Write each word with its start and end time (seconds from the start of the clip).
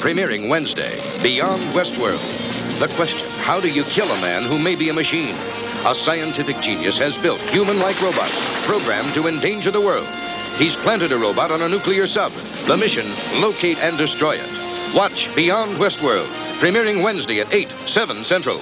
Premiering 0.00 0.48
Wednesday, 0.48 0.96
Beyond 1.22 1.60
Westworld. 1.74 2.80
The 2.80 2.88
question 2.96 3.44
how 3.44 3.60
do 3.60 3.68
you 3.68 3.84
kill 3.84 4.06
a 4.10 4.20
man 4.22 4.42
who 4.44 4.58
may 4.58 4.74
be 4.74 4.88
a 4.88 4.94
machine? 4.94 5.34
A 5.86 5.94
scientific 5.94 6.56
genius 6.62 6.96
has 6.96 7.22
built 7.22 7.42
human 7.42 7.78
like 7.78 8.00
robots 8.00 8.66
programmed 8.66 9.12
to 9.12 9.28
endanger 9.28 9.70
the 9.70 9.80
world. 9.80 10.06
He's 10.56 10.74
planted 10.74 11.12
a 11.12 11.18
robot 11.18 11.50
on 11.50 11.60
a 11.60 11.68
nuclear 11.68 12.06
sub. 12.06 12.32
The 12.32 12.78
mission 12.78 13.04
locate 13.42 13.78
and 13.84 13.98
destroy 13.98 14.36
it. 14.36 14.96
Watch 14.96 15.36
Beyond 15.36 15.76
Westworld, 15.76 16.28
premiering 16.60 17.04
Wednesday 17.04 17.40
at 17.40 17.52
8, 17.52 17.68
7 17.84 18.24
Central. 18.24 18.56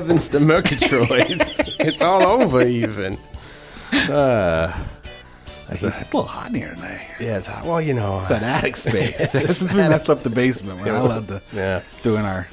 Heavens 0.00 0.30
to 0.30 0.40
Murgatroyd. 0.40 1.10
it's 1.78 2.00
all 2.00 2.22
over 2.22 2.62
even. 2.62 3.18
Uh, 3.92 4.72
It's 5.68 5.82
a 5.82 5.88
little 5.88 6.22
hot 6.22 6.48
in 6.48 6.54
here 6.54 6.74
tonight. 6.74 7.02
yeah, 7.20 7.36
it's 7.36 7.46
hot. 7.46 7.66
Well, 7.66 7.82
you 7.82 7.92
know. 7.92 8.20
It's 8.20 8.30
that 8.30 8.42
attic 8.42 8.76
space. 8.86 9.30
Since 9.30 9.60
we 9.74 9.76
messed 9.76 10.08
up 10.08 10.20
the 10.22 10.30
basement, 10.30 10.80
we're 10.80 10.86
not 10.90 11.04
allowed 11.04 11.28
to 11.28 11.42
Yeah. 11.52 11.82
doing 12.02 12.24
our 12.24 12.48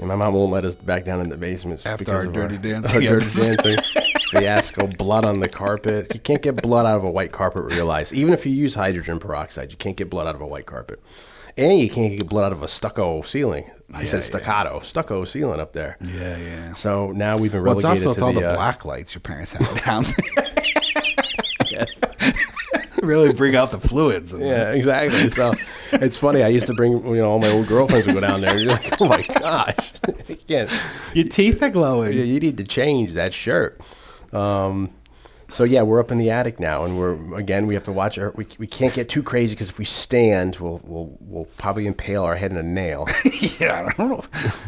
Yeah, 0.00 0.06
my 0.06 0.16
mom 0.16 0.34
won't 0.34 0.50
let 0.50 0.64
us 0.64 0.74
back 0.74 1.04
down 1.04 1.20
in 1.20 1.28
the 1.30 1.36
basement 1.36 1.86
After 1.86 1.98
because 2.04 2.24
our 2.24 2.26
of 2.26 2.32
Dirty 2.32 2.58
Dancing 2.58 3.06
our 3.06 3.20
dirty 3.20 3.40
dancing 3.40 3.78
fiasco. 4.32 4.88
Blood 4.88 5.24
on 5.24 5.38
the 5.38 5.48
carpet. 5.48 6.12
You 6.12 6.18
can't 6.18 6.42
get 6.42 6.60
blood 6.60 6.86
out 6.86 6.96
of 6.96 7.04
a 7.04 7.10
white 7.10 7.30
carpet. 7.30 7.66
Realize 7.66 8.12
even 8.12 8.34
if 8.34 8.44
you 8.44 8.50
use 8.52 8.74
hydrogen 8.74 9.20
peroxide, 9.20 9.70
you 9.70 9.76
can't 9.76 9.96
get 9.96 10.10
blood 10.10 10.26
out 10.26 10.34
of 10.34 10.40
a 10.40 10.46
white 10.46 10.66
carpet, 10.66 11.00
and 11.56 11.78
you 11.78 11.90
can't 11.90 12.16
get 12.16 12.28
blood 12.28 12.44
out 12.44 12.52
of 12.52 12.62
a 12.62 12.68
stucco 12.68 13.22
ceiling. 13.22 13.70
Said 13.92 14.04
yeah. 14.04 14.20
staccato, 14.20 14.80
stucco 14.80 15.24
ceiling 15.24 15.58
up 15.58 15.72
there. 15.72 15.96
yeah, 16.00 16.36
yeah. 16.36 16.72
So 16.74 17.10
now 17.10 17.36
we've 17.36 17.50
been 17.50 17.62
relegated 17.62 17.84
Well, 17.88 17.94
it's 17.96 18.06
also 18.06 18.20
to 18.20 18.24
all 18.26 18.32
the, 18.32 18.40
the 18.40 18.52
uh, 18.52 18.54
black 18.54 18.84
lights 18.84 19.14
your 19.14 19.20
parents 19.20 19.52
have 19.52 19.84
down. 19.84 20.04
there. 20.04 20.54
yes. 21.70 22.00
really 23.02 23.32
bring 23.32 23.56
out 23.56 23.70
the 23.70 23.80
fluids. 23.80 24.32
Yeah, 24.32 24.72
exactly. 24.72 25.30
So 25.30 25.54
it's 25.92 26.16
funny. 26.16 26.42
I 26.42 26.48
used 26.48 26.66
to 26.68 26.74
bring, 26.74 26.92
you 26.92 27.16
know, 27.16 27.30
all 27.30 27.38
my 27.38 27.50
old 27.50 27.66
girlfriends 27.66 28.06
would 28.06 28.14
go 28.14 28.20
down 28.20 28.40
there. 28.40 28.50
And 28.50 28.60
you're 28.60 28.72
like, 28.72 28.94
oh 29.00 29.06
my 29.06 29.22
gosh, 29.22 29.92
can't. 30.48 30.70
Your 31.14 31.28
teeth 31.28 31.62
are 31.62 31.70
glowing. 31.70 32.12
Yeah, 32.12 32.24
you 32.24 32.40
need 32.40 32.56
to 32.58 32.64
change 32.64 33.14
that 33.14 33.34
shirt. 33.34 33.80
Um, 34.32 34.90
so 35.50 35.64
yeah, 35.64 35.82
we're 35.82 36.00
up 36.00 36.10
in 36.10 36.18
the 36.18 36.30
attic 36.30 36.58
now, 36.60 36.84
and 36.84 36.98
we're 36.98 37.36
again. 37.36 37.66
We 37.66 37.74
have 37.74 37.84
to 37.84 37.92
watch 37.92 38.18
our. 38.18 38.30
We, 38.36 38.46
we 38.58 38.66
can't 38.66 38.94
get 38.94 39.08
too 39.08 39.22
crazy 39.22 39.54
because 39.54 39.68
if 39.68 39.78
we 39.78 39.84
stand, 39.84 40.56
we'll 40.60 40.80
we'll 40.84 41.16
we'll 41.20 41.44
probably 41.58 41.86
impale 41.86 42.22
our 42.24 42.36
head 42.36 42.50
in 42.50 42.56
a 42.56 42.62
nail. 42.62 43.06
yeah, 43.58 43.88
I 43.88 43.92
don't 43.96 44.08
know. 44.10 44.24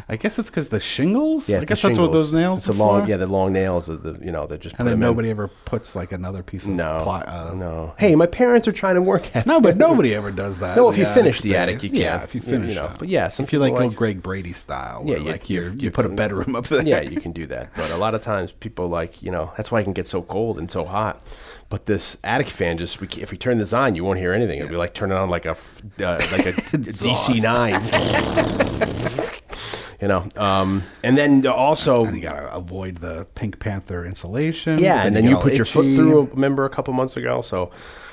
I 0.09 0.17
guess 0.17 0.39
it's 0.39 0.51
because 0.51 0.69
the 0.69 0.81
shingles. 0.81 1.49
Yeah, 1.49 1.59
I 1.59 1.65
guess 1.65 1.81
the 1.83 1.89
that's 1.89 1.99
what 2.01 2.13
those 2.13 2.33
nails. 2.33 2.59
It's 2.61 2.69
a 2.69 2.73
are 2.73 2.75
long, 2.75 3.03
for? 3.05 3.09
yeah, 3.11 3.17
the 3.17 3.27
long 3.27 3.53
nails. 3.53 3.89
Of 3.89 4.03
the 4.03 4.19
you 4.25 4.33
know 4.33 4.47
that 4.47 4.61
just. 4.61 4.77
And 4.79 4.87
then 4.89 4.95
them 4.99 5.03
in. 5.03 5.09
nobody 5.09 5.31
ever 5.31 5.49
puts 5.49 5.95
like 5.95 6.13
another 6.13 6.43
piece 6.43 6.65
of 6.65 6.71
No. 6.71 6.85
Uh, 6.99 7.53
no. 7.57 7.95
Hey, 7.99 8.15
my 8.15 8.27
parents 8.27 8.67
are 8.69 8.73
trying 8.73 8.97
to 8.97 9.03
work 9.03 9.35
at. 9.37 9.47
No, 9.47 9.61
but 9.61 9.77
nobody 9.77 10.15
ever 10.15 10.31
does 10.31 10.59
that. 10.59 10.77
No, 10.77 10.89
if 10.91 10.99
you 10.99 11.07
finish 11.07 11.41
the 11.41 11.51
space. 11.51 11.59
attic, 11.59 11.83
you 11.83 11.91
Yeah, 11.93 12.17
can. 12.19 12.25
if 12.25 12.35
you 12.35 12.41
You- 12.41 12.47
you 12.53 12.59
finish, 12.61 12.75
know, 12.75 12.87
it. 12.87 12.99
but 12.99 13.09
yeah, 13.09 13.29
some 13.29 13.45
if 13.45 13.53
you 13.53 13.59
like 13.59 13.73
like- 13.73 13.95
Greg 13.95 14.23
Brady 14.23 14.53
style, 14.53 15.03
Yeah, 15.05 15.15
where 15.15 15.19
you- 15.23 15.31
like 15.33 15.49
you 15.51 15.75
you 15.79 15.91
put 15.91 16.07
a 16.07 16.09
bedroom 16.09 16.57
up 16.57 16.67
there. 16.69 16.83
yeah, 16.83 17.01
you 17.01 17.21
can 17.21 17.33
do 17.33 17.47
that. 17.47 17.71
But 17.77 17.91
a 17.91 17.97
lot 17.97 18.15
of 18.15 18.23
times 18.23 18.53
people 18.53 18.89
like, 18.89 19.23
you 19.23 19.31
know, 19.31 19.53
that's 19.57 19.71
why 19.71 19.81
I 19.81 19.83
can 19.85 19.93
get 19.93 20.09
so 20.09 20.23
cold 20.23 20.59
and 20.59 20.71
so 20.73 20.85
hot. 20.85 21.23
But 21.69 21.87
this 21.87 22.19
attic 22.23 22.49
fan 22.49 22.77
just 22.77 23.01
we, 23.01 23.09
if 23.19 23.31
we 23.31 23.39
turn 23.39 23.59
this 23.59 23.73
on, 23.73 23.95
you 23.95 24.05
won't 24.05 24.19
hear 24.19 24.33
anything. 24.33 24.59
It'll 24.59 24.71
be 24.71 24.77
like 24.77 24.93
turning 24.93 25.17
on 25.17 25.31
like 25.31 25.47
a, 25.47 25.53
uh, 25.53 26.19
like 26.33 26.47
a 26.47 26.53
DC 26.77 27.43
nine. 27.43 27.81
you 30.03 30.09
know, 30.09 30.29
um, 30.37 30.83
and 31.03 31.17
then 31.17 31.47
also, 31.47 32.05
And 32.05 32.17
you 32.17 32.23
gotta 32.23 32.53
avoid 32.53 32.97
the 32.97 33.27
Pink 33.35 33.59
Panther 33.59 34.05
insulation. 34.05 34.81
yeah, 34.81 35.07
and 35.07 35.17
then 35.17 35.23
get 35.23 35.31
you 35.31 35.37
all 35.37 35.43
put 35.43 35.55
your 35.55 35.65
foot 35.65 35.87
itchy. 35.87 35.97
through. 35.97 36.25
Remember 36.33 36.65
a 36.65 36.71
couple 36.71 36.93
months 36.93 37.17
ago, 37.17 37.41
so 37.41 37.71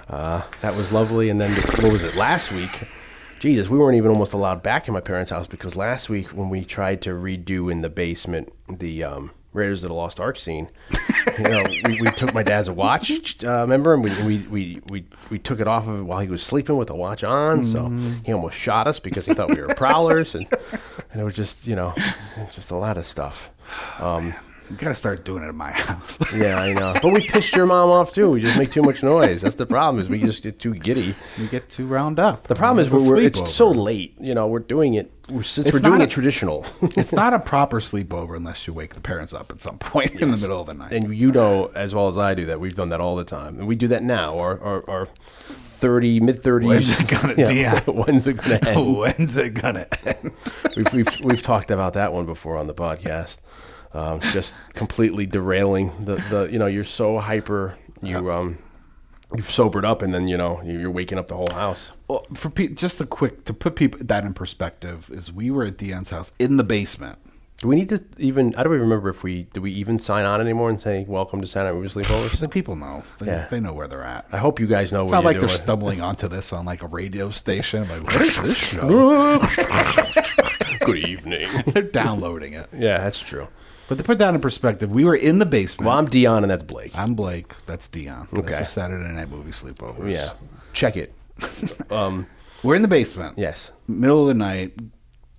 uh, 0.10 0.44
that 0.62 0.76
was 0.76 0.92
lovely. 0.92 1.30
And 1.30 1.42
then 1.42 1.54
the, 1.54 1.82
what 1.82 1.92
was 1.92 2.04
it 2.04 2.16
last 2.16 2.52
week? 2.52 2.88
Jesus, 3.40 3.70
we 3.70 3.78
weren't 3.78 3.98
even 3.98 4.12
almost 4.12 4.34
allowed 4.34 4.62
back 4.62 4.88
in 4.88 4.94
my 4.94 5.00
parents' 5.00 5.32
house 5.32 5.48
because 5.48 5.76
last 5.76 6.10
week 6.10 6.30
when 6.30 6.50
we 6.50 6.64
tried 6.64 7.02
to 7.04 7.12
redo 7.12 7.72
in 7.72 7.82
the 7.82 7.90
basement 7.90 8.54
the 8.70 9.04
um, 9.04 9.32
Raiders 9.54 9.84
of 9.84 9.90
the 9.90 9.96
Lost 9.96 10.20
Ark 10.20 10.38
scene, 10.38 10.70
you 11.38 11.44
know, 11.44 11.64
we, 11.86 12.02
we 12.02 12.12
took 12.12 12.34
my 12.34 12.44
dad's 12.44 12.70
watch. 12.70 13.44
Uh, 13.44 13.62
remember, 13.62 13.94
and 13.96 14.04
we, 14.04 14.12
we 14.24 14.38
we 14.48 14.82
we 14.90 15.06
we 15.32 15.40
took 15.40 15.60
it 15.60 15.68
off 15.68 15.88
of 15.88 16.00
it 16.00 16.04
while 16.04 16.20
he 16.20 16.28
was 16.28 16.44
sleeping 16.44 16.78
with 16.78 16.88
the 16.90 16.96
watch 16.96 17.24
on. 17.24 17.64
So 17.64 17.90
he 18.26 18.32
almost 18.32 18.56
shot 18.58 18.88
us 18.88 19.00
because 19.00 19.26
he 19.26 19.34
thought 19.34 19.50
we 19.50 19.62
were 19.62 19.74
prowlers, 19.76 20.36
and 20.36 20.48
and 21.12 21.22
it 21.22 21.24
was 21.24 21.36
just 21.36 21.66
you 21.66 21.76
know, 21.76 21.94
just 22.52 22.70
a 22.72 22.76
lot 22.76 22.98
of 22.98 23.06
stuff. 23.06 23.50
Um, 24.00 24.34
You 24.70 24.76
gotta 24.78 24.96
start 24.96 25.26
doing 25.26 25.44
it 25.44 25.48
at 25.48 25.56
my 25.56 25.72
house. 25.88 26.18
yeah, 26.36 26.58
I 26.60 26.74
know. 26.74 26.94
But 27.02 27.12
we 27.14 27.22
pissed 27.28 27.56
your 27.56 27.66
mom 27.66 27.90
off 27.90 28.14
too. 28.14 28.30
We 28.30 28.40
just 28.42 28.58
make 28.58 28.72
too 28.72 28.84
much 28.84 29.02
noise. 29.02 29.42
That's 29.42 29.56
the 29.56 29.66
problem. 29.66 30.04
Is 30.04 30.10
we 30.10 30.20
just 30.20 30.44
get 30.44 30.60
too 30.60 30.76
giddy. 30.76 31.16
you 31.38 31.48
get 31.48 31.70
too 31.70 31.88
round 31.88 32.20
up. 32.20 32.46
The 32.48 32.56
problem 32.56 32.84
is 32.86 32.92
we're, 32.92 33.04
we're 33.04 33.22
it's 33.24 33.54
so 33.54 33.72
late. 33.72 34.16
You 34.20 34.36
know, 34.36 34.48
we're 34.48 34.60
doing 34.60 34.94
it 34.94 35.12
we're, 35.30 35.42
since 35.44 35.68
It's 35.68 35.74
we're 35.74 35.80
doing 35.80 36.00
not 36.00 36.02
it 36.04 36.12
traditional. 36.12 36.66
it's 36.82 37.12
not 37.12 37.34
a 37.34 37.40
proper 37.40 37.80
sleepover 37.80 38.36
unless 38.38 38.68
you 38.68 38.74
wake 38.74 38.94
the 38.94 39.02
parents 39.02 39.34
up 39.34 39.52
at 39.52 39.62
some 39.62 39.80
point 39.80 40.22
in 40.22 40.30
the 40.32 40.38
middle 40.38 40.62
of 40.62 40.68
the 40.68 40.74
night. 40.76 40.94
and 40.94 41.18
you 41.18 41.32
know 41.32 41.72
as 41.74 41.96
well 41.96 42.08
as 42.08 42.18
I 42.18 42.34
do 42.36 42.46
that 42.46 42.60
we've 42.60 42.76
done 42.76 42.90
that 42.90 43.02
all 43.02 43.16
the 43.16 43.24
time, 43.24 43.58
and 43.58 43.68
we 43.68 43.76
do 43.76 43.88
that 43.88 44.04
now. 44.04 44.38
Our 44.38 44.60
our, 44.62 44.90
our 44.90 45.06
thirty 45.06 46.20
mid 46.20 46.44
thirties. 46.44 46.68
When's 46.68 47.00
it 47.00 47.08
gonna- 47.08 47.54
yeah. 47.54 47.80
When's 47.86 48.28
it 48.28 48.38
gonna 48.38 48.60
end? 48.68 48.98
When's 48.98 49.36
it 49.36 49.54
gonna 49.56 49.88
end? 50.06 50.32
we've, 50.76 50.94
we've 50.94 51.20
we've 51.24 51.42
talked 51.42 51.72
about 51.72 51.94
that 51.94 52.14
one 52.14 52.26
before 52.26 52.58
on 52.58 52.68
the 52.68 52.74
podcast. 52.74 53.38
Um, 53.94 54.20
just 54.20 54.54
completely 54.74 55.26
derailing 55.26 55.92
the, 56.06 56.16
the 56.30 56.48
you 56.52 56.60
know 56.60 56.68
you're 56.68 56.84
so 56.84 57.18
hyper 57.18 57.76
you 58.04 58.32
um 58.32 58.60
you've 59.36 59.50
sobered 59.50 59.84
up 59.84 60.04
and 60.04 60.14
then 60.14 60.28
you 60.28 60.38
know 60.38 60.62
you- 60.64 60.78
you're 60.80 60.92
waking 60.92 61.18
up 61.18 61.28
the 61.28 61.36
whole 61.36 61.52
house. 61.52 61.92
Well, 62.08 62.26
for 62.36 62.50
pe- 62.52 62.68
just 62.70 63.02
a 63.02 63.06
quick 63.08 63.46
to 63.46 63.54
put 63.54 63.76
people 63.76 64.00
that 64.04 64.26
in 64.26 64.34
perspective 64.36 65.10
is 65.12 65.32
we 65.32 65.50
were 65.50 65.66
at 65.66 65.78
Deanne's 65.78 66.12
house 66.12 66.34
in 66.38 66.58
the 66.58 66.64
basement. 66.64 67.18
Do 67.58 67.68
we 67.68 67.76
need 67.76 67.90
to 67.90 68.02
even? 68.20 68.54
I 68.56 68.64
don't 68.64 68.72
even 68.74 68.84
remember 68.88 69.10
if 69.10 69.22
we 69.24 69.44
do 69.52 69.60
we 69.62 69.72
even 69.72 70.00
sign 70.00 70.24
on 70.24 70.40
anymore 70.40 70.70
and 70.70 70.80
say 70.80 71.04
welcome 71.08 71.42
to 71.42 71.48
Santa 71.48 71.74
Movie 71.74 71.90
Sleepovers. 71.90 72.40
The 72.40 72.48
people 72.48 72.76
know. 72.78 73.04
They, 73.20 73.26
Yeah. 73.26 73.48
they 73.50 73.60
know 73.60 73.74
where 73.74 73.88
they're 73.90 74.04
at. 74.04 74.28
I 74.32 74.38
hope 74.38 74.60
you 74.62 74.68
guys 74.68 74.92
know 74.94 75.02
It's 75.02 75.12
not 75.12 75.26
like 75.26 75.40
they're 75.40 75.50
stumbling 75.50 76.00
onto 76.00 76.28
this 76.30 76.54
on 76.54 76.64
like 76.66 76.84
a 76.84 76.88
radio 76.88 77.32
station. 77.32 77.84
I'm 77.84 77.90
Like, 77.90 78.14
what 78.14 78.22
is 78.28 78.42
this 78.44 78.56
show? 78.56 79.40
Good 80.86 81.00
evening. 81.08 81.50
they're 81.68 81.84
downloading 81.84 82.54
it. 82.54 82.68
yeah, 82.74 83.00
that's 83.00 83.20
true. 83.20 83.48
But 83.90 83.98
to 83.98 84.04
put 84.04 84.20
that 84.20 84.36
in 84.36 84.40
perspective, 84.40 84.92
we 84.92 85.04
were 85.04 85.16
in 85.16 85.40
the 85.40 85.48
basement. 85.48 85.88
Well, 85.88 85.98
I'm 85.98 86.08
Dion 86.08 86.44
and 86.44 86.52
that's 86.52 86.62
Blake. 86.64 86.92
I'm 86.96 87.16
Blake. 87.16 87.54
That's 87.66 87.88
Dion. 87.88 88.28
Okay. 88.32 88.52
That's 88.52 88.62
a 88.70 88.72
Saturday 88.72 89.12
night 89.12 89.30
movie 89.30 89.52
sleepover. 89.52 90.10
Yeah, 90.10 90.34
check 90.74 90.96
it. 90.96 91.14
Um, 91.92 92.28
We're 92.62 92.76
in 92.76 92.82
the 92.84 92.88
basement. 92.88 93.38
yes. 93.38 93.72
Middle 93.88 94.22
of 94.22 94.28
the 94.28 94.34
night, 94.36 94.74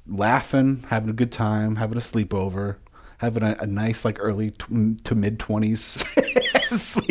laughing, 0.09 0.85
having 0.89 1.09
a 1.11 1.13
good 1.13 1.31
time, 1.31 1.77
having 1.77 1.97
a 1.97 2.01
sleepover, 2.01 2.77
having 3.21 3.43
a, 3.43 3.55
a 3.61 3.67
nice 3.67 4.05
like 4.05 4.17
early 4.19 4.51
tw- 4.53 5.05
to 5.05 5.15
mid 5.15 5.39
twenties. 5.39 6.03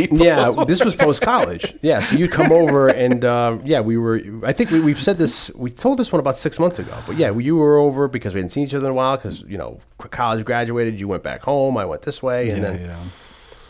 Yeah, 0.09 0.64
this 0.66 0.86
was 0.86 0.96
post 0.96 1.22
college. 1.22 1.75
Yeah, 1.81 2.00
so 2.00 2.16
you 2.16 2.30
come 2.30 2.50
over 2.50 2.88
and 2.88 3.25
uh, 3.25 3.58
yeah, 3.66 3.81
we 3.81 3.97
were. 3.97 4.22
I 4.44 4.53
think 4.53 4.72
we, 4.72 4.80
we've 4.80 5.02
said 5.02 5.18
this. 5.18 5.52
We 5.53 5.69
told 5.69 6.00
this 6.00 6.14
one 6.14 6.22
about 6.22 6.38
six 6.38 6.59
months 6.59 6.80
ago. 6.80 6.98
But 7.06 7.18
yeah, 7.18 7.31
you 7.38 7.58
were 7.58 7.78
over 7.78 8.08
because 8.08 8.34
we 8.34 8.40
hadn't 8.40 8.52
seen 8.52 8.64
each 8.64 8.74
other 8.74 8.86
in 8.86 8.92
a 8.92 8.96
while. 8.96 9.18
Because 9.18 9.42
you 9.42 9.58
know, 9.58 9.81
college 9.98 10.46
graduated. 10.46 10.98
You 10.98 11.09
went 11.09 11.24
back 11.24 11.42
home. 11.42 11.75
I 11.75 11.84
went 11.84 12.03
this 12.03 12.24
way, 12.24 12.52
and 12.52 12.62
yeah, 12.62 12.72
then 12.72 12.81
yeah. 12.86 13.00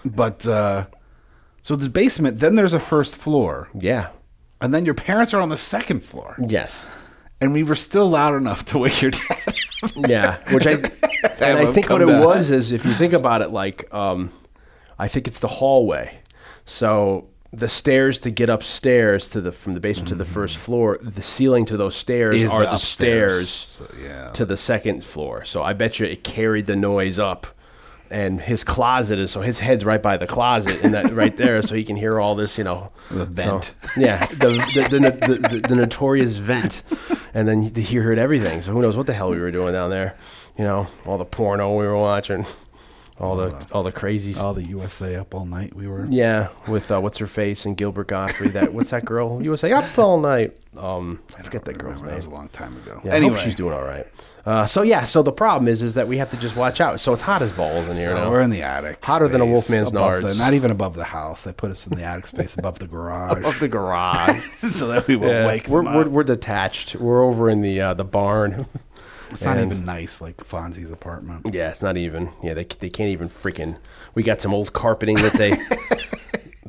But 0.05 0.45
uh, 0.45 0.85
so 1.63 1.75
the 1.75 1.89
basement. 1.89 2.37
Then 2.37 2.53
there's 2.53 2.73
a 2.73 2.79
first 2.79 3.15
floor, 3.15 3.69
yeah, 3.73 4.09
and 4.61 4.71
then 4.71 4.85
your 4.85 4.93
parents 4.95 5.33
are 5.33 5.41
on 5.41 5.49
the 5.49 5.57
second 5.57 6.03
floor, 6.03 6.35
yes, 6.47 6.85
and 7.41 7.51
we 7.51 7.63
were 7.63 7.73
still 7.75 8.07
loud 8.07 8.35
enough 8.35 8.63
to 8.65 8.77
wake 8.77 9.01
your 9.01 9.11
dad. 9.11 9.55
yeah. 9.95 10.37
Which 10.53 10.67
I 10.67 10.71
and 11.41 11.59
I 11.59 11.71
think 11.71 11.89
what 11.89 12.01
it 12.01 12.05
was 12.05 12.51
is 12.51 12.71
if 12.71 12.85
you 12.85 12.93
think 12.93 13.13
about 13.13 13.41
it, 13.41 13.51
like 13.51 13.91
um, 13.93 14.31
I 14.97 15.07
think 15.07 15.27
it's 15.27 15.39
the 15.39 15.47
hallway. 15.47 16.19
So 16.65 17.27
the 17.51 17.67
stairs 17.67 18.19
to 18.19 18.31
get 18.31 18.49
upstairs 18.49 19.29
to 19.29 19.41
the 19.41 19.51
from 19.51 19.73
the 19.73 19.79
basement 19.79 20.09
to 20.09 20.15
the 20.15 20.25
first 20.25 20.57
floor, 20.57 20.99
the 21.01 21.21
ceiling 21.21 21.65
to 21.65 21.77
those 21.77 21.95
stairs 21.95 22.35
Is 22.35 22.49
are 22.49 22.63
the 22.63 22.71
the, 22.71 22.77
stairs 22.77 23.49
So, 23.49 23.87
yeah. 24.01 24.29
to 24.31 24.45
the 24.45 24.57
second 24.57 25.03
floor. 25.03 25.45
So 25.45 25.63
I 25.63 25.73
bet 25.73 25.99
you 25.99 26.05
it 26.05 26.23
carried 26.23 26.67
the 26.67 26.75
noise 26.75 27.17
up. 27.17 27.47
And 28.11 28.41
his 28.41 28.63
closet 28.63 29.19
is 29.19 29.29
so 29.29 29.41
his 29.41 29.59
head's 29.59 29.85
right 29.85 30.01
by 30.01 30.17
the 30.17 30.25
closet 30.25 30.83
and 30.83 30.93
that 30.95 31.11
right 31.11 31.35
there, 31.37 31.61
so 31.61 31.75
he 31.75 31.83
can 31.83 31.95
hear 31.95 32.19
all 32.19 32.33
this, 32.33 32.57
you 32.57 32.63
know. 32.63 32.91
The 33.11 33.25
vent. 33.25 33.73
So, 33.83 34.01
yeah, 34.01 34.25
the 34.25 34.49
the, 34.73 34.99
the, 34.99 35.49
the, 35.49 35.67
the 35.67 35.75
notorious 35.75 36.37
vent, 36.37 36.81
and 37.35 37.47
then 37.47 37.61
he 37.61 37.81
he 37.81 37.97
heard 37.97 38.17
everything. 38.17 38.61
So 38.63 38.71
who 38.71 38.81
knows 38.81 38.97
what 38.97 39.05
the 39.05 39.13
hell 39.13 39.29
we 39.29 39.39
were 39.39 39.51
doing 39.51 39.73
down 39.73 39.91
there? 39.91 40.15
You 40.57 40.63
know, 40.63 40.87
all 41.05 41.17
the 41.19 41.25
porno 41.25 41.77
we 41.77 41.85
were 41.85 41.97
watching. 41.97 42.45
all 43.19 43.35
the 43.35 43.67
all 43.73 43.83
the 43.83 43.91
crazy. 43.91 44.33
all 44.39 44.53
the 44.53 44.63
USA 44.63 45.15
up 45.17 45.35
all 45.35 45.45
night. 45.45 45.75
We 45.75 45.87
were. 45.87 46.05
yeah, 46.09 46.47
with 46.67 46.91
uh, 46.91 46.99
what's 46.99 47.17
her 47.19 47.27
face 47.27 47.65
and 47.65 47.77
Gilbert 47.77 48.07
Gottfried. 48.07 48.53
That 48.53 48.73
what's 48.73 48.89
that 48.89 49.05
girl? 49.05 49.41
USA 49.43 49.71
up 49.73 49.99
all 49.99 50.19
night. 50.19 50.57
Um, 50.77 51.21
I 51.37 51.43
forget 51.43 51.65
that 51.65 51.77
girl's 51.77 52.01
name 52.01 52.11
That 52.11 52.15
was 52.15 52.25
a 52.25 52.29
long 52.31 52.49
time 52.49 52.75
ago. 52.77 53.01
Yeah, 53.03 53.13
I 53.13 53.17
anyway, 53.17 53.35
hope 53.35 53.43
she's 53.43 53.55
doing 53.55 53.73
all 53.73 53.83
right. 53.83 54.07
Uh, 54.49 54.65
so 54.65 54.81
yeah, 54.81 55.03
so 55.03 55.21
the 55.21 55.31
problem 55.31 55.67
is, 55.67 55.83
is 55.83 55.93
that 55.93 56.07
we 56.07 56.17
have 56.17 56.31
to 56.31 56.37
just 56.37 56.55
watch 56.57 56.81
out. 56.81 56.99
So 56.99 57.13
it's 57.13 57.21
hot 57.21 57.43
as 57.43 57.51
balls 57.51 57.87
in 57.87 57.95
here 57.97 58.09
So 58.09 58.23
now. 58.23 58.31
we're 58.31 58.41
in 58.41 58.49
the 58.49 58.63
attic. 58.63 58.97
Hotter 59.05 59.27
than 59.27 59.41
a 59.41 59.43
space, 59.43 59.51
wolfman's 59.51 59.89
above 59.91 60.21
the- 60.23 60.33
not 60.35 60.53
even 60.53 60.71
above 60.71 60.95
the 60.95 61.03
house. 61.03 61.43
They 61.43 61.53
put 61.53 61.69
us 61.69 61.85
in 61.85 61.95
the 61.95 62.03
attic 62.03 62.25
space 62.25 62.55
above 62.57 62.79
the 62.79 62.87
garage, 62.87 63.37
Above 63.37 63.59
the 63.59 63.67
garage. 63.67 64.43
so 64.69 64.87
that 64.87 65.07
we 65.07 65.15
won't 65.17 65.31
Yeah, 65.31 65.45
wake 65.45 65.67
we're, 65.67 65.83
them 65.83 65.93
we're, 65.93 66.01
up. 66.05 66.07
we're 66.07 66.23
detached. 66.23 66.95
We're 66.95 67.23
over 67.23 67.47
in 67.49 67.61
the 67.61 67.79
uh, 67.79 67.93
the 67.93 68.03
barn. 68.03 68.65
it's 69.29 69.43
not 69.43 69.59
even 69.59 69.85
nice 69.85 70.19
like 70.19 70.37
Fonzie's 70.37 70.89
apartment. 70.89 71.53
yeah, 71.53 71.69
it's 71.69 71.83
not 71.83 71.95
even. 71.97 72.31
Yeah, 72.41 72.55
they 72.55 72.63
they 72.63 72.89
can't 72.89 73.11
even 73.11 73.29
freaking. 73.29 73.77
We 74.15 74.23
got 74.23 74.41
some 74.41 74.53
old 74.53 74.73
carpeting 74.73 75.17
that 75.17 75.33
they. 75.33 75.51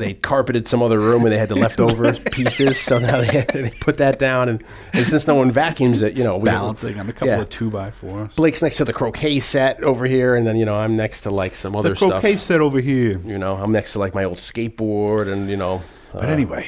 They 0.00 0.14
carpeted 0.14 0.67
some 0.67 0.82
other 0.82 0.99
room 0.99 1.23
and 1.25 1.32
they 1.32 1.38
had 1.38 1.49
the 1.49 1.55
leftover 1.55 2.12
pieces, 2.32 2.81
so 2.81 2.99
now 2.99 3.20
they, 3.20 3.44
they 3.52 3.70
put 3.81 3.99
that 3.99 4.19
down. 4.19 4.49
And, 4.49 4.64
and 4.93 5.06
since 5.06 5.26
no 5.26 5.35
one 5.37 5.50
vacuums 5.52 6.02
it, 6.02 6.17
you 6.17 6.25
know, 6.25 6.37
we 6.37 6.47
Balancing 6.47 6.99
on 6.99 7.08
a 7.08 7.12
couple 7.12 7.29
yeah. 7.29 7.41
of 7.41 7.49
two 7.49 7.70
by 7.70 7.91
fours. 7.91 8.29
Blake's 8.35 8.62
next 8.62 8.79
to 8.79 8.85
the 8.85 8.93
croquet 8.93 9.38
set 9.41 9.82
over 9.85 10.06
here, 10.06 10.35
and 10.35 10.47
then 10.47 10.56
you 10.56 10.64
know 10.64 10.75
I'm 10.75 10.97
next 10.97 11.20
to 11.23 11.31
like 11.31 11.55
some 11.55 11.76
other 11.76 11.91
The 11.91 11.97
croquet 11.97 12.37
stuff. 12.37 12.47
set 12.47 12.61
over 12.61 12.81
here. 12.81 13.19
You 13.20 13.38
know, 13.38 13.55
I'm 13.55 13.70
next 13.73 13.93
to 13.93 13.99
like 14.00 14.14
my 14.14 14.25
old 14.25 14.38
skateboard, 14.38 15.31
and 15.32 15.49
you 15.49 15.56
know, 15.56 15.82
uh, 16.12 16.20
But 16.20 16.29
anyway, 16.31 16.67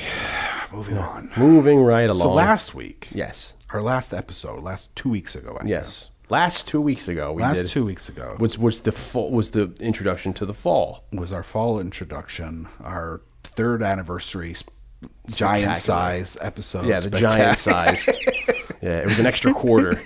moving 0.73 0.99
on. 0.99 1.31
moving 1.37 1.81
right 1.83 2.09
along. 2.09 2.29
So 2.29 2.33
last 2.33 2.75
week, 2.75 3.09
yes, 3.13 3.55
our 3.71 3.83
last 3.83 4.13
episode, 4.15 4.63
last 4.63 4.95
two 4.95 5.09
weeks 5.09 5.35
ago, 5.35 5.59
I 5.61 5.67
yes, 5.67 6.11
last 6.33 6.67
two 6.67 6.81
weeks 6.81 7.07
ago 7.09 7.33
we 7.33 7.43
last 7.43 7.57
did. 7.63 7.69
two 7.69 7.85
weeks 7.85 8.09
ago 8.09 8.37
was 8.41 8.59
was 8.59 8.81
the 8.83 8.93
fall, 8.93 9.31
was 9.31 9.51
the 9.51 9.65
introduction 9.81 10.33
to 10.33 10.45
the 10.47 10.55
fall. 10.55 11.05
was 11.13 11.31
our 11.33 11.43
fall 11.43 11.79
introduction, 11.79 12.67
our 12.83 13.21
third 13.45 13.83
anniversary 13.83 14.57
giant 15.29 15.77
size 15.77 16.39
episode. 16.41 16.87
yeah, 16.87 17.01
the 17.01 17.11
giant 17.11 17.59
Spectac- 17.59 17.97
sized. 17.99 18.09
yeah, 18.83 19.01
it 19.01 19.05
was 19.07 19.19
an 19.19 19.27
extra 19.27 19.53
quarter, 19.53 20.01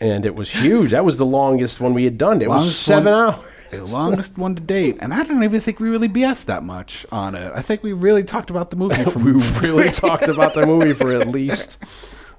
and 0.00 0.24
it 0.24 0.34
was 0.34 0.50
huge. 0.50 0.90
That 0.92 1.04
was 1.04 1.16
the 1.18 1.26
longest 1.26 1.80
one 1.80 1.94
we 1.94 2.04
had 2.04 2.16
done. 2.18 2.40
It 2.40 2.48
was 2.48 2.56
Longest 2.62 2.82
seven 2.82 3.12
one- 3.12 3.34
hours. 3.34 3.44
The 3.70 3.84
longest 3.84 4.38
one 4.38 4.54
to 4.54 4.62
date, 4.62 4.96
and 5.00 5.12
I 5.12 5.22
don't 5.24 5.42
even 5.44 5.60
think 5.60 5.78
we 5.78 5.90
really 5.90 6.08
BS 6.08 6.46
that 6.46 6.62
much 6.64 7.04
on 7.12 7.34
it. 7.34 7.52
I 7.54 7.60
think 7.60 7.82
we 7.82 7.92
really 7.92 8.24
talked 8.24 8.48
about 8.48 8.70
the 8.70 8.76
movie. 8.76 9.04
From 9.12 9.22
we 9.24 9.32
really 9.60 9.90
talked 9.90 10.26
about 10.26 10.54
the 10.54 10.64
movie 10.64 10.94
for 10.94 11.12
at 11.12 11.28
least 11.28 11.76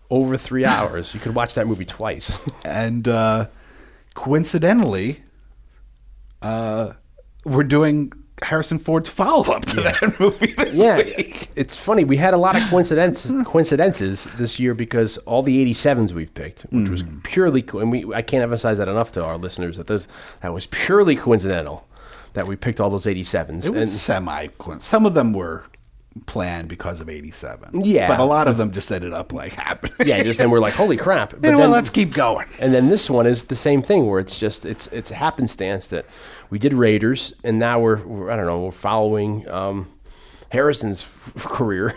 over 0.10 0.38
three 0.38 0.66
hours. 0.66 1.14
You 1.14 1.20
could 1.20 1.36
watch 1.36 1.54
that 1.56 1.68
movie 1.68 1.86
twice. 1.86 2.40
and 2.66 3.08
uh, 3.08 3.48
coincidentally, 4.16 5.22
uh, 6.42 6.94
we're 7.46 7.64
doing 7.64 8.12
Harrison 8.42 8.80
Ford's 8.80 9.10
follow 9.10 9.54
up 9.54 9.66
to 9.66 9.76
that 9.82 10.16
movie 10.20 10.54
this 10.54 10.76
yeah, 10.76 10.98
week. 10.98 11.50
it's 11.56 11.76
funny. 11.76 12.04
We 12.06 12.16
had 12.18 12.34
a 12.34 12.38
lot 12.38 12.56
of 12.56 12.64
coincidences 12.70 13.32
coincidences 13.46 14.26
this 14.38 14.60
year 14.60 14.74
because 14.74 15.18
all 15.20 15.44
the 15.44 15.66
87s 15.74 16.14
we've 16.14 16.34
picked, 16.34 16.62
which 16.72 16.90
was 16.90 17.04
Mm. 17.04 17.24
purely 17.24 17.62
co- 17.62 17.80
and 17.80 17.92
we 17.92 18.14
I 18.14 18.22
can't 18.22 18.44
emphasize 18.44 18.78
that 18.78 18.88
enough 18.88 19.12
to 19.14 19.24
our 19.24 19.38
listeners 19.38 19.78
that 19.78 19.88
this 19.88 20.08
that 20.42 20.54
was 20.54 20.68
purely 20.68 21.16
coincidental 21.18 21.86
that 22.34 22.48
we 22.48 22.56
picked 22.56 22.80
all 22.80 22.90
those 22.90 23.06
87s. 23.06 23.66
It 23.66 23.72
was 23.72 23.82
and 23.82 23.92
semi. 23.92 24.48
Some 24.80 25.06
of 25.06 25.14
them 25.16 25.34
were 25.34 25.64
planned 26.26 26.68
because 26.68 27.02
of 27.02 27.10
'87. 27.10 27.84
Yeah. 27.84 28.08
but 28.08 28.20
a 28.20 28.24
lot 28.26 28.48
of 28.48 28.58
them 28.58 28.72
just 28.72 28.92
ended 28.92 29.14
up 29.14 29.32
like 29.34 29.54
happening. 29.54 29.94
yeah, 30.08 30.22
just 30.24 30.40
then 30.40 30.50
we're 30.50 30.60
like, 30.60 30.74
holy 30.74 30.98
crap! 30.98 31.34
But 31.40 31.44
You 31.44 31.52
know 31.52 31.58
what, 31.58 31.64
then, 31.66 31.72
let's 31.72 31.90
keep 31.90 32.14
going. 32.14 32.48
And 32.60 32.74
then 32.74 32.90
this 32.90 33.10
one 33.10 33.28
is 33.28 33.46
the 33.46 33.56
same 33.56 33.82
thing 33.82 34.08
where 34.08 34.20
it's 34.20 34.38
just 34.40 34.66
it's 34.66 34.88
it's 34.88 35.12
a 35.12 35.16
happenstance 35.16 35.88
that 35.88 36.06
we 36.50 36.60
did 36.60 36.74
Raiders 36.74 37.34
and 37.44 37.60
now 37.60 37.80
we're, 37.80 37.98
we're 38.04 38.32
I 38.32 38.36
don't 38.36 38.46
know 38.46 38.62
we're 38.66 38.72
following 38.72 39.48
um, 39.50 39.88
Harrison's 40.52 41.04
f- 41.04 41.34
career. 41.38 41.96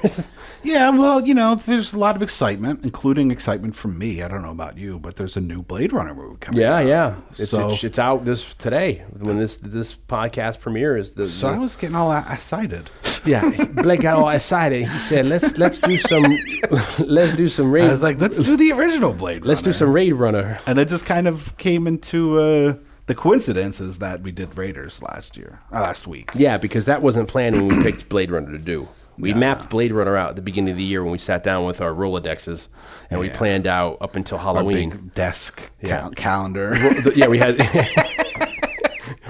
Yeah, 0.63 0.91
well, 0.91 1.27
you 1.27 1.35
know, 1.35 1.55
there's 1.55 1.93
a 1.93 1.99
lot 1.99 2.17
of 2.17 2.23
excitement, 2.23 2.81
including 2.85 3.31
excitement 3.31 3.75
from 3.75 3.99
me. 3.99 4.23
I 4.23 4.29
don't 4.29 4.43
know 4.43 4.51
about 4.51 4.77
you, 4.79 4.99
but 4.99 5.17
there's 5.17 5.37
a 5.37 5.41
new 5.41 5.63
Blade 5.63 5.93
Runner 5.93 6.15
movie 6.15 6.37
coming. 6.41 6.61
yeah, 6.61 6.75
out. 6.77 6.87
yeah. 6.87 7.15
It's, 7.39 7.51
So- 7.51 7.71
it's 7.71 7.83
it's 7.85 7.99
out 7.99 8.25
this 8.25 8.53
today 8.55 9.05
when 9.19 9.39
this 9.39 9.57
this 9.57 9.95
podcast 9.95 10.61
premieres. 10.61 11.13
The, 11.13 11.27
So 11.29 11.49
the- 11.49 11.55
I 11.55 11.59
was 11.59 11.77
getting 11.77 11.97
all 11.97 12.13
excited. 12.13 12.91
yeah, 13.25 13.65
Blake 13.75 14.01
got 14.03 14.17
all 14.19 14.29
excited. 14.29 14.87
He 14.89 14.99
said, 14.99 15.27
"Let's 15.27 15.57
let's 15.59 15.79
do 15.79 15.97
some 15.97 16.25
let's 16.99 17.35
do 17.37 17.49
some 17.49 17.73
raid. 17.73 17.85
I 17.85 17.93
was 17.93 18.03
like, 18.03 18.21
let's 18.21 18.39
do 18.39 18.57
the 18.57 18.73
original 18.73 19.13
Blade. 19.13 19.43
Runner. 19.43 19.49
Let's 19.49 19.63
do 19.63 19.73
some 19.73 19.93
raid 19.93 20.13
runner." 20.13 20.59
and 20.67 20.79
it 20.79 20.89
just 20.89 21.07
kind 21.07 21.27
of 21.27 21.57
came 21.57 21.87
into 21.87 22.39
uh, 22.41 22.75
the 23.13 23.21
coincidence 23.21 23.79
is 23.79 23.99
that 23.99 24.23
we 24.23 24.33
did 24.33 24.57
Raiders 24.57 25.03
last 25.03 25.37
year, 25.37 25.61
uh, 25.71 25.81
last 25.81 26.07
week. 26.07 26.31
Yeah, 26.35 26.57
because 26.57 26.87
that 26.87 27.03
wasn't 27.03 27.29
planned 27.29 27.57
when 27.57 27.69
we 27.69 27.83
picked 27.83 28.09
Blade 28.09 28.31
Runner 28.31 28.51
to 28.53 28.59
do. 28.59 28.89
We 29.19 29.35
mapped 29.35 29.69
Blade 29.69 29.93
Runner 29.93 30.17
out 30.17 30.31
at 30.31 30.37
the 30.37 30.43
beginning 30.43 30.71
of 30.73 30.79
the 30.79 30.83
year 30.83 31.03
when 31.03 31.13
we 31.13 31.19
sat 31.19 31.43
down 31.45 31.67
with 31.67 31.83
our 31.83 31.93
Rolodexes 31.93 32.69
and 33.11 33.21
we 33.21 33.29
planned 33.29 33.67
out 33.67 33.99
up 34.01 34.17
until 34.17 34.39
Halloween. 34.39 34.89
big 34.91 35.15
desk 35.15 35.71
Yeah. 35.83 36.01
cal- 36.01 36.11
calendar. 36.13 36.75
Yeah, 37.15 37.29
we 37.29 37.37
had. 37.37 37.57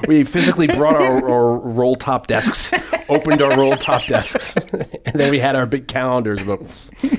we 0.08 0.25
physically 0.25 0.66
brought 0.66 0.96
our, 0.96 1.28
our 1.28 1.56
roll 1.58 1.94
top 1.96 2.26
desks, 2.26 2.72
opened 3.08 3.40
our 3.43 3.56
roll 3.56 3.76
top 3.76 4.04
desks, 4.06 4.56
and 5.04 5.14
then 5.14 5.31
we 5.31 5.38
had 5.38 5.56
our 5.56 5.66
big 5.66 5.88
calendars, 5.88 6.40
about, 6.43 6.60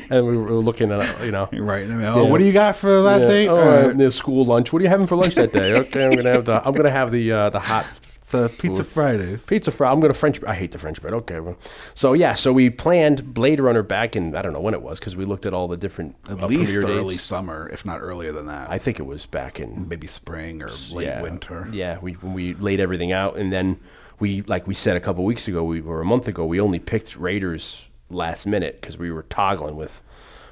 and 0.09 0.25
we 0.27 0.37
were 0.37 0.51
looking 0.53 0.91
at 0.91 1.23
you 1.25 1.31
know. 1.31 1.47
right. 1.53 1.83
I 1.83 1.87
mean, 1.87 2.05
oh, 2.05 2.23
Yeah. 2.23 2.29
what 2.29 2.37
do 2.39 2.45
you 2.45 2.53
got 2.53 2.75
for 2.75 3.01
that 3.03 3.21
Yeah. 3.21 3.27
date? 3.27 3.47
Oh, 3.47 3.55
Uh, 3.57 3.93
the 3.93 4.11
school 4.11 4.45
lunch. 4.45 4.71
What 4.73 4.81
are 4.81 4.83
you 4.83 4.89
having 4.89 5.07
for 5.07 5.15
lunch 5.15 5.35
that 5.35 5.51
day? 5.51 5.73
Okay, 5.73 6.05
I'm 6.05 6.11
gonna 6.11 6.31
have 6.33 6.45
the. 6.45 6.65
I'm 6.65 6.73
gonna 6.73 6.91
have 6.91 7.11
the 7.11 7.31
uh, 7.31 7.49
the 7.49 7.59
hot 7.59 7.85
uh, 8.33 8.49
Pizza 8.57 8.83
Fridays. 8.83 9.43
pizza 9.45 9.71
fry. 9.71 9.91
I'm 9.91 9.99
gonna 9.99 10.13
French. 10.13 10.43
I 10.43 10.55
hate 10.55 10.71
the 10.71 10.77
French 10.77 11.01
bread. 11.01 11.13
Okay, 11.13 11.39
well, 11.39 11.57
so 11.95 12.13
yeah, 12.13 12.33
so 12.33 12.51
we 12.53 12.69
planned 12.69 13.33
Blade 13.33 13.59
Runner 13.59 13.83
back 13.83 14.15
in 14.15 14.35
I 14.35 14.41
don't 14.41 14.53
know 14.53 14.61
when 14.61 14.73
it 14.73 14.81
was 14.81 14.99
because 14.99 15.15
we 15.15 15.25
looked 15.25 15.45
at 15.45 15.53
all 15.53 15.67
the 15.67 15.77
different 15.77 16.15
At 16.29 16.41
uh, 16.41 16.47
least 16.47 16.75
early 16.75 17.15
dates. 17.15 17.23
summer, 17.23 17.69
if 17.69 17.85
not 17.85 17.99
earlier 18.01 18.31
than 18.31 18.47
that. 18.47 18.69
I 18.69 18.77
think 18.77 18.99
it 18.99 19.05
was 19.05 19.25
back 19.25 19.59
in 19.59 19.87
Maybe 19.87 20.07
spring 20.07 20.61
or 20.61 20.69
late 20.91 21.07
yeah, 21.07 21.21
winter. 21.21 21.67
Yeah, 21.71 21.99
we 22.01 22.15
we 22.21 22.53
laid 22.55 22.79
everything 22.79 23.11
out, 23.11 23.37
and 23.37 23.51
then 23.51 23.79
we, 24.19 24.41
like 24.43 24.67
we 24.67 24.73
said 24.73 24.95
a 24.95 24.99
couple 25.01 25.23
weeks 25.25 25.47
ago, 25.47 25.63
we 25.63 25.81
or 25.81 26.01
a 26.01 26.05
month 26.05 26.27
ago, 26.27 26.45
we 26.45 26.59
only 26.59 26.79
picked 26.79 27.15
Raiders 27.15 27.89
last 28.09 28.45
minute 28.45 28.79
because 28.79 28.97
we 28.97 29.11
were 29.11 29.23
toggling 29.23 29.75
with 29.75 30.01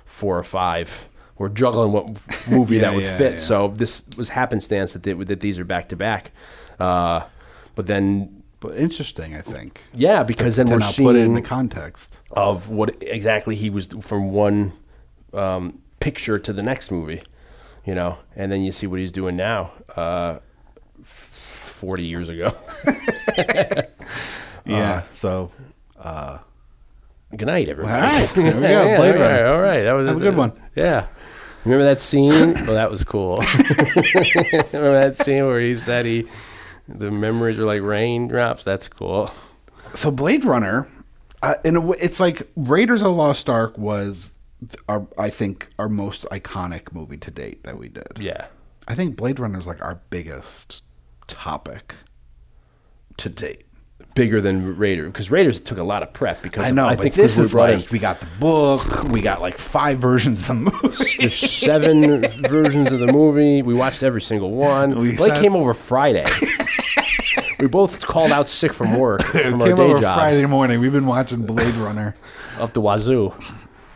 four 0.06 0.38
or 0.38 0.44
five. 0.44 1.08
We're 1.38 1.50
juggling 1.50 1.92
what 1.92 2.08
movie 2.52 2.76
Yeah, 2.78 2.82
that 2.82 2.94
would 2.96 3.04
yeah, 3.04 3.18
fit. 3.18 3.32
yeah. 3.34 3.40
So 3.40 3.68
this 3.70 4.04
was 4.16 4.30
happenstance 4.30 4.94
that 4.94 5.02
they, 5.04 5.14
that 5.14 5.40
these 5.40 5.58
are 5.58 5.64
back 5.66 5.88
to 5.90 5.96
back. 5.96 6.32
Uh, 6.80 7.22
But 7.82 7.88
then, 7.88 8.44
But 8.60 8.78
interesting, 8.78 9.36
I 9.36 9.42
think. 9.42 9.82
yeah, 9.92 10.22
because 10.22 10.56
then 10.56 10.68
to 10.68 10.74
we're 10.74 10.78
now 10.80 10.92
put 10.92 11.16
it 11.16 11.26
in 11.26 11.34
the 11.34 11.42
context. 11.42 12.20
of 12.30 12.70
what 12.70 12.96
exactly 13.02 13.56
he 13.56 13.72
was 13.72 13.88
from 14.02 14.30
one 14.32 14.74
um, 15.34 15.80
picture 16.00 16.38
to 16.38 16.54
the 16.54 16.62
next 16.62 16.92
movie, 16.92 17.24
you 17.84 17.96
know, 17.96 18.20
and 18.36 18.52
then 18.52 18.62
you 18.62 18.72
see 18.72 18.86
what 18.86 19.00
he's 19.00 19.12
doing 19.12 19.36
now, 19.36 19.72
uh, 19.96 20.38
forty 21.04 22.04
years 22.06 22.30
ago. 22.30 22.52
Yeah. 24.64 25.02
so 25.04 25.50
Good 27.36 27.48
night, 27.48 27.68
everybody. 27.68 27.96
All 27.96 28.02
right. 28.10 28.30
There 28.36 28.46
we 28.46 28.62
go. 28.62 28.68
Yeah, 28.68 28.98
Blade 28.98 29.16
all 29.16 29.22
Runner. 29.22 29.44
right, 29.44 29.46
all 29.56 29.62
right. 29.62 29.82
That 29.84 29.94
was 29.94 30.06
That 30.06 30.14
was 30.14 30.22
a 30.22 30.26
good 30.26 30.36
one. 30.38 30.54
Yeah. 30.76 31.08
Remember 31.66 31.86
that 31.86 32.00
scene? 32.02 32.54
well, 32.54 32.76
that 32.76 32.92
was 32.92 33.04
cool. 33.04 33.38
Remember 33.58 34.94
that 34.94 35.16
scene 35.16 35.46
where 35.48 35.60
he 35.60 35.76
said 35.78 36.06
he, 36.06 36.28
the 36.88 37.12
memories 37.12 37.60
are 37.60 37.66
like 37.66 37.82
raindrops? 37.82 38.64
That's 38.64 38.88
cool. 38.88 39.32
so 39.96 40.12
Blade 40.12 40.46
Runner, 40.46 40.88
uh, 41.42 41.56
in 41.64 41.76
a 41.76 41.82
way, 41.82 41.98
it's 42.02 42.20
like 42.20 42.48
Raiders 42.56 43.02
of 43.02 43.06
the 43.06 43.14
Lost 43.14 43.50
Ark 43.50 43.78
was, 43.78 44.32
our 44.88 45.08
I 45.18 45.30
think 45.30 45.70
our 45.80 45.90
most 45.90 46.26
iconic 46.32 46.94
movie 46.94 47.18
to 47.18 47.32
date 47.32 47.64
that 47.64 47.78
we 47.78 47.90
did. 47.90 48.20
Yeah. 48.20 48.46
I 48.88 48.96
think 48.96 49.16
Blade 49.16 49.40
Runner 49.40 49.60
is 49.60 49.68
like 49.68 49.82
our 49.82 50.02
biggest 50.10 50.84
topic 51.28 51.96
to 53.18 53.30
date. 53.30 53.66
Bigger 54.14 54.42
than 54.42 54.78
Raiders 54.78 55.08
because 55.12 55.32
Raiders 55.32 55.60
took 55.60 55.78
a 55.78 55.84
lot 55.84 56.04
of 56.04 56.12
prep 56.12 56.42
because 56.42 56.66
I 56.66 56.70
of- 56.70 56.76
know, 56.76 56.86
I 56.86 56.96
but 56.96 57.04
think 57.04 57.16
this 57.16 57.38
is 57.38 57.54
like 57.54 57.90
we 57.92 58.00
got 58.00 58.20
the 58.20 58.26
book, 58.40 59.04
we 59.06 59.22
got 59.22 59.40
like 59.42 59.58
five 59.58 60.00
versions 60.00 60.42
of 60.42 60.48
the 60.48 60.54
movie. 60.56 61.16
There's 61.20 61.34
seven 61.60 62.22
versions 62.50 62.92
of 62.92 63.00
the 63.00 63.12
movie. 63.12 63.62
We 63.62 63.74
watched 63.74 64.04
every 64.04 64.22
single 64.22 64.52
one. 64.52 65.00
We 65.00 65.16
Blake 65.16 65.36
came 65.36 65.56
over 65.56 65.74
Friday. 65.74 66.26
we 67.60 67.68
both 67.68 68.06
called 68.06 68.32
out 68.32 68.48
sick 68.50 68.74
from 68.74 68.98
work 68.98 69.22
from 69.24 69.62
our 69.62 69.68
Came 69.70 69.78
day 69.78 69.84
over 69.84 70.00
jobs 70.02 70.20
Friday 70.20 70.46
morning. 70.46 70.80
We've 70.82 70.92
been 70.92 71.06
watching 71.06 71.46
Blade 71.46 71.76
Runner. 71.76 72.14
up 72.60 72.74
the 72.74 72.82
wazoo. 72.82 73.34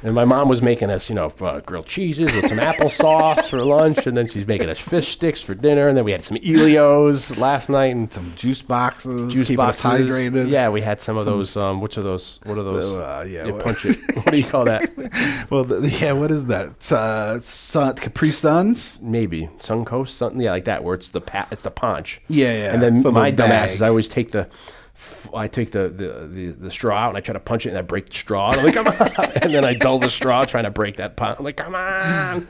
And 0.05 0.13
my 0.13 0.23
mom 0.23 0.49
was 0.49 0.61
making 0.61 0.91
us, 0.91 1.09
you 1.09 1.15
know, 1.15 1.33
uh, 1.41 1.61
grilled 1.61 1.87
cheeses 1.87 2.31
with 2.35 2.45
some 2.47 2.59
applesauce 2.59 3.49
for 3.49 3.63
lunch, 3.63 4.05
and 4.05 4.15
then 4.15 4.27
she's 4.27 4.45
making 4.45 4.69
us 4.69 4.79
fish 4.79 5.07
sticks 5.13 5.41
for 5.41 5.55
dinner, 5.55 5.87
and 5.87 5.97
then 5.97 6.05
we 6.05 6.11
had 6.11 6.23
some 6.23 6.37
Elios 6.37 7.35
last 7.39 7.69
night 7.69 7.95
and 7.95 8.11
Some 8.11 8.31
juice 8.35 8.61
boxes, 8.61 9.33
juice 9.33 9.49
us 9.49 9.55
boxes. 9.55 9.83
hydrated. 9.83 10.47
Yeah, 10.51 10.69
we 10.69 10.81
had 10.81 11.01
some 11.01 11.17
of 11.17 11.25
those. 11.25 11.55
Um, 11.65 11.81
which 11.81 11.97
are 11.97 12.03
those? 12.03 12.39
What 12.43 12.57
are 12.59 12.63
those? 12.63 12.83
Uh, 12.93 13.25
yeah, 13.27 13.49
what- 13.49 13.63
punch 13.63 13.85
it. 13.85 13.97
What 14.17 14.27
do 14.29 14.37
you 14.37 14.43
call 14.43 14.65
that? 14.65 14.83
Well, 15.49 15.63
the, 15.63 15.87
yeah. 15.89 16.11
What 16.11 16.29
is 16.31 16.45
that? 16.47 16.91
Uh, 16.91 17.39
sun, 17.39 17.95
Capri 17.95 18.27
Suns. 18.27 18.99
Maybe 19.01 19.47
Suncoast, 19.57 20.09
something 20.09 20.39
yeah, 20.41 20.51
like 20.51 20.65
that, 20.65 20.83
where 20.83 20.93
it's 20.93 21.09
the 21.09 21.21
pa- 21.21 21.47
it's 21.49 21.63
the 21.63 21.71
punch. 21.71 22.21
Yeah, 22.27 22.53
yeah. 22.53 22.73
And 22.73 22.81
then 22.81 23.01
my 23.13 23.29
little 23.31 23.47
dumbass 23.47 23.73
is 23.73 23.81
I 23.81 23.87
always 23.87 24.07
take 24.07 24.31
the. 24.31 24.47
I 25.33 25.47
take 25.47 25.71
the, 25.71 25.89
the, 25.89 26.27
the, 26.27 26.47
the 26.51 26.71
straw 26.71 26.97
out 26.97 27.09
and 27.09 27.17
I 27.17 27.21
try 27.21 27.33
to 27.33 27.39
punch 27.39 27.65
it 27.65 27.69
and 27.69 27.77
I 27.77 27.81
break 27.81 28.07
the 28.07 28.13
straw. 28.15 28.51
And 28.51 28.59
I'm 28.59 28.65
like, 28.65 28.75
come 28.75 28.87
on. 28.87 29.31
And 29.41 29.53
then 29.53 29.65
I 29.65 29.73
dull 29.73 29.99
the 29.99 30.09
straw 30.09 30.45
trying 30.45 30.63
to 30.63 30.71
break 30.71 30.95
that 30.97 31.15
pot. 31.17 31.37
I'm 31.39 31.45
like, 31.45 31.57
come 31.57 31.75
on. 31.75 32.47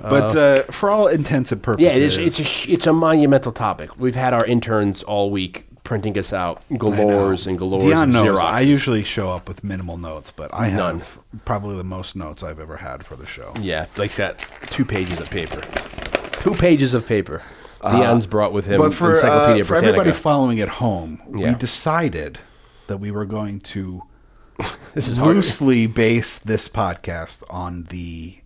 But 0.00 0.34
uh, 0.34 0.62
for 0.64 0.90
all 0.90 1.06
intents 1.06 1.52
and 1.52 1.62
purposes, 1.62 1.84
Yeah, 1.84 1.92
it 1.96 2.02
is, 2.02 2.18
it's 2.18 2.40
a 2.40 2.72
it's 2.72 2.86
a 2.88 2.92
monumental 2.92 3.52
topic. 3.52 3.98
We've 4.00 4.16
had 4.16 4.34
our 4.34 4.44
interns 4.44 5.02
all 5.04 5.30
week 5.30 5.64
printing 5.84 6.16
us 6.18 6.32
out 6.32 6.60
galores 6.70 7.46
and 7.46 7.58
galores 7.58 7.82
Dion 7.82 8.08
of 8.16 8.24
knows. 8.24 8.38
I 8.38 8.60
usually 8.60 9.04
show 9.04 9.30
up 9.30 9.46
with 9.48 9.62
minimal 9.62 9.98
notes, 9.98 10.32
but 10.34 10.52
I 10.54 10.70
None. 10.70 10.98
have 11.00 11.18
probably 11.44 11.76
the 11.76 11.84
most 11.84 12.16
notes 12.16 12.42
I've 12.42 12.58
ever 12.58 12.78
had 12.78 13.04
for 13.04 13.14
the 13.14 13.26
show. 13.26 13.52
yeah, 13.60 13.86
Blake's 13.94 14.18
got 14.18 14.38
two 14.70 14.84
pages 14.84 15.20
of 15.20 15.30
paper. 15.30 15.60
Two 16.40 16.54
pages 16.54 16.94
of 16.94 17.06
paper. 17.06 17.42
Dion's 17.82 18.26
brought 18.26 18.52
with 18.52 18.66
him 18.66 18.78
But 18.80 18.94
for 18.94 19.10
Encyclopedia 19.10 19.62
uh, 19.62 19.66
for 19.66 19.74
Britannica. 19.74 19.98
everybody 20.00 20.12
following 20.12 20.60
at 20.60 20.68
home, 20.68 21.20
we 21.26 21.42
Yeah. 21.42 21.54
decided 21.54 22.38
that 22.86 22.98
we 22.98 23.10
were 23.10 23.24
going 23.24 23.60
to 23.60 24.02
this 24.94 25.08
is 25.08 25.18
hard. 25.18 25.34
loosely 25.36 25.86
base 25.86 26.38
this 26.38 26.68
podcast 26.68 27.42
on 27.50 27.84
the 27.90 28.38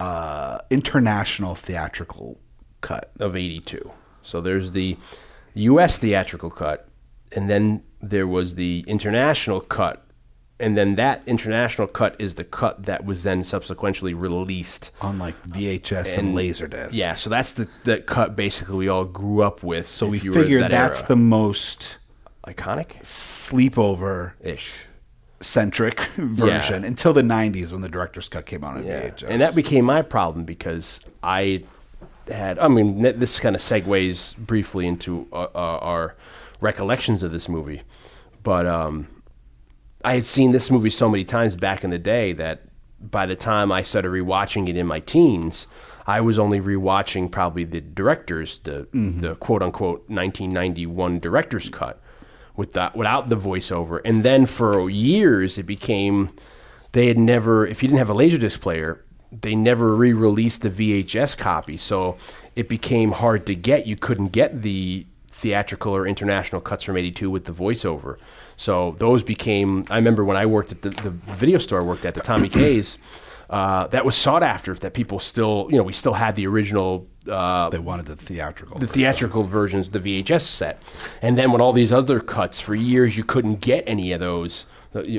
uh, 0.00 0.58
international 0.70 1.54
theatrical 1.54 2.38
cut. 2.80 3.10
of 3.18 3.34
82. 3.36 3.90
So 4.22 4.40
there's 4.40 4.72
the 4.72 4.96
US 5.54 5.98
theatrical 5.98 6.50
cut, 6.50 6.88
and 7.32 7.48
then 7.50 7.82
there 8.00 8.26
was 8.26 8.54
the 8.54 8.84
international 8.86 9.60
cut, 9.60 10.04
and 10.60 10.76
then 10.76 10.96
that 10.96 11.22
international 11.26 11.86
cut 11.86 12.16
is 12.18 12.34
the 12.34 12.44
cut 12.44 12.84
that 12.84 13.04
was 13.04 13.22
then 13.22 13.44
subsequently 13.44 14.12
released. 14.14 14.90
on 15.00 15.18
like 15.18 15.40
VHS 15.44 16.18
and, 16.18 16.36
Laserdisc. 16.36 16.90
Yeah, 16.92 17.14
so 17.14 17.30
that's 17.30 17.52
the, 17.52 17.68
the 17.84 17.98
cut 17.98 18.34
basically 18.36 18.76
we 18.76 18.88
all 18.88 19.04
grew 19.04 19.42
up 19.42 19.62
with. 19.62 19.86
So 19.86 20.12
if 20.12 20.24
we 20.24 20.32
figured 20.32 20.62
that 20.62 20.70
that's 20.70 21.00
era. 21.00 21.08
the 21.08 21.16
most 21.16 21.96
iconic 22.46 23.02
sleepover 23.02 24.32
ish. 24.40 24.72
centric 25.40 26.00
version 26.16 26.84
until 26.84 27.12
the 27.12 27.22
90s 27.22 27.70
when 27.72 27.80
the 27.80 27.88
director's 27.88 28.28
cut 28.28 28.46
came 28.46 28.64
out 28.64 28.76
on 28.78 28.86
Yeah, 28.86 29.10
VHS. 29.10 29.26
and 29.28 29.40
that 29.42 29.54
became 29.54 29.84
my 29.84 30.02
problem 30.02 30.44
because 30.44 31.00
I 31.22 31.64
had. 32.28 32.58
I 32.58 32.68
mean, 32.68 33.00
this 33.02 33.38
kind 33.40 33.54
of 33.54 33.62
segues 33.62 34.36
briefly 34.36 34.86
into 34.86 35.26
uh, 35.32 35.46
uh, 35.54 35.78
our 35.80 36.16
recollections 36.60 37.22
of 37.22 37.30
this 37.32 37.48
movie, 37.48 37.82
but 38.42 38.66
um, 38.66 39.06
I 40.08 40.14
had 40.14 40.24
seen 40.24 40.52
this 40.52 40.70
movie 40.70 40.88
so 40.88 41.06
many 41.06 41.22
times 41.22 41.54
back 41.54 41.84
in 41.84 41.90
the 41.90 41.98
day 41.98 42.32
that 42.32 42.62
by 42.98 43.26
the 43.26 43.36
time 43.36 43.70
I 43.70 43.82
started 43.82 44.08
rewatching 44.08 44.66
it 44.66 44.74
in 44.74 44.86
my 44.86 45.00
teens, 45.00 45.66
I 46.06 46.22
was 46.22 46.38
only 46.38 46.62
rewatching 46.62 47.30
probably 47.30 47.64
the 47.64 47.82
director's 47.82 48.56
the 48.60 48.88
mm-hmm. 48.94 49.20
the 49.20 49.34
quote 49.34 49.62
unquote 49.62 50.08
1991 50.08 51.20
director's 51.20 51.68
cut 51.68 52.00
with 52.56 52.72
that 52.72 52.96
without 52.96 53.28
the 53.28 53.36
voiceover, 53.36 54.00
and 54.02 54.24
then 54.24 54.46
for 54.46 54.88
years 54.88 55.58
it 55.58 55.64
became 55.64 56.30
they 56.92 57.08
had 57.08 57.18
never 57.18 57.66
if 57.66 57.82
you 57.82 57.88
didn't 57.88 57.98
have 57.98 58.08
a 58.08 58.14
laserdisc 58.14 58.62
player 58.62 59.04
they 59.30 59.54
never 59.54 59.94
re-released 59.94 60.62
the 60.62 60.70
VHS 60.70 61.36
copy. 61.36 61.76
So 61.76 62.16
it 62.56 62.66
became 62.66 63.12
hard 63.12 63.46
to 63.48 63.54
get. 63.54 63.86
You 63.86 63.96
couldn't 63.96 64.28
get 64.28 64.62
the 64.62 65.04
theatrical 65.38 65.94
or 65.94 66.06
international 66.06 66.60
cuts 66.60 66.82
from 66.82 66.96
82 66.96 67.30
with 67.30 67.44
the 67.44 67.52
voiceover 67.52 68.16
so 68.56 68.94
those 68.98 69.22
became 69.22 69.84
I 69.90 69.96
remember 69.96 70.24
when 70.24 70.36
I 70.36 70.46
worked 70.46 70.72
at 70.72 70.82
the, 70.82 70.90
the 70.90 71.10
video 71.10 71.58
store 71.58 71.80
I 71.80 71.84
worked 71.84 72.04
at 72.04 72.14
the 72.14 72.20
Tommy 72.20 72.48
K's 72.48 72.98
uh, 73.50 73.86
that 73.86 74.04
was 74.04 74.14
sought 74.14 74.42
after 74.42 74.74
that 74.74 74.94
people 74.94 75.20
still 75.20 75.68
you 75.70 75.76
know 75.76 75.84
we 75.84 75.92
still 75.92 76.14
had 76.14 76.36
the 76.36 76.46
original 76.46 77.06
uh, 77.28 77.68
they 77.68 77.78
wanted 77.78 78.06
the 78.06 78.16
theatrical. 78.16 78.78
the 78.78 78.86
theatrical 78.86 79.42
versions, 79.42 79.90
the 79.90 79.98
VHS 79.98 80.42
set, 80.42 80.82
and 81.20 81.36
then 81.36 81.52
when 81.52 81.60
all 81.60 81.72
these 81.72 81.92
other 81.92 82.20
cuts 82.20 82.60
for 82.60 82.74
years 82.74 83.16
you 83.16 83.24
couldn't 83.24 83.60
get 83.60 83.84
any 83.86 84.12
of 84.12 84.20
those 84.20 84.66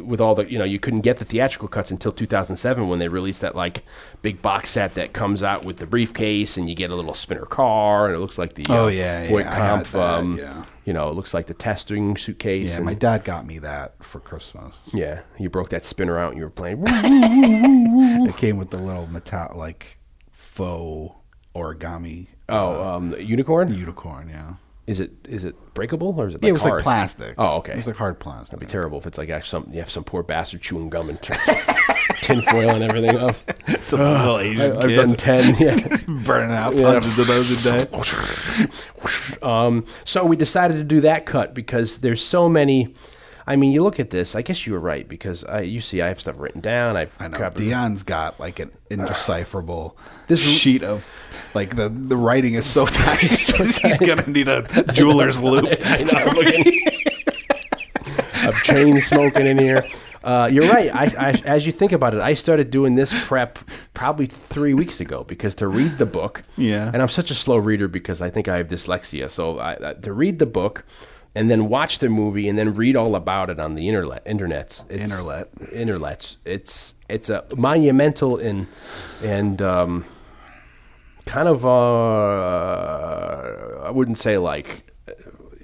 with 0.03 0.19
all 0.21 0.35
the 0.35 0.49
you 0.51 0.57
know 0.57 0.63
you 0.65 0.79
couldn't 0.79 1.01
get 1.01 1.17
the 1.17 1.25
theatrical 1.25 1.67
cuts 1.67 1.91
until 1.91 2.11
2007 2.11 2.87
when 2.87 2.99
they 2.99 3.07
released 3.07 3.41
that 3.41 3.55
like 3.55 3.83
big 4.21 4.41
box 4.41 4.69
set 4.69 4.93
that 4.95 5.13
comes 5.13 5.43
out 5.43 5.63
with 5.63 5.77
the 5.77 5.85
briefcase 5.85 6.57
and 6.57 6.69
you 6.69 6.75
get 6.75 6.89
a 6.91 6.95
little 6.95 7.13
spinner 7.13 7.45
car 7.45 8.05
and 8.07 8.15
it 8.15 8.19
looks 8.19 8.37
like 8.37 8.53
the 8.53 8.65
Oh, 8.69 8.85
uh, 8.85 8.87
yeah, 8.87 9.23
yeah, 9.23 9.29
Voight 9.29 9.45
Kampff, 9.47 9.91
that, 9.91 10.19
um, 10.19 10.37
yeah. 10.37 10.65
you 10.85 10.93
know 10.93 11.09
it 11.09 11.15
looks 11.15 11.33
like 11.33 11.47
the 11.47 11.53
testing 11.53 12.17
suitcase 12.17 12.71
yeah, 12.71 12.75
and 12.77 12.85
my 12.85 12.93
dad 12.93 13.23
got 13.23 13.45
me 13.45 13.59
that 13.59 14.03
for 14.03 14.19
Christmas. 14.19 14.75
yeah 14.93 15.21
you 15.37 15.49
broke 15.49 15.69
that 15.69 15.85
spinner 15.85 16.17
out 16.19 16.29
and 16.31 16.37
you 16.37 16.43
were 16.43 16.49
playing 16.49 16.83
It 16.85 18.37
came 18.37 18.57
with 18.57 18.69
the 18.71 18.77
little 18.77 19.07
metal 19.07 19.53
like 19.55 19.97
faux 20.31 21.15
origami 21.55 22.27
oh 22.47 22.89
um, 22.95 23.15
unicorn 23.19 23.73
unicorn. 23.73 24.29
Yeah, 24.29 24.53
is 24.89 24.99
it 24.99 25.11
is 25.25 25.43
it 25.43 25.55
breakable 25.75 26.15
or 26.17 26.27
is 26.27 26.33
it 26.33 26.37
like 26.37 26.43
yeah, 26.43 26.49
it 26.49 26.53
was 26.53 26.63
hard? 26.63 26.73
like 26.77 26.83
plastic. 26.83 27.35
Oh, 27.37 27.57
okay. 27.57 27.73
It 27.73 27.77
was 27.77 27.85
like 27.87 27.95
hard 27.95 28.19
plastic. 28.19 28.57
That'd 28.57 28.67
be 28.67 28.71
terrible 28.71 28.97
if 28.97 29.05
it's 29.05 29.19
like 29.19 29.29
actually 29.29 29.63
some 29.65 29.71
you 29.73 29.79
have 29.79 29.89
some 29.89 30.03
poor 30.03 30.23
bastard 30.23 30.61
chewing 30.61 30.89
gum 30.89 31.09
and 31.09 31.21
tin 32.21 32.41
foil 32.41 32.71
and 32.71 32.83
everything 32.83 33.15
off. 33.17 33.45
Some 33.81 33.99
little 33.99 34.39
Asian 34.39 34.75
I, 34.75 34.79
I've 34.79 34.95
done 34.95 35.15
ten. 35.15 35.55
Yeah. 35.59 35.75
burning 36.25 36.55
out 36.55 36.73
Yeah. 36.75 36.93
hundreds 36.93 37.19
of 37.19 37.27
those 37.27 37.65
a 37.65 37.87
day. 37.87 39.37
um, 39.43 39.85
so 40.05 40.25
we 40.25 40.35
decided 40.35 40.77
to 40.77 40.83
do 40.83 41.01
that 41.01 41.27
cut 41.27 41.53
because 41.53 41.99
there's 41.99 42.23
so 42.23 42.49
many. 42.49 42.93
I 43.49 43.55
mean, 43.55 43.71
you 43.71 43.81
look 43.81 43.99
at 43.99 44.11
this. 44.11 44.35
I 44.35 44.43
guess 44.43 44.67
you 44.67 44.73
were 44.73 44.79
right 44.79 45.09
because 45.09 45.43
I, 45.43 45.61
you 45.61 45.81
see, 45.81 46.03
I 46.03 46.07
have 46.09 46.19
stuff 46.19 46.35
written 46.37 46.61
down. 46.61 46.95
I've 46.95 47.15
I 47.19 47.27
know 47.29 47.49
Dion's 47.49 48.03
got 48.03 48.39
like 48.39 48.59
an 48.59 48.71
indecipherable 48.91 49.97
This- 50.27 50.39
sheet 50.39 50.83
of 50.83 51.09
like 51.55 51.75
the 51.75 51.89
the 51.89 52.15
writing 52.15 52.53
is 52.53 52.67
so 52.67 52.85
tiny. 52.85 53.27
He's 53.27 53.81
gonna 53.81 54.27
need 54.27 54.47
a 54.49 54.61
jeweler's 54.93 55.41
loupe. 55.41 55.65
I 55.83 55.97
know. 56.03 56.19
I'm 56.19 56.35
looking. 56.35 56.79
I'm 58.35 58.53
chain 58.63 59.01
smoking 59.01 59.47
in 59.47 59.57
here. 59.57 59.83
Uh, 60.23 60.47
you're 60.51 60.67
right. 60.69 60.93
I, 60.93 61.05
I, 61.29 61.41
as 61.45 61.65
you 61.65 61.71
think 61.71 61.91
about 61.91 62.13
it, 62.13 62.21
I 62.21 62.35
started 62.35 62.69
doing 62.69 62.93
this 62.95 63.13
prep 63.25 63.57
probably 63.93 64.27
three 64.27 64.73
weeks 64.75 65.01
ago 65.01 65.23
because 65.23 65.55
to 65.55 65.67
read 65.67 65.97
the 65.97 66.05
book. 66.05 66.43
Yeah. 66.55 66.91
And 66.93 67.01
I'm 67.01 67.09
such 67.09 67.31
a 67.31 67.35
slow 67.35 67.57
reader 67.57 67.87
because 67.87 68.21
I 68.21 68.29
think 68.29 68.47
I 68.47 68.57
have 68.57 68.67
dyslexia. 68.67 69.31
So 69.31 69.59
I, 69.59 69.89
I, 69.89 69.93
to 69.93 70.13
read 70.13 70.39
the 70.39 70.45
book 70.45 70.85
and 71.35 71.49
then 71.49 71.69
watch 71.69 71.99
the 71.99 72.09
movie 72.09 72.49
and 72.49 72.57
then 72.57 72.73
read 72.73 72.95
all 72.95 73.15
about 73.15 73.49
it 73.49 73.59
on 73.59 73.75
the 73.75 73.87
internet, 73.87 74.25
internets. 74.25 74.83
It's, 74.89 75.11
Interlet. 75.11 75.47
Interlets. 75.71 76.37
It's 76.45 76.93
it's 77.07 77.29
a 77.29 77.45
monumental 77.55 78.37
and 78.37 78.67
and 79.23 79.61
um, 79.61 80.05
kind 81.25 81.47
of 81.47 81.65
uh, 81.65 81.69
I 83.83 83.91
wouldn't 83.91 84.17
say 84.17 84.37
like 84.37 84.91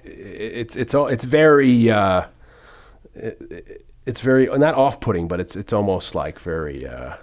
it's 0.04 0.76
it's 0.76 0.94
all 0.94 1.08
it's 1.08 1.26
very 1.26 1.90
uh, 1.90 2.26
it, 3.16 3.84
it's 4.06 4.22
very 4.22 4.46
not 4.46 4.76
off 4.76 5.00
putting, 5.00 5.28
but 5.28 5.40
it's 5.40 5.56
it's 5.56 5.74
almost 5.74 6.16
like 6.16 6.40
very 6.40 6.86
uh, 6.88 7.16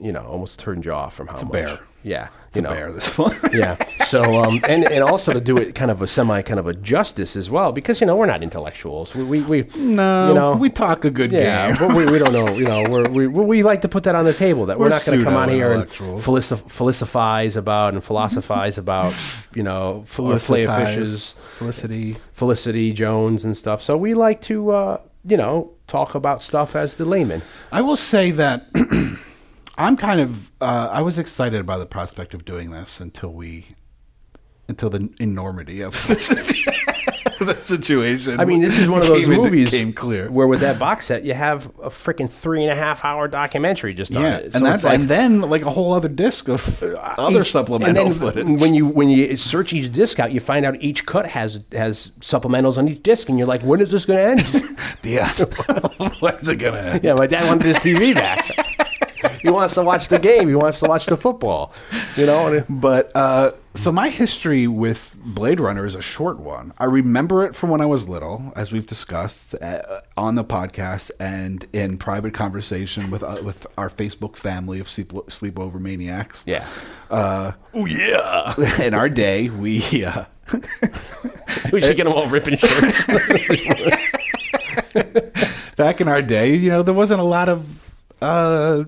you 0.00 0.12
know 0.12 0.24
almost 0.24 0.58
turns 0.58 0.86
you 0.86 0.92
off 0.92 1.14
from 1.14 1.26
how 1.26 1.42
much. 1.42 1.52
bear. 1.52 1.78
Yeah, 2.04 2.28
It's 2.46 2.47
you 2.58 2.62
know. 2.62 2.70
bear, 2.70 2.92
this 2.92 3.16
one. 3.16 3.36
yeah. 3.52 3.76
So 4.04 4.22
um, 4.42 4.60
and 4.68 4.84
and 4.84 5.02
also 5.02 5.32
to 5.32 5.40
do 5.40 5.56
it 5.56 5.74
kind 5.74 5.90
of 5.90 6.02
a 6.02 6.06
semi 6.06 6.42
kind 6.42 6.60
of 6.60 6.66
a 6.66 6.74
justice 6.74 7.36
as 7.36 7.50
well 7.50 7.72
because 7.72 8.00
you 8.00 8.06
know 8.06 8.16
we're 8.16 8.26
not 8.26 8.42
intellectuals. 8.42 9.14
We 9.14 9.24
we, 9.24 9.40
we 9.42 9.62
no, 9.76 10.28
you 10.28 10.34
know 10.34 10.56
we 10.56 10.70
talk 10.70 11.04
a 11.04 11.10
good 11.10 11.32
yeah, 11.32 11.68
game. 11.68 11.88
but 11.88 11.96
we, 11.96 12.06
we 12.06 12.18
don't 12.18 12.32
know. 12.38 12.48
You 12.52 12.64
know, 12.64 12.84
we're, 12.88 13.08
we 13.08 13.26
we 13.26 13.62
like 13.62 13.82
to 13.82 13.88
put 13.88 14.04
that 14.04 14.14
on 14.14 14.24
the 14.24 14.34
table 14.34 14.66
that 14.66 14.78
we're, 14.78 14.86
We're 14.86 14.90
not 14.90 15.04
going 15.04 15.18
to 15.18 15.24
come 15.24 15.36
on 15.36 15.48
here 15.48 15.72
and 15.72 15.90
philosophize 15.90 17.56
about 17.56 17.94
and 17.94 18.04
philosophize 18.04 18.78
about 18.78 19.14
you 19.54 19.62
know 19.62 20.04
our 20.18 20.38
fillet 20.38 20.66
fishes, 20.66 21.32
Felicity. 21.56 22.16
Felicity 22.32 22.92
Jones 22.92 23.44
and 23.44 23.56
stuff. 23.56 23.80
So 23.80 23.96
we 23.96 24.12
like 24.12 24.40
to 24.42 24.70
uh, 24.70 25.00
you 25.24 25.36
know 25.36 25.72
talk 25.86 26.14
about 26.14 26.42
stuff 26.42 26.76
as 26.76 26.96
the 26.96 27.04
layman. 27.04 27.42
I 27.72 27.80
will 27.80 27.96
say 27.96 28.30
that 28.32 28.68
I'm 29.78 29.96
kind 29.96 30.20
of 30.20 30.50
uh, 30.60 30.88
I 30.92 31.02
was 31.02 31.18
excited 31.18 31.64
by 31.64 31.78
the 31.78 31.86
prospect 31.86 32.34
of 32.34 32.44
doing 32.44 32.70
this 32.72 33.00
until 33.00 33.32
we 33.32 33.66
until 34.68 34.90
the 34.90 35.08
enormity 35.18 35.80
of 35.80 35.92
the 36.08 37.56
situation. 37.62 38.40
I 38.40 38.44
mean, 38.44 38.60
this 38.60 38.78
is 38.78 38.88
one 38.90 39.00
of 39.00 39.06
those 39.06 39.26
movies 39.28 39.70
came 39.70 39.92
clear. 39.92 40.30
where 40.30 40.46
with 40.48 40.60
that 40.60 40.78
box 40.78 41.06
set 41.06 41.24
you 41.24 41.32
have 41.32 41.66
a 41.80 41.88
freaking 41.88 42.28
three 42.28 42.62
and 42.64 42.72
a 42.72 42.74
half 42.74 43.04
hour 43.04 43.28
documentary 43.28 43.94
just 43.94 44.14
on 44.14 44.20
Yeah, 44.22 44.36
it. 44.38 44.54
and 44.56 44.66
that's 44.66 44.82
like- 44.84 44.98
and 44.98 45.08
then 45.08 45.42
like 45.42 45.62
a 45.62 45.70
whole 45.70 45.92
other 45.94 46.08
disc 46.08 46.48
of 46.48 46.82
other 46.82 47.40
each- 47.42 47.50
supplemental 47.52 48.06
and 48.06 48.12
then 48.14 48.18
footage. 48.18 48.60
When 48.60 48.74
you 48.74 48.88
when 48.88 49.08
you 49.08 49.36
search 49.36 49.72
each 49.72 49.92
disc 49.92 50.18
out, 50.18 50.32
you 50.32 50.40
find 50.40 50.66
out 50.66 50.82
each 50.82 51.06
cut 51.06 51.26
has 51.28 51.60
has 51.72 52.10
supplementals 52.20 52.76
on 52.76 52.88
each 52.88 53.02
disc, 53.04 53.28
and 53.28 53.38
you're 53.38 53.46
like, 53.48 53.62
when 53.62 53.80
is 53.80 53.92
this 53.92 54.04
going 54.04 54.36
to 54.36 54.42
end? 54.42 54.78
yeah, 55.04 55.28
when's 56.20 56.48
it 56.48 56.56
gonna? 56.56 56.78
End? 56.78 57.04
yeah, 57.04 57.14
my 57.14 57.26
dad 57.28 57.46
wanted 57.46 57.64
his 57.66 57.78
TV 57.78 58.14
back. 58.14 58.50
He 59.40 59.50
wants 59.50 59.74
to 59.74 59.82
watch 59.82 60.08
the 60.08 60.18
game. 60.18 60.48
He 60.48 60.54
wants 60.54 60.80
to 60.80 60.88
watch 60.88 61.06
the 61.06 61.16
football. 61.16 61.72
You 62.16 62.26
know. 62.26 62.64
But 62.68 63.12
uh, 63.14 63.52
so 63.74 63.92
my 63.92 64.08
history 64.08 64.66
with 64.66 65.14
Blade 65.16 65.60
Runner 65.60 65.86
is 65.86 65.94
a 65.94 66.02
short 66.02 66.38
one. 66.38 66.72
I 66.78 66.84
remember 66.84 67.44
it 67.44 67.54
from 67.54 67.70
when 67.70 67.80
I 67.80 67.86
was 67.86 68.08
little, 68.08 68.52
as 68.56 68.72
we've 68.72 68.86
discussed 68.86 69.54
uh, 69.60 70.00
on 70.16 70.34
the 70.34 70.44
podcast 70.44 71.10
and 71.20 71.66
in 71.72 71.98
private 71.98 72.34
conversation 72.34 73.10
with 73.10 73.22
uh, 73.22 73.38
with 73.42 73.66
our 73.76 73.90
Facebook 73.90 74.36
family 74.36 74.80
of 74.80 74.88
sleep, 74.88 75.12
sleepover 75.12 75.80
maniacs. 75.80 76.42
Yeah. 76.46 76.66
Uh, 77.10 77.52
Oh 77.74 77.86
yeah. 77.86 78.54
in 78.82 78.94
our 78.94 79.08
day, 79.08 79.48
we 79.50 80.04
uh, 80.04 80.24
We 81.72 81.80
should 81.80 81.96
get 81.96 82.04
them 82.04 82.12
all 82.12 82.28
ripping 82.28 82.56
shirts. 82.56 83.04
back 85.76 86.00
in 86.00 86.08
our 86.08 86.22
day, 86.22 86.54
you 86.54 86.70
know, 86.70 86.82
there 86.82 86.94
wasn't 86.94 87.20
a 87.20 87.24
lot 87.24 87.48
of. 87.48 87.66
Uh, 88.20 88.84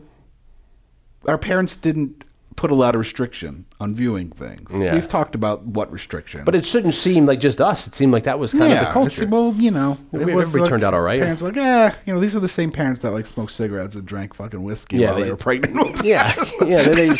our 1.26 1.38
parents 1.38 1.76
didn't 1.76 2.24
put 2.56 2.70
a 2.70 2.74
lot 2.74 2.94
of 2.94 2.98
restriction 2.98 3.64
on 3.80 3.94
viewing 3.94 4.28
things. 4.28 4.68
Yeah. 4.74 4.92
We've 4.92 5.08
talked 5.08 5.34
about 5.34 5.62
what 5.64 5.90
restrictions, 5.90 6.44
but 6.44 6.54
it 6.54 6.66
shouldn't 6.66 6.94
seem 6.94 7.24
like 7.24 7.40
just 7.40 7.58
us. 7.58 7.86
It 7.86 7.94
seemed 7.94 8.12
like 8.12 8.24
that 8.24 8.38
was 8.38 8.52
kind 8.52 8.70
of 8.72 8.80
the 8.80 8.92
culture. 8.92 9.26
Well, 9.26 9.54
you 9.56 9.70
know, 9.70 9.96
Yeah, 10.12 10.20
everybody 10.20 10.68
turned 10.68 10.84
out 10.84 10.92
all 10.92 11.00
right. 11.00 11.18
Parents 11.18 11.40
like, 11.40 11.56
yeah, 11.56 11.94
you 12.04 12.12
know, 12.12 12.20
these 12.20 12.36
are 12.36 12.40
the 12.40 12.50
same 12.50 12.70
parents 12.70 13.00
that 13.00 13.12
like 13.12 13.24
smoked 13.24 13.52
cigarettes 13.52 13.94
and 13.94 14.04
drank 14.04 14.34
fucking 14.34 14.62
whiskey 14.62 14.98
Yeah, 14.98 15.12
while 15.12 15.16
they, 15.20 15.22
they- 15.24 15.30
were 15.30 15.36
pregnant. 15.38 16.00
yeah, 16.04 16.34
yeah. 16.66 16.82
They, 16.82 17.08
they, 17.08 17.16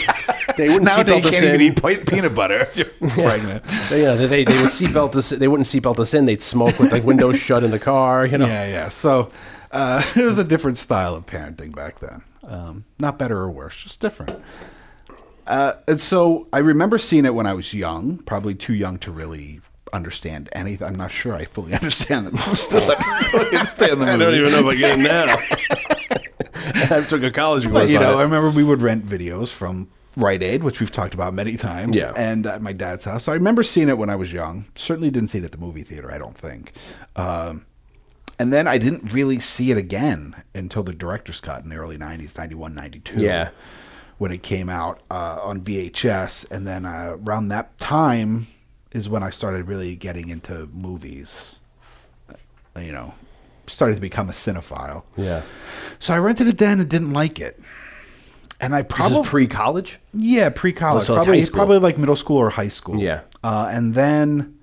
they 0.59 0.69
wouldn't 0.69 0.85
Nowadays, 0.85 1.23
seatbelt 1.23 1.25
us 1.26 1.30
can't 1.30 1.45
even 1.45 1.61
in. 1.62 2.00
eat 2.00 2.07
peanut 2.07 2.35
butter 2.35 2.61
if 2.61 2.76
you're 2.76 2.87
pregnant. 3.11 3.64
They, 3.88 4.02
yeah, 4.02 4.16
they, 4.16 4.45
they 4.45 4.61
would 4.61 4.71
seatbelt 4.71 5.14
us. 5.16 5.30
They 5.30 5.49
wouldn't 5.49 5.69
seatbelt 5.69 5.99
us 6.00 6.12
in. 6.12 6.26
They'd 6.26 6.42
smoke 6.42 6.78
with 6.78 6.92
like 6.92 7.04
windows 7.04 7.38
shut 7.38 7.62
in 7.64 7.71
the 7.71 7.78
car. 7.78 8.26
You 8.26 8.37
know. 8.37 8.47
Yeah, 8.47 8.69
yeah. 8.69 8.88
So 8.90 9.30
uh, 9.73 10.02
it 10.16 10.25
was 10.26 10.37
a 10.37 10.45
different 10.45 10.76
style 10.76 11.14
of 11.14 11.25
parenting 11.25 11.75
back 11.75 12.00
then. 12.00 12.25
Um, 12.50 12.85
not 12.99 13.16
better 13.19 13.38
or 13.38 13.49
worse, 13.50 13.76
just 13.76 14.00
different. 14.00 14.42
Uh, 15.47 15.75
and 15.88 16.00
so 16.00 16.49
I 16.52 16.59
remember 16.59 16.99
seeing 16.99 17.25
it 17.25 17.35
when 17.35 17.47
I 17.47 17.54
was 17.54 17.73
young, 17.73 18.19
probably 18.19 18.54
too 18.54 18.75
young 18.75 18.99
to 18.99 19.11
really 19.12 19.61
understand 19.92 20.49
anything. 20.52 20.87
I'm 20.87 20.97
not 20.97 21.11
sure 21.12 21.35
I 21.35 21.45
fully 21.45 21.73
understand 21.80 22.26
the 22.26 22.33
movie. 22.33 22.54
Still 22.57 22.83
I 22.90 23.28
fully 23.30 23.57
understand 23.57 23.92
the 23.92 23.97
movie. 23.97 24.11
I 24.11 24.16
don't 24.16 24.35
even 24.35 24.52
know 24.52 24.59
if 24.59 24.66
I 24.66 24.75
get 24.76 24.99
it 24.99 25.02
now. 25.02 25.37
I 26.97 27.00
took 27.02 27.23
a 27.23 27.30
college 27.30 27.62
course 27.64 27.75
But 27.75 27.88
you 27.90 27.99
know, 27.99 28.19
I 28.19 28.23
remember 28.23 28.50
we 28.50 28.64
would 28.64 28.83
rent 28.83 29.07
videos 29.07 29.49
from 29.49 29.88
Rite 30.16 30.42
Aid, 30.42 30.64
which 30.64 30.80
we've 30.80 30.90
talked 30.92 31.14
about 31.14 31.35
many 31.35 31.57
times, 31.57 31.97
Yeah. 31.97 32.12
and 32.16 32.47
at 32.47 32.61
my 32.62 32.73
dad's 32.73 33.04
house. 33.04 33.25
So 33.25 33.33
I 33.33 33.37
remember 33.37 33.62
seeing 33.62 33.88
it 33.88 33.97
when 33.97 34.11
I 34.11 34.16
was 34.16 34.33
young. 34.33 34.66
Certainly 34.75 35.11
didn't 35.12 35.28
see 35.28 35.38
it 35.38 35.45
at 35.45 35.52
the 35.52 35.59
movie 35.59 35.83
theater. 35.83 36.12
I 36.12 36.19
don't 36.19 36.37
think. 36.37 36.73
Um, 37.16 37.64
and 38.40 38.52
then 38.52 38.66
I 38.66 38.78
didn't 38.78 39.12
really 39.12 39.38
see 39.38 39.70
it 39.70 39.76
again 39.76 40.42
until 40.54 40.82
the 40.82 40.92
director's 40.94 41.40
cut 41.40 41.62
in 41.62 41.68
the 41.70 41.76
early 41.76 41.99
'90s, 41.99 42.37
'91, 42.38 42.75
'92. 42.75 43.20
Yeah. 43.20 43.50
when 44.18 44.32
it 44.32 44.42
came 44.42 44.68
out 44.68 45.00
uh, 45.11 45.38
on 45.42 45.61
VHS, 45.61 46.50
and 46.50 46.66
then 46.66 46.85
uh, 46.87 47.16
around 47.25 47.49
that 47.49 47.78
time 47.78 48.47
is 48.92 49.09
when 49.09 49.23
I 49.23 49.30
started 49.30 49.68
really 49.68 49.94
getting 49.97 50.28
into 50.30 50.66
movies. 50.73 51.56
You 52.76 52.92
know, 52.92 53.14
started 53.66 53.97
to 53.97 54.00
become 54.00 54.28
a 54.28 54.32
cinephile. 54.32 55.02
Yeah. 55.16 55.42
So 55.99 56.14
I 56.14 56.18
rented 56.18 56.47
it 56.49 56.59
then 56.59 56.80
and 56.80 56.88
didn't 56.88 57.12
like 57.12 57.38
it. 57.40 57.61
And 58.61 58.75
I 58.75 58.82
probably 58.82 59.23
pre-college. 59.25 59.99
yeah 60.12 60.50
pre 60.50 60.73
college 60.73 61.02
Oh, 61.02 61.06
so 61.06 61.14
probably 61.14 61.42
school. 61.42 61.56
probably 61.56 61.78
like 61.78 61.97
middle 61.99 62.16
school 62.16 62.37
or 62.38 62.50
high 62.50 62.68
school. 62.68 62.99
Yeah. 62.99 63.23
uh, 63.42 63.68
and 63.73 63.94
then 63.94 64.59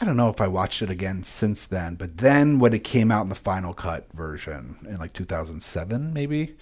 I 0.00 0.06
don't 0.06 0.16
know 0.16 0.30
if 0.30 0.40
I 0.40 0.48
watched 0.48 0.80
it 0.80 0.88
again 0.88 1.24
since 1.24 1.66
then, 1.66 1.96
but 1.96 2.18
then 2.18 2.58
when 2.58 2.72
it 2.72 2.84
came 2.84 3.10
out 3.10 3.22
in 3.22 3.28
the 3.28 3.34
final 3.34 3.74
cut 3.74 4.10
version 4.14 4.78
in 4.88 4.98
like 4.98 5.12
2007 5.12 6.14
maybe. 6.14 6.56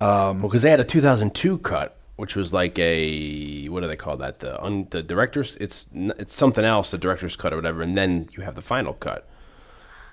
Um, 0.00 0.40
well, 0.40 0.48
because 0.48 0.62
they 0.62 0.70
had 0.70 0.78
a 0.78 0.84
2002 0.84 1.58
cut, 1.58 1.96
which 2.16 2.36
was 2.36 2.52
like 2.52 2.78
a 2.78 3.68
what 3.68 3.80
do 3.80 3.88
they 3.88 3.96
call 3.96 4.16
that? 4.18 4.38
The 4.40 4.62
un, 4.62 4.86
the 4.90 5.02
director's. 5.02 5.56
It's 5.56 5.86
it's 5.92 6.34
something 6.34 6.64
else, 6.64 6.90
the 6.90 6.98
director's 6.98 7.34
cut 7.34 7.52
or 7.52 7.56
whatever, 7.56 7.82
and 7.82 7.96
then 7.96 8.28
you 8.32 8.42
have 8.44 8.54
the 8.54 8.62
final 8.62 8.92
cut. 8.94 9.28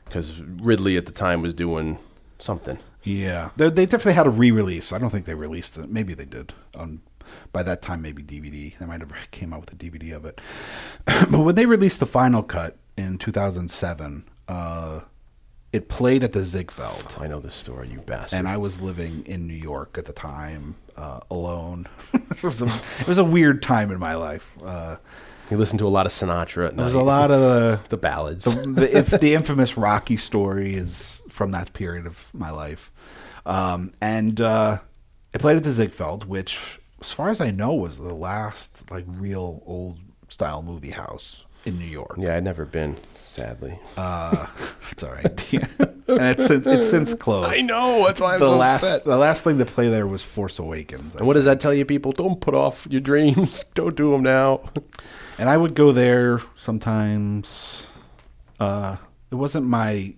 Because 0.06 0.40
Ridley 0.40 0.98
at 0.98 1.06
the 1.06 1.12
time 1.12 1.42
was 1.42 1.54
doing 1.54 2.00
something. 2.40 2.80
Yeah, 3.04 3.50
they, 3.58 3.70
they 3.70 3.86
definitely 3.86 4.14
had 4.14 4.28
a 4.28 4.32
re-release. 4.32 4.94
I 4.94 4.98
don't 4.98 5.10
think 5.10 5.26
they 5.26 5.36
released 5.36 5.78
it. 5.78 5.90
Maybe 5.90 6.14
they 6.14 6.26
did. 6.26 6.54
On 6.76 7.02
by 7.52 7.64
that 7.64 7.82
time, 7.82 8.02
maybe 8.02 8.24
DVD. 8.24 8.78
They 8.78 8.86
might 8.86 9.00
have 9.00 9.12
came 9.32 9.54
out 9.54 9.62
with 9.62 9.74
a 9.74 9.76
DVD 9.76 10.16
of 10.16 10.26
it. 10.26 10.42
but 11.06 11.40
when 11.40 11.56
they 11.56 11.66
released 11.66 12.00
the 12.00 12.06
final 12.06 12.44
cut 12.44 12.78
in 12.98 13.18
2007, 13.18 14.26
uh, 14.48 15.02
it 15.72 15.90
played 15.90 16.24
at 16.24 16.34
the 16.34 16.46
Ziegfeld, 16.46 17.16
I 17.20 17.28
know 17.28 17.40
this 17.40 17.56
story, 17.56 17.90
you 17.90 18.00
bastard. 18.00 18.38
and 18.38 18.48
I 18.48 18.58
was 18.58 18.80
living 18.80 19.26
in 19.26 19.48
New 19.48 19.56
York 19.56 19.98
at 19.98 20.06
the 20.06 20.14
time, 20.14 20.76
uh, 20.96 21.22
alone. 21.32 21.88
it, 22.14 22.44
was 22.44 22.62
a, 22.62 22.66
it 23.00 23.08
was 23.08 23.18
a 23.18 23.24
weird 23.24 23.64
time 23.64 23.92
in 23.92 24.00
my 24.00 24.14
life. 24.14 24.52
Uh, 24.64 24.98
you 25.50 25.58
listened 25.58 25.80
to 25.80 25.88
a 25.88 25.90
lot 25.90 26.06
of 26.06 26.12
Sinatra. 26.12 26.68
At 26.68 26.78
there 26.78 26.86
was 26.86 26.94
a 26.94 27.02
lot 27.02 27.32
of 27.32 27.40
the 27.40 27.80
the 27.90 27.98
ballads. 27.98 28.46
the, 28.46 28.52
the, 28.52 28.98
if 28.98 29.10
the 29.10 29.34
infamous 29.34 29.76
Rocky 29.76 30.16
story 30.18 30.76
is 30.76 31.22
from 31.30 31.52
that 31.52 31.74
period 31.74 32.06
of 32.06 32.32
my 32.34 32.52
life. 32.52 32.92
Um, 33.46 33.92
and 34.00 34.40
uh, 34.40 34.80
it 35.34 35.42
played 35.42 35.58
at 35.58 35.64
the 35.64 35.72
Ziegfeld, 35.72 36.26
which, 36.26 36.80
as 37.04 37.12
far 37.12 37.30
as 37.30 37.40
I 37.42 37.52
know, 37.52 37.74
was 37.74 37.98
the 38.00 38.14
last 38.16 38.90
like 38.90 39.06
real 39.08 39.62
old 39.66 40.00
style 40.30 40.62
movie 40.64 40.92
house 40.92 41.46
in 41.66 41.78
New 41.78 41.86
York. 41.86 42.16
yeah, 42.18 42.36
I'd 42.36 42.44
never 42.44 42.66
been, 42.66 42.98
sadly. 43.24 43.80
Uh, 43.96 44.48
it's 44.92 45.04
all 45.04 45.12
right. 45.12 45.54
Yeah. 45.54 45.68
and 45.80 46.22
it's 46.22 46.46
since, 46.48 46.66
it's 46.68 46.90
since 46.90 47.14
closed. 47.14 47.50
I 47.56 47.62
know. 47.62 48.06
That's 48.06 48.20
why 48.20 48.34
I'm 48.34 48.40
The 48.40 48.48
so 48.48 48.58
last 48.58 48.84
upset. 48.84 49.04
the 49.06 49.18
last 49.18 49.44
thing 49.44 49.58
to 49.60 49.66
play 49.66 49.90
there 49.90 50.06
was 50.08 50.24
Force 50.24 50.60
Awakens, 50.60 51.16
And 51.16 51.26
what 51.28 51.34
does 51.36 51.46
that 51.46 51.60
tell 51.60 51.74
you, 51.74 51.86
people? 51.86 52.12
Don't 52.12 52.42
put 52.42 52.54
off 52.56 52.86
your 52.90 53.00
dreams. 53.02 53.64
Don't 53.76 53.96
do 53.96 54.12
them 54.12 54.24
now. 54.24 54.62
and 55.38 55.50
I 55.50 55.56
would 55.58 55.74
go 55.76 55.92
there 55.92 56.40
sometimes. 56.58 57.88
Uh, 58.60 58.98
it 59.32 59.36
wasn't 59.36 59.66
my, 59.66 60.14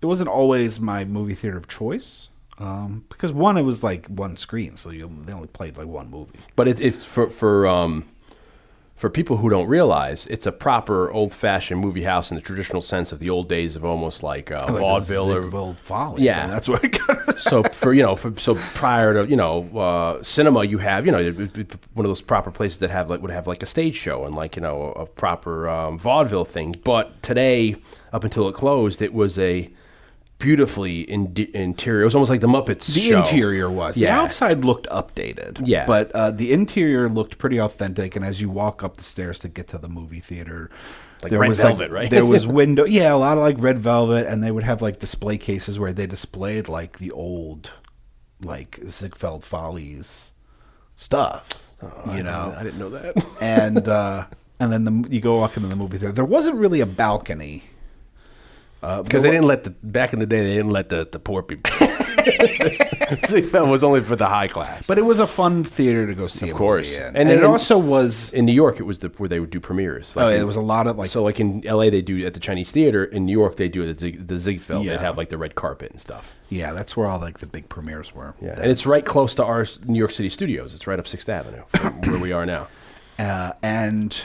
it 0.00 0.06
wasn't 0.06 0.28
always 0.28 0.78
my 0.80 1.04
movie 1.04 1.34
theater 1.34 1.56
of 1.56 1.66
choice. 1.68 2.27
Um, 2.58 3.04
because 3.08 3.32
one, 3.32 3.56
it 3.56 3.62
was 3.62 3.82
like 3.82 4.06
one 4.06 4.36
screen, 4.36 4.76
so 4.76 4.90
you 4.90 5.10
they 5.24 5.32
only 5.32 5.48
played 5.48 5.76
like 5.76 5.86
one 5.86 6.10
movie. 6.10 6.38
But 6.56 6.68
it, 6.68 6.80
it's 6.80 7.04
for 7.04 7.30
for 7.30 7.66
um 7.66 8.08
for 8.98 9.08
people 9.08 9.36
who 9.36 9.48
don't 9.48 9.68
realize, 9.68 10.26
it's 10.26 10.44
a 10.44 10.50
proper 10.50 11.08
old 11.12 11.32
fashioned 11.32 11.80
movie 11.80 12.02
house 12.02 12.32
in 12.32 12.34
the 12.34 12.40
traditional 12.40 12.82
sense 12.82 13.12
of 13.12 13.20
the 13.20 13.30
old 13.30 13.48
days 13.48 13.76
of 13.76 13.84
almost 13.84 14.24
like 14.24 14.50
uh, 14.50 14.66
vaudeville 14.72 15.32
or 15.32 15.74
Follies. 15.74 16.24
Yeah. 16.24 16.46
I 16.46 16.46
that's 16.48 16.68
where 16.68 16.84
it 16.84 16.98
got. 17.06 17.38
so 17.38 17.62
for 17.62 17.94
you 17.94 18.02
know 18.02 18.16
for, 18.16 18.36
so 18.36 18.56
prior 18.56 19.14
to 19.14 19.30
you 19.30 19.36
know 19.36 19.62
uh, 19.78 20.22
cinema 20.24 20.64
you 20.64 20.78
have 20.78 21.06
you 21.06 21.12
know 21.12 21.22
one 21.94 22.04
of 22.04 22.10
those 22.10 22.20
proper 22.20 22.50
places 22.50 22.78
that 22.78 22.90
have 22.90 23.08
like 23.08 23.22
would 23.22 23.30
have 23.30 23.46
like 23.46 23.62
a 23.62 23.66
stage 23.66 23.94
show 23.94 24.24
and 24.24 24.34
like 24.34 24.56
you 24.56 24.62
know 24.62 24.92
a, 24.96 25.06
proper 25.06 25.68
um, 25.68 25.96
vaudeville 25.96 26.44
thing 26.44 26.74
but 26.82 27.22
today 27.22 27.76
up 28.12 28.24
until 28.24 28.48
it 28.48 28.54
closed 28.54 29.00
it 29.00 29.14
was 29.14 29.38
a 29.38 29.70
beautifully 30.38 31.00
in- 31.00 31.34
interior 31.54 32.02
it 32.02 32.04
was 32.04 32.14
almost 32.14 32.30
like 32.30 32.40
the 32.40 32.46
muppets 32.46 32.92
The 32.94 33.00
show. 33.00 33.18
interior 33.20 33.68
was. 33.70 33.96
Yeah. 33.96 34.14
The 34.16 34.22
outside 34.24 34.64
looked 34.64 34.86
updated. 34.88 35.60
Yeah. 35.64 35.84
But 35.86 36.12
uh, 36.12 36.30
the 36.30 36.52
interior 36.52 37.08
looked 37.08 37.38
pretty 37.38 37.58
authentic. 37.60 38.14
And 38.16 38.24
as 38.24 38.40
you 38.40 38.48
walk 38.48 38.82
up 38.84 38.96
the 38.98 39.04
stairs 39.04 39.38
to 39.40 39.48
get 39.48 39.68
to 39.68 39.78
the 39.78 39.88
movie 39.88 40.20
theater, 40.20 40.70
Like 41.22 41.32
red 41.32 41.54
velvet, 41.56 41.90
right? 41.90 42.08
There 42.08 42.24
was 42.26 42.46
window. 42.60 42.84
Yeah, 42.84 43.12
a 43.12 43.16
lot 43.16 43.36
of 43.38 43.42
like 43.42 43.56
red 43.58 43.78
velvet. 43.80 44.26
And 44.26 44.42
they 44.42 44.50
would 44.50 44.64
have 44.64 44.80
like 44.80 45.00
display 45.00 45.38
cases 45.38 45.78
where 45.78 45.92
they 45.92 46.06
displayed 46.06 46.68
like 46.68 46.98
the 46.98 47.10
old, 47.10 47.70
like 48.40 48.78
Ziegfeld 48.88 49.42
Follies 49.44 50.32
stuff. 50.96 51.48
you 52.14 52.22
know? 52.22 52.54
I 52.56 52.62
didn't 52.62 52.78
know 52.78 52.90
that 52.90 53.24
and 53.40 53.88
uh, 54.00 54.26
and 54.60 54.72
then 54.72 54.84
the, 54.84 55.08
you 55.08 55.20
go 55.20 55.36
walk 55.38 55.56
into 55.56 55.68
the 55.68 55.76
movie 55.76 55.98
theater. 55.98 56.12
There 56.12 56.24
wasn't 56.24 56.56
really 56.56 56.80
a 56.80 56.86
balcony. 56.86 57.64
Uh, 58.82 59.02
because 59.02 59.22
they 59.24 59.30
didn't 59.30 59.46
let 59.46 59.64
the 59.64 59.70
back 59.70 60.12
in 60.12 60.18
the 60.20 60.26
day 60.26 60.40
they 60.42 60.54
didn't 60.54 60.70
let 60.70 60.88
the, 60.88 61.08
the 61.10 61.18
poor 61.18 61.42
people 61.42 61.70
Ziegfeld 63.26 63.68
was 63.70 63.82
only 63.82 64.00
for 64.02 64.16
the 64.16 64.26
high 64.26 64.48
class 64.48 64.86
But 64.86 64.98
it 64.98 65.02
was 65.04 65.18
a 65.18 65.26
fun 65.26 65.64
theater 65.64 66.06
to 66.06 66.14
go 66.14 66.26
see. 66.26 66.48
Of 66.50 66.56
course. 66.56 66.86
movie 66.90 66.96
in. 67.00 67.06
And 67.08 67.16
and, 67.16 67.30
then 67.30 67.38
it 67.38 67.44
in- 67.44 67.46
also 67.50 67.78
was. 67.78 68.32
in 68.32 68.44
New 68.44 68.52
York, 68.52 68.78
it 68.78 68.82
was 68.84 68.98
the 69.00 69.08
where 69.16 69.28
they 69.28 69.40
would 69.40 69.50
do 69.50 69.60
premieres. 69.60 70.14
Oh, 70.16 70.20
yeah, 70.28 70.32
in- 70.34 70.36
there 70.38 70.46
was 70.46 70.56
a 70.56 70.60
lot 70.60 70.86
of 70.86 70.96
like. 70.96 71.10
so 71.10 71.22
like 71.22 71.40
in 71.40 71.66
L.A. 71.66 71.90
they 71.90 72.02
do 72.02 72.24
at 72.26 72.34
the 72.34 72.40
Chinese 72.40 72.70
Theater. 72.70 73.04
In 73.04 73.26
New 73.26 73.32
York, 73.32 73.56
they 73.56 73.68
do 73.68 73.88
at 73.88 73.98
the, 73.98 74.12
the 74.16 74.38
Ziegfeld. 74.38 74.84
Yeah. 74.84 74.92
They'd 74.96 75.00
have 75.04 75.16
like 75.16 75.28
the 75.30 75.38
red 75.38 75.54
carpet 75.54 75.90
and 75.92 76.00
stuff. 76.00 76.34
yeah, 76.50 76.72
that's 76.72 76.96
where 76.96 77.06
all 77.08 77.18
like 77.18 77.38
the 77.40 77.46
big 77.46 77.68
premieres 77.68 78.14
were. 78.14 78.34
Yeah, 78.40 78.54
That- 78.54 78.62
and 78.62 78.70
it's 78.70 78.86
right 78.86 79.04
close 79.04 79.34
to 79.36 79.44
our 79.44 79.66
New 79.86 79.98
York 79.98 80.10
City 80.12 80.28
studios. 80.28 80.74
It's 80.74 80.86
right 80.86 80.98
up 80.98 81.08
Sixth 81.08 81.28
Avenue, 81.28 81.62
from 81.68 82.00
where 82.02 82.18
we 82.20 82.32
are 82.32 82.46
now. 82.46 82.68
uh, 83.18 83.52
and 83.62 84.20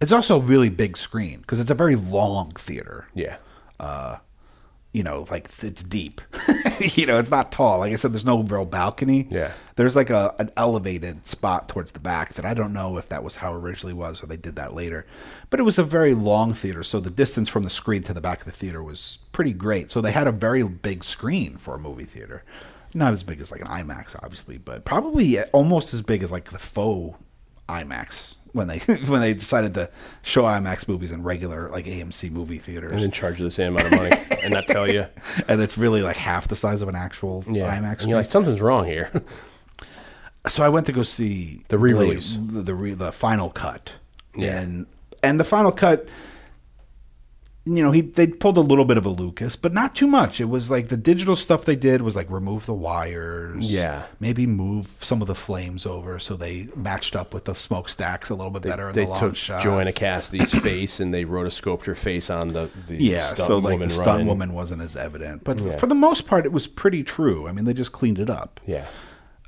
it's 0.00 0.12
also 0.12 0.36
a 0.36 0.40
really 0.40 0.68
big 0.70 0.96
screen 0.96 1.40
because 1.40 1.60
it's 1.60 1.70
a 1.70 1.74
very 1.74 1.94
long 1.96 2.52
theater. 2.52 3.06
Yeah, 3.14 3.36
Uh, 3.78 4.18
you 4.94 5.02
know, 5.02 5.26
like 5.28 5.50
it's 5.60 5.82
deep. 5.82 6.20
you 6.80 7.04
know, 7.04 7.18
it's 7.18 7.30
not 7.30 7.50
tall. 7.50 7.80
Like 7.80 7.92
I 7.92 7.96
said, 7.96 8.12
there's 8.12 8.24
no 8.24 8.42
real 8.44 8.64
balcony. 8.64 9.26
Yeah. 9.28 9.50
There's 9.74 9.96
like 9.96 10.08
a 10.08 10.34
an 10.38 10.50
elevated 10.56 11.26
spot 11.26 11.68
towards 11.68 11.90
the 11.90 11.98
back 11.98 12.34
that 12.34 12.44
I 12.44 12.54
don't 12.54 12.72
know 12.72 12.96
if 12.96 13.08
that 13.08 13.24
was 13.24 13.36
how 13.36 13.54
it 13.54 13.58
originally 13.58 13.92
was 13.92 14.22
or 14.22 14.26
they 14.26 14.36
did 14.36 14.54
that 14.54 14.72
later. 14.72 15.04
But 15.50 15.58
it 15.58 15.64
was 15.64 15.80
a 15.80 15.82
very 15.82 16.14
long 16.14 16.54
theater, 16.54 16.84
so 16.84 17.00
the 17.00 17.10
distance 17.10 17.48
from 17.48 17.64
the 17.64 17.70
screen 17.70 18.04
to 18.04 18.14
the 18.14 18.20
back 18.20 18.38
of 18.38 18.46
the 18.46 18.52
theater 18.52 18.84
was 18.84 19.18
pretty 19.32 19.52
great. 19.52 19.90
So 19.90 20.00
they 20.00 20.12
had 20.12 20.28
a 20.28 20.32
very 20.32 20.62
big 20.62 21.02
screen 21.02 21.56
for 21.56 21.74
a 21.74 21.78
movie 21.78 22.04
theater. 22.04 22.44
Not 22.94 23.12
as 23.12 23.24
big 23.24 23.40
as 23.40 23.50
like 23.50 23.62
an 23.62 23.66
IMAX, 23.66 24.14
obviously, 24.22 24.58
but 24.58 24.84
probably 24.84 25.42
almost 25.46 25.92
as 25.92 26.02
big 26.02 26.22
as 26.22 26.30
like 26.30 26.52
the 26.52 26.60
faux 26.60 27.18
IMAX 27.68 28.36
when 28.54 28.68
they 28.68 28.78
when 29.06 29.20
they 29.20 29.34
decided 29.34 29.74
to 29.74 29.90
show 30.22 30.44
IMAX 30.44 30.88
movies 30.88 31.12
in 31.12 31.22
regular 31.22 31.68
like 31.68 31.84
AMC 31.84 32.30
movie 32.30 32.56
theaters. 32.58 32.92
and 32.92 33.00
then 33.02 33.10
charge 33.10 33.38
you 33.38 33.44
the 33.44 33.50
same 33.50 33.74
amount 33.76 33.92
of 33.92 33.98
money 33.98 34.10
and 34.42 34.54
not 34.54 34.64
tell 34.64 34.90
you. 34.90 35.04
and 35.48 35.60
it's 35.60 35.76
really 35.76 36.00
like 36.00 36.16
half 36.16 36.48
the 36.48 36.56
size 36.56 36.80
of 36.80 36.88
an 36.88 36.94
actual 36.96 37.44
Yeah. 37.46 37.76
IMAX. 37.78 38.00
And 38.00 38.08
you're 38.08 38.18
like, 38.18 38.30
something's 38.30 38.60
wrong 38.62 38.86
here. 38.86 39.10
so 40.48 40.64
I 40.64 40.68
went 40.68 40.86
to 40.86 40.92
go 40.92 41.02
see 41.02 41.64
The 41.68 41.78
re-release. 41.78 42.36
the 42.36 42.62
the, 42.62 42.74
re, 42.74 42.94
the 42.94 43.12
final 43.12 43.50
cut, 43.50 43.92
Yeah. 44.36 44.58
and 44.60 44.86
and 45.22 45.38
the 45.40 45.44
final 45.44 45.72
cut. 45.72 46.08
You 47.66 47.82
know, 47.82 47.92
he 47.92 48.02
they 48.02 48.26
pulled 48.26 48.58
a 48.58 48.60
little 48.60 48.84
bit 48.84 48.98
of 48.98 49.06
a 49.06 49.08
Lucas, 49.08 49.56
but 49.56 49.72
not 49.72 49.94
too 49.96 50.06
much. 50.06 50.38
It 50.38 50.50
was 50.50 50.70
like 50.70 50.88
the 50.88 50.98
digital 50.98 51.34
stuff 51.34 51.64
they 51.64 51.76
did 51.76 52.02
was 52.02 52.14
like 52.14 52.30
remove 52.30 52.66
the 52.66 52.74
wires, 52.74 53.72
Yeah. 53.72 54.04
maybe 54.20 54.46
move 54.46 54.94
some 55.00 55.22
of 55.22 55.28
the 55.28 55.34
flames 55.34 55.86
over 55.86 56.18
so 56.18 56.36
they 56.36 56.68
matched 56.76 57.16
up 57.16 57.32
with 57.32 57.46
the 57.46 57.54
smokestacks 57.54 58.28
a 58.28 58.34
little 58.34 58.50
bit 58.50 58.64
better 58.64 58.90
in 58.90 58.94
they 58.94 59.04
the 59.04 59.10
long 59.12 59.18
took 59.20 59.36
shots. 59.36 59.64
Joanna 59.64 59.92
Cassidy's 59.92 60.52
face 60.62 61.00
and 61.00 61.14
they 61.14 61.24
wrote 61.24 61.46
a 61.46 61.50
sculpture 61.50 61.94
face 61.94 62.28
on 62.28 62.48
the, 62.48 62.68
the 62.86 62.96
Yeah, 63.02 63.24
stunt 63.24 63.46
so 63.48 63.56
like 63.58 63.72
woman 63.72 63.88
the 63.88 63.94
stunt 63.94 64.06
running. 64.08 64.26
woman 64.26 64.52
wasn't 64.52 64.82
as 64.82 64.94
evident, 64.94 65.42
but 65.44 65.58
Yeah. 65.58 65.76
for 65.78 65.86
the 65.86 65.94
most 65.94 66.26
part, 66.26 66.44
it 66.44 66.52
was 66.52 66.66
pretty 66.66 67.02
true. 67.02 67.48
I 67.48 67.52
mean, 67.52 67.64
they 67.64 67.72
just 67.72 67.92
cleaned 67.92 68.18
it 68.18 68.28
up. 68.28 68.60
Yeah. 68.66 68.84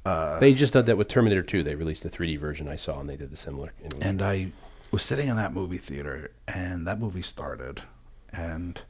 Uh, 0.06 0.38
they 0.38 0.54
just 0.54 0.72
did 0.72 0.86
that 0.86 0.96
with 0.96 1.08
Terminator 1.08 1.42
2. 1.42 1.62
They 1.62 1.74
released 1.74 2.02
the 2.02 2.08
3D 2.10 2.38
version 2.38 2.66
I 2.66 2.76
saw, 2.76 2.98
and 3.00 3.10
they 3.10 3.16
did 3.16 3.30
the 3.30 3.36
similar. 3.36 3.72
And 4.00 4.22
I 4.22 4.52
was 4.92 5.02
sitting 5.02 5.28
in 5.28 5.36
that 5.36 5.52
movie 5.52 5.78
theater, 5.78 6.30
and 6.46 6.86
that 6.86 7.00
movie 7.00 7.22
started, 7.22 7.82
and 8.32 8.80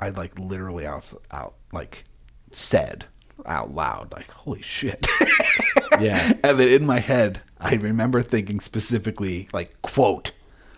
I 0.00 0.10
like 0.10 0.38
literally 0.38 0.86
out, 0.86 1.12
out 1.30 1.54
like 1.72 2.04
said 2.52 3.06
out 3.46 3.74
loud, 3.74 4.12
like 4.12 4.30
"Holy 4.30 4.62
shit!" 4.62 5.06
yeah, 6.00 6.32
and 6.44 6.58
then 6.58 6.68
in 6.68 6.86
my 6.86 6.98
head, 7.00 7.40
I 7.60 7.74
remember 7.76 8.22
thinking 8.22 8.60
specifically, 8.60 9.48
like 9.52 9.80
quote, 9.82 10.32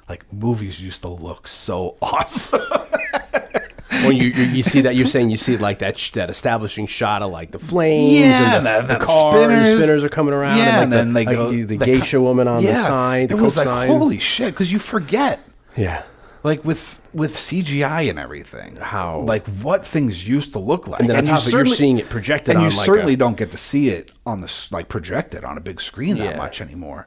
like 0.08 0.30
movies 0.32 0.82
used 0.82 1.02
to 1.02 1.08
look 1.08 1.48
so 1.48 1.96
awesome. 2.02 2.60
when 4.04 4.16
you, 4.16 4.28
you 4.28 4.44
you 4.44 4.62
see 4.62 4.80
that, 4.82 4.94
you're 4.96 5.06
saying 5.06 5.30
you 5.30 5.36
see 5.36 5.56
like 5.58 5.80
that 5.80 5.98
sh- 5.98 6.12
that 6.12 6.30
establishing 6.30 6.86
shot 6.86 7.22
of 7.22 7.30
like 7.30 7.50
the 7.50 7.58
flames, 7.58 8.12
Yeah, 8.38 8.56
and 8.56 8.66
the, 8.66 8.70
and 8.78 8.88
the- 8.88 8.94
the, 8.94 8.98
the 9.00 9.04
cars, 9.04 9.34
spinners. 9.34 9.70
the 9.70 9.76
spinners 9.82 10.04
are 10.04 10.08
coming 10.08 10.34
around, 10.34 10.58
yeah, 10.58 10.82
and, 10.82 10.82
and 10.84 10.92
then 10.92 11.08
the, 11.08 11.14
they 11.20 11.24
like 11.26 11.36
go 11.36 11.50
the, 11.50 11.62
the 11.64 11.76
geisha 11.78 12.16
co- 12.16 12.22
woman 12.22 12.48
on 12.48 12.62
the 12.62 12.70
Yeah, 12.70 12.82
side, 12.82 13.28
the 13.30 13.34
it 13.34 13.36
Coke 13.36 13.44
was 13.44 13.56
like 13.56 13.64
sign. 13.64 13.88
holy 13.88 14.18
shit, 14.18 14.52
because 14.54 14.70
you 14.72 14.78
forget. 14.78 15.40
yeah, 15.76 16.02
like 16.42 16.64
with 16.64 17.00
with 17.12 17.34
CGI 17.34 18.08
and 18.08 18.18
everything. 18.18 18.76
How- 18.76 19.20
like 19.20 19.44
what 19.62 19.86
things 19.86 20.26
used 20.28 20.52
to 20.52 20.58
look 20.58 20.86
like, 20.88 21.00
And 21.00 21.10
then 21.10 21.28
on 21.28 21.42
you 21.44 21.50
you're 21.52 21.66
seeing 21.66 21.98
it 21.98 22.08
projected 22.08 22.54
and 22.56 22.64
on 22.64 22.70
you 22.70 22.76
like 22.76 22.86
certainly 22.86 23.14
a- 23.14 23.16
don't 23.16 23.36
get 23.36 23.50
to 23.50 23.58
see 23.58 23.88
it 23.90 24.10
on 24.24 24.40
the 24.40 24.52
like 24.70 24.88
projected 24.88 25.44
on 25.44 25.58
a 25.58 25.60
big 25.60 25.80
screen 25.80 26.18
that 26.18 26.32
Yeah. 26.32 26.36
much 26.38 26.60
anymore. 26.60 27.06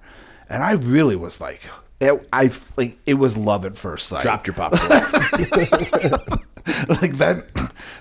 And 0.50 0.62
I 0.64 0.74
really 0.74 1.16
was 1.16 1.40
like, 1.42 1.62
it, 2.00 2.28
I 2.34 2.52
like 2.78 2.98
it 3.06 3.16
was 3.16 3.36
love 3.38 3.66
at 3.66 3.78
first 3.78 4.08
sight. 4.08 4.24
dropped 4.24 4.48
your 4.48 4.56
popcorn. 4.56 4.90
like 6.90 7.18
that 7.18 7.46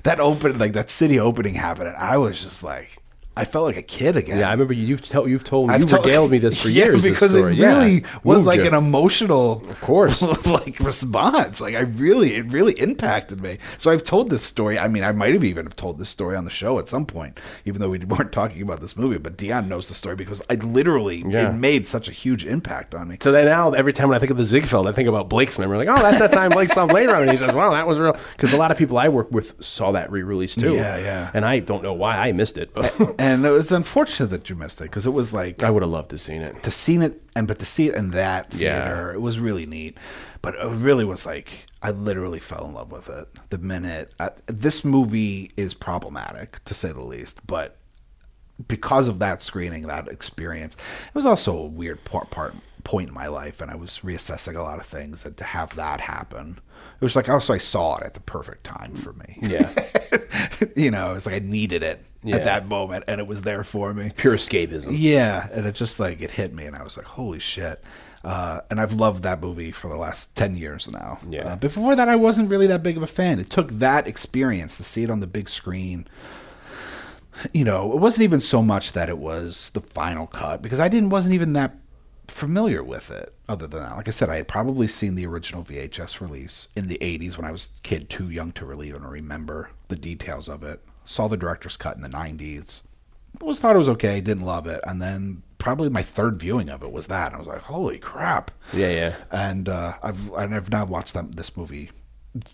that 0.03 0.21
open 0.21 0.59
like 0.59 0.73
that 0.75 0.91
city 0.91 1.19
opening 1.19 1.55
happened, 1.55 1.89
and 1.89 1.97
I 1.97 2.19
was 2.19 2.43
just 2.43 2.63
like, 2.63 2.99
I 3.35 3.47
felt 3.47 3.65
like 3.65 3.79
a 3.79 3.83
kid 3.83 4.15
again. 4.17 4.39
yeah, 4.39 4.49
I 4.49 4.53
remember 4.53 4.75
you, 4.75 4.85
you've 4.87 5.01
told 5.09 5.31
you've 5.31 5.43
told 5.45 5.69
me 5.69 5.75
I've 5.75 5.81
you 5.81 5.87
told- 5.87 6.05
regaled 6.05 6.31
me 6.31 6.37
this 6.39 6.61
for 6.63 6.69
Yeah, 6.71 6.85
years. 6.85 7.03
because 7.03 7.35
it 7.35 7.55
Yeah. 7.55 7.79
really 7.79 8.05
was 8.25 8.37
Moved 8.39 8.47
like 8.47 8.61
you. 8.61 8.67
an 8.67 8.75
emotional, 8.75 9.63
of 9.71 9.81
course. 9.81 10.21
like 10.47 10.79
response. 10.81 11.59
Like 11.61 11.75
I 11.75 11.81
really, 11.81 12.35
it 12.35 12.47
really 12.47 12.75
impacted 12.79 13.41
me. 13.41 13.57
So 13.79 13.91
I've 13.91 14.05
told 14.05 14.29
this 14.29 14.43
story. 14.43 14.79
I 14.79 14.87
mean, 14.89 15.03
I 15.03 15.13
might 15.13 15.33
have 15.33 15.45
even 15.45 15.65
have 15.65 15.77
told 15.77 15.99
this 15.99 16.11
story 16.11 16.37
on 16.37 16.45
the 16.45 16.51
show 16.51 16.79
at 16.79 16.91
some 16.91 17.07
point, 17.07 17.41
even 17.65 17.81
though 17.81 17.89
we 17.89 17.99
weren't 18.05 18.33
talking 18.33 18.61
about 18.61 18.81
this 18.83 18.99
movie. 18.99 19.17
But 19.19 19.39
Dion 19.39 19.67
knows 19.67 19.89
the 19.89 19.95
story 19.95 20.15
because 20.17 20.43
I 20.51 20.55
literally 20.57 21.25
Yeah. 21.27 21.49
it 21.49 21.55
made 21.55 21.89
such 21.89 22.09
a 22.09 22.13
huge 22.13 22.45
impact 22.45 22.95
on 22.95 23.09
me. 23.09 23.17
So 23.23 23.33
then 23.33 23.47
now, 23.47 23.71
every 23.73 23.95
time 23.95 24.09
when 24.09 24.17
I 24.17 24.19
think 24.19 24.31
of 24.33 24.37
the 24.37 24.45
Ziegfeld, 24.45 24.87
I 24.87 24.93
think 24.93 25.09
about 25.09 25.31
Blake's 25.31 25.59
memory. 25.59 25.79
Like, 25.79 25.89
oh, 25.89 26.03
that's 26.03 26.19
that 26.19 26.33
time 26.33 26.51
Blake 26.51 26.71
saw 26.71 26.87
Blade 26.87 27.07
Runner. 27.07 27.23
And 27.23 27.31
he 27.31 27.37
says, 27.39 27.55
wow, 27.55 27.71
that 27.73 27.87
was 27.89 27.99
real. 27.99 28.15
Because 28.37 28.53
a 28.53 28.59
lot 28.59 28.71
of 28.71 28.77
people 28.77 28.99
I 28.99 29.09
work 29.09 29.31
with 29.33 29.55
saw 29.65 29.93
that 29.93 30.13
re-release 30.13 30.55
too. 30.55 30.75
Yeah, 30.75 30.99
yeah. 30.99 31.31
And 31.33 31.47
I 31.47 31.61
don't 31.61 31.83
know 31.83 31.95
why 31.95 32.19
I 32.19 32.33
missed 32.33 32.59
it, 32.59 32.75
but 32.75 32.93
And 33.23 33.45
it 33.47 33.51
was 33.51 33.71
unfortunate 33.71 34.31
that 34.31 34.51
you 34.51 34.57
missed 34.57 34.81
it 34.81 34.85
because 34.85 35.07
it 35.07 35.11
was 35.11 35.33
like 35.33 35.63
I 35.63 35.71
would 35.71 35.83
have 35.83 35.91
loved 35.91 36.11
to 36.11 36.15
have 36.15 36.21
seen 36.21 36.43
it. 36.43 36.63
to 36.63 36.71
see 36.71 36.97
it 36.97 37.23
and 37.37 37.47
but 37.47 37.59
to 37.61 37.65
see 37.65 37.89
it 37.89 37.95
in 37.95 38.11
that 38.11 38.53
Yeah. 38.55 38.81
theater, 38.83 39.13
it 39.15 39.21
was 39.21 39.39
really 39.39 39.67
neat. 39.67 39.97
But 40.43 40.55
it 40.57 40.67
really 40.69 41.05
was 41.05 41.25
like 41.25 41.49
I 41.83 41.91
literally 41.91 42.41
fell 42.41 42.65
in 42.67 42.75
love 42.75 42.91
with 42.91 43.09
it 43.09 43.29
the 43.51 43.59
minute 43.59 44.13
I, 44.21 44.31
this 44.47 44.85
movie 44.85 45.51
is 45.57 45.75
problematic 45.75 46.63
to 46.65 46.75
say 46.75 46.91
the 46.93 47.03
least. 47.03 47.39
But 47.47 47.77
because 48.69 49.09
of 49.09 49.19
that 49.21 49.43
screening, 49.43 49.87
that 49.89 50.09
experience, 50.09 50.75
it 50.75 51.15
was 51.15 51.27
also 51.27 51.57
a 51.57 51.67
weird 51.67 52.05
part, 52.05 52.31
part 52.31 52.55
point 52.85 53.09
in 53.09 53.15
my 53.15 53.27
life, 53.27 53.61
and 53.61 53.71
I 53.71 53.75
was 53.77 54.01
reassessing 54.05 54.55
a 54.57 54.63
lot 54.63 54.79
of 54.79 54.87
things. 54.87 55.25
And 55.25 55.37
to 55.39 55.45
have 55.45 55.75
that 55.77 56.01
happen, 56.03 56.59
was 57.03 57.17
like 57.17 57.29
also 57.29 57.53
I 57.55 57.59
saw 57.59 57.97
it 57.99 58.05
at 58.05 58.15
the 58.15 58.21
perfect 58.21 58.65
time 58.65 58.95
for 58.95 59.13
me. 59.15 59.39
Yeah. 59.41 59.71
you 60.77 60.91
know, 60.91 61.15
it's 61.15 61.27
like 61.27 61.35
I 61.35 61.39
needed 61.41 61.83
it 61.83 62.05
Yeah. 62.23 62.37
at 62.37 62.45
that 62.45 62.69
moment, 62.69 63.05
and 63.09 63.21
it 63.21 63.27
was 63.27 63.43
there 63.43 63.65
for 63.65 63.93
me. 63.93 64.11
Pure 64.17 64.37
escapism. 64.37 64.89
Yeah, 64.91 65.49
and 65.53 65.67
it 65.67 65.75
just 65.75 65.99
like 66.01 66.21
it 66.23 66.31
hit 66.33 66.53
me, 66.55 66.65
and 66.65 66.77
I 66.77 66.83
was 66.83 66.97
like, 66.97 67.07
"Holy 67.07 67.39
shit!" 67.39 67.83
Uh, 68.25 68.61
and 68.71 68.81
I've 68.81 68.93
loved 68.93 69.25
that 69.25 69.41
movie 69.41 69.73
for 69.73 69.89
the 69.89 69.97
last 69.97 70.35
ten 70.37 70.57
years 70.57 70.91
now. 70.91 71.19
Yeah. 71.29 71.53
Uh, 71.53 71.57
before 71.57 71.97
that, 71.97 72.09
I 72.09 72.15
wasn't 72.17 72.49
really 72.51 72.69
that 72.69 72.83
big 72.83 72.97
of 72.97 73.03
a 73.03 73.07
fan. 73.09 73.39
It 73.41 73.51
took 73.51 73.71
that 73.73 74.07
experience 74.07 74.77
to 74.77 74.85
see 74.85 75.03
it 75.03 75.11
on 75.11 75.19
the 75.21 75.27
big 75.27 75.49
screen. 75.49 76.07
You 77.53 77.65
know, 77.65 77.93
it 77.93 77.99
wasn't 77.99 78.23
even 78.25 78.41
so 78.41 78.63
much 78.63 78.93
that 78.93 79.09
it 79.09 79.19
was 79.19 79.71
the 79.71 79.81
final 79.81 80.27
cut 80.27 80.63
because 80.63 80.79
I 80.79 80.89
didn't 80.89 81.09
wasn't 81.09 81.35
even 81.35 81.55
that 81.55 81.75
familiar 82.33 82.83
with 82.83 83.11
it. 83.11 83.35
Other 83.49 83.67
than 83.67 83.81
that, 83.81 83.97
like 83.97 84.09
I 84.09 84.13
said, 84.13 84.29
I 84.31 84.37
had 84.37 84.49
probably 84.49 84.87
seen 84.87 85.15
the 85.15 85.27
original 85.27 85.63
VHS 85.65 86.21
release 86.21 86.69
in 86.75 86.89
the 86.89 86.99
'80s 87.01 87.37
when 87.37 87.47
I 87.47 87.53
was 87.53 87.69
a 87.79 87.83
kid, 87.87 88.11
too 88.11 88.31
young 88.31 88.53
to 88.53 88.67
really 88.67 88.89
even 88.89 89.05
remember 89.05 89.71
the 89.89 89.97
details 89.97 90.49
of 90.49 90.63
it. 90.63 90.81
Saw 91.05 91.29
the 91.29 91.37
director's 91.37 91.77
cut 91.77 91.97
in 91.97 92.03
the 92.03 92.09
'90s 92.09 92.81
was 93.41 93.59
thought 93.59 93.75
it 93.75 93.79
was 93.79 93.89
okay, 93.89 94.21
didn't 94.21 94.45
love 94.45 94.67
it, 94.67 94.81
and 94.87 95.01
then 95.01 95.43
probably 95.59 95.89
my 95.89 96.03
third 96.03 96.39
viewing 96.39 96.69
of 96.69 96.83
it 96.83 96.93
was 96.93 97.07
that. 97.07 97.35
I 97.35 97.39
was 97.39 97.47
like, 97.47 97.63
"Holy 97.63 97.99
crap!" 97.99 98.51
Yeah, 98.73 98.91
yeah. 98.91 99.17
And 99.31 99.69
uh, 99.69 99.95
I've 100.03 100.33
and 100.33 100.55
I've 100.55 100.71
now 100.71 100.85
watched 100.85 101.15
them, 101.15 101.33
this 101.33 101.57
movie 101.57 101.91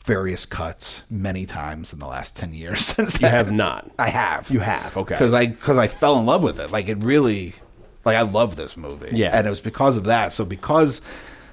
various 0.04 0.44
cuts 0.44 1.02
many 1.08 1.46
times 1.46 1.92
in 1.92 1.98
the 1.98 2.06
last 2.06 2.36
ten 2.36 2.52
years. 2.52 2.80
Since 2.86 3.20
You 3.20 3.28
have 3.28 3.52
not. 3.52 3.90
I 3.98 4.10
have. 4.10 4.50
You 4.50 4.60
have, 4.60 4.96
okay. 4.96 5.14
Because 5.14 5.32
I 5.32 5.46
because 5.46 5.76
I 5.76 5.88
fell 5.88 6.18
in 6.18 6.26
love 6.26 6.42
with 6.42 6.60
it. 6.60 6.70
Like 6.70 6.88
it 6.88 7.02
really, 7.02 7.54
like 8.04 8.16
I 8.16 8.22
love 8.22 8.56
this 8.56 8.76
movie. 8.76 9.10
Yeah. 9.12 9.30
and 9.36 9.46
it 9.46 9.50
was 9.50 9.60
because 9.60 9.96
of 9.96 10.04
that. 10.04 10.32
So 10.32 10.44
because 10.44 11.00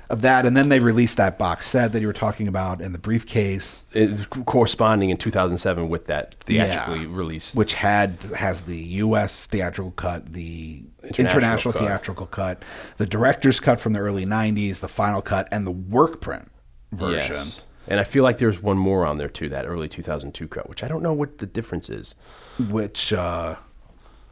of 0.09 0.21
that, 0.21 0.45
and 0.45 0.55
then 0.55 0.69
they 0.69 0.79
released 0.79 1.17
that 1.17 1.39
box 1.39 1.67
set 1.67 1.91
that 1.93 1.99
you 2.01 2.05
were 2.05 2.13
talking 2.13 2.47
about 2.47 2.79
in 2.79 2.91
the 2.93 2.99
briefcase. 2.99 3.83
It, 3.91 4.29
corresponding 4.45 5.09
in 5.09 5.17
2007 5.17 5.89
with 5.89 6.05
that 6.05 6.35
theatrically 6.43 7.01
Yeah. 7.05 7.07
released. 7.09 7.55
which 7.55 7.73
had 7.73 8.19
has 8.35 8.61
the 8.63 8.77
U.S. 8.77 9.47
theatrical 9.47 9.91
cut, 9.91 10.33
the 10.33 10.83
International 11.03 11.27
international, 11.37 11.73
cut. 11.73 11.81
theatrical 11.81 12.25
cut, 12.27 12.63
the 12.97 13.05
director's 13.07 13.59
cut 13.59 13.79
from 13.79 13.93
the 13.93 13.99
early 13.99 14.25
'90s, 14.25 14.79
the 14.79 14.87
final 14.87 15.21
cut, 15.23 15.47
and 15.51 15.65
the 15.65 15.71
work 15.71 16.21
print 16.21 16.51
version. 16.91 17.35
Yes. 17.35 17.61
And 17.87 17.99
I 17.99 18.03
feel 18.03 18.23
like 18.23 18.37
there's 18.39 18.61
one 18.61 18.77
more 18.77 19.05
on 19.05 19.17
there 19.19 19.29
too, 19.29 19.47
that 19.49 19.65
early 19.67 19.87
2002 19.87 20.47
cut, 20.47 20.67
which 20.69 20.83
I 20.83 20.87
don't 20.87 21.01
know 21.03 21.13
what 21.13 21.37
the 21.39 21.45
difference 21.45 21.89
is. 21.89 22.15
Which 22.69 23.13
uh, 23.13 23.55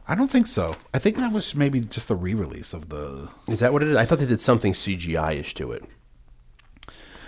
I 0.06 0.14
don't 0.14 0.30
think 0.30 0.46
so. 0.46 0.76
I 0.92 0.98
think 0.98 1.16
that 1.16 1.32
was 1.32 1.54
maybe 1.54 1.80
just 1.80 2.08
the 2.08 2.16
re-release 2.16 2.72
of 2.74 2.88
the. 2.90 3.28
Is 3.48 3.60
that 3.60 3.72
what 3.72 3.82
it 3.82 3.88
is? 3.88 3.96
I 3.96 4.04
thought 4.04 4.18
they 4.18 4.26
did 4.26 4.40
something 4.40 4.72
CGI-ish 4.74 5.54
to 5.54 5.72
it. 5.72 5.84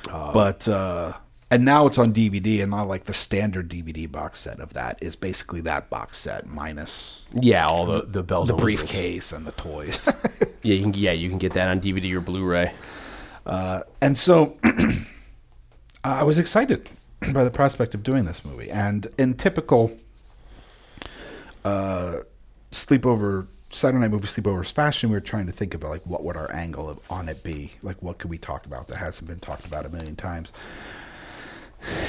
but 0.07 0.69
uh, 0.69 1.15
and 1.51 1.65
now 1.65 1.87
it's 1.87 1.97
on 1.97 2.13
DVD, 2.13 2.61
and 2.63 2.71
not 2.71 2.87
like 2.89 3.05
the 3.05 3.15
standard 3.15 3.71
DVD 3.71 4.11
box 4.11 4.41
set 4.41 4.61
of 4.61 4.73
that 4.75 4.99
is 5.01 5.17
basically 5.17 5.61
that 5.63 5.89
box 5.89 6.19
set 6.19 6.47
minus 6.47 7.21
Yeah, 7.33 7.67
all 7.67 7.87
the 7.87 8.03
the 8.03 8.23
bells 8.23 8.49
the 8.49 8.55
and 8.55 8.63
whistles. 8.63 8.91
briefcase 8.91 9.33
and 9.33 9.47
the 9.47 9.53
toys. 9.53 9.99
Yeah, 10.63 10.75
you 10.75 10.83
can 10.83 10.95
yeah 10.95 11.13
you 11.13 11.29
can 11.29 11.39
get 11.39 11.53
that 11.53 11.69
on 11.69 11.81
DVD 11.81 12.13
or 12.17 12.21
Blu-ray. 12.21 12.73
And 13.47 14.19
so 14.19 14.57
I 16.05 16.25
was 16.25 16.39
excited 16.39 16.89
by 17.33 17.45
the 17.45 17.51
prospect 17.53 17.95
of 17.95 18.03
doing 18.03 18.25
this 18.25 18.45
movie. 18.45 18.69
And 18.69 19.07
in 19.17 19.35
typical 19.35 19.97
uh, 21.65 22.17
sleepover, 22.73 23.47
Saturday 23.71 24.01
Night 24.01 24.11
Movie 24.11 24.29
Sleepovers 24.29 24.73
fashion, 24.73 25.11
we 25.11 25.17
were 25.17 25.21
trying 25.21 25.47
to 25.47 25.53
think 25.53 25.75
about 25.75 25.91
like 25.91 26.07
what 26.07 26.25
would 26.25 26.37
our 26.37 26.53
angle 26.53 26.89
of, 26.89 27.01
on 27.11 27.29
it 27.29 27.43
be? 27.43 27.73
Like 27.83 28.03
what 28.03 28.19
could 28.19 28.31
we 28.31 28.39
talk 28.39 28.67
about 28.67 28.89
that 28.89 28.97
hasn't 28.97 29.29
been 29.29 29.41
talked 29.41 29.67
about 29.67 29.87
a 29.87 29.89
million 29.89 30.17
times? 30.17 30.53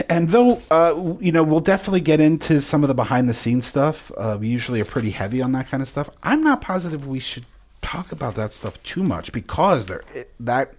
And 0.10 0.30
though, 0.30 0.62
uh, 0.72 1.18
you 1.20 1.32
know, 1.32 1.44
we'll 1.44 1.60
definitely 1.60 2.02
get 2.02 2.20
into 2.20 2.62
some 2.62 2.84
of 2.84 2.88
the 2.88 2.96
behind 2.96 3.30
the 3.30 3.34
scenes 3.34 3.66
stuff. 3.66 4.12
Uh, 4.18 4.38
we 4.40 4.48
usually 4.48 4.82
are 4.82 4.86
pretty 4.86 5.12
heavy 5.12 5.42
on 5.42 5.52
that 5.52 5.68
kind 5.68 5.84
of 5.84 5.90
stuff. 5.90 6.10
I'm 6.24 6.44
not 6.44 6.62
positive 6.62 7.06
we 7.06 7.20
should 7.20 7.46
talk 7.82 8.12
about 8.12 8.36
that 8.36 8.54
stuff 8.54 8.82
too 8.84 9.04
much 9.04 9.32
because 9.32 9.86
there 9.86 10.04
it, 10.14 10.34
that 10.40 10.74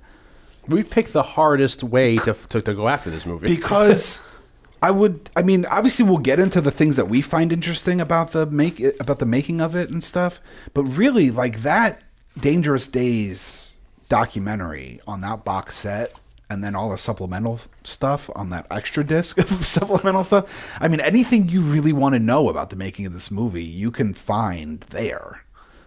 We 0.66 0.82
picked 0.82 1.12
the 1.12 1.22
hardest 1.22 1.82
way 1.82 2.16
to, 2.18 2.34
to, 2.34 2.60
to 2.60 2.74
go 2.74 2.88
after 2.88 3.10
this 3.10 3.24
movie. 3.24 3.46
because 3.46 4.20
I 4.82 4.90
would. 4.90 5.30
I 5.36 5.42
mean, 5.42 5.66
obviously, 5.66 6.04
we'll 6.04 6.18
get 6.18 6.38
into 6.38 6.60
the 6.60 6.70
things 6.70 6.96
that 6.96 7.08
we 7.08 7.20
find 7.20 7.52
interesting 7.52 8.00
about 8.00 8.32
the 8.32 8.46
make 8.46 8.80
about 9.00 9.18
the 9.18 9.26
making 9.26 9.60
of 9.60 9.74
it 9.74 9.90
and 9.90 10.02
stuff. 10.02 10.40
But 10.74 10.84
really, 10.84 11.30
like 11.30 11.62
that 11.62 12.02
Dangerous 12.38 12.86
Days 12.86 13.72
documentary 14.08 15.00
on 15.06 15.20
that 15.22 15.44
box 15.44 15.76
set, 15.76 16.20
and 16.48 16.62
then 16.62 16.74
all 16.74 16.90
the 16.90 16.98
supplemental 16.98 17.60
stuff 17.84 18.30
on 18.34 18.50
that 18.50 18.66
extra 18.70 19.04
disc 19.04 19.38
of 19.38 19.48
supplemental 19.66 20.24
stuff. 20.24 20.76
I 20.80 20.88
mean, 20.88 21.00
anything 21.00 21.48
you 21.48 21.60
really 21.60 21.92
want 21.92 22.14
to 22.14 22.20
know 22.20 22.48
about 22.48 22.70
the 22.70 22.76
making 22.76 23.06
of 23.06 23.12
this 23.12 23.30
movie, 23.30 23.64
you 23.64 23.90
can 23.90 24.14
find 24.14 24.80
there. 24.90 25.42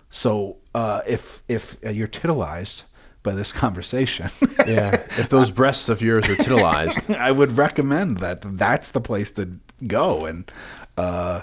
So, 0.10 0.58
uh, 0.76 1.02
if 1.08 1.44
if 1.48 1.78
uh, 1.86 1.90
you're 1.90 2.08
titillized 2.08 2.84
by 3.24 3.34
this 3.34 3.52
conversation. 3.52 4.30
yeah. 4.68 4.94
If 5.18 5.30
those 5.30 5.52
breasts 5.52 5.90
of 5.90 6.02
yours 6.02 6.28
are 6.30 6.36
titillized, 6.36 7.16
I 7.18 7.32
would 7.32 7.58
recommend 7.58 8.18
that 8.18 8.40
that's 8.58 8.92
the 8.92 9.02
place 9.02 9.32
to 9.32 9.58
go 9.88 10.26
and 10.26 10.52
uh 10.98 11.42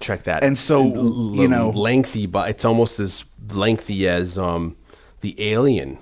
check 0.00 0.22
that. 0.24 0.42
And 0.44 0.58
so, 0.58 0.82
l- 0.82 1.34
you 1.36 1.46
know- 1.48 1.70
lengthy, 1.70 2.26
but 2.26 2.48
it's 2.50 2.64
almost 2.64 3.00
as 3.00 3.24
lengthy 3.52 4.08
as 4.08 4.38
um, 4.38 4.76
the 5.20 5.34
Alien 5.52 5.98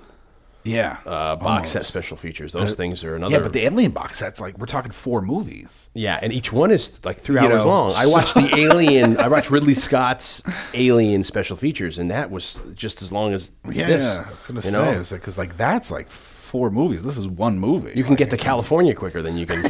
yeah 0.63 0.97
uh, 1.05 1.35
box 1.37 1.71
set 1.71 1.85
special 1.85 2.17
features. 2.17 2.51
Those 2.51 2.75
things 2.75 3.03
are 3.03 3.15
another. 3.15 3.33
yeah 3.35 3.41
but 3.41 3.53
the 3.53 3.63
alien 3.65 3.91
box 3.91 4.17
set's 4.19 4.41
like 4.41 4.57
we're 4.57 4.65
talking 4.65 4.91
four 4.91 5.21
movies 5.21 5.89
Yeah, 5.93 6.19
and 6.21 6.33
each 6.33 6.51
one 6.51 6.71
is 6.71 6.99
like 7.05 7.17
three 7.19 7.35
You 7.41 7.47
hours 7.47 7.63
know, 7.63 7.67
long. 7.67 7.93
I 7.95 8.05
watched 8.07 8.33
the 8.35 8.49
Alien. 8.57 9.17
I 9.17 9.27
watched 9.29 9.49
Ridley 9.49 9.73
Scott's 9.73 10.41
Alien 10.73 11.23
special 11.23 11.55
features, 11.57 11.97
and 11.97 12.11
that 12.11 12.29
was 12.29 12.61
just 12.75 13.01
as 13.01 13.11
long 13.11 13.33
as 13.33 13.51
yeah 13.71 13.87
this. 13.87 14.03
i 14.17 14.29
was 14.29 14.37
gonna 14.47 14.59
you 14.59 14.61
say 14.63 14.71
know? 14.71 14.97
like 14.99 15.09
because 15.11 15.37
like 15.37 15.55
that's 15.57 15.89
like 15.91 16.09
four 16.11 16.69
movies 16.71 17.03
this 17.03 17.17
is 17.17 17.27
one 17.27 17.57
movie 17.59 17.93
You 17.95 18.03
can 18.03 18.15
get 18.15 18.29
to 18.31 18.37
California 18.37 18.93
quicker 18.95 19.21
than 19.21 19.37
you 19.37 19.45
can 19.45 19.63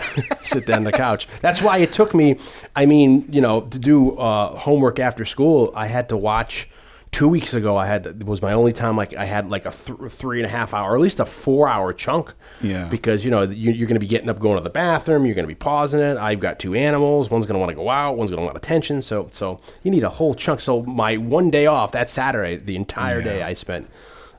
sit 0.40 0.66
down 0.66 0.78
on 0.78 0.84
the 0.84 0.92
couch. 0.92 1.26
That's 1.40 1.62
why 1.62 1.78
it 1.78 1.92
took 1.92 2.14
me. 2.14 2.38
I 2.74 2.84
mean, 2.86 3.26
you 3.30 3.40
know, 3.40 3.62
to 3.62 3.78
do 3.78 4.12
uh, 4.18 4.56
homework 4.56 4.98
after 4.98 5.24
school, 5.24 5.72
I 5.74 5.86
had 5.86 6.08
to 6.10 6.16
watch. 6.16 6.68
Two 7.12 7.28
weeks 7.28 7.54
ago, 7.54 7.76
I 7.76 7.86
had 7.86 8.06
it 8.06 8.24
was 8.24 8.40
my 8.40 8.52
only 8.52 8.72
time. 8.72 8.96
Like 8.96 9.16
I 9.16 9.24
had 9.24 9.50
like 9.50 9.66
a 9.66 9.70
th- 9.72 10.12
three 10.12 10.38
and 10.38 10.46
a 10.46 10.48
half 10.48 10.72
hour, 10.72 10.92
or 10.92 10.94
at 10.94 11.00
least 11.00 11.18
a 11.18 11.24
four 11.24 11.68
hour 11.68 11.92
chunk. 11.92 12.32
Yeah. 12.62 12.88
Because 12.88 13.24
you 13.24 13.30
know 13.32 13.42
you, 13.42 13.72
you're 13.72 13.88
going 13.88 13.96
to 13.96 14.00
be 14.00 14.06
getting 14.06 14.28
up, 14.28 14.38
going 14.38 14.56
to 14.58 14.62
the 14.62 14.70
bathroom. 14.70 15.26
You're 15.26 15.34
going 15.34 15.44
to 15.44 15.48
be 15.48 15.56
pausing 15.56 16.00
it. 16.00 16.16
I've 16.16 16.38
got 16.40 16.60
two 16.60 16.74
animals. 16.74 17.28
One's 17.28 17.46
going 17.46 17.54
to 17.54 17.58
want 17.58 17.70
to 17.70 17.74
go 17.74 17.90
out. 17.90 18.16
One's 18.16 18.30
going 18.30 18.40
to 18.40 18.44
want 18.44 18.56
attention. 18.56 19.02
So 19.02 19.28
so 19.32 19.60
you 19.82 19.90
need 19.90 20.04
a 20.04 20.08
whole 20.08 20.34
chunk. 20.34 20.60
So 20.60 20.82
my 20.82 21.16
one 21.16 21.50
day 21.50 21.66
off, 21.66 21.92
that 21.92 22.08
Saturday, 22.10 22.56
the 22.56 22.76
entire 22.76 23.22
day 23.22 23.42
I 23.42 23.54
spent 23.54 23.88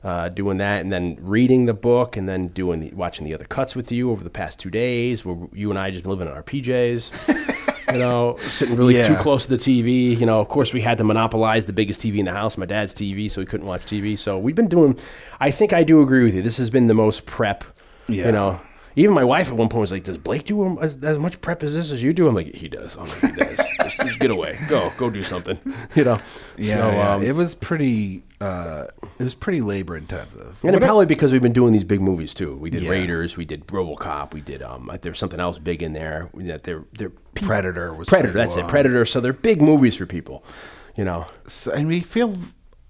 uh, 0.02 0.28
doing 0.30 0.56
that, 0.58 0.80
and 0.80 0.90
then 0.90 1.18
reading 1.20 1.66
the 1.66 1.74
book, 1.74 2.16
and 2.16 2.28
then 2.28 2.48
doing 2.48 2.80
the, 2.80 2.90
watching 2.92 3.24
the 3.24 3.34
other 3.34 3.44
cuts 3.44 3.76
with 3.76 3.92
you 3.92 4.10
over 4.10 4.24
the 4.24 4.30
past 4.30 4.58
two 4.58 4.70
days, 4.70 5.24
where 5.24 5.36
you 5.52 5.70
and 5.70 5.78
I 5.78 5.90
just 5.90 6.02
been 6.02 6.10
living 6.10 6.26
in 6.26 6.34
our 6.34 6.42
PJs. 6.42 7.68
you 7.90 7.98
know, 7.98 8.36
sitting 8.40 8.76
really 8.76 9.02
too 9.02 9.16
close 9.16 9.46
to 9.46 9.56
the 9.56 9.56
TV. 9.56 10.18
You 10.18 10.26
know, 10.26 10.40
of 10.40 10.48
course, 10.48 10.72
we 10.72 10.80
had 10.80 10.98
to 10.98 11.04
monopolize 11.04 11.66
the 11.66 11.72
biggest 11.72 12.00
TV 12.00 12.18
in 12.18 12.26
the 12.26 12.32
house, 12.32 12.56
my 12.56 12.66
dad's 12.66 12.94
TV, 12.94 13.30
so 13.30 13.40
we 13.40 13.46
couldn't 13.46 13.66
watch 13.66 13.82
TV. 13.82 14.18
So 14.18 14.38
we've 14.38 14.54
been 14.54 14.68
doing. 14.68 14.98
I 15.40 15.50
think 15.50 15.72
I 15.72 15.84
do 15.84 16.02
agree 16.02 16.24
with 16.24 16.34
you. 16.34 16.42
This 16.42 16.58
has 16.58 16.70
been 16.70 16.86
the 16.86 16.94
most 16.94 17.26
prep. 17.26 17.64
Yeah. 18.08 18.26
You 18.26 18.32
know, 18.32 18.60
even 18.96 19.14
my 19.14 19.24
wife 19.24 19.48
at 19.48 19.54
one 19.56 19.68
point 19.68 19.80
was 19.82 19.92
like, 19.92 20.04
"Does 20.04 20.18
Blake 20.18 20.44
do 20.46 20.78
as, 20.80 20.96
as 21.02 21.18
much 21.18 21.40
prep 21.40 21.62
as 21.62 21.74
this 21.74 21.90
as 21.92 22.02
you 22.02 22.12
do?" 22.12 22.28
I'm 22.28 22.34
like, 22.34 22.54
"He 22.54 22.68
does." 22.68 22.96
I'm 22.96 23.06
like, 23.06 23.20
"He 23.20 23.32
does." 23.32 23.56
just, 23.82 23.96
just 24.00 24.18
get 24.18 24.30
away. 24.30 24.58
Go. 24.68 24.92
Go 24.96 25.10
do 25.10 25.22
something. 25.22 25.58
You 25.94 26.04
know. 26.04 26.18
yeah, 26.56 26.74
So, 26.74 26.90
yeah. 26.90 27.14
um, 27.14 27.22
it 27.22 27.32
was 27.34 27.54
pretty 27.54 28.22
uh 28.40 28.86
it 29.18 29.22
was 29.22 29.34
pretty 29.34 29.60
labor 29.60 29.94
intensive 29.96 30.56
And 30.62 30.80
probably 30.80 31.04
because 31.04 31.32
we've 31.32 31.42
been 31.42 31.52
doing 31.52 31.72
these 31.74 31.84
big 31.84 32.00
movies 32.00 32.32
too. 32.32 32.56
We 32.56 32.70
did 32.70 32.82
Yeah. 32.82 32.90
Raiders, 32.90 33.36
we 33.36 33.44
did 33.44 33.66
RoboCop, 33.66 34.32
we 34.32 34.40
did 34.40 34.62
um. 34.62 34.86
like, 34.86 35.02
There's 35.02 35.18
something 35.18 35.38
else 35.40 35.58
big 35.58 35.82
in 35.82 35.92
there. 35.92 36.30
That 36.34 36.62
they're 36.62 36.84
they're 36.92 37.12
predator 37.34 37.92
was 37.92 38.08
Predator. 38.08 38.32
That's 38.32 38.56
it. 38.56 38.66
Predator. 38.68 39.04
So 39.04 39.20
they're 39.20 39.32
big 39.34 39.60
movies 39.60 39.96
for 39.96 40.06
people. 40.06 40.44
You 40.96 41.04
know. 41.04 41.26
So- 41.46 41.72
and 41.72 41.86
we 41.88 42.00
feel 42.00 42.34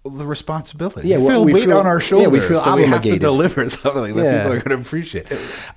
the 0.04 0.26
responsibility. 0.26 1.08
Yeah, 1.08 1.18
we 1.18 1.28
feel 1.28 1.44
we 1.44 1.52
weight 1.54 1.64
feel- 1.66 1.78
on 1.78 1.86
our 1.86 2.00
shoulders. 2.00 2.24
yeah, 2.26 2.32
we 2.32 2.40
feel 2.40 2.60
that 2.60 2.74
we 2.74 2.82
have 2.82 2.90
to 2.90 2.96
obligated. 2.96 3.20
deliver 3.20 3.70
something 3.70 4.16
that 4.16 4.24
Yeah. 4.24 4.38
people 4.42 4.52
are 4.54 4.60
going 4.60 4.76
to 4.76 4.84
appreciate. 4.84 5.26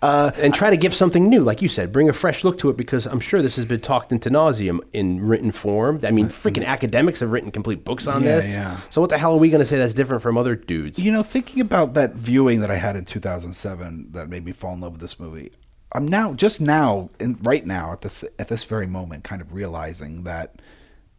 Uh, 0.01 0.31
and 0.37 0.51
try 0.51 0.71
to 0.71 0.77
give 0.77 0.95
something 0.95 1.29
new, 1.29 1.41
like 1.43 1.61
you 1.61 1.67
said, 1.69 1.91
bring 1.91 2.09
a 2.09 2.13
fresh 2.13 2.43
look 2.43 2.57
to 2.57 2.69
it 2.71 2.75
because 2.77 3.05
I'm 3.05 3.19
sure 3.19 3.43
this 3.43 3.55
has 3.57 3.65
been 3.65 3.81
talked 3.81 4.11
into 4.11 4.31
nauseum 4.31 4.79
in 4.93 5.21
written 5.27 5.51
form. 5.51 5.99
I 6.03 6.09
mean, 6.09 6.27
freaking 6.29 6.65
academics 6.65 7.19
have 7.19 7.31
written 7.31 7.51
complete 7.51 7.83
books 7.85 8.07
on 8.07 8.23
Yeah, 8.23 8.37
this. 8.37 8.45
yeah. 8.55 8.77
So 8.89 8.99
what 8.99 9.11
the 9.11 9.17
hell 9.19 9.33
are 9.35 9.37
we 9.37 9.51
going 9.51 9.59
to 9.59 9.65
say 9.65 9.77
that's 9.77 9.93
different 9.93 10.23
from 10.23 10.37
other 10.39 10.55
dudes? 10.55 10.97
You 10.97 11.11
know, 11.11 11.21
thinking 11.21 11.61
about 11.61 11.93
that 11.93 12.15
viewing 12.15 12.61
that 12.61 12.71
I 12.71 12.77
had 12.77 12.95
in 12.95 13.05
2007 13.05 14.11
that 14.13 14.27
made 14.27 14.43
me 14.43 14.53
fall 14.53 14.73
in 14.73 14.81
love 14.81 14.93
with 14.93 15.01
this 15.01 15.19
movie. 15.19 15.51
I'm 15.93 16.07
now 16.07 16.33
just 16.33 16.59
now 16.59 17.11
and 17.19 17.37
right 17.45 17.65
now 17.65 17.91
at 17.91 18.01
this 18.01 18.25
at 18.39 18.47
this 18.49 18.63
very 18.65 18.87
moment 18.87 19.23
kind 19.23 19.39
of 19.41 19.53
realizing 19.53 20.23
that 20.23 20.55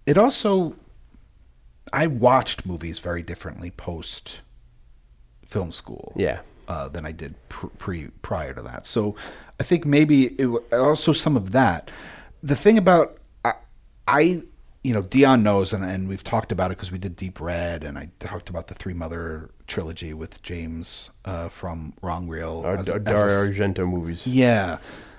it 0.07 0.19
also 0.19 0.75
I 1.93 2.07
watched 2.07 2.67
movies 2.67 2.99
very 2.99 3.23
differently 3.23 3.71
post 3.71 4.39
film 5.47 5.73
school. 5.73 6.13
Yeah. 6.17 6.41
Uh, 6.69 6.89
than 6.89 7.07
I 7.07 7.13
did 7.13 7.37
pr- 7.49 7.69
pre 7.79 8.09
prior 8.23 8.53
to 8.53 8.63
that. 8.63 8.87
So 8.89 9.15
I 9.61 9.63
think 9.63 9.87
maybe 9.87 10.27
it 10.27 10.49
also 10.73 11.13
some 11.13 11.37
of 11.37 11.53
that. 11.53 11.91
The 12.43 12.57
thing 12.57 12.77
about 12.77 13.19
I, 13.45 13.55
I 14.09 14.43
you 14.83 14.93
know, 14.95 15.03
Dion 15.03 15.43
knows, 15.43 15.73
and, 15.73 15.85
and 15.85 16.09
we've 16.09 16.23
talked 16.25 16.53
about 16.53 16.71
it 16.71 16.77
because 16.77 16.93
we 16.93 16.99
did 16.99 17.17
Deep 17.17 17.41
Red, 17.41 17.83
and 17.83 17.99
I 17.99 18.11
talked 18.21 18.49
about 18.49 18.67
the 18.69 18.75
Three 18.75 18.95
Mother 18.95 19.51
trilogy 19.67 20.13
with 20.15 20.41
James 20.43 21.11
uh, 21.25 21.49
from 21.49 21.93
Wrong 22.03 22.29
Reel. 22.29 22.63
Our, 22.65 22.77
as 22.77 22.89
our 22.89 22.97
as 22.97 23.01
a 23.03 23.05
Dario 23.05 23.43
s- 23.43 23.51
Argento 23.51 23.89
movies. 23.89 24.27
yeah. 24.27 24.79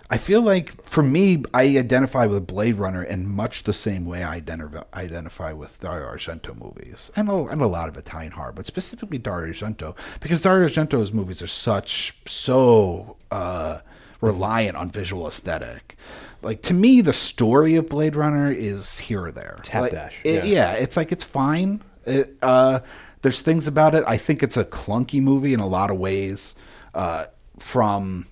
I 0.09 0.17
feel 0.17 0.41
like 0.41 0.81
for 0.83 1.03
me, 1.03 1.43
I 1.53 1.63
identify 1.77 2.25
with 2.27 2.47
Blade 2.47 2.75
Runner 2.75 3.03
in 3.03 3.27
much 3.27 3.63
the 3.63 3.73
same 3.73 4.05
way 4.05 4.23
I 4.23 4.35
identify, 4.35 4.83
identify 4.93 5.51
with 5.51 5.79
Dario 5.81 6.07
Argento 6.07 6.57
movies 6.57 7.11
and 7.15 7.27
a, 7.27 7.35
and 7.47 7.61
a 7.61 7.67
lot 7.67 7.89
of 7.89 7.97
Italian 7.97 8.31
horror, 8.31 8.53
but 8.53 8.65
specifically 8.65 9.17
Dario 9.17 9.51
Argento 9.53 9.95
because 10.21 10.39
Dario 10.39 10.67
Argento's 10.69 11.11
movies 11.11 11.41
are 11.41 11.47
such 11.47 12.15
so 12.25 13.17
uh, 13.31 13.79
reliant 14.21 14.77
on 14.77 14.89
visual 14.89 15.27
aesthetic. 15.27 15.97
Like 16.41 16.61
to 16.63 16.73
me, 16.73 17.01
the 17.01 17.11
story 17.13 17.75
of 17.75 17.89
Blade 17.89 18.15
Runner 18.15 18.49
is 18.51 18.99
here 18.99 19.25
or 19.25 19.31
there. 19.31 19.57
It's 19.59 19.73
Like, 19.73 19.91
half-dash, 19.91 20.21
it- 20.23 20.45
yeah. 20.45 20.71
yeah, 20.71 20.71
it's 20.73 20.95
like 20.95 21.11
it's 21.11 21.23
fine. 21.25 21.81
It, 22.05 22.37
uh, 22.41 22.79
there's 23.23 23.41
things 23.41 23.67
about 23.67 23.93
it. 23.93 24.05
I 24.07 24.15
think 24.15 24.41
it's 24.41 24.55
a 24.55 24.63
clunky 24.63 25.21
movie 25.21 25.53
in 25.53 25.59
a 25.59 25.67
lot 25.67 25.91
of 25.91 25.97
ways. 25.97 26.55
Uh, 26.93 27.25
from 27.59 28.25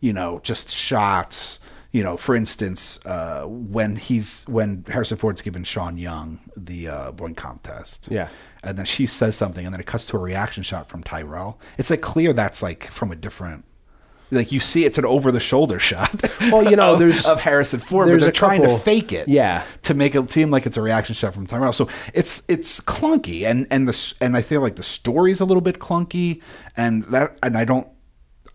you 0.00 0.12
know 0.12 0.40
just 0.42 0.70
shots. 0.70 1.58
You 1.90 2.02
know, 2.02 2.18
for 2.18 2.36
instance, 2.36 2.98
uh, 3.06 3.44
when 3.46 3.96
he's 3.96 4.44
when 4.46 4.84
Harrison 4.88 5.16
Ford's 5.16 5.40
given 5.40 5.64
Sean 5.64 5.96
Young 5.96 6.38
the 6.54 6.86
uh, 6.88 7.12
Voight 7.12 7.34
Kampff 7.34 7.62
test, 7.62 8.06
Yeah. 8.10 8.28
and 8.62 8.76
then 8.76 8.84
she 8.84 9.06
says 9.06 9.36
something, 9.36 9.64
and 9.64 9.72
then 9.74 9.80
it 9.80 9.86
cuts 9.86 10.04
to 10.08 10.16
a 10.16 10.20
reaction 10.20 10.62
shot 10.62 10.86
from 10.90 11.02
Tyrell. 11.02 11.58
It's 11.78 11.88
like 11.88 12.02
clear 12.02 12.34
that's 12.34 12.62
like 12.62 12.84
from 12.90 13.10
a 13.10 13.16
different. 13.16 13.64
Like 14.30 14.52
you 14.52 14.60
see, 14.60 14.84
it's 14.84 14.98
an 14.98 15.06
over-the-shoulder 15.06 15.78
shot. 15.78 16.10
Well, 16.52 16.62
you 16.70 16.76
know, 16.76 16.92
of- 16.92 16.98
there's- 16.98 17.24
of 17.26 17.40
Harrison 17.40 17.80
Ford, 17.80 18.08
but 18.10 18.20
they're 18.20 18.28
a 18.28 18.32
trying 18.32 18.60
couple- 18.60 18.76
to 18.76 18.82
fake 18.84 19.10
it 19.14 19.26
Yeah. 19.26 19.64
to 19.84 19.94
make 19.94 20.14
it 20.14 20.30
seem 20.30 20.50
like 20.50 20.66
it's 20.66 20.76
a 20.76 20.82
reaction 20.82 21.14
shot 21.14 21.32
from 21.32 21.46
Tyrell. 21.46 21.72
So 21.72 21.88
it's 22.12 22.42
it's 22.48 22.80
clunky, 22.80 23.46
and 23.46 23.66
and 23.70 23.88
the 23.88 24.14
and 24.20 24.36
I 24.36 24.42
feel 24.42 24.60
like 24.60 24.76
the 24.76 24.82
story's 24.82 25.40
a 25.40 25.46
little 25.46 25.62
bit 25.62 25.78
clunky, 25.78 26.42
and 26.76 27.04
that 27.04 27.38
and 27.42 27.56
I 27.56 27.64
don't 27.64 27.88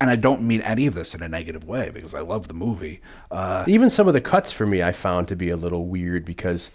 and 0.03 0.09
I 0.11 0.17
don't 0.17 0.41
mean 0.41 0.61
any 0.61 0.85
of 0.85 0.93
this 0.95 1.15
in 1.15 1.23
a 1.23 1.29
negative 1.29 1.63
way 1.63 1.89
because 1.93 2.13
I 2.13 2.19
love 2.19 2.47
the 2.49 2.53
movie. 2.53 2.99
Uh, 3.31 3.63
Even 3.67 3.89
some 3.89 4.07
of 4.07 4.13
the 4.13 4.21
cuts 4.21 4.51
for 4.51 4.65
me, 4.65 4.83
I 4.83 4.91
found 4.91 5.27
to 5.29 5.35
be 5.35 5.49
a 5.49 5.55
little 5.55 5.85
weird 5.87 6.25
because 6.25 6.69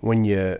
when 0.00 0.24
you 0.24 0.58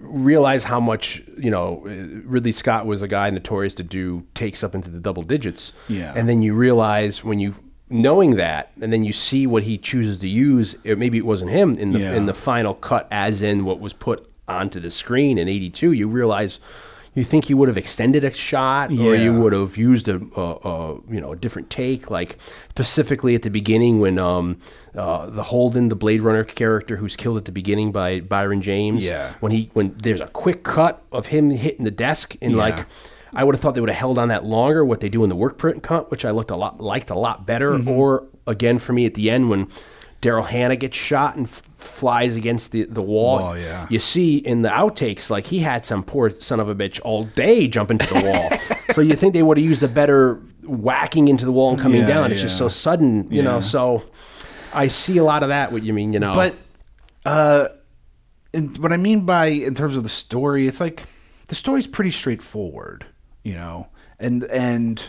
realize 0.00 0.64
how 0.64 0.80
much 0.80 1.22
you 1.36 1.50
know 1.50 1.80
Ridley 2.24 2.52
Scott 2.52 2.86
was 2.86 3.02
a 3.02 3.08
guy 3.08 3.30
notorious 3.30 3.74
to 3.76 3.82
do 3.82 4.24
takes 4.34 4.62
up 4.64 4.74
into 4.74 4.90
the 4.90 4.98
double 4.98 5.22
digits, 5.22 5.72
Yeah. 5.88 6.12
and 6.16 6.28
then 6.28 6.42
you 6.42 6.54
realize 6.54 7.24
when 7.24 7.38
you 7.40 7.54
knowing 7.88 8.36
that, 8.36 8.72
and 8.80 8.92
then 8.92 9.04
you 9.04 9.12
see 9.12 9.46
what 9.46 9.62
he 9.62 9.78
chooses 9.78 10.18
to 10.18 10.28
use, 10.28 10.74
it, 10.84 10.98
maybe 10.98 11.18
it 11.18 11.26
wasn't 11.26 11.50
him 11.50 11.74
in 11.76 11.92
the 11.92 12.00
Yeah. 12.00 12.14
in 12.16 12.26
the 12.26 12.34
final 12.34 12.74
cut, 12.74 13.06
as 13.10 13.42
in 13.42 13.64
what 13.64 13.80
was 13.80 13.92
put 13.92 14.28
onto 14.48 14.80
the 14.80 14.90
screen 14.90 15.38
in 15.38 15.48
'82. 15.48 15.92
You 15.92 16.08
realize. 16.08 16.58
You 17.16 17.24
think 17.24 17.48
you 17.50 17.56
would 17.56 17.68
have 17.68 17.78
extended 17.78 18.22
a 18.24 18.32
shot, 18.32 18.90
or 18.92 19.16
you 19.16 19.32
would 19.32 19.52
have 19.54 19.76
used 19.76 20.06
a, 20.08 20.20
a, 20.36 20.40
a 20.42 20.94
you 21.10 21.20
know 21.20 21.32
a 21.32 21.36
different 21.36 21.70
take, 21.70 22.10
like 22.10 22.36
specifically 22.70 23.34
at 23.34 23.42
the 23.42 23.50
beginning 23.50 24.00
when 24.00 24.18
um, 24.18 24.58
uh, 24.94 25.26
the 25.30 25.42
Holden, 25.42 25.88
the 25.88 25.96
Blade 25.96 26.20
Runner 26.20 26.44
character 26.44 26.96
who's 26.96 27.16
killed 27.16 27.38
at 27.38 27.46
the 27.46 27.52
beginning 27.52 27.90
by 27.90 28.20
Brion 28.20 28.60
James. 28.62 29.02
Yeah. 29.04 29.32
When 29.40 29.50
he 29.50 29.70
when 29.72 29.94
there's 29.96 30.20
a 30.20 30.26
quick 30.28 30.62
cut 30.62 31.02
of 31.10 31.26
him 31.28 31.50
hitting 31.50 31.84
the 31.84 31.90
desk, 31.90 32.36
and 32.42 32.52
Yeah. 32.52 32.58
like 32.58 32.86
I 33.32 33.44
would 33.44 33.54
have 33.54 33.60
thought 33.62 33.74
they 33.74 33.80
would 33.80 33.90
have 33.90 33.98
held 33.98 34.18
on 34.18 34.28
that 34.28 34.44
longer. 34.44 34.84
What 34.84 35.00
they 35.00 35.08
do 35.08 35.22
in 35.24 35.30
the 35.30 35.36
work 35.36 35.56
print 35.58 35.82
cut, 35.82 36.10
which 36.10 36.24
I 36.24 36.30
looked 36.32 36.50
a 36.50 36.56
lot 36.56 36.80
liked 36.80 37.08
a 37.10 37.18
lot 37.18 37.46
better, 37.46 37.70
Mm-hmm. 37.72 37.88
or 37.88 38.26
again 38.46 38.78
for 38.78 38.92
me 38.92 39.06
at 39.06 39.14
the 39.14 39.30
end 39.30 39.48
when 39.50 39.68
Daryl 40.26 40.44
Hannah 40.46 40.74
gets 40.74 40.96
shot 40.96 41.36
and 41.36 41.46
f- 41.46 41.62
flies 41.62 42.36
against 42.36 42.72
the, 42.72 42.82
the 42.84 43.00
wall. 43.00 43.38
Wall, 43.38 43.58
yeah. 43.58 43.86
You 43.88 44.00
see 44.00 44.38
in 44.38 44.62
the 44.62 44.70
outtakes, 44.70 45.30
like 45.30 45.46
he 45.46 45.60
had 45.60 45.86
some 45.86 46.02
poor 46.02 46.30
son 46.40 46.58
of 46.58 46.68
a 46.68 46.74
bitch 46.74 47.00
all 47.04 47.22
day 47.24 47.68
jump 47.68 47.92
into 47.92 48.12
the 48.12 48.20
wall. 48.20 48.76
so 48.94 49.00
you 49.00 49.14
think 49.14 49.34
they 49.34 49.42
would 49.44 49.56
have 49.56 49.64
used 49.64 49.84
a 49.84 49.88
better 49.88 50.34
whacking 50.64 51.28
into 51.28 51.44
the 51.44 51.52
wall 51.52 51.70
and 51.70 51.78
coming 51.80 52.00
Yeah, 52.00 52.08
down. 52.08 52.32
It's 52.32 52.40
just 52.40 52.54
yeah. 52.54 52.58
so 52.58 52.68
sudden, 52.68 53.30
you 53.30 53.42
know. 53.42 53.56
Yeah. 53.56 53.60
So 53.60 54.02
I 54.74 54.88
see 54.88 55.16
a 55.18 55.24
lot 55.24 55.44
of 55.44 55.50
that. 55.50 55.70
What 55.70 55.84
you 55.84 55.92
mean, 55.92 56.12
you 56.12 56.18
know? 56.18 56.34
But 56.34 56.56
uh, 57.24 57.68
and 58.52 58.76
what 58.78 58.92
I 58.92 58.96
mean 58.96 59.26
by 59.26 59.46
in 59.46 59.76
terms 59.76 59.94
of 59.94 60.02
the 60.02 60.08
story, 60.08 60.66
it's 60.66 60.80
like 60.80 61.04
the 61.46 61.54
story's 61.54 61.86
pretty 61.86 62.10
straightforward, 62.10 63.06
you 63.44 63.54
know, 63.54 63.88
and 64.18 64.42
and 64.44 65.04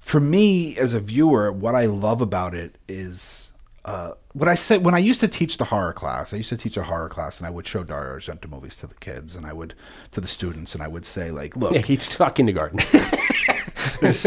for 0.00 0.20
me 0.20 0.76
as 0.76 0.92
a 0.92 1.00
viewer, 1.00 1.50
what 1.50 1.74
I 1.74 1.86
love 1.86 2.20
about 2.20 2.54
it 2.54 2.76
is 2.88 3.47
uh, 3.88 4.12
what 4.34 4.50
I 4.50 4.54
said 4.54 4.84
when 4.84 4.94
I 4.94 4.98
used 4.98 5.20
to 5.20 5.28
teach 5.28 5.56
the 5.56 5.64
horror 5.64 5.94
class. 5.94 6.34
I 6.34 6.36
used 6.36 6.50
to 6.50 6.58
teach 6.58 6.76
a 6.76 6.82
horror 6.82 7.08
class, 7.08 7.38
and 7.38 7.46
I 7.46 7.50
would 7.50 7.66
show 7.66 7.82
Dario 7.82 8.18
Argento 8.18 8.46
movies 8.46 8.76
to 8.76 8.86
the 8.86 8.94
kids, 8.96 9.34
and 9.34 9.46
I 9.46 9.54
would 9.54 9.72
to 10.12 10.20
the 10.20 10.26
students, 10.26 10.74
and 10.74 10.82
I 10.82 10.88
would 10.88 11.06
say 11.06 11.30
like, 11.30 11.56
look, 11.56 11.72
yeah, 11.72 11.80
he's 11.80 12.06
taught 12.06 12.34
kindergarten. 12.34 12.80
there's 14.02 14.26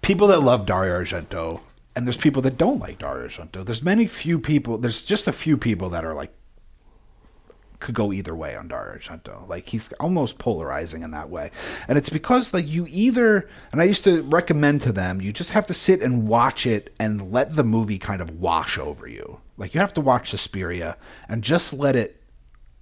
people 0.00 0.28
that 0.28 0.42
love 0.42 0.64
Dario 0.64 1.00
Argento, 1.00 1.58
and 1.96 2.06
there's 2.06 2.16
people 2.16 2.40
that 2.42 2.56
don't 2.56 2.78
like 2.78 3.00
Dario 3.00 3.26
Argento. 3.26 3.64
There's 3.64 3.82
many 3.82 4.06
few 4.06 4.38
people. 4.38 4.78
There's 4.78 5.02
just 5.02 5.26
a 5.26 5.32
few 5.32 5.56
people 5.56 5.90
that 5.90 6.04
are 6.04 6.14
like 6.14 6.32
could 7.80 7.94
go 7.94 8.12
either 8.12 8.36
way 8.36 8.54
on 8.54 8.68
Dario 8.68 8.98
Argento. 8.98 9.48
Like 9.48 9.66
he's 9.66 9.92
almost 9.94 10.38
polarizing 10.38 11.02
in 11.02 11.10
that 11.10 11.30
way, 11.30 11.50
and 11.88 11.98
it's 11.98 12.10
because 12.10 12.54
like 12.54 12.68
you 12.68 12.86
either. 12.88 13.48
And 13.72 13.80
I 13.80 13.84
used 13.84 14.04
to 14.04 14.22
recommend 14.22 14.82
to 14.82 14.92
them, 14.92 15.20
you 15.20 15.32
just 15.32 15.50
have 15.52 15.66
to 15.66 15.74
sit 15.74 16.02
and 16.02 16.28
watch 16.28 16.66
it 16.66 16.94
and 17.00 17.32
let 17.32 17.56
the 17.56 17.64
movie 17.64 17.98
kind 17.98 18.22
of 18.22 18.40
wash 18.40 18.78
over 18.78 19.08
you. 19.08 19.40
Like 19.56 19.74
you 19.74 19.80
have 19.80 19.94
to 19.94 20.00
watch 20.00 20.30
Suspiria 20.30 20.96
and 21.28 21.42
just 21.42 21.72
let 21.72 21.96
it 21.96 22.20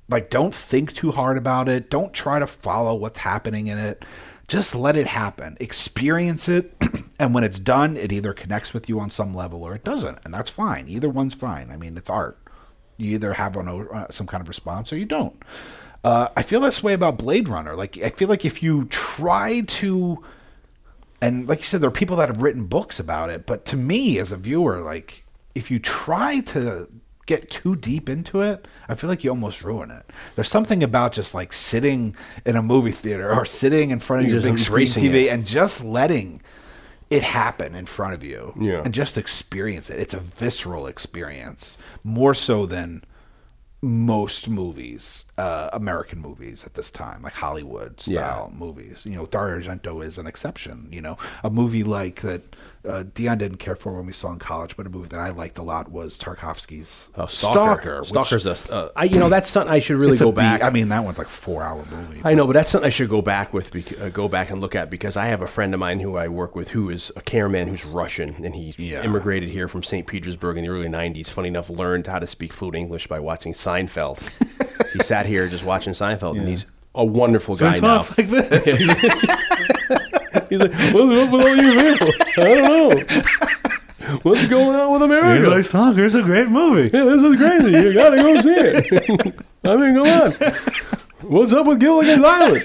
like 0.09 0.31
don't 0.31 0.55
think 0.55 0.95
too 0.95 1.13
hard 1.13 1.37
about 1.37 1.69
it 1.69 1.91
don't 1.91 2.13
try 2.13 2.39
to 2.39 2.47
follow 2.47 2.95
what's 2.95 3.19
happening 3.19 3.67
in 3.67 3.79
it 3.79 4.05
just 4.47 4.75
let 4.75 4.97
it 4.97 5.07
happen 5.07 5.57
experience 5.61 6.49
it 6.49 6.75
and 7.19 7.35
when 7.35 7.45
it's 7.45 7.59
done 7.59 7.97
it 7.97 8.11
either 8.13 8.33
connects 8.33 8.73
with 8.73 8.89
you 8.89 8.99
on 8.99 9.11
some 9.11 9.35
level 9.35 9.63
or 9.63 9.75
it 9.75 9.85
doesn't 9.85 10.19
and 10.25 10.33
that's 10.33 10.51
fine 10.51 10.89
either 10.89 11.09
one's 11.09 11.35
fine 11.35 11.71
i 11.71 11.77
mean 11.77 11.97
it's 11.97 12.11
art 12.11 12.39
you 12.99 13.15
either 13.15 13.33
have 13.33 13.57
an, 13.57 13.69
uh, 13.69 14.07
some 14.11 14.27
kind 14.27 14.43
of 14.43 14.49
response 14.49 14.93
or 14.93 14.99
you 14.99 15.07
don't. 15.07 15.43
Uh, 16.05 16.29
i 16.37 16.43
feel 16.43 16.61
this 16.61 16.83
way 16.83 16.93
about 16.93 17.17
blade 17.19 17.49
runner. 17.49 17.75
Like 17.75 17.99
i 17.99 18.11
feel 18.11 18.29
like 18.29 18.45
if 18.45 18.63
you 18.63 18.85
try 18.87 19.63
to 19.63 20.23
and 21.21 21.49
like 21.49 21.59
you 21.61 21.65
said 21.65 21.81
there 21.81 21.89
are 21.89 21.93
people 21.93 22.17
that 22.19 22.29
have 22.29 22.43
written 22.43 22.67
books 22.67 23.01
about 23.01 23.31
it 23.31 23.47
but 23.47 23.65
to 23.67 23.77
me 23.77 24.19
as 24.19 24.31
a 24.31 24.37
viewer 24.37 24.81
like 24.81 25.25
if 25.55 25.71
you 25.71 25.79
try 25.79 26.41
to 26.41 26.89
get 27.27 27.51
too 27.51 27.75
deep 27.75 28.09
into 28.09 28.41
it 28.41 28.67
i 28.89 28.95
feel 28.95 29.11
like 29.11 29.25
you 29.25 29.31
almost 29.31 29.63
ruin 29.63 29.91
it. 29.91 30.07
There's 30.37 30.49
something 30.49 30.83
about 30.83 31.13
just 31.13 31.35
like 31.35 31.53
sitting 31.53 32.15
in 32.47 32.55
a 32.57 32.63
movie 32.63 32.93
theater 32.93 33.33
or 33.33 33.45
sitting 33.45 33.91
in 33.91 34.01
front 34.01 34.25
of 34.25 34.33
your 34.33 34.41
big 34.41 34.59
screen 34.59 34.87
tv 34.87 35.25
it. 35.25 35.29
and 35.29 35.45
just 35.45 35.85
letting 35.85 36.41
it 37.11 37.23
happen 37.23 37.75
in 37.75 37.87
front 37.87 38.15
of 38.15 38.23
you 38.23 38.53
Yeah. 38.59 38.83
and 38.85 38.93
just 38.95 39.17
experience 39.17 39.89
it 39.91 39.99
it's 39.99 40.15
a 40.15 40.21
visceral 40.21 40.87
experience 40.87 41.79
more 42.05 42.35
so 42.35 42.67
than 42.67 43.03
most 43.81 44.49
movies, 44.49 45.25
uh, 45.39 45.71
American 45.73 46.19
movies 46.21 46.65
at 46.65 46.75
this 46.75 46.91
time, 46.91 47.23
like 47.23 47.35
Hollywood 47.35 48.01
style 48.01 48.53
movies. 48.53 49.07
You 49.07 49.15
know, 49.17 49.27
Dario 49.27 49.61
Argento 49.61 50.05
is 50.05 50.19
an 50.19 50.27
exception. 50.27 50.89
You 50.91 51.01
know, 51.01 51.17
a 51.45 51.51
movie 51.51 51.85
like 51.85 52.23
that 52.23 52.57
uh, 52.89 53.05
Dion 53.15 53.39
didn't 53.39 53.59
care 53.59 53.77
for 53.77 53.93
when 53.97 54.07
we 54.07 54.13
saw 54.13 54.33
in 54.33 54.39
college, 54.39 54.77
but 54.77 54.87
a 54.87 54.91
movie 54.91 55.09
that 55.09 55.21
I 55.21 55.31
liked 55.31 55.59
a 55.59 55.63
lot 55.63 55.91
was 55.91 56.19
Tarkovsky's 56.19 57.11
Oh, 57.17 57.27
Stalker. 57.27 58.01
which- 58.01 58.09
Stalker's 58.09 58.47
a. 58.47 58.57
Uh, 58.75 58.89
I, 58.97 59.05
you 59.05 59.19
know, 59.19 59.29
that's 59.29 59.49
something 59.49 59.73
I 59.73 59.79
should 59.79 59.99
really 59.99 60.17
go 60.17 60.33
back. 60.33 60.63
I 60.63 60.71
mean, 60.71 60.89
that 60.89 61.05
one's 61.05 61.19
like 61.19 61.27
a 61.27 61.31
four 61.31 61.63
hour 61.63 61.85
movie. 61.91 62.21
I 62.25 62.35
know, 62.35 62.47
but 62.47 62.55
that's 62.55 62.71
something 62.71 62.87
I 62.87 62.91
should 62.91 63.09
go 63.11 63.21
back 63.23 63.53
with, 63.53 63.71
bec- 63.73 64.01
uh, 64.01 64.09
go 64.09 64.27
back 64.29 64.51
and 64.51 64.61
look 64.61 64.75
at 64.75 64.91
because 64.91 65.17
I 65.17 65.27
have 65.27 65.43
a 65.43 65.47
friend 65.47 65.75
of 65.75 65.81
mine 65.81 66.01
who 66.01 66.17
I 66.17 66.29
work 66.29 66.57
with 66.57 66.71
who 66.71 66.91
is 66.91 67.13
a 67.17 67.21
cameraman 67.21 67.69
who's 67.69 67.85
Russian 67.85 68.45
and 68.45 68.55
he 68.55 68.75
Yeah. 68.79 69.03
immigrated 69.05 69.51
here 69.51 69.69
from 69.69 69.83
St. 69.83 70.07
Petersburg 70.07 70.57
in 70.57 70.65
the 70.65 70.71
early 70.71 70.89
'90s. 70.89 71.29
Funny 71.29 71.49
enough, 71.49 71.69
learned 71.71 72.07
how 72.07 72.19
to 72.19 72.27
speak 72.27 72.53
fluent 72.53 72.77
English 72.77 73.07
by 73.07 73.21
watching 73.21 73.53
Seinfeld. 73.53 74.19
he 74.93 74.99
sat 75.01 75.27
here 75.27 75.49
just 75.49 75.65
watching 75.65 75.93
Seinfeld, 75.93 76.39
and 76.39 76.49
he's 76.49 76.67
a 76.95 77.05
wonderful 77.05 77.55
So 77.57 77.67
guy 77.67 77.75
he 77.77 77.81
now. 77.81 77.99
like 78.17 78.29
this. 78.29 80.09
He's 80.49 80.59
like, 80.59 80.73
"What's 80.73 81.21
up 81.21 81.31
with 81.33 81.47
all 81.47 81.57
you 81.57 81.97
people? 81.97 82.09
I 82.37 82.55
don't 82.55 82.65
know. 82.65 84.19
What's 84.23 84.47
going 84.49 84.75
on 84.75 84.93
with 84.93 85.03
America? 85.03 85.45
He's 85.45 85.55
like, 85.55 85.65
Stalker. 85.67 86.05
It's 86.05 86.15
a 86.15 86.23
great 86.23 86.49
movie. 86.49 86.91
Yeah, 86.97 87.05
this 87.05 87.23
is 87.23 87.37
crazy. 87.37 87.71
You 87.89 87.93
gotta 87.95 88.17
go 88.17 88.41
see 88.41 88.55
it. 88.55 89.45
I 89.65 89.77
mean, 89.77 89.95
come 89.95 90.07
on. 90.07 90.33
What's 91.31 91.53
up 91.53 91.67
with 91.67 91.79
Gilligan's 91.81 92.25
Island? 92.25 92.65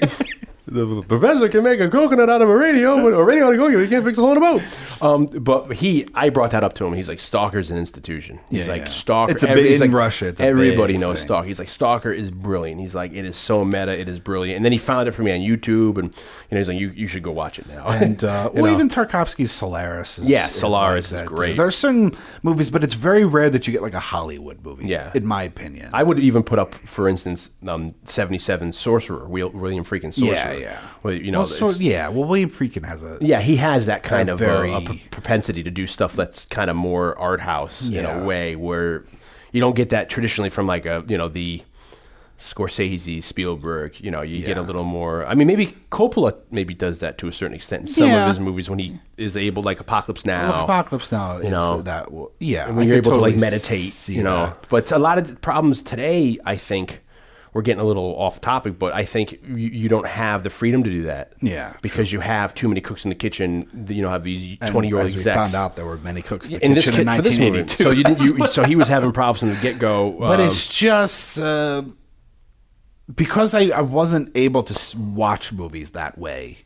The 0.65 1.03
professor 1.03 1.49
can 1.49 1.63
make 1.63 1.79
a 1.81 1.89
coconut 1.89 2.29
out 2.29 2.41
of 2.41 2.49
a 2.49 2.55
radio, 2.55 2.95
but 2.95 3.13
a 3.13 3.23
radio 3.23 3.47
out 3.47 3.53
of 3.53 3.59
a 3.59 3.61
coconut, 3.61 3.83
he 3.83 3.89
can't 3.89 4.03
fix 4.05 4.17
a 4.17 4.21
hole 4.21 4.31
in 4.31 4.37
a 4.37 4.39
boat. 4.39 4.61
Um, 5.03 5.25
but 5.25 5.73
he, 5.73 6.07
I 6.15 6.29
brought 6.29 6.51
that 6.51 6.63
up 6.63 6.73
to 6.75 6.85
him. 6.85 6.93
He's 6.93 7.09
like, 7.09 7.19
Stalker's 7.19 7.69
an 7.69 7.77
institution. 7.77 8.39
He's 8.49 8.65
Yeah, 8.65 8.71
like, 8.73 8.81
yeah. 8.83 8.87
Stalker. 8.87 9.31
It's 9.33 9.43
a 9.43 9.49
every- 9.49 9.63
big- 9.63 9.73
in 9.73 9.91
like, 9.91 9.91
Russia, 9.91 10.27
it's 10.27 10.39
everybody 10.41 10.97
knows 10.97 11.17
thing. 11.17 11.27
Stalker. 11.27 11.47
He's 11.47 11.59
like, 11.59 11.69
Stalker 11.69 12.11
is 12.13 12.31
brilliant. 12.31 12.79
He's 12.81 12.95
like, 12.95 13.11
it 13.13 13.25
is 13.25 13.35
so 13.35 13.65
meta. 13.65 13.99
It 13.99 14.07
is 14.07 14.19
brilliant. 14.21 14.55
And 14.55 14.65
then 14.65 14.71
he 14.71 14.77
found 14.79 15.07
it 15.09 15.11
for 15.11 15.21
me 15.21 15.31
on 15.33 15.39
YouTube, 15.39 15.97
and 15.97 16.15
you 16.53 16.55
know, 16.55 16.59
he's 16.59 16.69
like, 16.69 16.79
you, 16.79 16.89
you 16.89 17.07
should 17.07 17.23
go 17.23 17.31
watch 17.31 17.57
it 17.57 17.67
now. 17.67 17.87
And 17.87 18.23
uh, 18.23 18.51
well, 18.53 18.65
know? 18.65 18.73
even 18.73 18.89
Tarkovsky's 18.89 19.51
Solaris. 19.51 20.19
Is, 20.19 20.25
Yeah, 20.25 20.47
Solaris 20.47 21.05
is 21.05 21.11
that, 21.11 21.27
too. 21.27 21.35
great. 21.35 21.57
There 21.57 21.65
are 21.65 21.71
certain 21.71 22.15
movies, 22.43 22.69
but 22.69 22.83
it's 22.83 22.93
very 22.93 23.25
rare 23.25 23.49
that 23.49 23.65
you 23.65 23.73
get 23.73 23.81
like 23.81 23.95
a 23.95 23.99
Hollywood 23.99 24.63
movie. 24.63 24.85
Yeah. 24.85 25.11
in 25.15 25.25
my 25.25 25.43
opinion. 25.43 25.89
I 25.93 26.03
would 26.03 26.19
even 26.19 26.43
put 26.43 26.59
up, 26.59 26.75
for 26.75 27.07
instance, 27.09 27.49
um, 27.67 27.95
'77 28.05 28.71
Sorcerer, 28.73 29.27
William 29.27 29.83
Friedkin 29.83 30.13
Sorcerer. 30.13 30.35
Yeah, 30.35 30.53
yeah. 30.53 30.79
Well, 31.01 31.13
you 31.13 31.31
know, 31.31 31.39
well, 31.39 31.47
so, 31.47 31.69
yeah. 31.71 32.09
Well, 32.09 32.25
William 32.25 32.49
Friedkin 32.51 32.85
has 32.85 33.01
a 33.01 33.17
yeah, 33.19 33.41
he 33.41 33.55
has 33.55 33.87
that 33.87 34.03
kind 34.03 34.29
of 34.29 34.37
very- 34.37 34.71
uh, 34.73 34.79
a 34.79 34.81
p- 34.81 35.03
propensity 35.09 35.63
to 35.63 35.71
do 35.71 35.87
stuff 35.87 36.13
that's 36.13 36.45
kind 36.45 36.69
of 36.69 36.75
more 36.75 37.17
art 37.17 37.41
house 37.41 37.89
in 37.89 38.05
a 38.05 38.23
way 38.23 38.55
where 38.55 39.05
you 39.51 39.59
don't 39.61 39.75
get 39.75 39.89
that 39.89 40.09
traditionally 40.09 40.49
from 40.49 40.67
like 40.67 40.85
a 40.85 41.03
you 41.07 41.17
know 41.17 41.29
the 41.29 41.61
Scorsese, 42.43 43.23
Spielberg. 43.23 43.99
You 43.99 44.11
know, 44.11 44.21
you 44.21 44.41
get 44.45 44.57
a 44.57 44.61
little 44.61 44.83
more. 44.83 45.25
I 45.25 45.33
mean, 45.35 45.47
maybe 45.47 45.75
Coppola 45.91 46.35
maybe 46.51 46.73
does 46.73 46.99
that 46.99 47.17
to 47.19 47.27
a 47.27 47.31
certain 47.31 47.55
extent 47.55 47.81
in 47.83 47.87
some 47.87 48.07
Yeah. 48.09 48.23
of 48.23 48.27
his 48.29 48.39
movies 48.39 48.69
when 48.69 48.79
he 48.79 48.99
is 49.17 49.37
able, 49.37 49.63
like 49.63 49.79
Apocalypse 49.79 50.25
Now. 50.25 50.49
Well, 50.49 50.63
Apocalypse 50.65 51.11
Now. 51.11 51.37
you 51.39 51.49
know, 51.49 51.81
that 51.81 52.05
w- 52.05 52.29
yeah. 52.39 52.67
and 52.67 52.75
when 52.75 52.85
I 52.85 52.87
you're 52.87 52.97
could 52.97 53.07
able 53.07 53.17
to 53.17 53.21
like 53.21 53.35
meditate, 53.37 54.09
you 54.09 54.23
know. 54.23 54.47
that. 54.47 54.65
But 54.69 54.91
a 54.91 54.99
lot 54.99 55.17
of 55.17 55.27
the 55.27 55.35
problems 55.37 55.81
today, 55.83 56.37
I 56.45 56.55
think, 56.57 56.99
we're 57.53 57.61
getting 57.61 57.81
a 57.81 57.85
little 57.85 58.15
off 58.17 58.41
topic, 58.41 58.79
but 58.79 58.93
I 58.93 59.05
think 59.05 59.33
you, 59.47 59.67
you 59.67 59.87
don't 59.87 60.07
have 60.07 60.41
the 60.41 60.49
freedom 60.49 60.83
to 60.83 60.89
do 60.89 61.03
that. 61.03 61.33
Yeah, 61.39 61.73
because 61.83 62.11
you 62.11 62.19
have 62.19 62.55
too 62.55 62.67
many 62.67 62.81
cooks 62.81 63.05
in 63.05 63.09
the 63.09 63.15
kitchen. 63.15 63.69
You 63.87 64.01
know, 64.01 64.09
have 64.09 64.23
these 64.23 64.57
twenty 64.65 64.87
year 64.87 64.97
old 64.97 65.05
as 65.05 65.13
execs. 65.13 65.35
we 65.37 65.39
found 65.43 65.53
out 65.55 65.75
there 65.75 65.85
were 65.85 65.97
many 65.97 66.23
cooks 66.23 66.47
in 66.49 66.53
the 66.53 66.65
in 66.65 66.73
this 66.73 66.85
kitchen 66.85 67.05
kid 67.05 67.11
in 67.11 67.15
for 67.15 67.21
this 67.21 67.37
movie, 67.37 67.59
1982. 67.61 67.83
so 67.83 67.91
you 67.91 68.03
didn't. 68.03 68.39
You, 68.39 68.47
so 68.51 68.63
he 68.63 68.75
was 68.75 68.87
having 68.87 69.11
problems 69.11 69.39
from 69.41 69.49
the 69.49 69.55
get 69.61 69.77
go. 69.77 70.09
but 70.13 70.39
it's 70.39 70.67
just 70.67 71.37
uh, 71.37 71.83
because 73.13 73.53
I, 73.53 73.67
I 73.69 73.81
wasn't 73.81 74.31
able 74.35 74.63
to 74.63 74.97
watch 74.97 75.51
movies 75.51 75.91
that 75.91 76.17
way 76.17 76.59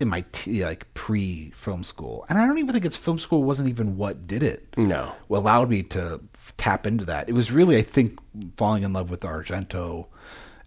in 0.00 0.08
my 0.08 0.24
t- 0.32 0.64
like 0.64 0.92
pre 0.94 1.52
film 1.54 1.84
school, 1.84 2.26
and 2.28 2.38
I 2.38 2.46
don't 2.46 2.58
even 2.58 2.72
think 2.72 2.84
it's 2.84 2.96
film 2.96 3.18
school 3.18 3.42
wasn't 3.42 3.68
even 3.68 3.96
what 3.96 4.26
did 4.26 4.42
it. 4.42 4.66
No. 4.76 5.12
allowed 5.30 5.70
me 5.70 5.82
to 5.84 6.20
tap 6.56 6.86
into 6.86 7.04
that. 7.06 7.28
It 7.28 7.32
was 7.32 7.52
really, 7.52 7.76
I 7.76 7.82
think, 7.82 8.18
falling 8.56 8.82
in 8.82 8.92
love 8.92 9.10
with 9.10 9.20
Argento 9.20 10.06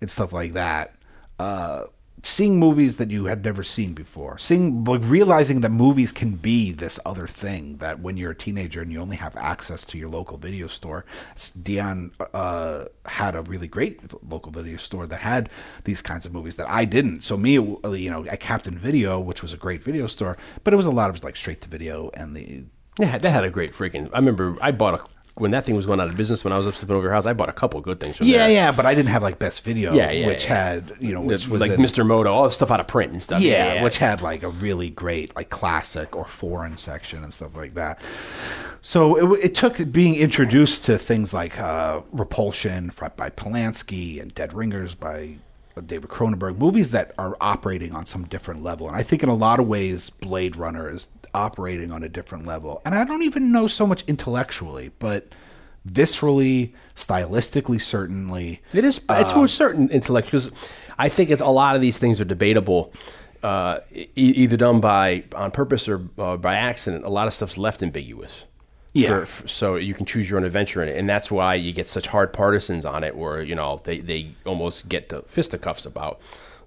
and 0.01 0.09
stuff 0.09 0.33
like 0.33 0.53
that. 0.53 0.95
Uh, 1.39 1.85
seeing 2.27 2.59
movies 2.59 2.97
that 2.97 3.09
you 3.09 3.25
had 3.25 3.43
never 3.43 3.63
seen 3.63 3.93
before, 3.93 4.37
seeing 4.37 4.83
like 4.83 5.01
realizing 5.05 5.61
that 5.61 5.71
movies 5.71 6.11
can 6.11 6.35
be 6.35 6.71
this 6.71 6.99
other 7.05 7.25
thing 7.25 7.77
that 7.77 7.99
when 7.99 8.17
you're 8.17 8.31
a 8.31 8.35
teenager 8.35 8.81
and 8.81 8.91
you 8.91 8.99
only 8.99 9.15
have 9.15 9.35
access 9.37 9.85
to 9.85 9.97
your 9.97 10.09
local 10.09 10.37
video 10.37 10.67
store. 10.67 11.05
Dion 11.63 12.11
uh, 12.33 12.85
had 13.05 13.35
a 13.35 13.41
really 13.43 13.67
great 13.67 14.01
local 14.29 14.51
video 14.51 14.77
store 14.77 15.07
that 15.07 15.21
had 15.21 15.49
these 15.85 16.01
kinds 16.01 16.25
of 16.25 16.33
movies 16.33 16.55
that 16.55 16.69
I 16.69 16.85
didn't. 16.85 17.21
So 17.23 17.37
me, 17.37 17.57
uh, 17.57 17.91
you 17.91 18.11
know, 18.11 18.25
at 18.25 18.41
Captain 18.41 18.77
Video, 18.77 19.19
which 19.19 19.41
was 19.41 19.53
a 19.53 19.57
great 19.57 19.81
video 19.81 20.05
store, 20.07 20.37
but 20.63 20.73
it 20.73 20.77
was 20.77 20.85
a 20.85 20.91
lot 20.91 21.09
of 21.09 21.23
like 21.23 21.37
straight 21.37 21.61
to 21.61 21.69
video 21.69 22.11
and 22.13 22.35
the 22.35 22.65
yeah, 22.99 23.17
that 23.17 23.29
had 23.29 23.43
a 23.43 23.49
great 23.49 23.73
freaking. 23.73 24.09
I 24.11 24.17
remember 24.17 24.57
I 24.59 24.71
bought 24.71 24.95
a 24.95 25.16
when 25.39 25.51
that 25.51 25.65
thing 25.65 25.75
was 25.75 25.85
going 25.85 25.99
out 25.99 26.07
of 26.09 26.17
business 26.17 26.43
when 26.43 26.51
I 26.51 26.57
was 26.57 26.65
up 26.67 26.75
sleeping 26.75 26.95
over 26.95 27.03
your 27.05 27.13
house. 27.13 27.25
I 27.25 27.33
bought 27.33 27.49
a 27.49 27.53
couple 27.53 27.79
good 27.81 27.99
things 27.99 28.17
from 28.17 28.27
Yeah, 28.27 28.39
there. 28.39 28.49
yeah, 28.51 28.71
but 28.71 28.85
I 28.85 28.93
didn't 28.95 29.09
have 29.09 29.21
like 29.23 29.37
best 29.39 29.61
video, 29.61 29.93
Yeah, 29.93 30.09
yeah, 30.11 30.25
which 30.27 30.45
yeah. 30.45 30.55
had 30.71 30.93
you 30.99 31.13
know, 31.13 31.21
which 31.21 31.47
was 31.47 31.61
like 31.61 31.71
in- 31.71 31.79
Mr. 31.79 32.05
Moto, 32.05 32.31
all 32.33 32.43
the 32.43 32.49
stuff 32.51 32.71
out 32.71 32.79
of 32.79 32.87
print 32.87 33.11
and 33.11 33.21
stuff. 33.21 33.39
yeah, 33.39 33.83
which 33.83 33.97
had 33.99 34.21
like 34.21 34.43
a 34.43 34.49
really 34.49 34.89
great 34.89 35.35
like 35.35 35.49
classic 35.49 36.15
or 36.15 36.25
foreign 36.25 36.77
section 36.77 37.23
and 37.23 37.33
stuff 37.33 37.55
like 37.55 37.73
that. 37.75 38.01
So 38.81 39.33
it, 39.35 39.45
it 39.45 39.55
took 39.55 39.91
being 39.91 40.15
introduced 40.15 40.85
to 40.85 40.97
things 40.97 41.33
like 41.33 41.59
uh, 41.59 42.01
Repulsion 42.11 42.91
by 43.15 43.29
Polanski 43.29 44.21
and 44.21 44.33
Dead 44.33 44.53
Ringers 44.53 44.95
by 44.95 45.35
David 45.85 46.09
Cronenberg, 46.09 46.57
movies 46.57 46.89
that 46.91 47.11
are 47.19 47.37
operating 47.39 47.93
on 47.93 48.05
some 48.07 48.23
different 48.25 48.63
level. 48.63 48.87
And 48.87 48.95
I 48.97 49.03
think 49.03 49.21
in 49.21 49.29
a 49.29 49.35
lot 49.35 49.59
of 49.59 49.67
ways, 49.67 50.09
Blade 50.09 50.55
Runner 50.55 50.89
is 50.89 51.07
operating 51.33 51.91
on 51.91 52.03
a 52.03 52.09
different 52.09 52.45
level. 52.45 52.81
And 52.85 52.95
I 52.95 53.03
don't 53.03 53.23
even 53.23 53.51
know 53.51 53.67
so 53.67 53.85
much 53.87 54.03
intellectually, 54.07 54.91
but 54.99 55.27
viscerally, 55.87 56.73
stylistically, 56.95 57.81
certainly. 57.81 58.61
It 58.73 58.85
is 58.85 59.01
uh, 59.09 59.23
to 59.33 59.43
a 59.43 59.47
certain 59.47 59.89
intellect 59.89 60.27
because 60.27 60.51
I 60.97 61.09
think 61.09 61.29
it's 61.29 61.41
a 61.41 61.47
lot 61.47 61.75
of 61.75 61.81
these 61.81 61.97
things 61.97 62.19
are 62.21 62.25
debatable, 62.25 62.91
uh, 63.43 63.79
e- 63.95 64.07
either 64.15 64.57
done 64.57 64.79
by 64.79 65.23
on 65.35 65.51
purpose 65.51 65.87
or 65.87 66.01
uh, 66.17 66.37
by 66.37 66.55
accident. 66.55 67.05
A 67.05 67.09
lot 67.09 67.27
of 67.27 67.33
stuff's 67.33 67.57
left 67.57 67.81
ambiguous. 67.83 68.45
Yeah. 68.93 69.09
For- 69.09 69.25
for- 69.27 69.47
so 69.47 69.75
you 69.75 69.93
can 69.93 70.05
choose 70.05 70.29
your 70.29 70.39
own 70.39 70.45
adventure 70.45 70.81
in 70.83 70.89
it, 70.89 70.97
and 70.97 71.07
that's 71.07 71.29
why 71.31 71.55
you 71.55 71.71
get 71.71 71.87
such 71.87 72.07
hard 72.07 72.33
partisans 72.33 72.83
on 72.85 73.03
it, 73.03 73.15
where 73.15 73.41
you 73.41 73.55
know 73.55 73.81
they 73.83 73.99
they 73.99 74.31
almost 74.45 74.89
get 74.89 75.09
to 75.09 75.21
fisticuffs 75.23 75.85
about 75.85 76.19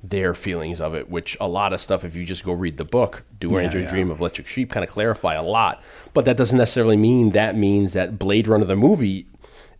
their 0.02 0.34
feelings 0.34 0.80
of 0.80 0.94
it. 0.94 1.10
Which 1.10 1.36
a 1.40 1.48
lot 1.48 1.72
of 1.72 1.80
stuff, 1.80 2.04
if 2.04 2.14
you 2.14 2.24
just 2.24 2.44
go 2.44 2.52
read 2.52 2.76
the 2.76 2.84
book, 2.84 3.24
"Do 3.38 3.58
Android 3.58 3.84
yeah. 3.84 3.90
Dream 3.90 4.10
of 4.10 4.20
Electric 4.20 4.46
Sheep," 4.46 4.70
kind 4.70 4.84
of 4.84 4.90
clarify 4.90 5.34
a 5.34 5.42
lot. 5.42 5.82
But 6.14 6.24
that 6.24 6.36
doesn't 6.36 6.58
necessarily 6.58 6.96
mean 6.96 7.30
that 7.30 7.56
means 7.56 7.92
that 7.92 8.18
Blade 8.18 8.48
Runner 8.48 8.64
the 8.64 8.76
movie 8.76 9.26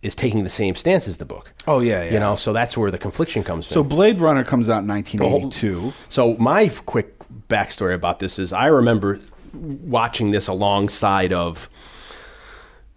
is 0.03 0.15
taking 0.15 0.45
the 0.45 0.51
same 0.51 0.75
stance 0.75 1.07
as 1.07 1.19
the 1.19 1.25
book. 1.25 1.53
Oh, 1.67 1.81
yeah, 1.81 2.05
yeah. 2.05 2.13
You 2.13 2.21
know, 2.21 2.35
so 2.35 2.53
that's 2.53 2.77
where 2.77 2.91
the 2.91 2.99
confliction 2.99 3.45
comes 3.45 3.67
from. 3.67 3.75
So 3.75 3.81
in. 3.83 3.89
Blade 3.89 4.21
Runner 4.21 4.45
comes 4.45 4.69
out 4.69 4.83
in 4.83 4.89
1982. 4.89 5.93
So 6.09 6.37
my 6.37 6.69
quick 6.69 7.17
backstory 7.49 7.95
about 7.95 8.19
this 8.19 8.39
is 8.39 8.53
I 8.53 8.67
remember 8.67 9.19
watching 9.53 10.31
this 10.31 10.49
alongside 10.49 11.33
of. 11.33 11.69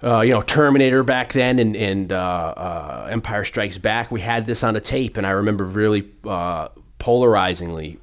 Uh, 0.02 0.20
you 0.20 0.34
know, 0.34 0.42
Terminator 0.42 1.02
back 1.02 1.32
then 1.32 1.60
and, 1.60 1.78
and 1.78 2.12
uh, 2.12 2.18
uh, 2.18 3.08
Empire 3.10 3.46
Strikes 3.46 3.78
Back. 3.78 4.12
We 4.12 4.20
had 4.20 4.46
this 4.46 4.62
on 4.62 4.76
a 4.76 4.82
tape, 4.82 5.16
and 5.16 5.26
I 5.26 5.30
remember 5.30 5.64
really 5.64 6.12
uh, 6.26 6.68
polarizingly 7.04 8.00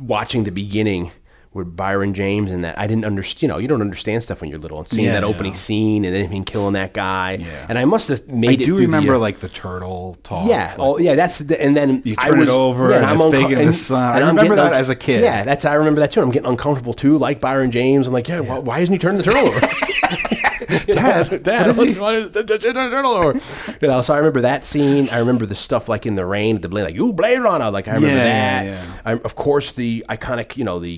watching 0.00 0.42
the 0.42 0.50
beginning 0.50 1.12
with 1.54 1.74
Brion 1.74 2.12
James 2.12 2.50
and 2.50 2.64
that. 2.64 2.78
I 2.78 2.86
didn't 2.86 3.04
understand. 3.06 3.42
You 3.42 3.48
know, 3.48 3.58
you 3.58 3.68
don't 3.68 3.80
understand 3.80 4.22
stuff 4.22 4.40
when 4.42 4.50
you're 4.50 4.58
little, 4.58 4.78
and 4.80 4.88
seeing 4.88 5.06
Yeah, 5.06 5.12
that 5.14 5.24
opening 5.24 5.52
yeah. 5.52 5.58
scene 5.58 6.04
and 6.04 6.14
then 6.14 6.26
him 6.30 6.44
killing 6.44 6.74
that 6.74 6.92
guy. 6.92 7.38
Yeah. 7.40 7.66
And 7.68 7.78
I 7.78 7.84
must 7.86 8.08
have 8.08 8.28
made 8.28 8.50
I 8.50 8.54
do 8.56 8.64
through 8.66 8.76
the, 8.78 8.82
remember 8.82 9.14
uh, 9.14 9.18
like 9.18 9.38
the 9.38 9.48
turtle 9.48 10.18
talk. 10.22 10.46
yeah, 10.48 10.70
like- 10.70 10.78
oh 10.80 10.98
yeah, 10.98 11.14
that's 11.14 11.38
the, 11.38 11.60
and 11.62 11.76
then 11.76 12.02
You 12.04 12.16
I 12.18 12.28
turn 12.28 12.42
it 12.42 12.48
over 12.48 12.90
yeah, 12.90 12.96
and 12.96 13.06
I'm 13.06 13.20
it's 13.20 13.30
big 13.30 13.44
unco- 13.46 13.60
in 13.60 13.66
the 13.68 13.72
sun. 13.74 14.02
I 14.02 14.18
and 14.18 14.26
remember 14.26 14.56
that 14.56 14.72
un- 14.74 14.78
as 14.78 14.88
a 14.90 14.96
kid. 14.96 15.22
Yeah, 15.22 15.44
that's 15.44 15.64
I 15.64 15.74
remember 15.74 16.00
that 16.00 16.10
too. 16.10 16.20
I'm 16.20 16.30
getting 16.30 16.48
uncomfortable 16.50 16.92
too, 16.92 17.16
like 17.18 17.40
Brion 17.40 17.70
James. 17.70 18.06
I'm 18.06 18.12
like, 18.12 18.28
yeah, 18.28 18.40
Why, 18.40 18.58
why 18.58 18.80
isn't 18.80 18.92
he 18.92 18.98
turning 18.98 19.18
the 19.18 19.22
turtle 19.24 19.46
over? 19.46 19.60
Dad, 20.86 21.42
Dad, 21.42 21.66
what 21.76 21.88
is 21.88 21.94
he- 21.94 22.00
why 22.00 22.14
is 22.16 22.30
the, 22.30 22.42
turtle 22.44 23.12
over? 23.12 23.40
You 23.80 23.88
know, 23.88 24.00
so 24.02 24.14
I 24.14 24.18
remember 24.18 24.40
that 24.42 24.64
scene. 24.64 25.08
I 25.10 25.18
remember 25.18 25.46
the 25.46 25.54
stuff 25.54 25.88
like 25.88 26.06
in 26.06 26.14
the 26.14 26.24
rain, 26.24 26.60
the 26.60 26.68
blade, 26.68 26.84
like 26.84 26.94
you 26.94 27.12
Blade 27.12 27.38
Runner. 27.38 27.70
Like 27.70 27.86
I 27.88 27.92
remember 27.94 28.16
that. 28.16 28.86
I, 29.04 29.12
of 29.12 29.34
course, 29.34 29.72
the 29.72 30.04
iconic, 30.08 30.56
you 30.56 30.64
know, 30.64 30.78
the 30.78 30.96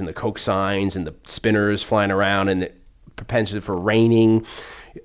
and 0.00 0.08
the 0.08 0.12
coke 0.12 0.38
signs 0.38 0.94
and 0.96 1.06
the 1.06 1.14
spinners 1.24 1.82
flying 1.82 2.10
around 2.10 2.48
and 2.50 2.62
the 2.62 2.72
propensity 3.16 3.60
for 3.60 3.74
raining. 3.74 4.44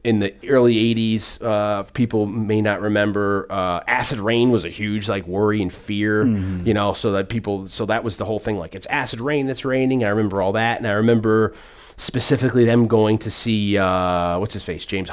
In 0.04 0.18
the 0.18 0.34
early 0.50 0.76
'80s, 0.96 1.40
uh, 1.44 1.84
people 1.94 2.26
may 2.26 2.60
not 2.60 2.82
remember. 2.82 3.46
Uh, 3.52 3.82
acid 3.88 4.18
rain 4.20 4.50
was 4.50 4.66
a 4.66 4.70
huge 4.70 5.08
like 5.08 5.28
worry 5.28 5.62
and 5.62 5.72
fear, 5.72 6.24
Mm-hmm. 6.26 6.66
you 6.66 6.74
know. 6.74 6.94
So 6.94 7.12
that 7.12 7.30
people, 7.30 7.68
so 7.68 7.86
that 7.86 8.04
was 8.04 8.18
the 8.18 8.26
whole 8.26 8.40
thing. 8.40 8.58
Like 8.58 8.74
it's 8.74 8.88
acid 8.88 9.22
rain 9.22 9.46
that's 9.46 9.64
raining. 9.64 10.04
I 10.04 10.08
remember 10.10 10.42
all 10.42 10.54
that, 10.54 10.80
and 10.80 10.88
I 10.88 10.94
remember 10.94 11.54
specifically 11.98 12.66
them 12.66 12.88
going 12.88 13.20
to 13.20 13.30
see 13.32 13.78
uh, 13.78 14.40
what's 14.40 14.54
his 14.54 14.64
face, 14.64 14.88
James 14.88 15.10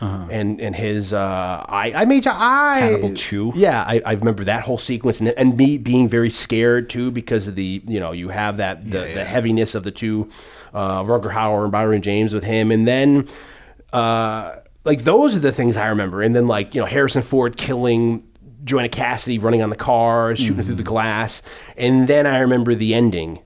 Hong, 0.00 0.30
and 0.32 0.60
and 0.60 0.74
his 0.74 1.12
uh, 1.12 1.64
I 1.68 1.92
I 1.94 2.04
made 2.06 2.24
your 2.24 2.34
eye 2.34 2.78
Uh-huh. 2.78 2.86
Hannibal 2.86 3.14
Chew. 3.14 3.52
yeah, 3.54 3.82
I, 3.86 4.00
I 4.04 4.12
remember 4.12 4.44
that 4.44 4.62
whole 4.62 4.78
sequence 4.78 5.20
and, 5.20 5.28
and 5.30 5.56
me 5.56 5.76
being 5.78 6.08
very 6.08 6.30
scared 6.30 6.88
too 6.90 7.10
because 7.10 7.48
of 7.48 7.54
the 7.54 7.82
you 7.86 8.00
know 8.00 8.12
you 8.12 8.30
have 8.30 8.56
that 8.56 8.84
the, 8.84 9.00
the 9.14 9.24
heaviness 9.24 9.74
of 9.74 9.84
the 9.84 9.90
two, 9.90 10.28
uh, 10.74 11.02
Rutger 11.04 11.30
Hauer 11.32 11.62
and 11.64 11.70
Brion 11.70 12.00
James 12.02 12.32
with 12.32 12.44
him, 12.44 12.70
and 12.72 12.88
then 12.88 13.28
uh, 13.92 14.56
like 14.84 15.04
those 15.04 15.36
are 15.36 15.40
the 15.40 15.52
things 15.52 15.76
I 15.76 15.86
remember, 15.88 16.22
and 16.22 16.34
then 16.34 16.46
like 16.46 16.74
you 16.74 16.80
know 16.80 16.86
Harrison 16.86 17.22
Ford 17.22 17.56
killing. 17.56 18.26
Joanna 18.62 18.90
Cassidy 18.90 19.38
running 19.38 19.62
on 19.62 19.70
the 19.70 19.74
car, 19.76 20.36
shooting 20.36 20.56
through 20.56 20.64
Mm-hmm. 20.64 20.76
the 20.76 20.82
glass, 20.82 21.40
and 21.78 22.06
then 22.08 22.26
I 22.26 22.40
remember 22.40 22.74
the 22.74 22.92
ending 22.94 23.40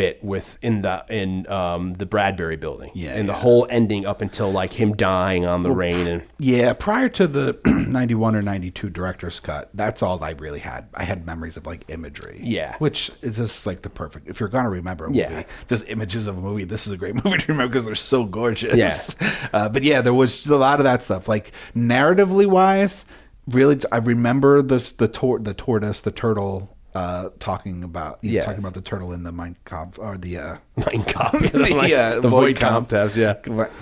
bit 0.00 0.24
with 0.24 0.56
in 0.62 0.80
the 0.82 1.04
in 1.10 1.46
um, 1.50 1.92
the 1.92 2.06
Bradbury 2.06 2.56
building, 2.56 2.90
Yeah, 2.94 3.10
and 3.16 3.28
the 3.28 3.32
yeah. 3.34 3.38
whole 3.40 3.66
ending 3.68 4.06
up 4.06 4.20
until 4.22 4.50
like 4.50 4.72
him 4.72 4.96
dying 4.96 5.44
on 5.44 5.62
the 5.62 5.70
rain 5.70 6.06
and 6.06 6.22
Yeah, 6.38 6.72
prior 6.72 7.08
to 7.10 7.26
the 7.26 7.58
91 7.66 8.34
or 8.36 8.40
92 8.42 8.88
director's 8.88 9.40
cut, 9.40 9.68
that's 9.74 10.02
all 10.02 10.22
I 10.24 10.30
really 10.30 10.60
had. 10.60 10.88
I 10.94 11.04
had 11.04 11.26
memories 11.26 11.56
of 11.58 11.66
like 11.66 11.84
imagery. 11.88 12.40
Yeah. 12.42 12.76
Which 12.78 13.10
is 13.20 13.36
just 13.36 13.66
like 13.66 13.82
the 13.82 13.90
perfect, 13.90 14.28
if 14.28 14.40
you're 14.40 14.48
to 14.48 14.68
remember 14.70 15.04
a 15.04 15.08
movie, 15.08 15.18
Yeah. 15.20 15.42
just 15.68 15.88
images 15.90 16.26
of 16.26 16.38
a 16.38 16.40
movie, 16.40 16.64
this 16.64 16.86
is 16.86 16.92
a 16.92 16.96
great 16.96 17.14
movie 17.24 17.36
to 17.38 17.46
remember 17.52 17.68
because 17.72 17.84
they're 17.84 17.94
so 17.94 18.24
gorgeous. 18.24 18.74
Yeah. 18.76 18.96
Uh, 19.52 19.68
but 19.68 19.82
yeah, 19.82 20.00
there 20.00 20.14
was 20.14 20.46
a 20.46 20.56
lot 20.56 20.78
of 20.80 20.84
that 20.84 21.02
stuff. 21.02 21.26
Like 21.28 21.50
narratively 21.76 22.46
wise, 22.46 23.04
really, 23.48 23.78
I 23.90 23.96
remember 23.98 24.62
the, 24.62 24.78
the, 24.98 25.08
tor- 25.08 25.40
the 25.40 25.54
tortoise, 25.54 26.00
the 26.00 26.12
turtle. 26.12 26.76
Uh, 26.92 27.30
talking 27.38 27.84
about 27.84 28.18
you 28.20 28.32
know, 28.32 28.36
Yeah. 28.38 28.44
talking 28.46 28.58
about 28.58 28.74
the 28.74 28.80
turtle 28.80 29.12
in 29.12 29.22
the 29.22 29.30
Mein 29.30 29.54
Kampf 29.64 29.96
or 29.96 30.16
the 30.16 30.38
uh, 30.38 30.56
Mein 30.76 31.04
Kampf, 31.04 31.54
like, 31.54 31.88
yeah, 31.88 32.14
the 32.20 32.28
Voight 32.28 32.56
Kampff 32.56 32.88
test, 32.88 33.16
yeah. 33.16 33.34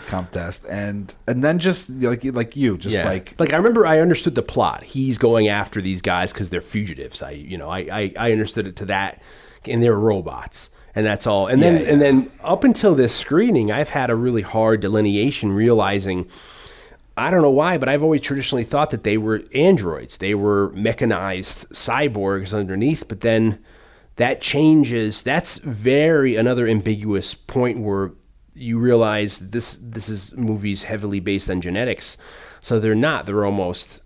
comp 0.09 0.31
test, 0.31 0.67
and 0.69 1.15
and 1.27 1.43
then 1.43 1.59
just 1.59 1.89
like 1.89 2.23
like 2.25 2.55
you, 2.55 2.77
just 2.77 2.95
yeah. 2.95 3.07
like 3.07 3.35
like 3.39 3.55
I 3.55 3.57
remember 3.57 3.87
I 3.87 4.01
understood 4.01 4.35
the 4.35 4.43
plot. 4.43 4.83
He's 4.83 5.17
going 5.17 5.49
after 5.49 5.81
these 5.81 6.03
guys 6.03 6.35
because 6.35 6.51
they're 6.51 6.61
fugitives. 6.61 7.23
I 7.23 7.31
you 7.31 7.57
know 7.57 7.71
I, 7.71 7.79
I 7.91 8.13
I 8.19 8.33
understood 8.33 8.67
it 8.67 8.77
to 8.77 8.85
that, 8.87 9.23
and 9.65 9.83
they're 9.83 9.97
robots, 9.99 10.69
and 10.95 11.07
that's 11.07 11.27
all. 11.27 11.47
And 11.47 11.63
then 11.63 11.77
Yeah, 11.77 11.83
yeah. 11.85 11.93
and 11.93 12.01
then 12.03 12.31
up 12.43 12.63
until 12.63 12.95
this 12.95 13.15
screening, 13.15 13.73
I've 13.73 13.89
had 13.89 14.11
a 14.11 14.17
really 14.17 14.43
hard 14.43 14.81
delineation 14.81 15.51
realizing. 15.53 16.29
I 17.19 17.31
don't 17.31 17.43
know 17.43 17.51
why, 17.51 17.79
but 17.79 17.89
I've 17.89 18.03
always 18.03 18.21
traditionally 18.21 18.65
thought 18.65 18.91
that 18.91 19.03
they 19.03 19.19
were 19.19 19.43
androids. 19.55 20.19
They 20.19 20.35
were 20.35 20.71
mechanized 20.71 21.69
cyborgs 21.71 22.57
underneath, 22.57 23.09
but 23.09 23.21
then 23.21 23.63
that 24.17 24.41
changes. 24.41 25.23
That's 25.23 25.59
very 25.59 26.37
another 26.37 26.69
ambiguous 26.69 27.35
point 27.35 27.81
where 27.81 28.13
you 28.55 28.79
realize 28.79 29.39
this 29.39 29.79
this 29.81 30.09
is 30.09 30.37
movies 30.37 30.85
heavily 30.85 31.21
based 31.21 31.51
on 31.51 31.61
genetics. 31.61 32.17
So 32.61 32.79
they're 32.79 32.95
not. 32.95 33.27
They're 33.27 33.45
almost 33.45 34.03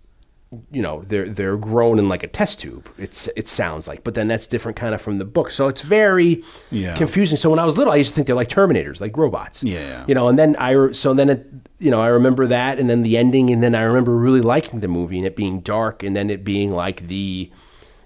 you 0.71 0.81
know 0.81 1.03
they're 1.07 1.27
they're 1.29 1.57
grown 1.57 1.99
in 1.99 2.07
like 2.09 2.23
a 2.23 2.27
test 2.27 2.59
tube 2.59 2.89
it's 2.97 3.27
it 3.35 3.47
sounds 3.47 3.87
like 3.87 4.03
but 4.03 4.13
then 4.13 4.27
that's 4.27 4.47
different 4.47 4.75
kind 4.77 4.93
of 4.93 5.01
from 5.01 5.17
the 5.17 5.25
book 5.25 5.49
so 5.49 5.67
it's 5.67 5.81
very 5.81 6.43
Yeah. 6.71 6.95
confusing 6.95 7.37
so 7.37 7.49
when 7.49 7.59
i 7.59 7.65
was 7.65 7.77
little 7.77 7.93
i 7.93 7.95
used 7.95 8.09
to 8.11 8.15
think 8.15 8.27
they're 8.27 8.35
like 8.35 8.49
terminators 8.49 9.01
like 9.01 9.15
robots 9.17 9.63
Yeah. 9.63 10.03
you 10.07 10.13
know 10.15 10.27
and 10.27 10.37
then 10.37 10.55
i 10.57 10.91
so 10.91 11.13
then 11.13 11.29
it 11.29 11.47
you 11.79 11.91
know 11.91 12.01
i 12.01 12.07
remember 12.07 12.47
that 12.47 12.79
and 12.79 12.89
then 12.89 13.03
the 13.03 13.17
ending 13.17 13.49
and 13.49 13.63
then 13.63 13.73
i 13.75 13.81
remember 13.83 14.15
really 14.15 14.41
liking 14.41 14.79
the 14.81 14.87
movie 14.87 15.17
and 15.17 15.25
it 15.25 15.35
being 15.35 15.59
dark 15.61 16.03
and 16.03 16.15
then 16.15 16.29
it 16.29 16.43
being 16.43 16.71
like 16.71 17.07
the 17.07 17.51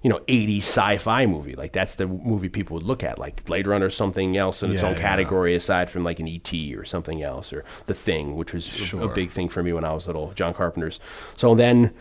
you 0.04 0.10
know 0.12 0.20
80s 0.28 0.60
sci-fi 0.60 1.26
movie 1.26 1.56
like 1.56 1.74
that's 1.74 1.96
the 1.96 2.06
movie 2.08 2.50
people 2.50 2.76
would 2.76 2.84
look 2.86 3.04
at 3.04 3.18
like 3.18 3.44
blade 3.46 3.66
runner 3.68 3.88
or 3.88 3.90
something 3.90 4.38
else 4.38 4.62
in 4.64 4.72
its 4.72 4.82
Yeah, 4.84 4.90
own 4.90 4.96
yeah. 4.96 5.02
category 5.02 5.56
aside 5.56 5.90
from 5.90 6.04
like 6.04 6.20
an 6.20 6.28
et 6.28 6.54
or 6.78 6.86
something 6.86 7.24
else 7.24 7.52
or 7.52 7.66
the 7.88 7.96
thing 7.96 8.36
which 8.36 8.54
was 8.54 8.94
a- 8.94 8.98
a 9.00 9.08
big 9.14 9.32
thing 9.32 9.50
for 9.50 9.64
me 9.64 9.74
when 9.74 9.84
i 9.84 9.92
was 9.92 10.06
little 10.08 10.32
john 10.34 10.54
carpenter's 10.54 11.00
so 11.36 11.56
then 11.56 11.92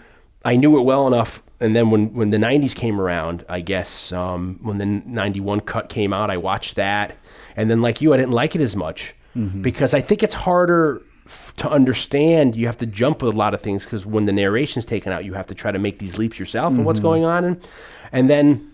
I 0.46 0.56
knew 0.56 0.78
it 0.78 0.82
well 0.82 1.06
enough, 1.06 1.42
and 1.60 1.74
then 1.74 1.90
when, 1.90 2.14
when 2.14 2.30
the 2.30 2.38
'90s 2.38 2.74
came 2.74 3.00
around, 3.00 3.44
I 3.48 3.60
guess 3.60 4.12
um, 4.12 4.58
when 4.62 4.78
the 4.78 4.86
'91 4.86 5.60
cut 5.60 5.88
came 5.88 6.12
out, 6.12 6.30
I 6.30 6.36
watched 6.36 6.76
that, 6.76 7.16
and 7.56 7.68
then 7.70 7.80
like 7.82 8.00
you, 8.00 8.14
I 8.14 8.16
didn't 8.16 8.32
like 8.32 8.54
it 8.54 8.60
as 8.62 8.74
much 8.76 9.14
because 9.62 9.92
I 9.92 10.00
think 10.00 10.22
it's 10.22 10.32
harder 10.34 11.02
f- 11.26 11.52
to 11.56 11.68
understand. 11.68 12.56
You 12.56 12.66
have 12.66 12.78
to 12.78 12.86
jump 12.86 13.22
with 13.22 13.34
a 13.34 13.38
lot 13.38 13.52
of 13.52 13.60
things 13.60 13.84
because 13.84 14.06
when 14.06 14.24
the 14.24 14.32
narration's 14.32 14.84
taken 14.86 15.12
out, 15.12 15.24
you 15.26 15.34
have 15.34 15.46
to 15.48 15.54
try 15.54 15.70
to 15.72 15.78
make 15.78 15.98
these 15.98 16.16
leaps 16.16 16.38
yourself 16.38 16.72
and 16.72 16.86
what's 16.86 17.00
going 17.00 17.24
on, 17.24 17.44
and 17.44 17.68
and 18.12 18.30
then 18.30 18.72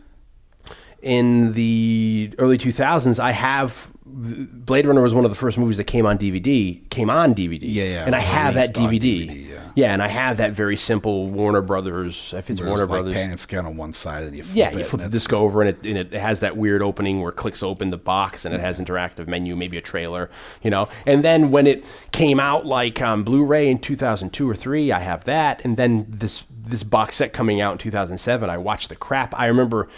in 1.02 1.52
the 1.54 2.32
early 2.38 2.58
2000s, 2.58 3.18
I 3.18 3.32
have 3.32 3.90
Blade 4.14 4.86
Runner 4.86 5.00
was 5.00 5.14
one 5.14 5.24
of 5.24 5.30
the 5.30 5.36
first 5.36 5.56
movies 5.56 5.78
that 5.78 5.84
came 5.84 6.04
on 6.04 6.18
DVD. 6.18 6.88
Came 6.90 7.08
on 7.08 7.34
DVD. 7.34 7.60
Yeah, 7.62 7.84
yeah, 7.84 8.04
And 8.04 8.14
I 8.14 8.20
have 8.20 8.54
that 8.54 8.74
DVD. 8.74 9.00
DVD, 9.00 9.58
yeah. 9.74 9.92
and 9.92 10.02
I 10.02 10.08
have 10.08 10.36
that 10.36 10.52
very 10.52 10.76
simple 10.76 11.28
Warner 11.28 11.62
Brothers. 11.62 12.34
If 12.36 12.50
it's 12.50 12.60
Where 12.60 12.68
Warner 12.68 12.84
it's 12.84 12.90
like 12.90 13.02
Brothers. 13.02 13.14
pan 13.14 13.30
and 13.30 13.40
scan 13.40 13.64
on 13.64 13.76
one 13.76 13.94
side 13.94 14.24
and 14.24 14.36
you 14.36 14.42
flip 14.42 14.56
yeah, 14.56 14.70
it 14.70 14.78
you 14.78 14.84
flip 14.84 15.02
the 15.02 15.08
disc 15.08 15.32
over 15.32 15.62
and 15.62 15.70
it, 15.70 15.86
and 15.86 15.96
it 15.96 16.12
has 16.12 16.40
that 16.40 16.56
weird 16.56 16.82
opening 16.82 17.22
where 17.22 17.30
it 17.30 17.36
clicks 17.36 17.62
open 17.62 17.90
the 17.90 17.96
box 17.96 18.44
and 18.44 18.54
it 18.54 18.60
has 18.60 18.78
interactive 18.78 19.26
menu, 19.26 19.56
maybe 19.56 19.78
a 19.78 19.82
trailer, 19.82 20.30
you 20.62 20.70
know. 20.70 20.88
And 21.06 21.24
then 21.24 21.50
when 21.50 21.66
it 21.66 21.84
came 22.12 22.38
out 22.38 22.66
like 22.66 23.00
on 23.00 23.22
Blu-ray 23.22 23.70
in 23.70 23.78
2002 23.78 24.48
or 24.48 24.54
three, 24.54 24.92
I 24.92 25.00
have 25.00 25.24
that. 25.24 25.64
And 25.64 25.76
then 25.78 26.06
this 26.08 26.44
this 26.50 26.82
box 26.82 27.16
set 27.16 27.32
coming 27.32 27.60
out 27.60 27.72
in 27.72 27.78
2007, 27.78 28.50
I 28.50 28.58
watched 28.58 28.90
the 28.90 28.96
crap. 28.96 29.34
I 29.38 29.46
remember 29.46 29.88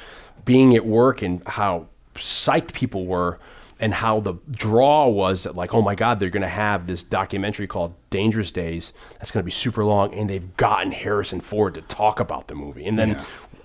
being 0.44 0.76
at 0.76 0.86
work 0.86 1.20
and 1.20 1.42
how 1.46 1.88
psyched 2.14 2.72
people 2.72 3.06
were 3.06 3.38
and 3.84 3.92
how 3.92 4.18
the 4.18 4.32
draw 4.50 5.06
was 5.06 5.42
that 5.42 5.54
like 5.54 5.74
oh 5.74 5.82
my 5.82 5.94
god 5.94 6.18
they're 6.18 6.30
going 6.30 6.40
to 6.40 6.48
have 6.48 6.86
this 6.86 7.02
documentary 7.02 7.66
called 7.66 7.92
dangerous 8.08 8.50
days 8.50 8.94
that's 9.18 9.30
going 9.30 9.42
to 9.42 9.44
be 9.44 9.50
super 9.50 9.84
long 9.84 10.14
and 10.14 10.30
they've 10.30 10.56
gotten 10.56 10.90
harrison 10.90 11.38
ford 11.38 11.74
to 11.74 11.82
talk 11.82 12.18
about 12.18 12.48
the 12.48 12.54
movie 12.54 12.86
and 12.86 12.98
then 12.98 13.20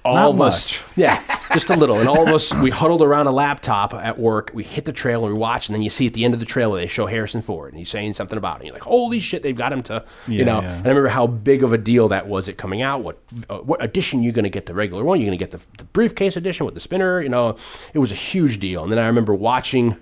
all 0.06 0.16
Not 0.16 0.30
of 0.30 0.42
us, 0.42 0.80
yeah, 0.96 1.22
just 1.52 1.70
a 1.70 1.74
little, 1.76 2.00
and 2.00 2.08
all 2.08 2.22
of 2.22 2.30
us, 2.30 2.54
we 2.54 2.70
huddled 2.70 3.02
around 3.02 3.28
a 3.28 3.32
laptop 3.32 3.94
at 3.94 4.18
work. 4.18 4.52
We 4.54 4.64
hit 4.64 4.86
the 4.86 4.94
trailer, 4.94 5.28
we 5.28 5.38
watch, 5.38 5.68
and 5.68 5.76
then 5.76 5.82
you 5.82 5.90
see 5.90 6.08
at 6.08 6.14
the 6.14 6.24
end 6.24 6.34
of 6.34 6.40
the 6.40 6.46
trailer 6.46 6.80
they 6.80 6.88
show 6.88 7.06
Harrison 7.06 7.42
Ford, 7.42 7.74
and 7.74 7.78
he's 7.80 7.90
saying 7.90 8.14
something 8.14 8.38
about 8.38 8.56
it. 8.56 8.60
And 8.60 8.68
you're 8.68 8.74
like, 8.74 8.84
holy 8.84 9.20
shit, 9.20 9.44
they've 9.44 9.56
got 9.56 9.74
him 9.74 9.82
to, 9.84 10.06
you 10.28 10.46
know. 10.46 10.62
yeah. 10.62 10.76
And 10.78 10.86
I 10.86 10.90
remember 10.90 11.10
how 11.10 11.28
big 11.28 11.64
of 11.64 11.74
a 11.74 11.78
deal 11.78 12.08
that 12.10 12.28
was 12.28 12.48
it 12.48 12.58
coming 12.58 12.82
out. 12.82 13.04
What 13.04 13.18
uh, 13.50 13.58
what 13.58 13.84
edition 13.84 14.24
you're 14.24 14.34
going 14.34 14.44
to 14.44 14.50
get? 14.50 14.68
The 14.68 14.74
regular 14.74 15.04
one? 15.04 15.20
You're 15.20 15.28
going 15.28 15.38
to 15.38 15.46
get 15.46 15.52
the, 15.52 15.66
the 15.78 15.84
briefcase 15.84 16.38
edition 16.38 16.66
with 16.66 16.76
the 16.76 16.80
spinner? 16.80 17.22
You 17.22 17.30
know, 17.30 17.58
it 17.94 18.00
was 18.00 18.12
a 18.12 18.16
huge 18.16 18.60
deal. 18.60 18.84
And 18.84 18.92
then 18.92 19.00
I 19.00 19.08
remember 19.08 19.34
watching 19.34 19.98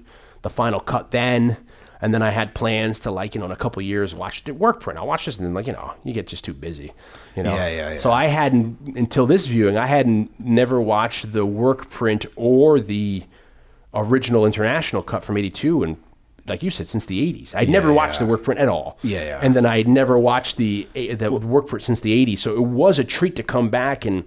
the 0.48 0.54
final 0.54 0.80
cut 0.80 1.12
then. 1.12 1.58
And 2.00 2.14
then 2.14 2.22
I 2.22 2.30
had 2.30 2.54
plans 2.54 3.00
to 3.02 3.12
like 3.12 3.34
you 3.34 3.40
know 3.40 3.46
in 3.46 3.52
a 3.52 3.56
couple 3.56 3.80
of 3.80 3.86
years 3.86 4.14
watch 4.14 4.44
the 4.44 4.54
work 4.54 4.82
print. 4.82 5.00
I'll 5.00 5.08
watch 5.08 5.26
this 5.26 5.38
and 5.38 5.46
then 5.46 5.54
like 5.56 5.68
you 5.68 5.74
know 5.74 5.94
you 6.04 6.14
get 6.14 6.28
just 6.28 6.46
too 6.46 6.54
busy, 6.54 6.94
you 7.36 7.42
know. 7.42 7.56
Yeah, 7.56 7.68
yeah, 7.68 7.94
yeah. 7.94 8.00
So 8.00 8.12
I 8.12 8.28
hadn't 8.28 8.96
until 8.96 9.26
this 9.26 9.48
viewing. 9.48 9.78
I 9.78 9.88
hadn't 9.88 10.40
never 10.40 10.80
watched 10.80 11.34
the 11.34 11.44
work 11.46 11.90
print 11.90 12.28
or 12.36 12.80
the 12.80 13.24
original 13.96 14.46
international 14.46 15.02
cut 15.02 15.24
from 15.24 15.38
'82, 15.38 15.84
and 15.84 15.98
like 16.46 16.62
you 16.62 16.70
said, 16.70 16.88
since 16.88 17.06
the 17.06 17.20
'80s, 17.34 17.56
I'd 17.56 17.68
never 17.68 17.92
watched 17.92 18.22
yeah. 18.22 18.28
the 18.28 18.32
work 18.32 18.44
print 18.44 18.62
at 18.62 18.70
all. 18.70 19.00
Yeah, 19.02 19.24
yeah. 19.24 19.40
And 19.42 19.56
then 19.56 19.66
I'd 19.66 19.88
never 19.88 20.20
watched 20.20 20.58
the 20.58 20.88
eh, 20.96 21.16
the 21.16 21.32
work 21.32 21.66
print 21.66 21.84
since 21.84 22.02
the 22.02 22.14
'80s, 22.26 22.38
so 22.38 22.54
it 22.54 22.64
was 22.64 23.00
a 23.00 23.04
treat 23.04 23.36
to 23.38 23.44
come 23.44 23.70
back 23.70 24.06
and 24.06 24.24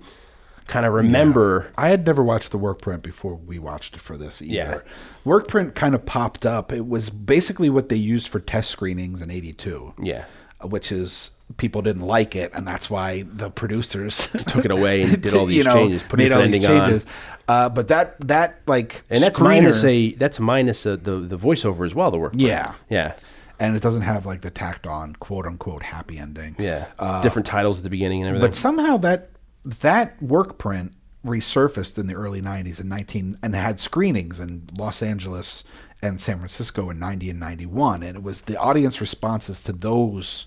kind 0.71 0.87
of 0.87 0.93
remember. 0.95 1.71
I 1.77 1.89
had 1.89 2.07
never 2.07 2.23
watched 2.23 2.51
the 2.51 2.59
work 2.59 2.81
print 2.81 3.03
before 3.03 3.35
we 3.35 3.59
watched 3.59 3.97
it 3.97 4.01
for 4.01 4.17
this 4.17 4.41
either. 4.41 4.53
Yeah. 4.55 4.81
Work 5.25 5.49
print 5.49 5.75
kind 5.75 5.95
of 5.95 6.07
popped 6.07 6.47
up. 6.47 6.73
It 6.73 6.87
was 6.89 7.11
basically 7.11 7.69
what 7.69 7.89
they 7.91 7.97
used 7.97 8.29
for 8.29 8.41
test 8.41 8.71
screenings 8.71 9.21
in 9.21 9.31
82. 9.31 9.95
Yeah. 10.03 10.25
Which 10.63 10.93
is 10.93 11.31
people 11.57 11.81
didn't 11.83 12.03
like 12.07 12.37
it, 12.37 12.53
and 12.55 12.67
that's 12.69 12.89
why 12.91 13.23
the 13.23 13.51
producers 13.51 14.27
Took 14.47 14.65
it 14.67 14.71
away 14.71 15.03
and 15.03 15.21
did 15.23 15.35
all 15.35 15.47
these 15.47 15.57
you 15.59 15.65
know, 15.65 15.73
changes, 15.73 16.03
put 16.03 16.19
made 16.19 16.33
all 16.33 16.43
these 16.43 16.65
changes. 16.67 17.07
Uh, 17.49 17.69
but 17.71 17.89
that 17.89 18.17
that 18.29 18.61
like 18.67 19.03
And 19.11 19.23
that's 19.23 19.39
screener- 19.39 19.63
minus 19.63 19.85
a 19.85 20.13
that's 20.15 20.39
minus 20.39 20.85
a, 20.87 20.97
the 20.99 21.17
the 21.17 21.37
voiceover 21.39 21.85
as 21.87 21.95
well. 21.95 22.11
The 22.11 22.19
work. 22.19 22.33
print. 22.33 22.43
Yeah. 22.47 22.75
Yeah. 22.91 23.17
and 23.59 23.75
it 23.75 23.83
doesn't 23.83 24.03
have 24.03 24.27
like 24.27 24.43
the 24.43 24.51
tacked 24.51 24.87
on 24.87 25.15
quote 25.17 25.47
unquote 25.47 25.83
happy 25.83 26.19
ending. 26.19 26.55
Yeah. 26.59 26.87
Uh, 26.99 27.23
Different 27.23 27.47
titles 27.47 27.79
at 27.79 27.85
the 27.85 27.91
beginning 27.91 28.21
and 28.23 28.29
everything. 28.29 28.51
But 28.51 28.55
somehow 28.55 28.99
that 28.99 29.31
that 29.65 30.21
work 30.23 30.59
print 30.59 30.93
resurfaced 31.25 31.99
in 31.99 32.07
the 32.07 32.15
early 32.15 32.41
90s 32.41 32.81
and 32.81 32.89
19 32.89 33.37
and 33.43 33.55
had 33.55 33.79
screenings 33.79 34.41
in 34.41 34.67
Los 34.77 35.03
Angeles 35.03 35.65
and 36.03 36.21
San 36.21 36.39
Francisco 36.39 36.89
in 36.89 36.99
90 36.99 37.31
and 37.31 37.41
91 37.41 38.03
and 38.03 38.17
it 38.17 38.23
was 38.23 38.43
the 38.43 38.59
audience 38.59 39.01
responses 39.01 39.63
to 39.65 39.73
those 39.73 40.47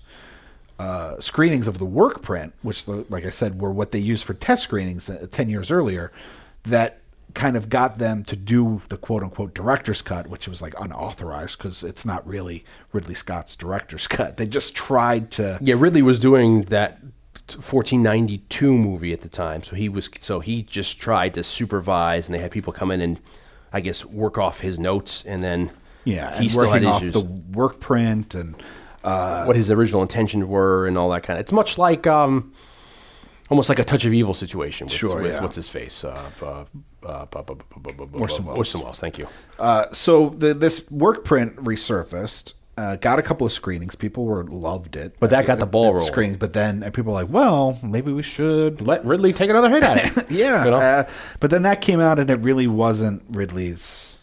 uh, 0.80 1.20
screenings 1.20 1.68
of 1.68 1.78
the 1.78 1.84
work 1.84 2.22
print 2.22 2.52
which 2.62 2.88
like 2.88 3.24
I 3.24 3.30
said 3.30 3.60
were 3.60 3.70
what 3.70 3.92
they 3.92 4.00
used 4.00 4.24
for 4.24 4.34
test 4.34 4.64
screenings 4.64 5.08
uh, 5.08 5.28
10 5.30 5.48
years 5.48 5.70
earlier 5.70 6.10
that 6.64 6.98
kind 7.34 7.56
of 7.56 7.68
got 7.68 7.98
them 7.98 8.24
to 8.24 8.34
do 8.34 8.82
the 8.88 8.96
quote 8.96 9.22
unquote 9.22 9.54
director's 9.54 10.02
cut 10.02 10.26
which 10.26 10.48
was 10.48 10.60
like 10.60 10.74
unauthorized 10.80 11.56
because 11.56 11.84
it's 11.84 12.04
not 12.04 12.26
really 12.26 12.64
Ridley 12.92 13.14
Scott's 13.14 13.54
director's 13.54 14.06
cut. 14.08 14.38
They 14.38 14.46
just 14.46 14.74
tried 14.74 15.30
to 15.32 15.58
Yeah, 15.60 15.76
Ridley 15.78 16.02
was 16.02 16.18
doing 16.18 16.62
that 16.62 16.98
1492 17.48 18.72
movie 18.72 19.12
at 19.12 19.20
the 19.20 19.28
time, 19.28 19.62
so 19.62 19.76
he 19.76 19.88
was 19.88 20.08
so 20.20 20.40
he 20.40 20.62
just 20.62 20.98
tried 20.98 21.34
to 21.34 21.42
supervise, 21.42 22.26
and 22.26 22.34
they 22.34 22.38
had 22.38 22.50
people 22.50 22.72
come 22.72 22.90
in 22.90 23.00
and 23.00 23.20
I 23.72 23.80
guess 23.80 24.04
work 24.04 24.38
off 24.38 24.60
his 24.60 24.78
notes, 24.78 25.24
and 25.24 25.42
then 25.44 25.70
Yeah, 26.04 26.38
he 26.38 26.48
still 26.48 26.62
had 26.70 26.82
working 26.82 26.86
off 26.88 27.02
issues. 27.02 27.12
the 27.12 27.20
work 27.20 27.80
print 27.80 28.34
and 28.34 28.54
uh, 29.02 29.44
what 29.44 29.56
his 29.56 29.70
original 29.70 30.00
intentions 30.02 30.44
were 30.44 30.86
and 30.86 30.96
all 30.96 31.10
that 31.10 31.22
kind 31.22 31.38
of. 31.38 31.42
It's 31.42 31.52
much 31.52 31.76
like 31.76 32.06
um, 32.06 32.52
almost 33.50 33.68
like 33.68 33.78
a 33.78 33.84
touch 33.84 34.04
of 34.06 34.14
evil 34.14 34.32
situation. 34.34 34.86
With, 34.86 34.94
Sure, 34.94 35.20
with 35.20 35.32
yeah. 35.34 35.42
what's 35.42 35.56
his 35.56 35.68
face? 35.68 36.04
Uh, 36.04 36.30
uh, 36.42 36.64
uh, 37.06 37.26
Orson 38.14 38.44
Welles. 38.46 38.56
Orson 38.58 38.80
Welles. 38.80 39.00
Thank 39.00 39.18
you. 39.18 39.26
uh, 39.58 39.86
so 39.92 40.30
the, 40.30 40.54
this 40.54 40.90
work 40.90 41.24
print 41.24 41.56
resurfaced. 41.56 42.54
Uh, 42.76 42.96
got 42.96 43.20
a 43.20 43.22
couple 43.22 43.46
of 43.46 43.52
screenings. 43.52 43.94
People 43.94 44.24
were 44.24 44.42
loved 44.44 44.96
it, 44.96 45.14
But 45.20 45.30
that 45.30 45.46
got 45.46 45.60
the 45.60 45.66
ball 45.66 45.94
rolling. 45.94 46.10
Screenings, 46.10 46.38
but 46.38 46.54
then 46.54 46.82
uh, 46.82 46.90
people 46.90 47.12
were 47.12 47.22
like, 47.22 47.30
"Well, 47.32 47.78
maybe 47.84 48.12
we 48.12 48.22
should." 48.24 48.80
Let 48.80 49.04
Ridley 49.04 49.32
take 49.32 49.48
another 49.48 49.70
hit 49.70 49.84
at 49.84 50.16
it. 50.16 50.30
Yeah, 50.30 50.64
You 50.64 50.70
know? 50.72 50.76
uh, 50.78 51.04
but 51.38 51.50
then 51.50 51.62
that 51.62 51.80
came 51.80 52.00
out, 52.00 52.18
and 52.18 52.28
it 52.30 52.40
really 52.40 52.66
wasn't 52.66 53.22
Ridley's 53.30 54.16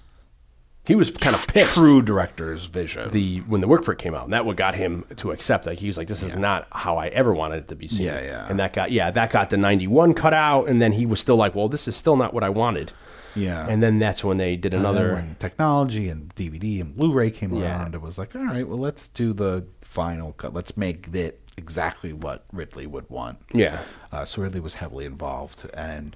he 0.84 0.96
was 0.96 1.12
kind 1.12 1.36
of 1.36 1.46
pissed. 1.48 1.78
true 1.78 2.02
director's 2.02 2.66
vision. 2.66 3.10
the 3.12 3.40
when 3.42 3.62
the 3.62 3.68
work 3.68 3.86
print 3.86 4.00
came 4.02 4.16
out, 4.16 4.26
and 4.26 4.34
that 4.34 4.46
what 4.46 4.58
got 4.58 4.76
him 4.76 5.06
to 5.18 5.32
accept. 5.32 5.66
Like 5.68 5.78
he 5.78 5.88
was 5.88 5.98
like, 5.98 6.08
"This 6.10 6.22
is 6.24 6.36
not 6.36 6.68
how 6.72 6.98
I 6.98 7.08
ever 7.08 7.34
wanted 7.34 7.60
it 7.60 7.68
to 7.70 7.76
be 7.76 7.88
seen." 7.88 8.08
Yeah, 8.08 8.22
yeah. 8.22 8.48
And 8.50 8.60
that 8.60 8.74
got 8.74 8.92
yeah, 8.92 9.12
that 9.12 9.30
got 9.32 9.50
the 9.52 9.58
ninety 9.58 9.88
one 9.88 10.14
cut 10.14 10.34
out, 10.34 10.68
and 10.68 10.82
then 10.82 10.92
he 10.92 11.06
was 11.06 11.20
still 11.22 11.36
like, 11.38 11.56
"Well, 11.56 11.70
this 11.70 11.88
is 11.88 11.96
still 11.96 12.18
not 12.18 12.34
what 12.34 12.44
I 12.44 12.50
wanted." 12.50 12.92
Yeah, 13.36 13.66
And 13.68 13.82
then 13.82 14.00
that's 14.00 14.24
when 14.24 14.38
they 14.38 14.56
did 14.56 14.74
another. 14.74 15.14
when 15.16 15.36
technology 15.40 16.10
and 16.10 16.34
DVD 16.36 16.82
and 16.82 16.96
Blu-ray 16.96 17.32
came 17.32 17.54
Yeah. 17.54 17.64
around, 17.80 17.96
it 17.96 18.02
was 18.02 18.18
like, 18.18 18.36
all 18.36 18.44
right, 18.46 18.68
well, 18.68 18.80
let's 18.80 19.08
do 19.08 19.34
the 19.34 19.66
final 19.82 20.34
cut. 20.34 20.54
Let's 20.54 20.76
make 20.78 21.14
it 21.14 21.40
exactly 21.58 22.14
what 22.14 22.46
Ridley 22.52 22.88
would 22.88 23.10
want. 23.10 23.40
Yeah. 23.54 23.80
Uh, 24.12 24.26
so 24.26 24.42
Ridley 24.42 24.60
was 24.62 24.76
heavily 24.76 25.06
involved, 25.06 25.70
and 25.74 26.16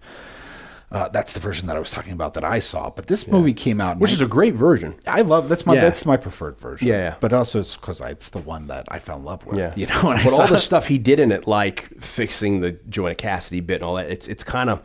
uh, 0.91 1.09
that's 1.09 1.33
the 1.33 1.39
version 1.39 1.67
that 1.67 1.75
I 1.75 1.79
was 1.79 1.91
talking 1.91 2.13
about 2.13 2.35
that 2.35 2.43
I 2.43 2.59
saw. 2.59 2.89
But 2.89 3.07
this 3.07 3.27
movie 3.27 3.53
came 3.53 3.81
out, 3.81 3.95
in 3.95 3.99
which 3.99 4.13
is 4.13 4.21
a 4.21 4.27
great 4.27 4.53
version. 4.53 4.95
I 5.07 5.21
love 5.21 5.49
that's 5.49 5.65
my 5.65 5.73
Yeah. 5.75 5.81
that's 5.81 6.05
my 6.05 6.15
preferred 6.15 6.59
version. 6.59 6.87
Yeah, 6.87 6.95
yeah. 6.97 7.15
But 7.19 7.33
also 7.33 7.59
it's 7.61 7.75
because 7.75 8.01
it's 8.01 8.29
the 8.29 8.37
one 8.39 8.67
that 8.67 8.85
I 8.89 8.99
fell 8.99 9.17
in 9.17 9.25
love 9.25 9.45
with. 9.45 9.57
Yeah, 9.57 9.73
You 9.75 9.87
know, 9.87 10.01
when 10.03 10.17
I 10.17 10.23
but 10.23 10.33
all 10.33 10.47
the 10.47 10.59
stuff 10.59 10.87
he 10.87 10.97
did 10.97 11.19
in 11.19 11.31
it, 11.31 11.47
like 11.47 11.89
fixing 11.99 12.59
the 12.61 12.73
Joanna 12.87 13.15
Cassidy 13.15 13.61
bit 13.61 13.75
and 13.75 13.83
all 13.83 13.95
that, 13.95 14.09
it's 14.11 14.27
it's 14.27 14.43
kind 14.43 14.69
of 14.69 14.81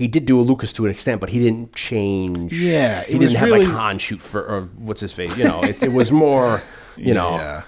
he 0.00 0.08
did 0.08 0.24
do 0.26 0.40
a 0.40 0.42
Lucas 0.42 0.72
to 0.74 0.84
an 0.86 0.90
extent, 0.90 1.20
but 1.20 1.28
he 1.30 1.38
didn't 1.38 1.74
change. 1.74 2.52
Yeah, 2.52 3.04
he 3.04 3.18
didn't 3.18 3.36
have 3.36 3.48
really- 3.50 3.66
like 3.66 3.74
Han 3.74 3.98
shoot 3.98 4.20
for 4.20 4.40
or 4.42 4.62
what's 4.76 5.00
his 5.00 5.12
face. 5.12 5.36
You 5.36 5.44
know, 5.44 5.60
it, 5.62 5.82
it 5.82 5.92
was 5.92 6.10
more 6.10 6.62
you 6.96 7.14
know 7.14 7.62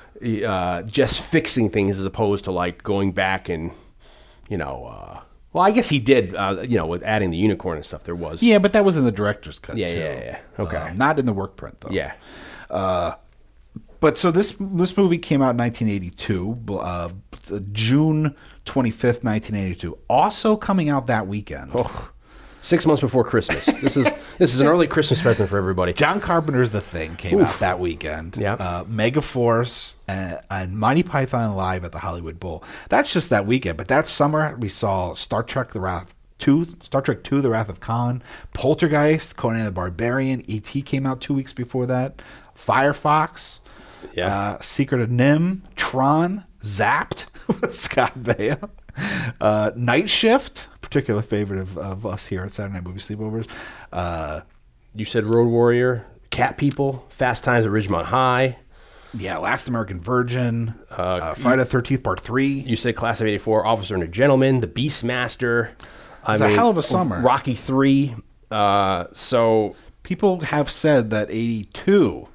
uh, 0.47 0.83
just 0.83 1.21
fixing 1.21 1.71
things 1.71 1.99
as 1.99 2.07
opposed 2.07 2.45
to 2.45 2.51
like 2.53 2.83
going 2.83 3.13
back 3.13 3.49
and 3.49 3.71
you 4.49 4.57
know. 4.57 4.87
Uh, 4.87 5.21
well, 5.53 5.63
I 5.65 5.71
guess 5.71 5.91
he 5.91 5.99
did. 5.99 6.35
Uh, 6.35 6.65
you 6.67 6.79
know, 6.79 6.87
with 6.87 7.03
adding 7.03 7.31
the 7.31 7.37
unicorn 7.37 7.77
and 7.77 7.85
stuff, 7.85 8.05
there 8.05 8.15
was. 8.15 8.43
Yeah, 8.43 8.57
but 8.59 8.73
that 8.73 8.85
was 8.87 8.97
in 8.97 9.05
the 9.05 9.13
director's 9.13 9.59
cut. 9.59 9.77
Yeah, 9.77 9.89
too. 9.89 9.99
yeah, 9.99 10.15
yeah. 10.25 10.39
Okay. 10.65 10.77
Um, 10.77 10.97
not 10.97 11.19
in 11.19 11.27
the 11.27 11.33
work 11.35 11.57
print 11.57 11.81
though. 11.83 11.91
yeah. 11.91 12.15
Uh, 12.71 13.15
But 14.01 14.17
so 14.19 14.31
this 14.33 14.57
this 14.59 14.97
movie 14.97 15.19
came 15.19 15.43
out 15.43 15.51
in 15.51 15.59
1982, 15.59 16.59
uh, 16.81 17.11
June 17.73 18.35
25th, 18.65 19.23
1982. 19.25 19.99
Also 20.09 20.57
coming 20.57 20.89
out 20.89 21.07
that 21.07 21.27
weekend. 21.27 21.71
Oh, 21.75 22.09
six 22.63 22.87
months 22.87 23.01
before 23.03 23.25
Christmas. 23.25 23.67
This 23.67 23.97
is 23.99 24.05
this 24.39 24.55
is 24.55 24.61
an 24.61 24.67
early 24.67 24.87
Christmas 24.87 25.21
present 25.21 25.51
for 25.51 25.59
everybody. 25.59 25.93
John 25.93 26.21
Carpenter's 26.21 26.71
The 26.71 26.81
Thing 26.81 27.17
came 27.17 27.43
out 27.43 27.59
that 27.61 27.79
weekend. 27.79 28.37
Yeah. 28.39 28.55
Uh, 28.55 28.85
Megaforce 28.85 29.95
and, 30.09 30.41
and 30.51 30.79
Monty 30.79 31.03
Python 31.03 31.55
Live 31.55 31.85
at 31.85 31.93
the 31.93 31.99
Hollywood 31.99 32.41
Bowl. 32.41 32.65
That's 32.89 33.13
just 33.13 33.29
that 33.31 33.45
weekend. 33.47 33.77
But 33.77 33.89
that 33.89 34.07
summer, 34.07 34.57
we 34.59 34.69
saw 34.71 35.13
Star 35.15 35.43
Trek 35.43 35.73
The 35.73 35.81
Wrath 35.81 36.15
2, 36.39 36.77
Star 36.83 37.03
Trek 37.03 37.23
2, 37.23 37.41
The 37.41 37.51
Wrath 37.51 37.69
of 37.69 37.79
Khan, 37.81 38.23
Poltergeist, 38.53 39.37
Conan 39.37 39.65
the 39.65 39.71
Barbarian, 39.71 40.43
E.T. 40.51 40.83
came 40.83 41.07
out 41.07 41.21
two 41.21 41.35
weeks 41.35 41.53
before 41.53 41.87
that, 41.87 42.21
Firefox, 42.57 43.59
Yeah. 44.15 44.27
uh, 44.35 44.61
Secret 44.61 45.01
of 45.01 45.09
NIMH, 45.11 45.61
Tron, 45.77 46.45
Zapped 46.63 47.27
with 47.61 47.75
Scott 47.77 48.19
Baio, 48.19 48.71
uh, 49.41 49.71
Night 49.77 50.09
Shift, 50.11 50.69
particular 50.93 51.23
favorite 51.23 51.59
of, 51.61 51.79
of 51.79 52.05
us 52.05 52.27
here 52.27 52.45
at 52.45 52.53
Saturday 52.53 52.75
Night 52.75 52.85
Movie 52.85 53.01
Sleepovers. 53.01 53.49
Uh, 53.93 54.43
You 54.95 55.07
said 55.07 55.25
Road 55.25 55.49
Warrior, 55.49 56.05
Cat 56.31 56.59
People, 56.59 57.07
Fast 57.09 57.45
Times 57.45 57.65
at 57.65 57.73
Ridgemont 57.73 58.05
High. 58.05 58.59
Yeah, 59.17 59.39
Last 59.39 59.69
American 59.69 60.01
Virgin, 60.01 60.75
uh, 60.91 61.35
Friday 61.35 61.59
the 61.59 61.65
Thirteenth 61.67 62.03
Part 62.03 62.21
Three. 62.21 62.47
You 62.49 62.77
said 62.77 62.95
Class 62.97 63.21
of 63.21 63.27
'84, 63.27 63.67
Officer 63.67 63.95
and 63.95 64.03
a 64.03 64.09
Gentleman, 64.09 64.61
The 64.61 64.67
Beastmaster. 64.67 65.71
I 66.25 66.33
was 66.33 66.41
a 66.41 66.49
hell 66.49 66.69
of 66.71 66.79
a 66.79 66.83
summer. 66.83 67.21
Rocky 67.21 67.55
Three. 67.55 68.15
Uh, 68.51 69.07
so 69.13 69.75
People 70.03 70.41
have 70.41 70.71
said 70.71 71.11
that 71.11 71.29
eighty 71.31 71.65
two, 71.73 72.27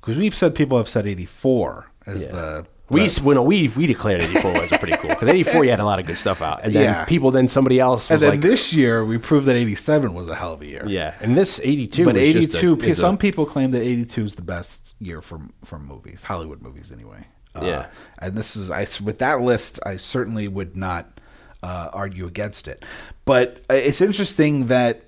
because 0.00 0.16
we've 0.18 0.34
said 0.34 0.54
people 0.54 0.76
have 0.76 0.88
said 0.88 1.06
eighty 1.06 1.24
four 1.24 1.86
as 2.06 2.26
the 2.28 2.66
we 2.90 3.06
the- 3.08 3.22
when 3.22 3.44
we 3.44 3.68
we 3.68 3.86
declared 3.86 4.22
'84 4.22 4.52
was 4.52 4.70
pretty 4.70 4.96
cool 4.96 5.10
because 5.10 5.28
'84 5.28 5.64
you 5.64 5.70
had 5.70 5.80
a 5.80 5.84
lot 5.84 5.98
of 5.98 6.06
good 6.06 6.16
stuff 6.18 6.40
out, 6.42 6.60
and 6.64 6.72
then 6.74 6.84
Yeah. 6.84 7.04
people 7.04 7.30
then 7.30 7.48
somebody 7.48 7.78
else 7.80 8.08
was 8.08 8.14
and 8.14 8.22
then 8.22 8.30
like, 8.30 8.40
this 8.40 8.72
year 8.72 9.04
we 9.04 9.18
proved 9.18 9.46
that 9.46 9.56
eighty 9.56 9.74
seven 9.74 10.14
was 10.14 10.28
a 10.28 10.34
hell 10.34 10.52
of 10.54 10.62
a 10.62 10.66
year. 10.66 10.84
yeah, 10.88 11.14
and 11.20 11.36
this 11.36 11.60
'82, 11.62 12.04
but 12.04 12.14
was 12.14 12.22
eighty 12.22 12.90
a- 12.90 12.94
Some 12.94 13.18
people 13.18 13.44
claim 13.46 13.70
that 13.72 13.82
eighty 13.82 14.04
two 14.04 14.24
is 14.24 14.34
the 14.36 14.42
best 14.42 14.94
year 15.00 15.20
for 15.20 15.40
for 15.64 15.78
movies, 15.78 16.22
Hollywood 16.24 16.62
movies 16.62 16.90
anyway. 16.92 17.26
Uh, 17.54 17.64
Yeah. 17.64 17.86
and 18.20 18.34
this 18.36 18.56
is 18.56 18.70
I 18.70 18.86
with 19.04 19.18
that 19.18 19.40
list, 19.42 19.78
I 19.84 19.96
certainly 19.96 20.48
would 20.48 20.76
not 20.76 21.20
uh, 21.62 21.90
argue 21.92 22.26
against 22.26 22.68
it. 22.68 22.84
But 23.24 23.58
uh, 23.70 23.74
it's 23.74 24.00
interesting 24.00 24.66
that 24.66 25.02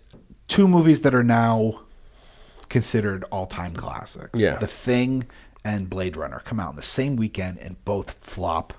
two 0.49 0.67
movies 0.67 1.03
that 1.03 1.15
are 1.15 1.23
now 1.23 1.81
considered 2.69 3.25
all 3.31 3.47
time 3.47 3.75
classics, 3.75 4.31
Yeah. 4.39 4.57
The 4.57 4.67
Thing 4.67 5.25
and 5.65 5.91
Blade 5.91 6.17
Runner, 6.17 6.41
come 6.45 6.59
out 6.61 6.71
in 6.71 6.77
the 6.77 6.83
same 6.83 7.17
weekend 7.17 7.59
and 7.59 7.83
both 7.85 8.13
flop 8.25 8.73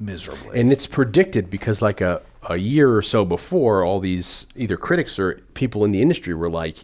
miserably. 0.00 0.58
and 0.58 0.72
it's 0.72 0.86
predicted 0.86 1.48
because 1.48 1.80
like 1.80 2.00
a, 2.00 2.20
a 2.48 2.56
year 2.56 2.96
or 2.96 3.02
so 3.02 3.24
before 3.24 3.84
all 3.84 4.00
these 4.00 4.46
either 4.56 4.76
critics 4.76 5.16
or 5.18 5.34
people 5.54 5.84
in 5.84 5.92
the 5.92 6.02
industry 6.02 6.34
were 6.34 6.50
like 6.50 6.78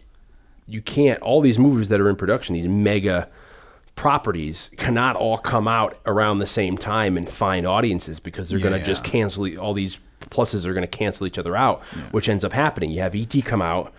you 0.67 0.81
can't 0.81 1.21
all 1.21 1.41
these 1.41 1.59
movies 1.59 1.89
that 1.89 1.99
are 1.99 2.09
in 2.09 2.15
production 2.15 2.53
these 2.55 2.67
mega 2.67 3.27
properties 3.95 4.69
cannot 4.77 5.17
all 5.17 5.37
come 5.37 5.67
out 5.67 5.97
around 6.05 6.39
the 6.39 6.47
same 6.47 6.77
time 6.77 7.17
and 7.17 7.27
find 7.29 7.67
audiences 7.67 8.21
because 8.21 8.47
they're 8.47 8.59
going 8.59 8.71
Yeah. 8.73 8.79
to 8.79 8.85
just 8.85 9.03
cancel 9.03 9.45
all 9.59 9.73
these 9.73 9.97
pluses 10.29 10.65
are 10.65 10.73
going 10.73 10.83
to 10.83 10.87
cancel 10.87 11.27
each 11.27 11.37
other 11.37 11.57
out 11.57 11.83
which 12.11 12.29
ends 12.29 12.45
up 12.45 12.53
happening 12.53 12.89
you 12.91 13.01
have 13.01 13.15
ET 13.15 13.33
come 13.43 13.61
out 13.61 13.93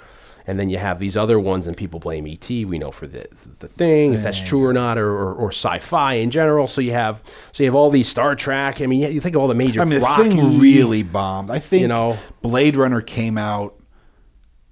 and 0.47 0.59
then 0.59 0.69
you 0.69 0.79
have 0.79 0.99
these 0.99 1.17
other 1.17 1.39
ones 1.39 1.67
and 1.67 1.77
people 1.77 2.01
blame 2.01 2.27
ET 2.27 2.49
we 2.49 2.79
know 2.79 2.91
for 2.91 3.07
the 3.07 3.27
the 3.61 3.69
thing 3.69 4.15
if 4.15 4.23
that's 4.23 4.41
true 4.41 4.65
or 4.65 4.73
not 4.73 4.99
or, 4.99 5.11
or, 5.11 5.35
or 5.35 5.49
sci-fi 5.49 6.15
in 6.15 6.31
general 6.31 6.67
so 6.67 6.81
you 6.81 6.93
have 6.93 7.23
so 7.53 7.63
you 7.63 7.69
have 7.69 7.75
all 7.75 7.91
these 7.91 8.09
Star 8.09 8.35
Trek 8.35 8.81
I 8.81 8.87
mean 8.87 9.01
you 9.13 9.21
think 9.21 9.35
of 9.37 9.43
all 9.43 9.49
the 9.49 9.55
major 9.55 9.81
I 9.81 9.85
mean, 9.85 10.01
the 10.01 10.05
Rocky 10.05 10.31
thing 10.31 10.59
really 10.59 11.03
bombed. 11.03 11.51
I 11.51 11.59
think 11.59 11.83
You 11.83 11.89
know. 11.89 12.19
Blade 12.43 12.77
Runner 12.77 13.01
came 13.01 13.39
out, 13.39 13.81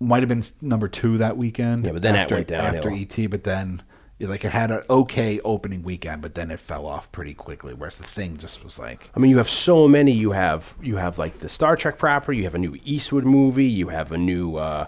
might 0.00 0.20
have 0.20 0.28
been 0.28 0.44
number 0.60 0.88
two 0.88 1.18
that 1.18 1.36
weekend. 1.36 1.84
Yeah, 1.84 1.92
but 1.92 2.02
then 2.02 2.14
that 2.14 2.22
after, 2.22 2.34
went 2.36 2.48
downhill. 2.48 2.76
after 2.76 2.90
ET. 2.92 3.30
But 3.30 3.44
then, 3.44 3.82
like, 4.20 4.44
it 4.44 4.52
had 4.52 4.70
an 4.70 4.82
okay 4.88 5.40
opening 5.40 5.82
weekend, 5.82 6.22
but 6.22 6.34
then 6.34 6.50
it 6.50 6.60
fell 6.60 6.86
off 6.86 7.10
pretty 7.12 7.34
quickly. 7.34 7.74
Whereas 7.74 7.96
the 7.96 8.04
thing 8.04 8.36
just 8.36 8.64
was 8.64 8.78
like, 8.78 9.10
I 9.14 9.20
mean, 9.20 9.30
you 9.30 9.36
have 9.38 9.48
so 9.50 9.88
many. 9.88 10.12
You 10.12 10.32
have 10.32 10.74
you 10.82 10.96
have 10.96 11.18
like 11.18 11.38
the 11.38 11.48
Star 11.48 11.76
Trek 11.76 11.98
proper. 11.98 12.32
You 12.32 12.44
have 12.44 12.54
a 12.54 12.58
new 12.58 12.76
Eastwood 12.84 13.24
movie. 13.24 13.66
You 13.66 13.88
have 13.88 14.12
a 14.12 14.18
new 14.18 14.56
uh, 14.56 14.86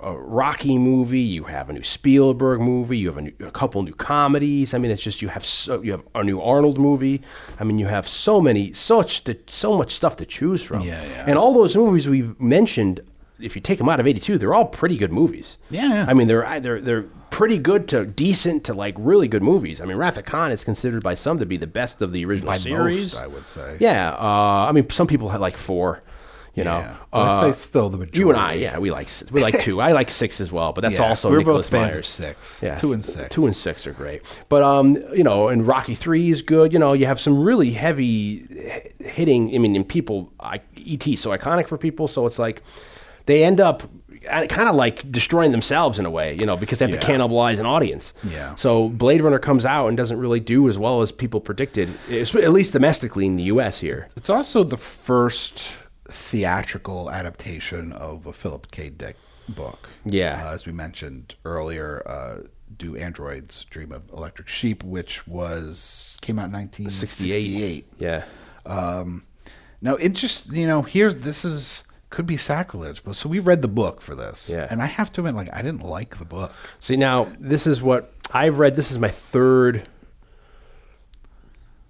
a 0.00 0.16
Rocky 0.16 0.78
movie. 0.78 1.20
You 1.20 1.44
have 1.44 1.70
a 1.70 1.72
new 1.72 1.82
Spielberg 1.82 2.60
movie. 2.60 2.98
You 2.98 3.08
have 3.08 3.18
a, 3.18 3.22
new, 3.22 3.32
a 3.40 3.50
couple 3.50 3.82
new 3.82 3.94
comedies. 3.94 4.74
I 4.74 4.78
mean, 4.78 4.90
it's 4.90 5.02
just 5.02 5.22
you 5.22 5.28
have 5.28 5.44
so 5.44 5.82
you 5.82 5.92
have 5.92 6.02
a 6.14 6.22
new 6.22 6.40
Arnold 6.40 6.78
movie. 6.78 7.22
I 7.58 7.64
mean, 7.64 7.78
you 7.78 7.86
have 7.86 8.08
so 8.08 8.40
many 8.40 8.72
such 8.72 9.24
to, 9.24 9.36
so 9.46 9.76
much 9.76 9.92
stuff 9.92 10.16
to 10.16 10.26
choose 10.26 10.62
from. 10.62 10.82
Yeah, 10.82 11.02
yeah. 11.04 11.24
And 11.26 11.38
all 11.38 11.54
those 11.54 11.76
movies 11.76 12.08
we've 12.08 12.38
mentioned, 12.40 13.00
if 13.40 13.54
you 13.56 13.62
take 13.62 13.78
them 13.78 13.88
out 13.88 14.00
of 14.00 14.06
'82, 14.06 14.38
they're 14.38 14.54
all 14.54 14.66
pretty 14.66 14.96
good 14.96 15.12
movies. 15.12 15.56
Yeah, 15.70 15.88
yeah. 15.88 16.06
I 16.08 16.14
mean, 16.14 16.28
they're 16.28 16.46
either 16.46 16.80
they're 16.80 17.06
pretty 17.30 17.58
good 17.58 17.88
to 17.88 18.04
decent 18.06 18.64
to 18.64 18.74
like 18.74 18.94
really 18.98 19.28
good 19.28 19.42
movies. 19.42 19.80
I 19.80 19.84
mean, 19.84 19.96
Wrath 19.96 20.16
of 20.16 20.24
Khan 20.24 20.50
is 20.50 20.64
considered 20.64 21.02
by 21.02 21.14
some 21.14 21.38
to 21.38 21.46
be 21.46 21.56
the 21.56 21.66
best 21.66 22.02
of 22.02 22.12
the 22.12 22.24
original 22.24 22.52
by 22.52 22.58
series. 22.58 23.14
most, 23.14 23.22
I 23.22 23.26
would 23.26 23.46
say. 23.46 23.76
Yeah, 23.80 24.12
uh, 24.12 24.66
I 24.68 24.72
mean, 24.72 24.88
some 24.90 25.06
people 25.06 25.28
had 25.28 25.40
like 25.40 25.56
four. 25.56 26.02
You 26.58 26.64
know, 26.64 26.78
Yeah. 26.80 26.96
Uh, 27.12 27.16
I'd 27.48 27.54
say 27.54 27.60
still 27.60 27.88
the 27.88 27.96
majority. 27.98 28.18
you 28.18 28.28
and 28.30 28.38
I, 28.38 28.52
yeah, 28.54 28.78
we 28.78 28.90
like 28.90 29.08
we 29.30 29.40
like 29.40 29.60
two. 29.60 29.80
I 29.80 29.92
like 29.92 30.10
six 30.10 30.40
as 30.40 30.52
well, 30.52 30.72
but 30.72 30.82
that's 30.82 30.98
Yeah, 30.98 31.08
also 31.08 31.30
we're 31.30 31.38
Nicholas 31.38 31.70
both 31.70 31.78
fans 31.80 31.88
of 31.90 31.94
Meyer's. 31.94 32.06
six. 32.08 32.58
Yeah, 32.62 32.76
Two 32.76 32.92
and 32.92 33.04
six. 33.04 33.34
Two 33.34 33.46
and 33.46 33.56
six 33.56 33.86
are 33.86 33.92
great, 33.92 34.22
but 34.48 34.62
um, 34.62 34.96
you 35.14 35.24
know, 35.24 35.48
and 35.48 35.66
Rocky 35.66 35.94
three 35.94 36.30
is 36.30 36.42
good. 36.42 36.72
You 36.72 36.78
know, 36.78 36.92
you 36.92 37.06
have 37.06 37.18
some 37.20 37.38
really 37.42 37.70
heavy 37.70 38.46
hitting. 39.00 39.54
I 39.54 39.58
mean, 39.58 39.74
and 39.76 39.88
people, 39.88 40.32
I, 40.40 40.60
ET 40.76 41.02
so 41.18 41.30
iconic 41.30 41.68
for 41.68 41.78
people, 41.78 42.08
so 42.08 42.26
it's 42.26 42.38
like 42.38 42.62
they 43.26 43.44
end 43.44 43.60
up 43.60 43.82
kind 44.26 44.68
of 44.68 44.74
like 44.74 45.10
destroying 45.10 45.52
themselves 45.52 45.98
in 45.98 46.04
a 46.04 46.10
way, 46.10 46.34
you 46.38 46.44
know, 46.44 46.56
because 46.56 46.80
they 46.80 46.86
have 46.90 46.98
to 47.00 47.06
cannibalize 47.06 47.58
an 47.60 47.66
audience. 47.66 48.12
Yeah. 48.28 48.54
So 48.56 48.88
Blade 48.88 49.22
Runner 49.22 49.38
comes 49.38 49.64
out 49.64 49.86
and 49.88 49.96
doesn't 49.96 50.18
really 50.18 50.40
do 50.40 50.68
as 50.68 50.76
well 50.78 51.00
as 51.02 51.12
people 51.12 51.40
predicted, 51.40 51.88
at 52.10 52.34
least 52.52 52.72
domestically 52.72 53.24
in 53.26 53.36
the 53.36 53.44
U.S. 53.44 53.78
here. 53.80 54.08
It's 54.16 54.28
also 54.28 54.64
the 54.64 54.76
first 54.76 55.70
theatrical 56.08 57.10
adaptation 57.10 57.92
of 57.92 58.26
a 58.26 58.32
Philip 58.32 58.70
K. 58.70 58.88
Dick 58.90 59.16
book. 59.48 59.88
Yeah. 60.04 60.46
Uh, 60.48 60.54
as 60.54 60.66
we 60.66 60.72
mentioned 60.72 61.34
earlier, 61.44 62.02
uh, 62.06 62.40
Do 62.76 62.96
Androids 62.96 63.64
Dream 63.64 63.92
of 63.92 64.08
Electric 64.10 64.48
Sheep, 64.48 64.82
which 64.84 65.26
was 65.26 66.16
came 66.20 66.38
out 66.38 66.46
in 66.46 66.52
1968. 66.52 67.86
Yeah. 67.98 68.24
Um, 68.66 69.24
now 69.80 69.94
it 69.96 70.10
just 70.14 70.50
you 70.52 70.66
know 70.66 70.82
here's 70.82 71.16
this 71.16 71.44
is 71.44 71.84
could 72.10 72.26
be 72.26 72.36
sacrilege, 72.38 73.04
but 73.04 73.16
so 73.16 73.28
we 73.28 73.38
read 73.38 73.60
the 73.62 73.68
book 73.68 74.00
for 74.00 74.14
this, 74.14 74.48
Yeah. 74.48 74.66
and 74.70 74.80
I 74.82 74.86
have 74.86 75.12
to 75.12 75.20
admit, 75.20 75.34
like 75.34 75.52
I 75.54 75.60
didn't 75.62 75.82
like 75.82 76.18
the 76.18 76.24
book. 76.24 76.52
See 76.80 76.96
now, 76.96 77.28
this 77.38 77.66
is 77.66 77.82
what 77.82 78.12
I've 78.32 78.58
read. 78.58 78.76
This 78.76 78.90
is 78.90 78.98
my 78.98 79.10
third 79.10 79.86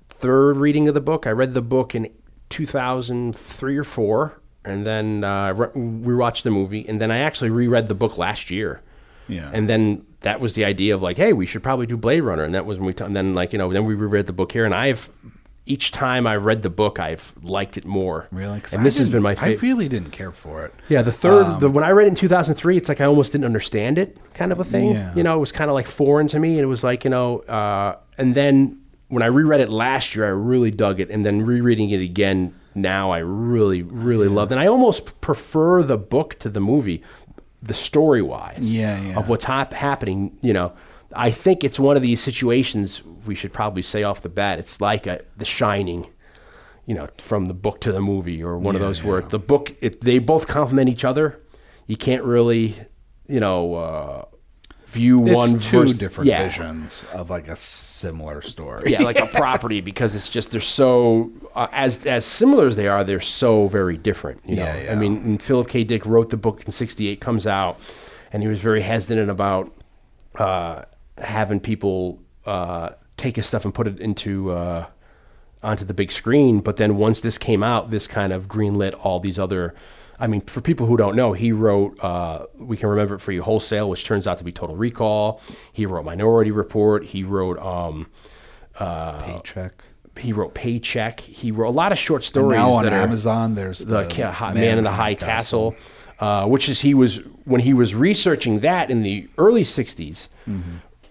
third 0.08 0.56
reading 0.56 0.88
of 0.88 0.94
the 0.94 1.00
book. 1.00 1.26
I 1.26 1.30
read 1.30 1.54
the 1.54 1.62
book 1.62 1.94
in 1.94 2.08
2003 2.50 3.76
or 3.76 3.84
four, 3.84 4.40
and 4.64 4.86
then 4.86 5.24
uh, 5.24 5.52
re- 5.52 5.80
we 5.80 6.14
watched 6.14 6.44
the 6.44 6.50
movie, 6.50 6.86
and 6.88 7.00
then 7.00 7.10
I 7.10 7.18
actually 7.18 7.50
reread 7.50 7.88
the 7.88 7.94
book 7.94 8.18
last 8.18 8.50
year. 8.50 8.82
Yeah. 9.28 9.50
And 9.52 9.68
then 9.68 10.06
that 10.20 10.40
was 10.40 10.54
the 10.54 10.64
idea 10.64 10.94
of 10.94 11.02
like, 11.02 11.16
hey, 11.16 11.32
we 11.32 11.46
should 11.46 11.62
probably 11.62 11.86
do 11.86 11.96
Blade 11.96 12.20
Runner, 12.20 12.44
and 12.44 12.54
that 12.54 12.64
was 12.66 12.78
when 12.78 12.86
we. 12.86 12.94
T- 12.94 13.04
and 13.04 13.14
then 13.14 13.34
like 13.34 13.52
you 13.52 13.58
know, 13.58 13.72
then 13.72 13.84
we 13.84 13.94
reread 13.94 14.26
the 14.26 14.32
book 14.32 14.52
here, 14.52 14.64
and 14.64 14.74
I've 14.74 15.10
each 15.68 15.92
time 15.92 16.26
I 16.26 16.36
read 16.36 16.62
the 16.62 16.70
book, 16.70 16.98
I've 16.98 17.32
liked 17.42 17.76
it 17.76 17.84
more. 17.84 18.26
Really, 18.32 18.62
And 18.72 18.80
I 18.80 18.84
this 18.84 18.96
has 18.98 19.10
been 19.10 19.22
my 19.22 19.34
favorite. 19.34 19.58
I 19.58 19.66
really 19.66 19.88
didn't 19.88 20.12
care 20.12 20.32
for 20.32 20.64
it. 20.64 20.74
Yeah, 20.88 21.02
the 21.02 21.12
third, 21.12 21.60
the, 21.60 21.68
when 21.68 21.84
I 21.84 21.90
read 21.90 22.06
it 22.06 22.08
in 22.08 22.14
2003, 22.14 22.78
it's 22.78 22.88
like 22.88 23.02
I 23.02 23.04
almost 23.04 23.32
didn't 23.32 23.44
understand 23.44 23.98
it, 23.98 24.16
kind 24.32 24.50
of 24.50 24.60
a 24.60 24.64
thing. 24.64 24.92
Yeah. 24.92 25.14
You 25.14 25.22
know, 25.22 25.36
it 25.36 25.40
was 25.40 25.52
kind 25.52 25.70
of 25.70 25.74
like 25.74 25.86
foreign 25.86 26.26
to 26.28 26.38
me. 26.38 26.52
And 26.52 26.60
it 26.60 26.66
was 26.66 26.82
like, 26.82 27.04
you 27.04 27.10
know, 27.10 27.40
uh, 27.40 27.96
and 28.16 28.34
then 28.34 28.80
when 29.08 29.22
I 29.22 29.26
reread 29.26 29.60
it 29.60 29.68
last 29.68 30.14
year, 30.14 30.24
I 30.26 30.30
really 30.30 30.70
dug 30.70 31.00
it. 31.00 31.10
And 31.10 31.24
then 31.24 31.42
rereading 31.42 31.90
it 31.90 32.00
again 32.00 32.54
now, 32.74 33.10
I 33.10 33.18
really, 33.18 33.82
really 33.82 34.28
loved 34.28 34.52
it. 34.52 34.56
And 34.56 34.60
I 34.60 34.66
almost 34.66 35.20
prefer 35.20 35.82
the 35.82 35.96
book 35.98 36.38
to 36.40 36.48
the 36.48 36.60
movie, 36.60 37.02
the 37.62 37.74
story 37.74 38.22
wise 38.22 38.58
Yeah, 38.60 39.00
yeah. 39.00 39.18
of 39.18 39.28
what's 39.28 39.44
hap- 39.44 39.72
happening. 39.72 40.36
You 40.42 40.52
know, 40.52 40.72
I 41.14 41.30
think 41.30 41.64
it's 41.64 41.78
one 41.78 41.96
of 41.96 42.02
these 42.02 42.20
situations 42.20 43.02
we 43.26 43.34
should 43.34 43.52
probably 43.52 43.82
say 43.82 44.02
off 44.02 44.22
the 44.22 44.28
bat. 44.28 44.58
It's 44.58 44.80
like 44.80 45.06
a, 45.06 45.22
The 45.36 45.44
Shining 45.44 46.06
you 46.86 46.94
know, 46.94 47.06
from 47.18 47.44
the 47.44 47.52
book 47.54 47.82
to 47.82 47.92
the 47.92 48.00
movie 48.00 48.42
or 48.42 48.56
one 48.56 48.74
of 48.74 48.80
those 48.80 49.04
where 49.04 49.20
the 49.20 49.38
book, 49.38 49.74
it, 49.82 50.00
they 50.00 50.18
both 50.18 50.46
complement 50.46 50.88
each 50.88 51.04
other. 51.04 51.38
You 51.86 51.98
can't 51.98 52.24
really, 52.24 52.76
you 53.26 53.40
know, 53.40 53.74
uh, 53.74 54.24
view 54.88 55.26
It's 55.26 55.34
one 55.36 55.60
two 55.60 55.80
vers- 55.82 55.98
different 55.98 56.28
yeah. 56.28 56.44
visions 56.44 57.04
of 57.12 57.28
like 57.30 57.46
a 57.48 57.56
similar 57.56 58.40
story. 58.42 58.90
yeah, 58.90 59.02
like 59.02 59.18
a 59.20 59.26
property 59.38 59.80
because 59.80 60.16
it's 60.16 60.28
just 60.30 60.50
they're 60.50 60.60
so 60.60 61.30
uh, 61.54 61.68
as 61.72 62.06
as 62.06 62.24
similar 62.24 62.66
as 62.66 62.76
they 62.76 62.88
are, 62.88 63.04
they're 63.04 63.20
so 63.20 63.68
very 63.68 63.96
different. 63.96 64.40
You 64.46 64.56
know, 64.56 64.64
Yeah, 64.64 64.82
yeah. 64.84 64.92
I 64.92 64.96
mean, 64.96 65.16
and 65.18 65.42
Philip 65.42 65.68
K. 65.68 65.84
Dick 65.84 66.06
wrote 66.06 66.30
the 66.30 66.36
book 66.36 66.64
in 66.64 66.72
'68, 66.72 67.20
comes 67.20 67.46
out, 67.46 67.78
and 68.32 68.42
he 68.42 68.48
was 68.48 68.60
very 68.60 68.80
hesitant 68.80 69.30
about 69.30 69.72
uh, 70.36 70.82
having 71.18 71.60
people 71.60 72.20
uh, 72.46 72.90
take 73.16 73.36
his 73.36 73.46
stuff 73.46 73.64
and 73.64 73.74
put 73.74 73.86
it 73.86 74.00
into 74.00 74.50
uh, 74.52 74.86
onto 75.62 75.84
the 75.84 75.94
big 75.94 76.10
screen. 76.10 76.60
But 76.60 76.76
then 76.78 76.96
once 76.96 77.20
this 77.20 77.36
came 77.36 77.62
out, 77.62 77.90
this 77.90 78.06
kind 78.06 78.32
of 78.32 78.48
greenlit 78.48 78.94
all 79.04 79.20
these 79.20 79.38
other. 79.38 79.74
I 80.20 80.26
mean, 80.26 80.40
for 80.42 80.60
people 80.60 80.86
who 80.86 80.96
don't 80.96 81.14
know, 81.16 81.32
he 81.32 81.52
wrote 81.52 82.02
uh, 82.02 82.46
"We 82.56 82.76
Can 82.76 82.88
Remember 82.88 83.14
It 83.14 83.20
for 83.20 83.32
You" 83.32 83.42
wholesale, 83.42 83.88
which 83.88 84.04
turns 84.04 84.26
out 84.26 84.38
to 84.38 84.44
be 84.44 84.52
Total 84.52 84.74
Recall. 84.76 85.40
He 85.72 85.86
wrote 85.86 86.04
Minority 86.04 86.50
Report. 86.50 87.04
He 87.04 87.22
wrote. 87.24 87.58
Um, 87.58 88.08
Paycheck. 88.74 89.82
he 90.18 90.32
wrote 90.32 90.54
Paycheck. 90.54 91.20
He 91.20 91.50
wrote 91.50 91.68
a 91.68 91.70
lot 91.70 91.92
of 91.92 91.98
short 91.98 92.20
And 92.20 92.26
stories 92.26 92.56
now 92.56 92.70
on 92.72 92.86
Amazon, 92.88 93.54
there's 93.54 93.78
the, 93.80 94.04
the, 94.04 94.30
Hi- 94.32 94.54
Man, 94.54 94.78
in 94.78 94.84
the 94.84 94.92
High 94.92 95.14
Castle, 95.14 95.74
uh, 96.20 96.46
which 96.46 96.68
is 96.68 96.80
he 96.80 96.94
was 96.94 97.18
when 97.44 97.60
he 97.60 97.74
was 97.74 97.94
researching 97.94 98.60
that 98.60 98.90
in 98.90 99.02
the 99.02 99.28
early 99.38 99.62
'60s. 99.62 100.28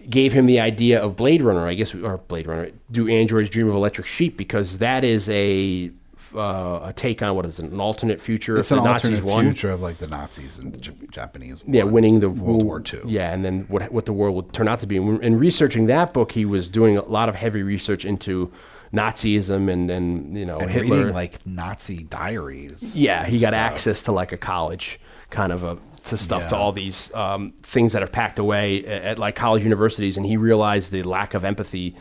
Gave 0.08 0.32
him 0.32 0.46
the 0.46 0.58
idea 0.58 1.02
of 1.02 1.16
Blade 1.16 1.42
Runner, 1.42 1.66
I 1.68 1.74
guess, 1.74 1.94
or 1.94 2.16
Blade 2.16 2.46
Runner. 2.46 2.70
Do 2.90 3.08
androids 3.08 3.50
dream 3.50 3.68
of 3.68 3.74
electric 3.74 4.06
sheep? 4.06 4.38
Because 4.38 4.78
that 4.78 5.04
is 5.04 5.28
a 5.28 5.90
uh, 6.34 6.80
a 6.84 6.92
take 6.94 7.22
on 7.22 7.34
what 7.36 7.46
is 7.46 7.58
it, 7.58 7.66
an 7.70 7.80
alternate 7.80 8.20
future 8.20 8.56
It's 8.58 8.70
if 8.70 8.78
an 8.78 8.84
the 8.84 8.90
Nazis 8.90 9.10
alternate 9.20 9.24
won. 9.34 9.44
future 9.46 9.70
of 9.70 9.80
like 9.80 9.98
the 9.98 10.06
Nazis 10.08 10.58
and 10.58 10.72
the 10.72 10.78
Jap- 10.78 11.10
Japanese. 11.10 11.62
Yeah, 11.66 11.84
won 11.84 11.92
winning 11.94 12.20
the 12.20 12.30
World 12.30 12.64
War 12.64 12.82
II. 12.92 13.00
Yeah, 13.06 13.32
and 13.32 13.44
then 13.44 13.62
what 13.68 13.90
what 13.92 14.06
the 14.06 14.12
world 14.12 14.34
would 14.36 14.52
turn 14.52 14.68
out 14.68 14.80
to 14.80 14.86
be. 14.86 14.96
And 14.96 15.22
in 15.22 15.38
researching 15.38 15.86
that 15.86 16.12
book, 16.12 16.32
he 16.32 16.44
was 16.44 16.68
doing 16.68 16.96
a 16.96 17.04
lot 17.04 17.28
of 17.28 17.34
heavy 17.34 17.62
research 17.62 18.04
into 18.04 18.50
Nazism 18.92 19.70
and 19.70 19.90
and 19.90 20.36
you 20.36 20.46
know 20.46 20.58
and 20.58 20.70
Hitler. 20.70 20.96
reading 20.98 21.14
like 21.14 21.44
Nazi 21.46 22.04
diaries. 22.04 22.98
Yeah, 22.98 23.24
he 23.24 23.38
got 23.38 23.48
stuff. 23.48 23.54
access 23.72 24.02
to 24.04 24.12
like 24.12 24.32
a 24.32 24.36
college 24.38 24.98
kind 25.30 25.52
of 25.52 25.62
a 25.62 25.78
to 26.08 26.16
stuff 26.16 26.46
to 26.48 26.56
all 26.56 26.72
these 26.72 27.14
um, 27.14 27.52
things 27.62 27.92
that 27.92 28.02
are 28.02 28.06
packed 28.08 28.38
away 28.38 28.84
at, 28.86 29.02
at 29.04 29.18
like 29.18 29.36
college 29.36 29.62
universities, 29.62 30.16
and 30.16 30.24
he 30.24 30.36
realized 30.38 30.90
the 30.90 31.02
lack 31.02 31.34
of 31.34 31.44
empathy, 31.44 31.94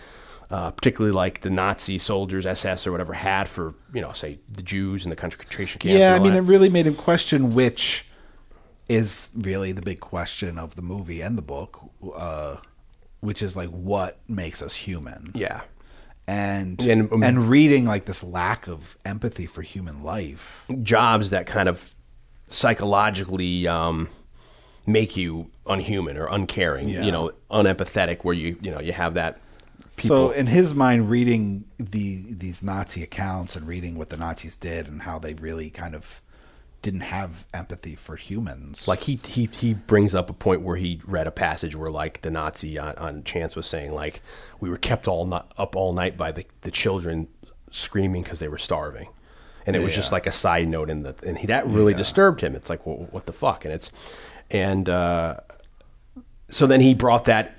uh, 0.49 0.71
particularly 0.71 1.13
like 1.13 1.41
the 1.41 1.49
Nazi 1.49 1.97
soldiers, 1.97 2.45
SS 2.45 2.87
or 2.87 2.91
whatever, 2.91 3.13
had 3.13 3.47
for 3.49 3.73
you 3.93 4.01
know, 4.01 4.13
say 4.13 4.39
the 4.49 4.61
Jews 4.61 5.03
and 5.03 5.11
the 5.11 5.15
concentration 5.15 5.79
camps. 5.79 5.97
Yeah, 5.99 6.13
I 6.15 6.19
mean, 6.19 6.33
that. 6.33 6.39
it 6.39 6.41
really 6.43 6.69
made 6.69 6.85
him 6.87 6.95
question 6.95 7.53
which 7.53 8.05
is 8.89 9.27
really 9.35 9.73
the 9.73 9.81
big 9.81 9.99
question 9.99 10.57
of 10.57 10.75
the 10.75 10.81
movie 10.81 11.19
and 11.21 11.37
the 11.37 11.41
book, 11.41 11.81
uh, 12.15 12.55
which 13.19 13.41
is 13.41 13.55
like 13.55 13.67
what 13.69 14.17
makes 14.29 14.61
us 14.61 14.73
human. 14.75 15.31
yeah, 15.35 15.61
And 16.27 16.81
And, 16.81 17.11
um, 17.11 17.21
and 17.23 17.49
reading 17.49 17.83
like 17.85 18.05
this 18.05 18.23
lack 18.23 18.67
of 18.67 18.97
empathy 19.03 19.45
for 19.45 19.61
human 19.61 20.03
life. 20.03 20.65
jobs 20.83 21.31
that 21.31 21.45
kind 21.47 21.67
of 21.67 21.89
psychologically 22.47 23.67
um, 23.67 24.09
make 24.85 25.17
you 25.17 25.49
unhuman 25.65 26.17
or 26.17 26.27
uncaring, 26.27 26.89
Yeah. 26.89 27.03
you 27.03 27.11
know, 27.11 27.31
unempathetic, 27.51 28.23
where 28.23 28.33
you 28.35 28.57
you 28.61 28.71
know 28.71 28.79
you 28.79 28.93
have 28.93 29.13
that 29.15 29.39
people. 29.97 30.29
So 30.29 30.31
in 30.31 30.47
his 30.47 30.73
mind, 30.73 31.09
reading 31.09 31.65
the 31.77 32.33
these 32.33 32.63
Nazi 32.63 33.03
accounts 33.03 33.55
and 33.55 33.67
reading 33.67 33.97
what 33.97 34.09
the 34.09 34.17
Nazis 34.17 34.55
did 34.55 34.87
and 34.87 35.01
how 35.01 35.19
they 35.19 35.33
really 35.33 35.69
kind 35.69 35.93
of 35.93 36.21
didn't 36.81 37.01
have 37.01 37.45
empathy 37.53 37.95
for 37.95 38.15
humans. 38.15 38.87
like 38.87 39.03
he 39.03 39.19
he 39.27 39.45
he 39.45 39.73
brings 39.73 40.15
up 40.15 40.29
a 40.29 40.33
point 40.33 40.61
where 40.61 40.77
he 40.77 41.01
read 41.05 41.27
a 41.27 41.31
passage 41.31 41.75
where 41.75 41.91
like 41.91 42.21
the 42.21 42.31
Nazi 42.31 42.77
on, 42.77 42.95
on 42.95 43.23
Chance 43.23 43.55
was 43.55 43.67
saying 43.67 43.93
like 43.93 44.21
we 44.59 44.69
were 44.69 44.77
kept 44.77 45.07
all 45.07 45.25
not 45.25 45.51
up 45.57 45.75
all 45.75 45.91
night 45.91 46.15
by 46.15 46.31
the 46.31 46.45
the 46.61 46.71
children 46.71 47.27
screaming 47.71 48.23
because 48.23 48.39
they 48.39 48.47
were 48.47 48.57
starving, 48.57 49.09
and 49.65 49.75
it 49.75 49.79
was 49.79 49.93
just 49.93 50.11
like 50.11 50.27
a 50.27 50.31
side 50.31 50.67
note 50.67 50.89
in 50.89 51.03
the 51.03 51.15
and 51.25 51.39
he, 51.39 51.47
that 51.47 51.67
really 51.67 51.93
disturbed 51.93 52.41
him. 52.41 52.55
It's 52.55 52.69
like 52.69 52.85
well, 52.85 53.07
what 53.11 53.25
the 53.25 53.33
fuck, 53.33 53.65
and 53.65 53.73
it's 53.73 53.91
and 54.49 54.87
uh, 54.87 55.37
so 56.49 56.67
then 56.67 56.79
he 56.79 56.93
brought 56.93 57.25
that 57.25 57.56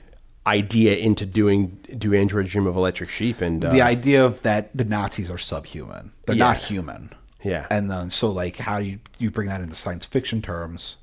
idea 0.49 0.97
into 0.97 1.25
doing 1.27 1.79
do 1.99 2.15
androids 2.15 2.51
dream 2.51 2.67
of 2.67 2.77
electric 2.77 3.11
sheep 3.11 3.41
and 3.41 3.65
uh, 3.65 3.71
the 3.71 3.83
idea 3.83 4.25
of 4.25 4.43
that 4.43 4.71
the 4.75 4.85
Nazis 4.85 5.31
are 5.31 5.39
subhuman. 5.39 6.13
They're 6.27 6.35
Yeah. 6.37 6.49
not 6.49 6.57
human. 6.57 7.11
Yeah. 7.45 7.67
And 7.71 7.91
then 7.91 8.11
so 8.11 8.31
like 8.31 8.57
how 8.57 8.79
do 8.79 8.85
you 8.85 8.99
you 9.19 9.31
bring 9.31 9.49
that 9.49 9.61
into 9.61 9.75
science 9.75 10.05
fiction 10.07 10.43
terms? 10.43 10.97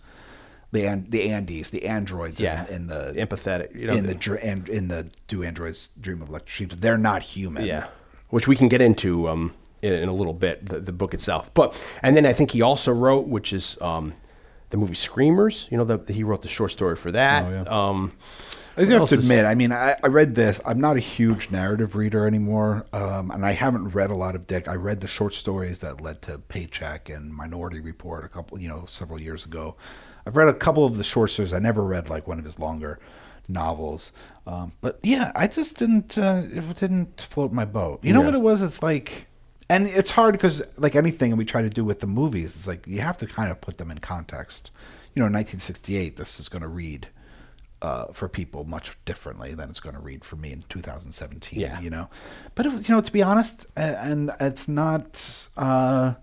The 0.72 0.86
an, 0.88 1.06
the 1.10 1.28
andys, 1.30 1.70
the 1.70 1.86
androids 1.86 2.40
Yeah. 2.42 2.66
in, 2.68 2.74
in 2.76 2.88
the 2.88 3.14
Empathetic, 3.16 3.74
you 3.74 3.88
know, 3.88 3.94
in 3.94 4.06
the 4.08 4.14
the- 4.16 4.40
and 4.44 4.68
in 4.68 4.88
the 4.90 5.08
do 5.28 5.44
androids 5.44 5.90
dream 6.02 6.22
of 6.22 6.28
electric 6.30 6.50
sheep? 6.50 6.72
They're 6.82 6.98
not 6.98 7.22
human. 7.24 7.66
Yeah, 7.66 7.86
which 8.30 8.48
we 8.48 8.56
can 8.58 8.68
get 8.68 8.82
into 8.82 9.30
um, 9.30 9.54
in, 9.82 9.94
in 9.94 10.10
a 10.10 10.14
little 10.14 10.34
bit, 10.34 10.66
the, 10.66 10.80
the 10.82 10.92
book 10.92 11.14
itself. 11.14 11.54
But 11.54 11.82
and 12.04 12.18
then 12.18 12.26
I 12.26 12.34
think 12.34 12.52
he 12.52 12.62
also 12.62 12.92
wrote, 12.92 13.28
which 13.28 13.54
is 13.54 13.78
um, 13.82 14.14
the 14.72 14.78
movie 14.78 14.96
Screamers. 14.96 15.68
You 15.72 15.78
know, 15.78 15.86
the, 15.86 16.14
he 16.14 16.24
wrote 16.24 16.42
the 16.42 16.50
short 16.50 16.72
story 16.72 16.96
for 16.98 17.12
that. 17.12 17.46
Oh, 17.46 17.50
yeah. 17.52 17.64
um, 17.90 18.12
I 18.78 18.86
do 18.86 18.92
have 18.92 19.10
to 19.10 19.16
is- 19.18 19.24
admit, 19.24 19.46
I 19.46 19.56
mean, 19.56 19.72
I, 19.72 19.96
I 20.04 20.08
read 20.08 20.36
this. 20.36 20.60
I'm 20.66 20.80
not 20.82 20.98
a 20.98 21.00
huge 21.00 21.50
narrative 21.52 21.96
reader 21.96 22.28
anymore, 22.28 22.86
um, 22.94 23.32
and 23.32 23.46
I 23.46 23.52
haven't 23.54 23.90
read 23.90 24.10
a 24.12 24.16
lot 24.16 24.36
of 24.36 24.48
Dick. 24.48 24.68
I 24.68 24.76
read 24.76 25.02
the 25.02 25.08
short 25.08 25.34
stories 25.34 25.80
that 25.80 26.02
led 26.02 26.22
to 26.24 26.40
Paycheck 26.40 27.10
and 27.10 27.34
Minority 27.34 27.80
Report 27.80 28.26
a 28.26 28.28
couple, 28.30 28.60
you 28.60 28.68
know, 28.68 28.86
several 28.88 29.20
years 29.22 29.46
ago. 29.46 29.76
I've 30.26 30.36
read 30.36 30.48
a 30.48 30.54
couple 30.54 30.86
of 30.86 30.98
the 30.98 31.04
short 31.04 31.30
stories. 31.32 31.54
I 31.54 31.60
never 31.60 31.84
read 31.84 32.10
like 32.10 32.28
one 32.28 32.40
of 32.40 32.46
his 32.46 32.60
longer 32.60 33.00
novels, 33.48 34.12
um, 34.48 34.74
but 34.82 35.00
yeah, 35.04 35.32
I 35.36 35.48
just 35.48 35.78
didn't. 35.78 36.18
Uh, 36.18 36.44
it 36.52 36.76
didn't 36.80 37.22
float 37.22 37.52
my 37.52 37.66
boat. 37.66 38.00
You 38.04 38.12
know 38.14 38.22
Yeah. 38.22 38.26
what 38.26 38.36
it 38.36 38.42
was? 38.42 38.62
It's 38.64 38.82
like. 38.84 39.28
And 39.68 39.88
it's 39.88 40.12
hard 40.12 40.34
because, 40.34 40.62
like 40.78 40.96
anything 40.96 41.36
we 41.38 41.44
try 41.44 41.64
to 41.64 41.72
do 41.72 41.84
with 41.84 42.00
the 42.00 42.06
movies, 42.06 42.56
it's 42.56 42.68
like 42.68 42.86
you 42.86 43.02
have 43.02 43.18
to 43.18 43.26
kind 43.26 43.50
of 43.50 43.62
put 43.62 43.80
them 43.80 43.90
in 43.90 43.98
context. 43.98 44.70
You 45.16 45.22
know, 45.22 45.26
in 45.26 45.34
1968, 45.34 46.18
this 46.18 46.40
is 46.40 46.50
going 46.50 46.62
to 46.62 46.68
read 46.68 47.08
uh, 47.86 48.06
for 48.14 48.28
people 48.28 48.64
much 48.64 48.98
differently 49.06 49.54
than 49.54 49.70
it's 49.70 49.80
going 49.80 49.96
to 49.96 50.02
read 50.02 50.26
for 50.26 50.36
me 50.38 50.52
in 50.52 50.64
2017. 50.70 51.60
Yeah. 51.60 51.80
You 51.80 51.90
know, 51.92 52.10
but 52.56 52.66
it, 52.66 52.72
you 52.90 52.96
know, 52.96 53.02
to 53.02 53.12
be 53.12 53.22
honest, 53.22 53.68
and 53.76 54.32
it's 54.40 54.68
not 54.68 55.48
uh, 55.56 56.14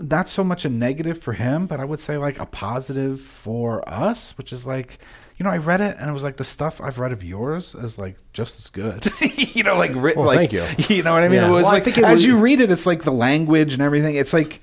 not 0.00 0.28
so 0.28 0.42
much 0.42 0.64
a 0.64 0.68
negative 0.68 1.18
for 1.22 1.34
him, 1.34 1.66
but 1.66 1.78
I 1.78 1.84
would 1.84 2.00
say 2.00 2.16
like 2.16 2.38
a 2.40 2.46
positive 2.46 3.20
for 3.20 3.88
us, 3.88 4.36
which 4.36 4.52
is 4.52 4.66
like. 4.66 4.98
You 5.38 5.44
know, 5.44 5.50
I 5.50 5.56
read 5.58 5.80
it 5.80 5.96
and 5.98 6.08
it 6.08 6.12
was 6.12 6.22
like 6.22 6.36
the 6.36 6.44
stuff 6.44 6.80
I've 6.80 7.00
read 7.00 7.10
of 7.10 7.24
yours 7.24 7.74
is 7.74 7.98
like 7.98 8.16
just 8.32 8.60
as 8.60 8.68
good. 8.70 9.10
you 9.56 9.64
know, 9.64 9.76
like 9.76 9.90
written 9.94 10.20
Well, 10.22 10.26
like 10.36 10.50
thank 10.52 10.88
you. 10.88 10.94
You 10.96 11.02
know 11.02 11.12
what 11.14 11.24
I 11.24 11.28
mean? 11.28 11.40
Yeah. 11.40 11.48
It 11.48 11.50
was 11.50 11.64
Well, 11.64 11.72
I 11.72 11.74
like 11.76 11.84
think 11.84 11.98
it 11.98 12.04
as 12.04 12.18
was- 12.18 12.26
you 12.26 12.38
read 12.38 12.60
it, 12.60 12.70
it's 12.70 12.86
like 12.86 13.02
the 13.02 13.10
language 13.12 13.72
and 13.72 13.82
everything. 13.82 14.14
It's 14.14 14.32
like 14.32 14.60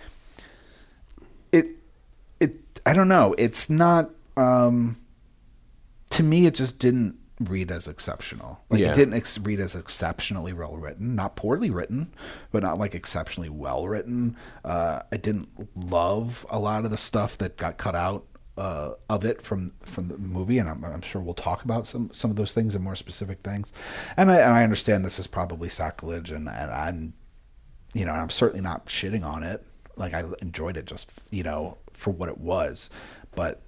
it 1.52 1.66
it 2.40 2.56
I 2.86 2.94
don't 2.94 3.10
know. 3.10 3.36
It's 3.38 3.70
not 3.70 4.12
um 4.38 4.96
to 6.12 6.24
me 6.24 6.46
it 6.46 6.56
just 6.56 6.80
didn't 6.80 7.16
read 7.40 7.72
as 7.72 7.88
exceptional. 7.88 8.60
Like 8.70 8.82
Yeah. 8.82 8.92
it 8.92 8.96
didn't 8.96 9.14
ex- 9.14 9.38
read 9.38 9.60
as 9.62 9.74
exceptionally 9.76 10.52
well 10.52 10.76
written, 10.76 11.16
not 11.16 11.36
poorly 11.38 11.70
written, 11.70 12.12
but 12.52 12.64
not 12.64 12.78
like 12.78 12.94
exceptionally 12.94 13.50
well 13.50 13.88
written. 13.88 14.36
Uh 14.66 15.04
I 15.12 15.18
didn't 15.18 15.50
love 15.76 16.46
a 16.50 16.60
lot 16.60 16.84
of 16.86 16.92
the 16.92 16.98
stuff 16.98 17.38
that 17.38 17.56
got 17.58 17.78
cut 17.78 17.96
out 17.96 18.26
uh, 18.58 18.96
of 19.10 19.24
it 19.24 19.42
from 19.42 19.72
from 19.84 20.10
the 20.10 20.18
movie, 20.18 20.58
and 20.58 20.68
I'm, 20.68 20.84
I'm 20.84 21.00
sure 21.02 21.22
we'll 21.22 21.34
talk 21.34 21.64
about 21.64 21.88
some 21.88 22.10
some 22.12 22.30
of 22.30 22.36
those 22.36 22.52
things 22.52 22.76
and 22.76 22.84
more 22.84 22.96
specific 22.98 23.40
things. 23.42 23.72
And 24.18 24.30
I 24.30 24.36
and 24.40 24.54
I 24.54 24.64
understand 24.66 25.06
this 25.06 25.18
is 25.18 25.28
probably 25.28 25.70
sacrilege, 25.70 26.30
and, 26.30 26.50
and 26.50 26.70
I'm 26.70 27.14
you 27.94 28.04
know, 28.06 28.12
I'm 28.12 28.30
certainly 28.30 28.62
not 28.62 28.88
shitting 28.88 29.24
on 29.24 29.44
it. 29.44 29.66
Like 29.96 30.14
I 30.14 30.26
enjoyed 30.42 30.76
it 30.76 30.84
just 30.88 31.22
you 31.30 31.42
know 31.42 31.78
for 31.94 32.12
what 32.12 32.28
it 32.28 32.38
was, 32.38 32.90
but 33.34 33.62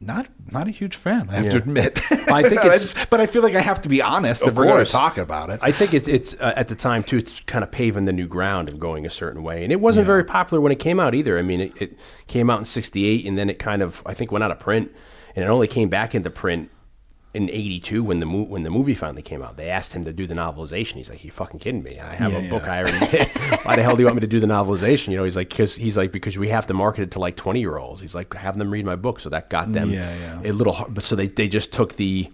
not 0.00 0.28
not 0.50 0.66
a 0.66 0.70
huge 0.70 0.96
fan. 0.96 1.28
I 1.30 1.34
have 1.34 1.50
to 1.50 1.56
admit. 1.58 2.00
I 2.30 2.42
think 2.42 2.54
it's- 2.64 2.94
but 3.10 3.20
I 3.20 3.26
feel 3.26 3.42
like 3.42 3.54
I 3.54 3.60
have 3.60 3.82
to 3.82 3.88
be 3.88 4.00
honest 4.00 4.42
if 4.46 4.54
we're 4.54 4.64
going 4.66 4.84
to 4.84 4.90
talk 4.90 5.18
about 5.18 5.50
it. 5.50 5.60
I 5.62 5.72
think 5.72 5.92
it's 5.94 6.08
it's 6.08 6.34
uh, 6.34 6.54
at 6.56 6.68
the 6.68 6.74
time 6.74 7.02
too. 7.02 7.18
It's 7.18 7.40
kind 7.40 7.62
of 7.62 7.70
paving 7.70 8.06
the 8.06 8.12
new 8.12 8.26
ground 8.26 8.68
and 8.68 8.80
going 8.80 9.04
a 9.06 9.10
certain 9.10 9.42
way, 9.42 9.62
and 9.62 9.72
it 9.72 9.80
wasn't 9.80 10.06
very 10.06 10.24
popular 10.24 10.60
when 10.60 10.72
it 10.72 10.78
came 10.78 10.98
out 10.98 11.14
either. 11.14 11.38
I 11.38 11.42
mean, 11.42 11.60
it, 11.60 11.82
it 11.82 11.98
came 12.26 12.48
out 12.50 12.58
in 12.58 12.64
'68, 12.64 13.26
and 13.26 13.36
then 13.36 13.50
it 13.50 13.58
kind 13.58 13.82
of 13.82 14.02
I 14.06 14.14
think 14.14 14.32
went 14.32 14.42
out 14.42 14.50
of 14.50 14.58
print, 14.58 14.90
and 15.36 15.44
it 15.44 15.48
only 15.48 15.66
came 15.68 15.88
back 15.90 16.14
into 16.14 16.30
print 16.30 16.70
in 17.32 17.48
'82 17.48 18.02
when 18.02 18.20
the 18.20 18.26
mo- 18.26 18.42
when 18.44 18.62
the 18.64 18.70
movie 18.70 18.94
finally 18.94 19.22
came 19.22 19.42
out. 19.42 19.56
They 19.56 19.70
asked 19.70 19.92
him 19.92 20.04
to 20.04 20.12
do 20.12 20.26
the 20.26 20.34
novelization. 20.34 20.94
He's 20.94 21.08
like, 21.10 21.22
"You 21.24 21.30
fucking 21.30 21.60
kidding 21.60 21.82
me? 21.82 21.98
I 22.00 22.14
have 22.14 22.32
Yeah, 22.32 22.38
a 22.38 22.50
book. 22.50 22.64
I 22.64 22.80
already 22.82 23.06
did. 23.06 23.28
Why 23.64 23.76
the 23.76 23.82
hell 23.82 23.94
do 23.96 24.00
you 24.02 24.06
want 24.06 24.16
me 24.16 24.20
to 24.20 24.26
do 24.26 24.40
the 24.40 24.46
novelization?" 24.46 25.08
You 25.08 25.16
know, 25.16 25.24
he's 25.24 25.36
like, 25.36 25.48
"Because 25.48 25.76
he's 25.76 25.96
like 25.96 26.10
because 26.12 26.36
we 26.38 26.48
have 26.48 26.66
to 26.68 26.74
market 26.74 27.02
it 27.02 27.10
to 27.12 27.18
like 27.20 27.36
20 27.36 27.60
year 27.60 27.76
olds. 27.78 28.00
He's 28.00 28.14
like, 28.14 28.34
have 28.34 28.58
them 28.58 28.70
read 28.70 28.84
my 28.84 28.96
book, 28.96 29.20
so 29.20 29.28
that 29.30 29.48
got 29.50 29.72
them 29.72 29.90
Yeah, 29.90 30.40
yeah. 30.42 30.50
a 30.50 30.52
little. 30.52 30.72
hard. 30.72 30.92
But 30.94 31.04
so 31.04 31.14
they 31.16 31.28
they 31.28 31.46
just 31.48 31.72
took 31.72 31.94
the 31.96 32.28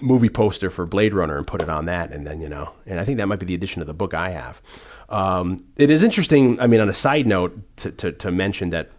movie 0.00 0.28
poster 0.30 0.70
for 0.70 0.86
Blade 0.86 1.12
Runner 1.14 1.36
and 1.36 1.46
put 1.46 1.62
it 1.62 1.68
on 1.68 1.84
that, 1.86 2.10
and 2.12 2.26
then 2.26 2.40
you 2.40 2.48
know, 2.48 2.70
and 2.86 2.98
I 2.98 3.04
think 3.04 3.18
that 3.18 3.26
might 3.26 3.38
be 3.38 3.46
the 3.46 3.54
addition 3.54 3.82
of 3.82 3.86
the 3.86 3.94
book 3.94 4.14
I 4.14 4.30
have. 4.30 4.60
Um, 5.08 5.58
it 5.76 5.90
is 5.90 6.02
interesting. 6.02 6.58
I 6.60 6.66
mean, 6.66 6.80
on 6.80 6.88
a 6.88 6.92
side 6.92 7.26
note, 7.26 7.56
to, 7.76 7.92
to, 7.92 8.12
to 8.12 8.30
mention 8.32 8.70
that 8.70 8.90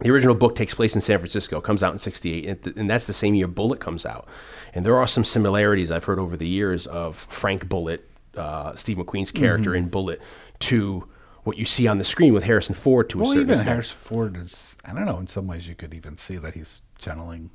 the 0.00 0.10
original 0.10 0.34
book 0.34 0.54
takes 0.54 0.74
place 0.74 0.94
in 0.94 1.00
San 1.00 1.18
Francisco, 1.18 1.60
comes 1.60 1.82
out 1.82 1.92
in 1.92 1.98
'68, 1.98 2.66
and, 2.76 2.88
that's 2.90 3.06
the 3.06 3.12
same 3.12 3.34
year 3.34 3.46
Bullitt 3.46 3.80
comes 3.80 4.06
out. 4.06 4.28
And 4.74 4.84
there 4.86 4.96
are 4.96 5.06
some 5.06 5.24
similarities 5.24 5.90
I've 5.90 6.04
heard 6.04 6.18
over 6.18 6.36
the 6.36 6.48
years 6.48 6.86
of 6.86 7.16
Frank 7.16 7.68
Bullitt, 7.68 8.08
uh, 8.36 8.74
Steve 8.76 8.96
McQueen's 8.98 9.32
character 9.32 9.74
in 9.74 9.88
Bullitt, 9.88 10.20
to 10.60 11.08
what 11.44 11.56
you 11.56 11.64
see 11.64 11.86
on 11.86 11.98
the 11.98 12.04
screen 12.04 12.34
with 12.34 12.44
Harrison 12.44 12.74
Ford 12.74 13.08
to 13.10 13.18
a 13.18 13.22
well, 13.22 13.30
certain 13.32 13.42
even 13.42 13.54
extent. 13.54 13.68
Harrison 13.68 13.96
Ford 13.98 14.36
is. 14.36 14.76
I 14.84 14.92
don't 14.92 15.06
know. 15.06 15.18
In 15.18 15.26
some 15.26 15.46
ways, 15.46 15.66
you 15.66 15.74
could 15.74 15.94
even 15.94 16.16
see 16.18 16.36
that 16.36 16.54
he's 16.54 16.82
channeling 16.98 17.50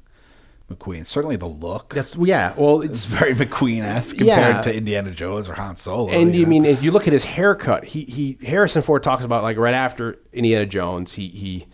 McQueen. 0.72 1.06
Certainly, 1.06 1.36
the 1.38 1.46
look. 1.46 1.93
That's 1.93 2.16
yeah. 2.16 2.54
Well, 2.58 2.82
It's 2.82 3.06
very 3.06 3.34
McQueen-esque 3.36 4.18
compared 4.18 4.56
Yeah. 4.56 4.62
to 4.62 4.76
Indiana 4.76 5.12
Jones 5.12 5.48
or 5.48 5.54
Han 5.54 5.78
Solo. 5.78 6.10
And 6.10 6.34
you 6.34 6.39
you 6.39 6.46
know? 6.46 6.50
mean 6.50 6.66
if 6.66 6.82
you 6.84 6.91
look 6.91 7.08
at 7.08 7.14
his 7.14 7.24
haircut, 7.24 7.86
he 7.86 8.04
he 8.06 8.38
Harrison 8.46 8.82
Ford 8.82 9.04
talks 9.04 9.24
about 9.24 9.43
like 9.43 9.58
right 9.58 9.76
after 9.76 10.20
Indiana 10.34 10.66
Jones, 10.66 11.14
he 11.14 11.28
he 11.30 11.68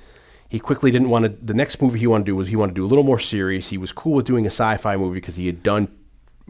he 0.51 0.59
quickly 0.59 0.91
didn't 0.91 1.09
want 1.09 1.23
to. 1.23 1.29
The 1.29 1.53
next 1.53 1.81
movie 1.81 1.97
he 1.99 2.07
wanted 2.07 2.25
to 2.25 2.31
do 2.33 2.35
was 2.35 2.49
he 2.49 2.57
wanted 2.57 2.75
to 2.75 2.81
do 2.81 2.85
a 2.85 2.91
little 2.91 3.05
more 3.05 3.17
serious. 3.17 3.69
He 3.69 3.77
was 3.77 3.93
cool 3.93 4.15
with 4.15 4.25
doing 4.25 4.45
a 4.45 4.49
sci-fi 4.49 4.97
movie 4.97 5.15
because 5.15 5.37
he 5.37 5.45
had 5.45 5.63
done 5.63 5.87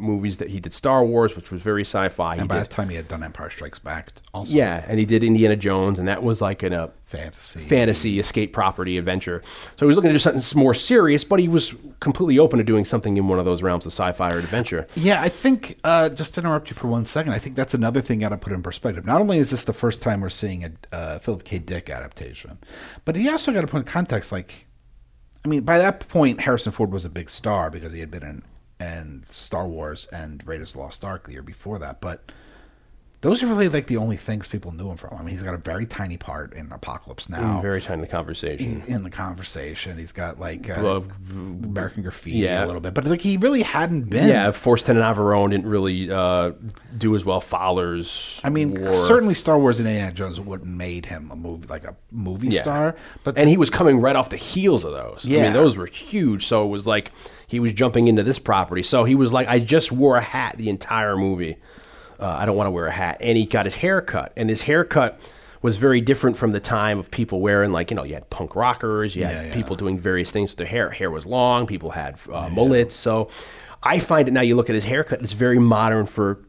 movies 0.01 0.37
that 0.39 0.49
he 0.49 0.59
did 0.59 0.73
Star 0.73 1.05
Wars, 1.05 1.35
which 1.35 1.51
was 1.51 1.61
very 1.61 1.83
sci-fi. 1.83 2.35
He 2.35 2.39
And 2.39 2.49
by 2.49 2.59
did, 2.59 2.65
the 2.65 2.73
time 2.73 2.89
he 2.89 2.95
had 2.95 3.07
done 3.07 3.23
Empire 3.23 3.49
Strikes 3.49 3.79
Back, 3.79 4.11
also 4.33 4.53
yeah, 4.53 4.83
and 4.87 4.99
he 4.99 5.05
did 5.05 5.23
Indiana 5.23 5.55
Jones, 5.55 5.99
and 5.99 6.07
that 6.07 6.23
was 6.23 6.41
like 6.41 6.63
in 6.63 6.73
a 6.73 6.89
fantasy. 7.05 7.59
fantasy 7.59 8.19
escape 8.19 8.53
property 8.53 8.97
adventure. 8.97 9.41
So 9.77 9.85
he 9.85 9.85
was 9.85 9.95
looking 9.95 10.09
to 10.09 10.15
do 10.15 10.19
something 10.19 10.59
more 10.59 10.73
serious, 10.73 11.23
but 11.23 11.39
he 11.39 11.47
was 11.47 11.75
completely 11.99 12.39
open 12.39 12.57
to 12.57 12.63
doing 12.63 12.85
something 12.85 13.17
in 13.17 13.27
one 13.27 13.37
of 13.39 13.45
those 13.45 13.61
realms 13.61 13.85
of 13.85 13.91
sci-fi 13.91 14.31
or 14.31 14.39
adventure. 14.39 14.85
Yeah, 14.95 15.21
I 15.21 15.29
think 15.29 15.77
uh, 15.83 16.09
just 16.09 16.33
to 16.35 16.41
interrupt 16.41 16.69
you 16.69 16.75
for 16.75 16.87
one 16.87 17.05
second, 17.05 17.33
I 17.33 17.39
think 17.39 17.55
that's 17.55 17.73
another 17.73 18.01
thing 18.01 18.21
you 18.21 18.25
got 18.25 18.29
to 18.29 18.37
put 18.37 18.53
in 18.53 18.63
perspective. 18.63 19.05
Not 19.05 19.21
only 19.21 19.37
is 19.37 19.49
this 19.49 19.63
the 19.63 19.73
first 19.73 20.01
time 20.01 20.21
we're 20.21 20.29
seeing 20.29 20.63
a 20.63 20.71
uh, 20.95 21.19
Philip 21.19 21.43
K. 21.43 21.59
Dick 21.59 21.89
adaptation, 21.89 22.57
but 23.05 23.15
you 23.15 23.29
also 23.31 23.51
got 23.51 23.61
to 23.61 23.67
put 23.67 23.77
in 23.77 23.83
context. 23.83 24.31
Like, 24.31 24.65
I 25.43 25.47
mean, 25.47 25.61
by 25.63 25.77
that 25.77 26.07
point, 26.07 26.41
Harrison 26.41 26.71
Ford 26.71 26.91
was 26.91 27.03
a 27.03 27.09
big 27.09 27.29
star 27.29 27.69
because 27.69 27.93
he 27.93 27.99
had 27.99 28.11
been 28.11 28.23
in 28.23 28.43
and 28.81 29.25
Star 29.29 29.67
Wars 29.67 30.07
and 30.11 30.45
Raiders 30.47 30.69
of 30.69 30.73
the 30.73 30.79
Lost 30.79 31.03
Ark 31.05 31.25
the 31.25 31.33
year 31.33 31.43
before 31.43 31.79
that, 31.79 32.01
but. 32.01 32.31
Those 33.21 33.43
are 33.43 33.45
really 33.45 33.69
like 33.69 33.85
the 33.85 33.97
only 33.97 34.17
things 34.17 34.47
people 34.47 34.71
knew 34.71 34.89
him 34.89 34.97
from. 34.97 35.15
I 35.15 35.19
mean, 35.19 35.27
he's 35.35 35.43
got 35.43 35.53
a 35.53 35.57
very 35.57 35.85
tiny 35.85 36.17
part 36.17 36.53
in 36.53 36.71
Apocalypse 36.71 37.29
Now. 37.29 37.61
Very 37.61 37.79
tiny 37.79 38.07
conversation. 38.07 38.81
in 38.87 39.03
the 39.03 39.11
conversation, 39.11 39.99
he's 39.99 40.11
got 40.11 40.39
like 40.39 40.67
uh, 40.67 40.79
Well, 40.81 41.05
American 41.29 42.01
Graffiti 42.01 42.39
yeah. 42.39 42.65
a 42.65 42.65
little 42.65 42.81
bit, 42.81 42.95
but 42.95 43.05
like 43.05 43.21
he 43.21 43.37
really 43.37 43.61
hadn't 43.61 44.09
been. 44.09 44.27
Yeah, 44.27 44.49
Force 44.49 44.81
Ten 44.81 44.95
Navarone 44.95 45.51
didn't 45.51 45.67
really 45.67 46.09
uh, 46.11 46.53
do 46.97 47.13
as 47.13 47.23
well. 47.23 47.39
Fowler's. 47.39 48.41
I 48.43 48.49
mean, 48.49 48.73
War. 48.81 48.95
certainly 48.95 49.35
Star 49.35 49.59
Wars 49.59 49.77
and 49.77 49.87
Indiana 49.87 50.11
Jones 50.13 50.39
wouldn't 50.39 50.67
made 50.75 51.05
him 51.05 51.29
a 51.29 51.35
movie 51.35 51.67
like 51.67 51.83
a 51.83 51.95
movie 52.11 52.47
Yeah. 52.47 52.63
star, 52.63 52.95
but 53.23 53.37
and 53.37 53.47
he 53.47 53.55
was 53.55 53.69
coming 53.69 54.01
right 54.01 54.15
off 54.15 54.29
the 54.31 54.37
heels 54.37 54.83
of 54.83 54.93
those. 54.93 55.27
I 55.27 55.29
Yeah. 55.29 55.43
mean, 55.43 55.53
those 55.53 55.77
were 55.77 55.85
huge. 55.85 56.47
So 56.47 56.65
it 56.65 56.69
was 56.69 56.87
like 56.87 57.11
he 57.51 57.59
was 57.59 57.73
jumping 57.73 58.07
into 58.07 58.23
this 58.23 58.39
property. 58.39 58.81
So 58.81 59.03
he 59.03 59.13
was 59.13 59.31
like, 59.33 59.47
I 59.47 59.59
just 59.59 59.91
wore 59.91 60.15
a 60.15 60.21
hat 60.21 60.55
the 60.57 60.69
entire 60.69 61.15
movie. 61.17 61.57
Uh, 62.19 62.25
I 62.27 62.45
don't 62.45 62.55
want 62.55 62.67
to 62.67 62.71
wear 62.71 62.87
a 62.87 62.91
hat. 62.91 63.17
And 63.19 63.37
he 63.37 63.45
got 63.45 63.65
his 63.65 63.75
hair 63.75 64.01
cut, 64.01 64.31
and 64.37 64.49
his 64.49 64.61
haircut 64.61 65.19
was 65.61 65.77
very 65.77 66.01
different 66.01 66.37
from 66.37 66.51
the 66.51 66.59
time 66.59 66.97
of 66.97 67.11
people 67.11 67.39
wearing 67.41 67.71
like 67.71 67.91
you 67.91 67.95
know 67.95 68.03
you 68.03 68.13
had 68.15 68.27
punk 68.31 68.55
rockers, 68.55 69.15
you 69.15 69.25
had 69.25 69.35
Yeah, 69.35 69.43
yeah. 69.49 69.53
people 69.53 69.75
doing 69.75 69.99
various 69.99 70.31
things 70.31 70.51
with 70.51 70.57
their 70.57 70.65
hair. 70.67 70.89
Hair 70.89 71.11
was 71.11 71.25
long. 71.25 71.67
People 71.67 71.91
had 71.91 72.17
uh, 72.31 72.49
mullets. 72.49 72.95
So 72.95 73.29
I 73.83 73.99
find 73.99 74.27
it 74.27 74.31
now. 74.31 74.41
You 74.41 74.55
look 74.55 74.69
at 74.69 74.75
his 74.75 74.85
haircut; 74.85 75.21
it's 75.21 75.33
very 75.33 75.59
modern 75.59 76.05
for 76.05 76.39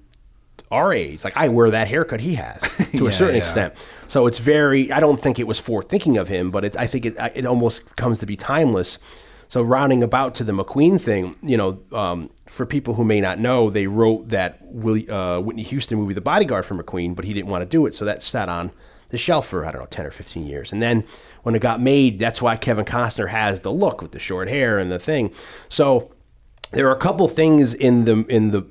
our 0.71 0.93
age. 0.95 1.25
Like 1.25 1.37
I 1.37 1.49
wear 1.49 1.71
that 1.71 1.89
haircut 1.89 2.21
he 2.21 2.35
has 2.37 2.61
to 2.93 2.99
Yeah, 3.05 3.09
a 3.09 3.13
certain 3.13 3.35
yeah. 3.37 3.43
extent. 3.43 3.75
So 4.09 4.27
it's 4.27 4.39
very. 4.39 4.91
I 4.93 5.01
don't 5.01 5.21
think 5.21 5.39
it 5.39 5.47
was 5.47 5.59
forward 5.59 5.89
thinking 5.89 6.17
of 6.19 6.29
him, 6.29 6.51
but 6.51 6.65
it, 6.65 6.77
I 6.77 6.87
think 6.87 7.05
it 7.07 7.17
it 7.35 7.45
almost 7.47 7.97
comes 7.97 8.19
to 8.21 8.27
be 8.27 8.37
timeless. 8.37 8.99
So 9.53 9.61
rounding 9.61 10.03
about 10.03 10.35
to 10.37 10.45
the 10.45 10.53
McQueen 10.53 10.99
thing, 10.99 11.37
you 11.43 11.59
know, 11.59 11.79
um, 11.93 12.31
for 12.49 12.65
people 12.65 12.95
who 12.95 13.05
may 13.05 13.21
not 13.21 13.39
know, 13.39 13.69
they 13.69 13.87
wrote 13.87 14.31
that 14.31 14.57
Willie, 14.63 15.07
uh, 15.11 15.41
Whitney 15.41 15.63
Houston 15.65 15.99
movie, 15.99 16.15
The 16.15 16.23
Bodyguard, 16.23 16.65
for 16.65 16.75
McQueen, 16.75 17.15
but 17.15 17.27
he 17.27 17.35
didn't 17.35 17.51
want 17.51 17.61
to 17.61 17.67
do 17.67 17.85
it, 17.85 17.95
so 17.95 18.07
that 18.07 18.23
sat 18.23 18.49
on 18.49 18.73
the 19.11 19.19
shelf 19.19 19.49
for 19.49 19.67
I 19.67 19.73
don't 19.73 19.83
know 19.83 19.87
ten 19.91 20.07
or 20.07 20.11
fifteen 20.11 20.47
years. 20.47 20.73
And 20.73 20.81
then 20.81 21.05
when 21.43 21.55
it 21.55 21.59
got 21.59 21.83
made, 21.83 22.19
that's 22.19 22.41
why 22.41 22.57
Kevin 22.57 22.87
Costner 22.87 23.29
has 23.29 23.61
the 23.61 23.71
look 23.71 24.01
with 24.01 24.13
the 24.13 24.19
short 24.19 24.49
hair 24.49 24.79
and 24.79 24.91
the 24.91 24.99
thing. 24.99 25.35
So 25.69 26.11
there 26.71 26.89
are 26.89 26.97
a 26.97 26.99
couple 26.99 27.29
things 27.29 27.75
in 27.75 28.07
the 28.07 28.25
in 28.31 28.53
the 28.53 28.67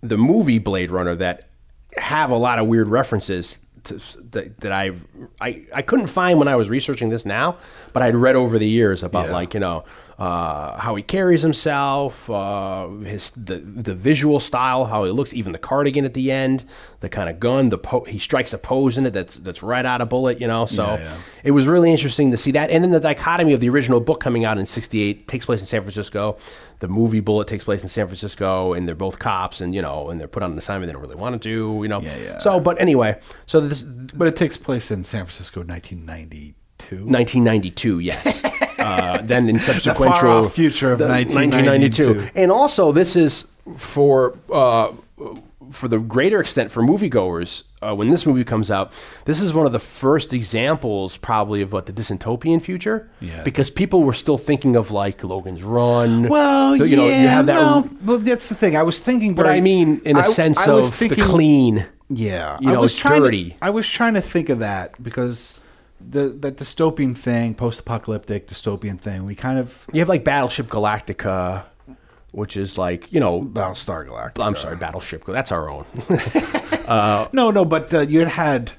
the 0.00 0.16
movie 0.18 0.58
Blade 0.58 0.90
Runner 0.90 1.14
that 1.14 1.48
have 1.96 2.32
a 2.32 2.36
lot 2.36 2.58
of 2.58 2.66
weird 2.66 2.88
references 2.88 3.58
to, 3.84 3.94
that, 4.32 4.60
that 4.62 4.72
I, 4.72 4.90
I 5.40 5.62
I 5.72 5.82
couldn't 5.82 6.08
find 6.08 6.40
when 6.40 6.48
I 6.48 6.56
was 6.56 6.68
researching 6.70 7.10
this 7.10 7.24
now, 7.24 7.58
but 7.92 8.02
I'd 8.02 8.16
read 8.16 8.34
over 8.34 8.58
the 8.58 8.68
years 8.68 9.04
about 9.04 9.26
Yeah. 9.26 9.32
like 9.32 9.54
you 9.54 9.60
know 9.60 9.84
uh, 10.18 10.78
how 10.78 10.94
he 10.94 11.02
carries 11.02 11.42
himself, 11.42 12.30
uh, 12.30 12.88
his 13.04 13.30
the 13.30 13.56
the 13.58 13.94
visual 13.94 14.38
style, 14.38 14.84
how 14.84 15.04
he 15.04 15.10
looks, 15.10 15.34
even 15.34 15.52
the 15.52 15.58
cardigan 15.58 16.04
at 16.04 16.14
the 16.14 16.30
end, 16.30 16.64
the 17.00 17.08
kind 17.08 17.28
of 17.28 17.40
gun, 17.40 17.68
the 17.70 17.78
po- 17.78 18.04
he 18.04 18.18
strikes 18.18 18.52
a 18.52 18.58
pose 18.58 18.96
in 18.96 19.06
it 19.06 19.12
that's 19.12 19.36
that's 19.38 19.62
right 19.62 19.84
out 19.84 20.00
of 20.00 20.08
Bullitt, 20.08 20.40
you 20.40 20.46
know. 20.46 20.66
So 20.66 20.84
Yeah, 20.84 20.98
yeah. 21.02 21.16
it 21.42 21.50
was 21.50 21.66
really 21.66 21.90
interesting 21.90 22.30
to 22.30 22.36
see 22.36 22.52
that, 22.52 22.70
and 22.70 22.84
then 22.84 22.92
the 22.92 23.00
dichotomy 23.00 23.52
of 23.54 23.60
the 23.60 23.68
original 23.68 24.00
book 24.00 24.20
coming 24.20 24.44
out 24.44 24.56
in 24.56 24.66
'68 24.66 25.26
takes 25.26 25.44
place 25.46 25.60
in 25.60 25.66
San 25.66 25.80
Francisco. 25.82 26.36
The 26.80 26.88
movie 26.88 27.20
Bullitt 27.20 27.48
takes 27.48 27.64
place 27.64 27.82
in 27.82 27.88
San 27.88 28.06
Francisco, 28.06 28.72
and 28.74 28.86
they're 28.86 28.94
both 28.94 29.18
cops, 29.18 29.60
and 29.60 29.74
you 29.74 29.82
know, 29.82 30.10
and 30.10 30.20
they're 30.20 30.28
put 30.28 30.42
on 30.42 30.52
an 30.52 30.58
assignment 30.58 30.88
they 30.88 30.92
don't 30.92 31.02
really 31.02 31.14
want 31.16 31.40
to 31.40 31.48
do, 31.48 31.80
you 31.82 31.88
know. 31.88 32.00
Yeah, 32.00 32.16
yeah. 32.18 32.38
So, 32.38 32.60
but 32.60 32.80
anyway, 32.80 33.18
so 33.46 33.60
this 33.60 33.82
But 33.82 34.28
it 34.28 34.36
takes 34.36 34.56
place 34.56 34.90
in 34.90 35.02
San 35.04 35.24
Francisco, 35.24 35.60
1992. 35.60 36.54
1992, 37.06 37.98
yes. 38.00 38.42
uh, 38.84 39.18
then 39.22 39.48
in 39.48 39.58
subsequent 39.70 40.14
far-off 40.16 40.54
future 40.54 40.92
of 40.92 40.98
the 40.98 41.06
1992. 41.08 42.30
and 42.34 42.50
also 42.52 42.92
this 42.92 43.16
is 43.16 43.50
for 43.76 44.36
uh, 44.52 44.92
for 45.70 45.88
the 45.88 45.98
greater 45.98 46.40
extent 46.40 46.70
for 46.70 46.82
moviegoers. 46.82 47.62
Uh, 47.82 47.94
when 47.94 48.08
this 48.08 48.24
movie 48.24 48.44
comes 48.44 48.70
out, 48.70 48.92
this 49.26 49.40
is 49.42 49.52
one 49.52 49.66
of 49.66 49.72
the 49.72 49.78
first 49.78 50.32
examples, 50.32 51.16
probably, 51.18 51.60
of 51.60 51.70
what 51.72 51.84
the 51.86 51.92
dystopian 51.92 52.60
future. 52.62 53.10
Yeah. 53.20 53.42
Because 53.42 53.68
people 53.70 54.02
were 54.04 54.14
still 54.14 54.38
thinking 54.38 54.74
of 54.76 54.90
like 54.90 55.22
Logan's 55.24 55.62
Run. 55.62 56.28
Well, 56.28 56.76
you 56.76 56.96
know, 56.96 57.06
you 57.06 57.28
have 57.28 57.44
that. 57.46 57.54
no, 57.54 57.90
well, 58.04 58.18
that's 58.18 58.48
the 58.48 58.54
thing. 58.54 58.74
I 58.76 58.82
was 58.82 58.98
thinking, 59.00 59.34
But 59.34 59.46
I 59.46 59.60
mean, 59.60 60.00
in 60.04 60.16
a 60.16 60.20
a 60.20 60.24
sense 60.24 60.66
was 60.66 60.86
of 60.88 60.94
thinking- 60.94 61.18
the 61.18 61.24
clean. 61.30 61.86
Yeah, 62.08 62.56
You 62.60 62.70
I 62.70 62.72
know, 62.74 62.80
was 62.82 62.92
it's 62.92 63.00
trying 63.00 63.20
to- 63.22 63.26
dirty. 63.26 63.56
I 63.60 63.70
was 63.70 63.88
trying 63.88 64.14
to 64.14 64.20
think 64.22 64.48
of 64.50 64.58
that 64.60 65.02
because 65.02 65.58
the 66.10 66.28
that 66.40 66.56
dystopian 66.56 67.16
thing, 67.16 67.54
post-apocalyptic 67.54 68.48
dystopian 68.48 68.98
thing, 69.00 69.24
we 69.24 69.34
kind 69.34 69.58
of 69.58 69.86
You 69.92 70.00
have 70.00 70.08
like 70.08 70.24
Battleship 70.24 70.66
Galactica, 70.68 71.64
which 72.32 72.56
is 72.56 72.76
like 72.78 73.12
you 73.12 73.20
know. 73.20 73.42
Battlestar 73.42 74.06
Galactica. 74.08 74.44
I'm 74.44 74.56
sorry, 74.56 74.76
Battleship. 74.76 75.24
That's 75.26 75.52
our 75.52 75.70
own. 75.70 75.84
No, 76.86 77.50
no, 77.50 77.64
but 77.64 77.92
uh, 77.94 78.00
you 78.00 78.18
had 78.20 78.28
had 78.28 78.72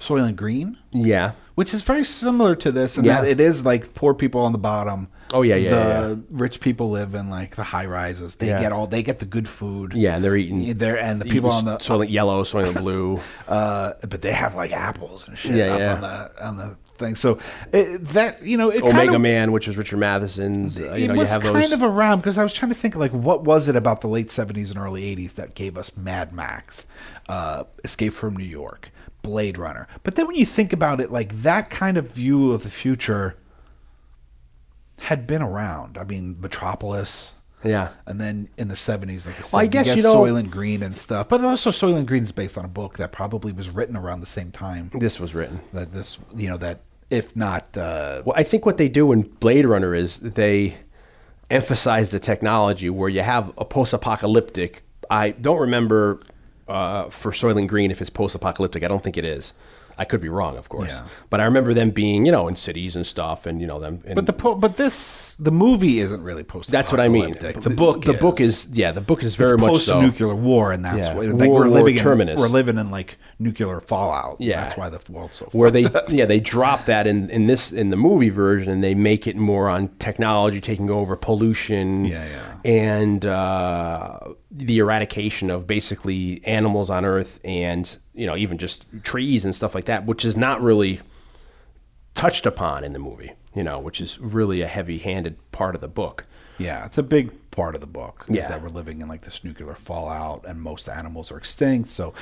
Soylent 0.00 0.34
Green, 0.36 0.76
yeah. 0.90 1.32
which 1.54 1.72
is 1.72 1.82
very 1.82 2.04
similar 2.04 2.56
to 2.56 2.72
this, 2.72 2.98
in 2.98 3.04
Yeah. 3.04 3.20
that 3.20 3.28
it 3.28 3.38
is 3.40 3.64
like 3.64 3.94
poor 3.94 4.12
people 4.12 4.40
on 4.40 4.50
the 4.52 4.58
bottom. 4.58 5.08
Oh, 5.34 5.42
yeah, 5.42 5.56
yeah, 5.56 5.70
The 5.70 6.14
yeah. 6.16 6.22
rich 6.30 6.60
people 6.60 6.90
live 6.90 7.14
in 7.14 7.28
like 7.28 7.56
the 7.56 7.62
high 7.64 7.86
rises. 7.86 8.36
They 8.36 8.48
Yeah. 8.48 8.60
get 8.60 8.72
all 8.72 8.86
they 8.86 9.02
get 9.02 9.18
the 9.18 9.26
good 9.26 9.48
food. 9.48 9.92
Yeah, 9.94 10.14
and 10.16 10.24
they're 10.24 10.36
eating. 10.36 10.78
There 10.78 10.98
and 10.98 11.20
the 11.20 11.24
people 11.26 11.50
on 11.50 11.64
the 11.64 11.76
Soylent 11.78 12.10
Yellow, 12.10 12.42
Soylent 12.44 12.78
Blue. 12.80 13.18
uh, 13.48 13.94
but 14.08 14.22
they 14.22 14.32
have 14.32 14.54
like 14.54 14.72
apples 14.72 15.26
and 15.28 15.36
shit 15.36 15.56
Yeah, 15.56 15.74
up 15.74 15.78
yeah. 15.80 15.94
on 15.94 16.00
the 16.00 16.46
on 16.46 16.56
the 16.56 16.76
thing. 16.98 17.16
So 17.16 17.38
it, 17.72 17.98
that 18.10 18.44
you 18.44 18.56
know, 18.56 18.70
it 18.70 18.82
Omega 18.82 18.96
kind 18.98 19.14
of, 19.16 19.20
Man, 19.20 19.50
which 19.52 19.66
was 19.66 19.76
Richard 19.76 19.98
Matheson's. 19.98 20.80
Uh, 20.80 20.84
you 20.94 21.04
it 21.04 21.08
know, 21.08 21.14
you 21.14 21.20
was 21.20 21.30
have 21.30 21.42
those. 21.42 21.52
kind 21.52 21.72
of 21.72 21.82
around 21.82 22.18
because 22.20 22.38
I 22.38 22.42
was 22.44 22.54
trying 22.54 22.70
to 22.70 22.76
think 22.76 22.94
like 22.96 23.10
what 23.12 23.42
was 23.42 23.68
it 23.68 23.74
about 23.76 24.00
the 24.00 24.08
late 24.08 24.30
seventies 24.30 24.70
and 24.70 24.78
early 24.78 25.04
eighties 25.04 25.32
that 25.34 25.54
gave 25.54 25.76
us 25.76 25.96
Mad 25.96 26.32
Max, 26.32 26.86
uh, 27.28 27.64
Escape 27.82 28.12
from 28.12 28.36
New 28.36 28.44
York, 28.44 28.90
Blade 29.22 29.58
Runner. 29.58 29.88
But 30.04 30.14
then 30.14 30.26
when 30.28 30.36
you 30.36 30.46
think 30.46 30.72
about 30.72 31.00
it, 31.00 31.10
like 31.10 31.42
that 31.42 31.70
kind 31.70 31.96
of 31.96 32.12
view 32.12 32.52
of 32.52 32.62
the 32.62 32.70
future 32.70 33.36
had 35.04 35.26
been 35.26 35.42
around. 35.42 35.96
I 35.98 36.04
mean, 36.04 36.36
Metropolis. 36.40 37.34
yeah. 37.62 37.88
And 38.06 38.20
then 38.20 38.48
in 38.58 38.68
the 38.68 38.76
seventies, 38.76 39.26
like 39.26 39.38
I 39.38 39.42
said, 39.42 39.52
Well, 39.52 39.62
I 39.62 39.66
guess, 39.66 39.86
get 39.86 39.96
you 39.98 40.02
know- 40.02 40.16
Soylent 40.22 40.50
Green 40.50 40.82
and 40.82 40.96
stuff. 40.96 41.28
But 41.28 41.42
also, 41.44 41.70
Soylent 41.70 42.06
Green 42.06 42.22
is 42.24 42.32
based 42.32 42.58
on 42.58 42.64
a 42.64 42.68
book 42.68 42.96
that 42.98 43.12
probably 43.12 43.52
was 43.52 43.70
written 43.70 43.96
around 43.96 44.20
the 44.20 44.26
same 44.26 44.50
time 44.50 44.90
This 44.94 45.18
was 45.20 45.34
written. 45.34 45.60
that 45.72 45.92
this, 45.92 46.18
you 46.34 46.48
know, 46.48 46.56
that 46.58 46.80
if 47.10 47.34
not, 47.36 47.76
uh, 47.76 48.22
Well, 48.24 48.34
I 48.36 48.42
think 48.42 48.66
what 48.66 48.76
they 48.76 48.88
do 48.88 49.12
in 49.12 49.22
Blade 49.22 49.66
Runner 49.66 49.94
is 49.94 50.18
they 50.18 50.76
emphasize 51.50 52.10
the 52.10 52.18
technology 52.18 52.88
where 52.90 53.08
you 53.08 53.20
have 53.22 53.52
a 53.58 53.64
post-apocalyptic. 53.64 54.82
I 55.10 55.30
don't 55.30 55.60
remember 55.60 56.20
uh, 56.66 57.10
for 57.10 57.30
Soylent 57.30 57.68
Green 57.68 57.90
if 57.90 58.00
it's 58.00 58.08
post-apocalyptic. 58.10 58.82
I 58.82 58.88
don't 58.88 59.02
think 59.04 59.18
it 59.18 59.24
is. 59.24 59.52
I 59.98 60.04
could 60.04 60.20
be 60.20 60.28
wrong, 60.28 60.56
of 60.56 60.68
course. 60.68 60.88
Yeah. 60.90 61.06
But 61.30 61.40
I 61.40 61.44
remember 61.44 61.74
them 61.74 61.90
being, 61.90 62.26
you 62.26 62.32
know, 62.32 62.48
in 62.48 62.56
cities 62.56 62.96
and 62.96 63.06
stuff, 63.06 63.46
and 63.46 63.60
you 63.60 63.66
know 63.66 63.78
them. 63.80 64.02
But 64.14 64.26
the 64.26 64.32
po- 64.32 64.54
but 64.56 64.76
this 64.76 65.36
the 65.38 65.50
movie 65.50 65.98
isn't 66.00 66.22
really 66.22 66.44
post. 66.44 66.70
that's 66.70 66.92
what 66.92 67.00
I 67.00 67.08
mean. 67.08 67.32
The 67.40 67.70
book, 67.70 68.04
the 68.04 68.12
book 68.14 68.40
is 68.40 68.66
yeah, 68.72 68.92
the 68.92 69.00
book 69.00 69.22
is 69.22 69.34
very 69.34 69.52
it's 69.54 69.60
much 69.60 69.70
post 69.70 69.86
so. 69.86 70.00
nuclear 70.00 70.34
war, 70.34 70.72
and 70.72 70.84
that's 70.84 71.06
Yeah. 71.08 71.14
why 71.14 71.24
like, 71.26 71.48
War- 71.48 71.60
we're 71.60 71.68
living 71.68 71.96
terminus. 71.96 72.34
in 72.36 72.40
we're 72.40 72.48
living 72.48 72.78
in 72.78 72.90
like 72.90 73.18
nuclear 73.38 73.80
fallout. 73.80 74.36
Yeah. 74.40 74.62
that's 74.62 74.76
why 74.76 74.88
the 74.90 75.00
world's 75.10 75.38
so 75.38 75.48
where 75.52 75.70
they 75.70 75.84
up. 75.84 76.10
yeah 76.10 76.24
they 76.26 76.38
drop 76.40 76.84
that 76.86 77.06
in 77.06 77.28
in 77.30 77.46
this 77.46 77.72
in 77.72 77.90
the 77.90 77.96
movie 77.96 78.28
version 78.30 78.72
and 78.72 78.82
they 78.84 78.94
make 78.94 79.26
it 79.26 79.36
more 79.36 79.68
on 79.68 79.88
technology 79.98 80.60
taking 80.60 80.88
over 80.90 81.16
pollution 81.16 82.04
Yeah, 82.04 82.26
yeah. 82.26 82.54
and 82.70 83.26
uh, 83.26 84.18
the 84.52 84.78
eradication 84.78 85.50
of 85.50 85.66
basically 85.66 86.42
animals 86.44 86.90
on 86.90 87.04
earth 87.04 87.40
and 87.44 87.96
you 88.14 88.26
know 88.26 88.36
even 88.36 88.58
just 88.58 88.86
trees 89.02 89.44
and 89.44 89.54
stuff 89.54 89.74
like 89.74 89.86
that 89.86 90.06
which 90.06 90.24
is 90.24 90.36
not 90.36 90.62
really 90.62 91.00
touched 92.14 92.46
upon 92.46 92.84
in 92.84 92.92
the 92.92 92.98
movie 92.98 93.32
you 93.54 93.62
know 93.62 93.78
which 93.78 94.00
is 94.00 94.18
really 94.20 94.62
a 94.62 94.68
heavy-handed 94.68 95.36
part 95.52 95.74
of 95.74 95.80
the 95.80 95.88
book 95.88 96.24
Yeah, 96.58 96.86
it's 96.86 96.98
a 96.98 97.02
big 97.02 97.32
part 97.50 97.74
of 97.74 97.80
the 97.80 97.86
book. 97.88 98.24
Is 98.28 98.36
Yeah. 98.36 98.48
that 98.48 98.62
we're 98.62 98.68
living 98.68 99.00
in 99.00 99.08
like 99.08 99.22
this 99.22 99.42
nuclear 99.42 99.74
fallout, 99.74 100.44
and 100.46 100.60
most 100.60 100.88
animals 100.88 101.32
are 101.32 101.36
extinct. 101.36 101.90
So, 101.90 102.14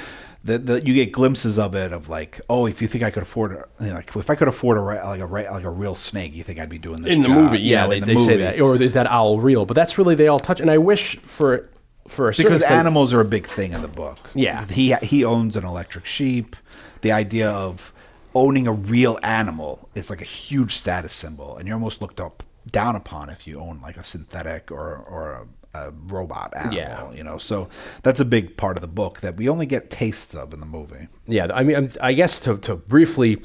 the, 0.42 0.56
the 0.58 0.80
you 0.86 0.94
get 0.94 1.12
glimpses 1.12 1.58
of 1.58 1.74
it 1.74 1.92
of 1.92 2.08
like, 2.08 2.40
oh, 2.48 2.64
if 2.66 2.80
you 2.80 2.88
think 2.88 3.04
I 3.04 3.10
could 3.10 3.22
afford, 3.22 3.52
a, 3.52 3.64
you 3.84 3.88
know, 3.90 3.96
like 3.96 4.16
if 4.16 4.30
I 4.30 4.34
could 4.34 4.48
afford 4.48 4.78
a 4.78 4.82
like 4.82 5.20
a 5.20 5.26
like 5.26 5.64
a 5.64 5.70
real 5.70 5.94
snake, 5.94 6.34
you 6.34 6.42
think 6.44 6.58
I'd 6.58 6.70
be 6.70 6.78
doing 6.78 7.02
this 7.02 7.12
in 7.12 7.20
the 7.22 7.28
job, 7.28 7.36
movie 7.36 7.58
you 7.60 7.72
yeah 7.72 7.82
know, 7.82 7.90
they, 7.90 8.00
the 8.00 8.06
they 8.06 8.16
say 8.16 8.36
that 8.38 8.58
or 8.58 8.80
is 8.80 8.94
that 8.94 9.06
owl 9.06 9.38
real 9.38 9.66
but 9.66 9.74
that's 9.74 9.98
really 9.98 10.14
they 10.14 10.28
all 10.28 10.40
touch 10.40 10.60
and 10.62 10.70
i 10.70 10.78
wish 10.78 11.16
for 11.18 11.68
for 12.12 12.28
a 12.28 12.34
because 12.36 12.60
extent- 12.60 12.78
animals 12.80 13.12
are 13.14 13.20
a 13.20 13.24
big 13.24 13.46
thing 13.46 13.72
in 13.72 13.82
the 13.82 13.88
book. 13.88 14.18
Yeah. 14.34 14.66
he 14.66 14.94
he 15.02 15.24
owns 15.24 15.56
an 15.56 15.64
electric 15.64 16.06
sheep. 16.06 16.56
The 17.00 17.12
idea 17.12 17.50
of 17.50 17.92
owning 18.34 18.66
a 18.66 18.72
real 18.72 19.18
animal 19.22 19.88
is 19.94 20.08
like 20.10 20.20
a 20.22 20.24
huge 20.24 20.76
status 20.76 21.12
symbol, 21.12 21.56
and 21.56 21.66
you're 21.66 21.74
almost 21.76 22.00
looked 22.00 22.20
up 22.20 22.42
down 22.70 22.94
upon 22.96 23.28
if 23.28 23.46
you 23.46 23.58
own 23.60 23.80
like 23.82 23.96
a 23.96 24.04
synthetic 24.04 24.70
or 24.70 24.96
or 24.96 25.46
a, 25.74 25.78
a 25.88 25.90
robot 26.06 26.52
animal. 26.56 26.76
Yeah. 26.76 27.12
you 27.12 27.24
know, 27.24 27.38
so 27.38 27.68
that's 28.02 28.20
a 28.20 28.24
big 28.24 28.56
part 28.56 28.76
of 28.76 28.82
the 28.82 28.88
book 29.02 29.20
that 29.20 29.36
we 29.36 29.48
only 29.48 29.66
get 29.66 29.90
tastes 29.90 30.34
of 30.34 30.52
in 30.54 30.60
the 30.60 30.66
movie. 30.66 31.08
Yeah, 31.26 31.48
I 31.52 31.62
mean, 31.64 31.76
I'm- 31.76 31.90
I 32.00 32.12
guess 32.12 32.38
to, 32.40 32.58
to 32.58 32.76
briefly 32.76 33.42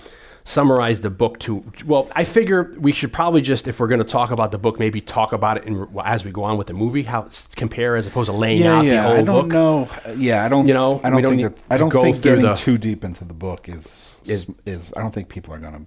summarize 0.47 1.01
the 1.01 1.09
book 1.09 1.37
to 1.39 1.61
well, 1.85 2.09
I 2.15 2.23
figure 2.23 2.73
we 2.79 2.93
should 2.93 3.11
probably 3.11 3.41
just, 3.41 3.67
if 3.67 3.81
we're 3.81 3.87
going 3.87 3.99
to 3.99 4.05
talk 4.05 4.31
about 4.31 4.51
the 4.51 4.57
book, 4.57 4.79
maybe 4.79 5.01
talk 5.01 5.33
about 5.33 5.57
it 5.57 5.65
in, 5.65 5.85
as 6.05 6.23
we 6.23 6.31
go 6.31 6.43
on 6.45 6.57
with 6.57 6.67
the 6.67 6.73
movie, 6.73 7.03
how 7.03 7.23
it's 7.23 7.45
compare 7.55 7.97
as 7.97 8.07
opposed 8.07 8.27
to 8.29 8.35
laying 8.35 8.65
out 8.65 8.83
the 8.83 9.01
whole 9.01 9.09
book 9.15 9.17
I 9.17 9.21
don't 9.23 9.49
book. 9.49 9.51
know. 10.07 10.13
Yeah, 10.15 10.45
I 10.45 10.49
don't. 10.49 10.65
You 10.65 10.73
know, 10.73 11.01
I 11.03 11.09
don't 11.09 11.21
don't 11.21 11.37
think 11.37 11.55
that, 11.55 11.63
I 11.69 11.75
don't 11.77 11.89
go 11.89 12.01
think 12.03 12.21
getting 12.21 12.45
the- 12.45 12.53
too 12.53 12.77
deep 12.77 13.03
into 13.03 13.25
the 13.25 13.33
book 13.33 13.67
is 13.67 14.17
Is- 14.25 14.49
is. 14.65 14.93
I 14.95 15.01
don't 15.01 15.13
think 15.13 15.27
people 15.27 15.53
are 15.53 15.59
going 15.59 15.73
to 15.73 15.81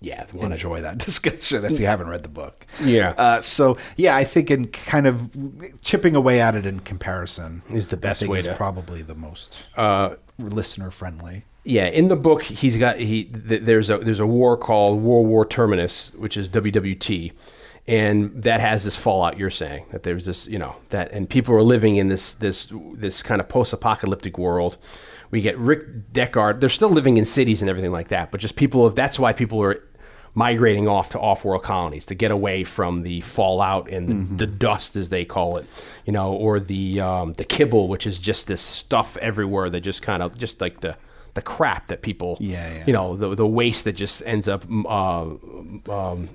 Yeah, 0.00 0.22
if 0.22 0.34
you 0.34 0.40
wanna- 0.40 0.54
enjoy 0.56 0.82
that 0.82 0.98
discussion 1.08 1.64
if 1.64 1.80
you 1.80 1.86
haven't 1.86 2.08
read 2.08 2.22
the 2.22 2.28
book. 2.28 2.66
Yeah. 2.82 3.14
Uh, 3.16 3.40
so 3.40 3.78
yeah, 3.96 4.14
I 4.16 4.24
think 4.24 4.50
in 4.50 4.66
kind 4.66 5.06
of 5.06 5.30
chipping 5.80 6.14
away 6.14 6.42
at 6.42 6.54
it 6.54 6.66
in 6.66 6.80
comparison 6.80 7.62
Is 7.70 7.86
the 7.86 7.96
best 7.96 8.26
way 8.28 8.40
is 8.40 8.46
to- 8.48 8.54
probably 8.54 9.00
the 9.00 9.14
most 9.14 9.56
Uh, 9.78 10.16
listener 10.38 10.90
friendly. 10.90 11.44
Yeah, 11.68 11.84
in 11.84 12.08
the 12.08 12.16
book, 12.16 12.44
he's 12.44 12.78
got 12.78 12.98
he. 12.98 13.24
Th- 13.24 13.60
there's 13.60 13.90
a 13.90 13.98
there's 13.98 14.20
a 14.20 14.26
war 14.26 14.56
called 14.56 15.02
World 15.02 15.26
War 15.26 15.44
Terminus, 15.44 16.10
which 16.16 16.38
is 16.38 16.48
WWT, 16.48 17.32
and 17.86 18.42
that 18.42 18.62
has 18.62 18.84
this 18.84 18.96
fallout. 18.96 19.36
You're 19.36 19.50
saying 19.50 19.84
that 19.92 20.02
there's 20.02 20.24
this, 20.24 20.46
you 20.46 20.58
know, 20.58 20.76
that 20.88 21.12
and 21.12 21.28
people 21.28 21.54
are 21.54 21.62
living 21.62 21.96
in 21.96 22.08
this 22.08 22.32
this 22.32 22.72
this 22.94 23.22
kind 23.22 23.38
of 23.38 23.50
post-apocalyptic 23.50 24.38
world. 24.38 24.78
We 25.30 25.42
get 25.42 25.58
Rick 25.58 26.14
Deckard. 26.14 26.60
They're 26.60 26.70
still 26.70 26.88
living 26.88 27.18
in 27.18 27.26
cities 27.26 27.60
and 27.60 27.68
everything 27.68 27.92
like 27.92 28.08
that, 28.08 28.30
but 28.30 28.40
just 28.40 28.56
people. 28.56 28.86
Of 28.86 28.94
that's 28.94 29.18
why 29.18 29.34
people 29.34 29.62
are 29.62 29.84
migrating 30.34 30.88
off 30.88 31.10
to 31.10 31.20
off-world 31.20 31.64
colonies 31.64 32.06
to 32.06 32.14
get 32.14 32.30
away 32.30 32.64
from 32.64 33.02
the 33.02 33.20
fallout 33.22 33.90
and 33.90 34.08
the, 34.08 34.36
the 34.36 34.46
dust, 34.46 34.96
as 34.96 35.10
they 35.10 35.26
call 35.26 35.58
it, 35.58 35.66
you 36.06 36.14
know, 36.14 36.32
or 36.32 36.60
the 36.60 36.98
um, 36.98 37.34
the 37.34 37.44
kipple, 37.44 37.88
which 37.88 38.06
is 38.06 38.18
just 38.18 38.46
this 38.46 38.62
stuff 38.62 39.18
everywhere 39.18 39.68
that 39.68 39.82
just 39.82 40.00
kind 40.00 40.22
of 40.22 40.38
just 40.38 40.62
like 40.62 40.80
the 40.80 40.96
the 41.38 41.42
crap 41.42 41.86
that 41.88 42.02
people, 42.02 42.36
Yeah, 42.40 42.68
yeah. 42.74 42.84
you 42.86 42.92
know, 42.92 43.16
the 43.16 43.34
the 43.34 43.46
waste 43.46 43.84
that 43.84 43.94
just 43.94 44.22
ends 44.26 44.48
up 44.48 44.64
uh, 44.70 45.22
um, 45.98 46.28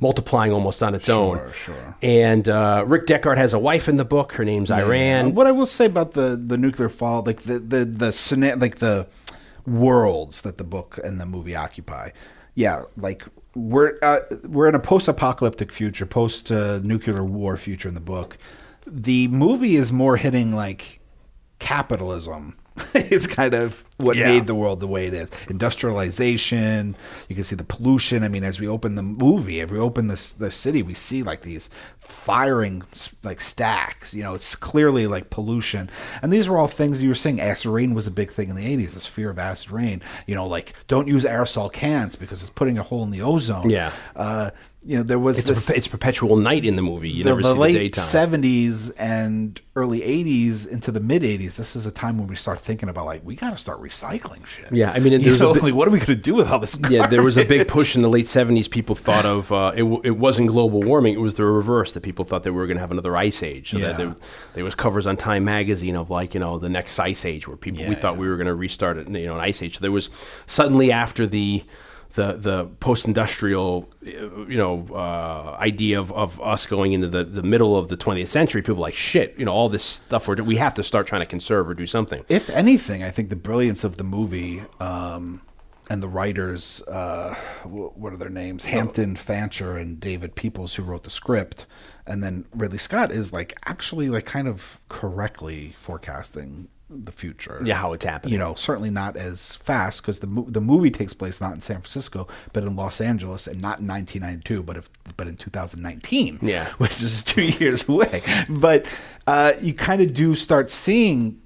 multiplying 0.00 0.52
almost 0.52 0.82
on 0.82 0.94
its 0.94 1.08
own. 1.08 1.40
sure. 1.52 1.96
And 2.02 2.48
uh, 2.48 2.84
Rick 2.86 3.06
Deckard 3.06 3.36
has 3.36 3.52
a 3.54 3.58
wife 3.58 3.88
in 3.88 3.96
the 3.96 4.04
book. 4.04 4.32
Her 4.34 4.44
name's 4.44 4.70
Iran. 4.70 5.26
Uh, 5.26 5.28
what 5.30 5.46
I 5.46 5.52
will 5.52 5.66
say 5.66 5.86
about 5.86 6.12
the 6.12 6.28
the 6.52 6.56
nuclear 6.56 6.88
fallout, 6.88 7.26
like 7.26 7.40
the 7.42 7.58
the 7.58 7.84
the 7.84 8.56
like 8.60 8.76
the 8.78 9.06
worlds 9.66 10.42
that 10.42 10.56
the 10.58 10.64
book 10.64 10.98
and 11.02 11.20
the 11.20 11.26
movie 11.26 11.56
occupy. 11.56 12.10
Yeah, 12.54 12.84
like 12.96 13.24
we're 13.56 13.98
uh, 14.02 14.20
we're 14.44 14.68
in 14.68 14.74
a 14.74 14.80
post-apocalyptic 14.80 15.72
future, 15.72 16.06
post 16.06 16.52
uh, 16.52 16.78
nuclear 16.82 17.24
war 17.24 17.56
future 17.56 17.88
in 17.88 17.94
the 17.94 18.00
book. 18.14 18.38
The 18.86 19.28
movie 19.28 19.74
is 19.76 19.90
more 19.92 20.16
hitting 20.16 20.52
like 20.54 21.00
capitalism. 21.58 22.56
is 22.94 23.26
kind 23.26 23.54
of 23.54 23.84
what 23.98 24.16
Yeah. 24.16 24.26
made 24.26 24.46
the 24.46 24.54
world 24.54 24.80
the 24.80 24.88
way 24.88 25.06
it 25.06 25.14
is. 25.14 25.30
Industrialization. 25.48 26.96
You 27.28 27.34
can 27.36 27.44
see 27.44 27.54
the 27.56 27.64
pollution. 27.64 28.24
I 28.24 28.28
mean, 28.28 28.42
as 28.44 28.58
we 28.58 28.66
open 28.66 28.94
the 28.96 29.02
movie, 29.02 29.60
if 29.60 29.70
we 29.70 29.78
open 29.78 30.08
this 30.08 30.32
the 30.32 30.50
city, 30.50 30.82
we 30.82 30.94
see 30.94 31.22
like 31.22 31.42
these 31.42 31.70
firing 32.00 32.82
like 33.22 33.40
stacks. 33.40 34.14
You 34.14 34.22
know, 34.24 34.34
it's 34.34 34.56
clearly 34.56 35.06
like 35.06 35.30
pollution. 35.30 35.88
And 36.22 36.32
these 36.32 36.48
were 36.48 36.58
all 36.58 36.66
things 36.68 37.02
you 37.02 37.08
were 37.08 37.14
saying. 37.14 37.40
Acid 37.40 37.66
rain 37.66 37.94
was 37.94 38.06
a 38.06 38.10
big 38.10 38.30
thing 38.32 38.48
in 38.50 38.56
the 38.56 38.64
'80s. 38.76 38.94
This 38.94 39.06
fear 39.06 39.30
of 39.30 39.38
acid 39.38 39.70
rain. 39.70 40.02
You 40.26 40.34
know, 40.34 40.46
like 40.46 40.74
don't 40.88 41.08
use 41.08 41.24
aerosol 41.24 41.72
cans 41.72 42.16
because 42.16 42.40
it's 42.42 42.50
putting 42.50 42.78
a 42.78 42.82
hole 42.82 43.04
in 43.04 43.10
the 43.10 43.22
ozone. 43.22 43.70
Yeah. 43.70 43.92
Uh, 44.16 44.50
you 44.86 44.98
know, 44.98 45.02
there 45.02 45.18
was 45.18 45.38
It's, 45.38 45.48
this 45.48 45.66
perpe- 45.66 45.76
it's 45.76 45.88
perpetual 45.88 46.36
night 46.36 46.64
in 46.64 46.76
the 46.76 46.82
movie. 46.82 47.08
You 47.10 47.24
the, 47.24 47.30
never 47.30 47.42
the 47.42 47.52
see 47.54 47.58
late 47.58 47.72
the 47.72 47.78
daytime. 47.80 48.04
seventies 48.04 48.90
and 48.90 49.60
early 49.76 50.02
eighties 50.02 50.66
into 50.66 50.92
the 50.92 51.00
mid 51.00 51.24
eighties. 51.24 51.56
This 51.56 51.74
is 51.74 51.86
a 51.86 51.90
time 51.90 52.18
when 52.18 52.26
we 52.28 52.36
start 52.36 52.60
thinking 52.60 52.88
about 52.88 53.06
like 53.06 53.22
we 53.24 53.34
got 53.34 53.50
to 53.50 53.58
start 53.58 53.80
recycling 53.82 54.46
shit. 54.46 54.70
Yeah, 54.72 54.92
I 54.92 54.98
mean, 55.00 55.22
there's 55.22 55.40
know, 55.40 55.52
like 55.52 55.74
what 55.74 55.88
are 55.88 55.90
we 55.90 55.98
going 55.98 56.06
to 56.06 56.16
do 56.16 56.34
with 56.34 56.48
all 56.50 56.58
this? 56.58 56.76
yeah, 56.90 57.06
there 57.06 57.22
was 57.22 57.38
a 57.38 57.44
big 57.44 57.66
push 57.66 57.96
in 57.96 58.02
the 58.02 58.08
late 58.10 58.26
'70s. 58.26 58.70
People 58.70 58.94
thought 58.94 59.24
of 59.26 59.50
uh, 59.52 59.72
it. 59.74 59.78
w- 59.80 60.00
It 60.04 60.18
wasn't 60.18 60.48
global 60.48 60.82
warming; 60.82 61.14
it 61.14 61.20
was 61.20 61.34
the 61.34 61.44
reverse. 61.44 61.92
That 61.92 62.02
people 62.02 62.24
thought 62.24 62.42
that 62.42 62.52
we 62.52 62.58
were 62.58 62.66
going 62.66 62.76
to 62.76 62.82
have 62.82 62.90
another 62.92 63.16
ice 63.16 63.42
age. 63.42 63.70
So 63.70 63.78
that 63.78 63.90
Yeah. 63.92 63.96
there, 63.96 64.16
there 64.54 64.64
was 64.64 64.74
covers 64.74 65.06
on 65.06 65.16
Time 65.16 65.44
magazine 65.44 65.96
of 65.96 66.10
like 66.10 66.34
you 66.34 66.40
know 66.40 66.58
the 66.58 66.68
next 66.68 66.98
ice 66.98 67.24
age, 67.24 67.48
where 67.48 67.56
people 67.56 67.84
we 67.84 67.90
Yeah, 67.90 67.94
thought 67.94 68.16
we 68.16 68.28
were 68.28 68.36
going 68.36 68.46
to 68.48 68.54
restart 68.54 68.98
it, 68.98 69.08
you 69.08 69.26
know, 69.26 69.34
an 69.34 69.40
ice 69.40 69.62
age. 69.62 69.74
So 69.76 69.80
there 69.80 69.92
was 69.92 70.10
suddenly 70.46 70.92
after 70.92 71.26
the 71.26 71.64
the 72.14 72.34
the 72.34 72.64
post-industrial 72.80 73.88
uh, 74.06 74.10
you 74.46 74.56
know 74.56 74.86
uh, 74.92 75.56
idea 75.60 75.98
of, 75.98 76.12
of 76.12 76.40
us 76.40 76.66
going 76.66 76.92
into 76.92 77.08
the, 77.08 77.24
the 77.24 77.42
middle 77.42 77.76
of 77.76 77.88
the 77.88 77.96
20th 77.96 78.28
century 78.28 78.62
people 78.62 78.80
like 78.80 78.94
shit 78.94 79.34
you 79.38 79.44
know 79.44 79.52
all 79.52 79.68
this 79.68 79.84
stuff 79.84 80.26
we're, 80.28 80.36
we 80.36 80.56
have 80.56 80.74
to 80.74 80.82
start 80.82 81.06
trying 81.06 81.22
to 81.22 81.26
conserve 81.26 81.68
or 81.68 81.74
do 81.74 81.86
something 81.86 82.24
If 82.28 82.50
anything, 82.50 83.02
I 83.02 83.10
think 83.10 83.30
the 83.30 83.36
brilliance 83.36 83.84
of 83.84 83.96
the 83.96 84.04
movie 84.04 84.62
um, 84.80 85.42
and 85.90 86.02
the 86.02 86.08
writers, 86.08 86.82
uh, 86.88 87.34
what 87.64 88.12
are 88.12 88.16
their 88.16 88.30
names? 88.30 88.64
Hampton 88.64 89.16
Fancher 89.16 89.76
and 89.76 90.00
David 90.00 90.34
Peoples, 90.34 90.74
who 90.76 90.82
wrote 90.82 91.04
the 91.04 91.10
script, 91.10 91.66
and 92.06 92.22
then 92.22 92.46
Ridley 92.54 92.78
Scott 92.78 93.10
is 93.12 93.32
like 93.32 93.54
actually 93.66 94.08
like 94.08 94.24
kind 94.24 94.48
of 94.48 94.80
correctly 94.88 95.74
forecasting 95.76 96.68
the 97.04 97.12
future. 97.12 97.60
yeah 97.64 97.74
how 97.76 97.92
it's 97.92 98.04
happening 98.04 98.32
you 98.32 98.38
know, 98.38 98.54
certainly 98.54 98.90
not 98.90 99.16
as 99.16 99.54
fast 99.56 100.02
because 100.02 100.18
the 100.20 100.26
the 100.48 100.60
movie 100.60 100.90
takes 100.90 101.12
place 101.12 101.40
not 101.40 101.52
in 101.54 101.60
San 101.60 101.80
Francisco 101.80 102.28
but 102.52 102.62
in 102.62 102.76
Los 102.76 103.00
Angeles 103.00 103.46
and 103.46 103.60
not 103.60 103.80
in 103.80 103.86
1992 103.88 104.62
but 104.62 104.76
if 104.76 104.88
but 105.16 105.26
in 105.26 105.36
2019 105.36 106.38
Yeah. 106.42 106.68
which 106.78 107.02
is 107.02 107.22
two 107.22 107.42
years 107.60 107.88
away 107.88 108.22
but 108.48 108.86
uh, 109.26 109.52
you 109.60 109.74
kind 109.74 110.00
of 110.02 110.14
do 110.14 110.34
start 110.34 110.70
seeing 110.70 111.40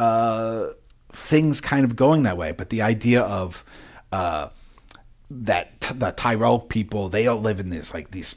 uh, 0.00 0.68
things 1.12 1.60
kind 1.60 1.84
of 1.84 1.96
going 1.96 2.22
that 2.24 2.36
way 2.36 2.52
but 2.52 2.70
the 2.70 2.82
idea 2.82 3.20
of 3.22 3.64
uh, 4.12 4.48
that 5.30 5.80
the 5.94 6.10
Tyrell 6.12 6.58
people 6.60 7.08
they 7.08 7.26
all 7.26 7.40
live 7.40 7.60
in 7.60 7.70
this 7.70 7.92
like 7.94 8.10
these 8.10 8.36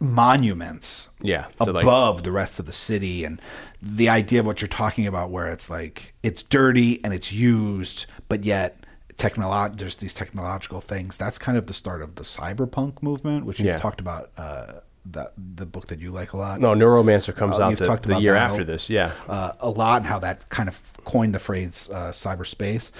monuments 0.00 1.10
Yeah, 1.20 1.46
so, 1.62 1.70
like- 1.72 1.84
above 1.84 2.22
the 2.22 2.32
rest 2.32 2.58
of 2.58 2.64
the 2.66 2.72
city 2.72 3.24
and 3.24 3.40
the 3.82 4.08
idea 4.08 4.40
of 4.40 4.46
what 4.46 4.60
you're 4.62 4.68
talking 4.68 5.06
about 5.06 5.30
where 5.30 5.48
it's 5.48 5.68
like 5.70 6.14
it's 6.22 6.42
dirty 6.42 7.02
and 7.04 7.12
it's 7.14 7.30
used 7.32 8.06
but 8.28 8.42
yet 8.44 8.78
technolo- 9.16 9.76
there's 9.76 9.96
these 9.96 10.14
technological 10.14 10.80
things. 10.80 11.18
That's 11.18 11.36
kind 11.38 11.58
of 11.58 11.66
the 11.66 11.74
start 11.74 12.00
of 12.00 12.14
the 12.14 12.22
cyberpunk 12.24 13.02
movement 13.02 13.44
which 13.44 13.60
you've 13.60 13.76
talked 13.76 14.00
about 14.00 14.30
uh 14.38 14.72
that 15.06 15.32
the 15.36 15.64
book 15.66 15.86
that 15.88 15.98
you 15.98 16.10
like 16.10 16.32
a 16.34 16.36
lot. 16.36 16.60
No 16.60 16.74
neuromancer 16.74 17.34
comes 17.34 17.58
Uh, 17.58 17.64
out 17.64 17.76
the, 17.78 17.86
talked 17.86 18.04
the 18.04 18.10
about 18.12 18.22
year 18.22 18.36
after 18.36 18.64
this 18.64 18.88
yeah. 18.90 19.12
uh, 19.28 19.52
a 19.60 19.68
lot 19.70 19.98
and 19.98 20.06
how 20.06 20.18
that 20.18 20.48
kind 20.50 20.68
of 20.68 20.80
coined 21.04 21.34
the 21.34 21.38
phrase 21.38 21.88
uh, 21.92 22.10
cyberspace. 22.10 22.90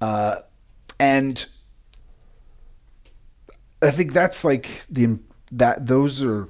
Uh, 0.00 0.36
and 0.98 1.44
I 3.82 3.90
think 3.90 4.12
that's 4.14 4.44
like 4.44 4.84
the 4.90 5.18
that 5.52 5.86
those 5.86 6.22
are 6.22 6.48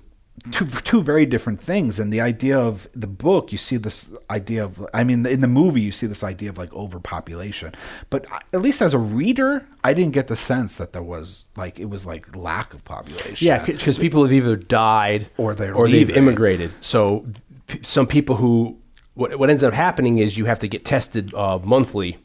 two 0.53 0.67
two 0.67 1.03
very 1.03 1.27
different 1.27 1.61
things. 1.61 1.99
And 1.99 2.13
the 2.13 2.21
idea 2.21 2.59
of 2.59 2.89
the 2.95 3.07
book, 3.07 3.53
you 3.53 3.59
see 3.59 3.77
this 3.77 4.15
idea 4.31 4.65
of 4.65 4.87
I 4.93 5.05
mean, 5.05 5.25
in 5.27 5.41
the 5.41 5.49
movie, 5.49 5.81
you 5.81 5.93
see 5.93 6.07
this 6.07 6.23
idea 6.23 6.51
of 6.51 6.59
like 6.59 6.73
overpopulation. 6.73 7.75
But 8.11 8.27
at 8.53 8.63
least 8.63 8.83
as 8.83 8.95
a 8.95 8.99
reader, 8.99 9.67
I 9.83 9.93
didn't 9.93 10.13
get 10.13 10.29
the 10.29 10.37
sense 10.37 10.77
that 10.77 10.93
there 10.93 11.03
was 11.03 11.47
like 11.57 11.79
it 11.79 11.87
was 11.87 12.07
like 12.07 12.35
lack 12.37 12.75
of 12.75 12.85
population. 12.85 13.47
Yeah, 13.47 13.65
because 13.65 13.99
people 13.99 14.23
have 14.23 14.33
either 14.33 14.57
died 14.57 15.29
Or 15.37 15.55
they're 15.55 15.75
or 15.75 15.89
they've 15.89 16.11
immigrated. 16.11 16.73
So 16.81 17.27
p- 17.67 17.81
some 17.83 18.07
people 18.07 18.37
who 18.37 18.79
what, 19.15 19.39
what 19.39 19.49
ends 19.49 19.63
up 19.63 19.73
happening 19.73 20.19
is 20.19 20.37
you 20.37 20.45
have 20.45 20.61
to 20.61 20.69
get 20.69 20.85
tested 20.85 21.35
uh, 21.35 21.59
monthly 21.59 22.19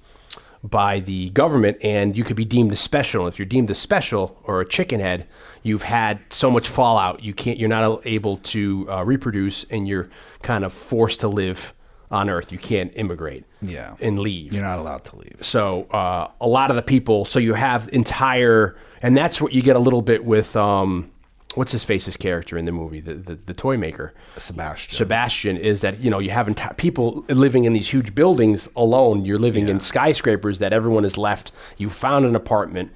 by 0.64 1.00
the 1.00 1.30
government, 1.32 1.78
and 1.82 2.16
you 2.16 2.24
could 2.24 2.36
be 2.36 2.46
deemed 2.46 2.72
as 2.72 2.80
special. 2.80 3.28
If 3.28 3.40
you're 3.40 3.48
deemed 3.48 3.72
as 3.72 3.80
special 3.80 4.40
or 4.44 4.62
a 4.62 4.68
chicken 4.68 5.00
head, 5.00 5.28
you've 5.64 5.84
had 5.84 6.20
so 6.30 6.52
much 6.52 6.68
fallout 6.68 7.24
you 7.24 7.34
can't. 7.34 7.58
You're 7.58 7.70
not 7.70 8.02
able 8.06 8.38
to 8.38 8.88
uh, 8.92 9.04
reproduce, 9.04 9.64
and 9.66 9.88
you're 9.88 10.10
kind 10.42 10.64
of 10.64 10.72
forced 10.72 11.22
to 11.22 11.28
live 11.28 11.74
on 12.12 12.30
Earth. 12.30 12.52
You 12.52 12.58
can't 12.58 12.92
immigrate. 12.96 13.46
Yeah. 13.62 13.96
and 14.02 14.20
leave. 14.20 14.54
You're 14.54 14.64
not 14.64 14.80
allowed 14.80 15.04
to 15.06 15.16
leave. 15.18 15.38
So 15.42 15.84
uh, 15.92 16.30
a 16.42 16.48
lot 16.48 16.72
of 16.72 16.76
the 16.76 16.82
people, 16.82 17.26
so 17.26 17.38
you 17.40 17.54
have 17.54 17.90
entire, 17.94 18.76
and 19.02 19.16
that's 19.16 19.40
what 19.40 19.54
you 19.54 19.62
get 19.62 19.76
a 19.76 19.80
little 19.80 20.02
bit 20.02 20.26
with 20.26 20.56
um, 20.56 21.12
what's 21.56 21.72
his 21.72 21.84
face's 21.84 22.18
character 22.18 22.58
in 22.58 22.66
the 22.66 22.72
movie, 22.72 23.00
the 23.00 23.14
the, 23.14 23.36
the 23.36 23.54
toy 23.54 23.78
maker. 23.78 24.14
Sebastian. 24.38 24.96
Sebastian 24.96 25.58
is 25.58 25.82
that 25.82 26.00
you 26.00 26.10
know 26.10 26.20
you 26.20 26.32
have 26.32 26.48
enti- 26.48 26.76
people 26.78 27.26
living 27.30 27.66
in 27.66 27.74
these 27.74 27.90
huge 27.90 28.16
buildings 28.16 28.70
alone. 28.76 29.26
You're 29.26 29.40
living 29.40 29.68
in 29.68 29.80
skyscrapers 29.80 30.60
that 30.60 30.74
everyone 30.74 31.04
has 31.04 31.18
left. 31.18 31.52
You 31.78 31.90
found 31.90 32.26
an 32.26 32.36
apartment, 32.36 32.92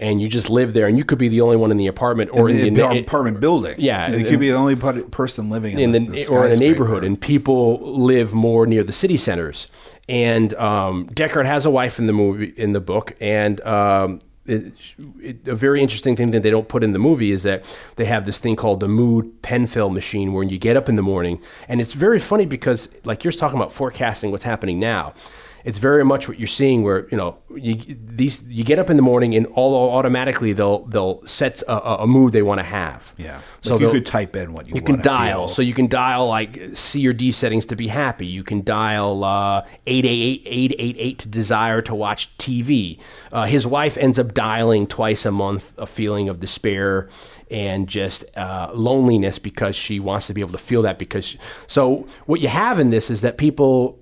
and 0.00 0.20
you 0.20 0.28
just 0.28 0.48
live 0.48 0.74
there, 0.74 0.86
and 0.86 0.96
you 0.96 1.04
could 1.04 1.18
be 1.18 1.28
the 1.28 1.40
only 1.40 1.56
one 1.56 1.70
in 1.70 1.76
the 1.76 1.86
apartment 1.86 2.30
or 2.32 2.48
in 2.48 2.56
in 2.58 2.74
the, 2.74 2.88
the 2.88 2.98
apartment 3.00 3.40
building. 3.40 3.74
Yeah, 3.78 4.08
you 4.08 4.16
and- 4.18 4.26
could 4.26 4.40
be 4.40 4.50
the 4.50 4.56
only 4.56 4.76
person 4.76 5.50
living 5.50 5.78
in, 5.78 5.94
in 5.94 6.06
the, 6.06 6.10
the, 6.10 6.24
the 6.24 6.26
or 6.28 6.46
in 6.46 6.52
a 6.52 6.56
neighborhood, 6.56 7.04
and 7.04 7.20
people 7.20 7.80
live 8.00 8.32
more 8.34 8.66
near 8.66 8.84
the 8.84 8.92
city 8.92 9.16
centers. 9.16 9.68
And 10.08 10.54
um, 10.54 11.06
Deckard 11.10 11.44
has 11.44 11.66
a 11.66 11.70
wife 11.70 11.98
in 11.98 12.06
the 12.06 12.14
movie, 12.14 12.54
in 12.56 12.72
the 12.72 12.80
book, 12.80 13.14
and 13.20 13.60
um, 13.60 14.20
it, 14.48 14.72
it, 15.20 15.48
a 15.48 15.54
very 15.54 15.82
interesting 15.82 16.16
thing 16.16 16.30
that 16.32 16.42
they 16.42 16.50
don't 16.50 16.68
put 16.68 16.82
in 16.82 16.92
the 16.92 16.98
movie 16.98 17.32
is 17.32 17.42
that 17.42 17.64
they 17.96 18.04
have 18.04 18.26
this 18.26 18.38
thing 18.38 18.56
called 18.56 18.80
the 18.80 18.88
mood 18.88 19.42
Penfield 19.42 19.92
machine, 19.92 20.32
where 20.32 20.44
you 20.44 20.58
get 20.58 20.76
up 20.76 20.88
in 20.88 20.96
the 20.96 21.02
morning, 21.02 21.40
and 21.68 21.80
it's 21.80 21.94
very 21.94 22.18
funny 22.18 22.46
because, 22.46 22.88
like 23.04 23.24
you're 23.24 23.32
talking 23.32 23.58
about 23.58 23.72
forecasting 23.72 24.30
what's 24.30 24.44
happening 24.44 24.80
now. 24.80 25.14
It's 25.64 25.78
very 25.78 26.04
much 26.04 26.28
what 26.28 26.38
you're 26.38 26.46
seeing, 26.48 26.82
where 26.82 27.08
you 27.10 27.16
know 27.16 27.38
you, 27.54 27.74
these 27.88 28.42
you 28.44 28.64
get 28.64 28.78
up 28.78 28.90
in 28.90 28.96
the 28.96 29.02
morning 29.02 29.34
and 29.34 29.46
all 29.48 29.90
automatically 29.90 30.52
they'll 30.52 30.84
they'll 30.86 31.24
set 31.26 31.62
a, 31.62 32.02
a- 32.02 32.06
mood 32.06 32.32
they 32.32 32.42
want 32.42 32.58
to 32.60 32.64
have. 32.64 33.12
Yeah. 33.16 33.40
so 33.60 33.74
Like 33.74 33.82
you 33.82 33.90
could 33.90 34.06
type 34.06 34.36
in 34.36 34.52
what 34.52 34.68
you, 34.68 34.76
you 34.76 34.82
can 34.82 35.00
dial. 35.02 35.48
feel. 35.48 35.54
So 35.54 35.62
you 35.62 35.74
can 35.74 35.88
dial 35.88 36.26
like 36.28 36.58
C 36.74 37.06
or 37.08 37.12
D 37.12 37.32
settings 37.32 37.66
to 37.66 37.76
be 37.76 37.88
happy. 37.88 38.26
You 38.26 38.44
can 38.44 38.62
dial 38.62 39.24
uh, 39.24 39.62
888 39.86 40.42
888 40.46 41.18
to 41.18 41.28
desire 41.28 41.82
to 41.82 41.94
watch 41.94 42.36
TV. 42.38 43.00
Uh, 43.32 43.44
his 43.46 43.66
wife 43.66 43.96
ends 43.98 44.18
up 44.18 44.34
dialing 44.34 44.86
twice 44.86 45.26
a 45.26 45.32
month 45.32 45.74
a 45.76 45.86
feeling 45.86 46.28
of 46.28 46.40
despair 46.40 47.08
and 47.50 47.88
just 47.88 48.24
uh, 48.36 48.70
loneliness 48.74 49.38
because 49.38 49.74
she 49.74 49.98
wants 50.00 50.26
to 50.28 50.34
be 50.34 50.40
able 50.40 50.52
to 50.52 50.58
feel 50.58 50.82
that. 50.82 50.98
Because 50.98 51.36
so 51.66 52.06
what 52.26 52.40
you 52.40 52.48
have 52.48 52.78
in 52.78 52.90
this 52.90 53.10
is 53.10 53.22
that 53.22 53.38
people 53.38 53.98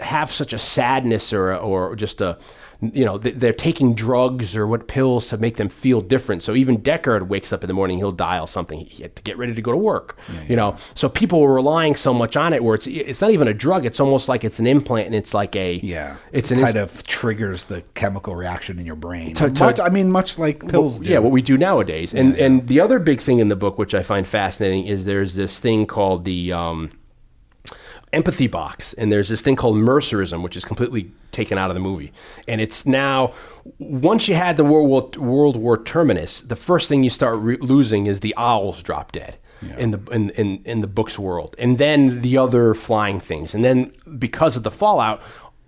have 0.00 0.30
such 0.32 0.52
a 0.52 0.58
sadness 0.58 1.32
or 1.32 1.54
or 1.54 1.96
just 1.96 2.20
a 2.20 2.38
you 2.82 3.04
know 3.04 3.18
they're 3.18 3.52
taking 3.52 3.92
drugs 3.94 4.56
or 4.56 4.66
what 4.66 4.88
pills 4.88 5.28
to 5.28 5.36
make 5.36 5.56
them 5.56 5.68
feel 5.68 6.00
different. 6.00 6.42
So 6.42 6.54
even 6.54 6.78
Deckard 6.78 7.28
wakes 7.28 7.52
up 7.52 7.62
in 7.62 7.68
the 7.68 7.74
morning, 7.74 7.98
he'll 7.98 8.10
dial 8.10 8.46
something 8.46 8.78
he 8.78 9.02
had 9.02 9.14
to 9.16 9.22
get 9.22 9.36
ready 9.36 9.54
to 9.54 9.60
go 9.60 9.70
to 9.70 9.76
work. 9.76 10.16
You 10.48 10.56
know, 10.56 10.76
so 10.94 11.10
people 11.10 11.40
were 11.42 11.52
relying 11.52 11.94
so 11.94 12.14
much 12.14 12.38
on 12.38 12.54
it 12.54 12.64
where 12.64 12.74
it's 12.74 12.86
it's 12.86 13.20
not 13.20 13.32
even 13.32 13.48
a 13.48 13.52
drug. 13.52 13.84
It's 13.84 14.00
almost 14.00 14.30
like 14.30 14.44
it's 14.44 14.58
an 14.58 14.66
implant 14.66 15.04
and 15.06 15.14
it's 15.14 15.34
like 15.34 15.54
a 15.56 15.74
Yeah, 15.82 16.16
It's 16.32 16.50
it 16.50 16.56
an 16.56 16.64
kind 16.64 16.76
ins- 16.78 16.96
of 16.96 17.06
triggers 17.06 17.64
the 17.64 17.82
chemical 17.92 18.34
reaction 18.34 18.78
in 18.78 18.86
your 18.86 18.96
brain. 18.96 19.34
To- 19.34 19.50
to- 19.50 19.64
Much- 19.64 19.80
I 19.80 19.90
mean, 19.90 20.10
much 20.10 20.38
like 20.38 20.66
pills. 20.66 21.00
do. 21.00 21.10
yeah, 21.10 21.18
what 21.18 21.32
we 21.32 21.42
do 21.42 21.58
nowadays. 21.58 22.14
And 22.14 22.34
and 22.36 22.66
the 22.66 22.80
other 22.80 22.98
big 22.98 23.20
thing 23.20 23.40
in 23.40 23.48
the 23.48 23.56
book, 23.56 23.76
which 23.78 23.94
I 23.94 24.02
find 24.02 24.26
fascinating, 24.26 24.86
is 24.86 25.04
there's 25.04 25.34
this 25.34 25.58
thing 25.58 25.84
called 25.84 26.24
the 26.24 26.50
um, 26.54 26.92
empathy 28.12 28.46
box, 28.46 28.92
and 28.94 29.10
there's 29.12 29.28
this 29.28 29.40
thing 29.40 29.56
called 29.56 29.76
Mercerism, 29.76 30.42
which 30.42 30.56
is 30.56 30.64
completely 30.64 31.12
taken 31.32 31.58
out 31.58 31.70
of 31.70 31.74
the 31.74 31.80
movie. 31.80 32.12
And 32.48 32.60
it's 32.60 32.84
now 32.86 33.32
once 33.78 34.28
you 34.28 34.34
had 34.34 34.56
the 34.56 34.64
World 34.64 35.16
War, 35.16 35.24
World 35.24 35.56
War 35.56 35.82
terminus, 35.82 36.40
the 36.40 36.56
first 36.56 36.88
thing 36.88 37.04
you 37.04 37.10
start 37.10 37.38
re- 37.38 37.56
losing 37.60 38.06
is 38.06 38.20
the 38.20 38.34
owls 38.36 38.82
drop 38.82 39.12
dead. 39.12 39.36
In 39.76 39.90
the 39.90 39.98
in, 40.10 40.30
in 40.30 40.62
in 40.64 40.80
the 40.80 40.86
book's 40.86 41.18
world, 41.18 41.54
and 41.58 41.76
then 41.76 42.22
the 42.22 42.38
other 42.38 42.72
flying 42.72 43.20
things, 43.20 43.54
and 43.54 43.62
then 43.62 43.92
because 44.18 44.56
of 44.56 44.62
the 44.62 44.70
fallout, 44.70 45.20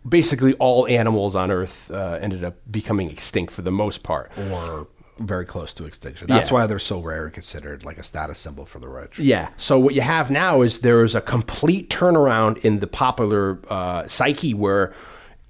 basically 0.08 0.54
all 0.54 0.86
animals 0.86 1.36
on 1.36 1.50
Earth 1.50 1.90
uh, 1.90 2.18
ended 2.18 2.42
up 2.42 2.54
becoming 2.70 3.10
extinct 3.10 3.52
for 3.52 3.60
the 3.60 3.70
most 3.70 4.02
part. 4.02 4.32
or 4.50 4.86
very 5.18 5.44
close 5.44 5.74
to 5.74 5.84
extinction. 5.84 6.26
That's 6.26 6.50
Yeah. 6.50 6.54
why 6.54 6.66
they're 6.66 6.78
so 6.78 6.98
rare 7.00 7.24
and 7.26 7.32
considered 7.34 7.84
like 7.84 7.98
a 7.98 8.02
status 8.02 8.38
symbol 8.38 8.64
for 8.66 8.78
the 8.78 8.88
rich. 8.88 9.18
Yeah. 9.18 9.48
So 9.56 9.78
what 9.78 9.94
you 9.94 10.00
have 10.00 10.30
now 10.30 10.62
is 10.62 10.80
there 10.80 11.04
is 11.04 11.14
a 11.14 11.20
complete 11.20 11.90
turnaround 11.90 12.58
in 12.58 12.80
the 12.80 12.86
popular 12.86 13.58
uh, 13.68 14.06
psyche 14.06 14.54
where 14.54 14.92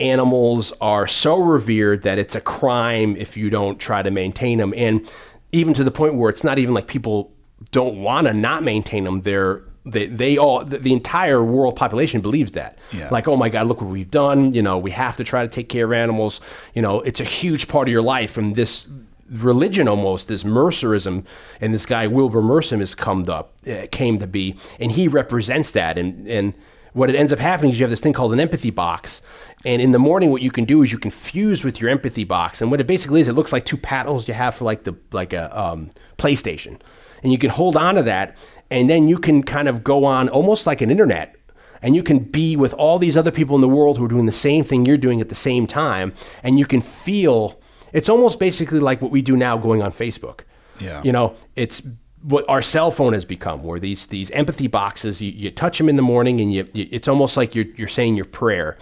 animals 0.00 0.72
are 0.80 1.06
so 1.06 1.40
revered 1.40 2.02
that 2.02 2.18
it's 2.18 2.34
a 2.34 2.40
crime 2.40 3.16
if 3.16 3.36
you 3.36 3.50
don't 3.50 3.78
try 3.78 4.02
to 4.02 4.10
maintain 4.10 4.58
them, 4.58 4.74
and 4.76 5.08
even 5.52 5.74
to 5.74 5.84
the 5.84 5.90
point 5.90 6.14
where 6.16 6.30
it's 6.30 6.42
not 6.44 6.58
even 6.58 6.74
like 6.74 6.86
people 6.86 7.32
don't 7.70 7.96
want 8.02 8.26
to 8.26 8.32
not 8.34 8.62
maintain 8.62 9.04
them. 9.04 9.22
They're 9.22 9.62
they, 9.84 10.06
they 10.06 10.38
all 10.38 10.64
the, 10.64 10.78
the 10.78 10.92
entire 10.92 11.42
world 11.42 11.74
population 11.74 12.20
believes 12.20 12.52
that 12.52 12.78
Yeah. 12.92 13.08
like 13.10 13.26
oh 13.26 13.34
my 13.36 13.48
god 13.48 13.66
look 13.66 13.80
what 13.80 13.90
we've 13.90 14.08
done 14.08 14.52
you 14.52 14.62
know 14.62 14.78
we 14.78 14.92
have 14.92 15.16
to 15.16 15.24
try 15.24 15.42
to 15.42 15.48
take 15.48 15.68
care 15.68 15.86
of 15.86 15.92
animals 15.92 16.40
you 16.72 16.80
know 16.80 17.00
it's 17.00 17.18
a 17.20 17.24
huge 17.24 17.66
part 17.66 17.88
of 17.88 17.92
your 17.92 18.00
life 18.00 18.38
and 18.38 18.54
this 18.54 18.86
religion 19.32 19.88
almost 19.88 20.28
this 20.28 20.44
mercerism 20.44 21.24
and 21.60 21.72
this 21.72 21.86
guy 21.86 22.06
wilbur 22.06 22.42
mercer 22.42 22.76
has 22.78 22.94
come 22.94 23.28
up 23.28 23.54
uh, 23.66 23.86
came 23.90 24.18
to 24.18 24.26
be 24.26 24.56
and 24.78 24.92
he 24.92 25.08
represents 25.08 25.72
that. 25.72 25.98
And 25.98 26.26
and 26.28 26.54
what 26.92 27.08
it 27.08 27.16
ends 27.16 27.32
up 27.32 27.38
happening 27.38 27.72
is 27.72 27.78
you 27.78 27.84
have 27.84 27.90
this 27.90 28.00
thing 28.00 28.12
called 28.12 28.32
an 28.34 28.40
empathy 28.40 28.70
box. 28.70 29.22
And 29.64 29.80
in 29.80 29.92
the 29.92 29.98
morning 29.98 30.30
what 30.30 30.42
you 30.42 30.50
can 30.50 30.64
do 30.64 30.82
is 30.82 30.92
you 30.92 30.98
can 30.98 31.10
fuse 31.10 31.64
with 31.64 31.80
your 31.80 31.90
empathy 31.90 32.24
box. 32.24 32.60
And 32.60 32.70
what 32.70 32.80
it 32.80 32.86
basically 32.86 33.20
is 33.20 33.28
it 33.28 33.32
looks 33.32 33.52
like 33.52 33.64
two 33.64 33.76
paddles 33.76 34.28
you 34.28 34.34
have 34.34 34.54
for 34.54 34.64
like 34.64 34.84
the 34.84 34.94
like 35.12 35.32
a 35.32 35.58
um, 35.58 35.90
playstation. 36.18 36.80
And 37.22 37.32
you 37.32 37.38
can 37.38 37.50
hold 37.50 37.76
on 37.76 37.94
to 37.94 38.02
that 38.02 38.36
and 38.70 38.88
then 38.90 39.08
you 39.08 39.18
can 39.18 39.42
kind 39.42 39.68
of 39.68 39.84
go 39.84 40.04
on 40.04 40.28
almost 40.28 40.66
like 40.66 40.80
an 40.80 40.90
internet. 40.90 41.36
And 41.82 41.96
you 41.96 42.02
can 42.02 42.20
be 42.20 42.56
with 42.56 42.74
all 42.74 42.98
these 42.98 43.16
other 43.16 43.32
people 43.32 43.56
in 43.56 43.60
the 43.60 43.68
world 43.68 43.98
who 43.98 44.04
are 44.04 44.08
doing 44.08 44.26
the 44.26 44.32
same 44.32 44.62
thing 44.62 44.86
you're 44.86 44.96
doing 44.96 45.20
at 45.20 45.28
the 45.28 45.34
same 45.34 45.66
time. 45.66 46.14
And 46.42 46.58
you 46.58 46.64
can 46.64 46.80
feel 46.80 47.60
it's 47.92 48.08
almost 48.08 48.38
basically 48.38 48.80
like 48.80 49.00
what 49.02 49.10
we 49.10 49.22
do 49.22 49.36
now 49.36 49.56
going 49.56 49.82
on 49.82 49.92
facebook 49.92 50.40
Yeah. 50.80 51.02
you 51.02 51.12
know 51.12 51.34
it's 51.56 51.82
what 52.22 52.44
our 52.48 52.62
cell 52.62 52.90
phone 52.92 53.12
has 53.14 53.24
become 53.24 53.62
where 53.64 53.80
these 53.80 54.06
these 54.06 54.30
empathy 54.30 54.68
boxes 54.68 55.20
you, 55.20 55.30
you 55.32 55.50
touch 55.50 55.78
them 55.78 55.88
in 55.88 55.96
the 55.96 56.02
morning 56.02 56.40
and 56.40 56.52
you, 56.54 56.64
you 56.72 56.86
it's 56.90 57.08
almost 57.08 57.36
like 57.36 57.54
you're, 57.54 57.66
you're 57.76 57.88
saying 57.88 58.14
your 58.16 58.24
prayer 58.26 58.76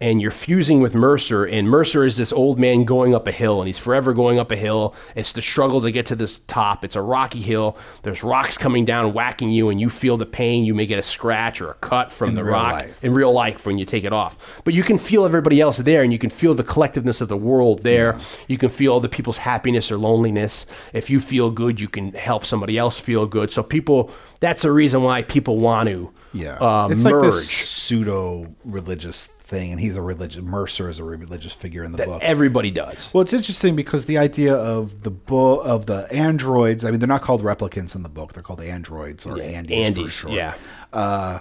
and 0.00 0.22
you're 0.22 0.30
fusing 0.30 0.80
with 0.80 0.94
Mercer, 0.94 1.44
and 1.44 1.68
Mercer 1.68 2.04
is 2.04 2.16
this 2.16 2.32
old 2.32 2.56
man 2.58 2.84
going 2.84 3.14
up 3.16 3.26
a 3.26 3.32
hill, 3.32 3.60
and 3.60 3.66
he's 3.66 3.78
forever 3.78 4.12
going 4.14 4.38
up 4.38 4.52
a 4.52 4.56
hill. 4.56 4.94
It's 5.16 5.32
the 5.32 5.42
struggle 5.42 5.80
to 5.80 5.90
get 5.90 6.06
to 6.06 6.14
this 6.16 6.38
top. 6.46 6.84
It's 6.84 6.94
a 6.94 7.02
rocky 7.02 7.40
hill. 7.42 7.76
There's 8.02 8.22
rocks 8.22 8.56
coming 8.56 8.84
down, 8.84 9.12
whacking 9.12 9.50
you, 9.50 9.70
and 9.70 9.80
you 9.80 9.90
feel 9.90 10.16
the 10.16 10.24
pain. 10.26 10.64
You 10.64 10.72
may 10.74 10.86
get 10.86 11.00
a 11.00 11.02
scratch 11.02 11.60
or 11.60 11.70
a 11.70 11.74
cut 11.74 12.12
from 12.12 12.28
In 12.30 12.34
the 12.36 12.44
rock 12.44 12.72
life. 12.74 13.04
in 13.04 13.12
real 13.12 13.32
life 13.32 13.66
when 13.66 13.76
you 13.78 13.84
take 13.84 14.04
it 14.04 14.12
off. 14.12 14.60
But 14.64 14.72
you 14.74 14.84
can 14.84 14.98
feel 14.98 15.24
everybody 15.24 15.60
else 15.60 15.78
there, 15.78 16.02
and 16.04 16.12
you 16.12 16.18
can 16.20 16.30
feel 16.30 16.54
the 16.54 16.62
collectiveness 16.64 17.20
of 17.20 17.26
the 17.28 17.36
world 17.36 17.82
there. 17.82 18.16
You 18.46 18.56
can 18.56 18.68
feel 18.68 18.94
other 18.94 19.08
people's 19.08 19.38
happiness 19.38 19.90
or 19.90 19.98
loneliness. 19.98 20.64
If 20.92 21.10
you 21.10 21.18
feel 21.18 21.50
good, 21.50 21.80
you 21.80 21.88
can 21.88 22.12
help 22.12 22.44
somebody 22.44 22.78
else 22.78 23.00
feel 23.00 23.26
good. 23.26 23.50
So 23.50 23.64
people, 23.64 24.12
that's 24.38 24.62
the 24.62 24.70
reason 24.70 25.02
why 25.02 25.22
people 25.22 25.58
want 25.58 25.88
to 25.88 26.12
Yeah, 26.32 26.54
uh, 26.58 26.88
it's 26.92 27.02
merge. 27.02 27.24
like 27.24 27.32
this 27.34 27.50
pseudo 27.50 28.54
religious 28.64 29.30
thing, 29.48 29.70
and 29.72 29.80
he's 29.80 29.96
a 29.96 30.02
religious. 30.02 30.42
Mercer 30.42 30.88
is 30.90 30.98
a 30.98 31.04
religious 31.04 31.54
figure 31.54 31.82
in 31.82 31.92
the 31.92 32.04
book. 32.04 32.22
Everybody 32.22 32.70
does. 32.70 33.10
Well, 33.12 33.22
it's 33.22 33.32
interesting 33.32 33.74
because 33.74 34.04
the 34.06 34.18
idea 34.18 34.54
of 34.54 35.02
the 35.02 35.10
book 35.10 35.62
of 35.64 35.86
the 35.86 36.06
androids. 36.12 36.84
I 36.84 36.90
mean, 36.90 37.00
they're 37.00 37.08
not 37.08 37.22
called 37.22 37.42
replicants 37.42 37.94
in 37.94 38.02
the 38.02 38.08
book; 38.08 38.34
they're 38.34 38.42
called 38.42 38.60
androids 38.60 39.26
or 39.26 39.38
Yeah, 39.38 39.62
andys, 39.62 39.94
for 39.94 40.00
andys, 40.02 40.10
short. 40.10 40.34
yeah. 40.34 40.54
Uh, 40.92 41.38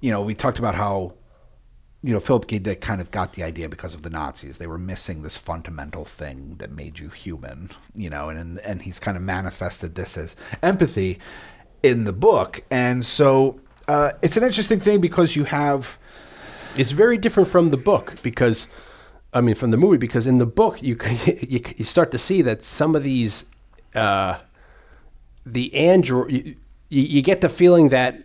you 0.00 0.10
know, 0.10 0.20
we 0.20 0.34
talked 0.34 0.58
about 0.58 0.74
how 0.74 1.14
you 2.02 2.12
know 2.12 2.20
Philip 2.20 2.46
K. 2.48 2.58
Dick 2.58 2.80
kind 2.80 3.00
of 3.00 3.10
got 3.10 3.32
the 3.34 3.42
idea 3.42 3.68
because 3.68 3.94
of 3.94 4.02
the 4.02 4.10
Nazis. 4.10 4.58
They 4.58 4.66
were 4.66 4.78
missing 4.78 5.22
this 5.22 5.36
fundamental 5.36 6.04
thing 6.04 6.56
that 6.58 6.70
made 6.72 6.98
you 6.98 7.08
human. 7.08 7.70
You 7.94 8.10
know, 8.10 8.28
and 8.28 8.58
and 8.60 8.82
he's 8.82 8.98
kind 8.98 9.16
of 9.16 9.22
manifested 9.22 9.94
this 9.94 10.18
as 10.18 10.34
empathy 10.62 11.18
in 11.82 12.04
the 12.04 12.12
book, 12.12 12.64
and 12.70 13.04
so 13.04 13.60
uh, 13.86 14.12
it's 14.22 14.36
an 14.36 14.42
interesting 14.42 14.80
thing 14.80 15.00
because 15.00 15.36
you 15.36 15.44
have. 15.44 15.98
It's 16.78 16.92
very 16.92 17.18
different 17.18 17.48
from 17.48 17.70
the 17.70 17.76
book 17.76 18.14
because, 18.22 18.68
I 19.32 19.40
mean, 19.40 19.54
from 19.54 19.70
the 19.70 19.76
movie 19.76 19.96
because 19.98 20.26
in 20.26 20.38
the 20.38 20.46
book 20.46 20.82
you 20.82 20.96
you, 21.26 21.60
you 21.76 21.84
start 21.84 22.10
to 22.12 22.18
see 22.18 22.42
that 22.42 22.64
some 22.64 22.94
of 22.94 23.02
these, 23.02 23.44
uh, 23.94 24.38
the 25.44 25.74
android, 25.74 26.30
you, 26.32 26.56
you 26.88 27.22
get 27.22 27.40
the 27.40 27.48
feeling 27.48 27.88
that 27.90 28.22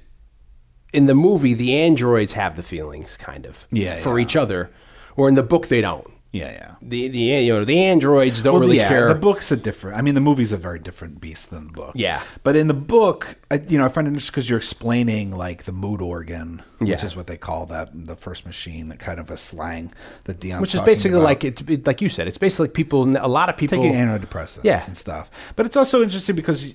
in 0.93 1.05
the 1.05 1.15
movie 1.15 1.53
the 1.53 1.75
androids 1.75 2.33
have 2.33 2.55
the 2.55 2.63
feelings 2.63 3.15
kind 3.17 3.45
of 3.45 3.67
Yeah, 3.71 3.99
for 3.99 4.19
yeah. 4.19 4.23
each 4.25 4.35
other, 4.35 4.69
or 5.15 5.29
in 5.29 5.35
the 5.35 5.43
book 5.43 5.67
they 5.67 5.81
don't. 5.81 6.07
Yeah, 6.33 6.49
yeah. 6.51 6.75
The 6.81 7.09
the 7.09 7.19
you 7.19 7.51
know 7.53 7.65
the 7.65 7.77
androids 7.83 8.41
don't 8.41 8.53
Well, 8.53 8.61
really 8.61 8.77
yeah, 8.77 8.87
care. 8.87 9.07
the 9.09 9.15
book's 9.19 9.51
a 9.51 9.57
different. 9.57 9.97
I 9.97 10.01
mean, 10.01 10.15
the 10.15 10.21
movie's 10.21 10.53
a 10.53 10.57
very 10.57 10.79
different 10.79 11.19
beast 11.19 11.49
than 11.49 11.67
the 11.67 11.73
book. 11.73 11.91
Yeah. 11.93 12.21
but 12.43 12.55
in 12.55 12.67
the 12.67 12.73
book, 12.73 13.35
I, 13.51 13.55
you 13.67 13.77
know, 13.77 13.83
I 13.83 13.89
find 13.89 14.07
it 14.07 14.11
interesting 14.11 14.31
because 14.31 14.49
you're 14.49 14.57
explaining 14.57 15.31
like 15.31 15.63
the 15.63 15.73
mood 15.73 16.01
organ, 16.01 16.61
which 16.79 17.03
is 17.03 17.17
what 17.17 17.27
they 17.27 17.35
call 17.35 17.65
that 17.65 17.89
the 17.93 18.15
first 18.15 18.45
machine, 18.45 18.89
kind 18.97 19.19
of 19.19 19.29
a 19.29 19.35
slang 19.35 19.91
that 20.23 20.39
Dion's 20.39 20.61
which 20.61 20.73
is 20.73 20.79
basically 20.81 21.17
about. 21.17 21.25
like 21.25 21.43
it's 21.43 21.61
it, 21.63 21.85
like 21.85 22.01
you 22.01 22.07
said. 22.07 22.29
It's 22.29 22.37
basically 22.37 22.69
people. 22.69 23.03
A 23.17 23.27
lot 23.27 23.49
of 23.49 23.57
people 23.57 23.77
taking 23.83 23.93
antidepressants 23.93 24.63
Yeah. 24.63 24.85
and 24.85 24.95
stuff. 24.95 25.29
But 25.57 25.65
it's 25.65 25.75
also 25.75 26.01
interesting 26.01 26.37
because 26.37 26.65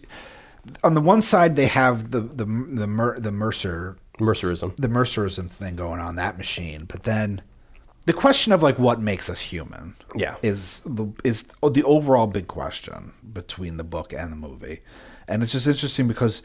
on 0.84 0.92
the 0.92 1.00
one 1.00 1.22
side 1.22 1.56
they 1.56 1.66
have 1.68 2.10
the 2.10 2.20
the 2.20 2.44
the, 2.44 2.86
Mer, 2.86 3.18
the 3.18 3.32
Mercer 3.32 3.96
Mercerism. 4.18 4.76
the 4.76 4.88
Mercerism 4.88 5.48
thing 5.50 5.76
going 5.76 6.00
on 6.00 6.16
that 6.16 6.36
machine, 6.36 6.84
but 6.86 7.04
then 7.04 7.40
the 8.06 8.12
question 8.12 8.52
of 8.52 8.62
like 8.62 8.78
what 8.78 9.00
makes 9.00 9.28
us 9.28 9.40
human, 9.40 9.94
Yeah. 10.14 10.36
is 10.42 10.82
the 10.86 11.06
is 11.24 11.44
the 11.62 11.82
overall 11.84 12.26
big 12.26 12.46
question 12.48 13.12
between 13.32 13.76
the 13.76 13.84
book 13.84 14.12
and 14.12 14.32
the 14.32 14.36
movie, 14.36 14.80
and 15.28 15.42
it's 15.42 15.52
just 15.52 15.66
interesting 15.66 16.08
because 16.08 16.42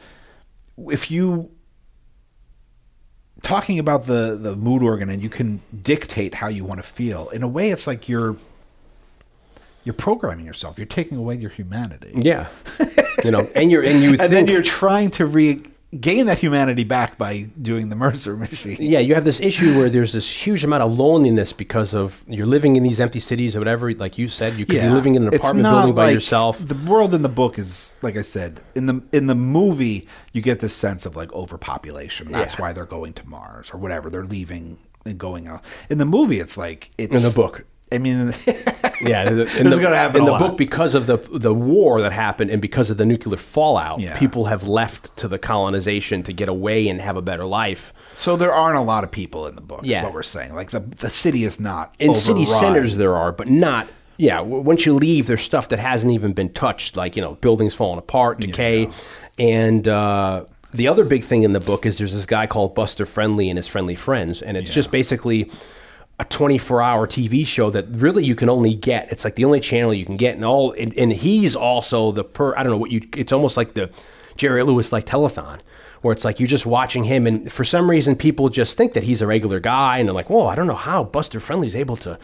if 0.90 1.10
you 1.10 1.50
talking 3.42 3.78
about 3.78 4.06
the 4.06 4.36
the 4.40 4.54
mood 4.56 4.82
organ 4.82 5.08
and 5.08 5.22
you 5.22 5.28
can 5.28 5.60
dictate 5.82 6.34
how 6.36 6.48
you 6.48 6.64
want 6.64 6.78
to 6.82 6.86
feel 6.88 7.28
in 7.30 7.42
a 7.42 7.48
way, 7.48 7.70
it's 7.70 7.86
like 7.86 8.08
you're 8.08 8.36
you're 9.84 9.94
programming 9.94 10.46
yourself. 10.46 10.78
You're 10.78 10.86
taking 10.86 11.16
away 11.18 11.36
your 11.36 11.50
humanity. 11.50 12.12
Yeah, 12.14 12.48
you 13.24 13.30
know, 13.30 13.48
and 13.54 13.70
you're 13.70 13.82
and 13.82 14.00
you 14.02 14.10
and 14.10 14.18
think 14.18 14.30
then 14.30 14.48
you're 14.48 14.62
trying 14.62 15.10
to 15.12 15.26
regain 15.92 16.26
that 16.26 16.38
humanity 16.38 16.84
back 16.84 17.18
by 17.18 17.42
doing 17.60 17.88
the 17.90 17.96
Mercer 17.96 18.36
machine. 18.46 18.76
yeah, 18.80 18.98
you 18.98 19.14
have 19.14 19.24
this 19.24 19.40
issue 19.40 19.76
where 19.78 19.90
there's 19.90 20.12
this 20.12 20.30
huge 20.30 20.64
amount 20.64 20.82
of 20.82 20.98
loneliness 20.98 21.52
because 21.52 21.94
of 21.94 22.24
you're 22.26 22.46
living 22.46 22.76
in 22.76 22.82
these 22.82 22.98
empty 23.00 23.20
cities 23.20 23.54
or 23.54 23.58
whatever. 23.58 23.92
Like 23.92 24.16
you 24.18 24.28
said, 24.28 24.54
you 24.54 24.64
could 24.66 24.80
be 24.80 24.88
living 24.88 25.14
in 25.14 25.26
an 25.28 25.34
apartment 25.34 25.64
building 25.64 25.94
by 25.94 26.06
like- 26.06 26.14
yourself. 26.14 26.66
The 26.66 26.74
world 26.90 27.12
in 27.14 27.22
the 27.22 27.28
book 27.28 27.58
is 27.58 27.94
like 28.02 28.16
I 28.16 28.22
said 28.22 28.60
in 28.74 28.86
the 28.86 29.02
in 29.12 29.26
the 29.26 29.34
movie 29.34 30.08
you 30.32 30.40
get 30.42 30.60
this 30.60 30.74
sense 30.74 31.04
of 31.06 31.14
like 31.16 31.32
overpopulation. 31.32 32.32
That's 32.32 32.54
Yeah. 32.54 32.60
why 32.62 32.72
they're 32.72 32.86
going 32.86 33.12
to 33.14 33.28
Mars 33.28 33.70
or 33.72 33.78
whatever. 33.78 34.08
They're 34.10 34.24
leaving 34.24 34.78
and 35.04 35.18
going 35.18 35.46
out. 35.48 35.64
In 35.90 35.98
the 35.98 36.04
movie, 36.04 36.38
it's 36.40 36.56
like 36.56 36.90
it's 36.96 37.12
In 37.14 37.22
the 37.22 37.30
book. 37.30 37.64
I 37.92 37.98
mean, 37.98 38.32
Yeah, 39.04 39.28
in 39.28 39.36
the, 39.36 39.58
in 39.58 39.70
the, 39.70 39.78
gonna 39.78 39.96
happen 39.96 40.18
in 40.18 40.22
a 40.22 40.26
the 40.26 40.32
lot. 40.32 40.40
book 40.40 40.56
because 40.56 40.94
of 40.94 41.06
the 41.06 41.16
the 41.16 41.52
war 41.52 42.00
that 42.00 42.12
happened 42.12 42.50
and 42.50 42.62
because 42.62 42.90
of 42.90 42.96
the 42.98 43.04
nuclear 43.04 43.36
fallout. 43.36 44.00
Yeah. 44.00 44.16
People 44.18 44.44
have 44.46 44.66
left 44.68 45.16
to 45.18 45.28
the 45.28 45.38
colonization 45.38 46.22
to 46.24 46.32
get 46.32 46.48
away 46.48 46.88
and 46.88 47.00
have 47.00 47.16
a 47.16 47.22
better 47.22 47.44
life. 47.44 47.92
so 48.16 48.36
there 48.36 48.52
aren't 48.52 48.78
a 48.78 48.82
lot 48.82 49.02
of 49.04 49.10
people 49.10 49.46
in 49.46 49.54
the 49.56 49.60
book. 49.60 49.80
Yeah. 49.82 49.98
is 49.98 50.04
what 50.04 50.14
we're 50.14 50.22
saying. 50.22 50.54
Like 50.54 50.70
the 50.70 50.80
the 50.80 51.10
city 51.10 51.44
is 51.44 51.58
not 51.58 51.94
In 51.98 52.14
city 52.14 52.44
centers, 52.44 52.96
there 52.96 53.16
are, 53.16 53.32
but 53.32 53.48
not. 53.48 53.88
Yeah, 54.18 54.40
once 54.40 54.86
you 54.86 54.94
leave, 54.94 55.26
there's 55.26 55.42
stuff 55.42 55.70
that 55.70 55.80
hasn't 55.80 56.12
even 56.12 56.32
been 56.32 56.52
touched, 56.52 56.96
like 56.96 57.16
you 57.16 57.22
know, 57.22 57.34
buildings 57.36 57.74
falling 57.74 57.98
apart, 57.98 58.38
decay, 58.38 58.88
and 59.38 59.88
uh, 59.88 60.44
the 60.72 60.86
other 60.86 61.04
big 61.04 61.24
thing 61.24 61.42
in 61.42 61.52
the 61.54 61.60
book 61.60 61.86
is 61.86 61.98
there's 61.98 62.14
this 62.14 62.26
guy 62.26 62.46
called 62.46 62.74
Buster 62.74 63.04
Friendly 63.04 63.48
and 63.50 63.56
his 63.56 63.66
friendly 63.66 63.96
friends, 63.96 64.40
and 64.42 64.56
it's 64.56 64.70
just 64.70 64.92
basically 64.92 65.50
a 66.22 66.24
24 66.26 66.80
hour 66.80 67.06
TV 67.08 67.44
show 67.44 67.68
that 67.70 67.86
really 67.88 68.24
you 68.24 68.36
can 68.36 68.48
only 68.48 68.74
get. 68.74 69.10
It's 69.10 69.24
like 69.24 69.34
the 69.34 69.44
only 69.44 69.58
channel 69.58 69.92
you 69.92 70.06
can 70.06 70.16
get, 70.16 70.36
and 70.36 70.44
all. 70.44 70.72
And, 70.72 70.96
and 70.96 71.12
he's 71.12 71.56
also 71.56 72.12
the 72.12 72.22
per. 72.22 72.54
I 72.56 72.62
don't 72.62 72.70
know 72.70 72.78
what 72.78 72.92
you. 72.92 73.06
It's 73.16 73.32
almost 73.32 73.56
like 73.56 73.74
the 73.74 73.90
Jerry 74.36 74.62
Lewis 74.62 74.92
like 74.92 75.04
telethon, 75.04 75.60
where 76.02 76.12
it's 76.12 76.24
like 76.24 76.38
you're 76.38 76.46
just 76.46 76.64
watching 76.64 77.04
him, 77.04 77.26
and 77.26 77.50
for 77.50 77.64
some 77.64 77.90
reason 77.90 78.14
people 78.14 78.48
just 78.48 78.76
think 78.76 78.92
that 78.92 79.02
he's 79.02 79.20
a 79.20 79.26
regular 79.26 79.58
guy, 79.58 79.98
and 79.98 80.08
they're 80.08 80.14
like, 80.14 80.30
whoa, 80.30 80.46
I 80.46 80.54
don't 80.54 80.68
know 80.68 80.74
how 80.74 81.02
Buster 81.02 81.40
Friendly's 81.40 81.74
able 81.74 81.96
to 81.98 82.18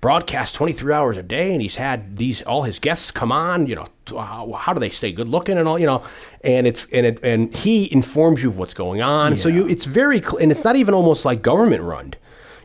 broadcast 0.00 0.56
23 0.56 0.92
hours 0.92 1.16
a 1.16 1.22
day 1.22 1.52
and 1.52 1.62
he's 1.62 1.76
had 1.76 2.16
these 2.16 2.42
all 2.42 2.64
his 2.64 2.80
guests 2.80 3.12
come 3.12 3.30
on 3.30 3.68
you 3.68 3.76
know 3.76 3.86
how, 4.10 4.50
uh, 4.50 4.56
how 4.56 4.72
do 4.72 4.80
they 4.80 4.90
stay 4.90 5.12
good 5.12 5.28
looking 5.28 5.56
and 5.56 5.68
all 5.68 5.78
you 5.78 5.86
know 5.86 6.02
and 6.42 6.66
it's 6.66 6.86
and 6.86 7.06
it 7.06 7.22
and 7.22 7.54
he 7.54 7.92
informs 7.92 8.42
you 8.42 8.48
of 8.48 8.58
what's 8.58 8.74
going 8.74 9.00
on 9.00 9.36
so 9.36 9.48
you 9.48 9.64
it's 9.68 9.84
very 9.84 10.20
and 10.40 10.50
it's 10.50 10.64
not 10.64 10.74
even 10.74 10.92
almost 10.92 11.24
like 11.24 11.40
government 11.40 11.84
run 11.84 12.12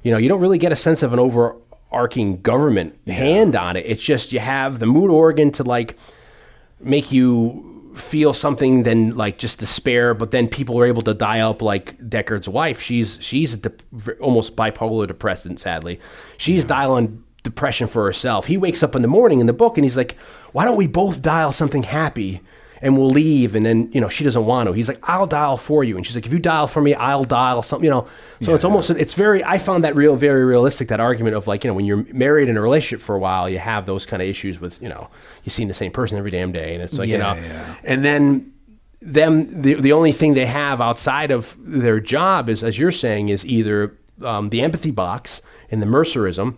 you 0.03 0.11
know 0.11 0.17
you 0.17 0.29
don't 0.29 0.41
really 0.41 0.57
get 0.57 0.71
a 0.71 0.75
sense 0.75 1.03
of 1.03 1.13
an 1.13 1.19
overarching 1.19 2.41
government 2.41 2.97
hand 3.07 3.55
on 3.55 3.75
it. 3.75 3.85
It's 3.85 4.01
just 4.01 4.31
you 4.31 4.39
have 4.39 4.79
the 4.79 4.85
mood 4.85 5.11
organ 5.11 5.51
to 5.53 5.63
like 5.63 5.97
make 6.79 7.11
you 7.11 7.73
feel 7.95 8.31
something 8.31 8.83
than 8.83 9.15
like 9.17 9.39
just 9.39 9.57
despair 9.57 10.13
but 10.13 10.29
then 10.29 10.47
people 10.47 10.79
are 10.79 10.85
able 10.85 11.01
to 11.01 11.15
dial 11.15 11.51
up 11.51 11.61
like 11.61 11.97
deckard's 12.09 12.47
wife. 12.47 12.81
She's 12.81 13.17
she's 13.21 13.55
a 13.55 13.57
de- 13.57 14.13
almost 14.19 14.55
bipolar 14.55 15.07
depressant 15.07 15.59
sadly. 15.59 15.99
She's 16.37 16.63
dialing 16.63 17.23
depression 17.43 17.87
for 17.87 18.05
herself. 18.05 18.45
He 18.45 18.57
wakes 18.57 18.83
up 18.83 18.95
in 18.95 19.01
the 19.01 19.07
morning 19.07 19.39
in 19.39 19.47
the 19.47 19.53
book 19.53 19.77
and 19.77 19.85
he's 19.85 19.97
like 19.97 20.15
why 20.51 20.65
don't 20.65 20.77
we 20.77 20.87
both 20.87 21.21
dial 21.21 21.51
something 21.51 21.83
happy 21.83 22.41
and 22.81 22.97
we'll 22.97 23.09
leave 23.09 23.55
and 23.55 23.65
then 23.65 23.89
you 23.91 24.01
know 24.01 24.07
she 24.07 24.23
doesn't 24.23 24.45
want 24.45 24.67
to 24.67 24.73
he's 24.73 24.87
like 24.87 24.99
i'll 25.03 25.25
dial 25.25 25.57
for 25.57 25.83
you. 25.83 25.97
And 25.97 26.05
she's 26.05 26.15
like 26.15 26.25
if 26.25 26.31
you 26.31 26.39
dial 26.39 26.67
for 26.67 26.81
me 26.81 26.93
i'll 26.95 27.23
dial 27.23 27.61
something 27.63 27.85
you 27.85 27.89
know? 27.89 28.07
So 28.41 28.55
it's 28.55 28.63
almost 28.63 28.89
it's 28.89 29.13
very 29.13 29.43
i 29.43 29.57
found 29.57 29.83
that 29.83 29.95
real 29.95 30.15
very 30.15 30.45
realistic 30.45 30.87
that 30.89 30.99
argument 30.99 31.35
of 31.35 31.47
like 31.47 31.63
you 31.63 31.69
know 31.69 31.73
when 31.73 31.85
you're 31.85 32.05
married 32.13 32.49
in 32.49 32.57
a 32.57 32.61
relationship 32.61 33.03
for 33.03 33.15
a 33.15 33.19
while 33.19 33.49
you 33.49 33.59
have 33.59 33.85
those 33.85 34.05
kind 34.05 34.21
of 34.21 34.27
issues 34.27 34.59
with 34.59 34.81
you 34.81 34.89
know 34.89 35.09
you're 35.43 35.51
seeing 35.51 35.67
the 35.67 35.73
same 35.73 35.91
person 35.91 36.17
every 36.17 36.31
damn 36.31 36.51
day 36.51 36.73
and 36.73 36.83
it's 36.83 36.97
like 36.97 37.09
you 37.09 37.17
know 37.17 37.33
yeah. 37.33 37.75
and 37.83 38.03
then 38.03 38.53
them 39.01 39.61
the, 39.61 39.75
the 39.75 39.93
only 39.93 40.11
thing 40.11 40.33
they 40.33 40.45
have 40.45 40.81
outside 40.81 41.31
of 41.31 41.55
their 41.59 41.99
job 41.99 42.49
is 42.49 42.63
as 42.63 42.77
you're 42.77 42.91
saying 42.91 43.29
is 43.29 43.45
either 43.45 43.97
um, 44.23 44.49
the 44.49 44.61
empathy 44.61 44.91
box 44.91 45.41
and 45.69 45.81
the 45.81 45.85
mercerism 45.85 46.57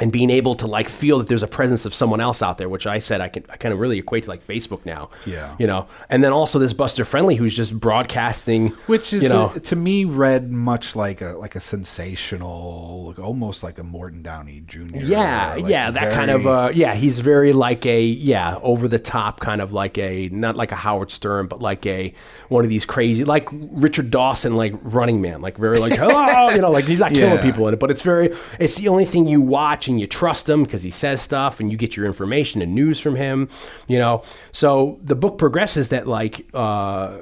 and 0.00 0.12
being 0.12 0.30
able 0.30 0.54
to 0.54 0.66
like 0.66 0.88
feel 0.88 1.18
that 1.18 1.26
there's 1.28 1.42
a 1.42 1.48
presence 1.48 1.86
of 1.86 1.94
someone 1.94 2.20
else 2.20 2.42
out 2.42 2.58
there 2.58 2.68
which 2.68 2.86
i 2.86 2.98
said 2.98 3.20
i 3.20 3.28
can 3.28 3.44
i 3.48 3.56
kind 3.56 3.72
of 3.72 3.78
really 3.78 3.98
equate 3.98 4.24
to 4.24 4.28
like 4.30 4.46
facebook 4.46 4.84
now 4.84 5.08
Yeah. 5.24 5.54
you 5.58 5.66
know 5.66 5.86
and 6.10 6.22
then 6.22 6.32
also 6.32 6.58
this 6.58 6.72
buster 6.72 7.04
friendly 7.04 7.34
who's 7.34 7.54
just 7.56 7.78
broadcasting 7.78 8.68
Which 8.86 9.12
is 9.12 9.22
you 9.22 9.28
know 9.28 9.46
uh, 9.54 9.58
to 9.60 9.76
me 9.76 10.04
read 10.04 10.50
much 10.52 10.94
like 10.96 11.20
a 11.22 11.32
like 11.38 11.54
a 11.56 11.60
sensational, 11.60 13.04
like, 13.06 13.18
almost 13.18 13.62
like 13.62 13.78
a 13.78 13.82
Morton 13.82 14.22
Downey 14.22 14.62
Jr. 14.66 14.96
Yeah, 14.98 15.54
like 15.56 15.66
yeah, 15.68 15.90
that 15.90 16.12
kind 16.12 16.30
of 16.30 16.46
uh 16.46 16.70
yeah, 16.74 16.94
he's 16.94 17.20
very 17.20 17.52
like 17.52 17.86
a 17.86 18.02
yeah, 18.02 18.58
over 18.62 18.88
the 18.88 18.98
top 18.98 19.40
kind 19.40 19.60
of 19.60 19.72
like 19.72 19.98
a 19.98 20.28
not 20.30 20.56
like 20.56 20.72
a 20.72 20.76
Howard 20.76 21.10
Stern, 21.10 21.46
but 21.46 21.60
like 21.60 21.86
a 21.86 22.12
one 22.48 22.64
of 22.64 22.70
these 22.70 22.84
crazy 22.84 23.24
like 23.24 23.48
Richard 23.52 24.10
Dawson 24.10 24.56
like 24.56 24.74
running 24.82 25.20
man, 25.20 25.40
like 25.40 25.56
very 25.56 25.78
like 25.78 25.92
hello, 25.94 26.50
you 26.54 26.60
know, 26.60 26.70
like 26.70 26.84
he's 26.84 27.00
not 27.00 27.12
killing 27.12 27.36
Yeah. 27.36 27.42
people 27.42 27.66
in 27.68 27.74
it, 27.74 27.80
but 27.80 27.90
it's 27.90 28.02
very 28.02 28.34
it's 28.58 28.76
the 28.76 28.88
only 28.88 29.04
thing 29.04 29.28
you 29.28 29.40
watch 29.40 29.85
and 29.88 30.00
you 30.00 30.06
trust 30.06 30.48
him 30.48 30.64
because 30.64 30.82
he 30.82 30.90
says 30.90 31.20
stuff 31.20 31.60
and 31.60 31.70
you 31.70 31.76
get 31.76 31.96
your 31.96 32.06
information 32.06 32.62
and 32.62 32.74
news 32.74 33.00
from 33.00 33.16
him, 33.16 33.48
you 33.88 33.98
know. 33.98 34.22
So 34.52 34.98
the 35.02 35.14
book 35.14 35.38
progresses 35.38 35.88
that 35.88 36.06
like 36.06 36.46
uh 36.54 37.18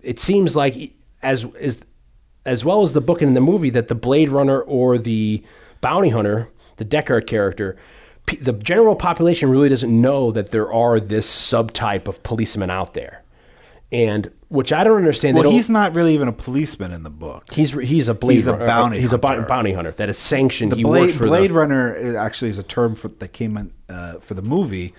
it 0.00 0.20
seems 0.20 0.56
like 0.56 0.94
as 1.22 1.44
as 1.56 1.78
as 2.46 2.64
well 2.64 2.82
as 2.82 2.92
the 2.92 3.00
book 3.00 3.22
and 3.22 3.36
the 3.36 3.40
movie 3.40 3.70
that 3.70 3.88
the 3.88 3.94
Blade 3.94 4.30
Runner 4.30 4.60
or 4.62 4.98
the 4.98 5.42
bounty 5.80 6.08
hunter, 6.08 6.48
the 6.76 6.84
Deckard 6.84 7.26
character, 7.26 7.76
the 8.40 8.52
general 8.52 8.96
population 8.96 9.50
really 9.50 9.68
doesn't 9.68 10.00
know 10.00 10.30
that 10.30 10.50
there 10.50 10.72
are 10.72 11.00
this 11.00 11.28
subtype 11.28 12.08
of 12.08 12.22
policemen 12.22 12.70
out 12.70 12.94
there, 12.94 13.19
and 13.92 14.30
which 14.48 14.72
I 14.72 14.84
don't 14.84 14.96
understand. 14.96 15.36
Well, 15.36 15.50
he's 15.50 15.68
not 15.68 15.94
really 15.94 16.14
even 16.14 16.28
a 16.28 16.32
policeman 16.32 16.92
in 16.92 17.02
the 17.02 17.10
book. 17.10 17.52
he's 17.52 17.72
he's 17.72 18.08
a 18.08 18.14
Blade 18.14 18.34
he's 18.34 18.46
a 18.46 18.56
bounty 18.56 19.00
he's 19.00 19.12
a 19.12 19.18
hunter. 19.18 19.42
bou- 19.42 19.48
bounty 19.48 19.72
hunter 19.72 19.92
that 19.92 20.08
is 20.08 20.18
sanctioned. 20.18 20.72
The 20.72 20.76
he 20.76 20.82
Blade, 20.82 21.14
for 21.14 21.26
Blade 21.26 21.50
the, 21.50 21.54
Runner 21.54 22.16
actually 22.16 22.50
is 22.50 22.58
a 22.58 22.62
term 22.62 22.94
for, 22.94 23.08
that 23.08 23.32
came 23.32 23.56
in 23.56 23.72
uh, 23.88 24.14
for 24.20 24.34
the 24.34 24.42
movie. 24.42 24.94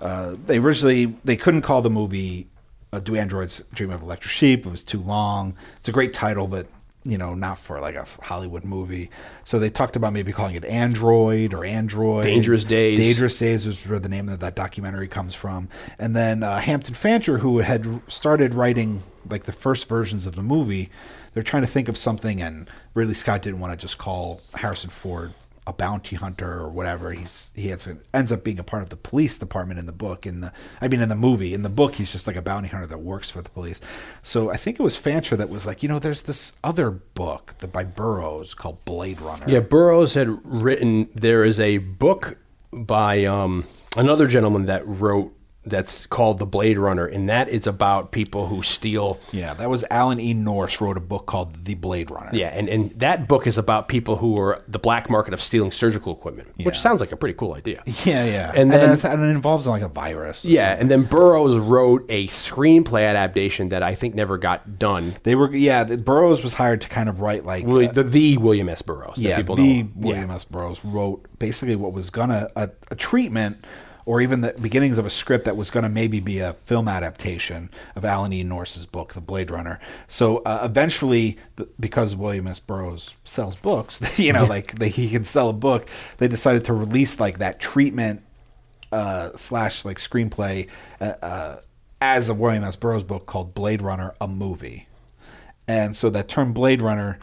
Uh, 0.00 0.36
they 0.46 0.58
originally 0.58 1.16
they 1.24 1.36
couldn't 1.36 1.62
call 1.62 1.82
the 1.82 1.90
movie 1.90 2.48
uh, 2.92 3.00
"Do 3.00 3.16
Androids 3.16 3.62
Dream 3.72 3.90
of 3.90 4.02
Electric 4.02 4.30
Sheep"? 4.30 4.66
It 4.66 4.70
was 4.70 4.84
too 4.84 5.00
long. 5.00 5.54
It's 5.78 5.88
a 5.88 5.92
great 5.92 6.14
title, 6.14 6.46
but 6.46 6.66
you 7.04 7.16
know, 7.16 7.34
not 7.34 7.58
for 7.58 7.80
like 7.80 7.94
a 7.94 8.06
Hollywood 8.20 8.64
movie. 8.64 9.10
So 9.44 9.58
they 9.58 9.70
talked 9.70 9.96
about 9.96 10.12
maybe 10.12 10.32
calling 10.32 10.54
it 10.56 10.64
Android 10.64 11.54
or 11.54 11.64
Android. 11.64 12.24
Dangerous 12.24 12.64
Days. 12.64 12.98
Dangerous 12.98 13.38
Days 13.38 13.66
is 13.66 13.86
where 13.88 13.98
the 13.98 14.08
name 14.08 14.28
of 14.28 14.40
that 14.40 14.54
documentary 14.54 15.08
comes 15.08 15.34
from. 15.34 15.68
And 15.98 16.14
then 16.14 16.42
uh, 16.42 16.58
Hampton 16.58 16.94
Fancher, 16.94 17.38
who 17.38 17.58
had 17.58 18.02
started 18.08 18.54
writing 18.54 19.02
like 19.28 19.44
the 19.44 19.52
first 19.52 19.88
versions 19.88 20.26
of 20.26 20.34
the 20.34 20.42
movie, 20.42 20.90
they're 21.34 21.42
trying 21.42 21.62
to 21.62 21.68
think 21.68 21.88
of 21.88 21.96
something, 21.96 22.40
and 22.40 22.68
Ridley 22.94 23.14
Scott 23.14 23.42
didn't 23.42 23.60
want 23.60 23.72
to 23.72 23.76
just 23.76 23.98
call 23.98 24.40
Harrison 24.54 24.90
Ford 24.90 25.32
a 25.68 25.72
bounty 25.74 26.16
hunter 26.16 26.50
or 26.50 26.70
whatever. 26.70 27.12
He's 27.12 27.50
he 27.54 27.70
ends 27.70 28.32
up 28.32 28.42
being 28.42 28.58
a 28.58 28.64
part 28.64 28.82
of 28.82 28.88
the 28.88 28.96
police 28.96 29.38
department 29.38 29.78
in 29.78 29.84
the 29.84 29.92
book. 29.92 30.24
In 30.26 30.40
the 30.40 30.50
I 30.80 30.88
mean, 30.88 31.00
in 31.00 31.10
the 31.10 31.14
movie, 31.14 31.52
in 31.52 31.62
the 31.62 31.68
book, 31.68 31.96
he's 31.96 32.10
just 32.10 32.26
like 32.26 32.36
a 32.36 32.42
bounty 32.42 32.68
hunter 32.68 32.86
that 32.86 32.98
works 32.98 33.30
for 33.30 33.42
the 33.42 33.50
police. 33.50 33.78
So 34.22 34.50
I 34.50 34.56
think 34.56 34.80
it 34.80 34.82
was 34.82 34.96
Fancher 34.96 35.36
that 35.36 35.50
was 35.50 35.66
like, 35.66 35.82
you 35.82 35.88
know, 35.88 35.98
there's 35.98 36.22
this 36.22 36.54
other 36.64 36.90
book 36.90 37.54
that 37.58 37.70
by 37.70 37.84
Burroughs 37.84 38.54
called 38.54 38.82
Blade 38.86 39.20
Runner. 39.20 39.44
Yeah, 39.46 39.60
Burroughs 39.60 40.14
had 40.14 40.28
written. 40.42 41.10
There 41.14 41.44
is 41.44 41.60
a 41.60 41.76
book 41.78 42.38
by 42.72 43.26
um, 43.26 43.66
another 43.94 44.26
gentleman 44.26 44.64
that 44.66 44.86
wrote 44.86 45.34
that's 45.70 46.06
called 46.06 46.38
The 46.38 46.46
Blade 46.46 46.78
Runner, 46.78 47.06
and 47.06 47.28
that 47.28 47.48
is 47.48 47.66
about 47.66 48.12
people 48.12 48.46
who 48.46 48.62
steal. 48.62 49.18
Yeah, 49.32 49.54
that 49.54 49.68
was 49.70 49.84
Alan 49.90 50.20
E. 50.20 50.34
Nourse 50.34 50.80
wrote 50.80 50.96
a 50.96 51.00
book 51.00 51.26
called 51.26 51.64
The 51.64 51.74
Blade 51.74 52.10
Runner. 52.10 52.30
Yeah, 52.32 52.48
and, 52.48 52.68
and 52.68 52.90
that 52.98 53.28
book 53.28 53.46
is 53.46 53.58
about 53.58 53.88
people 53.88 54.16
who 54.16 54.38
are 54.40 54.62
the 54.68 54.78
black 54.78 55.08
market 55.10 55.34
of 55.34 55.40
stealing 55.40 55.70
surgical 55.70 56.12
equipment, 56.12 56.48
which 56.62 56.78
sounds 56.78 57.00
like 57.00 57.12
a 57.12 57.16
pretty 57.16 57.34
cool 57.34 57.54
idea. 57.54 57.82
Yeah, 58.04 58.24
yeah. 58.24 58.50
And 58.50 58.58
And, 58.58 58.72
then- 58.72 58.92
it's, 58.92 59.04
and 59.04 59.22
it 59.22 59.26
involves 59.28 59.66
like 59.66 59.82
a 59.82 59.88
virus. 59.88 60.44
Yeah, 60.44 60.70
something. 60.70 60.80
and 60.82 60.90
then 60.90 61.02
Burroughs 61.04 61.56
wrote 61.58 62.04
a 62.08 62.26
screenplay 62.28 63.08
adaptation 63.08 63.68
that 63.70 63.82
I 63.82 63.94
think 63.94 64.14
never 64.14 64.38
got 64.38 64.78
done. 64.78 65.16
They 65.24 65.34
were 65.34 65.54
yeah, 65.54 65.84
the, 65.84 65.96
Burroughs 65.98 66.42
was 66.42 66.54
hired 66.54 66.80
to 66.82 66.88
kind 66.88 67.08
of 67.08 67.20
write 67.20 67.44
like 67.44 67.66
Willi- 67.66 67.88
uh, 67.88 67.92
the, 67.92 68.04
the 68.04 68.36
William 68.38 68.68
S. 68.68 68.82
Burroughs. 68.82 69.18
yeah, 69.18 69.36
people 69.36 69.56
the 69.56 69.82
know. 69.82 69.88
William 69.96 70.28
Yeah. 70.30 70.34
S. 70.36 70.44
Burroughs 70.44 70.84
wrote 70.84 71.26
basically 71.38 71.76
what 71.76 71.92
was 71.92 72.10
gonna 72.10 72.48
a, 72.56 72.70
a 72.90 72.94
treatment 72.94 73.64
or 74.08 74.22
even 74.22 74.40
the 74.40 74.54
beginnings 74.54 74.96
of 74.96 75.04
a 75.04 75.10
script 75.10 75.44
that 75.44 75.54
was 75.54 75.70
gonna 75.70 75.88
maybe 75.90 76.18
be 76.18 76.38
a 76.38 76.54
film 76.64 76.88
adaptation 76.88 77.68
of 77.94 78.06
Alan 78.06 78.32
E. 78.32 78.42
Nourse's 78.42 78.86
book, 78.86 79.12
The 79.12 79.20
Blade 79.20 79.50
Runner. 79.50 79.78
So 80.08 80.38
uh, 80.46 80.60
eventually, 80.64 81.36
because 81.78 82.16
William 82.16 82.46
S. 82.46 82.58
Burroughs 82.58 83.14
sells 83.24 83.56
books, 83.56 84.00
you 84.18 84.32
know, 84.32 84.46
like 84.46 84.78
they, 84.78 84.88
he 84.88 85.10
can 85.10 85.26
sell 85.26 85.50
a 85.50 85.52
book, 85.52 85.90
they 86.16 86.26
decided 86.26 86.64
to 86.64 86.72
release 86.72 87.20
like 87.20 87.36
that 87.40 87.60
treatment 87.60 88.22
uh, 88.92 89.36
slash 89.36 89.84
like 89.84 89.98
screenplay 89.98 90.68
uh, 91.02 91.12
uh, 91.20 91.60
as 92.00 92.30
a 92.30 92.34
William 92.34 92.64
S. 92.64 92.76
Burroughs 92.76 93.04
book 93.04 93.26
called 93.26 93.52
Blade 93.52 93.82
Runner, 93.82 94.14
a 94.22 94.26
movie. 94.26 94.88
And 95.68 95.94
so 95.94 96.08
that 96.08 96.28
term 96.28 96.54
Blade 96.54 96.80
Runner 96.80 97.18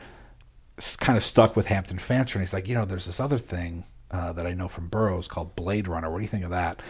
kind 1.00 1.18
of 1.18 1.26
stuck 1.26 1.56
with 1.56 1.66
Hampton 1.66 1.98
Fancher. 1.98 2.38
And 2.38 2.46
he's 2.46 2.54
like, 2.54 2.68
you 2.68 2.76
know, 2.76 2.86
there's 2.86 3.08
this 3.08 3.20
other 3.20 3.40
thing 3.40 3.86
uh, 4.12 4.34
that 4.34 4.46
I 4.46 4.54
know 4.54 4.68
from 4.68 4.88
Burroughs 4.88 5.28
called 5.28 5.56
Blade 5.56 5.88
Runner. 5.88 6.10
What 6.10 6.18
do 6.20 6.24
you 6.24 6.30
think 6.30 6.44
of 6.44 6.52
that? 6.52 6.82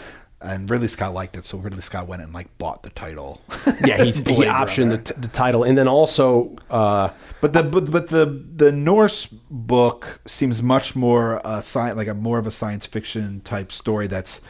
And 0.42 0.70
Ridley 0.70 0.90
Scott 0.90 1.14
liked 1.14 1.38
it, 1.38 1.46
so 1.46 1.58
Ridley 1.58 1.82
Scott 1.82 2.08
went 2.08 2.22
and 2.22 2.34
like 2.34 2.56
bought 2.58 2.84
the 2.84 2.90
title. 2.92 3.42
Yeah, 3.84 4.04
he, 4.04 4.12
he 4.12 4.44
optioned 4.44 4.90
the, 4.90 5.14
t- 5.14 5.20
the 5.20 5.30
title, 5.30 5.64
and 5.64 5.78
then 5.78 5.88
also 5.88 6.56
uh, 6.70 7.10
But 7.42 7.54
the 7.54 7.64
but, 7.64 7.90
but 7.90 8.10
the 8.10 8.26
the 8.26 8.72
Nourse 8.72 9.28
book 9.28 10.20
seems 10.28 10.62
much 10.62 10.96
more 10.96 11.46
uh, 11.48 11.60
sci- 11.60 11.94
like 11.94 12.08
a 12.08 12.14
more 12.14 12.38
of 12.38 12.46
a 12.46 12.52
science 12.52 12.86
fiction 12.86 13.42
type 13.42 13.72
story 13.72 14.08
that's 14.08 14.42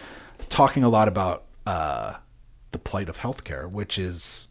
talking 0.49 0.83
a 0.83 0.89
lot 0.89 1.07
about 1.07 1.45
uh, 1.65 2.15
the 2.71 2.79
plight 2.79 3.07
of 3.07 3.19
healthcare, 3.19 3.69
which 3.69 3.97
is 3.97 4.49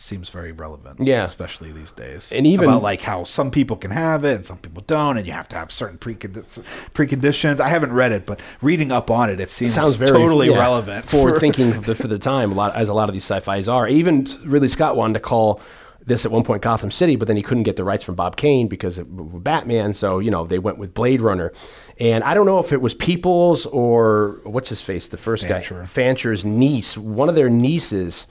seems 0.00 0.30
very 0.30 0.50
relevant. 0.50 0.98
Yeah. 0.98 1.24
especially 1.24 1.72
these 1.72 1.92
days. 1.92 2.32
And 2.32 2.46
even- 2.46 2.68
about 2.68 2.82
like 2.82 3.02
how 3.02 3.24
some 3.24 3.50
people 3.50 3.76
can 3.76 3.90
have 3.90 4.24
it 4.24 4.34
and 4.36 4.46
some 4.46 4.58
people 4.58 4.82
don't, 4.86 5.18
and 5.18 5.26
you 5.26 5.32
have 5.32 5.48
to 5.50 5.56
have 5.56 5.70
certain 5.70 5.98
precondi- 5.98 6.44
preconditions. 6.94 7.60
I 7.60 7.68
haven't 7.68 7.92
read 7.92 8.12
it, 8.12 8.24
but 8.26 8.40
reading 8.62 8.90
up 8.90 9.10
on 9.10 9.28
it, 9.28 9.40
it 9.40 9.50
seems 9.50 9.74
sounds 9.74 9.96
very 9.96 10.12
totally 10.12 10.48
yeah, 10.50 10.56
relevant. 10.56 11.04
forward 11.04 11.34
for- 11.34 11.40
thinking 11.40 11.72
for 11.74 11.80
the, 11.80 11.94
for 11.94 12.08
the 12.08 12.18
time. 12.18 12.52
A 12.52 12.54
lot 12.54 12.74
as 12.74 12.88
a 12.88 12.94
lot 12.94 13.08
of 13.08 13.12
these 13.12 13.24
sci-fi's 13.24 13.68
are. 13.68 13.86
Even 13.88 14.26
Ridley 14.44 14.68
Scott 14.68 14.96
wanted 14.96 15.14
to 15.14 15.20
call 15.20 15.60
this 16.06 16.24
at 16.24 16.32
one 16.32 16.44
point 16.44 16.62
Gotham 16.62 16.90
City, 16.90 17.14
but 17.16 17.28
then 17.28 17.36
he 17.36 17.42
couldn't 17.42 17.64
get 17.64 17.76
the 17.76 17.84
rights 17.84 18.02
from 18.02 18.14
Bob 18.14 18.36
Kane 18.36 18.68
because 18.68 18.98
of 18.98 19.44
Batman. 19.44 19.92
So 19.92 20.18
you 20.18 20.30
know 20.30 20.46
they 20.46 20.58
went 20.58 20.78
with 20.78 20.94
Blade 20.94 21.20
Runner, 21.20 21.52
and 21.98 22.24
I 22.24 22.32
don't 22.32 22.46
know 22.46 22.58
if 22.58 22.72
it 22.72 22.80
was 22.80 22.94
Peoples 22.94 23.66
or 23.66 24.40
what's 24.44 24.70
his 24.70 24.80
face, 24.80 25.08
the 25.08 25.18
first 25.18 25.46
Fancher. 25.46 25.80
guy, 25.80 25.86
Fancher's 25.86 26.42
niece. 26.42 26.96
One 26.96 27.28
of 27.28 27.34
their 27.34 27.50
nieces 27.50 28.26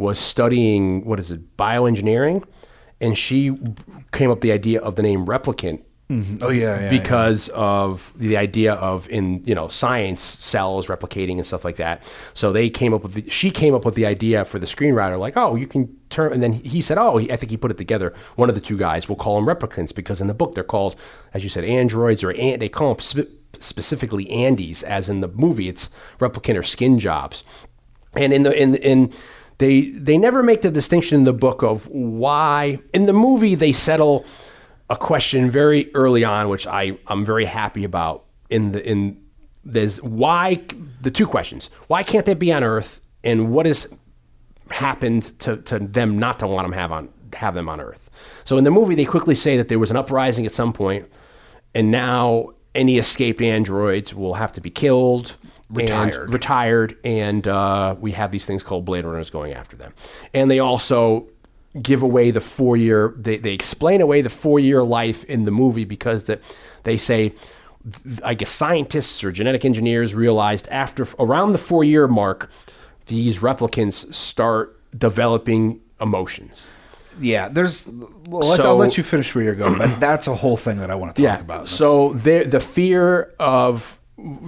was 0.00 0.18
studying 0.18 1.04
what 1.04 1.20
is 1.20 1.30
it, 1.30 1.56
bioengineering, 1.56 2.42
and 3.00 3.16
she 3.16 3.56
came 4.12 4.30
up 4.30 4.40
the 4.40 4.50
idea 4.50 4.80
of 4.80 4.96
the 4.96 5.02
name 5.02 5.26
replicant 5.26 5.82
mm-hmm. 6.08 6.38
Oh 6.40 6.48
yeah, 6.48 6.80
yeah. 6.80 6.90
because 6.90 7.48
of 7.50 8.12
the 8.16 8.36
idea 8.36 8.74
of 8.74 9.08
in 9.10 9.44
you 9.44 9.54
know 9.54 9.68
science 9.68 10.22
cells 10.22 10.86
replicating 10.86 11.36
and 11.36 11.46
stuff 11.46 11.64
like 11.64 11.76
that. 11.76 12.02
So 12.34 12.50
they 12.50 12.70
came 12.70 12.94
up 12.94 13.02
with 13.02 13.12
the, 13.12 13.30
she 13.30 13.50
came 13.50 13.74
up 13.74 13.84
with 13.84 13.94
the 13.94 14.06
idea 14.06 14.44
for 14.44 14.58
the 14.58 14.66
screenwriter 14.66 15.18
like 15.18 15.36
oh 15.36 15.54
you 15.54 15.66
can 15.66 15.94
turn 16.08 16.32
and 16.32 16.42
then 16.42 16.54
he 16.54 16.82
said 16.82 16.98
oh 16.98 17.18
I 17.18 17.36
think 17.36 17.50
he 17.50 17.56
put 17.56 17.70
it 17.70 17.78
together 17.78 18.12
one 18.36 18.48
of 18.48 18.54
the 18.54 18.60
two 18.60 18.78
guys 18.78 19.08
we'll 19.08 19.16
call 19.16 19.36
them 19.36 19.46
replicants 19.46 19.94
because 19.94 20.20
in 20.20 20.26
the 20.26 20.34
book 20.34 20.54
they're 20.54 20.64
called 20.64 20.96
as 21.34 21.42
you 21.42 21.48
said 21.48 21.64
androids 21.64 22.24
or 22.24 22.30
an, 22.30 22.58
they 22.58 22.68
call 22.68 22.94
them 22.94 23.02
spe- 23.02 23.30
specifically 23.60 24.26
andys 24.26 24.82
as 24.82 25.08
in 25.08 25.20
the 25.20 25.28
movie 25.28 25.68
it's 25.68 25.90
replicant 26.18 26.58
or 26.58 26.62
skin 26.62 26.98
jobs 26.98 27.44
and 28.14 28.32
in 28.32 28.42
the 28.42 28.52
in 28.60 28.74
in 28.76 29.12
they 29.60 29.90
they 29.90 30.16
never 30.16 30.42
make 30.42 30.62
the 30.62 30.70
distinction 30.70 31.18
in 31.18 31.24
the 31.24 31.34
book 31.34 31.62
of 31.62 31.86
why 31.88 32.78
in 32.94 33.04
the 33.06 33.12
movie 33.12 33.54
they 33.54 33.72
settle 33.72 34.24
a 34.88 34.96
question 34.96 35.50
very 35.50 35.94
early 35.94 36.24
on, 36.24 36.48
which 36.48 36.66
I 36.66 36.98
I'm 37.06 37.24
very 37.24 37.44
happy 37.44 37.84
about. 37.84 38.24
In 38.48 38.72
the 38.72 38.84
in 38.84 39.22
there's 39.62 40.02
why 40.02 40.62
the 41.02 41.10
two 41.10 41.26
questions: 41.26 41.68
why 41.88 42.02
can't 42.02 42.24
they 42.24 42.34
be 42.34 42.52
on 42.52 42.64
Earth, 42.64 43.00
and 43.22 43.52
what 43.52 43.66
has 43.66 43.86
happened 44.70 45.38
to, 45.40 45.58
to 45.58 45.78
them 45.78 46.18
not 46.18 46.38
to 46.38 46.46
want 46.46 46.64
them 46.64 46.72
have 46.72 46.90
on 46.90 47.10
have 47.34 47.54
them 47.54 47.68
on 47.68 47.80
Earth? 47.80 48.10
So 48.44 48.56
in 48.56 48.64
the 48.64 48.70
movie, 48.70 48.94
they 48.94 49.04
quickly 49.04 49.34
say 49.34 49.58
that 49.58 49.68
there 49.68 49.78
was 49.78 49.90
an 49.90 49.96
uprising 49.98 50.46
at 50.46 50.52
some 50.52 50.72
point, 50.72 51.06
and 51.74 51.90
now 51.90 52.54
any 52.74 52.96
escaped 52.96 53.42
androids 53.42 54.14
will 54.14 54.34
have 54.34 54.52
to 54.54 54.60
be 54.60 54.70
killed. 54.70 55.36
Retired. 55.70 56.24
and 56.24 56.32
retired, 56.32 56.96
and 57.04 57.46
uh, 57.46 57.94
we 58.00 58.12
have 58.12 58.32
these 58.32 58.44
things 58.44 58.62
called 58.62 58.84
Blade 58.84 59.04
Runners 59.04 59.30
going 59.30 59.52
after 59.52 59.76
them. 59.76 59.92
And 60.34 60.50
they 60.50 60.58
also 60.58 61.28
give 61.80 62.02
away 62.02 62.30
the 62.32 62.40
four 62.40 62.76
year. 62.76 63.14
They, 63.16 63.36
they 63.36 63.52
explain 63.54 64.00
away 64.00 64.20
the 64.22 64.30
four 64.30 64.58
year 64.58 64.82
life 64.82 65.22
in 65.24 65.44
the 65.44 65.52
movie 65.52 65.84
because 65.84 66.24
that 66.24 66.40
they 66.82 66.96
say, 66.96 67.32
I 68.24 68.34
guess 68.34 68.50
scientists 68.50 69.22
or 69.22 69.30
genetic 69.30 69.64
engineers 69.64 70.12
realized 70.14 70.66
after 70.68 71.06
around 71.20 71.52
the 71.52 71.58
four 71.58 71.84
year 71.84 72.08
mark, 72.08 72.50
these 73.06 73.38
replicants 73.38 74.12
start 74.12 74.76
developing 74.98 75.80
emotions. 76.00 76.66
yeah. 77.20 77.48
There's. 77.48 77.86
Well, 78.28 78.42
So- 78.56 78.70
I'll 78.70 78.76
let 78.76 78.96
you 78.96 79.04
finish 79.04 79.32
where 79.36 79.44
you're 79.44 79.54
going, 79.54 79.78
but 79.78 80.00
that's 80.00 80.26
a 80.26 80.34
whole 80.34 80.56
thing 80.56 80.78
that 80.78 80.90
I 80.90 80.96
want 80.96 81.14
to 81.14 81.22
talk 81.22 81.40
about. 81.40 81.68
So 81.68 82.12
the 82.14 82.42
the 82.44 82.58
fear 82.60 83.32
of 83.38 83.98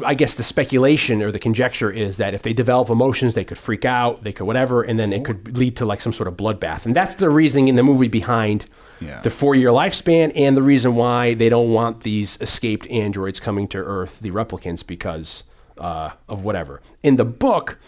I 0.04 0.14
guess 0.14 0.34
the 0.34 0.42
speculation 0.42 1.22
or 1.22 1.30
the 1.32 1.38
conjecture 1.38 1.90
is 1.90 2.16
that 2.18 2.34
if 2.34 2.42
they 2.42 2.52
develop 2.52 2.90
emotions, 2.90 3.34
they 3.34 3.44
could 3.44 3.58
freak 3.58 3.84
out, 3.84 4.22
they 4.24 4.32
could 4.32 4.46
whatever, 4.46 4.82
and 4.82 4.98
then 4.98 5.12
it 5.12 5.24
could 5.24 5.56
lead 5.56 5.76
to 5.76 5.84
like 5.86 6.00
some 6.00 6.12
sort 6.12 6.28
of 6.28 6.36
bloodbath. 6.36 6.86
And 6.86 6.94
that's 6.96 7.14
the 7.16 7.30
reasoning 7.30 7.68
in 7.68 7.76
the 7.76 7.82
movie 7.82 8.08
behind 8.08 8.66
Yeah. 9.00 9.20
the 9.22 9.30
four 9.30 9.54
year 9.54 9.70
lifespan 9.70 10.32
and 10.36 10.56
the 10.56 10.62
reason 10.62 10.94
why 10.94 11.34
they 11.34 11.48
don't 11.48 11.70
want 11.72 12.02
these 12.02 12.38
escaped 12.40 12.86
androids 12.88 13.40
coming 13.40 13.66
to 13.68 13.78
Earth, 13.78 14.20
the 14.20 14.30
replicants, 14.30 14.86
because 14.86 15.44
uh, 15.78 16.10
of 16.28 16.44
whatever. 16.44 16.80
In 17.02 17.16
the 17.16 17.24
book, 17.24 17.78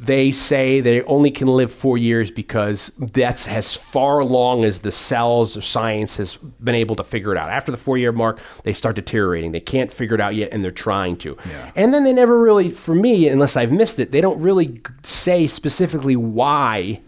they 0.00 0.32
say 0.32 0.80
they 0.80 1.02
only 1.02 1.30
can 1.30 1.46
live 1.46 1.70
four 1.70 1.98
years 1.98 2.30
because 2.30 2.90
that's 2.98 3.46
as 3.46 3.74
far 3.74 4.20
along 4.20 4.64
as 4.64 4.78
the 4.78 4.90
cells 4.90 5.58
or 5.58 5.60
science 5.60 6.16
has 6.16 6.36
been 6.36 6.74
able 6.74 6.96
to 6.96 7.04
figure 7.04 7.32
it 7.32 7.36
out. 7.36 7.50
After 7.50 7.70
the 7.70 7.76
four 7.76 7.98
year 7.98 8.10
mark, 8.10 8.40
they 8.64 8.72
start 8.72 8.96
deteriorating. 8.96 9.52
They 9.52 9.60
can't 9.60 9.92
figure 9.92 10.14
it 10.14 10.20
out 10.20 10.34
yet, 10.34 10.52
and 10.52 10.64
they're 10.64 10.70
trying 10.70 11.18
to. 11.18 11.36
Yeah. 11.46 11.72
And 11.76 11.92
then 11.92 12.04
they 12.04 12.14
never 12.14 12.40
really, 12.40 12.70
for 12.70 12.94
me, 12.94 13.28
unless 13.28 13.58
I've 13.58 13.72
missed 13.72 13.98
it, 13.98 14.10
they 14.10 14.22
don't 14.22 14.40
really 14.40 14.80
say 15.02 15.46
specifically 15.46 16.16
why. 16.16 17.02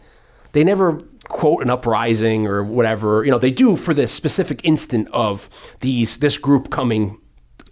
They 0.52 0.62
never 0.62 1.00
quote 1.28 1.62
an 1.62 1.70
uprising 1.70 2.46
or 2.46 2.62
whatever. 2.62 3.24
You 3.24 3.30
know, 3.30 3.38
they 3.38 3.50
do 3.50 3.74
for 3.74 3.94
the 3.94 4.06
specific 4.06 4.60
instant 4.64 5.08
of 5.12 5.48
these 5.80 6.18
this 6.18 6.36
group 6.36 6.68
coming 6.68 7.21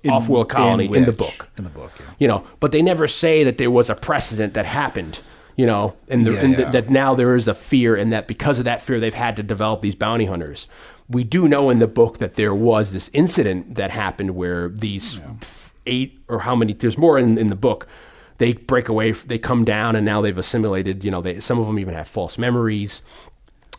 off 0.08 0.28
world 0.28 0.48
colony 0.48 0.86
in, 0.86 1.04
the 1.04 1.12
book 1.12 1.48
In 1.58 1.64
the 1.64 1.70
book, 1.70 1.92
yeah. 1.98 2.06
you 2.18 2.28
know 2.28 2.44
but 2.58 2.72
they 2.72 2.80
never 2.82 3.06
say 3.06 3.44
that 3.44 3.58
there 3.58 3.70
was 3.70 3.90
a 3.90 3.94
precedent 3.94 4.54
that 4.54 4.66
happened 4.66 5.20
you 5.60 5.66
know 5.66 5.94
and, 6.08 6.26
the, 6.26 6.32
Yeah, 6.32 6.40
and 6.40 6.58
yeah. 6.58 6.70
that 6.70 6.88
now 6.88 7.14
there 7.14 7.36
is 7.36 7.46
a 7.46 7.54
fear 7.54 7.94
and 7.94 8.12
that 8.12 8.26
because 8.26 8.58
of 8.58 8.64
that 8.64 8.80
fear 8.80 8.98
they've 8.98 9.12
had 9.12 9.36
to 9.36 9.42
develop 9.42 9.82
these 9.82 9.94
bounty 9.94 10.24
hunters. 10.24 10.66
We 11.08 11.22
do 11.22 11.48
know 11.48 11.70
in 11.70 11.80
the 11.80 11.86
book 11.86 12.18
that 12.18 12.34
there 12.34 12.54
was 12.54 12.92
this 12.92 13.10
incident 13.12 13.74
that 13.74 13.90
happened 13.90 14.36
where 14.36 14.68
these 14.70 15.20
eight 15.86 16.18
or 16.28 16.40
how 16.40 16.56
many 16.56 16.72
there's 16.72 16.96
more 16.96 17.18
in, 17.18 17.36
in 17.36 17.48
the 17.48 17.56
book. 17.56 17.86
They 18.38 18.54
break 18.54 18.88
away 18.88 19.12
they 19.12 19.38
come 19.38 19.64
down 19.64 19.96
and 19.96 20.06
now 20.06 20.22
they've 20.22 20.38
assimilated 20.38 21.04
you 21.04 21.10
know 21.10 21.20
they, 21.20 21.40
some 21.40 21.58
of 21.58 21.66
them 21.66 21.78
even 21.78 21.94
have 21.94 22.08
false 22.08 22.38
memories. 22.38 23.02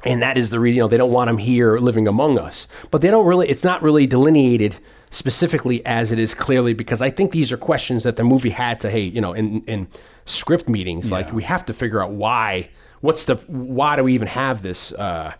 And 0.03 0.21
that 0.21 0.37
is 0.37 0.49
the 0.49 0.59
reason 0.59 0.75
you 0.75 0.81
know 0.83 0.87
they 0.87 0.97
don't 0.97 1.11
want 1.11 1.29
them 1.29 1.39
here 1.39 1.79
living 1.79 2.07
among 2.07 2.37
us. 2.37 2.67
But 2.91 3.01
they 3.01 3.09
don't 3.09 3.25
really 3.25 3.49
it's 3.49 3.63
not 3.63 3.81
really 3.81 4.05
delineated 4.05 4.75
specifically 5.11 5.85
as 5.85 6.11
it 6.11 6.17
is 6.17 6.33
clearly 6.33 6.73
because 6.73 7.01
i 7.01 7.09
think 7.09 7.31
these 7.31 7.51
are 7.51 7.57
questions 7.57 8.03
that 8.03 8.15
the 8.15 8.23
movie 8.23 8.49
had 8.49 8.79
to 8.79 8.89
hey 8.89 9.01
you 9.01 9.21
know 9.21 9.33
in 9.33 9.61
in 9.65 9.87
script 10.25 10.67
meetings 10.67 11.11
like 11.11 11.31
we 11.31 11.43
have 11.43 11.65
to 11.65 11.73
figure 11.73 12.01
out 12.01 12.11
why 12.11 12.69
what's 13.01 13.25
the 13.25 13.35
why 13.47 13.95
do 13.95 14.03
we 14.03 14.13
even 14.13 14.27
have 14.27 14.61
this 14.61 14.93
uh 14.93 15.33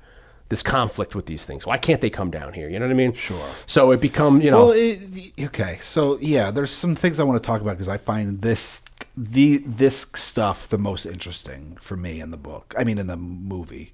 this 0.52 0.62
conflict 0.62 1.16
with 1.16 1.28
these 1.28 1.46
things? 1.46 1.66
Why 1.66 1.78
can't 1.78 2.02
they 2.02 2.10
come 2.10 2.30
down 2.30 2.52
here? 2.52 2.68
You 2.68 2.78
know 2.78 2.86
what 2.86 2.92
i 2.92 2.96
mean? 2.96 3.14
Sure. 3.14 3.48
So 3.66 3.92
it 3.92 4.02
become 4.02 4.42
you 4.42 4.52
know. 4.52 4.68
Well, 4.68 4.76
it, 4.76 5.00
okay, 5.40 5.80
so 5.82 6.20
yeah, 6.20 6.52
there's 6.52 6.72
some 6.72 6.94
things 6.94 7.22
I 7.22 7.24
want 7.24 7.42
to 7.42 7.48
talk 7.48 7.62
about 7.62 7.78
because 7.78 7.88
I 7.88 7.98
find 7.98 8.42
this 8.42 8.84
the 9.16 9.64
this 9.66 10.08
stuff 10.14 10.68
the 10.68 10.78
most 10.78 11.06
interesting 11.06 11.78
for 11.80 11.96
me 11.96 12.20
in 12.20 12.32
the 12.32 12.38
book. 12.38 12.76
I 12.78 12.84
mean, 12.84 12.98
in 12.98 13.08
the 13.08 13.18
movie. 13.18 13.94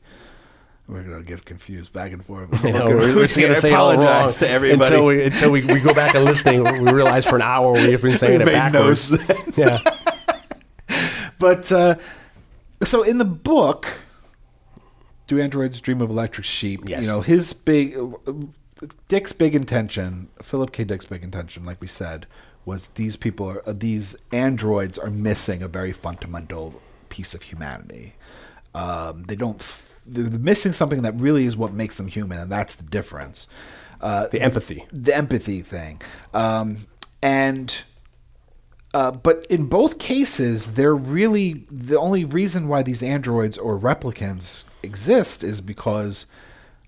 We're 0.88 1.03
gonna 1.03 1.23
get 1.23 1.43
confused 1.43 1.91
back 1.91 2.14
and 2.14 2.26
forth. 2.26 2.51
you 2.64 2.72
know, 2.72 2.88
we're, 2.88 3.15
we're 3.15 3.27
just 3.27 3.38
gonna 3.39 3.55
say 3.55 3.69
it 3.69 3.76
all 3.76 3.95
wrong 3.97 4.31
to 4.31 4.49
everybody. 4.49 4.84
until 4.85 5.05
we 5.05 5.23
until 5.23 5.51
we, 5.51 5.65
we 5.65 5.80
go 5.80 5.93
back 5.93 6.15
and 6.15 6.23
listening. 6.26 6.64
We 6.64 6.91
realize 6.91 7.26
for 7.26 7.35
an 7.35 7.41
hour 7.41 7.73
we've 7.73 8.01
been 8.01 8.18
saying 8.18 8.41
it 8.41 8.45
no 8.45 8.51
backwards. 8.51 9.01
sense. 9.01 9.57
yeah, 9.57 9.80
But 11.39 11.72
uh, 11.72 11.95
so 12.84 13.03
in 13.03 13.18
the 13.18 13.26
book, 13.26 13.99
do 15.27 15.39
androids 15.41 15.81
dream 15.81 16.01
of 16.01 16.09
electric 16.09 16.45
sheep? 16.45 16.88
Yes. 16.88 17.01
You 17.01 17.07
know 17.07 17.22
his 17.22 17.51
big 17.53 17.97
Dick's 19.07 19.31
big 19.31 19.55
intention, 19.55 20.30
Philip 20.41 20.72
K. 20.72 20.84
Dick's 20.84 21.05
big 21.05 21.23
intention, 21.23 21.65
like 21.65 21.81
we 21.81 21.88
said, 21.88 22.27
was 22.64 22.88
these 22.95 23.15
people 23.15 23.49
are 23.49 23.68
uh, 23.68 23.73
these 23.76 24.15
androids 24.31 24.97
are 24.97 25.09
missing 25.09 25.61
a 25.61 25.68
very 25.68 25.91
fundamental 25.91 26.81
piece 27.09 27.34
of 27.34 27.41
humanity. 27.43 28.15
Um, 28.73 29.23
they 29.23 29.35
don't. 29.35 29.61
They're 30.08 30.40
missing 30.40 30.74
something 30.74 31.02
that 31.02 31.16
really 31.16 31.46
is 31.46 31.58
what 31.58 31.74
makes 31.74 31.98
them 31.98 32.08
human, 32.08 32.40
and 32.40 32.52
that's 32.52 32.76
the 32.76 32.84
difference. 32.84 33.48
Uh, 34.00 34.28
the 34.28 34.42
empathy. 34.42 34.86
the 34.92 35.16
empathy 35.16 35.62
thing. 35.62 36.00
Um, 36.34 36.86
and 37.22 37.76
uh, 38.94 39.12
but 39.12 39.46
in 39.50 39.66
both 39.66 40.00
cases, 40.00 40.74
they're 40.74 40.96
really 40.96 41.66
the 41.70 42.00
only 42.00 42.24
reason 42.24 42.68
why 42.68 42.84
these 42.84 43.04
androids 43.04 43.58
or 43.58 43.78
replicants 43.78 44.64
exist 44.84 45.44
is 45.44 45.62
because 45.62 46.26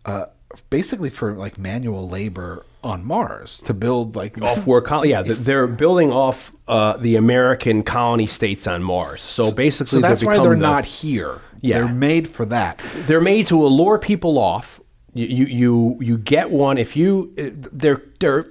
uh, 0.06 0.26
basically 0.70 1.10
for 1.10 1.34
like 1.34 1.58
manual 1.58 2.08
labor 2.08 2.66
on 2.84 3.06
Mars 3.06 3.61
to 3.65 3.73
build 3.73 4.15
like 4.15 4.41
off 4.41 4.65
work. 4.68 4.85
Col- 4.85 5.06
yeah, 5.06 5.22
th- 5.23 5.38
they're 5.38 5.68
building 5.68 6.11
off 6.11 6.51
uh, 6.68 6.97
the 6.97 7.15
American 7.15 7.84
colony 7.84 8.27
states 8.27 8.68
on 8.68 8.84
Mars. 8.84 9.22
So 9.22 9.51
basically, 9.51 9.97
so 9.97 10.01
that's 10.01 10.23
why 10.23 10.38
they're 10.39 10.51
the- 10.51 10.56
not 10.57 10.85
here. 10.85 11.41
Yeah. 11.61 11.80
They're 11.80 11.89
made 11.93 12.30
for 12.30 12.45
that. 12.45 12.77
They're 13.06 13.19
made 13.22 13.47
to 13.47 13.65
allure 13.65 13.99
people 13.99 14.38
off. 14.38 14.80
You 15.14 15.45
you 15.45 15.97
you, 15.99 16.18
get 16.18 16.51
one 16.51 16.77
if 16.77 16.95
you 16.95 17.34
uh, 17.38 17.49
they're 17.72 18.01
they're. 18.19 18.45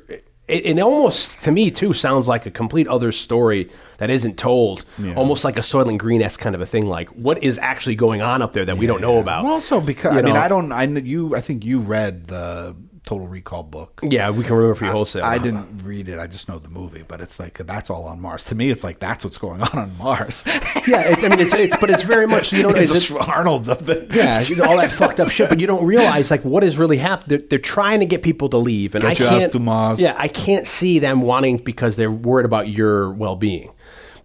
It, 0.48 0.64
it 0.64 0.80
almost 0.80 1.42
to 1.44 1.52
me 1.52 1.70
too 1.70 1.92
sounds 1.92 2.26
like 2.26 2.46
a 2.46 2.50
complete 2.50 2.88
other 2.88 3.12
story 3.12 3.70
that 3.98 4.09
isn't 4.10 4.38
told. 4.38 4.84
Almost 5.14 5.44
like 5.44 5.56
a 5.56 5.60
Soylent 5.60 5.98
Green 5.98 6.20
esque 6.22 6.40
kind 6.40 6.55
of 6.55 6.60
a 6.62 6.66
thing. 6.66 6.86
Like 6.86 7.10
what 7.10 7.42
is 7.42 7.59
actually 7.59 7.96
going 7.96 8.22
on 8.22 8.40
up 8.42 8.52
there 8.52 8.64
that 8.64 8.76
we 8.78 8.86
don't 8.86 9.00
know 9.02 9.20
about? 9.20 9.44
Well, 9.44 9.52
also 9.55 9.80
because 9.80 10.14
You 10.14 10.18
I 10.20 10.22
mean? 10.22 10.36
I 10.36 10.48
don't 10.48 10.72
I 10.72 10.84
you 10.84 11.36
I 11.36 11.42
think 11.42 11.64
you 11.64 11.80
read 11.80 12.26
the 12.28 12.74
Total 13.09 13.26
Recall 13.26 13.62
book. 13.62 14.01
yeah, 14.02 14.28
we 14.28 14.44
can 14.44 14.55
remember 14.55 14.74
for 14.74 14.85
your 14.85 14.93
wholesale. 14.93 15.24
I 15.24 15.39
didn't 15.39 15.78
read 15.82 16.10
it. 16.10 16.18
I 16.18 16.26
just 16.26 16.47
know 16.47 16.59
the 16.59 16.68
movie, 16.68 17.02
but 17.09 17.22
it's 17.22 17.40
like 17.40 17.56
that's 17.56 17.89
all 17.89 18.05
on 18.05 18.20
Mars. 18.20 18.44
To 18.44 18.55
me, 18.55 18.68
it's 18.68 18.85
like 18.85 18.98
that's 18.98 19.24
what's 19.24 19.39
going 19.39 19.62
on 19.62 19.78
on 19.78 19.97
Mars. 19.97 20.44
Yeah, 20.86 21.09
it, 21.09 21.24
I 21.24 21.30
mean, 21.30 21.40
it's, 21.40 21.55
it's 21.55 21.74
but 21.78 21.89
it's 21.89 22.02
very 22.02 22.26
much 22.26 22.52
you 22.52 22.62
know 22.64 22.68
it's 22.74 22.90
it's, 22.90 23.09
just 23.09 23.28
Arnold 23.30 23.66
of 23.70 23.86
the 23.86 24.06
Yeah, 24.12 24.43
you 24.43 24.62
all 24.62 24.76
that 24.76 24.93
fucked 24.93 25.20
up 25.20 25.30
shit, 25.30 25.48
but 25.48 25.59
you 25.59 25.66
don't 25.66 25.86
realize 25.86 26.30
like 26.30 26.44
what 26.44 26.62
is 26.62 26.76
really 26.76 26.98
happening. 26.98 27.39
They're, 27.39 27.48
they're 27.48 27.59
trying 27.59 28.01
to 28.01 28.06
get 28.06 28.22
people 28.22 28.51
to 28.51 28.59
leave, 28.59 28.94
and 28.94 29.01
Get 29.01 29.12
I 29.12 29.14
can't. 29.14 29.52
to 29.52 29.59
Mars. 29.59 30.02
Yeah, 30.02 30.14
I 30.18 30.28
can't 30.28 30.66
see 30.66 30.98
them 30.98 31.22
wanting 31.22 31.56
because 31.56 31.97
they're 31.97 32.12
worried 32.12 32.44
about 32.44 32.68
your 32.68 33.10
well-being. 33.14 33.72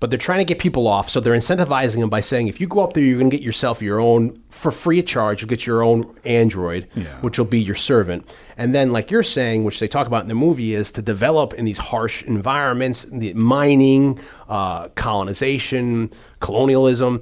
But 0.04 0.10
they're 0.10 0.20
trying 0.20 0.40
to 0.40 0.44
get 0.44 0.60
people 0.60 0.86
off, 0.86 1.10
so 1.10 1.22
they're 1.22 1.34
incentivizing 1.34 2.02
them 2.02 2.10
by 2.10 2.20
saying, 2.20 2.50
if 2.50 2.60
you 2.60 2.68
go 2.68 2.84
up 2.84 2.92
there, 2.92 3.02
you're 3.02 3.18
going 3.18 3.30
to 3.32 3.38
get 3.38 3.42
yourself 3.42 3.82
your 3.82 4.02
own 4.02 4.38
for 4.50 4.70
free 4.70 5.00
of 5.00 5.06
charge. 5.06 5.40
You'll 5.42 5.48
get 5.48 5.66
your 5.66 5.82
own 5.82 6.04
android, 6.26 6.90
Yeah. 6.94 7.06
which 7.22 7.38
will 7.38 7.46
be 7.46 7.62
your 7.62 7.76
servant. 7.76 8.30
And 8.58 8.76
then, 8.76 8.92
like 8.92 9.12
you're 9.12 9.24
saying, 9.24 9.64
which 9.64 9.80
they 9.80 9.88
talk 9.88 10.06
about 10.06 10.24
in 10.24 10.28
the 10.28 10.36
movie, 10.36 10.76
is 10.76 10.92
to 10.92 11.02
develop 11.02 11.54
in 11.54 11.64
these 11.64 11.78
harsh 11.78 12.22
environments, 12.24 13.06
the 13.14 13.34
mining, 13.36 14.20
uh, 14.50 14.90
colonization, 14.90 16.12
colonialism 16.42 17.22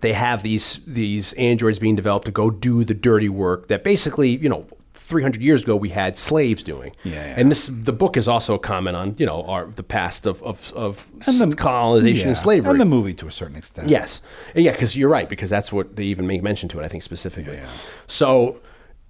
they 0.00 0.12
have 0.12 0.42
these 0.42 0.80
these 0.86 1.32
androids 1.34 1.78
being 1.78 1.96
developed 1.96 2.26
to 2.26 2.32
go 2.32 2.50
do 2.50 2.84
the 2.84 2.92
dirty 2.92 3.30
work 3.30 3.68
that 3.68 3.82
basically 3.82 4.36
you 4.36 4.48
know 4.50 4.66
300 5.04 5.42
years 5.42 5.62
ago 5.62 5.76
we 5.76 5.90
had 5.90 6.16
slaves 6.16 6.62
doing. 6.62 6.92
Yeah, 7.04 7.12
yeah. 7.14 7.34
And 7.38 7.50
this 7.50 7.66
the 7.70 7.92
book 7.92 8.16
is 8.16 8.26
also 8.26 8.54
a 8.54 8.58
comment 8.58 8.96
on 8.96 9.14
you 9.18 9.26
know 9.26 9.42
our 9.42 9.66
the 9.66 9.82
past 9.82 10.26
of 10.26 10.42
of, 10.42 10.72
of 10.74 11.06
And 11.26 11.52
the- 11.52 11.56
colonization 11.56 12.22
yeah, 12.26 12.28
and 12.28 12.38
slavery. 12.38 12.70
and 12.70 12.80
the 12.80 12.84
movie 12.96 13.14
to 13.14 13.26
a 13.26 13.32
certain 13.32 13.56
extent. 13.56 13.88
Yes, 13.88 14.22
yeah, 14.54 14.72
because 14.72 14.96
you're 14.96 15.10
right. 15.10 15.28
Because 15.28 15.50
that's 15.50 15.70
what 15.72 15.96
they 15.96 16.04
even 16.04 16.26
make 16.26 16.42
mention 16.42 16.68
to 16.70 16.80
it. 16.80 16.84
I 16.84 16.88
think 16.88 17.02
specifically. 17.02 17.56
Yeah. 17.56 17.66
So 18.06 18.60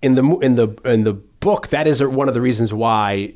in 0.03 0.15
the 0.17 0.25
in 0.43 0.55
the 0.57 0.69
in 0.85 1.05
the 1.05 1.13
book, 1.15 1.69
that 1.69 1.87
is 1.87 2.03
one 2.03 2.27
of 2.29 2.35
the 2.35 2.41
reasons 2.41 2.73
why, 2.75 3.35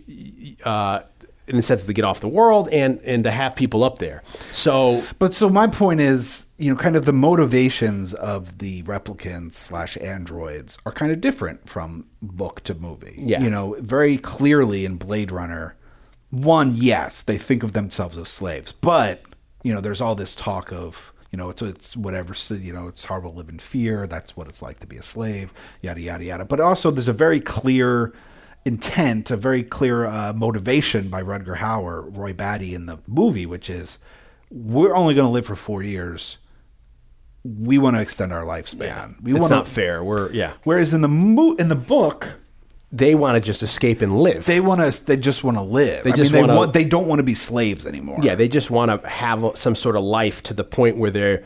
uh, 0.64 1.00
in 1.46 1.56
the 1.56 1.62
sense 1.62 1.80
of 1.82 1.86
to 1.86 1.92
get 1.92 2.04
off 2.04 2.20
the 2.20 2.28
world 2.28 2.68
and 2.70 3.00
and 3.04 3.22
to 3.22 3.30
have 3.30 3.54
people 3.54 3.84
up 3.84 3.98
there. 3.98 4.22
So 4.52 5.02
But 5.18 5.32
so 5.34 5.48
my 5.48 5.66
point 5.68 6.00
is, 6.00 6.47
you 6.58 6.70
know, 6.70 6.78
kind 6.78 6.96
of 6.96 7.04
the 7.04 7.12
motivations 7.12 8.14
of 8.14 8.58
the 8.58 8.82
replicants 8.82 9.54
slash 9.54 9.96
androids 10.00 10.76
are 10.84 10.92
kind 10.92 11.12
of 11.12 11.20
different 11.20 11.68
from 11.68 12.06
book 12.20 12.62
to 12.64 12.74
movie. 12.74 13.14
Yeah. 13.18 13.40
You 13.40 13.48
know, 13.48 13.76
very 13.78 14.18
clearly 14.18 14.84
in 14.84 14.96
Blade 14.96 15.30
Runner, 15.30 15.76
one, 16.30 16.74
yes, 16.74 17.22
they 17.22 17.38
think 17.38 17.62
of 17.62 17.72
themselves 17.72 18.18
as 18.18 18.28
slaves, 18.28 18.72
but 18.72 19.22
you 19.62 19.72
know, 19.72 19.80
there's 19.80 20.00
all 20.00 20.14
this 20.14 20.34
talk 20.34 20.72
of 20.72 21.12
you 21.30 21.36
know, 21.36 21.50
it's 21.50 21.60
it's 21.60 21.96
whatever 21.96 22.34
you 22.54 22.72
know, 22.72 22.88
it's 22.88 23.04
horrible 23.04 23.32
to 23.32 23.36
live 23.36 23.48
in 23.50 23.58
fear. 23.58 24.06
That's 24.06 24.36
what 24.36 24.48
it's 24.48 24.62
like 24.62 24.80
to 24.80 24.86
be 24.86 24.96
a 24.96 25.02
slave. 25.02 25.52
Yada 25.82 26.00
yada 26.00 26.24
yada. 26.24 26.44
But 26.46 26.58
also, 26.58 26.90
there's 26.90 27.08
a 27.08 27.12
very 27.12 27.38
clear 27.38 28.14
intent, 28.64 29.30
a 29.30 29.36
very 29.36 29.62
clear 29.62 30.06
uh, 30.06 30.32
motivation 30.32 31.08
by 31.08 31.22
Rutger 31.22 31.58
Hauer, 31.58 32.16
Roy 32.16 32.32
Batty 32.32 32.74
in 32.74 32.86
the 32.86 32.98
movie, 33.06 33.44
which 33.44 33.68
is 33.68 33.98
we're 34.50 34.94
only 34.94 35.14
going 35.14 35.26
to 35.26 35.30
live 35.30 35.46
for 35.46 35.56
four 35.56 35.82
years. 35.82 36.38
We 37.44 37.78
want 37.78 37.96
to 37.96 38.02
extend 38.02 38.32
our 38.32 38.42
lifespan. 38.44 39.22
We 39.22 39.32
it's 39.32 39.40
want 39.40 39.50
not 39.50 39.66
fair. 39.66 40.02
We're 40.04 40.30
yeah. 40.32 40.52
Whereas 40.64 40.92
in 40.92 41.00
the 41.00 41.08
mo- 41.08 41.54
in 41.54 41.68
the 41.68 41.76
book, 41.76 42.38
They 42.92 43.14
want 43.14 43.36
to 43.36 43.46
just 43.46 43.62
escape 43.62 44.00
and 44.02 44.18
live. 44.18 44.44
they 44.46 44.60
want 44.60 44.80
to. 44.80 45.04
They 45.04 45.16
just 45.16 45.44
want 45.44 45.56
to 45.56 45.62
live. 45.62 46.04
They 46.04 46.12
I 46.12 46.16
just 46.16 46.32
mean, 46.32 46.42
wanna- 46.42 46.56
want. 46.56 46.72
They 46.72 46.84
don't 46.84 47.06
want 47.06 47.20
to 47.20 47.22
be 47.24 47.34
slaves 47.34 47.86
anymore. 47.86 48.18
Yeah, 48.22 48.34
they 48.34 48.48
just 48.48 48.70
want 48.70 49.02
to 49.02 49.08
have 49.08 49.52
some 49.54 49.74
sort 49.74 49.96
of 49.96 50.02
life 50.02 50.42
to 50.44 50.54
the 50.54 50.64
point 50.64 50.98
where 50.98 51.10
they're. 51.10 51.44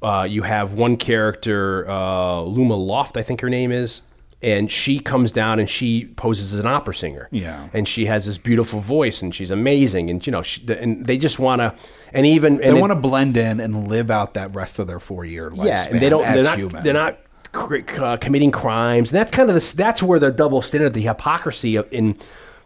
Uh, 0.00 0.24
you 0.28 0.42
have 0.42 0.74
one 0.74 0.96
character, 0.96 1.88
uh, 1.90 2.40
Luba 2.42 2.74
Luft, 2.74 3.16
I 3.16 3.24
think 3.24 3.40
her 3.40 3.50
name 3.50 3.72
is, 3.72 4.02
and 4.42 4.70
she 4.70 5.00
comes 5.00 5.32
down 5.32 5.58
and 5.58 5.68
she 5.68 6.06
poses 6.16 6.52
as 6.54 6.60
an 6.60 6.66
opera 6.66 6.94
singer. 6.94 7.28
Yeah. 7.32 7.68
and 7.72 7.88
she 7.88 8.06
has 8.06 8.26
this 8.26 8.38
beautiful 8.38 8.80
voice 8.80 9.20
and 9.22 9.34
she's 9.34 9.50
amazing, 9.50 10.10
and 10.10 10.24
you 10.26 10.30
know, 10.30 10.42
she, 10.42 10.62
and 10.72 11.04
they 11.06 11.18
just 11.18 11.38
want 11.38 11.60
to, 11.60 11.74
and 12.12 12.24
even 12.26 12.58
They 12.58 12.68
and 12.68 12.78
it- 12.78 12.80
want 12.80 12.90
to 12.92 12.96
blend 12.96 13.36
in 13.36 13.58
and 13.60 13.88
live 13.88 14.10
out 14.10 14.34
that 14.34 14.54
rest 14.54 14.78
of 14.78 14.86
their 14.86 15.00
four 15.00 15.24
year 15.24 15.50
lifespan. 15.50 15.64
yeah, 15.66 15.88
and 15.90 16.00
they 16.00 16.08
don't. 16.08 16.22
They're 16.22 16.42
not. 16.44 16.58
human. 16.58 16.82
They're 16.84 16.92
not 16.94 17.18
cr- 17.52 17.78
uh, 18.00 18.16
committing 18.18 18.50
crimes. 18.52 19.10
And 19.10 19.18
that's 19.18 19.30
kind 19.30 19.48
of 19.50 19.54
the. 19.56 19.74
That's 19.76 20.02
where 20.02 20.18
the 20.18 20.30
double 20.30 20.62
standard, 20.62 20.92
the 20.94 21.02
hypocrisy 21.02 21.76
of, 21.76 21.88
in 21.92 22.16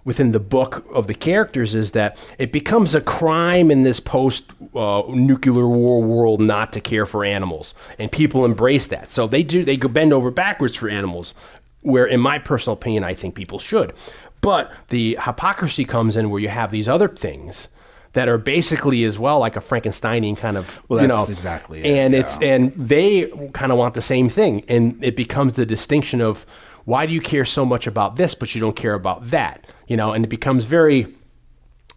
within 0.05 0.33
the 0.33 0.41
book 0.41 0.85
of 0.93 1.07
the 1.07 1.15
characters 1.15 1.77
is 1.77 1.93
that 1.93 2.19
it 2.37 2.51
becomes 2.51 2.93
a 2.93 3.01
crime 3.01 3.71
in 3.71 3.85
this 3.85 4.01
post 4.01 4.51
uh, 4.75 5.01
nuclear 5.09 5.69
war 5.69 6.03
world 6.03 6.41
not 6.41 6.73
to 6.73 6.81
care 6.81 7.07
for 7.07 7.25
animals, 7.25 7.73
and 8.01 8.11
people 8.11 8.45
embrace 8.45 8.89
that. 8.89 9.13
So 9.13 9.27
they 9.29 9.43
do. 9.45 9.65
They 9.65 9.77
go 9.77 9.87
bend 9.89 10.13
over 10.13 10.31
backwards 10.33 10.75
for 10.75 10.89
animals. 10.89 11.35
Where, 11.83 12.07
in 12.07 12.21
my 12.21 12.39
personal 12.39 12.75
opinion, 12.75 13.05
I 13.05 13.15
think 13.15 13.35
people 13.35 13.59
should. 13.59 13.93
But 14.41 14.73
the 14.89 15.19
hypocrisy 15.25 15.85
comes 15.85 16.17
in 16.17 16.31
where 16.31 16.41
you 16.41 16.49
have 16.49 16.71
these 16.71 16.89
other 16.89 17.09
things 17.09 17.69
that 18.15 18.29
are 18.29 18.39
basically 18.39 19.05
as 19.05 19.19
well 19.19 19.39
like 19.39 19.57
a 19.57 19.61
Frankensteinian 19.61 20.37
kind 20.37 20.57
of 20.57 20.83
Well, 20.89 21.01
you 21.01 21.09
know 21.09 21.25
exactly 21.25 21.81
it, 21.81 21.87
and 21.87 22.15
it's 22.15 22.39
and 22.43 22.73
they 22.75 23.33
kind 23.55 23.73
of 23.73 23.79
want 23.79 23.95
the 23.95 24.03
same 24.03 24.29
thing 24.29 24.65
and 24.69 25.03
it 25.03 25.17
becomes 25.17 25.55
the 25.55 25.65
distinction 25.65 26.21
of 26.21 26.45
why 26.85 27.07
do 27.07 27.15
you 27.15 27.23
care 27.23 27.47
so 27.47 27.65
much 27.65 27.87
about 27.87 28.17
this 28.17 28.35
but 28.35 28.55
you 28.55 28.61
don't 28.61 28.77
care 28.77 28.93
about 28.93 29.29
that 29.29 29.67
you 29.87 29.97
know 29.97 30.13
and 30.13 30.27
it 30.27 30.29
becomes 30.29 30.67
very 30.67 31.07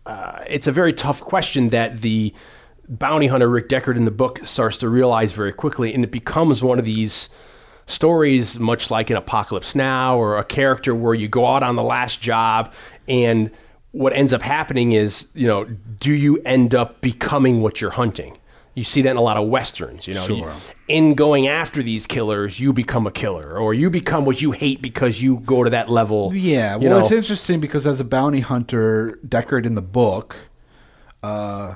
uh, 0.06 0.44
it's 0.48 0.68
a 0.68 0.72
very 0.72 0.94
tough 0.94 1.20
question 1.20 1.70
that 1.70 2.02
the 2.02 2.34
bounty 2.88 3.28
hunter 3.28 3.50
Rick 3.50 3.70
Deckard 3.70 3.96
in 3.96 4.06
the 4.06 4.12
book 4.12 4.40
starts 4.46 4.78
to 4.78 4.90
realize 4.90 5.34
very 5.34 5.54
quickly, 5.54 5.94
and 5.94 6.04
it 6.04 6.12
becomes 6.12 6.64
one 6.64 6.80
of 6.80 6.86
these 6.86 7.30
stories, 7.86 8.60
much 8.60 8.90
like 8.90 9.12
in 9.12 9.18
Apocalypse 9.18 9.76
Now, 9.76 10.18
or 10.18 10.38
a 10.38 10.44
character 10.44 10.96
where 10.96 11.14
you 11.14 11.28
go 11.28 11.46
out 11.46 11.64
on 11.64 11.76
the 11.76 11.84
last 11.84 12.22
job, 12.22 12.74
and 13.08 13.52
what 13.92 14.14
ends 14.14 14.34
up 14.34 14.42
happening 14.42 14.92
is, 14.92 15.28
you 15.34 15.48
know, 15.48 15.66
do 15.66 16.12
you 16.12 16.42
end 16.44 16.76
up 16.76 17.02
becoming 17.02 17.62
what 17.62 17.80
you're 17.80 17.92
hunting? 17.92 18.38
You 18.74 18.84
see 18.84 19.02
that 19.04 19.12
in 19.12 19.18
a 19.18 19.22
lot 19.22 19.38
of 19.38 19.48
westerns, 19.48 20.06
you 20.06 20.14
know. 20.14 20.26
Sure. 20.26 20.38
You- 20.38 20.52
in 20.88 21.16
going 21.16 21.48
after 21.48 21.82
these 21.82 22.06
killers, 22.06 22.60
you 22.60 22.74
become 22.74 23.08
a 23.08 23.12
killer, 23.12 23.58
or 23.58 23.74
you 23.74 23.90
become 23.90 24.26
what 24.26 24.42
you 24.42 24.52
hate 24.52 24.82
because 24.82 25.22
you 25.22 25.38
go 25.46 25.64
to 25.64 25.70
that 25.70 25.90
level. 25.90 26.32
Yeah, 26.36 26.76
well, 26.76 26.90
know. 26.90 27.00
it's 27.00 27.12
interesting 27.12 27.60
because 27.60 27.88
as 27.88 28.00
a 28.00 28.04
bounty 28.04 28.42
hunter, 28.42 29.18
Deckard 29.26 29.66
in 29.66 29.76
the 29.76 29.82
book, 29.82 30.36
uh, 31.24 31.76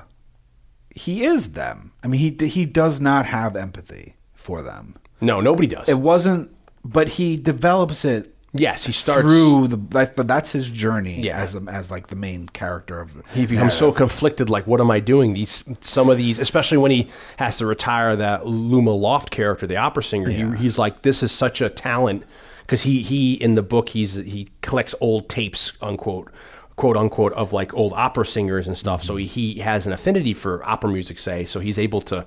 he 0.94 1.24
is 1.24 1.52
them. 1.52 1.92
I 2.04 2.08
mean, 2.08 2.20
he 2.20 2.46
he 2.46 2.66
does 2.66 3.00
not 3.00 3.26
have 3.26 3.56
empathy 3.56 4.16
for 4.34 4.62
them. 4.62 4.96
No, 5.20 5.40
nobody 5.40 5.66
does. 5.66 5.88
It 5.88 5.98
wasn't, 5.98 6.50
but 6.84 7.08
he 7.08 7.36
develops 7.36 8.04
it 8.04 8.34
yes, 8.52 8.84
he 8.84 8.92
starts 8.92 9.22
through 9.22 9.68
the. 9.68 9.76
That, 9.76 10.16
that's 10.16 10.50
his 10.52 10.68
journey 10.70 11.20
Yeah. 11.22 11.38
as 11.38 11.54
as 11.68 11.90
like 11.90 12.08
the 12.08 12.16
main 12.16 12.48
character 12.48 13.00
of 13.00 13.14
the. 13.14 13.22
He 13.34 13.46
becomes 13.46 13.74
so 13.74 13.92
conflicted. 13.92 14.50
Like, 14.50 14.66
what 14.66 14.80
am 14.80 14.90
I 14.90 15.00
doing? 15.00 15.34
These 15.34 15.64
some 15.80 16.08
of 16.10 16.16
these, 16.18 16.38
especially 16.38 16.78
when 16.78 16.90
he 16.90 17.08
has 17.36 17.58
to 17.58 17.66
retire 17.66 18.16
that 18.16 18.46
Luba 18.46 18.90
Luft 18.90 19.30
character, 19.30 19.66
the 19.66 19.76
opera 19.76 20.02
singer. 20.02 20.30
Yeah. 20.30 20.56
He, 20.56 20.62
he's 20.64 20.78
like, 20.78 21.02
this 21.02 21.22
is 21.22 21.32
such 21.32 21.60
a 21.60 21.70
talent 21.70 22.24
because 22.60 22.82
he 22.82 23.02
he 23.02 23.34
in 23.34 23.54
the 23.54 23.62
book 23.62 23.88
he's 23.90 24.14
he 24.14 24.48
collects 24.62 24.94
old 25.00 25.28
tapes, 25.28 25.72
unquote, 25.80 26.30
quote 26.76 26.96
unquote, 26.96 27.32
of 27.34 27.52
like 27.52 27.72
old 27.74 27.92
opera 27.92 28.26
singers 28.26 28.66
and 28.66 28.76
stuff. 28.76 29.02
So 29.02 29.16
he, 29.16 29.26
he 29.26 29.58
has 29.60 29.86
an 29.86 29.92
affinity 29.92 30.34
for 30.34 30.64
opera 30.68 30.90
music, 30.90 31.18
say. 31.18 31.44
So 31.44 31.60
he's 31.60 31.78
able 31.78 32.00
to 32.02 32.26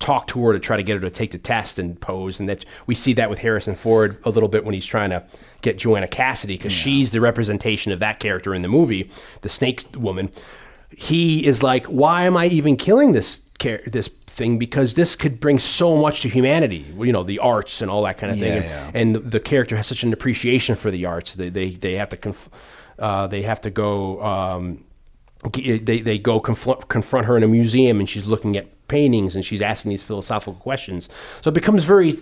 talk 0.00 0.26
to 0.26 0.42
her 0.42 0.52
to 0.54 0.58
try 0.58 0.76
to 0.76 0.82
get 0.82 0.94
her 0.94 1.00
to 1.00 1.10
take 1.10 1.30
the 1.30 1.38
test 1.38 1.78
and 1.78 2.00
pose 2.00 2.40
and 2.40 2.48
that 2.48 2.64
we 2.86 2.94
see 2.94 3.12
that 3.12 3.30
with 3.30 3.38
Harrison 3.38 3.76
Ford 3.76 4.18
a 4.24 4.30
little 4.30 4.48
bit 4.48 4.64
when 4.64 4.74
he's 4.74 4.86
trying 4.86 5.10
to 5.10 5.22
get 5.60 5.78
Joanna 5.78 6.08
Cassidy 6.08 6.56
because 6.56 6.72
she's 6.72 7.12
the 7.12 7.20
representation 7.20 7.92
of 7.92 8.00
that 8.00 8.18
character 8.18 8.54
in 8.54 8.62
the 8.62 8.68
movie 8.68 9.10
the 9.42 9.48
snake 9.48 9.84
woman. 9.94 10.30
He 10.96 11.46
is 11.46 11.62
like 11.62 11.86
why 11.86 12.24
am 12.24 12.36
I 12.36 12.46
even 12.46 12.76
killing 12.76 13.12
this 13.12 13.42
this 13.86 14.08
thing? 14.08 14.58
Because 14.58 14.94
this 14.94 15.14
could 15.14 15.38
bring 15.38 15.58
so 15.58 15.96
much 15.98 16.22
to 16.22 16.28
humanity 16.28 16.92
you 16.98 17.12
know 17.12 17.22
the 17.22 17.38
arts 17.38 17.82
and 17.82 17.90
all 17.90 18.02
that 18.04 18.16
kind 18.16 18.32
of 18.32 18.38
thing. 18.38 18.54
Yeah, 18.54 18.62
and, 18.62 18.64
yeah. 18.64 19.00
and 19.00 19.14
the, 19.14 19.18
the 19.20 19.40
character 19.40 19.76
has 19.76 19.86
such 19.86 20.02
an 20.02 20.14
appreciation 20.14 20.76
for 20.76 20.90
the 20.90 21.04
arts 21.04 21.34
they 21.34 21.50
they, 21.50 21.70
they 21.70 21.94
have 21.94 22.08
to 22.08 22.16
conf- 22.16 22.48
uh, 22.98 23.26
they 23.26 23.42
have 23.42 23.60
to 23.60 23.70
go 23.70 24.22
um, 24.22 24.84
they, 25.52 25.78
they 25.78 26.18
go 26.18 26.40
confront, 26.40 26.88
confront 26.88 27.26
her 27.26 27.36
in 27.36 27.42
a 27.42 27.48
museum 27.48 27.98
and 27.98 28.08
she's 28.08 28.26
looking 28.26 28.56
at 28.56 28.66
paintings 28.90 29.34
and 29.36 29.44
she's 29.44 29.62
asking 29.62 29.88
these 29.90 30.02
philosophical 30.02 30.54
questions 30.54 31.08
so 31.40 31.48
it 31.48 31.54
becomes 31.54 31.84
very 31.84 32.12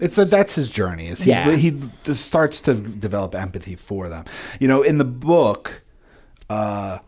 It's 0.00 0.16
that 0.16 0.30
that's 0.30 0.54
his 0.56 0.68
journey. 0.68 1.08
Is 1.08 1.20
he 1.22 1.30
Yeah. 1.30 1.54
he 1.54 1.78
starts 2.14 2.60
to 2.62 2.74
develop 2.74 3.34
empathy 3.34 3.76
for 3.76 4.08
them. 4.08 4.24
You 4.58 4.66
know, 4.66 4.82
in 4.82 4.98
the 4.98 5.04
book, 5.04 5.82
uh, 6.50 6.98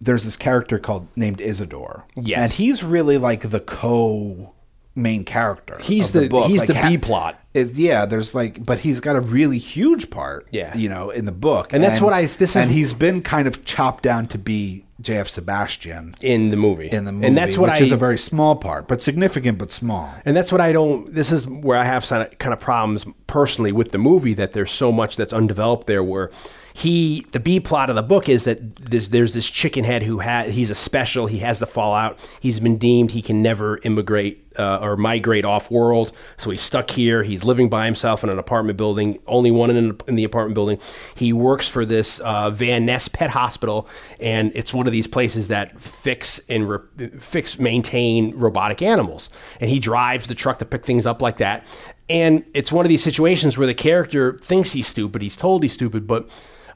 there's 0.00 0.22
this 0.24 0.36
character 0.36 0.78
called 0.78 1.08
named 1.16 1.40
Isidore. 1.40 2.04
Yes. 2.14 2.38
and 2.38 2.52
he's 2.52 2.84
really 2.84 3.18
like 3.18 3.50
the 3.50 3.58
co 3.60 4.54
main 4.98 5.24
character. 5.24 5.78
He's 5.80 6.10
the- 6.10 6.28
book. 6.28 6.48
he's 6.48 6.60
Like, 6.60 6.68
the 6.68 6.74
ha- 6.74 6.88
B 6.88 6.98
plot. 6.98 7.40
it- 7.54 7.76
yeah, 7.76 8.04
there's 8.06 8.34
like, 8.34 8.64
but 8.64 8.80
he's 8.80 9.00
got 9.00 9.16
a 9.16 9.20
really 9.20 9.58
huge 9.58 10.10
part. 10.10 10.46
Yeah. 10.50 10.76
you 10.76 10.88
know, 10.88 11.10
in 11.10 11.24
the 11.24 11.32
book, 11.32 11.72
And 11.72 11.82
that's 11.82 12.00
what 12.00 12.12
I- 12.12 12.22
this 12.22 12.40
is- 12.40 12.56
and 12.56 12.70
he's 12.70 12.92
been 12.92 13.22
kind 13.22 13.46
of 13.48 13.64
chopped 13.64 14.02
down 14.04 14.26
to 14.26 14.38
be 14.38 14.84
J.F. 15.00 15.28
Sebastian 15.28 16.16
in 16.20 16.48
the 16.48 16.56
movie 16.56 16.88
in 16.88 17.04
the 17.04 17.12
movie, 17.12 17.26
and 17.28 17.36
that's 17.38 17.56
what 17.56 17.70
which 17.70 17.80
I 17.80 17.84
is 17.84 17.92
a 17.92 17.96
very 17.96 18.18
small 18.18 18.56
part, 18.56 18.88
but 18.88 19.00
significant 19.00 19.56
but 19.56 19.70
small. 19.70 20.10
And 20.24 20.36
that's 20.36 20.50
what 20.50 20.60
I 20.60 20.72
don't. 20.72 21.14
This 21.14 21.30
is 21.30 21.46
where 21.46 21.78
I 21.78 21.84
have 21.84 22.04
some 22.04 22.26
kind 22.40 22.52
of 22.52 22.58
problems 22.58 23.06
personally 23.28 23.70
with 23.70 23.92
the 23.92 23.98
movie 23.98 24.34
that 24.34 24.54
there's 24.54 24.72
so 24.72 24.90
much 24.90 25.14
that's 25.16 25.32
undeveloped 25.32 25.86
there. 25.86 26.02
Where 26.02 26.30
he, 26.74 27.24
the 27.30 27.38
B 27.40 27.60
plot 27.60 27.90
of 27.90 27.96
the 27.96 28.02
book 28.02 28.28
is 28.28 28.42
that 28.44 28.74
there's 28.90 29.10
there's 29.10 29.34
this 29.34 29.48
chicken 29.48 29.84
head 29.84 30.02
who 30.02 30.18
had 30.18 30.50
he's 30.50 30.70
a 30.70 30.74
special. 30.74 31.26
He 31.26 31.38
has 31.38 31.60
the 31.60 31.66
fallout. 31.66 32.18
He's 32.40 32.58
been 32.58 32.76
deemed 32.76 33.12
he 33.12 33.22
can 33.22 33.40
never 33.40 33.78
immigrate 33.84 34.47
uh, 34.58 34.78
or 34.78 34.96
migrate 34.96 35.44
off 35.44 35.70
world, 35.70 36.12
so 36.36 36.50
he's 36.50 36.62
stuck 36.62 36.90
here. 36.90 37.22
He's 37.22 37.44
living 37.44 37.68
by 37.68 37.84
himself 37.84 38.24
in 38.24 38.30
an 38.30 38.38
apartment 38.38 38.76
building, 38.76 39.18
only 39.26 39.50
one 39.50 39.70
in, 39.70 39.98
in 40.06 40.14
the 40.16 40.24
apartment 40.24 40.54
building. 40.54 40.78
He 41.14 41.32
works 41.32 41.68
for 41.68 41.84
this 41.84 42.20
uh, 42.20 42.50
Van 42.50 42.84
Ness 42.86 43.08
Pet 43.08 43.30
Hospital, 43.30 43.88
and 44.20 44.52
it's 44.54 44.74
one 44.74 44.86
of 44.86 44.92
these 44.92 45.06
places 45.06 45.48
that 45.48 45.80
fix 45.80 46.40
and 46.48 46.68
re- 46.68 47.08
fix 47.18 47.58
maintain 47.58 48.34
robotic 48.36 48.82
animals. 48.82 49.30
And 49.60 49.70
he 49.70 49.78
drives 49.78 50.26
the 50.26 50.34
truck 50.34 50.58
to 50.58 50.64
pick 50.64 50.84
things 50.84 51.06
up 51.06 51.22
like 51.22 51.38
that. 51.38 51.66
And 52.08 52.44
it's 52.54 52.72
one 52.72 52.84
of 52.86 52.88
these 52.88 53.02
situations 53.04 53.58
where 53.58 53.66
the 53.66 53.74
character 53.74 54.38
thinks 54.38 54.72
he's 54.72 54.86
stupid. 54.86 55.20
He's 55.20 55.36
told 55.36 55.62
he's 55.62 55.74
stupid, 55.74 56.06
but 56.06 56.30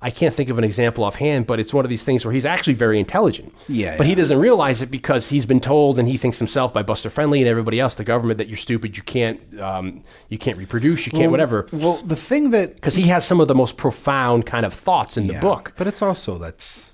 I 0.05 0.11
can't 0.11 0.35
think 0.35 0.51
of 0.51 0.59
an 0.59 0.65
example 0.65 1.05
offhand, 1.05 1.47
but 1.47 1.61
it's 1.61 1.73
one 1.73 1.85
of 1.85 1.89
these 1.89 2.03
things 2.03 2.25
where 2.25 2.35
he's 2.35 2.45
actually 2.45 2.75
very 2.75 2.99
intelligent. 2.99 3.55
Yeah, 3.69 3.97
But 3.97 4.07
he 4.07 4.17
doesn't 4.17 4.39
realize 4.39 4.83
it 4.83 4.91
because 4.91 5.29
he's 5.29 5.47
been 5.47 5.61
told 5.61 5.99
and 5.99 6.09
he 6.09 6.17
thinks 6.17 6.39
himself 6.39 6.75
by 6.75 6.83
Buster 6.83 7.09
Friendly 7.09 7.41
and 7.41 7.49
everybody 7.49 7.79
else, 7.79 7.95
the 7.95 8.03
government, 8.05 8.39
that 8.39 8.49
you're 8.49 8.57
stupid, 8.57 8.97
you 8.97 9.05
can't, 9.05 9.61
um, 9.61 10.03
you 10.29 10.39
can't 10.39 10.59
reproduce, 10.59 11.07
you 11.07 11.13
can't 11.13 11.31
whatever. 11.31 11.69
Well, 11.73 11.99
the 11.99 12.17
thing 12.17 12.51
that 12.51 12.75
Because 12.75 12.97
he 12.97 13.03
has 13.09 13.25
some 13.25 13.41
of 13.41 13.47
the 13.47 13.55
most 13.55 13.77
profound 13.77 14.45
kind 14.45 14.67
of 14.67 14.75
thoughts 14.75 15.17
in 15.17 15.29
the 15.29 15.39
book. 15.39 15.73
but 15.77 15.87
it's 15.87 16.03
also 16.03 16.37
that's. 16.37 16.93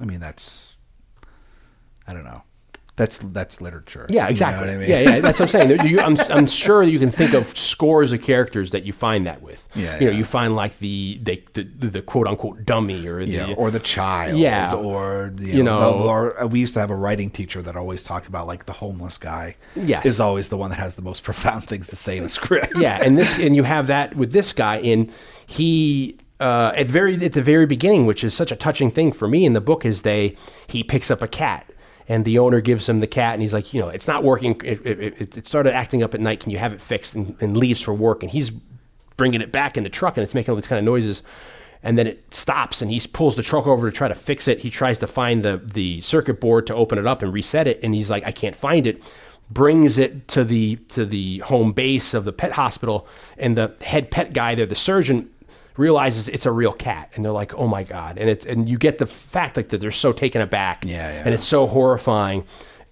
I 0.00 0.04
mean, 0.04 0.18
that's. 0.18 0.76
I 2.08 2.12
don't 2.12 2.24
know. 2.24 2.42
That's 2.94 3.16
that's 3.18 3.62
literature. 3.62 4.04
Yeah, 4.10 4.14
You 4.14 4.20
know 4.24 4.30
exactly. 4.30 4.66
what 4.66 4.74
I 4.74 4.78
mean? 4.78 4.90
Yeah, 4.90 4.98
yeah. 5.00 5.20
That's 5.20 5.40
what 5.40 5.54
I'm 5.54 5.60
saying. 5.68 5.86
You, 5.86 5.98
I'm, 6.00 6.20
I'm 6.30 6.46
sure 6.64 6.82
you 6.82 6.98
can 6.98 7.10
think 7.10 7.32
of 7.32 7.56
scores 7.56 8.12
of 8.12 8.20
characters 8.20 8.70
that 8.72 8.84
you 8.84 8.92
find 8.92 9.26
that 9.26 9.40
with. 9.40 9.66
Yeah, 9.74 9.94
You 9.98 10.04
know, 10.06 10.10
yeah. 10.12 10.18
you 10.18 10.24
find 10.24 10.54
like 10.54 10.78
the 10.78 11.18
the, 11.22 11.42
the, 11.54 11.62
the 11.88 12.02
quote 12.02 12.26
unquote 12.26 12.66
dummy 12.66 13.06
or 13.06 13.24
the 13.24 13.30
Yeah, 13.32 13.54
or 13.56 13.70
the 13.70 13.80
child, 13.80 14.38
Yeah. 14.38 14.74
or 14.74 15.32
the, 15.34 15.46
You 15.46 15.52
you 15.58 15.62
know, 15.62 15.78
know- 15.78 15.98
the- 16.02 16.04
or 16.04 16.42
uh, 16.42 16.46
we 16.46 16.60
used 16.60 16.74
to 16.74 16.80
have 16.80 16.90
a 16.90 16.94
writing 16.94 17.30
teacher 17.30 17.62
that 17.62 17.76
always 17.76 18.04
talked 18.04 18.26
about 18.28 18.46
like 18.46 18.66
the 18.66 18.74
homeless 18.74 19.16
guy. 19.16 19.56
Yes. 19.74 20.04
is 20.04 20.20
always 20.20 20.50
the 20.50 20.58
one 20.58 20.68
that 20.68 20.78
has 20.78 20.94
the 20.94 21.02
most 21.02 21.22
profound 21.28 21.64
things 21.64 21.86
to 21.88 21.96
say 21.96 22.18
in 22.18 22.24
a 22.24 22.28
script. 22.28 22.74
yeah, 22.76 22.98
and 23.02 23.16
this 23.16 23.38
and 23.38 23.56
you 23.56 23.62
have 23.62 23.86
that 23.86 24.14
with 24.16 24.32
this 24.32 24.52
guy, 24.52 24.76
and 24.76 25.10
he 25.46 26.18
uh, 26.40 26.72
at 26.76 26.86
very 26.88 27.14
at 27.24 27.32
the 27.32 27.42
very 27.42 27.64
beginning, 27.64 28.04
which 28.04 28.22
is 28.22 28.34
such 28.34 28.52
a 28.52 28.56
touching 28.56 28.90
thing 28.90 29.12
for 29.12 29.28
me 29.28 29.46
in 29.46 29.54
the 29.54 29.60
book, 29.62 29.86
is 29.86 30.02
they 30.02 30.36
he 30.66 30.82
picks 30.84 31.10
up 31.10 31.22
a 31.22 31.28
cat. 31.28 31.64
And 32.08 32.24
the 32.24 32.38
owner 32.38 32.60
gives 32.60 32.88
him 32.88 32.98
the 32.98 33.06
cat, 33.06 33.34
and 33.34 33.42
he's 33.42 33.52
like, 33.52 33.72
you 33.72 33.80
know, 33.80 33.88
it's 33.88 34.08
not 34.08 34.24
working. 34.24 34.60
It, 34.64 34.84
it, 34.86 35.36
it- 35.36 35.46
started 35.46 35.74
acting 35.74 36.02
up 36.02 36.14
at 36.14 36.20
night. 36.20 36.40
Can 36.40 36.50
you 36.50 36.58
have 36.58 36.72
it 36.72 36.80
fixed? 36.80 37.14
And, 37.14 37.36
and 37.40 37.56
leaves 37.56 37.80
for 37.80 37.94
work. 37.94 38.22
And 38.22 38.30
he's 38.32 38.50
bringing 39.16 39.40
it 39.40 39.52
back 39.52 39.76
in 39.76 39.84
the 39.84 39.90
truck, 39.90 40.16
and 40.16 40.24
it's 40.24 40.34
making 40.34 40.50
all 40.50 40.56
these 40.56 40.66
kind 40.66 40.78
of 40.78 40.84
noises. 40.84 41.22
And 41.84 41.98
then 41.98 42.06
it 42.06 42.32
stops, 42.32 42.80
and 42.82 42.90
he 42.90 43.00
pulls 43.12 43.34
the 43.36 43.42
truck 43.42 43.66
over 43.66 43.90
to 43.90 43.96
try 43.96 44.08
to 44.08 44.14
fix 44.14 44.46
it. 44.48 44.60
He 44.60 44.70
tries 44.70 44.98
to 45.00 45.06
find 45.06 45.44
the 45.44 45.60
the 45.72 46.00
circuit 46.00 46.40
board 46.40 46.66
to 46.68 46.74
open 46.74 46.98
it 46.98 47.06
up 47.06 47.22
and 47.22 47.32
reset 47.32 47.66
it, 47.66 47.80
and 47.82 47.94
he's 47.94 48.08
like, 48.10 48.24
I 48.24 48.30
can't 48.32 48.54
find 48.56 48.86
it 48.86 49.02
brings 49.50 49.98
it 49.98 50.28
to 50.28 50.44
the 50.44 50.76
to 50.88 51.04
the 51.04 51.38
home 51.40 51.72
base 51.72 52.14
of 52.14 52.24
the 52.24 52.32
pet 52.32 52.52
hospital 52.52 53.06
and 53.36 53.58
the 53.58 53.74
head 53.82 54.10
pet 54.10 54.32
guy 54.32 54.54
there 54.54 54.64
the 54.64 54.74
surgeon 54.74 55.28
realizes 55.76 56.28
it's 56.28 56.46
a 56.46 56.50
real 56.52 56.72
cat 56.72 57.10
and 57.14 57.24
they're 57.24 57.32
like 57.32 57.54
oh 57.54 57.66
my 57.66 57.82
god 57.82 58.18
and 58.18 58.28
it's 58.28 58.44
and 58.44 58.68
you 58.68 58.76
get 58.78 58.98
the 58.98 59.06
fact 59.06 59.56
like 59.56 59.68
that 59.70 59.80
they're 59.80 59.90
so 59.90 60.12
taken 60.12 60.40
aback 60.42 60.84
Yeah, 60.84 61.12
yeah. 61.12 61.22
and 61.24 61.32
it's 61.34 61.46
so 61.46 61.66
horrifying 61.66 62.44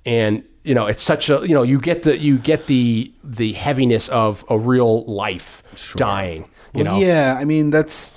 and 0.07 0.45
you 0.65 0.75
know 0.75 0.87
it's 0.87 1.03
such 1.03 1.29
a 1.31 1.41
you 1.47 1.55
know 1.55 1.63
you 1.63 1.79
get 1.81 2.03
the 2.05 2.17
you 2.19 2.39
get 2.39 2.67
the 2.67 3.13
the 3.23 3.53
heaviness 3.53 4.09
of 4.09 4.45
a 4.49 4.59
real 4.59 5.05
life 5.05 5.63
dying 5.97 6.49
you 6.75 6.85
Well, 6.85 6.95
know 7.01 7.01
yeah. 7.07 7.37
I 7.39 7.45
mean, 7.45 7.71
that's 7.71 8.17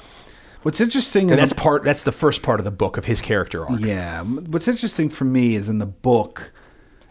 what's 0.61 0.79
interesting. 0.79 1.23
in 1.23 1.29
and 1.31 1.37
the- 1.39 1.41
that's 1.41 1.53
part 1.53 1.83
that's 1.83 2.03
the 2.03 2.11
first 2.11 2.43
part 2.43 2.59
of 2.59 2.63
the 2.65 2.71
book 2.71 2.97
of 2.97 3.05
his 3.05 3.21
character 3.21 3.65
arc 3.65 3.79
Yeah. 3.81 4.23
What's 4.23 4.67
interesting 4.67 5.09
for 5.09 5.25
me 5.25 5.55
is 5.55 5.67
in 5.69 5.79
the 5.79 5.85
book, 5.87 6.53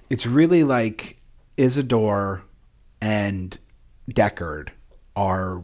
it's 0.09 0.25
really 0.25 0.63
like 0.65 1.19
Isidore 1.57 2.43
and 3.01 3.59
Deckard 4.11 4.69
are 5.17 5.63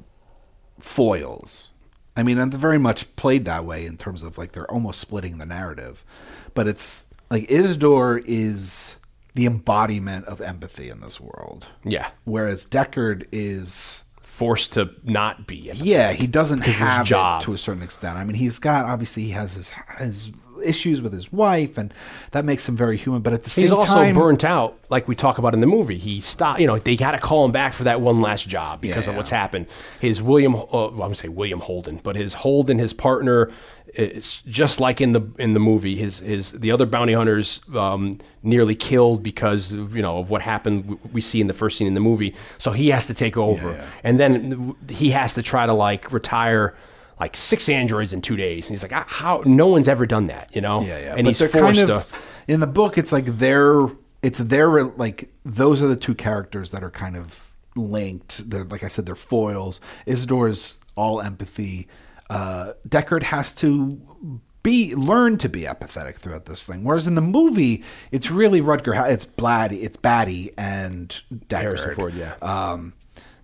foils. 0.81 1.71
I 2.19 2.25
mean, 2.25 2.37
and 2.39 2.53
they're 2.53 2.59
very 2.59 2.81
much 2.81 3.15
played 3.15 3.45
that 3.45 3.65
way 3.65 3.87
in 3.87 3.97
terms 3.97 4.25
of 4.25 4.39
like 4.39 4.51
they're 4.51 4.71
almost 4.71 5.01
splitting 5.01 5.39
the 5.39 5.47
narrative. 5.47 6.05
But 6.53 6.67
it's 6.67 7.05
like 7.31 7.49
Isidore 7.49 8.21
is 8.27 8.97
the 9.35 9.47
embodiment 9.47 10.25
of 10.27 10.41
empathy 10.41 10.89
in 10.91 11.01
this 11.01 11.21
world. 11.21 11.69
yeah 11.85 12.11
Whereas 12.25 12.67
Deckard 12.67 13.29
is 13.31 14.03
forced 14.21 14.73
to 14.73 14.91
not 15.05 15.47
be 15.47 15.71
yeah, 15.75 16.11
he 16.13 16.27
doesn't 16.27 16.63
his 16.63 16.75
have 16.75 17.07
job. 17.07 17.41
it 17.41 17.45
to 17.45 17.55
a 17.55 17.59
certain 17.59 17.83
extent. 17.85 18.19
I 18.19 18.25
mean, 18.25 18.35
he's 18.37 18.59
got 18.59 18.85
obviously 18.85 19.23
he 19.23 19.31
has 19.31 19.55
his 19.55 19.73
his 19.99 20.31
issues 20.63 21.03
with 21.03 21.13
his 21.13 21.33
wife, 21.33 21.79
and 21.79 21.93
that 22.33 22.45
makes 22.45 22.69
him 22.69 22.77
very 22.77 22.97
human. 22.97 23.23
But 23.23 23.33
at 23.33 23.45
the 23.45 23.51
same 23.51 23.69
time, 23.69 23.79
He's 23.79 23.89
same 23.89 23.97
also 23.97 24.05
time, 24.05 24.15
burnt 24.15 24.45
out, 24.45 24.79
like 24.89 25.09
we 25.09 25.15
talk 25.15 25.39
about 25.39 25.55
in 25.55 25.61
the 25.61 25.67
movie. 25.67 25.99
He 25.99 26.21
stopped, 26.21 26.61
you 26.61 26.67
know, 26.67 26.79
they 26.79 26.97
got 26.97 27.13
to 27.13 27.19
call 27.19 27.45
him 27.45 27.53
back 27.53 27.73
for 27.73 27.85
that 27.85 28.01
one 28.01 28.21
last 28.21 28.49
job 28.49 28.81
because 28.81 29.07
Yeah, 29.07 29.13
of 29.13 29.17
what's 29.17 29.31
happened. 29.31 29.67
His 30.01 30.23
William, 30.23 30.55
uh, 30.55 30.61
well, 30.63 30.93
I'm 30.93 30.99
gonna 30.99 31.15
say 31.15 31.29
William 31.29 31.61
Holden, 31.61 32.01
but 32.03 32.17
his 32.17 32.35
Holden, 32.35 32.79
his 32.79 32.93
partner, 32.93 33.51
is 33.95 34.43
just 34.47 34.81
like 34.81 35.01
in 35.01 35.13
the 35.13 35.23
in 35.39 35.55
the 35.55 35.61
movie. 35.61 35.97
His 35.97 36.19
his 36.19 36.53
the 36.53 36.71
other 36.71 36.85
bounty 36.87 37.15
hunters 37.15 37.61
um, 37.75 38.19
nearly 38.43 38.75
killed 38.75 39.23
because 39.23 39.73
of, 39.73 39.97
you 39.97 40.03
know 40.03 40.19
of 40.19 40.31
what 40.31 40.43
happened. 40.43 40.99
We 41.13 41.21
see 41.21 41.41
in 41.41 41.47
the 41.47 41.55
first 41.55 41.79
scene 41.79 41.87
in 41.87 41.95
the 41.95 42.01
movie, 42.01 42.35
so 42.59 42.73
he 42.73 42.91
has 42.91 43.07
to 43.07 43.15
take 43.15 43.37
over, 43.37 43.73
yeah. 43.73 43.87
and 44.05 44.21
then 44.21 44.75
he 44.89 45.11
has 45.11 45.35
to 45.35 45.43
try 45.43 45.67
to 45.67 45.73
like 45.73 46.13
retire. 46.13 46.75
Like 47.21 47.37
six 47.37 47.69
androids 47.69 48.13
in 48.13 48.23
two 48.23 48.37
days, 48.37 48.67
and 48.67 48.71
he's 48.71 48.83
like, 48.83 48.93
"Ah, 48.93 49.05
"How? 49.07 49.43
No 49.45 49.67
one's 49.67 49.89
ever 49.89 50.07
done 50.07 50.29
that, 50.29 50.55
you 50.55 50.61
know." 50.61 50.83
yeah, 50.83 50.99
yeah. 50.99 51.15
And 51.15 51.25
but 51.25 51.27
he's 51.27 51.39
forced 51.39 51.53
kind 51.53 51.79
of 51.91 52.11
to. 52.11 52.53
in 52.53 52.61
the 52.61 52.67
book. 52.67 52.97
It's 52.97 53.13
like 53.13 53.25
they're 53.25 53.89
it's 54.23 54.39
their 54.39 54.85
like 54.85 55.31
those 55.45 55.83
are 55.83 55.89
the 55.89 55.97
two 55.97 56.15
characters 56.15 56.71
that 56.71 56.83
are 56.83 56.91
kind 56.91 57.17
of 57.17 57.53
linked. 57.77 58.49
They're 58.49 58.65
like 58.65 58.83
I 58.83 58.89
said, 58.89 59.07
they're 59.07 59.15
foils. 59.15 59.81
Isidore's 60.07 60.79
all 60.97 61.21
empathy. 61.21 61.89
Uh, 62.31 62.75
Deckard 62.87 63.23
has 63.25 63.55
to 63.57 64.41
be 64.63 64.95
learn 64.95 65.39
to 65.39 65.49
be 65.49 65.67
apathetic 65.67 66.19
throughout 66.19 66.47
this 66.47 66.65
thing. 66.65 66.85
Whereas 66.85 67.07
in 67.07 67.15
the 67.15 67.21
movie, 67.21 67.85
it's 68.11 68.31
really 68.31 68.61
Rutger. 68.61 69.09
It's 69.11 69.25
Blatty, 69.25 69.83
it's 69.83 69.97
Batty 69.97 70.53
and 70.59 71.09
Deckard. 71.33 71.61
Harrison 71.61 71.95
Ford, 71.95 72.15
yeah. 72.15 72.35
um, 72.43 72.95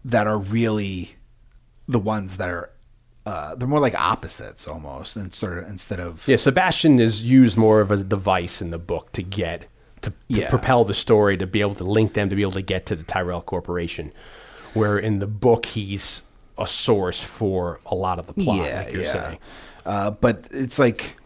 that 0.05 0.26
are 0.26 0.38
really 0.38 1.16
the 1.88 1.98
ones 1.98 2.36
that 2.38 2.48
are. 2.48 2.70
Uh, 3.26 3.55
they're 3.55 3.66
more 3.68 3.80
like 3.80 3.94
opposites 3.98 4.68
almost, 4.68 5.16
instead 5.16 5.51
of, 5.51 5.66
instead 5.68 5.98
of 5.98 6.26
Yeah, 6.28 6.36
Sebastian 6.36 7.01
is 7.01 7.22
used 7.22 7.56
more 7.56 7.80
of 7.80 7.90
a 7.90 7.96
device 7.96 8.60
in 8.60 8.70
the 8.70 8.78
book 8.78 9.12
to 9.12 9.22
get 9.22 9.66
to, 10.02 10.10
to 10.10 10.14
Yeah. 10.28 10.51
propel 10.51 10.84
the 10.84 10.92
story, 10.92 11.38
to 11.38 11.46
be 11.46 11.62
able 11.62 11.74
to 11.76 11.84
link 11.84 12.12
them, 12.12 12.28
to 12.28 12.36
be 12.36 12.42
able 12.42 12.52
to 12.52 12.62
get 12.62 12.84
to 12.86 12.94
the 12.96 13.02
Tyrell 13.05 13.40
Corporation. 13.40 14.12
Where 14.74 14.98
in 14.98 15.20
the 15.20 15.26
book 15.26 15.64
he's 15.66 16.22
a 16.59 16.66
source 16.66 17.22
for 17.22 17.80
a 17.86 17.94
lot 17.94 18.18
of 18.18 18.26
the 18.26 18.34
plot, 18.34 18.70
like 18.70 18.92
you're 18.92 19.06
saying. 19.06 19.38
Uh, 19.86 20.10
but 20.10 20.46
it's 20.51 20.78
like 20.78 21.16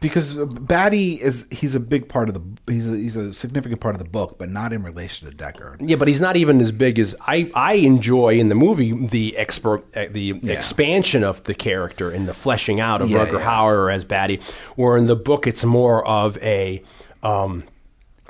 because 0.00 0.34
Batty 0.34 1.20
is 1.20 1.46
he's 1.50 1.74
a 1.74 1.80
big 1.80 2.08
part 2.08 2.28
of 2.28 2.34
the 2.34 2.72
he's 2.72 2.88
a, 2.88 2.96
he's 2.96 3.16
a 3.16 3.34
significant 3.34 3.80
part 3.80 3.94
of 3.94 3.98
the 3.98 4.08
book, 4.08 4.38
but 4.38 4.48
not 4.48 4.72
in 4.72 4.82
relation 4.82 5.28
to 5.28 5.34
Decker. 5.34 5.76
Yeah, 5.80 5.96
but 5.96 6.06
he's 6.06 6.20
not 6.20 6.36
even 6.36 6.60
as 6.60 6.70
big 6.70 6.98
as 6.98 7.16
I. 7.20 7.50
I 7.54 7.74
enjoy 7.74 8.38
in 8.38 8.48
the 8.48 8.54
movie 8.54 8.92
the 9.06 9.36
expert 9.36 9.84
uh, 9.96 10.06
the 10.10 10.40
expansion 10.50 11.24
of 11.24 11.42
the 11.44 11.54
character 11.54 12.10
and 12.10 12.28
the 12.28 12.34
fleshing 12.34 12.80
out 12.80 13.02
of 13.02 13.10
Yeah, 13.10 13.26
Rutger 13.26 13.40
yeah. 13.40 13.46
Hauer 13.46 13.92
as 13.92 14.04
Batty. 14.04 14.40
Where 14.76 14.96
in 14.96 15.06
the 15.06 15.16
book 15.16 15.46
it's 15.46 15.64
more 15.64 16.06
of 16.06 16.38
a 16.38 16.82
um, 17.24 17.64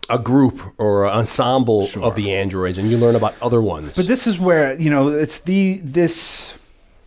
a 0.08 0.18
group 0.18 0.62
or 0.78 1.06
an 1.06 1.18
ensemble 1.18 1.88
of 1.96 2.16
the 2.16 2.34
androids, 2.34 2.78
and 2.78 2.90
you 2.90 2.96
learn 2.96 3.14
about 3.14 3.34
other 3.42 3.60
ones. 3.60 3.96
But 3.96 4.06
this 4.06 4.26
is 4.26 4.38
where 4.38 4.78
you 4.80 4.90
know 4.90 5.08
it's 5.08 5.40
the 5.40 5.80
this 5.84 6.54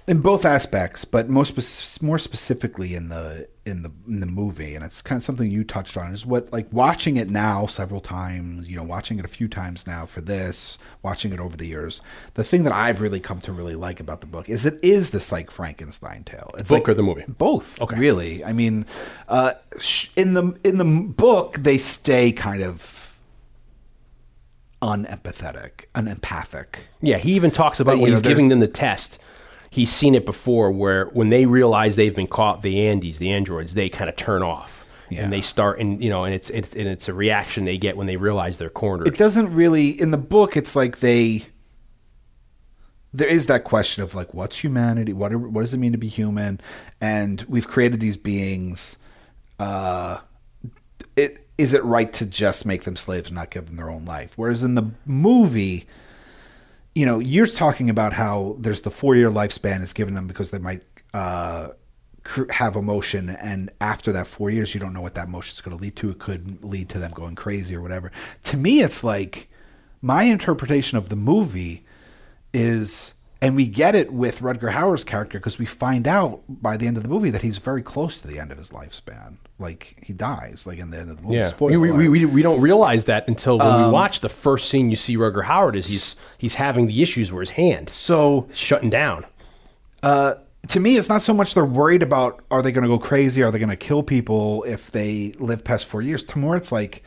in 0.07 0.19
both 0.19 0.45
aspects, 0.45 1.03
but 1.03 1.29
most 1.29 2.01
more 2.03 2.19
specifically 2.19 2.93
in 2.93 3.09
the 3.09 3.47
in 3.65 3.81
the 3.81 3.91
in 4.07 4.19
the 4.19 4.27
movie, 4.27 4.75
and 4.75 4.85
it's 4.85 5.01
kind 5.01 5.17
of 5.17 5.23
something 5.23 5.49
you 5.49 5.63
touched 5.63 5.97
on 5.97 6.13
is 6.13 6.25
what 6.25 6.53
like 6.53 6.71
watching 6.71 7.17
it 7.17 7.29
now 7.29 7.65
several 7.65 7.99
times, 7.99 8.67
you 8.67 8.77
know, 8.77 8.83
watching 8.83 9.17
it 9.17 9.25
a 9.25 9.27
few 9.27 9.47
times 9.47 9.87
now 9.87 10.05
for 10.05 10.21
this, 10.21 10.77
watching 11.01 11.33
it 11.33 11.39
over 11.39 11.57
the 11.57 11.65
years. 11.65 12.01
The 12.35 12.43
thing 12.43 12.63
that 12.63 12.73
I've 12.73 13.01
really 13.01 13.19
come 13.19 13.41
to 13.41 13.51
really 13.51 13.75
like 13.75 13.99
about 13.99 14.21
the 14.21 14.27
book 14.27 14.49
is 14.49 14.65
it 14.65 14.79
is 14.83 15.09
this 15.09 15.31
like 15.31 15.49
Frankenstein 15.49 16.23
tale. 16.23 16.51
It's 16.57 16.69
Book 16.69 16.87
like, 16.87 16.89
or 16.89 16.93
the 16.93 17.03
movie? 17.03 17.25
Both. 17.27 17.81
Okay. 17.81 17.97
Really, 17.97 18.45
I 18.45 18.53
mean, 18.53 18.85
uh, 19.27 19.53
in 20.15 20.35
the 20.35 20.57
in 20.63 20.77
the 20.77 20.85
book 20.85 21.57
they 21.59 21.79
stay 21.79 22.31
kind 22.31 22.61
of 22.61 23.17
unempathetic, 24.81 25.85
unempathic. 25.95 26.87
Yeah, 27.01 27.17
he 27.17 27.33
even 27.33 27.49
talks 27.49 27.79
about 27.79 27.93
But, 27.93 28.01
when 28.01 28.11
know, 28.11 28.17
he's 28.17 28.21
giving 28.21 28.49
them 28.49 28.59
the 28.59 28.67
test. 28.67 29.19
He's 29.75 29.91
seen 29.91 30.15
it 30.15 30.25
before, 30.25 30.71
where 30.71 31.07
when 31.07 31.27
they 31.29 31.45
realize 31.45 31.95
they've 31.97 32.15
been 32.15 32.27
caught, 32.27 32.61
the 32.61 32.75
andys, 32.75 33.17
the 33.17 33.31
androids, 33.31 33.73
they 33.73 33.89
kind 33.89 34.09
of 34.09 34.15
turn 34.15 34.41
off 34.41 34.85
Yeah. 35.09 35.23
and 35.23 35.33
they 35.33 35.41
start, 35.41 35.79
and 35.79 36.01
you 36.01 36.09
know, 36.09 36.23
and 36.23 36.33
it's 36.33 36.49
it's 36.49 36.73
and 36.73 36.87
it's 36.87 37.09
a 37.09 37.13
reaction 37.13 37.65
they 37.65 37.77
get 37.77 37.97
when 37.97 38.07
they 38.07 38.15
realize 38.15 38.57
they're 38.57 38.69
cornered. 38.69 39.07
it 39.07 39.17
doesn't 39.17 39.53
really 39.53 39.89
in 39.89 40.11
the 40.11 40.17
book 40.17 40.55
it's 40.55 40.75
like 40.77 40.99
they 40.99 41.47
there 43.13 43.27
is 43.27 43.45
that 43.47 43.63
question 43.63 44.01
of 44.03 44.15
like 44.15 44.33
what's 44.33 44.57
humanity 44.63 45.13
what 45.13 45.31
are, 45.33 45.37
what 45.37 45.61
does 45.61 45.73
it 45.73 45.77
mean 45.77 45.91
to 45.93 45.97
be 45.97 46.07
human 46.09 46.59
and 46.99 47.45
we've 47.47 47.67
created 47.67 47.99
these 48.01 48.17
beings 48.17 48.97
uh 49.59 50.17
it 51.15 51.47
is 51.57 51.73
it 51.73 51.81
right 51.85 52.11
to 52.11 52.25
just 52.25 52.65
make 52.65 52.83
them 52.83 52.95
slaves 52.97 53.27
and 53.27 53.35
not 53.35 53.49
give 53.51 53.67
them 53.67 53.77
their 53.77 53.89
own 53.89 54.03
life 54.05 54.33
whereas 54.35 54.63
in 54.63 54.75
the 54.75 54.83
movie 55.05 55.87
you 56.95 57.05
know 57.05 57.19
you're 57.19 57.45
talking 57.45 57.89
about 57.89 58.13
how 58.13 58.55
there's 58.59 58.81
the 58.81 58.91
four 58.91 59.15
year 59.15 59.29
lifespan 59.29 59.83
is 59.83 59.93
given 59.93 60.13
them 60.15 60.27
because 60.27 60.49
they 60.49 60.57
might 60.57 60.81
uh 61.13 61.69
have 62.49 62.75
emotion 62.75 63.29
and 63.29 63.69
after 63.79 64.11
that 64.11 64.25
four 64.25 64.49
years 64.49 64.73
you 64.73 64.79
don't 64.79 64.93
know 64.93 65.01
what 65.01 65.13
that 65.13 65.27
emotion 65.27 65.53
is 65.53 65.61
going 65.61 65.77
to 65.77 65.81
lead 65.81 65.95
to 65.95 66.09
it 66.09 66.17
could 66.17 66.63
lead 66.63 66.89
to 66.89 66.97
them 66.97 67.11
going 67.11 67.35
crazy 67.35 67.75
or 67.75 67.81
whatever 67.81 68.11
to 68.41 68.57
me 68.57 68.81
it's 68.81 69.03
like 69.03 69.47
my 70.01 70.23
interpretation 70.23 70.97
of 70.97 71.09
the 71.09 71.15
movie 71.15 71.85
is 72.51 73.13
and 73.41 73.55
we 73.55 73.67
get 73.67 73.93
it 73.95 74.11
with 74.11 74.39
Rutger 74.39 74.71
Hauer's 74.71 75.03
character 75.03 75.37
because 75.37 75.59
we 75.59 75.65
find 75.65 76.07
out 76.07 76.41
by 76.47 76.77
the 76.77 76.87
end 76.87 76.97
of 76.97 77.03
the 77.03 77.09
movie 77.09 77.29
that 77.29 77.41
he's 77.41 77.57
very 77.57 77.83
close 77.83 78.19
to 78.19 78.27
the 78.27 78.39
end 78.39 78.51
of 78.51 78.57
his 78.57 78.69
lifespan. 78.69 79.35
Like 79.57 79.95
he 80.03 80.11
dies, 80.11 80.63
like 80.65 80.79
in 80.79 80.89
the 80.89 80.99
end 80.99 81.09
of 81.09 81.17
the 81.17 81.23
movie. 81.23 81.37
Yeah, 81.37 81.47
Spoiler 81.47 81.79
we, 81.79 81.91
we, 81.91 82.09
we, 82.09 82.25
we 82.25 82.41
don't 82.41 82.59
realize 82.59 83.05
that 83.05 83.25
until 83.27 83.57
when 83.57 83.67
Um, 83.67 83.85
we 83.85 83.91
watch 83.91 84.19
the 84.19 84.27
first 84.29 84.69
scene. 84.69 84.89
You 84.89 84.97
see 84.97 85.15
Rutger 85.15 85.45
Howard 85.45 85.77
is 85.77 85.87
he's 85.87 86.15
he's 86.37 86.55
having 86.55 86.87
the 86.87 87.01
issues 87.01 87.31
where 87.31 87.41
his 87.41 87.51
hand 87.51 87.89
so 87.89 88.49
shutting 88.53 88.89
down. 88.89 89.25
uh, 90.03 90.35
to 90.67 90.79
me, 90.79 90.97
it's 90.97 91.07
not 91.09 91.21
so 91.21 91.33
much 91.33 91.53
they're 91.53 91.63
worried 91.63 92.01
about 92.03 92.43
are 92.49 92.61
they 92.61 92.71
going 92.71 92.81
to 92.83 92.89
go 92.89 92.97
crazy, 92.99 93.43
are 93.43 93.51
they 93.51 93.59
going 93.59 93.69
to 93.69 93.75
kill 93.77 94.01
people 94.03 94.63
if 94.63 94.91
they 94.91 95.33
live 95.39 95.63
past 95.63 95.85
four 95.85 96.01
years. 96.01 96.23
To 96.25 96.39
more, 96.39 96.55
it's 96.57 96.71
like 96.71 97.03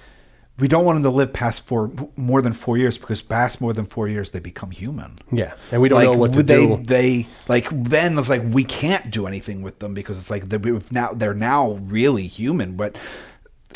we 0.58 0.66
don't 0.68 0.84
want 0.84 0.96
them 0.96 1.02
to 1.04 1.10
live 1.16 1.32
past 1.32 1.66
four 1.66 1.90
more 2.16 2.42
than 2.42 2.52
four 2.52 2.76
years 2.76 2.98
because 2.98 3.22
past 3.22 3.60
more 3.60 3.72
than 3.72 3.84
four 3.86 4.08
years 4.08 4.32
they 4.32 4.40
become 4.40 4.70
human. 4.70 5.16
Yeah, 5.30 5.54
and 5.70 5.80
we 5.80 5.88
don't 5.88 5.98
like 5.98 6.10
know 6.10 6.16
what 6.18 6.32
to 6.32 6.42
they 6.42 6.66
do. 6.66 6.80
they 6.82 7.26
like 7.48 7.68
then 7.70 8.18
it's 8.18 8.28
like 8.28 8.42
we 8.44 8.64
can't 8.64 9.10
do 9.10 9.26
anything 9.26 9.62
with 9.62 9.78
them 9.78 9.94
because 9.94 10.18
it's 10.18 10.30
like 10.30 10.48
they're 10.48 10.80
now 10.90 11.12
they're 11.12 11.34
now 11.34 11.72
really 11.72 12.26
human 12.26 12.74
but 12.76 12.98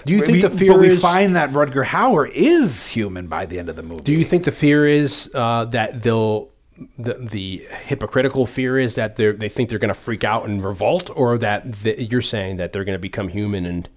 Do 0.07 0.13
you 0.13 0.21
think 0.21 0.33
we, 0.33 0.41
the 0.43 0.51
fear 0.51 0.73
but 0.73 0.81
we 0.81 0.89
is- 0.89 1.03
find 1.03 1.37
that 1.37 1.51
Rutger 1.51 1.85
Hauer 1.85 2.29
is 2.31 2.89
human 2.89 3.27
by 3.29 3.47
the 3.47 3.59
end 3.59 3.69
of 3.69 3.77
the 3.77 3.83
movie 3.83 4.03
Do 4.03 4.13
you 4.13 4.25
think 4.25 4.45
the 4.45 4.53
fear 4.53 4.87
is 4.87 5.31
uh, 5.35 5.67
that 5.67 6.03
they'll 6.03 6.51
the, 6.99 7.15
the 7.15 7.67
hypocritical 7.85 8.47
fear 8.47 8.79
is 8.79 8.95
that 8.97 9.15
they 9.17 9.31
they 9.33 9.49
think 9.49 9.69
they're 9.71 9.79
going 9.79 9.95
to 9.95 9.95
freak 9.95 10.25
out 10.25 10.47
and 10.49 10.65
revolt, 10.65 11.11
or 11.15 11.39
that 11.39 11.81
th- 11.83 12.11
you're 12.11 12.23
saying 12.23 12.57
that 12.57 12.73
they're 12.73 12.83
going 12.85 12.95
to 12.97 12.99
become 12.99 13.29
human 13.29 13.67
and 13.67 13.89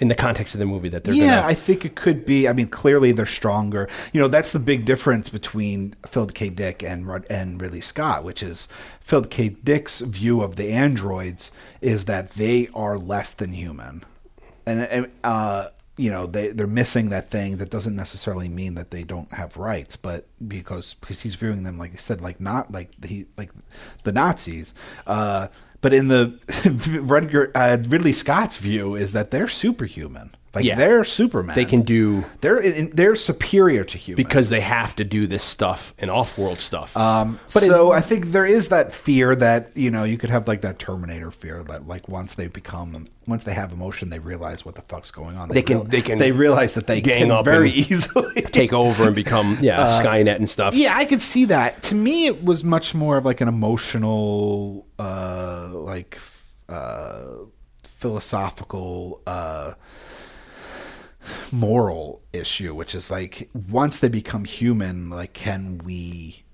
in 0.00 0.08
the 0.08 0.14
context 0.14 0.54
of 0.54 0.60
the 0.60 0.66
movie 0.66 0.88
that 0.88 1.04
they're 1.04 1.14
doing. 1.14 1.26
yeah, 1.26 1.40
going 1.40 1.50
I 1.50 1.54
think 1.54 1.84
it 1.84 1.94
could 1.94 2.24
be. 2.24 2.48
I 2.48 2.52
mean, 2.52 2.68
clearly 2.68 3.12
they're 3.12 3.26
stronger. 3.26 3.88
You 4.12 4.20
know, 4.20 4.28
that's 4.28 4.52
the 4.52 4.58
big 4.58 4.84
difference 4.84 5.28
between 5.28 5.94
Philip 6.06 6.34
K. 6.34 6.48
Dick 6.50 6.82
and 6.82 7.08
and 7.28 7.60
Ridley 7.60 7.80
Scott, 7.80 8.24
which 8.24 8.42
is 8.42 8.68
Philip 9.00 9.30
K. 9.30 9.48
Dick's 9.48 10.00
view 10.00 10.40
of 10.42 10.56
the 10.56 10.70
androids 10.72 11.50
is 11.80 12.04
that 12.04 12.30
they 12.30 12.68
are 12.74 12.98
less 12.98 13.32
than 13.32 13.52
human, 13.52 14.04
and 14.66 14.80
and, 14.82 15.10
uh, 15.24 15.68
you 15.96 16.10
know 16.10 16.26
they 16.26 16.48
they're 16.48 16.66
missing 16.66 17.10
that 17.10 17.30
thing. 17.30 17.56
That 17.56 17.70
doesn't 17.70 17.96
necessarily 17.96 18.48
mean 18.48 18.74
that 18.76 18.90
they 18.90 19.02
don't 19.02 19.32
have 19.32 19.56
rights, 19.56 19.96
but 19.96 20.26
because 20.46 20.94
because 20.94 21.22
he's 21.22 21.34
viewing 21.34 21.64
them 21.64 21.76
like 21.76 21.90
he 21.90 21.96
said, 21.96 22.20
like 22.20 22.40
not 22.40 22.70
like 22.70 23.04
he 23.04 23.26
like 23.36 23.50
the 24.04 24.12
Nazis. 24.12 24.74
Uh, 25.06 25.48
but 25.80 25.92
in 25.92 26.08
the 26.08 26.38
Rutger, 26.48 27.50
uh, 27.54 27.78
Ridley 27.88 28.12
Scott's 28.12 28.56
view 28.56 28.94
is 28.94 29.12
that 29.12 29.30
they're 29.30 29.48
superhuman. 29.48 30.30
Like 30.58 30.64
Yeah. 30.66 30.74
they're 30.74 31.04
Superman. 31.04 31.54
They 31.54 31.64
can 31.64 31.82
do 31.82 32.24
They're 32.40 32.58
in, 32.58 32.90
they're 32.92 33.14
superior 33.14 33.84
to 33.84 33.96
humans 33.96 34.16
because 34.26 34.48
they 34.48 34.60
have 34.60 34.96
to 34.96 35.04
do 35.04 35.28
this 35.28 35.44
stuff 35.44 35.94
and 36.00 36.10
off-world 36.10 36.58
stuff. 36.58 36.96
Um, 36.96 37.38
But 37.54 37.62
so 37.62 37.92
I 37.92 38.00
think 38.00 38.32
there 38.32 38.44
is 38.44 38.68
that 38.68 38.92
fear 38.92 39.36
that 39.36 39.70
you 39.76 39.90
know 39.92 40.02
you 40.02 40.18
could 40.18 40.30
have 40.30 40.48
like 40.48 40.62
that 40.62 40.80
Terminator 40.80 41.30
fear 41.30 41.62
that 41.68 41.86
like 41.86 42.08
once 42.08 42.34
they 42.34 42.48
become 42.48 43.06
once 43.28 43.44
they 43.44 43.54
have 43.54 43.70
emotion 43.72 44.10
they 44.10 44.18
realize 44.18 44.64
what 44.64 44.74
the 44.74 44.82
fuck's 44.82 45.12
going 45.12 45.36
on. 45.36 45.48
They 45.48 45.62
can- 45.62 45.76
real- 45.78 45.84
they 45.84 46.02
can 46.02 46.18
they 46.18 46.32
realize 46.32 46.74
that 46.74 46.86
they 46.88 47.00
gang 47.00 47.22
can 47.28 47.30
up 47.30 47.44
very 47.44 47.70
easily 47.70 48.42
take 48.60 48.72
over 48.72 49.04
and 49.06 49.14
become 49.14 49.58
yeah 49.60 49.86
Skynet 49.86 50.36
and 50.36 50.50
stuff. 50.50 50.74
Yeah, 50.74 50.96
I 50.96 51.04
could 51.04 51.22
see 51.22 51.44
that. 51.44 51.82
To 51.84 51.94
me, 51.94 52.26
it 52.26 52.42
was 52.42 52.64
much 52.64 52.94
more 52.94 53.16
of 53.16 53.24
like 53.24 53.40
an 53.40 53.46
emotional, 53.48 54.86
uh, 54.98 55.68
like 55.72 56.18
uh, 56.68 57.26
philosophical, 57.84 59.20
uh, 59.26 59.74
moral 61.52 62.22
issue, 62.32 62.74
which 62.74 62.94
is 62.94 63.10
like 63.10 63.48
once 63.70 64.00
they 64.00 64.08
become 64.08 64.44
human, 64.44 65.10
like 65.10 65.32
can 65.32 65.78
we? 65.78 66.44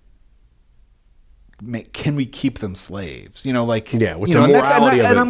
Make, 1.63 1.93
can 1.93 2.17
we 2.17 2.27
keep 2.27 2.59
them 2.59 2.75
slaves? 2.75 3.45
You 3.45 3.53
know, 3.53 3.65
like 3.65 3.93
Yeah, 3.93 4.17
with 4.17 4.29
you 4.29 4.35
the 4.35 4.41
know, 4.41 4.45
and 4.47 4.55
that's- 4.55 4.73
and, 4.73 5.01
and 5.01 5.19
it. 5.19 5.21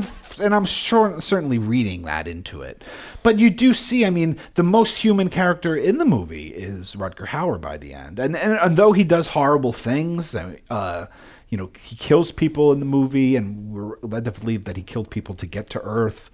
I'm 0.40 0.44
and 0.44 0.54
I'm 0.54 0.64
sure 0.64 1.20
certainly 1.20 1.58
reading 1.58 2.02
that 2.02 2.26
into 2.26 2.62
it. 2.62 2.82
But 3.22 3.38
you 3.38 3.50
do 3.50 3.72
see, 3.74 4.04
I 4.06 4.10
mean, 4.10 4.36
the 4.54 4.62
most 4.64 4.96
human 4.96 5.28
character 5.28 5.76
in 5.76 5.98
the 5.98 6.04
movie 6.06 6.48
is 6.48 6.96
Rutger 6.96 7.26
Hauer 7.28 7.60
by 7.60 7.76
the 7.76 7.92
end, 7.92 8.18
and 8.18 8.34
and, 8.36 8.54
and 8.54 8.76
though 8.76 8.92
he 8.92 9.04
does 9.04 9.28
horrible 9.28 9.72
things, 9.74 10.34
uh, 10.34 11.06
you 11.50 11.58
know, 11.58 11.70
he 11.78 11.94
kills 11.94 12.32
people 12.32 12.72
in 12.72 12.80
the 12.80 12.86
movie, 12.86 13.36
and 13.36 13.70
we're 13.70 13.98
led 14.00 14.24
to 14.24 14.32
believe 14.32 14.64
that 14.64 14.76
he 14.78 14.82
killed 14.82 15.10
people 15.10 15.34
to 15.36 15.46
get 15.46 15.68
to 15.70 15.80
Earth. 15.82 16.30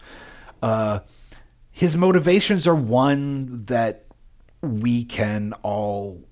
Uh, 0.63 1.01
his 1.71 1.97
motivations 1.97 2.67
are 2.67 2.75
one 2.75 3.65
that 3.65 4.07
we 4.61 5.05
can 5.05 5.53
all 5.63 6.23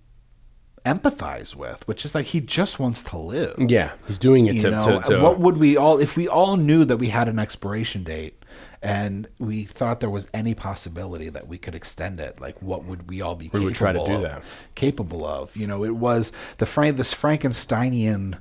empathize 0.85 1.55
with, 1.55 1.87
which 1.87 2.05
is 2.05 2.15
like 2.15 2.27
he 2.27 2.41
just 2.41 2.79
wants 2.79 3.03
to 3.03 3.19
live. 3.19 3.55
Yeah, 3.59 3.93
he's 4.07 4.19
doing 4.19 4.47
it 4.47 4.57
You 4.57 4.63
to, 4.63 4.71
know, 4.71 5.01
to, 5.01 5.09
to 5.09 5.21
what 5.21 5.39
would 5.39 5.57
we 5.57 5.77
all 5.77 5.99
if 5.99 6.17
we 6.17 6.29
all 6.29 6.57
knew 6.57 6.85
that 6.85 6.97
we 6.97 7.09
had 7.09 7.29
an 7.29 7.39
expiration 7.39 8.05
date 8.05 8.43
and 8.81 9.29
we 9.39 9.65
thought 9.65 10.01
there 10.01 10.11
was 10.11 10.29
any 10.33 10.55
possibility 10.55 11.29
that 11.29 11.49
we 11.49 11.59
could 11.59 11.75
extend 11.75 12.21
it? 12.21 12.41
Like, 12.41 12.61
what 12.63 12.85
would 12.85 13.09
we 13.09 13.21
all 13.21 13.35
be? 13.35 13.47
We 13.47 13.51
capable 13.51 13.65
would 13.67 13.75
try 13.75 13.93
to 13.93 14.05
do 14.05 14.13
of, 14.13 14.23
that. 14.23 14.43
Capable 14.75 15.27
of, 15.27 15.57
you 15.57 15.67
know, 15.67 15.85
it 15.85 15.97
was 15.97 16.33
the 16.59 16.67
Frank 16.67 16.97
this 16.97 17.13
Frankensteinian 17.13 18.39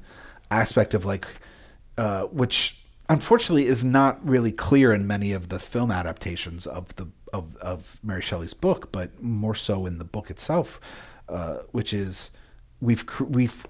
aspect 0.50 0.94
of 0.94 1.06
like, 1.06 1.28
uh, 1.98 2.24
which 2.26 2.82
unfortunately 3.10 3.66
is 3.68 3.84
not 3.84 4.26
really 4.28 4.52
clear 4.52 4.94
in 4.94 5.08
many 5.08 5.32
of 5.32 5.50
the 5.50 5.60
film 5.60 5.92
adaptations 5.92 6.66
of 6.68 6.96
the 6.96 7.08
of 7.34 7.56
of 7.58 8.00
Mary 8.04 8.22
Shelley's 8.22 8.54
book, 8.54 8.92
but 8.92 9.22
more 9.22 9.56
so 9.56 9.86
in 9.86 9.98
the 9.98 10.06
book 10.06 10.30
itself, 10.30 10.80
uh, 11.30 11.58
which 11.72 11.94
is 11.94 12.32
we've 12.82 13.06
we've 13.22 13.66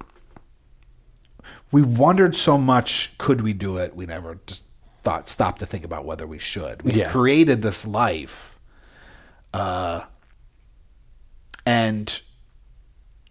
we 1.72 1.82
wondered 1.82 2.36
so 2.36 2.58
much 2.58 3.14
could 3.18 3.40
we 3.42 3.54
do 3.54 3.78
it 3.78 3.96
we 3.96 4.06
never 4.06 4.40
just 4.48 4.64
thought 5.04 5.30
stopped 5.30 5.60
to 5.60 5.66
think 5.66 5.86
about 5.86 6.04
whether 6.04 6.28
we 6.28 6.38
should 6.38 6.82
we 6.82 6.92
Yeah. 6.92 7.10
created 7.10 7.62
this 7.62 7.88
life 7.88 8.60
uh 9.54 10.02
and 11.66 12.20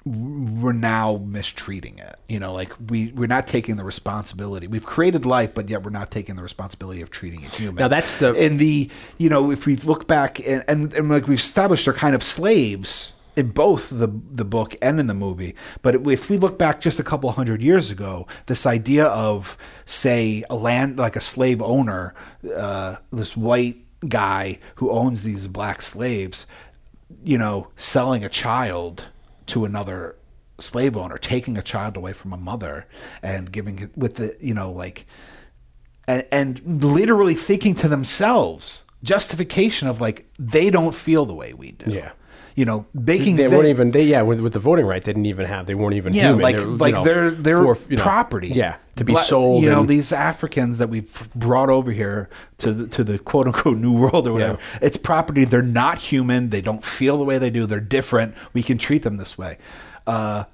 we're 0.07 0.73
now 0.73 1.21
mistreating 1.27 1.99
it. 1.99 2.17
You 2.29 2.39
know 2.39 2.53
like 2.55 2.73
we 2.89 3.11
we're 3.13 3.27
not 3.27 3.47
taking 3.49 3.77
the 3.77 3.85
responsibility. 3.85 4.69
We've 4.69 4.87
created 4.87 5.27
life 5.27 5.53
but 5.53 5.69
yet 5.69 5.83
we're 5.83 5.91
not 5.91 6.11
taking 6.13 6.37
the 6.37 6.43
responsibility 6.43 7.01
of 7.03 7.11
treating 7.11 7.43
it 7.43 7.53
human. 7.53 7.75
Now, 7.75 7.89
that's 7.89 8.17
the- 8.17 8.33
in 8.35 8.57
the 8.59 8.89
you 9.19 9.29
know 9.29 9.51
if 9.51 9.67
we 9.67 9.75
look 9.77 10.07
back 10.07 10.39
and, 10.47 10.65
and, 10.69 10.93
and 10.95 11.09
like 11.09 11.27
we've 11.27 11.39
established 11.39 11.87
they're 11.87 11.95
kind 11.95 12.15
of 12.15 12.23
slaves 12.23 13.13
in 13.35 13.49
both 13.51 13.91
the 13.91 14.07
the 14.31 14.45
book 14.45 14.77
and 14.81 15.01
in 15.01 15.09
the 15.09 15.15
movie. 15.15 15.57
But 15.83 15.97
if 16.09 16.31
we 16.31 16.39
look 16.39 16.57
back 16.57 16.81
just 16.81 17.01
a 17.01 17.05
couple 17.05 17.31
hundred 17.33 17.61
years 17.61 17.91
ago 17.91 18.29
this 18.47 18.65
idea 18.65 19.07
of 19.07 19.59
say 19.87 20.45
a 20.49 20.55
land 20.55 20.99
like 20.99 21.17
a 21.17 21.21
slave 21.21 21.61
owner 21.61 22.15
uh, 22.55 22.97
this 23.13 23.37
white 23.37 23.79
guy 24.09 24.61
who 24.77 24.89
owns 24.91 25.25
these 25.25 25.49
black 25.49 25.83
slaves 25.83 26.47
you 27.25 27.37
know 27.39 27.69
selling 27.77 28.25
a 28.25 28.29
child 28.29 29.07
to 29.47 29.65
another 29.65 30.17
slave 30.59 30.97
owner 30.97 31.19
taking 31.19 31.59
a 31.59 31.63
child 31.63 31.97
away 31.97 32.13
from 32.13 32.33
a 32.33 32.37
mother 32.37 32.87
and 33.23 33.53
giving 33.53 33.79
it 33.79 33.97
with 33.97 34.17
the 34.17 34.35
you 34.41 34.55
know 34.55 34.71
like 34.71 35.07
and, 36.09 36.25
and 36.33 36.85
literally 36.85 37.35
thinking 37.35 37.75
to 37.75 37.89
themselves 37.89 38.85
justification 39.03 39.89
of 39.89 40.01
like 40.01 40.27
they 40.39 40.71
don't 40.71 40.95
feel 40.95 41.27
the 41.27 41.35
way 41.35 41.53
we 41.53 41.73
do. 41.73 41.91
Yeah. 41.91 42.13
You 42.57 42.65
know, 42.65 42.87
making 42.95 43.37
they 43.37 43.47
the- 43.49 43.55
weren't 43.55 43.69
even 43.69 43.91
they 43.91 44.03
yeah 44.05 44.23
with, 44.23 44.41
with 44.41 44.55
the 44.55 44.59
voting 44.59 44.87
right 44.87 45.05
they 45.05 45.13
didn't 45.13 45.27
even 45.27 45.45
have 45.47 45.67
they 45.67 45.75
weren't 45.75 45.95
even 45.95 46.15
yeah, 46.15 46.29
human. 46.29 46.43
like 46.43 46.57
They 46.57 46.65
were, 46.65 46.71
you 46.71 46.77
like 46.79 46.95
know, 46.95 47.05
they're 47.05 47.31
they're 47.31 47.75
for, 47.75 47.91
you 47.91 47.97
know, 47.99 48.03
property. 48.03 48.49
yeah 48.49 48.77
to 48.97 49.05
be 49.05 49.13
Bla- 49.13 49.23
sold 49.23 49.63
You 49.63 49.71
know, 49.71 49.81
and- 49.81 49.89
these 49.89 50.11
Africans 50.11 50.79
that 50.79 50.89
we've 50.89 51.29
brought 51.35 51.69
over 51.69 51.93
here 51.93 52.31
to 52.59 52.73
the, 52.73 52.87
to 52.89 53.05
the 53.05 53.19
quote 53.19 53.47
unquote 53.47 53.77
new 53.77 53.93
world 54.03 54.27
or 54.27 54.33
whatever. 54.33 54.59
It's 54.81 54.97
property. 54.97 55.45
They're 55.45 55.61
not 55.61 55.99
human. 55.99 56.49
They 56.49 56.63
don't 56.63 56.83
feel 56.83 57.19
the 57.19 57.25
way 57.25 57.37
they 57.37 57.51
do. 57.51 57.67
They're 57.67 57.79
different. 57.79 58.35
We 58.55 58.63
can 58.63 58.79
treat 58.79 59.03
them 59.03 59.19
this 59.19 59.37
way. 59.37 59.59
Uh, 60.07 60.45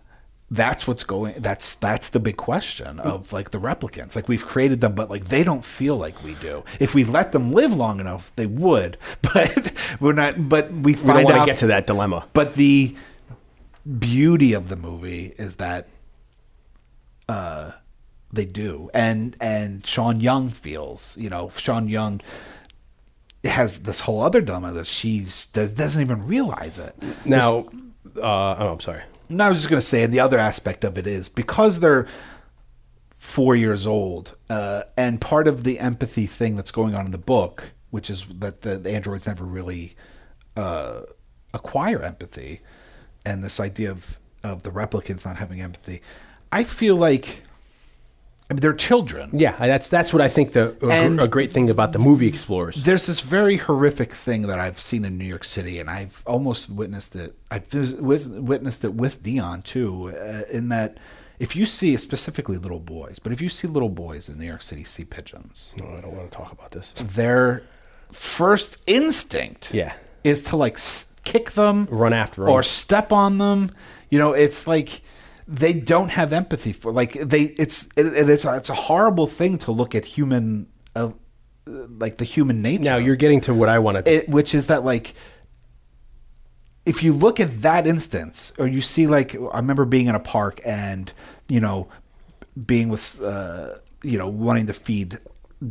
that's 0.52 0.86
what's 0.86 1.02
going. 1.02 1.34
That's 1.38 1.74
that's 1.76 2.10
the 2.10 2.20
big 2.20 2.36
question 2.36 3.00
of 3.00 3.32
like 3.32 3.52
the 3.52 3.58
replicants. 3.58 4.14
Like 4.14 4.28
we've 4.28 4.44
created 4.44 4.82
them, 4.82 4.94
but 4.94 5.08
like 5.08 5.24
they 5.24 5.42
don't 5.42 5.64
feel 5.64 5.96
like 5.96 6.22
we 6.22 6.34
do. 6.34 6.62
If 6.78 6.94
we 6.94 7.04
let 7.04 7.32
them 7.32 7.52
live 7.52 7.74
long 7.74 8.00
enough, 8.00 8.30
they 8.36 8.46
would. 8.46 8.98
But 9.32 9.72
we're 9.98 10.12
not. 10.12 10.48
But 10.48 10.70
we 10.70 10.94
find 10.94 11.18
we 11.18 11.32
don't 11.32 11.40
out 11.40 11.46
get 11.46 11.58
to 11.58 11.68
that 11.68 11.86
dilemma. 11.86 12.26
but 12.34 12.54
the 12.54 12.94
beauty 13.98 14.52
of 14.52 14.68
the 14.68 14.76
movie 14.76 15.34
is 15.38 15.56
that 15.56 15.88
uh, 17.28 17.72
they 18.30 18.44
do, 18.44 18.90
and 18.92 19.34
and 19.40 19.86
Sean 19.86 20.20
Young 20.20 20.50
feels, 20.50 21.16
you 21.16 21.30
know, 21.30 21.50
Sean 21.56 21.88
Young 21.88 22.20
has 23.44 23.84
this 23.84 24.00
whole 24.00 24.20
other 24.20 24.42
dilemma 24.42 24.72
that 24.72 24.86
she's 24.86 25.46
does, 25.46 25.72
doesn't 25.72 26.02
even 26.02 26.26
realize 26.26 26.78
it. 26.78 26.94
Now, 27.24 27.66
uh, 28.16 28.20
oh, 28.58 28.72
I'm 28.72 28.80
sorry. 28.80 29.02
No, 29.32 29.46
I 29.46 29.48
was 29.48 29.58
just 29.58 29.70
going 29.70 29.80
to 29.80 29.86
say, 29.86 30.02
and 30.02 30.12
the 30.12 30.20
other 30.20 30.38
aspect 30.38 30.84
of 30.84 30.98
it 30.98 31.06
is 31.06 31.28
because 31.28 31.80
they're 31.80 32.06
four 33.16 33.56
years 33.56 33.86
old, 33.86 34.36
uh, 34.50 34.82
and 34.96 35.20
part 35.20 35.48
of 35.48 35.64
the 35.64 35.78
empathy 35.78 36.26
thing 36.26 36.54
that's 36.54 36.70
going 36.70 36.94
on 36.94 37.06
in 37.06 37.12
the 37.12 37.18
book, 37.18 37.72
which 37.90 38.10
is 38.10 38.26
that 38.26 38.60
the, 38.60 38.76
the 38.76 38.90
androids 38.90 39.26
never 39.26 39.44
really 39.44 39.96
uh, 40.56 41.02
acquire 41.54 42.02
empathy, 42.02 42.60
and 43.24 43.42
this 43.42 43.58
idea 43.58 43.90
of 43.90 44.18
of 44.44 44.64
the 44.64 44.70
replicants 44.70 45.24
not 45.24 45.36
having 45.36 45.60
empathy, 45.60 46.02
I 46.50 46.64
feel 46.64 46.96
like 46.96 47.42
I 48.52 48.54
mean, 48.54 48.60
they're 48.60 48.74
children. 48.74 49.30
Yeah, 49.32 49.56
that's 49.58 49.88
that's 49.88 50.12
what 50.12 50.20
I 50.20 50.28
think 50.28 50.52
the 50.52 50.76
a, 50.86 51.24
a 51.24 51.28
great 51.28 51.50
thing 51.50 51.70
about 51.70 51.92
the 51.92 51.98
movie 51.98 52.26
Explorers. 52.26 52.82
There's 52.84 53.06
this 53.06 53.20
very 53.20 53.56
horrific 53.56 54.12
thing 54.12 54.42
that 54.42 54.58
I've 54.58 54.78
seen 54.78 55.06
in 55.06 55.16
New 55.16 55.24
York 55.24 55.44
City, 55.44 55.78
and 55.78 55.88
I've 55.88 56.22
almost 56.26 56.68
witnessed 56.68 57.16
it. 57.16 57.34
I've 57.50 57.64
vis- 57.68 57.94
witnessed 57.94 58.84
it 58.84 58.92
with 58.92 59.22
Dion 59.22 59.62
too, 59.62 60.10
uh, 60.14 60.42
in 60.50 60.68
that 60.68 60.98
if 61.38 61.56
you 61.56 61.64
see 61.64 61.96
specifically 61.96 62.58
little 62.58 62.78
boys, 62.78 63.18
but 63.18 63.32
if 63.32 63.40
you 63.40 63.48
see 63.48 63.66
little 63.66 63.88
boys 63.88 64.28
in 64.28 64.38
New 64.38 64.44
York 64.46 64.60
City 64.60 64.84
see 64.84 65.04
pigeons, 65.06 65.72
No, 65.80 65.86
I 65.96 66.00
don't 66.02 66.14
want 66.14 66.30
to 66.30 66.36
talk 66.36 66.52
about 66.52 66.72
this. 66.72 66.92
their 66.96 67.62
first 68.10 68.82
instinct 68.86 69.72
Yeah. 69.72 69.94
is 70.24 70.42
to 70.44 70.56
like 70.56 70.74
s- 70.74 71.06
kick 71.24 71.52
them, 71.52 71.88
Run 71.90 72.12
after 72.12 72.42
them, 72.42 72.50
or 72.50 72.62
step 72.62 73.12
on 73.12 73.38
them. 73.38 73.70
You 74.10 74.18
know, 74.18 74.34
it's 74.34 74.66
like 74.66 75.00
they 75.52 75.72
don't 75.74 76.08
have 76.10 76.32
empathy 76.32 76.72
for 76.72 76.90
like 76.92 77.12
they. 77.12 77.42
It's 77.58 77.86
it, 77.96 78.06
it- 78.06 78.28
it's 78.30 78.44
a, 78.44 78.56
it's 78.56 78.70
a 78.70 78.74
horrible 78.74 79.26
thing 79.26 79.58
to 79.58 79.72
look 79.72 79.94
at 79.94 80.04
human, 80.04 80.66
uh, 80.96 81.10
like 81.66 82.16
the 82.18 82.24
human 82.24 82.62
nature. 82.62 82.84
Now 82.84 82.96
you're 82.96 83.16
getting 83.16 83.40
to 83.42 83.54
what 83.54 83.68
I 83.68 83.78
want 83.78 84.04
to. 84.04 84.12
it, 84.12 84.28
which 84.28 84.54
is 84.54 84.68
that 84.68 84.84
like 84.84 85.14
if 86.84 87.02
you 87.02 87.12
look 87.12 87.38
at 87.38 87.62
that 87.62 87.86
instance 87.86 88.52
or 88.58 88.66
you 88.66 88.80
see 88.82 89.06
like 89.06 89.36
i 89.52 89.56
remember 89.58 89.84
being 89.84 90.08
in 90.08 90.14
a 90.16 90.20
park 90.20 90.60
and 90.66 91.12
you 91.48 91.60
know 91.60 91.88
being 92.66 92.88
with 92.88 93.22
uh 93.22 93.68
you 94.02 94.18
know 94.18 94.26
wanting 94.28 94.66
to 94.66 94.72
feed 94.72 95.18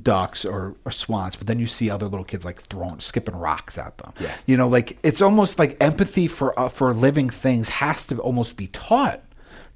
ducks 0.03 0.45
or, 0.45 0.74
or 0.86 0.91
swans 0.91 1.36
but 1.36 1.48
then 1.48 1.60
you 1.60 1.68
see 1.68 1.90
other 1.90 2.06
little 2.08 2.24
kids 2.24 2.45
like 2.45 2.62
throwing 2.62 2.98
skipping 3.02 3.36
rocks 3.36 3.78
at 3.78 3.98
them 3.98 4.14
Yeah. 4.22 4.32
you 4.45 4.56
know 4.56 4.70
like 4.70 4.98
it's 5.03 5.22
almost 5.22 5.60
like 5.60 5.76
empathy 5.84 6.28
for 6.28 6.58
uh, 6.58 6.70
for 6.70 6.94
living 6.94 7.30
things 7.30 7.68
has 7.68 8.08
to 8.08 8.18
almost 8.20 8.56
be 8.56 8.68
taught 8.68 9.22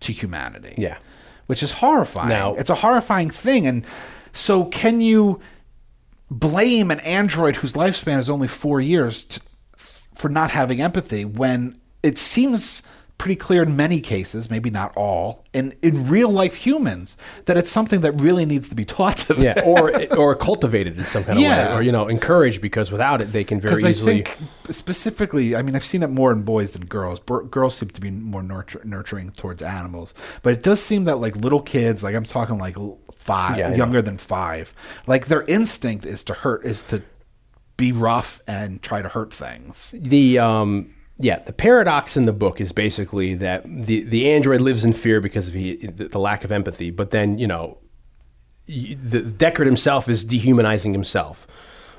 to 0.01 0.11
humanity 0.13 0.75
Yeah. 0.77 0.97
which 1.47 1.61
is 1.63 1.71
horrifying 1.73 2.29
Now- 2.29 2.55
it's 2.55 2.69
a 2.69 2.75
horrifying 2.75 3.29
thing 3.29 3.65
and 3.67 3.85
so 4.33 4.65
can 4.65 5.01
you 5.01 5.39
blame 6.29 6.91
an 6.91 6.99
android 7.01 7.57
whose 7.57 7.73
lifespan 7.73 8.19
is 8.19 8.29
only 8.29 8.47
four 8.47 8.81
years 8.81 9.25
to, 9.25 9.39
for 10.15 10.29
not 10.29 10.51
having 10.51 10.81
empathy 10.81 11.23
when 11.25 11.77
it 12.03 12.17
seems 12.17 12.81
pretty 13.17 13.35
clear 13.37 13.63
in 13.63 13.75
many 13.77 14.01
cases, 14.01 14.49
maybe 14.49 14.69
not 14.69 14.95
all, 14.97 15.45
in, 15.53 15.73
in 15.81 16.07
real 16.09 16.29
life 16.29 16.53
humans, 16.55 17.15
that 17.45 17.55
it's 17.57 17.71
something 17.71 18.01
that 18.01 18.11
really 18.11 18.45
needs 18.45 18.67
to 18.69 18.75
be 18.75 18.83
taught 18.85 19.17
to 19.19 19.33
them. 19.33 19.43
yeah, 19.43 19.61
or 19.65 20.03
or 20.17 20.35
cultivated 20.35 20.97
in 20.97 21.05
some 21.05 21.23
kind 21.23 21.37
of 21.37 21.41
Yeah. 21.43 21.69
way, 21.71 21.75
or 21.77 21.81
you 21.81 21.91
know, 21.91 22.07
encouraged 22.09 22.61
because 22.61 22.91
without 22.91 23.21
it 23.21 23.31
they 23.31 23.43
can 23.43 23.59
very 23.61 23.75
Because 23.75 23.85
I 23.85 23.89
easily. 23.91 24.23
think 24.23 24.37
specifically, 24.75 25.55
I 25.55 25.61
mean, 25.61 25.75
I've 25.75 25.85
seen 25.85 26.03
it 26.03 26.09
more 26.09 26.31
in 26.31 26.43
boys 26.43 26.71
than 26.71 26.85
girls. 26.85 27.19
Bir- 27.19 27.43
girls 27.43 27.75
seem 27.75 27.89
to 27.89 28.01
be 28.01 28.11
more 28.11 28.43
nurture- 28.43 28.81
nurturing 28.83 29.31
towards 29.31 29.63
animals, 29.63 30.13
but 30.43 30.53
it 30.53 30.61
does 30.63 30.81
seem 30.81 31.05
that 31.05 31.15
like 31.15 31.35
little 31.35 31.61
kids, 31.61 32.03
like 32.03 32.15
I'm 32.15 32.25
talking 32.25 32.57
like 32.57 32.75
five, 33.15 33.57
Yeah, 33.57 33.73
younger 33.75 34.01
than 34.01 34.17
five, 34.17 34.73
like 35.07 35.27
their 35.27 35.43
instinct 35.43 36.05
is 36.05 36.21
to 36.25 36.33
hurt, 36.33 36.65
is 36.65 36.83
to 36.83 37.01
be 37.77 37.91
rough 37.91 38.41
and 38.47 38.81
try 38.81 39.01
to 39.01 39.09
hurt 39.09 39.33
things. 39.33 39.93
the 39.97 40.37
um 40.39 40.93
yeah 41.17 41.39
the 41.39 41.53
paradox 41.53 42.17
in 42.17 42.25
the 42.25 42.33
book 42.33 42.59
is 42.59 42.71
basically 42.71 43.33
that 43.35 43.63
the 43.65 44.03
the 44.03 44.31
android 44.31 44.61
lives 44.61 44.83
in 44.83 44.93
fear 44.93 45.21
because 45.21 45.47
of 45.47 45.53
he, 45.53 45.75
the, 45.75 46.07
the 46.07 46.19
lack 46.19 46.43
of 46.43 46.51
empathy 46.51 46.91
but 46.91 47.11
then 47.11 47.37
you 47.37 47.47
know 47.47 47.77
the 48.67 49.21
deckard 49.21 49.65
himself 49.65 50.09
is 50.09 50.25
dehumanizing 50.25 50.93
himself 50.93 51.47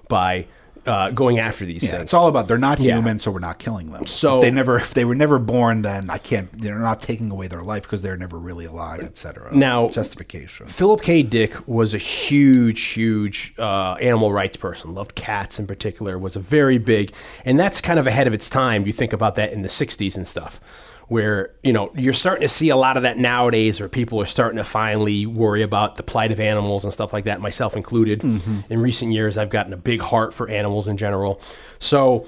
by 0.09 0.47
uh, 0.87 1.11
going 1.11 1.39
after 1.39 1.65
these 1.65 1.83
Yeah, 1.83 1.91
things 1.93 2.03
it's 2.05 2.15
all 2.15 2.29
about 2.29 2.49
they're 2.49 2.59
not 2.59 2.79
Yeah. 2.81 2.95
human, 2.97 3.19
so 3.19 3.31
we're 3.31 3.39
not 3.41 3.59
killing 3.59 3.91
them. 3.93 4.07
So- 4.07 4.37
if 4.37 4.43
they 4.43 4.51
never, 4.51 4.79
if 4.79 4.95
they 4.95 5.05
were 5.05 5.15
never 5.15 5.39
born, 5.39 5.83
then 5.83 6.09
I 6.11 6.19
can't. 6.19 6.49
They're 6.61 6.79
not 6.79 7.03
taking 7.03 7.31
away 7.31 7.49
their 7.49 7.63
life 7.63 7.83
because 7.83 8.03
they're 8.03 8.17
never 8.17 8.39
really 8.39 8.65
alive, 8.65 9.01
etc. 9.03 9.55
Now- 9.55 9.89
justification. 9.89 10.67
Philip 10.67 11.03
K. 11.03 11.23
Dick 11.23 11.55
was 11.69 11.95
a 11.95 11.99
huge, 11.99 12.81
huge 12.83 13.55
uh, 13.59 13.95
animal 13.95 14.33
rights 14.33 14.57
person. 14.57 14.95
Loved 14.95 15.15
cats 15.15 15.59
in 15.59 15.67
particular. 15.67 16.19
Was 16.19 16.37
a 16.37 16.41
very 16.41 16.79
big, 16.79 17.13
and 17.45 17.59
that's 17.59 17.81
kind 17.81 17.99
of 17.99 18.07
ahead 18.07 18.27
of 18.27 18.35
its 18.35 18.49
time. 18.49 18.87
You 18.87 18.93
think 18.93 19.13
about 19.13 19.35
that 19.37 19.53
in 19.53 19.63
the 19.63 19.69
'60s 19.69 20.17
and 20.17 20.27
stuff, 20.27 20.61
where 21.09 21.55
you 21.63 21.73
know 21.73 21.91
you're 21.95 22.13
starting 22.13 22.43
to 22.43 22.49
see 22.49 22.69
a 22.69 22.77
lot 22.77 22.97
of 22.97 23.05
that 23.05 23.19
nowadays, 23.19 23.81
where 23.81 23.89
people 23.89 24.21
are 24.21 24.27
starting 24.27 24.57
to 24.57 24.65
finally 24.65 25.27
worry 25.27 25.63
about 25.63 25.97
the 25.97 26.03
plight 26.03 26.33
of 26.33 26.41
animals 26.41 26.85
and 26.85 26.93
stuff 26.93 27.13
like 27.13 27.25
that, 27.25 27.41
myself 27.41 27.77
included. 27.77 28.21
Mm-hmm. 28.21 28.73
In 28.73 28.81
recent 28.81 29.13
years, 29.13 29.39
I've 29.39 29.51
gotten 29.51 29.73
a 29.73 29.77
big 29.77 30.01
heart 30.01 30.35
for 30.35 30.49
animals 30.49 30.89
in 30.89 30.97
general. 30.97 31.41
So 31.79 32.27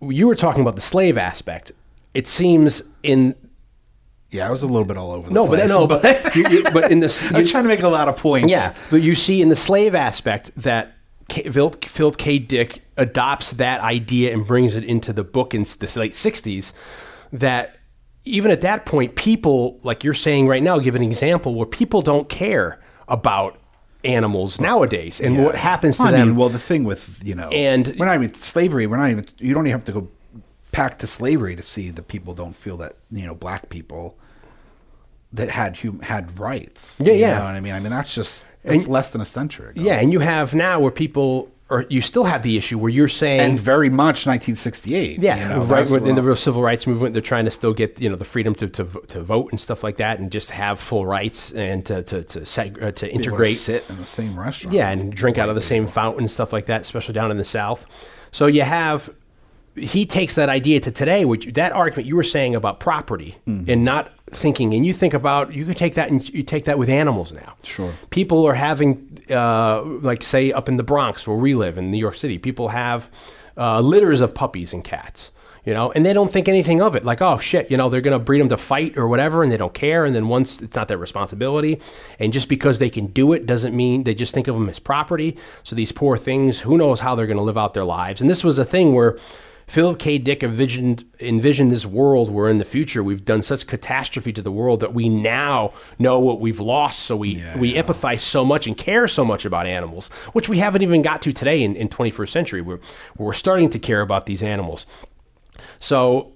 you 0.00 0.26
were 0.26 0.34
talking 0.34 0.62
about 0.62 0.76
the 0.76 0.82
slave 0.82 1.18
aspect. 1.18 1.72
It 2.14 2.26
seems 2.26 2.82
in 3.02 3.34
Yeah, 4.30 4.48
I 4.48 4.50
was 4.50 4.62
a 4.62 4.66
little 4.66 4.84
bit 4.84 4.96
all 4.96 5.12
over. 5.12 5.28
The 5.28 5.34
no, 5.34 5.46
but 5.46 5.58
place, 5.58 5.68
no, 5.68 5.86
but 5.86 6.36
you, 6.36 6.48
you, 6.48 6.62
but 6.72 6.90
in 6.90 7.00
this, 7.00 7.22
I 7.32 7.36
was 7.36 7.50
trying 7.50 7.64
to 7.64 7.68
make 7.68 7.82
a 7.82 7.88
lot 7.88 8.08
of 8.08 8.16
points. 8.16 8.50
yeah, 8.50 8.74
but 8.90 9.02
you 9.02 9.14
see 9.14 9.42
in 9.42 9.48
the 9.48 9.56
slave 9.56 9.94
aspect 9.94 10.50
that 10.56 10.94
K, 11.28 11.50
Philip, 11.50 11.84
Philip 11.84 12.16
K. 12.16 12.38
Dick 12.38 12.82
adopts 12.96 13.52
that 13.52 13.80
idea 13.80 14.32
and 14.32 14.46
brings 14.46 14.76
it 14.76 14.84
into 14.84 15.12
the 15.12 15.24
book 15.24 15.54
in 15.54 15.62
the 15.64 15.92
late 15.96 16.12
'60s. 16.12 16.72
That 17.32 17.76
even 18.24 18.50
at 18.50 18.60
that 18.62 18.84
point, 18.86 19.16
people 19.16 19.78
like 19.82 20.04
you're 20.04 20.14
saying 20.14 20.46
right 20.48 20.62
now, 20.62 20.78
give 20.78 20.94
an 20.94 21.02
example 21.02 21.54
where 21.54 21.66
people 21.66 22.02
don't 22.02 22.28
care 22.28 22.78
about 23.08 23.58
animals 24.04 24.58
nowadays 24.60 25.20
and 25.20 25.44
what 25.44 25.54
happens 25.54 25.96
to 25.98 26.04
I 26.04 26.12
them. 26.12 26.28
mean, 26.28 26.36
well, 26.36 26.48
the 26.48 26.58
thing 26.58 26.84
with 26.84 27.18
you 27.22 27.34
know, 27.34 27.48
And- 27.50 27.94
we're 27.98 28.06
not 28.06 28.14
even 28.14 28.34
slavery. 28.34 28.86
We're 28.86 28.96
not 28.96 29.10
even. 29.10 29.26
You 29.38 29.54
don't 29.54 29.66
even 29.66 29.72
have 29.78 29.84
to 29.86 29.92
go 29.92 30.08
back 30.72 30.98
to 31.00 31.06
slavery 31.06 31.56
to 31.56 31.62
see 31.62 31.90
that 31.90 32.06
people 32.08 32.32
don't 32.34 32.54
feel 32.54 32.76
that 32.78 32.96
you 33.10 33.26
know 33.26 33.34
black 33.34 33.68
people 33.68 34.16
that 35.32 35.50
had 35.50 35.78
hum, 35.78 36.00
had 36.00 36.38
rights. 36.38 36.94
Yeah, 36.98 37.12
you 37.12 37.20
yeah. 37.20 37.38
know 37.38 37.44
what 37.44 37.54
I 37.54 37.60
mean? 37.60 37.72
I 37.74 37.80
mean 37.80 37.90
that's 37.90 38.14
just 38.14 38.44
it's 38.64 38.86
less 38.86 39.10
than 39.10 39.20
a 39.20 39.26
century 39.26 39.70
ago. 39.70 39.80
yeah, 39.80 39.94
and 40.00 40.12
you 40.12 40.20
have 40.20 40.54
now 40.54 40.78
where 40.80 40.90
people, 40.90 41.50
or 41.70 41.86
you 41.88 42.00
still 42.00 42.24
have 42.24 42.42
the 42.42 42.56
issue 42.56 42.78
where 42.78 42.90
you're 42.90 43.08
saying 43.08 43.40
and 43.40 43.58
very 43.58 43.88
much 43.88 44.26
1968. 44.26 45.20
Yeah, 45.20 45.36
you 45.36 45.48
know, 45.48 45.64
right. 45.64 45.88
In 45.90 46.14
the 46.14 46.22
real 46.22 46.36
civil 46.36 46.62
rights 46.62 46.86
movement, 46.86 47.14
they're 47.14 47.22
trying 47.22 47.44
to 47.44 47.50
still 47.50 47.72
get 47.72 48.00
you 48.00 48.08
know 48.08 48.16
the 48.16 48.24
freedom 48.24 48.54
to, 48.56 48.68
to, 48.68 48.84
to 48.84 49.22
vote 49.22 49.50
and 49.50 49.60
stuff 49.60 49.84
like 49.84 49.96
that, 49.98 50.18
and 50.18 50.30
just 50.30 50.50
have 50.50 50.80
full 50.80 51.06
rights 51.06 51.52
and 51.52 51.86
to 51.86 52.02
to 52.02 52.22
to, 52.24 52.40
seg- 52.40 52.82
uh, 52.82 52.92
to 52.92 53.12
integrate. 53.12 53.56
sit 53.56 53.88
in 53.88 53.96
the 53.96 54.04
same 54.04 54.38
restaurant. 54.38 54.74
Yeah, 54.74 54.90
and 54.90 55.12
drink 55.14 55.38
out 55.38 55.48
of 55.48 55.54
the 55.54 55.62
same 55.62 55.86
fountain 55.86 56.22
and 56.22 56.30
stuff 56.30 56.52
like 56.52 56.66
that, 56.66 56.82
especially 56.82 57.14
down 57.14 57.30
in 57.30 57.36
the 57.36 57.44
South. 57.44 57.86
So 58.32 58.46
you 58.46 58.62
have 58.62 59.14
he 59.76 60.04
takes 60.04 60.34
that 60.34 60.48
idea 60.48 60.80
to 60.80 60.90
today, 60.90 61.24
which 61.24 61.46
that 61.54 61.72
argument 61.72 62.06
you 62.06 62.16
were 62.16 62.22
saying 62.24 62.54
about 62.54 62.80
property 62.80 63.36
Mm-hmm. 63.46 63.70
and 63.70 63.84
not 63.84 64.12
thinking, 64.32 64.74
and 64.74 64.84
you 64.86 64.92
think 64.92 65.14
about 65.14 65.52
you 65.52 65.64
can 65.64 65.74
take 65.74 65.94
that 65.94 66.08
and 66.10 66.28
you 66.28 66.42
take 66.42 66.64
that 66.66 66.78
with 66.78 66.88
animals 66.88 67.32
now. 67.32 67.54
Sure. 67.62 67.92
people 68.10 68.46
are 68.46 68.54
having 68.54 69.18
uh, 69.30 69.82
like 69.82 70.22
say 70.22 70.52
up 70.52 70.68
in 70.68 70.76
the 70.76 70.82
Bronx 70.82 71.26
where 71.26 71.36
we 71.36 71.54
live 71.54 71.78
in 71.78 71.90
New 71.90 71.98
York 71.98 72.14
City, 72.16 72.38
people 72.38 72.68
have 72.68 73.10
uh, 73.56 73.80
litters 73.80 74.20
of 74.20 74.34
puppies 74.34 74.72
and 74.72 74.82
cats. 74.84 75.30
You 75.62 75.74
know, 75.74 75.92
and 75.92 76.06
they 76.06 76.14
don't 76.14 76.32
think 76.32 76.48
anything 76.48 76.80
of 76.80 76.96
it. 76.96 77.04
Like, 77.04 77.20
oh 77.20 77.36
shit, 77.36 77.70
you 77.70 77.76
know, 77.76 77.90
they're 77.90 78.00
going 78.00 78.18
to 78.18 78.24
breed 78.24 78.40
them 78.40 78.48
to 78.48 78.56
fight 78.56 78.96
or 78.96 79.06
whatever, 79.08 79.42
and 79.42 79.52
they 79.52 79.58
don't 79.58 79.74
care. 79.74 80.06
And 80.06 80.16
then 80.16 80.26
once 80.28 80.58
it's 80.62 80.74
not 80.74 80.88
their 80.88 80.96
responsibility, 80.96 81.82
and 82.18 82.32
just 82.32 82.48
because 82.48 82.78
they 82.78 82.88
can 82.88 83.08
do 83.08 83.34
it 83.34 83.44
doesn't 83.44 83.76
mean 83.76 84.04
they 84.04 84.14
just 84.14 84.32
think 84.32 84.48
of 84.48 84.54
them 84.54 84.70
as 84.70 84.78
property. 84.78 85.36
So 85.62 85.76
these 85.76 85.92
poor 85.92 86.16
things, 86.16 86.60
who 86.60 86.78
knows 86.78 87.00
how 87.00 87.14
they're 87.14 87.26
going 87.26 87.36
to 87.36 87.42
live 87.42 87.58
out 87.58 87.74
their 87.74 87.84
lives? 87.84 88.22
And 88.22 88.30
this 88.30 88.42
was 88.42 88.58
a 88.58 88.64
thing 88.64 88.94
where 88.94 89.18
Philip 89.70 90.00
K. 90.00 90.18
Dick 90.18 90.42
envisioned 90.42 91.04
envisioned 91.20 91.70
this 91.70 91.86
world 91.86 92.28
where 92.28 92.50
in 92.50 92.58
the 92.58 92.64
future 92.64 93.04
we've 93.04 93.24
done 93.24 93.40
such 93.40 93.68
catastrophe 93.68 94.32
to 94.32 94.42
the 94.42 94.50
world 94.50 94.80
that 94.80 94.94
we 94.94 95.08
now 95.08 95.72
know 95.96 96.18
what 96.18 96.40
we've 96.40 96.58
lost. 96.58 97.04
So 97.04 97.16
we 97.16 97.40
we 97.56 97.74
empathize 97.74 98.18
so 98.18 98.44
much 98.44 98.66
and 98.66 98.76
care 98.76 99.06
so 99.06 99.24
much 99.24 99.44
about 99.44 99.68
animals, 99.68 100.08
which 100.32 100.48
we 100.48 100.58
haven't 100.58 100.82
even 100.82 101.02
got 101.02 101.22
to 101.22 101.32
today 101.32 101.62
in, 101.62 101.76
in 101.76 101.88
21st 101.88 102.30
century. 102.30 102.60
We're 102.60 102.80
we're 103.16 103.32
starting 103.32 103.70
to 103.70 103.78
care 103.78 104.00
about 104.00 104.26
these 104.26 104.42
animals. 104.42 104.86
So 105.78 106.32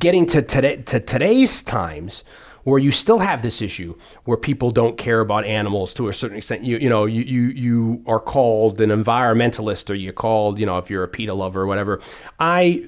getting 0.00 0.26
to 0.26 0.42
today 0.42 0.82
to 0.82 1.00
today's 1.00 1.62
times 1.62 2.24
where 2.64 2.78
you 2.78 2.92
still 2.92 3.18
have 3.18 3.42
this 3.42 3.62
issue 3.62 3.96
where 4.24 4.36
people 4.36 4.70
don't 4.70 4.98
care 4.98 5.20
about 5.20 5.44
animals 5.44 5.94
to 5.94 6.08
a 6.08 6.14
certain 6.14 6.36
extent. 6.36 6.62
You 6.64 6.78
you 6.78 6.88
know 6.88 7.04
you 7.04 7.22
you, 7.22 7.42
you 7.48 8.04
are 8.06 8.20
called 8.20 8.80
an 8.80 8.90
environmentalist 8.90 9.90
or 9.90 9.94
you're 9.94 10.12
called 10.12 10.58
you 10.58 10.66
know 10.66 10.78
if 10.78 10.90
you're 10.90 11.04
a 11.04 11.08
PETA 11.08 11.34
lover 11.34 11.62
or 11.62 11.66
whatever. 11.66 12.00
I 12.38 12.86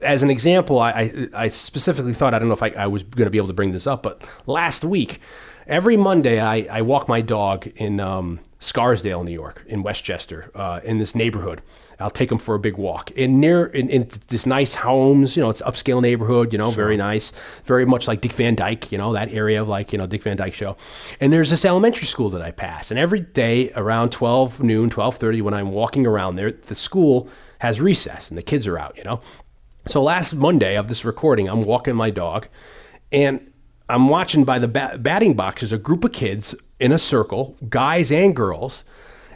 as 0.00 0.22
an 0.22 0.30
example 0.30 0.78
i 0.78 0.90
i, 0.90 1.28
I 1.34 1.48
specifically 1.48 2.14
thought 2.14 2.32
i 2.34 2.38
don't 2.38 2.48
know 2.48 2.54
if 2.54 2.62
i, 2.62 2.70
I 2.70 2.86
was 2.86 3.02
going 3.02 3.26
to 3.26 3.30
be 3.30 3.38
able 3.38 3.48
to 3.48 3.54
bring 3.54 3.72
this 3.72 3.86
up 3.86 4.02
but 4.02 4.26
last 4.46 4.82
week 4.82 5.20
every 5.66 5.96
monday 5.96 6.40
i, 6.40 6.66
I 6.70 6.82
walk 6.82 7.06
my 7.06 7.20
dog 7.20 7.66
in 7.76 8.00
um, 8.00 8.40
scarsdale 8.60 9.24
new 9.24 9.32
york 9.32 9.64
in 9.66 9.82
westchester 9.82 10.50
uh, 10.54 10.80
in 10.84 10.98
this 10.98 11.14
neighborhood 11.14 11.60
I'll 12.00 12.10
take 12.10 12.30
them 12.30 12.38
for 12.38 12.54
a 12.54 12.58
big 12.58 12.76
walk. 12.78 13.10
In 13.12 13.40
near 13.40 13.66
in, 13.66 13.88
in 13.90 14.08
this 14.28 14.46
nice 14.46 14.74
homes, 14.74 15.36
you 15.36 15.42
know, 15.42 15.50
it's 15.50 15.60
upscale 15.62 16.00
neighborhood, 16.00 16.52
you 16.52 16.58
know, 16.58 16.70
very 16.70 16.96
nice, 16.96 17.32
very 17.64 17.84
much 17.84 18.08
like 18.08 18.22
Dick 18.22 18.32
Van 18.32 18.54
Dyke, 18.54 18.90
you 18.90 18.98
know, 18.98 19.12
that 19.12 19.30
area 19.30 19.60
of 19.60 19.68
like, 19.68 19.92
you 19.92 19.98
know, 19.98 20.06
Dick 20.06 20.22
Van 20.22 20.36
Dyke 20.36 20.54
show. 20.54 20.76
And 21.20 21.32
there's 21.32 21.50
this 21.50 21.64
elementary 21.64 22.06
school 22.06 22.30
that 22.30 22.42
I 22.42 22.50
pass. 22.50 22.90
And 22.90 22.98
every 22.98 23.20
day 23.20 23.70
around 23.72 24.10
12 24.12 24.62
noon, 24.62 24.90
12:30 24.90 25.42
when 25.42 25.54
I'm 25.54 25.72
walking 25.72 26.06
around 26.06 26.36
there, 26.36 26.50
the 26.50 26.74
school 26.74 27.28
has 27.58 27.80
recess 27.80 28.30
and 28.30 28.38
the 28.38 28.42
kids 28.42 28.66
are 28.66 28.78
out, 28.78 28.96
you 28.96 29.04
know. 29.04 29.20
So 29.86 30.02
last 30.02 30.34
Monday 30.34 30.76
of 30.76 30.88
this 30.88 31.04
recording, 31.04 31.48
I'm 31.48 31.64
walking 31.64 31.96
my 31.96 32.10
dog 32.10 32.48
and 33.12 33.52
I'm 33.88 34.08
watching 34.08 34.44
by 34.44 34.58
the 34.58 34.68
ba- 34.68 34.96
batting 34.98 35.34
boxes 35.34 35.72
a 35.72 35.78
group 35.78 36.04
of 36.04 36.12
kids 36.12 36.54
in 36.80 36.92
a 36.92 36.98
circle, 36.98 37.56
guys 37.68 38.10
and 38.10 38.34
girls, 38.34 38.84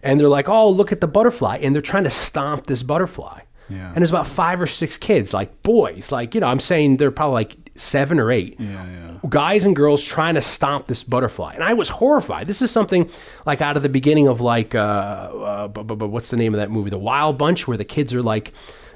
and 0.02 0.18
they're 0.20 0.28
like, 0.28 0.48
"Oh, 0.48 0.68
look 0.70 0.92
at 0.92 1.00
the 1.00 1.08
butterfly," 1.08 1.58
and 1.62 1.74
they're 1.74 1.82
trying 1.82 2.04
to 2.04 2.10
stomp 2.10 2.66
this 2.66 2.82
butterfly. 2.82 3.40
Yeah. 3.68 3.88
And 3.88 3.96
there's 3.96 4.10
about 4.10 4.26
five 4.26 4.60
or 4.60 4.66
six 4.66 4.98
kids, 4.98 5.32
like 5.32 5.62
boys, 5.62 6.12
like 6.12 6.34
you 6.34 6.40
know, 6.40 6.48
I'm 6.48 6.60
saying 6.60 6.98
they're 6.98 7.10
probably 7.10 7.34
like 7.34 7.56
seven 7.76 8.20
or 8.20 8.30
eight. 8.30 8.56
Yeah, 8.58 8.84
yeah. 8.86 9.10
Guys 9.28 9.64
and 9.64 9.74
girls 9.74 10.04
trying 10.04 10.34
to 10.34 10.42
stomp 10.42 10.86
this 10.86 11.02
butterfly, 11.02 11.54
and 11.54 11.64
I 11.64 11.72
was 11.74 11.88
horrified. 11.88 12.46
This 12.46 12.60
is 12.60 12.70
something 12.70 13.08
like 13.46 13.62
out 13.62 13.76
of 13.78 13.82
the 13.82 13.88
beginning 13.88 14.28
of 14.28 14.40
like, 14.42 14.74
uh, 14.74 14.78
uh, 14.78 15.68
bu- 15.68 15.84
bu- 15.96 16.06
what's 16.06 16.28
the 16.30 16.36
name 16.36 16.52
of 16.52 16.60
that 16.60 16.70
movie, 16.70 16.90
The 16.90 16.98
Wild 16.98 17.38
Bunch, 17.38 17.66
where 17.66 17.76
the 17.78 17.84
kids 17.84 18.12
are 18.14 18.22
like. 18.22 18.52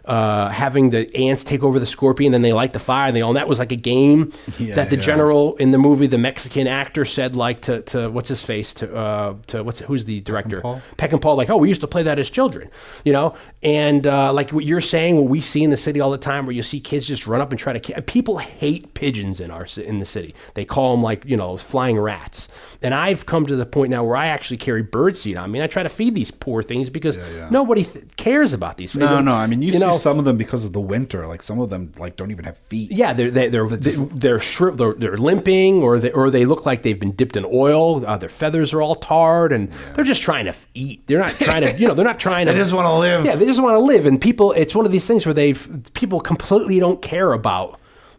Uh, 0.08 0.48
having 0.48 0.88
the 0.90 1.14
ants 1.14 1.44
take 1.44 1.62
over 1.62 1.78
the 1.78 1.86
scorpion, 1.86 2.32
then 2.32 2.40
they 2.40 2.54
light 2.54 2.72
the 2.72 2.78
fire, 2.78 3.08
and 3.08 3.16
they 3.16 3.20
all. 3.20 3.30
And 3.30 3.36
that 3.36 3.46
was 3.46 3.58
like 3.58 3.72
a 3.72 3.76
game 3.76 4.32
Yeah, 4.58 4.74
that 4.76 4.88
the 4.88 4.96
yeah. 4.96 5.02
general 5.02 5.54
in 5.56 5.70
the 5.70 5.78
movie, 5.78 6.06
the 6.06 6.16
Mexican 6.18 6.66
actor 6.66 7.04
said 7.04 7.36
like 7.36 7.60
to, 7.62 7.82
to 7.82 8.08
what's 8.08 8.28
his 8.30 8.42
face 8.42 8.72
to 8.74 8.96
uh, 8.96 9.34
to 9.48 9.62
what's 9.62 9.80
who's 9.80 10.06
the 10.06 10.20
director 10.22 10.62
Peckinpah? 10.62 10.82
Peck 10.96 11.12
and 11.12 11.20
Paul, 11.22 11.36
like, 11.36 11.50
oh, 11.50 11.58
we 11.58 11.68
used 11.68 11.82
to 11.82 11.86
play 11.86 12.02
that 12.04 12.18
as 12.18 12.30
children, 12.30 12.70
you 13.04 13.12
know? 13.12 13.34
And 13.62 14.06
uh, 14.06 14.32
like 14.32 14.50
what 14.50 14.64
you're 14.64 14.80
saying, 14.80 15.16
what 15.16 15.28
we 15.28 15.40
see 15.40 15.62
in 15.62 15.70
the 15.70 15.76
city 15.76 16.00
all 16.00 16.10
the 16.10 16.18
time, 16.18 16.46
where 16.46 16.54
you 16.54 16.62
see 16.62 16.80
kids 16.80 17.06
just 17.06 17.26
run 17.26 17.40
up 17.42 17.50
and 17.50 17.58
try 17.58 17.72
to. 17.74 17.80
ki- 17.80 18.00
People 18.06 18.38
hate 18.38 18.94
pigeons 18.94 19.40
in 19.40 19.50
our 19.50 19.66
in 19.76 19.98
the 19.98 20.06
city. 20.06 20.34
They 20.54 20.64
call 20.64 20.92
them 20.94 21.02
like 21.02 21.24
you 21.26 21.36
know 21.36 21.56
flying 21.58 21.98
rats. 21.98 22.48
And 22.80 22.94
I've 22.94 23.26
come 23.26 23.44
to 23.46 23.56
the 23.56 23.66
point 23.66 23.90
now 23.90 24.04
where 24.04 24.16
I 24.16 24.28
actually 24.28 24.56
carry 24.56 24.82
birdseed 24.82 25.38
on 25.40 25.50
me. 25.50 25.58
And 25.58 25.64
I 25.64 25.66
try 25.66 25.82
to 25.82 25.88
feed 25.88 26.14
these 26.14 26.30
poor 26.30 26.62
things 26.62 26.88
because 26.88 27.16
yeah. 27.16 27.48
nobody 27.50 27.84
th- 27.84 28.16
cares 28.16 28.52
about 28.52 28.76
these. 28.76 28.94
No, 28.94 29.20
no. 29.20 29.34
I 29.34 29.46
mean, 29.46 29.62
you, 29.62 29.72
see 29.72 29.78
know, 29.80 29.97
some 29.98 30.18
of 30.18 30.24
them 30.24 30.36
because 30.36 30.64
of 30.64 30.72
the 30.72 30.80
winter. 30.80 31.26
Like 31.26 31.42
some 31.42 31.60
of 31.60 31.70
them, 31.70 31.92
like 31.98 32.16
don't 32.16 32.30
even 32.30 32.44
have 32.44 32.56
feet. 32.58 32.90
yeah, 32.90 33.12
they're 33.12 33.30
they're 33.30 33.50
they're 33.50 33.66
they're, 33.68 34.38
shri- 34.38 34.74
they're 34.74 34.94
they're 34.94 35.18
limping, 35.18 35.82
or 35.82 35.98
they 35.98 36.10
or 36.12 36.30
they 36.30 36.44
look 36.44 36.64
like 36.64 36.82
they've 36.82 36.98
been 36.98 37.12
dipped 37.12 37.36
in 37.36 37.44
oil. 37.44 38.04
Uh, 38.06 38.16
their 38.16 38.28
feathers 38.28 38.72
are 38.72 38.80
all 38.80 38.94
tarred, 38.94 39.52
and 39.52 39.70
they're 39.94 40.04
just 40.04 40.22
trying 40.22 40.46
to 40.46 40.54
eat. 40.74 41.06
They're 41.06 41.18
not 41.18 41.32
trying 41.32 41.64
to, 41.66 41.72
you 41.78 41.88
know, 41.88 41.94
they're 41.94 42.04
not 42.04 42.20
trying 42.20 42.46
to. 42.46 42.52
They 42.52 42.58
just 42.58 42.72
wanna 42.72 42.98
live. 42.98 43.24
Yeah, 43.24 43.36
they 43.36 43.46
just 43.46 43.62
want 43.62 43.74
to 43.74 43.80
live, 43.80 44.06
and 44.06 44.20
people. 44.20 44.52
It's 44.52 44.74
one 44.74 44.86
of 44.86 44.92
these 44.92 45.06
things 45.06 45.26
where 45.26 45.34
they've 45.34 45.90
people 45.94 46.20
completely 46.20 46.78
don't 46.80 47.02
care 47.02 47.32
about 47.32 47.78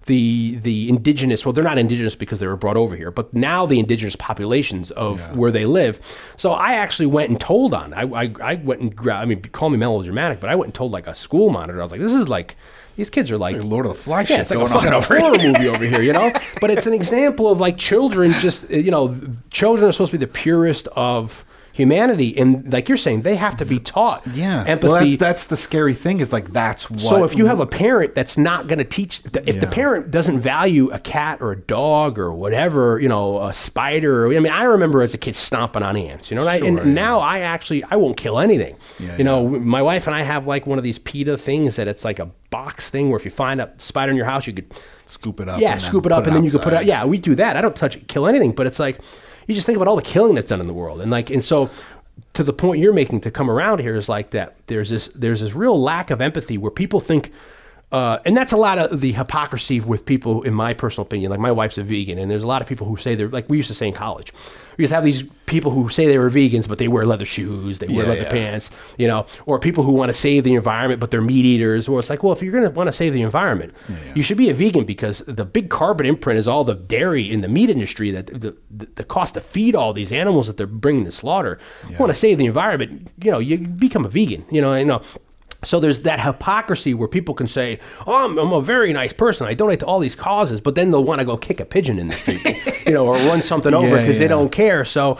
the 0.09 0.57
the 0.63 0.89
indigenous. 0.89 1.45
Well, 1.45 1.53
they're 1.53 1.63
not 1.63 1.77
indigenous 1.77 2.15
because 2.15 2.39
they 2.39 2.47
were 2.47 2.57
brought 2.57 2.75
over 2.75 2.95
here, 2.95 3.11
but 3.11 3.31
now 3.31 3.67
the 3.67 3.77
indigenous 3.77 4.15
populations 4.15 4.89
of 4.91 5.37
where 5.37 5.51
they 5.51 5.65
live. 5.65 6.01
So 6.35 6.51
I 6.51 6.73
actually 6.73 7.05
went 7.05 7.29
and 7.29 7.39
told 7.39 7.75
on. 7.75 7.93
I 7.93 8.01
I, 8.01 8.33
I 8.41 8.55
went 8.55 8.81
and 8.81 8.93
gra- 8.93 9.17
I 9.17 9.25
mean, 9.25 9.41
call 9.43 9.69
me 9.69 9.77
melodramatic, 9.77 10.39
but 10.39 10.49
I 10.49 10.55
went 10.55 10.67
and 10.69 10.73
told 10.73 10.91
like 10.91 11.05
a 11.05 11.13
school 11.13 11.51
monitor. 11.51 11.79
I 11.79 11.83
was 11.83 11.91
like, 11.91 12.01
this 12.01 12.11
is 12.11 12.27
like. 12.27 12.55
These 12.95 13.09
kids 13.09 13.31
are 13.31 13.37
like 13.37 13.55
Lord 13.63 13.85
of 13.85 13.93
the 13.93 13.97
Flies 13.97 14.29
Yeah, 14.29 14.35
shit 14.35 14.41
it's 14.41 14.49
like 14.51 14.59
a 14.59 14.67
going 14.67 14.93
on 14.93 15.01
fucking 15.01 15.21
horror 15.21 15.37
movie 15.41 15.69
over 15.69 15.85
here, 15.85 16.01
you 16.01 16.11
know. 16.11 16.33
But 16.59 16.69
it's 16.69 16.85
an 16.85 16.91
example 16.91 17.49
of 17.49 17.61
like 17.61 17.77
children. 17.77 18.31
Just 18.41 18.69
you 18.69 18.91
know, 18.91 19.17
children 19.51 19.87
are 19.87 19.93
supposed 19.93 20.11
to 20.11 20.17
be 20.17 20.25
the 20.25 20.33
purest 20.33 20.89
of 20.97 21.45
humanity, 21.71 22.37
and 22.37 22.71
like 22.71 22.89
you're 22.89 22.97
saying, 22.97 23.21
they 23.21 23.35
have 23.35 23.57
to 23.57 23.65
be 23.65 23.79
taught 23.79 24.25
Yeah, 24.27 24.63
empathy. 24.65 24.91
Well, 24.91 25.05
that's, 25.05 25.17
that's 25.17 25.45
the 25.47 25.57
scary 25.57 25.93
thing. 25.93 26.19
Is 26.19 26.33
like 26.33 26.47
that's 26.47 26.89
what. 26.89 26.99
so 26.99 27.23
if 27.23 27.35
you 27.35 27.45
have 27.45 27.59
a 27.59 27.65
parent 27.65 28.15
that's 28.15 28.37
not 28.37 28.67
going 28.67 28.79
to 28.79 28.85
teach, 28.85 29.21
if 29.45 29.59
the 29.59 29.67
parent 29.67 30.11
doesn't 30.11 30.39
value 30.39 30.89
a 30.91 30.99
cat 30.99 31.41
or 31.41 31.51
a 31.51 31.59
dog 31.59 32.19
or 32.19 32.33
whatever, 32.33 32.99
you 32.99 33.09
know, 33.09 33.45
a 33.45 33.53
spider. 33.53 34.27
I 34.27 34.39
mean, 34.39 34.51
I 34.51 34.63
remember 34.63 35.01
as 35.01 35.13
a 35.13 35.17
kid 35.17 35.35
stomping 35.35 35.83
on 35.83 35.95
ants, 35.95 36.29
you 36.29 36.35
know, 36.35 36.41
and, 36.41 36.49
I, 36.49 36.67
and 36.67 36.77
yeah. 36.77 36.83
now 36.83 37.19
I 37.19 37.39
actually 37.39 37.83
I 37.85 37.95
won't 37.95 38.17
kill 38.17 38.39
anything. 38.39 38.75
Yeah, 38.99 39.17
you 39.17 39.23
know, 39.23 39.47
my 39.47 39.81
wife 39.81 40.07
and 40.07 40.15
I 40.15 40.21
have 40.23 40.47
like 40.47 40.67
one 40.67 40.77
of 40.77 40.83
these 40.83 40.99
PETA 40.99 41.37
things 41.37 41.75
that 41.77 41.87
it's 41.87 42.03
like 42.03 42.19
a 42.19 42.29
box 42.49 42.89
thing 42.89 43.09
where 43.09 43.17
if 43.17 43.25
you 43.25 43.31
find 43.31 43.61
a 43.61 43.71
spider 43.77 44.11
in 44.11 44.17
your 44.17 44.25
house, 44.25 44.47
you 44.47 44.53
could 44.53 44.73
scoop 45.05 45.39
it 45.39 45.49
up. 45.49 45.59
yeah, 45.59 45.71
and 45.71 45.79
then 45.79 45.87
scoop 45.87 46.05
it 46.05 46.11
up, 46.11 46.23
put 46.23 46.27
and 46.27 46.35
then 46.37 46.43
you 46.43 46.51
can 46.51 46.59
put 46.59 46.73
it 46.73 46.77
out. 46.77 46.85
Yeah, 46.85 47.05
we 47.05 47.17
do 47.19 47.35
that. 47.35 47.55
I 47.55 47.61
don't 47.61 47.75
touch 47.75 48.05
kill 48.07 48.27
anything, 48.27 48.51
but 48.51 48.67
it's 48.67 48.79
like 48.79 48.99
you 49.49 49.55
just 49.55 49.65
think 49.65 49.75
about 49.75 49.87
all 49.87 49.95
the 49.95 50.01
killing 50.01 50.35
that's 50.35 50.47
done 50.47 50.61
in 50.61 50.67
the 50.67 50.73
world, 50.73 51.01
and 51.01 51.11
like 51.11 51.29
and 51.29 51.43
so 51.43 51.69
to 52.33 52.43
the 52.43 52.53
point 52.53 52.81
you're 52.81 52.93
making 52.93 53.21
to 53.21 53.31
come 53.31 53.49
around 53.49 53.79
here 53.79 53.95
is 53.95 54.07
like 54.07 54.29
that. 54.31 54.55
There's 54.67 54.89
this 54.89 55.07
there's 55.09 55.41
this 55.41 55.53
real 55.53 55.81
lack 55.81 56.11
of 56.11 56.21
empathy 56.21 56.57
where 56.57 56.71
people 56.71 56.99
think. 56.99 57.31
Uh, 57.91 58.19
and 58.23 58.37
that's 58.37 58.51
a 58.51 58.57
lot 58.57 58.77
of 58.77 59.01
the 59.01 59.11
hypocrisy 59.13 59.79
with 59.79 60.05
people, 60.05 60.43
in 60.43 60.53
my 60.53 60.75
personal 60.75 61.07
opinion. 61.07 61.31
Like 61.31 61.39
my 61.39 61.51
wife's 61.51 61.79
a 61.79 61.83
vegan, 61.83 62.19
and 62.19 62.29
there's 62.29 62.43
a 62.43 62.47
lot 62.47 62.61
of 62.61 62.67
people 62.67 62.85
who 62.85 62.97
say 62.97 63.15
they're 63.15 63.29
like 63.29 63.49
we 63.49 63.57
used 63.57 63.69
to 63.69 63.73
say 63.73 63.87
in 63.87 63.93
college. 63.95 64.31
We 64.77 64.83
used 64.83 64.91
to 64.91 64.95
have 64.95 65.03
these 65.03 65.23
people 65.47 65.71
who 65.71 65.89
say 65.89 66.05
they 66.05 66.19
were 66.19 66.29
vegans, 66.29 66.67
but 66.67 66.77
they 66.77 66.87
wear 66.87 67.05
leather 67.05 67.25
shoes, 67.25 67.79
they 67.79 67.87
wear 67.87 68.03
Yeah, 68.03 68.09
leather 68.09 68.21
yeah. 68.21 68.29
pants, 68.29 68.69
you 68.97 69.07
know, 69.07 69.25
or 69.47 69.59
people 69.59 69.83
who 69.83 69.91
want 69.91 70.09
to 70.09 70.13
save 70.13 70.43
the 70.43 70.53
environment, 70.53 71.01
but 71.01 71.09
they're 71.11 71.19
meat 71.21 71.43
eaters. 71.45 71.87
Or 71.89 71.99
it's 71.99 72.09
like, 72.11 72.21
well, 72.23 72.31
if 72.31 72.41
you're 72.43 72.51
going 72.51 72.63
to 72.63 72.69
want 72.69 72.87
to 72.87 72.93
save 72.93 73.11
the 73.13 73.23
environment, 73.23 73.73
you 74.15 74.21
should 74.23 74.37
be 74.37 74.49
a 74.49 74.53
vegan 74.53 74.85
because 74.85 75.19
the 75.27 75.43
big 75.43 75.69
carbon 75.69 76.05
imprint 76.05 76.37
is 76.39 76.47
all 76.47 76.63
the 76.63 76.75
dairy 76.75 77.29
in 77.29 77.41
the 77.41 77.47
meat 77.47 77.69
industry 77.71 78.11
that 78.11 78.27
the, 78.27 78.55
the, 78.69 78.85
the 78.95 79.03
cost 79.03 79.33
to 79.33 79.41
feed 79.41 79.73
all 79.75 79.91
these 79.93 80.11
animals 80.13 80.45
that 80.47 80.57
they're 80.57 80.67
bringing 80.67 81.05
to 81.05 81.11
slaughter. 81.11 81.57
You 81.89 81.95
want 81.97 82.11
to 82.11 82.19
save 82.19 82.37
the 82.37 82.45
environment, 82.45 83.09
you 83.21 83.31
know, 83.31 83.39
you 83.39 83.57
become 83.57 84.05
a 84.05 84.09
vegan, 84.09 84.45
you 84.51 84.61
know, 84.61 84.75
you 84.75 84.85
know. 84.85 85.01
So 85.63 85.79
there's 85.79 86.03
that 86.03 86.21
hypocrisy 86.21 86.93
where 86.93 87.07
people 87.07 87.35
can 87.35 87.47
say, 87.47 87.79
"Oh, 88.07 88.25
I'm, 88.25 88.37
I'm 88.37 88.53
a 88.53 88.61
very 88.61 88.93
nice 88.93 89.11
person. 89.11 89.45
I 89.47 89.53
donate 89.53 89.81
to 89.81 89.85
all 89.85 89.99
these 89.99 90.15
causes," 90.15 90.61
but 90.61 90.75
then 90.75 90.91
they'll 90.91 91.03
want 91.03 91.19
to 91.19 91.25
go 91.25 91.35
kick 91.35 91.59
a 91.59 91.65
pigeon 91.65 91.99
in 91.99 92.07
the 92.07 92.15
street, 92.15 92.43
you 92.85 92.93
know, 92.93 93.05
or 93.07 93.15
run 93.15 93.41
something 93.41 93.73
over 93.73 93.87
Yeah, 93.87 94.01
because 94.01 94.19
they 94.19 94.27
don't 94.27 94.51
care. 94.51 94.85
So 94.85 95.17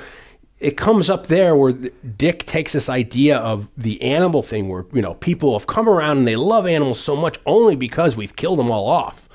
it 0.60 0.78
comes 0.78 1.10
up 1.10 1.28
there 1.28 1.56
where 1.56 1.74
Dick 1.74 2.46
takes 2.46 2.74
this 2.74 2.90
idea 2.90 3.38
of 3.38 3.68
the 3.78 4.02
animal 4.02 4.42
thing, 4.42 4.70
where 4.70 4.86
you 4.94 5.02
know 5.02 5.16
people 5.16 5.58
have 5.58 5.68
come 5.68 5.90
around 5.90 6.20
and 6.20 6.28
they 6.28 6.38
love 6.38 6.66
animals 6.66 7.00
so 7.00 7.16
much 7.16 7.38
only 7.46 7.76
because 7.76 8.16
we've 8.16 8.36
killed 8.36 8.60
them 8.60 8.72
all 8.72 8.88
off. 8.88 9.28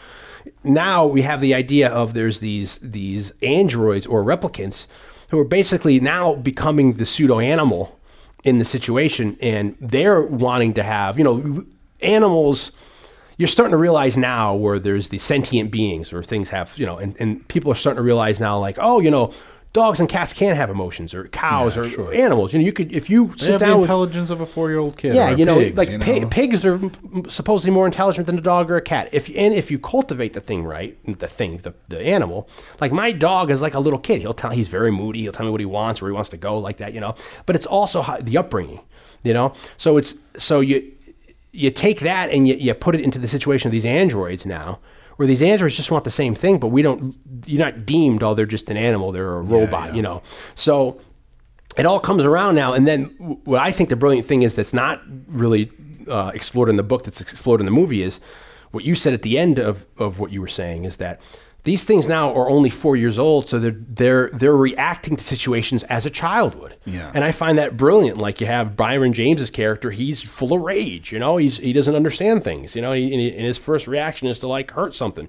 Now 0.63 1.07
we 1.07 1.23
have 1.23 1.43
the 1.43 1.55
idea 1.55 1.89
of 1.89 2.15
there's 2.15 2.41
these 2.41 2.79
these 2.79 3.33
androids 3.43 4.07
or 4.07 4.25
replicants 4.25 4.87
who 5.29 5.39
are 5.39 5.45
basically 5.45 6.01
now 6.01 6.35
becoming 6.35 6.95
the 6.95 7.05
pseudo 7.05 7.41
animal 7.41 7.99
in 8.45 8.59
the 8.59 8.65
situation, 8.65 9.37
and 9.41 9.77
they're 9.81 10.23
wanting 10.23 10.75
to 10.75 10.83
have 10.83 11.19
you 11.19 11.25
know 11.25 11.65
animals 12.01 12.71
you're 13.37 13.49
starting 13.49 13.73
to 13.73 13.77
realize 13.77 14.17
now 14.17 14.55
where 14.55 14.79
there's 14.79 15.09
the 15.09 15.19
sentient 15.19 15.71
beings 15.71 16.13
or 16.13 16.23
things 16.23 16.51
have 16.51 16.77
you 16.79 16.87
know 16.87 16.99
and, 16.99 17.17
and 17.19 17.47
people 17.49 17.73
are 17.73 17.75
starting 17.75 17.97
to 17.97 18.03
realize 18.03 18.39
now 18.39 18.59
like 18.59 18.77
oh 18.81 19.01
you 19.01 19.11
know 19.11 19.33
dogs 19.75 20.01
and 20.01 20.09
cats 20.09 20.33
can 20.33 20.57
have 20.57 20.71
emotions 20.71 21.13
or 21.13 21.29
cows 21.29 21.77
Yeah, 21.77 21.83
or, 21.83 21.89
sure. 21.91 22.05
or 22.07 22.15
animals 22.15 22.53
you 22.55 22.59
know 22.61 22.65
you 22.65 22.73
could 22.73 22.91
if 22.93 23.11
you 23.11 23.27
They 23.27 23.37
sit 23.45 23.51
have 23.51 23.61
the 23.61 23.67
down 23.67 23.81
with 23.81 23.91
intelligence 23.91 24.31
of 24.31 24.41
a 24.41 24.47
four-year-old 24.47 24.97
kid. 24.97 25.15
yeah, 25.15 25.31
you 25.31 25.45
know, 25.45 25.57
pig, 25.59 25.77
like 25.77 25.91
you 25.91 25.99
know? 25.99 26.29
pigs 26.29 26.65
are 26.65 26.81
supposedly 27.29 27.73
more 27.75 27.85
intelligent 27.85 28.27
than 28.27 28.39
a 28.39 28.41
dog 28.41 28.71
or 28.71 28.77
a 28.77 28.81
cat. 28.83 29.09
If 29.13 29.29
and 29.29 29.53
if 29.53 29.71
you 29.71 29.79
cultivate 29.79 30.33
the 30.33 30.41
thing 30.41 30.65
right, 30.65 30.97
the 31.19 31.29
thing, 31.29 31.59
the, 31.59 31.75
the 31.89 32.01
animal, 32.01 32.49
like 32.81 32.93
my 32.93 33.13
dog 33.13 33.51
is 33.51 33.61
like 33.61 33.75
a 33.75 33.81
little 33.81 33.99
kid. 33.99 34.21
He'll 34.21 34.33
tell 34.33 34.51
he's 34.51 34.69
very 34.69 34.91
moody. 34.91 35.21
He'll 35.23 35.33
tell 35.33 35.45
me 35.45 35.51
what 35.53 35.61
he 35.61 35.67
wants, 35.67 36.01
where 36.01 36.11
he 36.11 36.15
wants 36.15 36.31
to 36.31 36.37
go, 36.39 36.57
like 36.59 36.79
that, 36.79 36.95
you 36.95 37.01
know. 37.01 37.15
But 37.45 37.57
it's 37.57 37.67
also 37.67 38.01
how, 38.03 38.19
the 38.19 38.39
upbringing, 38.39 38.81
you 39.25 39.35
know. 39.35 39.53
So 39.77 39.97
it's 39.97 40.15
so 40.37 40.61
you 40.61 40.93
you 41.53 41.71
take 41.71 42.01
that 42.01 42.31
and 42.31 42.47
you, 42.49 42.55
you 42.55 42.75
put 42.75 42.95
it 42.95 43.01
into 43.01 43.19
the 43.19 43.29
situation 43.29 43.69
of 43.69 43.73
these 43.73 43.85
androids 43.87 44.47
now. 44.47 44.79
Where 45.17 45.29
these 45.29 45.43
androids 45.43 45.77
just 45.77 45.91
want 45.91 46.05
the 46.05 46.11
same 46.11 46.35
thing, 46.35 46.59
but 46.59 46.69
we 46.69 46.83
don't. 46.83 47.17
You're 47.47 47.65
not 47.65 47.87
deemed. 47.87 48.23
Oh, 48.23 48.35
they're 48.35 48.47
just 48.47 48.69
an 48.69 48.77
animal. 48.77 49.13
They're 49.13 49.35
a 49.35 49.43
robot. 49.43 49.91
yeah. 49.91 49.95
You 49.95 50.03
know. 50.03 50.23
So 50.55 51.01
it 51.77 51.87
all 51.87 52.01
comes 52.01 52.25
around 52.25 52.55
now. 52.55 52.73
And 52.73 52.87
then 52.87 53.05
what 53.45 53.61
I 53.61 53.71
think 53.73 53.89
the 53.91 53.97
brilliant 53.97 54.27
thing 54.27 54.43
is 54.43 54.55
that's 54.55 54.73
not 54.75 55.03
really 55.29 55.71
uh, 56.09 56.31
explored 56.35 56.69
in 56.69 56.77
the 56.77 56.83
book, 56.83 57.05
that's 57.05 57.21
explored 57.21 57.61
in 57.61 57.67
the 57.67 57.73
movie 57.73 58.03
is 58.03 58.21
what 58.71 58.85
you 58.85 58.95
said 58.95 59.13
at 59.15 59.23
the 59.23 59.39
end 59.39 59.59
of, 59.59 59.87
of 59.99 60.19
what 60.19 60.33
you 60.33 60.41
were 60.41 60.49
saying 60.49 60.85
is 60.85 60.97
that 60.97 61.21
these 61.65 61.85
things 61.85 62.07
now 62.07 62.33
are 62.35 62.49
only 62.49 62.69
four 62.69 62.95
years 62.95 63.19
old, 63.19 63.49
so 63.49 63.59
they're 63.59 63.77
they're 63.89 64.31
they're 64.35 64.57
reacting 64.57 65.17
to 65.17 65.25
situations 65.25 65.83
as 65.85 66.05
a 66.05 66.11
child 66.11 66.55
would. 66.57 66.77
Yeah. 66.85 67.11
And 67.15 67.25
I 67.25 67.33
find 67.33 67.57
that 67.59 67.77
brilliant. 67.77 68.19
Like 68.19 68.41
you 68.41 68.47
have 68.47 68.77
Brion 68.77 69.15
James's 69.15 69.51
character, 69.51 69.91
he's 69.91 70.23
full 70.23 70.53
of 70.53 70.61
rage. 70.61 71.11
You 71.11 71.19
know, 71.19 71.39
he's 71.39 71.57
he 71.57 71.73
doesn't 71.73 71.97
understand 71.97 72.45
things. 72.45 72.77
You 72.77 72.83
know, 72.83 72.93
he, 72.93 73.13
and, 73.13 73.45
his 73.45 73.57
first 73.57 73.87
reaction 73.87 74.29
is 74.29 74.39
to 74.41 74.47
like 74.47 74.71
hurt 74.71 74.95
something. 74.95 75.29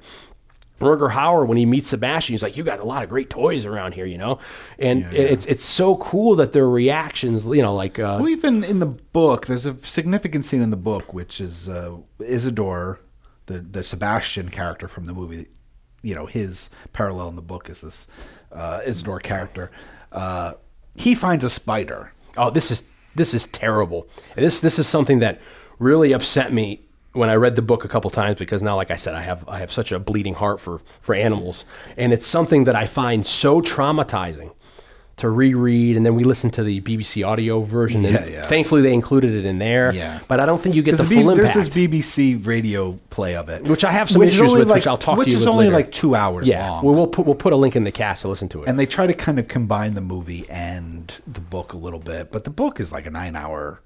Rutger 0.81 1.11
Hauer, 1.11 1.47
when 1.47 1.57
he 1.57 1.65
meets 1.65 1.87
Sebastian, 1.87 2.33
he's 2.33 2.43
like, 2.43 2.57
"You 2.57 2.63
got 2.63 2.81
a 2.81 2.83
lot 2.83 3.01
of 3.01 3.07
great 3.07 3.29
toys 3.29 3.65
around 3.65 3.93
here, 3.93 4.05
you 4.05 4.17
know," 4.17 4.39
and 4.77 5.05
it's 5.13 5.45
it's 5.45 5.63
so 5.63 5.95
cool 5.95 6.35
that 6.35 6.51
their 6.51 6.67
reactions, 6.67 7.45
you 7.45 7.61
know, 7.61 7.73
like 7.73 7.97
uh, 7.97 8.17
Well, 8.19 8.27
even 8.27 8.61
in 8.61 8.79
the 8.79 8.85
book, 8.85 9.45
there's 9.45 9.65
a 9.65 9.75
significant 9.85 10.45
scene 10.45 10.61
in 10.61 10.71
the 10.71 10.75
book, 10.75 11.13
which 11.13 11.39
is 11.39 11.69
uh, 11.69 11.95
Isidore, 12.19 12.99
the 13.45 13.59
the 13.59 13.85
Sebastian 13.85 14.49
character 14.49 14.89
from 14.89 15.05
the 15.05 15.13
movie. 15.13 15.47
You 16.05 16.15
know, 16.15 16.25
his 16.27 16.69
parallel 16.93 17.29
in 17.29 17.35
the 17.35 17.41
book 17.41 17.69
is 17.69 17.81
this 17.81 18.07
uh, 18.51 18.81
Isidore 18.85 19.19
character. 19.19 19.71
Uh, 20.11 20.53
he 20.95 21.15
finds 21.15 21.43
a 21.43 21.49
spider. 21.49 22.13
oh, 22.37 22.49
this 22.49 22.71
is 22.71 22.83
this 23.15 23.33
is 23.33 23.47
terrible. 23.47 24.07
This 24.35 24.59
this 24.59 24.77
is 24.77 24.87
something 24.87 25.19
that 25.19 25.41
really 25.79 26.13
upset 26.13 26.53
me 26.53 26.81
when 27.13 27.29
I 27.29 27.35
read 27.35 27.55
the 27.55 27.61
book 27.61 27.85
a 27.85 27.87
couple 27.87 28.09
times 28.11 28.37
because 28.37 28.61
now, 28.61 28.75
like 28.75 28.91
I 28.91 28.97
said, 28.97 29.15
I 29.15 29.21
have 29.21 29.47
I 29.47 29.59
have 29.59 29.71
such 29.71 29.91
a 29.91 29.99
bleeding 29.99 30.35
heart 30.35 30.59
for 30.59 30.79
for 30.99 31.15
animals, 31.15 31.65
and 31.97 32.13
it's 32.13 32.27
something 32.27 32.65
that 32.65 32.75
I 32.75 32.85
find 32.85 33.25
so 33.25 33.61
traumatizing 33.61 34.51
to 35.17 35.29
reread, 35.29 35.95
and 35.95 36.05
then 36.05 36.13
we 36.13 36.25
listened 36.25 36.53
to 36.55 36.63
the 36.63 36.81
BBC 36.81 37.25
audio 37.25 37.61
version. 37.61 38.01
Yeah, 38.01 38.17
and 38.17 38.31
yeah. 38.33 38.47
Thankfully, 38.47 38.81
they 38.81 38.93
included 38.93 39.33
it 39.33 39.45
in 39.45 39.59
there. 39.59 39.93
Yeah. 39.93 40.19
But 40.27 40.41
I 40.41 40.45
don't 40.45 40.61
think 40.61 40.75
you 40.75 40.83
get 40.83 40.97
the 40.97 41.03
There's, 41.03 41.09
full 41.09 41.33
B- 41.33 41.39
impact. 41.39 41.53
there's 41.55 41.69
this 41.69 41.75
BBC 41.75 42.45
radio 42.45 42.99
play 43.11 43.35
of 43.37 43.47
it, 43.47 43.63
Which 43.63 43.85
I 43.85 43.91
have 43.93 44.09
some 44.09 44.19
which 44.19 44.33
issues 44.33 44.53
with, 44.53 44.67
like, 44.67 44.75
which 44.79 44.87
I'll 44.87 44.97
talk 44.97 45.15
to 45.23 45.29
you. 45.29 45.37
About. 45.37 45.39
Which 45.39 45.41
is 45.41 45.47
only 45.47 45.65
later. 45.65 45.75
like 45.77 45.91
two 45.93 46.15
hours 46.15 46.47
yeah, 46.47 46.69
long. 46.69 46.83
well, 46.85 46.95
we'll 46.95 47.07
put 47.07 47.25
we'll 47.25 47.35
put 47.35 47.53
a 47.53 47.55
link 47.55 47.77
in 47.77 47.85
the 47.85 47.93
cast 47.93 48.23
to 48.23 48.27
listen 48.27 48.49
to 48.49 48.63
it. 48.63 48.69
and 48.69 48.77
they 48.77 48.85
try 48.85 49.07
to 49.07 49.13
kind 49.13 49.39
of 49.39 49.47
combine 49.47 49.93
the 49.93 50.01
movie 50.01 50.45
and 50.49 51.13
the 51.25 51.39
book 51.39 51.71
a 51.71 51.77
little 51.77 51.99
bit, 51.99 52.31
but 52.31 52.43
the 52.43 52.49
book 52.49 52.81
is 52.81 52.91
like 52.91 53.05
a 53.05 53.09
nine-hour 53.11 53.79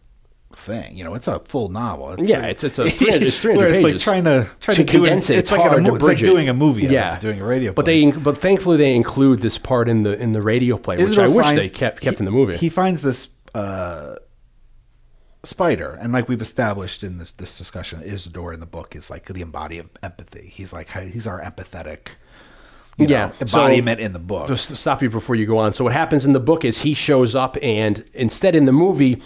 thing. 0.59 0.95
You 0.97 1.03
know, 1.03 1.15
it's 1.15 1.27
a 1.27 1.39
full 1.39 1.69
novel. 1.69 2.11
It's 2.13 2.29
Yeah, 2.29 2.41
like- 2.41 2.51
it's- 2.51 2.63
it's 2.63 2.79
a 2.79 2.89
300 2.89 3.27
it's 3.27 3.39
300 3.39 3.61
whereas, 3.63 3.77
like 3.81 3.91
pages. 3.93 4.03
trying 4.03 4.23
to 4.25 4.47
trying 4.59 4.77
to 4.77 4.83
to, 4.83 4.91
condense 4.91 5.29
it, 5.29 5.33
It's, 5.39 5.49
it's 5.49 5.51
like, 5.51 5.61
hard 5.61 5.81
a, 5.81 5.89
to 5.89 5.95
it's 5.95 6.03
like 6.05 6.17
doing 6.17 6.49
a 6.49 6.53
movie. 6.53 6.83
yeah, 6.83 7.17
doing 7.19 7.41
a 7.41 7.45
radio. 7.45 7.73
But 7.73 7.85
play. 7.85 8.11
they, 8.11 8.17
but 8.19 8.37
thankfully, 8.37 8.77
they 8.77 8.93
include 8.95 9.41
this 9.41 9.57
part 9.57 9.89
in 9.89 10.03
the 10.03 10.13
in 10.21 10.31
the 10.33 10.41
radio 10.41 10.77
play, 10.77 11.03
which 11.03 11.17
I 11.17 11.27
wish 11.27 11.45
find- 11.45 11.57
they 11.57 11.69
kept 11.69 12.01
kept 12.01 12.17
he- 12.17 12.21
in 12.21 12.25
the 12.25 12.31
movie. 12.31 12.57
He 12.57 12.69
finds 12.69 13.01
this 13.01 13.29
uh, 13.55 14.15
spider, 15.43 15.97
and 16.01 16.11
like 16.13 16.27
we've 16.27 16.41
established 16.41 17.03
in 17.03 17.17
this 17.17 17.31
this 17.31 17.57
discussion, 17.57 18.01
Isidore 18.03 18.53
in 18.53 18.59
the 18.59 18.65
book 18.65 18.95
is 18.95 19.09
like 19.09 19.25
the 19.25 19.41
embodiment 19.41 19.91
of 19.95 20.03
empathy. 20.03 20.49
He's 20.53 20.73
like 20.73 20.89
he's 20.91 21.25
our 21.27 21.41
empathetic, 21.41 22.09
you 22.97 23.07
know, 23.07 23.11
Yeah, 23.13 23.31
so- 23.31 23.43
embodiment 23.45 23.99
in 23.99 24.13
the 24.13 24.19
book. 24.19 24.47
Just 24.47 24.67
to 24.69 24.75
stop 24.75 25.01
you 25.01 25.09
before 25.09 25.35
you 25.35 25.45
go 25.45 25.57
on. 25.59 25.73
So 25.73 25.83
what 25.85 25.93
happens 25.93 26.25
in 26.25 26.33
the 26.33 26.39
book 26.39 26.65
is 26.65 26.79
he 26.81 26.93
shows 26.93 27.35
up, 27.35 27.57
and 27.61 28.03
instead 28.13 28.55
in 28.55 28.65
the 28.65 28.73
movie, 28.73 29.21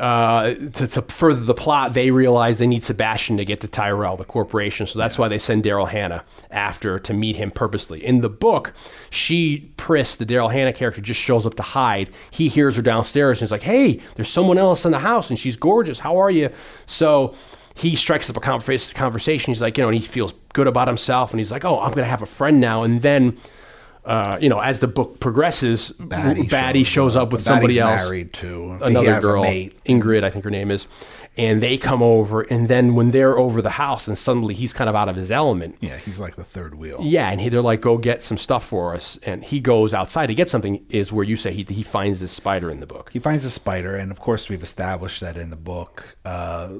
uh, 0.00 0.54
to, 0.54 0.86
to 0.86 1.02
further 1.02 1.40
the 1.40 1.54
plot, 1.54 1.92
they 1.92 2.10
realize 2.10 2.58
they 2.58 2.66
need 2.66 2.82
Sebastian 2.82 3.36
to 3.36 3.44
get 3.44 3.60
to 3.60 3.68
Tyrell, 3.68 4.16
the 4.16 4.24
corporation. 4.24 4.86
So 4.86 4.98
that's 4.98 5.18
why 5.18 5.28
they 5.28 5.38
send 5.38 5.62
Daryl 5.62 5.88
Hannah 5.88 6.22
after 6.50 6.98
to 6.98 7.12
meet 7.12 7.36
him 7.36 7.50
purposely. 7.50 8.04
In 8.04 8.22
the 8.22 8.30
book, 8.30 8.72
she 9.10 9.70
Pris, 9.76 10.16
the 10.16 10.24
Daryl 10.24 10.50
Hannah 10.50 10.72
character, 10.72 11.02
just 11.02 11.20
shows 11.20 11.44
up 11.44 11.54
to 11.56 11.62
hide. 11.62 12.10
He 12.30 12.48
hears 12.48 12.76
her 12.76 12.82
downstairs 12.82 13.38
and 13.38 13.46
he's 13.46 13.52
like, 13.52 13.62
"Hey, 13.62 14.00
there's 14.14 14.30
someone 14.30 14.56
else 14.56 14.86
in 14.86 14.92
the 14.92 14.98
house, 14.98 15.28
and 15.28 15.38
she's 15.38 15.56
gorgeous. 15.56 15.98
How 15.98 16.16
are 16.16 16.30
you?" 16.30 16.50
So 16.86 17.34
he 17.76 17.94
strikes 17.94 18.30
up 18.30 18.36
a 18.36 18.40
conversation. 18.40 19.50
He's 19.52 19.62
like, 19.62 19.76
you 19.76 19.82
know, 19.82 19.88
and 19.88 19.98
he 19.98 20.06
feels 20.06 20.34
good 20.54 20.66
about 20.66 20.88
himself, 20.88 21.30
and 21.30 21.40
he's 21.40 21.52
like, 21.52 21.64
"Oh, 21.64 21.78
I'm 21.78 21.90
going 21.92 22.04
to 22.04 22.10
have 22.10 22.22
a 22.22 22.26
friend 22.26 22.58
now." 22.58 22.82
And 22.84 23.02
then 23.02 23.36
uh, 24.04 24.38
you 24.40 24.48
know, 24.48 24.58
as 24.58 24.78
the 24.78 24.88
book 24.88 25.20
progresses, 25.20 25.90
Batty, 25.90 26.84
shows, 26.84 27.16
up 27.16 27.32
with 27.32 27.42
somebody 27.42 27.78
else, 27.78 28.02
married 28.02 28.32
to 28.34 28.78
another 28.82 29.20
girl. 29.20 29.44
Ingrid, 29.44 30.24
I 30.24 30.30
think 30.30 30.44
her 30.44 30.50
name 30.50 30.70
is, 30.70 30.86
and 31.36 31.62
they 31.62 31.78
come 31.78 32.02
over, 32.02 32.42
and 32.42 32.68
then 32.68 32.94
when 32.94 33.10
they're 33.10 33.38
over 33.38 33.62
the 33.62 33.70
house, 33.70 34.08
and 34.08 34.16
suddenly 34.16 34.54
he's 34.54 34.72
kind 34.72 34.90
of 34.90 34.96
out 34.96 35.08
of 35.08 35.16
his 35.16 35.30
element. 35.30 35.76
Yeah, 35.80 35.96
he's 35.96 36.18
like 36.18 36.36
the 36.36 36.44
third 36.44 36.74
wheel. 36.74 36.98
Yeah, 37.00 37.30
and 37.30 37.40
he, 37.40 37.48
they're 37.48 37.62
like, 37.62 37.80
"Go 37.80 37.98
get 37.98 38.22
some 38.22 38.38
stuff 38.38 38.64
for 38.64 38.94
us," 38.94 39.18
and 39.22 39.44
he 39.44 39.60
goes 39.60 39.94
outside 39.94 40.26
to 40.26 40.34
get 40.34 40.50
something. 40.50 40.84
Is 40.88 41.12
where 41.12 41.24
you 41.24 41.36
say 41.36 41.52
he 41.52 41.64
he 41.68 41.82
finds 41.82 42.20
this 42.20 42.32
spider 42.32 42.70
in 42.70 42.80
the 42.80 42.86
book. 42.86 43.10
He 43.12 43.18
finds 43.18 43.44
a 43.44 43.50
spider, 43.50 43.96
and 43.96 44.10
of 44.10 44.20
course, 44.20 44.48
we've 44.48 44.62
established 44.62 45.20
that 45.20 45.36
in 45.36 45.50
the 45.50 45.56
book, 45.56 46.16
uh, 46.24 46.70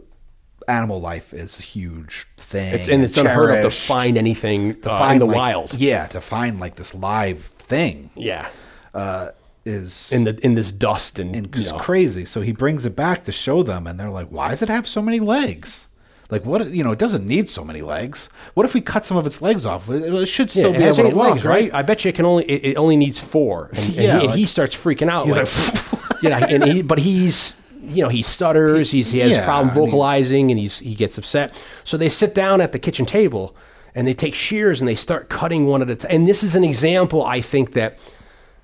animal 0.71 1.01
life 1.01 1.35
is 1.35 1.59
a 1.59 1.63
huge 1.63 2.27
thing. 2.37 2.75
It's, 2.75 2.89
and 2.89 3.03
it's 3.03 3.17
unheard 3.17 3.65
of 3.65 3.73
to 3.73 3.79
find 3.79 4.17
anything 4.17 4.81
To 4.83 4.91
uh, 4.91 4.99
find, 4.99 5.13
in 5.15 5.19
the 5.21 5.27
like- 5.27 5.37
wild. 5.37 5.75
Yeah, 5.75 6.07
to 6.09 6.21
find 6.21 6.61
like 6.61 6.77
this 6.77 6.95
live 6.95 7.45
thing 7.59 8.11
Yeah, 8.17 8.49
uh, 8.95 9.31
is 9.65 10.11
in 10.13 10.25
the 10.25 10.39
in 10.45 10.55
this 10.55 10.71
dust 10.73 11.19
and, 11.19 11.37
and 11.37 11.55
you 11.55 11.63
it's 11.63 11.71
know. 11.71 11.79
crazy. 11.79 12.25
So 12.25 12.41
he 12.41 12.53
brings 12.53 12.85
it 12.87 12.97
back 12.97 13.25
to 13.25 13.33
show 13.33 13.63
them, 13.63 13.87
and 13.87 13.99
they're 14.01 14.09
like, 14.11 14.29
"Why 14.29 14.51
does 14.51 14.63
it 14.63 14.69
have 14.69 14.89
so 14.89 15.03
many 15.03 15.21
legs?" 15.21 15.87
Like 16.31 16.45
what 16.47 16.67
you 16.71 16.85
know, 16.85 16.93
it 16.93 16.99
doesn't 16.99 17.27
need 17.27 17.51
so 17.51 17.65
many 17.65 17.83
legs. 17.83 18.29
What 18.55 18.65
if 18.65 18.73
we 18.73 18.81
cut 18.81 19.05
some 19.05 19.17
of 19.17 19.27
its 19.27 19.43
legs 19.43 19.67
off? 19.67 19.89
It, 19.91 20.03
it 20.15 20.27
should 20.27 20.51
still 20.51 20.73
it 20.75 20.79
be 20.79 20.85
able 20.85 20.97
to 21.11 21.17
walk, 21.17 21.31
legs, 21.33 21.45
right? 21.45 21.75
I 21.75 21.83
bet 21.83 22.05
you 22.05 22.09
it 22.11 22.15
can 22.15 22.25
only 22.25 22.45
it, 22.45 22.71
it 22.73 22.77
only 22.77 22.97
needs 22.97 23.19
four. 23.19 23.69
And, 23.75 23.79
and 23.79 23.95
Yeah, 23.95 24.19
he, 24.21 24.27
and 24.27 24.35
he 24.35 24.47
starts 24.47 24.75
freaking 24.77 25.11
out. 25.11 25.27
He's 25.27 25.35
Like, 25.37 25.93
like, 25.93 26.03
yeah, 26.23 26.47
and 26.55 26.65
he, 26.65 26.83
but 26.83 26.99
he's 27.01 27.61
you 27.83 28.03
know 28.03 28.09
he 28.09 28.23
stutters. 28.23 28.91
He's 28.91 29.11
he 29.11 29.19
has 29.21 29.31
Yeah, 29.33 29.45
problem 29.45 29.71
I 29.71 29.75
mean- 29.75 29.85
vocalizing, 29.87 30.51
and 30.51 30.59
he's 30.61 30.79
he 30.81 30.95
gets 30.95 31.19
upset. 31.19 31.63
So 31.85 31.97
they 31.97 32.09
sit 32.09 32.35
down 32.35 32.61
at 32.61 32.73
the 32.73 32.79
kitchen 32.79 33.07
table 33.07 33.55
and 33.95 34.07
they 34.07 34.15
take 34.15 34.35
shears 34.35 34.81
and 34.81 34.89
they 34.89 34.95
start 34.95 35.29
cutting 35.29 35.67
one 35.67 35.83
at 35.83 35.91
a 35.91 35.97
time. 35.97 36.11
And 36.13 36.29
this 36.29 36.43
is 36.43 36.55
an 36.57 36.65
example, 36.65 37.25
I 37.25 37.41
think 37.41 37.73
that. 37.73 37.99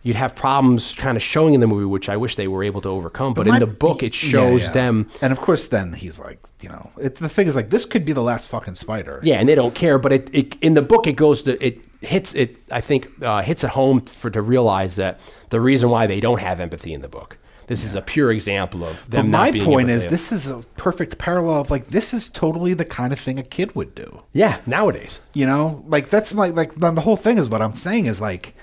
You'd 0.02 0.14
have 0.14 0.36
problems 0.36 0.94
kind 0.94 1.16
of 1.16 1.22
showing 1.24 1.52
in 1.54 1.58
the 1.60 1.66
movie, 1.66 1.84
which 1.84 2.08
I 2.08 2.16
wish 2.16 2.36
they 2.36 2.46
were 2.46 2.62
able 2.62 2.80
to 2.82 2.88
overcome. 2.88 3.34
But, 3.34 3.48
in 3.48 3.54
My- 3.54 3.58
the 3.58 3.66
book, 3.66 4.04
it 4.04 4.14
Yeah, 4.22 4.30
shows 4.30 4.62
yeah. 4.62 4.70
them 4.70 5.08
and 5.20 5.32
of 5.32 5.40
course, 5.40 5.66
then 5.66 5.94
he's 5.94 6.16
like, 6.20 6.38
you 6.60 6.68
know, 6.68 6.90
it, 6.96 7.16
the 7.16 7.28
thing 7.28 7.48
is 7.48 7.56
like, 7.56 7.70
this 7.70 7.84
could 7.84 8.04
be 8.04 8.12
the 8.12 8.22
last 8.22 8.46
fucking 8.46 8.76
spider. 8.76 9.18
Yeah, 9.24 9.40
and 9.40 9.48
they 9.48 9.56
don't 9.56 9.74
care. 9.74 9.98
But 9.98 10.12
it, 10.12 10.30
it 10.32 10.54
in 10.62 10.74
the 10.74 10.82
book, 10.82 11.08
it 11.08 11.14
goes 11.16 11.42
to 11.42 11.60
it 11.60 11.80
hits 12.02 12.36
it. 12.36 12.54
I 12.70 12.80
think 12.80 13.08
uh, 13.20 13.42
hits 13.42 13.64
it 13.64 13.70
home 13.70 14.00
for 14.02 14.30
to 14.30 14.40
realize 14.40 14.94
that 14.94 15.18
the 15.50 15.60
reason 15.60 15.90
why 15.90 16.06
they 16.06 16.20
don't 16.20 16.38
have 16.40 16.60
empathy 16.60 16.92
in 16.92 17.00
the 17.02 17.08
book. 17.08 17.36
This 17.66 17.84
is 17.84 17.94
a 17.94 18.02
pure 18.02 18.30
example 18.30 18.84
of 18.84 19.10
them. 19.10 19.28
But 19.28 19.32
my 19.32 19.50
point 19.50 19.90
is, 19.90 20.06
this 20.06 20.30
is 20.30 20.48
a 20.48 20.60
perfect 20.76 21.18
parallel 21.18 21.60
of 21.62 21.70
like, 21.70 21.88
this 21.88 22.14
is 22.14 22.28
totally 22.28 22.74
the 22.74 22.84
kind 22.84 23.12
of 23.12 23.18
thing 23.18 23.38
a 23.38 23.42
kid 23.42 23.74
would 23.74 23.94
do. 23.94 24.22
Yeah, 24.32 24.60
nowadays. 24.66 25.20
You 25.34 25.46
know, 25.46 25.84
like 25.88 26.08
that's 26.10 26.32
like 26.34 26.54
like 26.54 26.74
the 26.76 26.90
the 26.92 27.00
whole 27.00 27.16
thing 27.16 27.38
is 27.38 27.48
what 27.48 27.62
I'm 27.62 27.74
saying 27.74 28.06
is 28.06 28.20
like, 28.20 28.54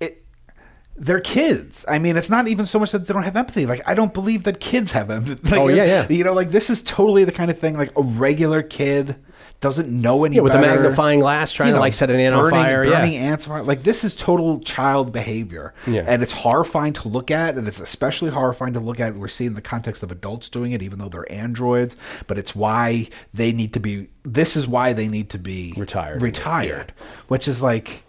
it. 0.00 0.18
They're 0.94 1.20
kids. 1.20 1.84
I 1.88 1.98
mean, 1.98 2.16
it's 2.16 2.28
not 2.30 2.46
even 2.48 2.66
so 2.66 2.78
much 2.78 2.92
that 2.92 3.06
they 3.06 3.14
don't 3.14 3.22
have 3.22 3.34
empathy. 3.34 3.64
Like, 3.66 3.80
I 3.88 3.94
don't 3.94 4.12
believe 4.12 4.44
that 4.44 4.60
kids 4.60 4.92
have 4.92 5.10
empathy. 5.10 5.50
Like, 5.50 5.60
Oh, 5.60 5.68
yeah, 5.68 5.84
yeah. 5.84 6.06
You 6.08 6.22
know, 6.22 6.34
like 6.34 6.50
this 6.50 6.68
is 6.70 6.82
totally 6.82 7.24
the 7.24 7.32
kind 7.32 7.50
of 7.50 7.58
thing 7.58 7.76
like 7.76 7.90
a 7.96 8.02
regular 8.02 8.62
kid 8.62 9.16
doesn't 9.62 9.88
know 9.88 10.24
any 10.26 10.36
Yeah, 10.36 10.42
with 10.42 10.52
the 10.52 10.58
better. 10.58 10.74
magnifying 10.82 11.20
glass, 11.20 11.50
trying 11.52 11.68
You 11.70 11.74
to 11.76 11.80
like 11.80 11.94
set 11.94 12.10
an 12.10 12.20
ant 12.20 12.34
on 12.34 12.50
fire. 12.50 12.84
burning 12.84 13.12
yeah, 13.14 13.20
ants 13.20 13.46
on 13.48 13.54
fire. 13.56 13.62
Like 13.62 13.82
this 13.84 14.04
is 14.04 14.14
total 14.14 14.60
child 14.60 15.12
behavior, 15.12 15.72
Yeah. 15.86 16.04
and 16.06 16.22
it's 16.22 16.32
horrifying 16.32 16.92
to 16.94 17.08
look 17.08 17.30
at, 17.30 17.54
and 17.56 17.66
it's 17.66 17.80
especially 17.80 18.30
horrifying 18.30 18.74
to 18.74 18.80
look 18.80 19.00
at. 19.00 19.14
We're 19.16 19.28
seeing 19.28 19.54
the 19.54 19.62
context 19.62 20.02
of 20.02 20.10
adults 20.12 20.50
doing 20.50 20.72
it, 20.72 20.82
even 20.82 20.98
though 20.98 21.08
they're 21.08 21.30
androids. 21.32 21.96
But 22.26 22.36
it's 22.36 22.54
why 22.54 23.08
they 23.32 23.52
need 23.52 23.72
to 23.72 23.80
be. 23.80 24.08
This 24.24 24.56
is 24.56 24.68
why 24.68 24.92
they 24.92 25.08
need 25.08 25.30
to 25.30 25.38
be 25.38 25.72
Retired. 25.76 26.20
Retired, 26.20 26.92
which 27.28 27.48
is 27.48 27.62
like. 27.62 28.02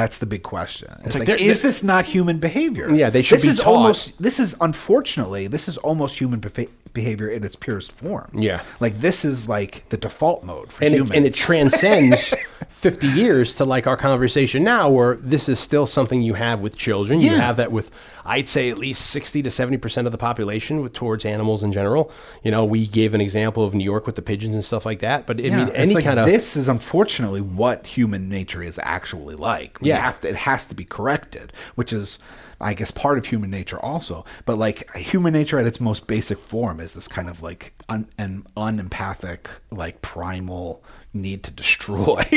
That's 0.00 0.18
the 0.18 0.26
big 0.26 0.42
question. 0.44 0.88
It's, 1.04 1.18
like 1.18 1.26
like, 1.28 1.38
they're- 1.38 1.48
is 1.50 1.60
this 1.62 1.82
not 1.82 2.06
human 2.06 2.38
behavior? 2.38 2.88
Yeah, 2.94 3.10
they 3.10 3.22
should 3.22 3.38
this 3.38 3.44
be 3.46 3.50
is 3.50 3.58
taught. 3.58 3.74
almost. 3.74 4.22
This 4.22 4.38
is 4.38 4.54
unfortunately. 4.60 5.48
This 5.48 5.66
is 5.68 5.76
almost 5.78 6.18
human 6.20 6.40
befa- 6.40 6.70
behavior 6.92 7.28
in 7.28 7.42
its 7.44 7.56
purest 7.56 7.90
form. 7.92 8.30
Yeah. 8.34 8.60
like 8.80 8.94
this 9.00 9.24
is 9.24 9.48
like 9.48 9.88
the 9.88 9.96
default 9.96 10.44
mode 10.44 10.70
for 10.72 10.84
and 10.84 10.94
humans. 10.94 11.10
it, 11.10 11.16
and 11.16 11.26
it 11.26 11.34
transcends 11.34 12.32
50 12.68 13.06
years 13.08 13.54
to 13.56 13.64
like 13.64 13.86
our 13.86 13.96
conversation 13.96 14.62
now 14.64 14.88
where 14.88 15.16
this 15.16 15.48
is 15.48 15.58
still 15.58 15.84
something 15.86 16.22
you 16.22 16.34
have 16.34 16.60
with 16.60 16.76
children 16.76 17.20
you 17.20 17.30
have 17.30 17.56
that 17.56 17.70
with 17.72 17.90
i'd 18.28 18.48
say 18.48 18.70
at 18.70 18.78
least 18.78 19.06
60 19.10 19.42
to 19.42 19.50
70 19.50 19.78
percent 19.78 20.06
of 20.06 20.12
the 20.12 20.18
population 20.18 20.80
with, 20.82 20.92
towards 20.92 21.24
animals 21.24 21.62
in 21.62 21.72
general 21.72 22.10
you 22.42 22.50
know 22.50 22.64
we 22.64 22.86
gave 22.86 23.14
an 23.14 23.20
example 23.20 23.64
of 23.64 23.74
new 23.74 23.84
york 23.84 24.06
with 24.06 24.16
the 24.16 24.22
pigeons 24.22 24.54
and 24.54 24.64
stuff 24.64 24.86
like 24.86 25.00
that 25.00 25.26
but 25.26 25.38
i 25.40 25.42
Yeah, 25.44 25.56
mean 25.64 25.68
any 25.74 25.94
like 25.94 26.04
kind 26.04 26.18
of 26.18 26.26
this 26.26 26.56
is 26.56 26.68
unfortunately 26.68 27.40
what 27.40 27.86
human 27.88 28.28
nature 28.28 28.62
is 28.62 28.78
actually 28.82 29.34
like. 29.34 29.80
We 29.80 29.88
Yeah. 29.88 29.96
have 29.98 30.20
to, 30.20 30.28
it 30.28 30.36
has 30.36 30.66
to 30.66 30.74
be 30.74 30.84
corrected, 30.84 31.52
which 31.74 31.92
is, 31.92 32.18
I 32.60 32.74
guess, 32.74 32.90
part 32.90 33.18
of 33.18 33.26
human 33.26 33.50
nature 33.50 33.78
also. 33.78 34.24
But 34.44 34.58
like 34.58 34.94
human 34.94 35.32
nature 35.32 35.58
at 35.58 35.66
its 35.66 35.80
most 35.80 36.06
basic 36.06 36.38
form 36.38 36.80
is 36.80 36.92
this 36.94 37.08
kind 37.08 37.28
of 37.28 37.42
like 37.42 37.72
un, 37.88 38.08
an 38.18 38.46
unempathic, 38.56 39.48
like 39.70 40.02
primal 40.02 40.82
need 41.14 41.42
to 41.44 41.50
destroy. 41.50 42.22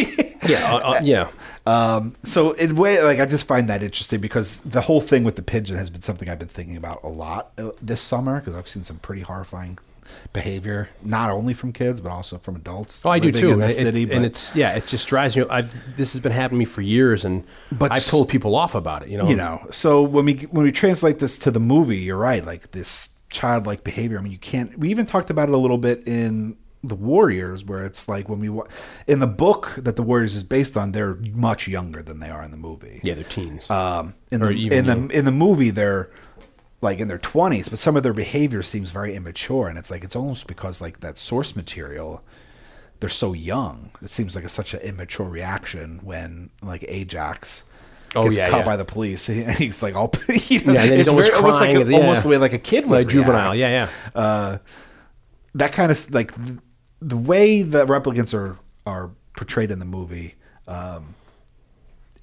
yeah 0.47 0.73
uh, 0.73 0.77
uh, 0.93 0.99
yeah 1.03 1.29
Um, 1.65 2.15
so 2.23 2.51
in 2.53 2.75
way, 2.75 3.01
like 3.03 3.19
I 3.19 3.25
just 3.25 3.45
find 3.45 3.69
that 3.69 3.83
interesting 3.83 4.19
because 4.21 4.57
the 4.59 4.81
whole 4.81 5.01
thing 5.01 5.23
with 5.23 5.35
the 5.35 5.41
pigeon 5.43 5.77
has 5.77 5.89
been 5.89 6.01
something 6.01 6.29
I've 6.29 6.39
been 6.39 6.47
thinking 6.47 6.77
about 6.77 7.03
a 7.03 7.09
lot 7.09 7.51
uh, 7.57 7.71
this 7.81 8.01
summer 8.01 8.39
because 8.39 8.55
I've 8.55 8.67
seen 8.67 8.83
some 8.83 8.97
pretty 8.97 9.21
horrifying 9.21 9.77
behavior, 10.33 10.89
not 11.03 11.29
only 11.29 11.53
from 11.53 11.71
kids 11.71 12.01
but 12.01 12.09
also 12.09 12.37
from 12.37 12.55
adults. 12.55 13.01
Oh, 13.05 13.09
I 13.09 13.19
do 13.19 13.31
too. 13.31 13.51
In 13.51 13.59
the 13.59 13.67
It- 13.69 13.75
city, 13.75 14.03
and 14.03 14.11
but- 14.11 14.23
it's 14.25 14.55
yeah, 14.55 14.71
it 14.75 14.87
just 14.87 15.07
drives 15.07 15.35
me. 15.37 15.43
I've, 15.49 15.71
this 15.97 16.13
has 16.13 16.21
been 16.21 16.31
happening 16.31 16.57
to 16.65 16.69
me 16.69 16.73
for 16.73 16.81
years, 16.81 17.23
and 17.25 17.43
But 17.71 17.91
I've 17.93 18.05
told 18.05 18.29
people 18.29 18.55
off 18.55 18.73
about 18.75 19.03
it. 19.03 19.09
You 19.09 19.17
know, 19.17 19.29
you 19.29 19.35
know. 19.35 19.65
So 19.71 20.01
when 20.01 20.25
we 20.25 20.33
when 20.51 20.63
we 20.63 20.71
translate 20.71 21.19
this 21.19 21.37
to 21.39 21.51
the 21.51 21.59
movie, 21.59 21.99
you're 21.99 22.17
right. 22.17 22.43
Like 22.45 22.71
this 22.71 23.09
childlike 23.29 23.83
behavior. 23.85 24.17
I 24.19 24.21
mean, 24.21 24.31
you 24.31 24.37
can't. 24.37 24.77
We 24.77 24.89
even 24.89 25.05
talked 25.05 25.29
about 25.29 25.47
it 25.49 25.55
a 25.55 25.57
little 25.57 25.77
bit 25.77 26.07
in 26.07 26.57
the 26.83 26.95
Warriors, 26.95 27.63
where 27.63 27.83
it's 27.83 28.07
like 28.09 28.27
when 28.27 28.39
we 28.39 28.49
wa- 28.49 28.65
in 29.07 29.19
the 29.19 29.27
book 29.27 29.73
that 29.77 29.95
the 29.95 30.03
Warriors 30.03 30.35
is 30.35 30.43
based 30.43 30.75
on, 30.75 30.91
they're 30.93 31.15
much 31.15 31.67
younger 31.67 32.01
than 32.01 32.19
they 32.19 32.29
are 32.29 32.43
in 32.43 32.51
the 32.51 32.57
movie. 32.57 32.99
yeah, 33.03 33.13
they're 33.13 33.23
teens. 33.23 33.69
Um, 33.69 34.15
in 34.31 34.41
the 34.41 34.49
in 34.49 34.85
the 34.85 35.07
in 35.17 35.25
the 35.25 35.31
movie, 35.31 35.69
they're 35.69 36.09
like 36.81 36.97
in 36.99 37.07
their 37.07 37.19
twenties, 37.19 37.69
but 37.69 37.77
some 37.77 37.95
of 37.95 38.01
their 38.03 38.13
behavior 38.13 38.63
seems 38.63 38.89
very 38.89 39.13
immature, 39.15 39.67
and 39.67 39.77
it's 39.77 39.91
like 39.91 40.03
it's 40.03 40.15
almost 40.15 40.47
because 40.47 40.81
like 40.81 41.01
that 41.01 41.19
source 41.19 41.55
material, 41.55 42.23
they're 42.99 43.09
so 43.09 43.33
young. 43.33 43.91
It 44.01 44.09
seems 44.09 44.33
like 44.35 44.43
it's 44.45 44.53
such 44.53 44.73
an 44.73 44.79
immature 44.79 45.27
reaction 45.29 45.99
when 46.03 46.49
like 46.63 46.83
Ajax. 46.87 47.63
Oh, 48.13 48.23
gets 48.25 48.35
yeah, 48.35 48.49
caught 48.49 48.57
yeah. 48.59 48.65
by 48.65 48.75
the 48.75 48.83
police, 48.83 49.29
and 49.29 49.51
he's 49.51 49.81
like, 49.83 49.95
"All 49.95 50.11
you 50.27 50.61
know, 50.65 50.73
Yeah, 50.73 50.83
it's 50.83 51.07
almost 51.07 51.29
very, 51.29 51.39
almost 51.41 51.61
like 51.61 51.75
a, 51.75 51.83
the- 51.85 51.95
almost 51.95 52.23
the 52.23 52.27
way 52.29 52.37
like 52.37 52.51
a 52.53 52.57
kid 52.59 52.89
would 52.89 52.97
Like 52.97 53.07
juvenile, 53.07 53.55
yeah, 53.55 53.69
yeah. 53.69 54.19
Uh, 54.19 54.57
that 55.55 55.71
kind 55.73 55.91
of 55.91 56.13
like 56.13 56.31
the 57.01 57.17
way 57.17 57.61
the 57.61 57.85
replicants 57.85 58.33
are 58.33 58.57
are 58.85 59.11
portrayed 59.35 59.71
in 59.71 59.79
the 59.79 59.85
movie. 59.85 60.35
Um, 60.67 61.15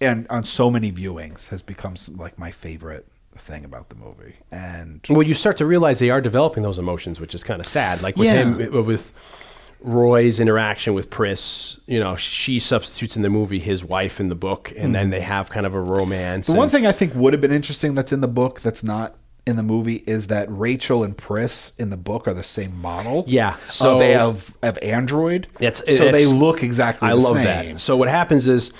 and 0.01 0.27
on 0.31 0.45
so 0.45 0.71
many 0.71 0.93
viewings 0.93 1.49
has 1.49 1.61
become 1.63 1.95
like 2.17 2.39
my 2.39 2.51
favorite 2.51 3.07
thing 3.37 3.65
about 3.65 3.89
the 3.89 3.95
movie. 3.95 4.35
And 4.51 5.01
Well, 5.09 5.23
you 5.23 5.35
start 5.35 5.57
to 5.59 5.67
realize 5.67 5.99
they 5.99 6.11
are 6.11 6.21
developing 6.21 6.63
those 6.63 6.79
emotions, 6.79 7.21
which 7.21 7.35
is 7.35 7.43
kind 7.45 7.61
of 7.61 7.67
sad. 7.67 8.03
Like 8.03 8.17
with 8.17 8.27
Yeah. 8.27 8.43
him, 8.57 8.85
with 8.87 9.13
Roy's 9.81 10.41
interaction 10.41 10.95
with 10.95 11.09
Pris, 11.11 11.79
you 11.87 12.01
know, 12.01 12.17
she 12.17 12.59
substitutes 12.59 13.15
in 13.17 13.23
the 13.23 13.31
movie 13.31 13.61
his 13.61 13.85
wife 13.85 14.19
in 14.19 14.29
the 14.29 14.35
book, 14.35 14.73
and 14.77 14.93
then 14.95 15.11
they 15.11 15.21
have 15.21 15.51
kind 15.51 15.67
of 15.67 15.75
a 15.75 15.81
romance. 15.81 16.47
Mm-hmm. 16.47 16.53
the 16.55 16.59
one 16.59 16.69
thing 16.69 16.87
I 16.87 16.93
think 16.93 17.15
would 17.15 17.33
have 17.33 17.41
been 17.41 17.53
interesting 17.53 17.95
that's 17.95 18.13
in 18.13 18.21
the 18.21 18.29
book 18.29 18.61
that's 18.61 18.83
not 18.83 19.15
in 19.49 19.57
the 19.57 19.63
movie 19.63 20.05
is 20.07 20.27
that 20.29 20.47
Rachel 20.51 21.03
and 21.03 21.17
Pris 21.17 21.73
in 21.79 21.91
the 21.91 21.97
book 21.97 22.29
are 22.29 22.35
the 22.35 22.43
same 22.45 22.81
model. 22.81 23.25
Yeah, 23.27 23.57
So 23.67 23.99
they 23.99 24.13
have 24.13 24.55
have 24.63 24.79
Android. 24.83 25.47
That's- 25.59 25.83
so 25.99 26.13
they 26.13 26.27
look 26.27 26.63
exactly. 26.63 27.09
I 27.09 27.15
the 27.15 27.21
love 27.21 27.37
same. 27.37 27.45
that. 27.75 27.81
So 27.81 27.97
what 27.97 28.09
happens 28.09 28.47
is, 28.47 28.73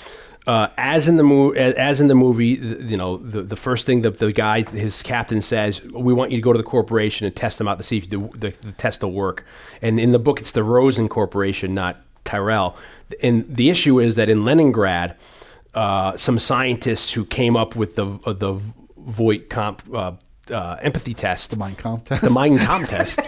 uh, 0.47 0.67
as 0.77 1.07
in 1.07 1.17
the 1.17 1.23
movie, 1.23 1.59
as 1.59 1.99
in 1.99 2.07
the 2.07 2.15
movie, 2.15 2.47
you 2.91 2.97
know, 2.97 3.17
the, 3.17 3.41
the 3.41 3.55
first 3.55 3.85
thing 3.85 4.01
that 4.03 4.19
the 4.19 4.31
guy, 4.31 4.61
his 4.61 5.03
captain 5.03 5.41
says, 5.41 5.81
"We 5.83 6.13
want 6.13 6.31
you 6.31 6.37
to 6.37 6.41
go 6.41 6.53
to 6.53 6.57
the 6.57 6.63
corporation 6.63 7.27
and 7.27 7.35
test 7.35 7.57
them 7.57 7.67
out 7.67 7.77
to 7.77 7.83
see 7.83 7.97
if 7.97 8.09
the, 8.09 8.17
the, 8.17 8.53
the 8.61 8.71
test 8.73 9.03
will 9.03 9.11
work." 9.11 9.43
And 9.81 9.99
in 9.99 10.11
the 10.11 10.19
book, 10.19 10.39
it's 10.39 10.51
the 10.51 10.63
Rosen 10.63 11.09
Corporation, 11.09 11.73
not 11.73 11.97
Tyrell. 12.25 12.75
And 13.21 13.45
the 13.47 13.69
issue 13.69 13.99
is 13.99 14.15
that 14.15 14.29
in 14.29 14.43
Leningrad, 14.45 15.15
uh, 15.73 16.15
some 16.17 16.39
scientists 16.39 17.13
who 17.13 17.25
came 17.25 17.55
up 17.55 17.75
with 17.75 17.95
the 17.95 18.05
uh, 18.25 18.33
the 18.33 18.59
Voight 18.97 19.49
Kampff. 19.49 20.17
Uh, 20.51 20.77
empathy 20.81 21.13
test, 21.13 21.51
The 21.51 21.57
Mein 21.57 21.75
Kampf 21.75 22.05
test. 22.09 22.21
the 22.23 22.29
Mein 22.29 22.57
Kampf 22.57 22.89
test. 22.89 23.19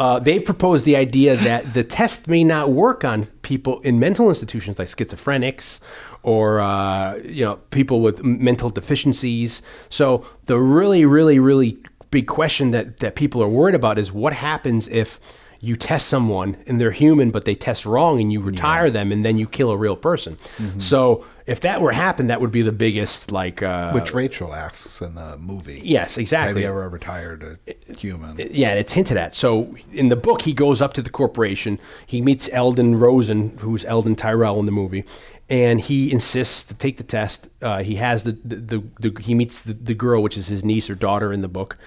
Uh, 0.00 0.18
they've 0.18 0.44
proposed 0.44 0.84
the 0.84 0.96
idea 0.96 1.36
that 1.36 1.72
the 1.74 1.82
test 1.84 2.28
may 2.28 2.44
not 2.44 2.70
work 2.70 3.04
on 3.04 3.24
people 3.42 3.80
in 3.80 3.98
mental 3.98 4.28
institutions 4.28 4.78
like 4.78 4.88
schizophrenics 4.88 5.80
or 6.22 6.60
uh, 6.60 7.16
you 7.24 7.44
know 7.44 7.56
people 7.70 8.00
with 8.00 8.22
mental 8.24 8.68
deficiencies. 8.68 9.62
So 9.88 10.26
the 10.46 10.58
really, 10.58 11.04
really, 11.06 11.38
really 11.38 11.78
big 12.10 12.26
question 12.26 12.72
that 12.72 12.98
that 12.98 13.14
people 13.14 13.42
are 13.42 13.48
worried 13.48 13.74
about 13.74 13.98
is 13.98 14.12
what 14.12 14.32
happens 14.32 14.86
if 14.88 15.18
you 15.66 15.76
test 15.76 16.06
someone 16.08 16.56
and 16.66 16.80
they're 16.80 16.90
human 16.92 17.30
but 17.30 17.44
they 17.44 17.54
test 17.54 17.84
wrong 17.84 18.20
and 18.20 18.32
you 18.32 18.40
retire 18.40 18.90
them 18.90 19.10
and 19.12 19.24
then 19.24 19.36
you 19.36 19.46
kill 19.46 19.70
a 19.70 19.76
real 19.76 19.96
person. 19.96 20.36
So 20.78 21.24
if 21.46 21.60
that 21.60 21.80
were 21.80 21.90
to 21.90 21.96
happen, 21.96 22.26
that 22.26 22.40
would 22.40 22.50
be 22.50 22.62
the 22.62 22.72
biggest 22.72 23.30
like 23.30 23.62
uh, 23.62 23.92
Which 23.92 24.12
Rachel 24.12 24.52
asks 24.52 25.00
in 25.00 25.14
the 25.14 25.36
movie. 25.38 25.80
Yes, 25.84 26.18
exactly. 26.18 26.62
Have 26.62 26.72
you 26.74 26.78
ever 26.78 26.88
retired 26.88 27.58
a 27.68 27.92
human? 27.94 28.36
yeah, 28.50 28.74
it's 28.74 28.92
hinted 28.92 29.16
at. 29.16 29.34
So 29.34 29.74
in 29.92 30.08
the 30.08 30.16
book, 30.16 30.42
he 30.42 30.52
goes 30.52 30.82
up 30.82 30.92
to 30.94 31.02
the 31.02 31.10
corporation. 31.10 31.78
He 32.06 32.20
meets 32.20 32.48
Eldon 32.52 32.98
Rosen, 32.98 33.56
who's 33.58 33.84
Eldon 33.84 34.16
Tyrell 34.16 34.58
in 34.58 34.66
the 34.66 34.72
movie, 34.72 35.04
and 35.48 35.80
he 35.80 36.10
insists 36.10 36.64
to 36.64 36.74
take 36.74 36.96
the 36.96 37.04
test. 37.04 37.48
Uh, 37.62 37.82
he 37.82 37.96
has 37.96 38.24
the, 38.24 38.32
the, 38.32 38.56
the, 38.56 39.10
the 39.10 39.22
he 39.22 39.34
meets 39.34 39.60
the, 39.60 39.72
the 39.72 39.94
girl, 39.94 40.22
which 40.22 40.36
is 40.36 40.48
his 40.48 40.64
niece 40.64 40.90
or 40.90 40.94
daughter 40.94 41.32
in 41.32 41.42
the 41.42 41.48
book. 41.48 41.78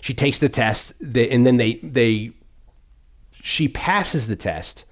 She 0.00 0.14
takes 0.14 0.38
the 0.38 0.48
test, 0.48 0.92
they, 1.00 1.28
and 1.28 1.44
then 1.44 1.56
they 1.56 1.74
they 1.82 2.32
she 3.42 3.68
passes 3.68 4.26
the 4.26 4.36
test, 4.36 4.84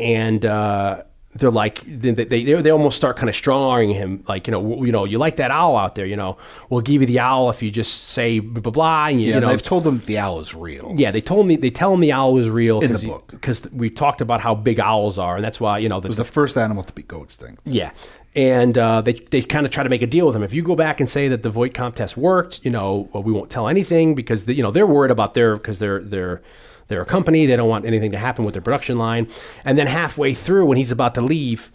and 0.00 0.44
uh, 0.44 1.02
they're 1.36 1.50
like 1.50 1.80
they 1.86 2.12
they, 2.12 2.44
they 2.44 2.70
almost 2.70 2.96
start 2.96 3.16
kind 3.16 3.28
of 3.28 3.34
strong 3.34 3.62
arming 3.64 3.90
him, 3.94 4.22
like 4.28 4.46
you 4.46 4.52
know 4.52 4.62
w- 4.62 4.86
you 4.86 4.92
know 4.92 5.04
you 5.04 5.18
like 5.18 5.36
that 5.36 5.50
owl 5.50 5.76
out 5.76 5.94
there, 5.96 6.06
you 6.06 6.16
know 6.16 6.36
we'll 6.70 6.80
give 6.80 7.00
you 7.00 7.06
the 7.06 7.18
owl 7.18 7.50
if 7.50 7.62
you 7.62 7.70
just 7.70 8.04
say 8.04 8.38
blah 8.38 8.60
blah 8.60 8.70
blah. 8.72 9.06
And 9.08 9.20
you, 9.20 9.28
yeah, 9.28 9.34
you 9.36 9.40
know 9.40 9.48
they've 9.48 9.62
told 9.62 9.84
them 9.84 9.98
the 9.98 10.18
owl 10.18 10.40
is 10.40 10.54
real. 10.54 10.94
yeah, 10.96 11.10
they 11.10 11.20
told 11.20 11.46
me 11.46 11.56
they 11.56 11.70
tell 11.70 11.92
him 11.92 12.00
the 12.00 12.12
owl 12.12 12.32
was 12.34 12.48
real 12.50 12.80
In 12.82 12.92
the 12.92 13.06
book. 13.06 13.26
because 13.30 13.68
we 13.72 13.90
talked 13.90 14.20
about 14.20 14.40
how 14.40 14.54
big 14.54 14.78
owls 14.80 15.18
are, 15.18 15.36
and 15.36 15.44
that's 15.44 15.60
why 15.60 15.78
you 15.78 15.88
know 15.88 16.00
the, 16.00 16.06
It 16.06 16.10
was 16.10 16.16
the 16.18 16.24
first 16.24 16.56
animal 16.56 16.84
to 16.84 16.92
be 16.92 17.02
go 17.02 17.22
extinct. 17.24 17.62
yeah, 17.64 17.90
and 18.36 18.78
uh, 18.78 19.00
they 19.00 19.14
they 19.14 19.42
kind 19.42 19.66
of 19.66 19.72
try 19.72 19.82
to 19.82 19.88
make 19.90 20.02
a 20.02 20.06
deal 20.06 20.26
with 20.28 20.36
him. 20.36 20.44
If 20.44 20.52
you 20.52 20.62
go 20.62 20.76
back 20.76 21.00
and 21.00 21.10
say 21.10 21.26
that 21.28 21.42
the 21.42 21.50
Voight 21.50 21.74
Kampff 21.74 21.96
test 21.96 22.16
worked, 22.16 22.64
you 22.64 22.70
know, 22.70 23.08
well, 23.12 23.24
we 23.24 23.32
won't 23.32 23.50
tell 23.50 23.66
anything 23.68 24.14
because 24.14 24.44
the, 24.44 24.54
you 24.54 24.62
know 24.62 24.70
they're 24.70 24.86
worried 24.86 25.10
about 25.10 25.34
their 25.34 25.56
because 25.56 25.80
they're 25.80 26.00
they're 26.00 26.42
they're 26.88 27.02
a 27.02 27.06
company. 27.06 27.46
They 27.46 27.56
don't 27.56 27.68
want 27.68 27.84
anything 27.86 28.12
to 28.12 28.18
happen 28.18 28.44
with 28.44 28.54
their 28.54 28.62
production 28.62 28.98
line. 28.98 29.28
And 29.64 29.76
then 29.78 29.86
halfway 29.86 30.34
through, 30.34 30.66
when 30.66 30.76
he's 30.78 30.92
about 30.92 31.14
to 31.16 31.20
leave. 31.20 31.70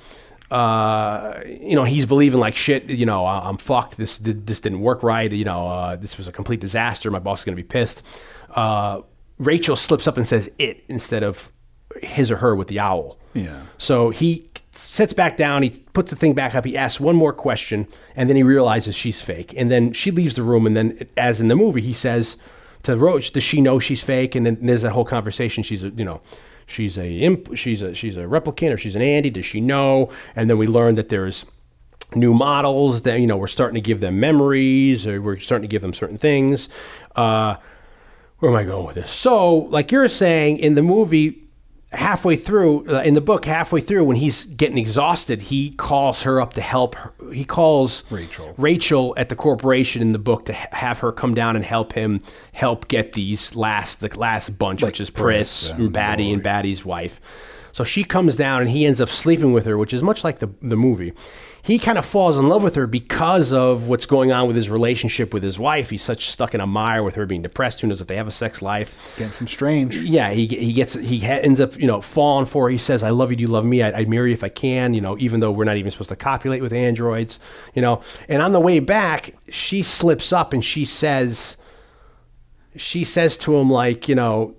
Uh, 0.52 1.42
you 1.46 1.76
know, 1.76 1.84
he's 1.84 2.06
believing 2.08 2.40
like 2.40 2.56
shit. 2.56 2.86
You 2.90 3.06
know, 3.06 3.24
"I- 3.26 3.48
I'm 3.48 3.58
fucked. 3.58 3.98
This 3.98 4.18
this 4.18 4.60
didn't 4.60 4.82
work 4.82 5.04
right. 5.04 5.32
You 5.32 5.46
know, 5.46 5.68
uh, 5.68 5.96
this 5.96 6.18
was 6.18 6.28
a 6.28 6.32
complete 6.32 6.60
disaster. 6.60 7.12
My 7.12 7.20
boss 7.20 7.42
is 7.42 7.46
gonna 7.46 7.56
be 7.56 7.64
pissed. 7.64 8.02
Uh, 8.56 9.02
Rachel 9.38 9.76
slips 9.76 10.08
up 10.08 10.18
and 10.18 10.28
says 10.28 10.50
it 10.58 10.84
instead 10.90 11.22
of 11.24 11.52
his 12.02 12.32
or 12.32 12.38
her 12.38 12.56
with 12.56 12.68
the 12.68 12.80
owl. 12.80 13.20
Yeah. 13.36 13.62
So 13.78 14.10
he 14.10 14.50
sits 14.72 15.14
back 15.14 15.38
down, 15.38 15.62
he 15.62 15.70
puts 15.94 16.10
the 16.10 16.16
thing 16.16 16.34
back 16.34 16.56
up, 16.56 16.66
he 16.66 16.76
asks 16.76 17.00
one 17.00 17.16
more 17.16 17.34
question, 17.34 17.88
and 18.16 18.28
then 18.28 18.36
he 18.36 18.44
realizes 18.44 18.96
she's 18.96 19.22
fake. 19.22 19.54
And 19.56 19.70
then 19.70 19.94
she 19.94 20.10
leaves 20.10 20.34
the 20.36 20.42
room, 20.44 20.66
and 20.66 20.76
then, 20.76 21.06
as 21.16 21.40
in 21.42 21.48
the 21.48 21.56
movie, 21.56 21.82
he 21.82 21.94
says 21.94 22.38
to 22.84 22.98
Roach, 22.98 23.32
"Does 23.32 23.44
she 23.44 23.62
know 23.62 23.80
she's 23.80 24.02
fake?" 24.02 24.36
And 24.36 24.46
then 24.46 24.58
there's 24.62 24.82
that 24.84 24.92
whole 24.92 25.06
conversation. 25.06 25.64
She's 25.64 25.84
a, 25.84 25.90
you 25.90 26.06
know, 26.06 26.22
she's 26.66 26.98
a 26.98 27.10
imp, 27.10 27.56
she's 27.56 27.82
a 27.82 27.94
she's 27.94 28.18
a 28.18 28.22
replicant, 28.22 28.74
or 28.74 28.78
she's 28.78 28.96
an 28.96 29.02
Andy. 29.02 29.30
Does 29.30 29.46
she 29.46 29.62
know? 29.62 30.10
And 30.36 30.50
then 30.50 30.58
we 30.58 30.68
learn 30.68 30.96
that 30.96 31.10
there's 31.10 31.46
new 32.16 32.34
models 32.34 33.04
that 33.04 33.20
you 33.20 33.28
know 33.28 33.38
we're 33.38 33.48
starting 33.48 33.76
to 33.76 33.82
give 33.82 34.00
them 34.00 34.20
memories, 34.20 35.06
or 35.06 35.22
we're 35.22 35.38
starting 35.38 35.68
to 35.68 35.72
give 35.72 35.82
them 35.82 35.94
certain 35.94 36.18
things. 36.18 36.70
Uh, 37.16 37.56
where 38.40 38.52
am 38.52 38.58
I 38.58 38.64
going 38.64 38.86
with 38.86 38.96
this? 38.96 39.12
So, 39.12 39.56
like 39.56 39.92
you're 39.92 40.08
saying 40.08 40.60
in 40.60 40.76
the 40.76 40.82
movie, 40.82 41.49
halfway 41.92 42.36
through, 42.36 42.88
uh, 42.90 43.02
in 43.02 43.14
the 43.14 43.22
book, 43.22 43.46
halfway 43.46 43.82
through, 43.82 44.04
when 44.04 44.16
he's 44.16 44.46
getting 44.46 44.78
exhausted, 44.78 45.42
he 45.42 45.72
calls 45.72 46.22
her 46.24 46.40
up 46.40 46.54
to 46.54 46.62
help 46.62 46.96
her. 46.96 47.14
He 47.34 47.44
calls 47.44 48.04
Rachel. 48.12 48.54
Rachel 48.58 49.14
at 49.18 49.30
the 49.30 49.36
corporation 49.36 50.02
in 50.02 50.12
the 50.12 50.20
book 50.20 50.46
to 50.46 50.54
ha- 50.54 50.68
have 50.72 51.00
her 51.00 51.12
come 51.12 51.34
down 51.34 51.56
and 51.56 51.66
help 51.66 51.94
him 51.94 52.22
help 52.52 52.88
get 52.88 53.14
these 53.14 53.56
last, 53.56 54.02
the 54.02 54.18
last 54.18 54.58
bunch, 54.58 54.84
which 54.84 55.02
is 55.02 55.10
Pris, 55.10 55.24
Pris 55.24 55.72
and 55.72 55.80
and 55.82 55.94
Batty, 55.94 56.32
and 56.32 56.44
Batty's 56.44 56.86
wife. 56.86 57.20
So 57.72 57.84
she 57.84 58.04
comes 58.04 58.36
down 58.36 58.62
and 58.62 58.70
he 58.70 58.86
ends 58.86 59.00
up 59.02 59.10
sleeping 59.10 59.54
with 59.54 59.66
her, 59.66 59.78
which 59.78 59.94
is 59.94 60.04
much 60.04 60.24
like 60.24 60.40
the, 60.40 60.50
the 60.62 60.76
movie. 60.76 61.14
He 61.70 61.78
kind 61.78 62.00
of 62.00 62.06
falls 62.06 62.40
in 62.40 62.50
love 62.50 62.64
with 62.64 62.74
her 62.74 62.88
because 62.88 63.54
of 63.54 63.88
what's 63.88 64.08
going 64.08 64.32
on 64.32 64.48
with 64.48 64.56
his 64.56 64.72
relationship 64.72 65.36
with 65.36 65.44
his 65.44 65.60
wife. 65.60 65.92
He's 65.92 66.02
such 66.02 66.28
stuck 66.28 66.56
in 66.56 66.62
a 66.62 66.66
mire 66.66 67.04
with 67.04 67.14
her 67.14 67.28
being 67.28 67.44
depressed. 67.44 67.82
Who 67.82 67.88
knows 67.88 68.02
if 68.02 68.08
they 68.08 68.16
have 68.16 68.28
a 68.28 68.32
sex 68.32 68.64
life? 68.64 69.14
Getting 69.20 69.34
some 69.34 69.46
strange. 69.46 69.96
Yeah, 69.96 70.32
he 70.32 70.48
he 70.48 70.74
gets 70.74 70.96
he 70.96 71.24
ends 71.24 71.60
up 71.60 71.80
you 71.80 71.86
know 71.86 72.02
falling 72.02 72.48
for. 72.48 72.66
her. 72.66 72.70
He 72.72 72.80
says, 72.80 73.04
"I 73.04 73.12
love 73.12 73.30
you. 73.30 73.38
Do 73.38 73.44
you 73.44 73.50
love 73.50 73.66
me? 73.66 73.84
I, 73.84 74.00
I'd 74.00 74.10
marry 74.10 74.32
you 74.32 74.34
if 74.34 74.44
I 74.44 74.50
can." 74.50 74.96
You 74.96 75.02
know, 75.02 75.16
even 75.20 75.42
though 75.42 75.52
we're 75.52 75.64
not 75.64 75.78
even 75.78 75.92
supposed 75.92 76.10
to 76.10 76.16
copulate 76.16 76.64
with 76.64 76.74
androids. 76.74 77.38
You 77.76 77.84
know, 77.84 78.02
and 78.28 78.42
on 78.42 78.52
the 78.52 78.60
way 78.60 78.80
back, 78.80 79.36
she 79.50 79.84
slips 79.84 80.34
up 80.34 80.54
and 80.54 80.66
she 80.66 80.86
says, 80.86 81.58
she 82.78 83.04
says 83.04 83.38
to 83.38 83.56
him 83.56 83.70
like 83.70 84.10
you 84.10 84.16
know 84.16 84.56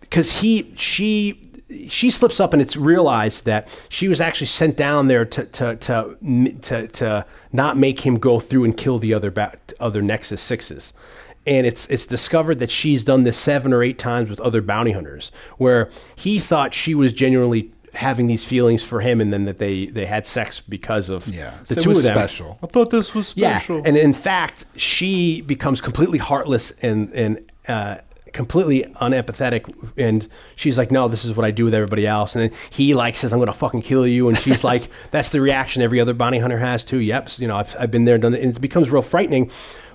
because 0.00 0.40
he 0.40 0.72
she 0.78 1.51
she 1.88 2.10
slips 2.10 2.40
up 2.40 2.52
and 2.52 2.60
it's 2.62 2.76
realized 2.76 3.44
that 3.46 3.68
she 3.88 4.08
was 4.08 4.20
actually 4.20 4.46
sent 4.48 4.76
down 4.76 5.08
there 5.08 5.24
to 5.24 5.44
to 5.46 5.76
to 5.76 6.16
to, 6.62 6.86
to 6.88 7.26
not 7.52 7.76
make 7.76 8.00
him 8.00 8.18
go 8.18 8.40
through 8.40 8.64
and 8.64 8.76
kill 8.76 8.98
the 8.98 9.14
other 9.14 9.30
ba- 9.30 9.56
other 9.80 10.02
Nexus 10.02 10.40
sixes. 10.40 10.92
And 11.46 11.66
it's 11.66 11.86
it's 11.88 12.06
discovered 12.06 12.58
that 12.60 12.70
she's 12.70 13.02
done 13.02 13.24
this 13.24 13.36
seven 13.36 13.72
or 13.72 13.82
eight 13.82 13.98
times 13.98 14.30
with 14.30 14.40
other 14.40 14.62
bounty 14.62 14.92
hunters, 14.92 15.32
where 15.58 15.90
he 16.14 16.38
thought 16.38 16.72
she 16.72 16.94
was 16.94 17.12
genuinely 17.12 17.72
having 17.94 18.26
these 18.26 18.44
feelings 18.44 18.82
for 18.84 19.00
him, 19.00 19.20
and 19.20 19.32
then 19.32 19.44
that 19.46 19.58
they 19.58 19.86
they 19.86 20.06
had 20.06 20.24
sex 20.24 20.60
because 20.60 21.10
of 21.10 21.26
Yeah. 21.26 21.54
the 21.66 21.74
So 21.74 21.80
it 21.80 21.82
two 21.82 21.88
was 21.90 21.98
of 21.98 22.04
them. 22.04 22.14
special. 22.14 22.58
I 22.62 22.66
thought 22.68 22.90
this 22.90 23.12
was 23.12 23.28
special. 23.28 23.76
Yeah, 23.78 23.82
and 23.86 23.96
in 23.96 24.12
fact, 24.12 24.66
she 24.76 25.40
becomes 25.40 25.80
completely 25.80 26.18
heartless 26.18 26.70
and 26.80 27.12
and 27.12 27.40
uh, 27.66 27.96
completely 28.32 28.82
unempathetic, 29.00 29.72
and 29.96 30.28
she's 30.56 30.78
like, 30.78 30.90
"No, 30.90 31.08
this 31.08 31.24
is 31.24 31.36
what 31.36 31.44
I 31.44 31.50
do 31.50 31.64
with 31.64 31.74
everybody 31.74 32.06
else." 32.06 32.34
And 32.34 32.44
then 32.44 32.58
he 32.70 32.94
like 32.94 33.16
says, 33.16 33.32
"I'm 33.32 33.38
going 33.38 33.46
to 33.46 33.52
fucking 33.52 33.82
kill 33.82 34.06
you," 34.06 34.28
and 34.28 34.38
she's 34.38 34.64
like, 34.72 34.88
"That's 35.10 35.30
the 35.30 35.40
reaction 35.40 35.82
every 35.82 36.00
other 36.00 36.14
bounty 36.14 36.38
hunter 36.38 36.58
has 36.58 36.84
too." 36.84 36.98
Yep, 36.98 37.30
you 37.38 37.48
know, 37.48 37.56
I've 37.56 37.74
I've 37.78 37.90
been 37.90 38.04
there, 38.04 38.18
done 38.18 38.34
it, 38.34 38.42
and 38.42 38.56
it 38.56 38.60
becomes 38.60 38.90
real 38.90 39.02
frightening. 39.02 39.50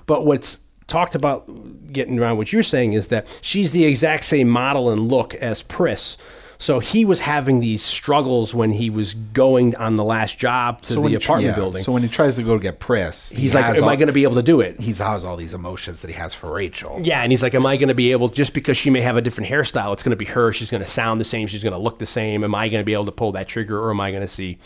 But 0.06 0.24
what's 0.24 0.58
talked 0.86 1.14
about 1.14 1.46
getting 1.92 2.18
around 2.18 2.38
what 2.38 2.52
you're 2.52 2.62
saying 2.62 2.94
is 2.94 3.08
that 3.08 3.38
she's 3.42 3.72
the 3.72 3.84
exact 3.84 4.24
same 4.24 4.48
model 4.48 4.90
and 4.90 5.08
look 5.08 5.34
as 5.36 5.62
Pris. 5.62 6.16
So 6.60 6.80
he 6.80 7.04
was 7.04 7.20
having 7.20 7.60
these 7.60 7.84
struggles 7.84 8.52
when 8.52 8.70
he 8.72 8.90
was 8.90 9.14
going 9.14 9.76
on 9.76 9.94
the 9.94 10.02
last 10.04 10.38
job 10.38 10.82
to 10.82 10.94
when 11.00 11.12
the 11.12 11.18
he 11.18 11.24
apartment 11.24 11.52
yeah, 11.52 11.54
building. 11.54 11.84
So 11.84 11.92
when 11.92 12.02
he 12.02 12.08
tries 12.08 12.34
to 12.36 12.42
go 12.42 12.56
to 12.58 12.62
get 12.62 12.80
Pris, 12.80 13.28
He's 13.30 13.54
like, 13.54 13.64
"Am 13.76 13.84
I 13.84 13.94
going 13.94 14.08
to 14.08 14.12
be 14.12 14.24
able 14.24 14.34
to 14.34 14.42
do 14.42 14.60
it?" 14.60 14.80
He 14.80 14.92
has 14.92 15.24
all 15.24 15.36
these 15.36 15.54
emotions 15.54 16.00
that 16.02 16.08
he 16.08 16.14
has 16.14 16.34
for 16.34 16.52
Rachel. 16.52 17.00
Yeah, 17.02 17.22
and 17.22 17.30
he's 17.30 17.42
like, 17.44 17.54
"Am 17.54 17.64
I 17.64 17.76
going 17.76 17.88
to 17.88 17.94
be 17.94 18.10
able 18.10 18.28
just 18.28 18.54
because 18.54 18.76
she 18.76 18.90
may 18.90 19.00
have 19.02 19.16
a 19.16 19.20
different 19.22 19.48
hairstyle? 19.50 19.92
It's 19.92 20.02
going 20.02 20.10
to 20.10 20.16
be 20.16 20.24
her. 20.24 20.52
She's 20.52 20.70
going 20.70 20.82
to 20.82 20.90
sound 20.90 21.20
the 21.20 21.24
same. 21.24 21.46
She's 21.46 21.62
going 21.62 21.74
to 21.74 21.78
look 21.78 21.98
the 22.00 22.06
same. 22.06 22.42
Am 22.42 22.54
I 22.54 22.68
going 22.68 22.80
to 22.80 22.84
be 22.84 22.92
able 22.92 23.06
to 23.06 23.12
pull 23.12 23.32
that 23.32 23.46
trigger, 23.46 23.78
or 23.80 23.90
am 23.92 24.00
I 24.00 24.10
going 24.10 24.22
to 24.22 24.28
see 24.28 24.58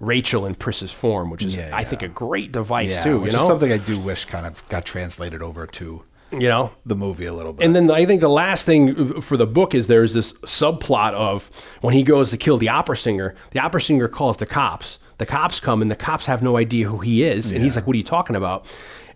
Rachel 0.00 0.44
in 0.46 0.54
Pris's 0.54 0.92
form, 0.92 1.30
which 1.30 1.42
is, 1.44 1.56
Yeah, 1.56 1.70
I 1.74 1.80
yeah. 1.80 1.88
think, 1.88 2.02
a 2.02 2.08
great 2.08 2.52
device 2.52 2.90
Yeah, 2.90 3.02
too. 3.04 3.20
which 3.20 3.32
You 3.32 3.38
is 3.38 3.42
know, 3.42 3.48
something 3.48 3.72
I 3.72 3.78
do 3.78 3.98
wish 3.98 4.26
kind 4.26 4.46
of 4.46 4.66
got 4.68 4.84
translated 4.84 5.42
over 5.42 5.66
to 5.66 6.02
you 6.32 6.48
know. 6.48 6.70
the 6.86 6.96
movie 6.96 7.26
a 7.26 7.32
little 7.32 7.52
bit. 7.52 7.64
And 7.64 7.74
then 7.74 7.90
I 7.90 8.04
think 8.06 8.20
the 8.20 8.28
last 8.28 8.66
thing 8.66 9.20
for 9.20 9.36
the 9.36 9.46
book 9.46 9.74
is 9.74 9.86
there's 9.86 10.14
this 10.14 10.32
subplot 10.44 11.14
of 11.14 11.48
when 11.80 11.94
he 11.94 12.02
goes 12.02 12.30
to 12.30 12.36
kill 12.36 12.58
the 12.58 12.68
opera 12.68 12.96
singer, 12.96 13.34
the 13.50 13.60
opera 13.60 13.80
singer 13.80 14.08
calls 14.08 14.36
the 14.36 14.46
cops. 14.46 14.98
the 15.18 15.26
cops 15.26 15.58
come 15.58 15.82
and 15.82 15.90
the 15.90 15.96
cops 15.96 16.26
have 16.26 16.42
no 16.42 16.56
idea 16.56 16.86
who 16.88 16.98
he 16.98 17.24
is, 17.24 17.50
and 17.50 17.62
he's 17.62 17.74
like, 17.74 17.86
"What 17.88 17.94
are 17.94 17.98
you 17.98 18.04
talking 18.04 18.36
about?" 18.36 18.66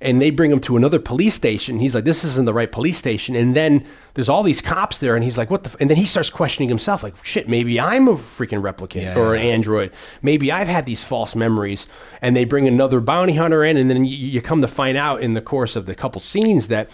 And 0.02 0.20
they 0.20 0.30
bring 0.30 0.50
him 0.50 0.60
to 0.60 0.76
another 0.76 0.98
police 0.98 1.34
station. 1.34 1.78
He's 1.78 1.94
like, 1.94 2.04
"This 2.04 2.24
isn't 2.24 2.44
the 2.44 2.52
right 2.52 2.70
police 2.70 2.98
station." 2.98 3.34
And 3.36 3.54
then 3.54 3.84
there's 4.14 4.28
all 4.28 4.42
these 4.42 4.60
cops 4.60 4.98
there, 4.98 5.14
and 5.14 5.24
he's 5.24 5.38
like, 5.38 5.50
"What 5.50 5.64
the?" 5.64 5.70
F-? 5.70 5.76
And 5.80 5.88
then 5.88 5.96
he 5.96 6.04
starts 6.04 6.28
questioning 6.30 6.68
himself, 6.68 7.02
like, 7.02 7.14
"Shit, 7.24 7.48
maybe 7.48 7.78
I'm 7.80 8.08
a 8.08 8.14
freaking 8.14 8.60
replicant 8.60 9.02
Yeah. 9.02 9.18
or 9.18 9.34
an 9.34 9.42
android. 9.42 9.92
Maybe 10.22 10.50
I've 10.52 10.68
had 10.68 10.84
these 10.86 11.04
false 11.04 11.34
memories." 11.36 11.86
And 12.20 12.36
they 12.36 12.44
bring 12.44 12.66
another 12.68 13.00
bounty 13.00 13.34
hunter 13.34 13.64
in, 13.64 13.76
and 13.76 13.88
then 13.88 14.04
you, 14.04 14.16
you 14.16 14.42
come 14.42 14.60
to 14.60 14.68
find 14.68 14.98
out 14.98 15.22
in 15.22 15.34
the 15.34 15.40
course 15.40 15.76
of 15.76 15.86
the 15.86 15.94
couple 15.94 16.20
scenes 16.20 16.68
that. 16.68 16.90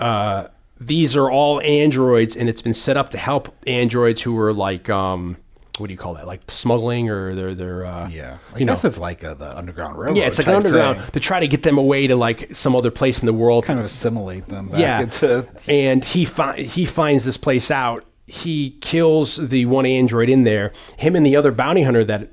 Uh, 0.00 0.48
these 0.78 1.16
are 1.16 1.30
all 1.30 1.58
androids, 1.62 2.36
and 2.36 2.50
it's 2.50 2.60
been 2.60 2.74
set 2.74 2.98
up 2.98 3.08
to 3.08 3.16
help 3.16 3.48
androids 3.66 4.20
who 4.20 4.38
are 4.38 4.52
like, 4.52 4.90
um, 4.90 5.38
what 5.78 5.86
do 5.88 5.92
you 5.92 5.98
call 5.98 6.14
that? 6.14 6.26
Like 6.26 6.42
smuggling, 6.50 7.08
or 7.10 7.34
they're 7.34 7.54
they're 7.54 7.84
uh, 7.86 8.08
Yeah, 8.08 8.38
I 8.54 8.58
you 8.58 8.64
know, 8.64 8.72
guess 8.74 8.84
it's 8.84 8.98
like 8.98 9.22
uh 9.24 9.34
the 9.34 9.56
Underground 9.56 9.96
Railroad. 9.98 10.16
yeah, 10.16 10.26
it's 10.26 10.38
like 10.38 10.46
type 10.46 10.56
underground 10.56 11.00
thing. 11.00 11.10
to 11.12 11.20
try 11.20 11.40
to 11.40 11.48
get 11.48 11.62
them 11.62 11.78
away 11.78 12.06
to 12.06 12.16
like 12.16 12.54
some 12.54 12.74
other 12.76 12.90
place 12.90 13.20
in 13.20 13.26
the 13.26 13.32
world. 13.32 13.64
kind 13.64 13.78
of 13.78 13.84
assimilate 13.86 14.46
them. 14.46 14.70
Yeah, 14.76 15.00
into, 15.02 15.46
and 15.68 16.04
he 16.04 16.24
fi- 16.24 16.62
he 16.62 16.84
finds 16.86 17.24
this 17.24 17.36
place 17.36 17.70
out. 17.70 18.04
He 18.28 18.70
kills 18.80 19.36
the 19.36 19.66
one 19.66 19.86
android 19.86 20.28
in 20.28 20.42
there. 20.44 20.72
Him 20.96 21.14
and 21.14 21.24
the 21.24 21.36
other 21.36 21.52
bounty 21.52 21.82
hunter 21.82 22.02
that 22.04 22.30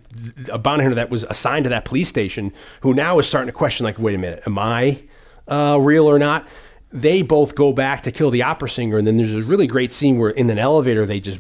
a 0.49 0.57
bounty 0.57 0.84
hunter 0.84 0.95
that 0.95 1.10
was 1.11 1.24
assigned 1.26 1.65
to 1.65 1.70
that 1.70 1.86
police 1.86 2.10
station, 2.10 2.52
who 2.82 2.94
now 2.95 3.20
is 3.20 3.28
starting 3.28 3.48
to 3.48 3.52
question, 3.52 3.84
like, 3.84 3.99
wait 3.99 4.15
a 4.15 4.18
minute, 4.18 4.41
am 4.48 4.57
I 4.57 5.03
uh, 5.48 5.78
real 5.80 6.10
or 6.10 6.18
not? 6.18 6.48
They 6.94 7.24
both 7.24 7.56
go 7.56 7.74
back 7.74 8.03
to 8.03 8.11
kill 8.11 8.30
the 8.30 8.44
opera 8.44 8.70
singer, 8.70 8.99
and 8.99 9.07
then 9.07 9.18
there's 9.18 9.34
a 9.34 9.44
really 9.44 9.65
great 9.65 9.91
scene 9.91 10.20
where 10.20 10.30
in 10.30 10.48
an 10.52 10.60
elevator 10.60 11.07
they 11.07 11.20
just 11.20 11.40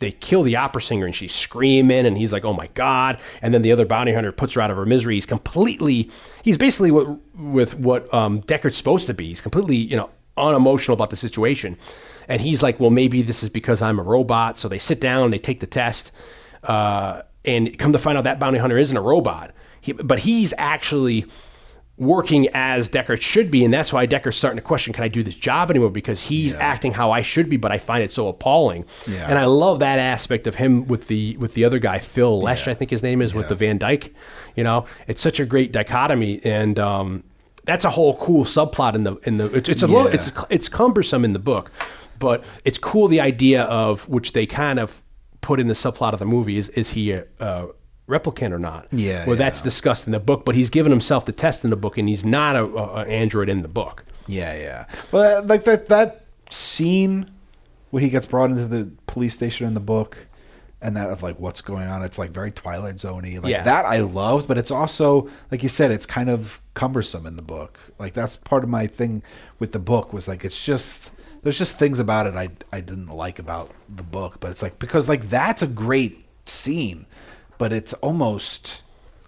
they 0.00 0.12
kill 0.12 0.42
the 0.42 0.56
opera 0.56 0.80
singer, 0.80 1.04
and 1.04 1.14
she's 1.14 1.34
screaming, 1.34 2.06
and 2.06 2.16
he's 2.16 2.32
like, 2.32 2.42
"Oh 2.44 2.54
my 2.54 2.68
god!" 2.68 3.20
And 3.42 3.52
then 3.52 3.60
the 3.60 3.70
other 3.70 3.84
bounty 3.84 4.14
hunter 4.14 4.32
puts 4.32 4.54
her 4.54 4.62
out 4.62 4.70
of 4.70 4.78
her 4.78 4.86
misery. 4.86 5.16
He's 5.16 5.26
completely, 5.26 6.10
he's 6.42 6.56
basically 6.56 6.90
what 6.90 7.18
with 7.36 7.78
what 7.78 8.12
um, 8.14 8.40
Deckard's 8.42 8.78
supposed 8.78 9.06
to 9.08 9.14
be. 9.14 9.26
He's 9.26 9.42
completely, 9.42 9.76
you 9.76 9.96
know, 9.96 10.08
unemotional 10.38 10.94
about 10.94 11.10
the 11.10 11.16
situation. 11.16 11.76
And 12.28 12.40
he's 12.40 12.62
like, 12.62 12.80
well, 12.80 12.90
maybe 12.90 13.22
this 13.22 13.42
is 13.42 13.50
because 13.50 13.82
I'm 13.82 13.98
a 13.98 14.02
robot. 14.02 14.58
So 14.58 14.68
they 14.68 14.78
sit 14.78 15.00
down, 15.00 15.30
they 15.30 15.38
take 15.38 15.60
the 15.60 15.66
test, 15.66 16.12
uh, 16.62 17.22
and 17.44 17.78
come 17.78 17.92
to 17.92 17.98
find 17.98 18.16
out 18.16 18.24
that 18.24 18.40
bounty 18.40 18.58
hunter 18.58 18.78
isn't 18.78 18.96
a 18.96 19.02
robot. 19.02 19.52
He, 19.80 19.92
but 19.92 20.20
he's 20.20 20.54
actually 20.56 21.26
working 21.96 22.48
as 22.54 22.88
Deckard 22.88 23.20
should 23.20 23.50
be, 23.50 23.64
and 23.64 23.72
that's 23.72 23.92
why 23.92 24.06
Deckard's 24.06 24.36
starting 24.36 24.56
to 24.56 24.62
question, 24.62 24.92
can 24.92 25.04
I 25.04 25.08
do 25.08 25.22
this 25.22 25.34
job 25.34 25.70
anymore? 25.70 25.90
Because 25.90 26.20
he's 26.20 26.54
acting 26.54 26.92
how 26.92 27.12
I 27.12 27.22
should 27.22 27.48
be, 27.48 27.56
but 27.56 27.70
I 27.70 27.78
find 27.78 28.02
it 28.02 28.10
so 28.10 28.28
appalling. 28.28 28.84
Yeah. 29.06 29.28
And 29.28 29.38
I 29.38 29.44
love 29.44 29.78
that 29.78 29.98
aspect 29.98 30.46
of 30.46 30.56
him 30.56 30.86
with 30.88 31.06
the 31.06 31.36
with 31.36 31.54
the 31.54 31.64
other 31.64 31.78
guy, 31.78 32.00
Phil 32.00 32.40
Lesh, 32.40 32.66
I 32.66 32.74
think 32.74 32.90
his 32.90 33.02
name 33.02 33.22
is, 33.22 33.34
with 33.34 33.48
the 33.48 33.54
Van 33.54 33.78
Dyke. 33.78 34.12
You 34.56 34.64
know, 34.64 34.86
it's 35.06 35.20
such 35.20 35.38
a 35.38 35.44
great 35.44 35.72
dichotomy, 35.72 36.40
and 36.44 36.78
um, 36.78 37.24
that's 37.64 37.84
a 37.84 37.90
whole 37.90 38.16
cool 38.16 38.44
subplot 38.44 38.94
in 38.94 39.04
the 39.04 39.16
in 39.22 39.36
the. 39.36 39.46
It's, 39.54 39.68
it's 39.68 39.82
a 39.82 39.86
little, 39.86 40.08
it's 40.08 40.30
it's 40.50 40.68
cumbersome 40.68 41.24
in 41.24 41.32
the 41.32 41.38
book, 41.38 41.70
but 42.18 42.44
it's 42.64 42.78
cool 42.78 43.06
the 43.08 43.20
idea 43.20 43.62
of 43.62 44.08
which 44.08 44.32
they 44.32 44.46
kind 44.46 44.78
of 44.78 45.02
put 45.40 45.60
in 45.60 45.68
the 45.68 45.74
subplot 45.74 46.12
of 46.12 46.18
the 46.18 46.24
movie 46.24 46.56
is 46.56 46.70
is 46.70 46.90
he 46.90 47.12
a, 47.12 47.24
a 47.38 47.68
replicant 48.08 48.52
or 48.52 48.58
not? 48.58 48.86
Yeah, 48.92 49.26
well, 49.26 49.36
that's 49.36 49.62
discussed 49.62 50.06
in 50.06 50.12
the 50.12 50.20
book, 50.20 50.44
but 50.44 50.54
he's 50.54 50.70
given 50.70 50.90
himself 50.92 51.24
the 51.26 51.32
test 51.32 51.64
in 51.64 51.70
the 51.70 51.76
book, 51.76 51.98
and 51.98 52.08
he's 52.08 52.24
not 52.24 52.56
a, 52.56 52.64
a, 52.64 52.84
a 53.02 53.06
android 53.06 53.48
in 53.48 53.62
the 53.62 53.68
book. 53.68 54.04
yeah, 54.26 54.54
yeah. 54.56 54.86
Well, 55.12 55.22
that- 55.42 55.46
like 55.46 55.64
that 55.64 55.88
that 55.88 56.24
scene 56.50 57.30
when 57.90 58.02
he 58.02 58.10
gets 58.10 58.26
brought 58.26 58.50
into 58.50 58.66
the 58.66 58.90
police 59.06 59.34
station 59.34 59.66
in 59.66 59.74
the 59.74 59.80
book, 59.80 60.26
and 60.82 60.96
that 60.96 61.08
of 61.10 61.22
like 61.22 61.38
what's 61.40 61.60
going 61.60 61.86
on. 61.86 62.02
It's 62.02 62.18
like 62.18 62.30
very 62.30 62.50
Twilight 62.50 62.96
Zoney. 62.96 63.40
Like 63.42 63.50
Yeah. 63.52 63.62
that 63.62 63.84
I 63.86 63.98
loved, 63.98 64.48
but 64.48 64.58
it's 64.58 64.70
also 64.70 65.30
like 65.50 65.62
you 65.62 65.68
said, 65.68 65.90
it's 65.90 66.04
kind 66.06 66.28
of 66.28 66.60
cumbersome 66.74 67.26
in 67.26 67.36
the 67.36 67.42
book. 67.42 67.78
Like 67.98 68.12
that's 68.14 68.36
part 68.36 68.64
of 68.64 68.68
my 68.70 68.86
thing 68.86 69.22
with 69.58 69.72
the 69.72 69.78
book 69.78 70.12
was 70.12 70.28
like 70.28 70.44
it's 70.44 70.62
just 70.62 71.10
there's 71.42 71.58
just 71.58 71.78
things 71.78 71.98
about 72.00 72.26
it 72.26 72.34
I 72.34 72.48
I 72.72 72.80
didn't 72.80 73.08
like 73.08 73.38
about 73.38 73.70
the 73.88 74.02
book, 74.02 74.40
but 74.40 74.50
it's 74.50 74.62
like 74.62 74.78
because 74.78 75.08
like 75.08 75.28
that's 75.30 75.62
a 75.62 75.66
great 75.66 76.26
scene, 76.46 77.06
but 77.58 77.72
it's 77.72 77.92
almost 77.94 78.82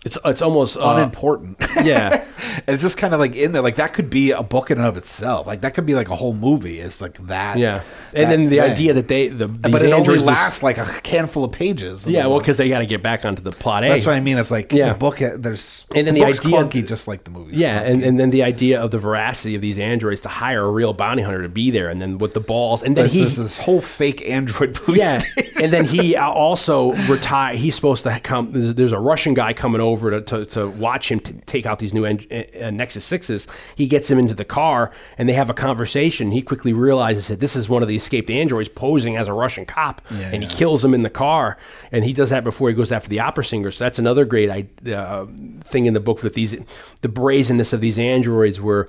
It's 0.07 0.17
it's 0.25 0.41
almost 0.41 0.77
uh, 0.77 0.83
unimportant. 0.97 1.57
yeah. 1.85 2.25
And 2.59 2.69
it's 2.75 2.83
just 2.83 2.97
kind 2.97 3.13
of 3.13 3.19
like 3.19 3.35
in 3.35 3.51
there, 3.51 3.61
like 3.61 3.75
that 3.75 3.93
could 3.93 4.09
be 4.09 4.31
a 4.31 4.43
book 4.43 4.71
in 4.71 4.79
and 4.79 4.87
of 4.87 4.97
itself. 4.97 5.49
Like 5.49 5.63
that 5.63 5.75
could 5.75 5.85
be 5.85 5.95
like 5.97 6.09
a 6.09 6.15
whole 6.15 6.33
movie. 6.33 6.79
It's 6.79 7.01
like 7.01 7.19
that. 7.27 7.59
Yeah, 7.59 7.79
that 8.13 8.23
and 8.23 8.31
then 8.31 8.45
the 8.45 8.59
thing. 8.59 8.71
idea 8.71 8.93
that 8.95 9.09
they 9.09 9.27
the 9.29 9.49
but 9.49 9.83
it 9.83 9.93
only 9.93 10.19
lasts 10.19 10.63
like 10.63 10.79
a 10.79 10.85
handful 11.09 11.43
of 11.45 11.51
pages. 11.51 12.07
yeah, 12.07 12.27
well, 12.29 12.39
because 12.39 12.57
they 12.57 12.69
got 12.69 12.79
to 12.79 12.87
get 12.87 13.03
back 13.03 13.25
onto 13.25 13.43
the 13.43 13.51
plot 13.51 13.83
A. 13.85 13.89
that's 13.89 14.07
what 14.07 14.15
I 14.15 14.21
mean. 14.21 14.39
It's 14.39 14.51
like 14.53 14.71
Yeah. 14.73 14.93
the 14.93 14.99
book. 14.99 15.21
uh, 15.21 15.31
There's 15.37 15.85
And 15.93 16.07
then 16.07 16.15
the, 16.15 16.21
the 16.21 16.27
idea- 16.29 16.41
clunky, 16.41 16.87
just 16.87 17.09
like 17.09 17.25
the 17.25 17.31
movie. 17.33 17.57
Yeah, 17.57 17.81
and, 17.81 18.05
and 18.05 18.21
then 18.21 18.31
the 18.31 18.45
idea 18.45 18.81
of 18.81 18.93
the 18.93 18.99
veracity 18.99 19.57
of 19.57 19.61
these 19.61 19.77
androids 19.77 20.21
to 20.21 20.29
hire 20.29 20.63
a 20.63 20.71
real 20.71 20.93
bounty 20.93 21.23
hunter 21.23 21.43
to 21.43 21.49
be 21.49 21.73
there, 21.73 21.89
and 21.91 22.01
then 22.01 22.19
with 22.19 22.33
the 22.33 22.41
balls, 22.41 22.85
and 22.85 22.97
then 22.97 23.07
there's 23.07 23.15
he, 23.15 23.25
this, 23.25 23.37
this 23.37 23.59
whole 23.59 23.81
fake 23.81 24.23
android 24.31 24.75
police. 24.77 25.01
yeah, 25.01 25.19
station. 25.19 25.53
and 25.65 25.73
then 25.73 25.85
he 25.85 26.15
uh, 26.15 26.31
also 26.31 26.93
retire. 27.09 27.57
He's 27.57 27.75
supposed 27.75 28.05
to 28.05 28.21
come. 28.21 28.53
There's, 28.53 28.75
there's 28.77 28.93
a 28.93 29.01
Russian 29.01 29.35
guy 29.35 29.53
coming 29.53 29.81
over 29.81 29.96
to, 29.97 30.21
to, 30.23 30.45
to 30.47 30.69
watch 30.69 31.11
him 31.11 31.21
t- 31.21 31.35
take 31.47 31.67
out 31.67 31.79
these 31.79 31.93
new 31.93 32.05
en- 32.05 32.27
uh, 32.31 32.71
Nexus 32.71 33.05
sixes. 33.05 33.47
He 33.75 33.87
gets 33.87 34.11
him 34.11 34.19
into 34.19 34.35
the 34.35 34.45
car, 34.45 34.91
and 35.19 35.29
they 35.29 35.33
have 35.33 35.51
a 35.51 35.55
conversation. 35.55 36.31
He 36.31 36.43
quickly 36.43 36.73
realizes 36.73 37.29
that 37.29 37.41
this 37.41 37.57
is 37.57 37.69
one 37.69 37.83
of 37.83 37.89
the 37.89 37.97
escaped 37.97 38.31
androids 38.31 38.69
posing 38.69 39.17
as 39.17 39.29
a 39.29 39.33
Russian 39.33 39.67
cop, 39.67 40.03
Yeah, 40.11 40.31
and 40.33 40.43
he 40.43 40.49
kills 40.49 40.85
him 40.85 40.95
in 40.95 41.03
the 41.03 41.11
car. 41.11 41.57
And 41.93 42.05
he 42.05 42.13
does 42.13 42.31
that 42.31 42.45
before 42.45 42.69
he 42.69 42.75
goes 42.75 42.93
after 42.93 43.09
the 43.09 43.21
opera 43.21 43.45
singer. 43.45 43.71
So 43.71 43.85
that's 43.85 43.99
another 43.99 44.25
great 44.25 44.51
uh, 44.87 45.27
thing 45.65 45.87
in 45.87 45.95
the 45.95 46.01
book 46.01 46.23
with 46.23 46.35
these 46.35 46.57
the 47.01 47.09
brazenness 47.09 47.73
of 47.73 47.81
these 47.81 47.99
androids, 47.99 48.61
where 48.61 48.89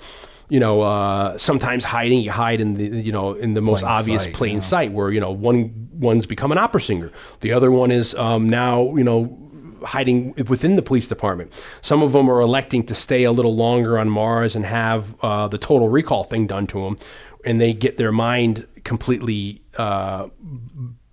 you 0.50 0.60
know 0.60 0.82
uh, 0.82 1.38
sometimes 1.38 1.84
hiding 1.84 2.22
you 2.22 2.32
hide 2.32 2.62
in 2.62 2.76
the 2.76 2.86
you 2.86 3.12
know 3.12 3.34
in 3.34 3.54
the 3.54 3.62
most 3.62 3.82
Plain 3.82 3.92
obvious 3.92 4.24
sight, 4.24 4.34
plain 4.34 4.54
yeah. 4.56 4.60
sight 4.62 4.92
where 4.92 5.12
you 5.12 5.20
know 5.20 5.32
one 5.32 5.90
one's 5.94 6.26
become 6.26 6.52
an 6.52 6.58
opera 6.58 6.80
singer 6.80 7.12
the 7.42 7.52
other 7.52 7.70
one 7.72 7.92
is 7.92 8.16
um, 8.16 8.48
now 8.48 8.96
you 8.96 9.04
know 9.04 9.38
hiding 9.88 10.34
within 10.48 10.76
the 10.76 10.82
police 10.82 11.08
department. 11.08 11.52
Some 11.82 12.04
of 12.04 12.12
them 12.12 12.30
are 12.30 12.42
electing 12.42 12.86
to 12.88 12.96
stay 12.96 13.24
a 13.24 13.32
little 13.32 13.56
longer 13.56 13.98
on 13.98 14.10
mars 14.10 14.56
and 14.56 14.66
have 14.66 15.16
uh, 15.24 15.48
the 15.48 15.58
total 15.58 15.90
recall 15.90 16.24
thing 16.24 16.48
done 16.48 16.68
to 16.68 16.82
them 16.84 16.98
and 17.46 17.62
they 17.62 17.74
get 17.74 17.98
their 17.98 18.12
mind 18.12 18.68
completely 18.84 19.62
uh, 19.78 20.28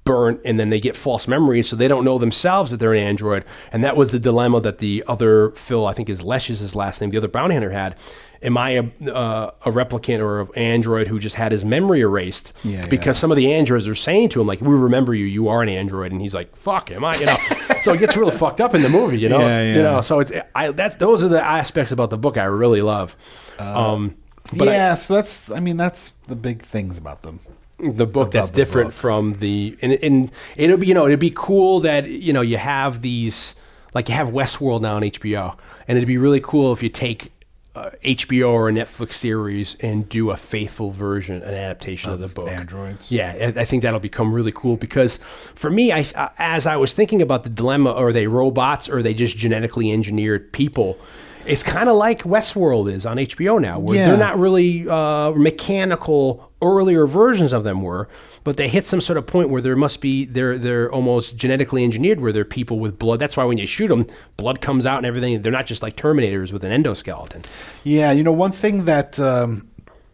burnt 0.05 0.41
and 0.45 0.61
then 0.61 0.71
they 0.71 0.81
get 0.81 0.97
false 0.97 1.27
memories 1.27 1.69
so 1.69 1.77
they 1.77 1.89
don't 1.89 2.05
know 2.05 2.19
themselves 2.19 2.71
that 2.71 2.79
they're 2.79 2.93
an 2.93 3.03
android. 3.03 3.45
And 3.73 3.83
that 3.85 3.97
was 3.97 4.11
the 4.11 4.19
dilemma 4.19 4.61
that 4.61 4.79
the 4.79 5.05
other 5.07 5.51
phil 5.53 5.87
i 5.87 5.93
think 5.93 6.09
is 6.09 6.23
lesh 6.23 6.51
is 6.51 6.61
his 6.61 6.75
last 6.75 7.01
name 7.01 7.11
the 7.11 7.17
other 7.17 7.29
bounty 7.29 7.55
hunter 7.55 7.71
had 7.71 7.97
am 8.45 8.57
i 8.57 8.71
a, 8.71 8.83
uh, 9.11 9.51
a 9.65 9.71
replicant 9.73 10.21
or 10.21 10.43
an 10.43 10.49
android 10.55 11.09
who 11.09 11.19
just 11.19 11.35
had 11.35 11.51
his 11.51 11.65
memory 11.65 12.01
erased 12.03 12.53
Yeah, 12.63 12.87
because 12.87 13.17
yeah. 13.17 13.21
some 13.21 13.33
of 13.33 13.37
the 13.37 13.53
androids 13.53 13.89
are 13.89 13.95
saying 13.97 14.29
to 14.31 14.41
him 14.41 14.47
like 14.47 14.61
we 14.61 14.75
remember 14.75 15.15
you 15.15 15.25
you 15.25 15.49
are 15.49 15.63
an 15.63 15.69
android 15.69 16.13
and 16.13 16.21
he's 16.21 16.35
like 16.35 16.55
fuck 16.55 16.91
am 16.93 17.05
i 17.05 17.17
you 17.17 17.27
know 17.27 17.37
so 17.83 17.93
it 17.95 17.99
gets 17.99 18.17
really 18.17 18.37
fucked 18.37 18.61
up 18.61 18.75
in 18.75 18.83
the 18.83 18.89
movie 18.89 19.19
you 19.19 19.29
know 19.29 19.41
Yeah, 19.41 19.75
you 19.75 19.83
know 19.83 20.01
so 20.01 20.21
it's 20.21 20.31
i 20.55 20.71
that's 20.71 20.95
those 20.97 21.25
are 21.25 21.29
the 21.29 21.43
aspects 21.45 21.91
about 21.91 22.11
the 22.11 22.19
book 22.19 22.37
i 22.37 22.45
really 22.45 22.83
love 22.83 23.17
um 23.59 24.15
but 24.59 24.69
I- 24.69 24.73
yeah, 24.73 24.95
so 24.97 25.15
that's. 25.15 25.51
I 25.51 25.59
mean, 25.61 25.79
that's 25.79 26.11
the 26.29 26.37
big 26.37 26.61
things 26.63 26.99
about 26.99 27.23
them. 27.23 27.41
the 27.79 28.07
book 28.07 28.31
that's 28.31 28.51
the 28.51 28.55
different 28.57 28.89
book. 28.89 28.95
from 28.95 29.33
the 29.35 29.75
and, 29.81 29.93
and 29.95 30.31
it'll 30.57 30.77
be 30.77 30.87
you 30.87 30.93
know 30.93 31.07
it'd 31.07 31.19
be 31.19 31.33
cool 31.35 31.81
that 31.81 32.07
you 32.09 32.33
know 32.35 32.43
you 32.43 32.59
have 32.59 33.01
these 33.01 33.55
like 33.95 34.11
you 34.11 34.15
have 34.15 34.29
Westworld 34.29 34.83
now 34.83 34.97
on 34.97 35.03
HBO 35.03 35.57
and 35.89 35.97
it'd 35.97 36.07
be 36.07 36.19
really 36.19 36.41
cool 36.41 36.75
if 36.75 36.83
you 36.83 36.91
take 36.91 37.33
uh, 37.75 37.91
HBO 38.05 38.51
or 38.51 38.69
a 38.69 38.73
Netflix 38.73 39.15
series 39.15 39.77
and 39.81 40.09
do 40.09 40.31
a 40.31 40.37
faithful 40.37 40.91
version 40.93 41.43
an 41.43 41.55
adaptation 41.55 42.13
of, 42.13 42.21
the 42.21 42.29
book 42.29 42.49
androids. 42.49 43.11
yeah 43.11 43.33
I- 43.57 43.61
I 43.61 43.65
think 43.65 43.83
that'll 43.83 43.99
become 44.01 44.33
really 44.33 44.53
cool 44.53 44.77
because 44.77 45.19
for 45.55 45.71
me 45.71 45.93
I 45.93 46.07
as 46.39 46.67
I 46.67 46.77
was 46.77 46.93
thinking 46.95 47.21
about 47.21 47.43
the 47.43 47.51
dilemma 47.51 47.93
are 47.93 48.13
they 48.13 48.27
robots 48.29 48.89
or 48.89 48.99
are 48.99 49.03
they 49.03 49.15
just 49.15 49.37
genetically 49.37 49.91
engineered 49.91 50.53
people 50.53 50.99
it's 51.47 51.63
kind 51.63 51.91
of 51.91 51.97
like 51.97 52.23
Westworld 52.23 52.91
is 52.91 53.05
on 53.05 53.19
HBO 53.19 53.61
now, 53.61 53.79
where 53.79 53.97
Yeah. 53.97 54.07
they're 54.09 54.17
not 54.17 54.39
really 54.39 54.89
uh, 54.89 55.31
mechanical. 55.33 56.51
Earlier 56.65 57.07
versions 57.07 57.53
of 57.53 57.63
them 57.65 57.83
were, 57.83 58.09
but 58.43 58.57
they 58.57 58.69
hit 58.69 58.87
some 58.87 59.01
sort 59.01 59.19
of 59.19 59.27
point 59.27 59.51
where 59.51 59.61
there 59.61 59.77
must 59.77 60.01
be 60.01 60.25
they're 60.25 60.57
they're 60.57 60.91
almost 60.91 61.37
genetically 61.37 61.85
engineered, 61.85 62.21
where 62.21 62.33
they're 62.33 62.45
people 62.45 62.79
with 62.81 62.99
blood. 62.99 63.19
That's 63.21 63.37
why 63.37 63.45
when 63.45 63.59
you 63.59 63.67
shoot 63.67 63.89
them, 63.89 64.07
blood 64.37 64.61
comes 64.61 64.87
out 64.87 64.97
and 64.99 65.07
everything. 65.07 65.43
They're 65.43 65.53
not 65.53 65.67
just 65.67 65.83
like 65.83 65.97
Terminators 65.97 66.53
with 66.53 66.65
an 66.65 66.73
endoskeleton. 66.83 67.45
Yeah, 67.85 68.11
you 68.13 68.23
know, 68.23 68.33
one 68.33 68.53
thing 68.53 68.87
that 68.87 69.21
um, 69.21 69.69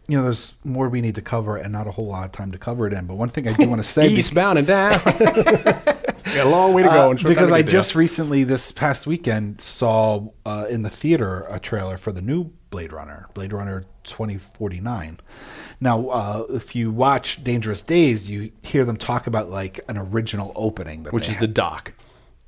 you 0.07 0.17
know, 0.17 0.23
there's 0.23 0.53
more 0.65 0.89
we 0.89 0.99
need 0.99 1.15
to 1.15 1.21
cover, 1.21 1.55
and 1.55 1.71
not 1.71 1.87
a 1.87 1.91
whole 1.91 2.07
lot 2.07 2.25
of 2.25 2.31
time 2.33 2.51
to 2.51 2.57
cover 2.57 2.85
it 2.85 2.91
in. 2.93 3.05
But 3.05 3.15
one 3.15 3.29
thing 3.29 3.47
I 3.47 3.53
do 3.53 3.69
want 3.69 3.81
to 3.81 3.87
say, 3.87 4.07
be- 4.09 4.15
Eastbound 4.15 4.57
and 4.57 4.67
down. 4.67 4.91
Got 6.35 6.45
a 6.45 6.49
long 6.49 6.73
way 6.73 6.83
to 6.83 6.89
go. 6.89 7.07
uh, 7.07 7.09
and 7.11 7.19
short 7.19 7.27
time 7.27 7.35
because 7.35 7.49
to 7.49 7.55
I 7.55 7.57
get 7.59 7.65
there. 7.67 7.73
just 7.73 7.95
recently, 7.95 8.43
this 8.43 8.71
past 8.71 9.05
weekend, 9.07 9.59
saw 9.61 10.29
uh, 10.45 10.65
in 10.69 10.81
the 10.83 10.89
theater 10.89 11.45
a 11.49 11.59
trailer 11.59 11.97
for 11.97 12.11
the 12.11 12.21
new 12.21 12.51
Blade 12.69 12.93
Runner, 12.93 13.27
Blade 13.33 13.51
Runner 13.53 13.85
2049. 14.03 15.19
Now, 15.79 16.07
uh, 16.09 16.45
if 16.49 16.75
you 16.75 16.91
watch 16.91 17.43
Dangerous 17.43 17.81
Days, 17.81 18.29
you 18.29 18.51
hear 18.61 18.85
them 18.85 18.97
talk 18.97 19.27
about 19.27 19.49
like 19.49 19.79
an 19.87 19.97
original 19.97 20.51
opening, 20.55 21.03
that 21.03 21.13
which 21.13 21.27
is 21.29 21.37
the 21.37 21.47
doc. 21.47 21.93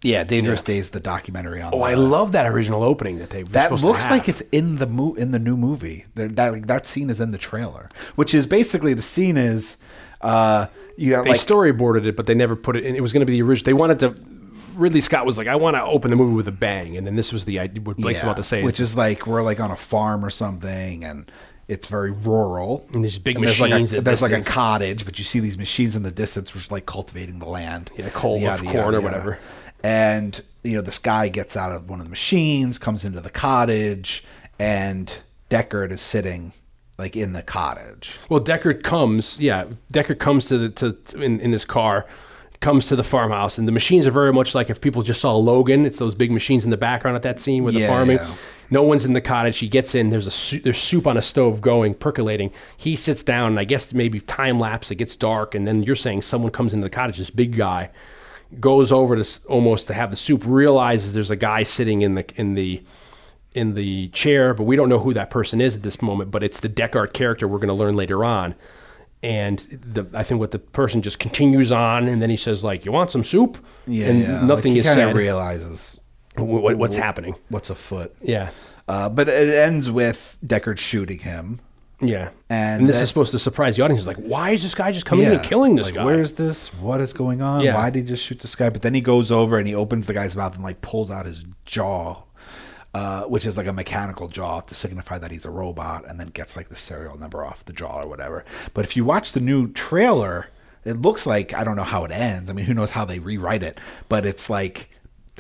Yeah, 0.06 0.26
Dangerous 0.26 0.62
Days, 0.62 0.90
the 0.90 1.00
documentary 1.00 1.62
on. 1.62 1.74
Oh, 1.74 1.82
I 1.82 1.94
love 1.94 2.34
that 2.34 2.46
original 2.46 2.84
opening 2.84 3.20
that 3.20 3.30
they 3.30 3.44
That 3.44 3.64
supposed 3.66 3.84
to 3.84 3.88
looks 3.88 4.10
like 4.10 4.28
it's 4.28 4.42
in 4.52 4.76
the 4.76 4.86
mo- 4.88 5.14
in 5.14 5.32
the 5.32 5.40
new 5.40 5.56
movie. 5.56 6.06
There- 6.16 6.28
That 6.28 6.68
that 6.68 6.86
scene 6.86 7.10
is 7.10 7.22
in 7.22 7.32
the 7.32 7.38
trailer, 7.38 7.88
which 8.16 8.34
is 8.34 8.46
basically 8.46 8.94
the 8.94 9.02
scene 9.02 9.38
is 9.38 9.78
uh 10.20 10.68
you 10.98 11.12
got 11.12 11.24
they 11.24 11.32
like 11.32 11.40
storyboarded 11.40 12.06
it, 12.06 12.16
but 12.18 12.26
they 12.28 12.36
never 12.36 12.56
put 12.56 12.76
it 12.76 12.84
in. 12.84 12.96
It 12.96 13.02
was 13.02 13.14
going 13.14 13.22
to 13.22 13.26
be 13.26 13.34
the 13.40 13.44
original. 13.44 13.66
They 13.66 13.74
wanted 13.74 14.00
to. 14.00 14.16
Ridley 14.74 15.02
Scott 15.02 15.26
was 15.26 15.38
like, 15.38 15.48
"I 15.48 15.56
want 15.56 15.76
to 15.76 15.84
open 15.84 16.12
the 16.12 16.18
movie 16.18 16.36
with 16.36 16.48
a 16.48 16.52
bang," 16.52 16.98
and 16.98 17.06
then 17.06 17.16
this 17.16 17.32
was 17.32 17.46
the 17.46 17.60
idea. 17.60 17.82
What 17.82 17.98
Blake's 17.98 18.20
yeah, 18.20 18.28
about 18.28 18.38
to 18.38 18.44
say, 18.44 18.64
which 18.64 18.80
is, 18.80 18.92
is 18.92 18.96
like 18.96 19.28
we're 19.28 19.44
like 19.44 19.60
on 19.60 19.72
a 19.72 19.76
farm 19.76 20.24
or 20.26 20.30
something, 20.30 21.04
and 21.04 21.32
it's 21.68 21.88
very 21.88 22.12
rural. 22.12 22.86
And 22.94 23.04
there's 23.04 23.18
big 23.18 23.40
there's 23.40 23.60
machines 23.60 23.92
Like 23.92 24.02
a, 24.02 24.04
there's 24.04 24.22
like 24.22 24.32
a 24.32 24.44
cottage, 24.44 25.06
but 25.06 25.18
you 25.18 25.24
see 25.24 25.40
these 25.40 25.58
machines 25.58 25.96
in 25.96 26.04
the 26.04 26.12
distance, 26.12 26.54
which 26.54 26.66
is 26.66 26.72
like 26.72 26.86
cultivating 26.86 27.40
the 27.40 27.48
land. 27.48 27.90
Yeah, 27.98 28.10
coal 28.10 28.46
of 28.46 28.64
corn 28.64 28.96
or 28.96 29.02
whatever. 29.02 29.40
And 29.84 30.42
you 30.64 30.76
know, 30.76 30.82
this 30.82 31.00
guy 31.00 31.28
gets 31.28 31.58
out 31.58 31.72
of 31.72 31.90
one 31.90 32.00
of 32.00 32.06
the 32.06 32.10
machines, 32.10 32.78
comes 32.78 33.04
into 33.04 33.22
the 33.22 33.30
cottage, 33.30 34.24
and 34.60 35.14
Deckard 35.50 35.92
is 35.92 36.02
sitting 36.02 36.54
like 36.98 37.16
in 37.16 37.34
the 37.34 37.42
cottage. 37.42 38.18
Well, 38.30 38.40
Deckard 38.40 38.84
comes, 38.84 39.40
yeah, 39.40 39.66
Deckard 39.92 40.20
comes 40.20 40.46
to 40.48 40.58
the 40.58 40.70
to 40.70 41.22
in, 41.22 41.40
in 41.40 41.52
his 41.52 41.66
car, 41.66 42.06
comes 42.64 42.88
to 42.88 42.96
the 42.96 43.04
farmhouse, 43.04 43.58
and 43.60 43.68
the 43.68 43.72
machines 43.72 44.08
are 44.08 44.12
very 44.12 44.34
much 44.34 44.56
like 44.56 44.70
if 44.72 44.82
people 44.82 45.02
just 45.04 45.22
saw 45.22 45.36
Logan. 45.36 45.86
It's 45.86 46.00
those 46.00 46.16
big 46.16 46.32
machines 46.32 46.64
in 46.64 46.72
the 46.72 46.78
background 46.78 47.16
at 47.16 47.22
that 47.24 47.40
scene 47.40 47.64
with 47.64 47.76
the 47.76 47.82
Yeah, 47.82 47.88
farming. 47.90 48.18
yeah. 48.18 48.34
No 48.72 48.82
one's 48.82 49.06
in 49.06 49.14
the 49.14 49.22
cottage. 49.22 49.60
He 49.60 49.68
gets 49.68 49.94
in. 49.94 50.10
There's 50.10 50.26
a 50.26 50.32
su- 50.32 50.60
there's 50.60 50.80
soup 50.80 51.06
on 51.06 51.18
a 51.18 51.22
stove 51.22 51.62
going, 51.62 51.94
percolating. 51.94 52.52
He 52.76 52.96
sits 52.96 53.22
down, 53.22 53.52
and 53.52 53.60
I 53.60 53.66
guess 53.66 53.94
maybe 53.94 54.20
time 54.22 54.60
lapse. 54.60 54.90
It 54.90 54.96
gets 54.96 55.16
dark, 55.16 55.54
and 55.54 55.68
then 55.68 55.84
you're 55.84 55.96
saying 55.96 56.24
someone 56.24 56.52
comes 56.52 56.74
into 56.74 56.86
the 56.86 56.90
cottage. 56.90 57.18
This 57.18 57.30
big 57.30 57.56
guy 57.56 57.90
goes 58.60 58.92
over 58.92 59.16
to 59.16 59.22
s- 59.22 59.40
almost 59.48 59.88
to 59.88 59.94
have 59.94 60.10
the 60.10 60.16
soup. 60.16 60.44
Realizes 60.46 61.14
there's 61.14 61.30
a 61.32 61.36
guy 61.36 61.64
sitting 61.64 62.02
in 62.02 62.16
the 62.16 62.26
in 62.36 62.56
the 62.56 62.82
in 63.54 63.76
the 63.76 64.08
chair, 64.10 64.54
but 64.56 64.64
we 64.64 64.76
don't 64.76 64.90
know 64.90 65.00
who 65.00 65.14
that 65.14 65.30
person 65.30 65.62
is 65.62 65.76
at 65.76 65.84
this 65.84 66.02
moment. 66.02 66.32
But 66.32 66.42
it's 66.44 66.60
the 66.62 66.70
Deckard 66.70 67.14
character 67.14 67.48
we're 67.48 67.60
going 67.60 67.70
to 67.70 67.76
learn 67.76 67.96
later 67.96 68.24
on. 68.26 68.56
And 69.24 69.58
the, 69.94 70.06
I 70.14 70.24
think 70.24 70.40
what 70.42 70.52
the 70.52 70.60
person 70.60 71.02
just 71.02 71.18
continues 71.18 71.72
on, 71.72 72.08
and 72.10 72.22
then 72.22 72.30
he 72.30 72.36
says 72.38 72.64
like, 72.64 72.86
"You 72.86 72.92
want 72.92 73.10
some 73.10 73.24
soup?" 73.24 73.58
Yeah, 73.88 74.08
and 74.08 74.22
yeah. 74.22 74.46
nothing 74.46 74.74
like, 74.74 74.84
he 74.84 74.88
is 74.88 74.94
said. 74.94 75.16
Realizes 75.16 76.00
wh- 76.36 76.42
what, 76.42 76.76
what's 76.78 76.98
happening? 76.98 77.36
what's 77.50 77.70
afoot. 77.70 78.14
Yeah, 78.22 78.50
Uh, 78.88 79.08
but 79.08 79.30
it 79.30 79.54
ends 79.54 79.90
with 79.90 80.38
Deckard 80.46 80.78
shooting 80.78 81.20
him. 81.20 81.62
yeah. 82.02 82.30
And 82.50 82.88
this 82.90 82.98
that- 82.98 83.04
is 83.04 83.08
supposed 83.08 83.32
to 83.32 83.40
surprise 83.40 83.78
the 83.78 83.84
audience. 83.84 84.02
It's 84.02 84.08
like, 84.08 84.18
why 84.18 84.50
is 84.52 84.62
this 84.62 84.76
guy 84.76 84.92
just 84.92 85.06
coming 85.06 85.26
in 85.26 85.32
and 85.32 85.42
killing 85.44 85.76
this 85.76 85.86
like, 85.88 85.96
guy? 85.96 86.04
Where's 86.06 86.34
this? 86.34 86.74
What 86.76 87.00
is 87.00 87.14
going 87.14 87.42
on? 87.42 87.62
Yeah. 87.62 87.76
Why 87.76 87.90
did 87.92 88.00
he 88.02 88.06
just 88.06 88.24
shoot 88.26 88.40
this 88.42 88.56
guy? 88.58 88.70
But 88.70 88.82
then 88.82 88.94
he 88.94 89.00
goes 89.02 89.32
over 89.32 89.58
and 89.58 89.66
he 89.68 89.74
opens 89.74 90.06
the 90.06 90.14
guy's 90.14 90.36
mouth 90.36 90.56
and 90.56 90.64
like 90.66 90.82
pulls 90.82 91.10
out 91.10 91.26
his 91.26 91.46
jaw, 91.66 92.24
uh, 92.94 93.24
which 93.24 93.46
is 93.46 93.58
like 93.58 93.68
a 93.68 93.74
mechanical 93.74 94.28
jaw 94.28 94.62
to 94.62 94.76
signify 94.76 95.18
that 95.18 95.32
he's 95.32 95.46
a 95.46 95.50
robot, 95.50 96.06
and 96.08 96.20
then 96.20 96.28
gets 96.28 96.56
like 96.56 96.70
the 96.70 96.76
serial 96.76 97.18
number 97.18 97.44
off 97.44 97.66
the 97.66 97.74
jaw 97.74 98.02
or 98.02 98.08
whatever. 98.08 98.46
But 98.74 98.86
if 98.86 98.96
you 98.96 99.04
watch 99.06 99.32
the 99.32 99.40
new 99.40 99.72
trailer, 99.72 100.48
it 100.86 101.02
looks 101.02 101.26
like 101.26 101.54
I 101.54 101.64
don't 101.64 101.76
know 101.76 101.84
how 101.84 102.04
it 102.04 102.12
ends. 102.12 102.50
I 102.50 102.54
mean, 102.54 102.66
who 102.66 102.74
knows 102.74 102.92
how 102.92 103.06
they 103.06 103.20
rewrite 103.20 103.64
it? 103.64 103.80
But 104.10 104.26
it's 104.26 104.50
like 104.50 104.90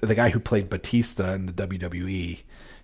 the 0.02 0.16
guy 0.16 0.30
who 0.30 0.40
played 0.40 0.70
Batista 0.70 1.34
in 1.34 1.46
the 1.46 1.54
WWE 1.54 2.40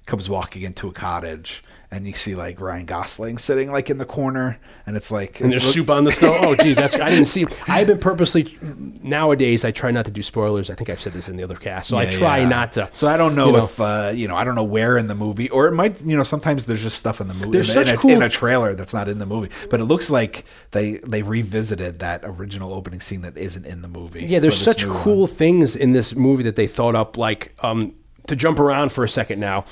comes 0.06 0.30
walking 0.30 0.64
into 0.64 0.88
a 0.88 0.92
cottage. 0.94 1.64
And 1.92 2.06
you 2.06 2.14
see 2.14 2.36
like 2.36 2.62
Ryan 2.62 2.86
Gosling 2.86 3.40
sitting 3.40 3.72
like 3.72 3.90
in 3.90 3.98
the 3.98 4.06
corner, 4.06 4.60
and 4.86 4.96
it's 4.96 5.10
like 5.10 5.42
and 5.42 5.52
there's 5.52 5.66
look- 5.66 5.74
soup 5.74 5.90
on 5.90 6.04
the 6.04 6.12
stove. 6.12 6.36
Oh, 6.42 6.56
geez, 6.56 6.76
that's 6.76 6.94
I 6.94 7.10
didn't 7.10 7.26
see. 7.26 7.48
I've 7.68 7.88
been 7.88 7.98
purposely 7.98 8.56
nowadays. 9.02 9.66
I 9.66 9.72
try 9.72 9.90
not 9.90 10.06
to 10.06 10.12
do 10.12 10.22
spoilers. 10.22 10.70
I 10.70 10.76
think 10.76 10.92
I've 10.92 11.02
said 11.02 11.14
this 11.14 11.28
in 11.28 11.36
the 11.36 11.44
other 11.44 11.56
cast, 11.56 11.90
so 11.90 11.98
I 11.98 12.06
try 12.06 12.40
yeah. 12.40 12.48
not 12.48 12.74
to. 12.74 12.90
So 12.94 13.08
I 13.08 13.18
don't 13.18 13.34
know, 13.34 13.48
you 13.48 13.54
know. 13.54 13.64
if 13.64 13.80
uh, 13.80 14.12
you 14.14 14.28
know. 14.28 14.36
I 14.36 14.44
don't 14.44 14.54
know 14.54 14.64
where 14.64 15.00
in 15.00 15.08
the 15.08 15.16
movie, 15.16 15.50
or 15.50 15.68
it 15.68 15.72
might. 15.72 16.00
You 16.02 16.16
know, 16.16 16.24
sometimes 16.24 16.68
there's 16.68 16.84
just 16.84 17.00
stuff 17.00 17.22
in 17.22 17.28
the 17.28 17.34
movie 17.34 17.50
There's 17.50 17.70
in, 17.70 17.86
such 17.86 17.92
a, 17.92 17.98
cool- 17.98 18.12
in 18.12 18.22
a 18.22 18.30
trailer 18.30 18.76
that's 18.76 18.94
not 18.94 19.10
in 19.10 19.18
the 19.18 19.26
movie. 19.26 19.50
But 19.72 19.80
it 19.80 19.86
looks 19.86 20.12
like 20.12 20.46
they 20.70 20.98
they 20.98 21.24
revisited 21.24 21.98
that 22.00 22.22
original 22.24 22.72
opening 22.72 23.02
scene 23.02 23.22
that 23.22 23.36
isn't 23.36 23.66
in 23.66 23.82
the 23.82 23.88
movie. 23.88 24.26
Yeah, 24.26 24.38
there's 24.40 24.62
such 24.62 24.86
cool 24.86 25.22
one. 25.22 25.30
things 25.30 25.76
in 25.76 25.94
this 25.94 26.14
movie 26.14 26.44
that 26.44 26.56
they 26.56 26.68
thought 26.68 26.96
up. 26.96 27.18
Like 27.18 27.56
um, 27.64 27.96
to 28.28 28.36
jump 28.36 28.60
around 28.60 28.92
for 28.92 29.04
a 29.04 29.10
second 29.10 29.40
now, 29.40 29.66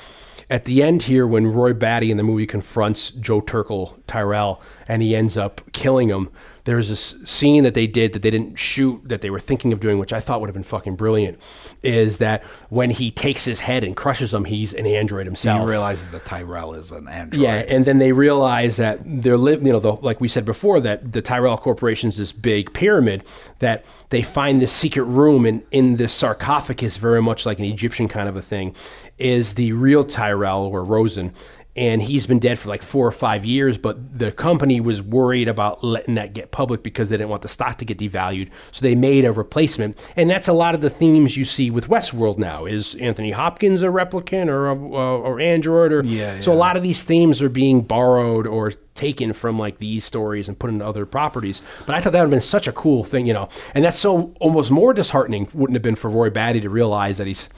at 0.49 0.65
the 0.65 0.81
end 0.81 1.03
here, 1.03 1.27
when 1.27 1.47
Roy 1.47 1.73
Batty 1.73 2.09
in 2.09 2.17
the 2.17 2.23
movie 2.23 2.47
confronts 2.47 3.11
Joe 3.11 3.41
Turkel 3.41 3.95
Tyrell, 4.07 4.61
and 4.87 5.01
he 5.01 5.15
ends 5.15 5.37
up 5.37 5.61
killing 5.73 6.09
him. 6.09 6.29
There's 6.67 6.89
this 6.89 7.15
scene 7.23 7.63
that 7.63 7.75
they 7.75 7.87
did 7.87 8.11
that 8.11 8.23
they 8.23 8.29
didn't 8.29 8.57
shoot 8.57 8.99
that 9.05 9.21
they 9.21 9.29
were 9.29 9.39
thinking 9.39 9.71
of 9.71 9.79
doing, 9.79 9.99
which 9.99 10.11
I 10.11 10.19
thought 10.19 10.41
would 10.41 10.49
have 10.49 10.53
been 10.53 10.63
fucking 10.63 10.97
brilliant. 10.97 11.41
Is 11.81 12.17
that 12.17 12.43
when 12.67 12.91
he 12.91 13.09
takes 13.09 13.45
his 13.45 13.61
head 13.61 13.85
and 13.85 13.95
crushes 13.95 14.33
him, 14.33 14.43
he's 14.43 14.73
an 14.73 14.85
android 14.85 15.27
himself. 15.27 15.61
He 15.61 15.65
realizes 15.65 16.09
that 16.09 16.25
Tyrell 16.25 16.73
is 16.73 16.91
an 16.91 17.07
android. 17.07 17.41
Yeah, 17.41 17.63
and 17.69 17.85
then 17.85 17.99
they 17.99 18.11
realize 18.11 18.75
that 18.75 18.99
they're 19.05 19.37
li- 19.37 19.53
you 19.53 19.71
know, 19.71 19.79
the, 19.79 19.93
like 19.93 20.19
we 20.19 20.27
said 20.27 20.43
before, 20.43 20.81
that 20.81 21.13
the 21.13 21.21
Tyrell 21.21 21.57
Corporation's 21.57 22.17
this 22.17 22.33
big 22.33 22.73
pyramid. 22.73 23.23
That 23.59 23.85
they 24.09 24.21
find 24.21 24.61
this 24.61 24.73
secret 24.73 25.05
room 25.05 25.45
in 25.45 25.63
in 25.71 25.95
this 25.95 26.11
sarcophagus, 26.11 26.97
very 26.97 27.21
much 27.21 27.45
like 27.45 27.59
an 27.59 27.65
Egyptian 27.65 28.09
kind 28.09 28.27
of 28.27 28.35
a 28.35 28.41
thing, 28.41 28.75
is 29.17 29.53
the 29.53 29.71
real 29.71 30.03
Tyrell 30.03 30.63
or 30.63 30.83
Rosen. 30.83 31.33
And 31.77 32.01
he's 32.01 32.25
been 32.25 32.39
dead 32.39 32.57
for 32.57 32.69
like 32.69 32.81
four 32.81 33.05
or 33.05 33.11
five 33.11 33.45
years, 33.45 33.77
but 33.77 34.17
the 34.17 34.31
company 34.31 34.81
was 34.81 35.01
worried 35.01 35.47
about 35.47 35.83
letting 35.83 36.15
that 36.15 36.33
get 36.33 36.51
public 36.51 36.81
because 36.81 37.09
they 37.09 37.17
didn't 37.17 37.29
want 37.29 37.43
the 37.43 37.47
stock 37.47 37.77
to 37.77 37.85
get 37.85 37.99
devalued. 37.99 38.49
So 38.71 38.81
they 38.81 38.95
made 38.95 39.25
a 39.25 39.31
replacement, 39.31 40.03
and 40.15 40.29
that's 40.29 40.47
a 40.47 40.53
lot 40.53 40.73
of 40.73 40.81
the 40.81 40.89
themes 40.89 41.37
you 41.37 41.45
see 41.45 41.69
with 41.69 41.87
Westworld 41.87 42.37
now. 42.37 42.65
Is 42.65 42.95
Anthony 42.95 43.31
Hopkins 43.31 43.83
a 43.83 43.87
replicant 43.87 44.47
or 44.47 44.67
a, 44.67 44.75
uh, 44.75 45.17
or 45.19 45.39
android 45.39 45.91
or 45.91 46.03
Yeah, 46.03 46.39
so 46.39 46.51
a 46.51 46.55
lot 46.55 46.77
of 46.77 46.83
these 46.83 47.03
themes 47.03 47.41
are 47.41 47.49
being 47.49 47.81
borrowed 47.81 48.47
or 48.47 48.71
taken 48.97 49.31
from 49.31 49.57
like 49.57 49.77
these 49.77 50.03
stories 50.03 50.49
and 50.49 50.59
put 50.59 50.69
into 50.69 50.85
other 50.85 51.05
properties. 51.05 51.61
But 51.85 51.95
I 51.95 52.01
thought 52.01 52.13
that 52.13 52.19
would 52.19 52.25
have 52.25 52.31
been 52.31 52.41
such 52.41 52.67
a 52.67 52.73
cool 52.73 53.03
thing, 53.03 53.27
you 53.27 53.33
know. 53.33 53.47
And 53.73 53.85
that's 53.85 53.99
so 53.99 54.33
almost 54.39 54.71
more 54.71 54.93
disheartening 54.93 55.47
wouldn't 55.53 55.75
have 55.75 55.83
been 55.83 55.95
for 55.95 56.09
Roy 56.09 56.29
Batty 56.29 56.59
to 56.61 56.69
realize 56.69 57.17
that 57.19 57.27
he's 57.27 57.49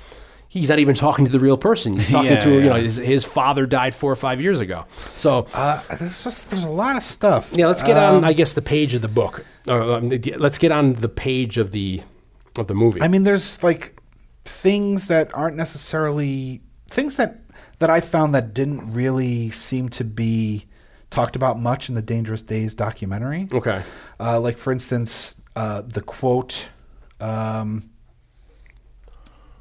he's 0.49 0.67
not 0.69 0.79
even 0.79 0.95
talking 0.95 1.25
to 1.25 1.31
the 1.31 1.39
real 1.39 1.57
person. 1.57 1.93
He's 1.97 2.09
talking 2.09 2.31
Yeah, 2.31 2.39
to 2.41 2.51
you 2.53 2.69
know 2.69 2.75
his, 2.75 2.97
his 2.97 3.23
father 3.23 3.65
died 3.65 3.95
four 3.95 4.11
or 4.11 4.15
five 4.17 4.41
years 4.41 4.59
ago. 4.59 4.83
So 5.15 5.47
Uh, 5.53 5.81
there's 5.99 6.23
just 6.23 6.49
there's 6.51 6.63
a 6.65 6.69
lot 6.69 6.97
of 6.97 7.03
stuff. 7.03 7.51
yeah, 7.53 7.67
let's 7.67 7.83
get 7.83 7.95
Um, 7.97 8.17
on 8.17 8.23
I 8.25 8.33
guess 8.33 8.53
the 8.53 8.61
page 8.61 8.93
of 8.95 9.01
the 9.01 9.07
book. 9.07 9.45
Or, 9.67 9.81
um, 9.95 10.07
let's 10.37 10.57
get 10.57 10.71
on 10.71 10.93
the 10.93 11.09
page 11.09 11.57
of 11.57 11.71
the 11.71 12.01
of 12.57 12.67
the 12.67 12.73
movie. 12.73 13.01
I 13.01 13.07
mean, 13.07 13.23
there's 13.23 13.63
like 13.63 13.95
things 14.43 15.07
that 15.07 15.33
aren't 15.33 15.55
necessarily 15.55 16.61
things 16.89 17.15
that 17.15 17.37
that 17.79 17.89
I 17.89 18.01
found 18.01 18.33
that 18.35 18.53
didn't 18.53 18.91
really 18.91 19.51
seem 19.51 19.87
to 19.89 20.03
be 20.03 20.65
talked 21.11 21.35
about 21.35 21.59
much 21.59 21.87
in 21.89 21.95
the 21.95 22.01
Dangerous 22.01 22.41
Days 22.41 22.73
documentary. 22.75 23.47
okay. 23.53 23.81
Uh, 24.19 24.39
like 24.39 24.57
for 24.57 24.71
instance, 24.73 25.35
uh, 25.55 25.81
the 25.81 26.01
quote, 26.01 26.65
um, 27.19 27.88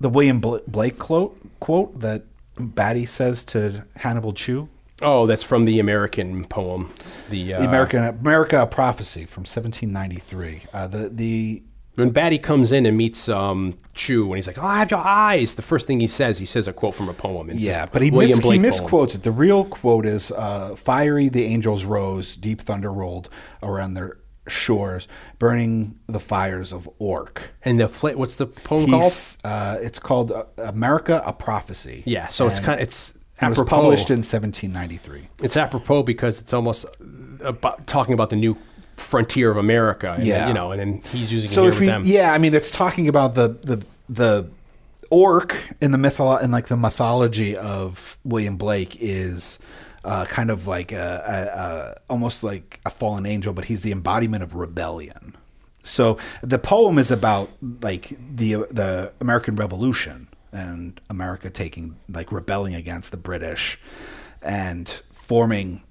the 0.01 0.09
William 0.09 0.41
Bla- 0.41 0.61
Blake 0.67 0.99
quote, 0.99 1.39
quote 1.61 2.01
that 2.01 2.23
Batty 2.59 3.07
says 3.07 3.45
to 3.47 3.85
Hannibal 3.97 4.33
Chew, 4.33 4.69
Oh, 5.01 5.27
that's 5.27 5.45
from 5.45 5.65
the 5.65 5.79
American 5.79 6.45
poem. 6.45 6.93
The, 7.31 7.55
uh, 7.55 7.61
the 7.61 7.69
American 7.69 8.03
America 8.03 8.67
Prophecy 8.67 9.27
from 9.27 9.43
1793. 9.43 10.63
Uh, 10.73 10.89
the 10.89 11.09
the 11.09 11.63
When 11.95 12.11
Batty 12.11 12.39
comes 12.39 12.73
in 12.73 12.85
and 12.85 12.97
meets 12.97 13.29
um, 13.29 13.79
Chew, 13.95 14.25
and 14.27 14.35
he's 14.37 14.49
like, 14.49 14.59
"Oh, 14.59 14.67
I 14.67 14.79
have 14.81 14.91
your 14.91 14.99
eyes," 14.99 15.55
the 15.55 15.63
first 15.63 15.87
thing 15.87 16.01
he 16.01 16.09
says, 16.09 16.39
he 16.39 16.47
says 16.47 16.67
a 16.67 16.73
quote 16.73 16.97
from 16.97 17.09
a 17.09 17.15
poem. 17.15 17.49
Yeah, 17.55 17.87
but 17.87 18.03
he, 18.03 18.11
mis- 18.11 18.35
he 18.35 18.41
Blake 18.41 18.43
poem. 18.61 18.63
misquotes 18.63 19.15
it. 19.15 19.23
The 19.23 19.31
real 19.31 19.65
quote 19.67 20.05
is 20.05 20.33
uh, 20.33 20.75
Fiery 20.75 21.29
the 21.29 21.45
angels 21.45 21.85
rose, 21.85 22.37
deep 22.37 22.61
thunder 22.61 22.93
rolled 22.93 23.29
around 23.63 23.95
their 23.95 24.19
shores, 24.49 25.09
burning 25.39 25.99
the 26.07 26.21
fires 26.21 26.73
of 26.73 26.89
Orc. 26.99 27.51
And 27.65 27.81
the 27.81 27.89
fl- 27.89 28.11
what's 28.11 28.37
the 28.37 28.47
poem 28.47 28.91
called? 28.91 29.13
Uh, 29.45 29.77
it's 29.81 29.99
called 29.99 30.33
uh, 30.33 30.45
America, 30.59 31.23
a 31.25 31.33
Prophecy. 31.33 32.03
Yeah, 32.07 32.29
so 32.29 32.47
it's 32.47 32.61
kind 32.61 32.81
of 32.81 32.87
it's 32.87 33.15
It 33.43 33.49
was 33.49 33.61
published 33.69 34.11
in 34.11 34.19
1793. 34.19 35.29
it's 35.43 35.57
apropos 35.57 36.03
because 36.03 36.41
it's 36.41 36.53
almost 36.53 36.87
about 37.41 37.87
talking 37.87 38.15
about 38.15 38.31
the 38.31 38.37
new 38.37 38.57
frontier 38.97 39.51
of 39.51 39.57
America. 39.57 40.13
And, 40.15 40.25
Yeah. 40.25 40.49
you 40.49 40.55
know, 40.55 40.73
and 40.73 40.81
then 40.81 41.03
he's 41.13 41.31
using 41.33 41.49
So 41.51 41.67
it 41.67 41.69
if 41.69 41.81
we, 41.81 41.87
them. 41.87 42.03
yeah, 42.05 42.33
I 42.33 42.39
mean, 42.39 42.53
it's 42.55 42.71
talking 42.71 43.09
about 43.09 43.35
the 43.35 43.49
the 43.63 43.85
the 44.09 44.49
orc 45.11 45.55
in 45.81 45.93
the 45.93 45.99
mytholo- 45.99 46.43
in 46.43 46.51
like 46.51 46.67
the 46.67 46.77
mythology 46.77 47.57
of 47.57 48.19
William 48.25 48.57
Blake 48.57 48.97
is 49.01 49.59
uh, 50.09 50.25
kind 50.25 50.51
of 50.51 50.67
like 50.67 50.91
a, 50.91 50.97
a, 51.27 51.61
a 51.61 52.01
almost 52.09 52.43
like 52.43 52.81
a 52.87 52.91
fallen 52.91 53.27
angel, 53.27 53.53
but 53.53 53.67
he's 53.67 53.83
the 53.83 53.93
embodiment 53.93 54.43
of 54.43 54.55
rebellion. 54.55 55.37
So 55.83 56.17
the 56.43 56.59
poem 56.59 56.99
is 56.99 57.11
about 57.11 57.51
like 57.83 58.17
the 58.35 58.67
the 58.71 59.13
American 59.21 59.55
Revolution 59.57 60.29
and 60.51 60.99
America 61.11 61.51
taking 61.51 61.97
like 62.09 62.33
rebelling 62.33 62.75
against 62.75 63.11
the 63.11 63.19
British 63.19 63.79
and 64.41 64.89
forming 65.13 65.83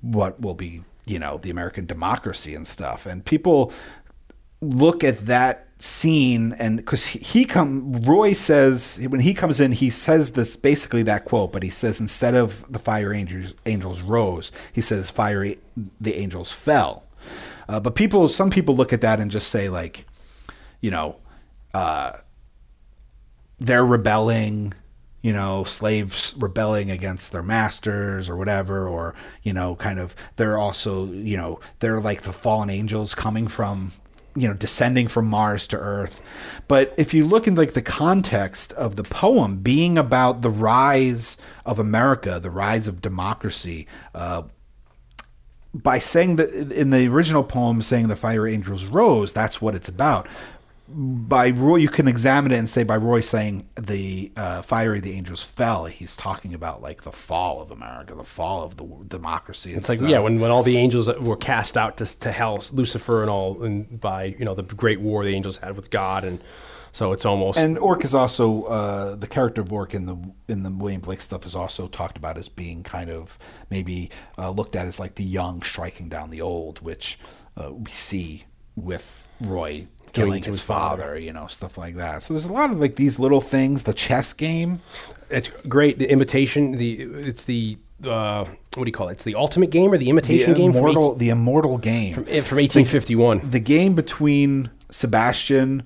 what 0.00 0.40
will 0.40 0.54
be 0.54 0.82
you 1.04 1.18
know 1.18 1.36
the 1.36 1.50
American 1.50 1.84
democracy 1.84 2.54
and 2.54 2.66
stuff. 2.66 3.04
And 3.04 3.26
people 3.26 3.74
look 4.62 5.04
at 5.04 5.26
that 5.26 5.65
scene 5.78 6.54
and 6.58 6.78
because 6.78 7.04
he, 7.06 7.44
come 7.44 7.92
roy 7.92 8.32
says 8.32 8.98
when 9.08 9.20
he 9.20 9.34
comes 9.34 9.60
in 9.60 9.72
he 9.72 9.90
says 9.90 10.32
this 10.32 10.56
basically 10.56 11.02
that 11.02 11.26
quote 11.26 11.52
but 11.52 11.62
he 11.62 11.68
says 11.68 12.00
instead 12.00 12.34
of 12.34 12.64
the 12.72 12.78
fire 12.78 13.12
angels 13.12 13.52
angels 13.66 14.00
rose 14.00 14.50
he 14.72 14.80
says 14.80 15.10
fire 15.10 15.54
the 16.00 16.14
angels 16.14 16.52
fell. 16.52 17.04
Uh, 17.68 17.80
but 17.80 17.94
people 17.94 18.28
some 18.28 18.50
people 18.50 18.76
look 18.76 18.92
at 18.92 19.00
that 19.00 19.20
and 19.20 19.30
just 19.30 19.48
say 19.48 19.68
like 19.68 20.06
you 20.80 20.90
know 20.90 21.16
uh, 21.74 22.12
they're 23.58 23.84
rebelling 23.84 24.72
you 25.20 25.32
know 25.32 25.64
slaves 25.64 26.34
rebelling 26.38 26.90
against 26.90 27.32
their 27.32 27.42
masters 27.42 28.28
or 28.28 28.36
whatever 28.36 28.86
or 28.86 29.14
you 29.42 29.52
know 29.52 29.74
kind 29.76 29.98
of 29.98 30.14
they're 30.36 30.58
also 30.58 31.06
you 31.06 31.36
know 31.36 31.58
they're 31.80 32.00
like 32.00 32.22
the 32.22 32.32
fallen 32.32 32.70
angels 32.70 33.14
coming 33.14 33.48
from 33.48 33.92
you 34.36 34.46
know 34.46 34.54
descending 34.54 35.08
from 35.08 35.26
Mars 35.26 35.66
to 35.68 35.78
Earth. 35.78 36.22
But 36.68 36.94
if 36.96 37.14
you 37.14 37.24
look 37.24 37.46
in 37.46 37.54
like 37.54 37.72
the 37.72 37.82
context 37.82 38.72
of 38.74 38.96
the 38.96 39.02
poem 39.02 39.58
being 39.58 39.98
about 39.98 40.42
the 40.42 40.50
rise 40.50 41.36
of 41.64 41.78
America, 41.78 42.38
the 42.40 42.50
rise 42.50 42.86
of 42.86 43.02
democracy, 43.02 43.86
uh, 44.14 44.42
by 45.74 45.98
saying 45.98 46.36
that 46.36 46.50
in 46.72 46.90
the 46.90 47.08
original 47.08 47.44
poem, 47.44 47.82
saying 47.82 48.08
the 48.08 48.16
fire 48.16 48.46
angels 48.46 48.84
rose, 48.86 49.32
that's 49.32 49.60
what 49.60 49.74
it's 49.74 49.88
about 49.88 50.28
by 50.88 51.50
Roy, 51.50 51.76
you 51.76 51.88
can 51.88 52.06
examine 52.06 52.52
it 52.52 52.58
and 52.58 52.68
say 52.68 52.84
by 52.84 52.96
Roy 52.96 53.20
saying 53.20 53.68
the 53.74 54.32
uh, 54.36 54.62
fiery 54.62 55.00
the 55.00 55.12
angels 55.12 55.42
fell, 55.42 55.86
he's 55.86 56.16
talking 56.16 56.54
about 56.54 56.80
like 56.80 57.02
the 57.02 57.12
fall 57.12 57.60
of 57.60 57.70
America, 57.70 58.14
the 58.14 58.24
fall 58.24 58.62
of 58.62 58.76
the 58.76 58.84
democracy. 59.08 59.74
It's 59.74 59.88
like 59.88 60.00
yeah, 60.00 60.20
when, 60.20 60.40
when 60.40 60.50
all 60.50 60.62
the 60.62 60.76
angels 60.76 61.08
were 61.20 61.36
cast 61.36 61.76
out 61.76 61.96
to, 61.98 62.18
to 62.20 62.30
hell, 62.30 62.62
Lucifer 62.72 63.22
and 63.22 63.30
all, 63.30 63.62
and 63.62 64.00
by 64.00 64.36
you 64.38 64.44
know 64.44 64.54
the 64.54 64.62
great 64.62 65.00
war 65.00 65.24
the 65.24 65.34
angels 65.34 65.56
had 65.58 65.76
with 65.76 65.90
God, 65.90 66.24
and 66.24 66.40
so 66.92 67.12
it's 67.12 67.24
almost 67.24 67.58
and 67.58 67.78
Orc 67.78 68.04
is 68.04 68.14
also 68.14 68.64
uh, 68.64 69.16
the 69.16 69.26
character 69.26 69.62
of 69.62 69.72
Orc 69.72 69.92
in 69.92 70.06
the 70.06 70.16
in 70.46 70.62
the 70.62 70.70
William 70.70 71.00
Blake 71.00 71.20
stuff 71.20 71.44
is 71.44 71.56
also 71.56 71.88
talked 71.88 72.16
about 72.16 72.38
as 72.38 72.48
being 72.48 72.82
kind 72.84 73.10
of 73.10 73.38
maybe 73.70 74.10
uh, 74.38 74.50
looked 74.50 74.76
at 74.76 74.86
as 74.86 75.00
like 75.00 75.16
the 75.16 75.24
young 75.24 75.62
striking 75.62 76.08
down 76.08 76.30
the 76.30 76.40
old, 76.40 76.80
which 76.80 77.18
uh, 77.56 77.72
we 77.72 77.90
see 77.90 78.44
with 78.76 79.26
Roy 79.40 79.88
killing 80.16 80.42
his, 80.42 80.46
his 80.46 80.60
father, 80.60 81.02
father, 81.02 81.18
you 81.18 81.32
know, 81.32 81.46
stuff 81.46 81.78
like 81.78 81.96
that. 81.96 82.22
So 82.22 82.34
there's 82.34 82.44
a 82.44 82.52
lot 82.52 82.70
of 82.70 82.78
like 82.78 82.96
these 82.96 83.18
little 83.18 83.40
things. 83.40 83.84
The 83.84 83.94
chess 83.94 84.32
game, 84.32 84.80
it's 85.30 85.48
great. 85.68 85.98
The 85.98 86.10
imitation, 86.10 86.72
the 86.72 87.00
it's 87.00 87.44
the 87.44 87.78
uh, 88.04 88.44
what 88.74 88.84
do 88.84 88.88
you 88.88 88.92
call 88.92 89.08
it? 89.08 89.12
It's 89.12 89.24
the 89.24 89.34
ultimate 89.34 89.70
game 89.70 89.92
or 89.92 89.98
the 89.98 90.10
imitation 90.10 90.52
the 90.52 90.58
game 90.58 90.70
immortal, 90.70 91.14
the 91.14 91.30
immortal 91.30 91.78
game 91.78 92.14
from, 92.14 92.24
from 92.24 92.58
1851. 92.58 93.40
The, 93.40 93.46
the 93.46 93.60
game 93.60 93.94
between 93.94 94.70
Sebastian 94.90 95.84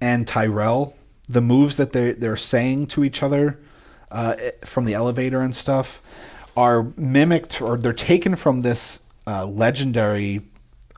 and 0.00 0.26
Tyrell, 0.26 0.96
the 1.28 1.40
moves 1.40 1.76
that 1.76 1.92
they're 1.92 2.14
they're 2.14 2.36
saying 2.36 2.88
to 2.88 3.04
each 3.04 3.22
other 3.22 3.58
uh, 4.10 4.36
from 4.62 4.84
the 4.84 4.94
elevator 4.94 5.40
and 5.40 5.54
stuff 5.54 6.00
are 6.56 6.92
mimicked 6.96 7.62
or 7.62 7.78
they're 7.78 7.92
taken 7.92 8.36
from 8.36 8.62
this 8.62 9.00
uh, 9.26 9.46
legendary 9.46 10.42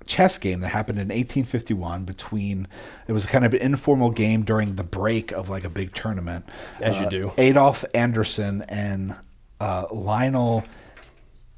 chess 0.06 0.39
game 0.39 0.60
that 0.60 0.68
happened 0.68 0.98
in 0.98 1.09
1851 1.09 2.05
between 2.05 2.66
it 3.06 3.12
was 3.12 3.26
kind 3.26 3.44
of 3.44 3.55
an 3.55 3.60
informal 3.60 4.10
game 4.10 4.43
during 4.43 4.76
the 4.76 4.85
break 4.85 5.32
of 5.32 5.48
like 5.48 5.64
a 5.64 5.68
big 5.68 5.94
tournament 5.94 6.44
as 6.81 6.98
uh, 6.98 7.05
you 7.05 7.10
do 7.10 7.32
adolf 7.39 7.85
anderssen 7.94 8.64
and 8.68 9.14
uh, 9.60 9.86
lionel 9.90 10.64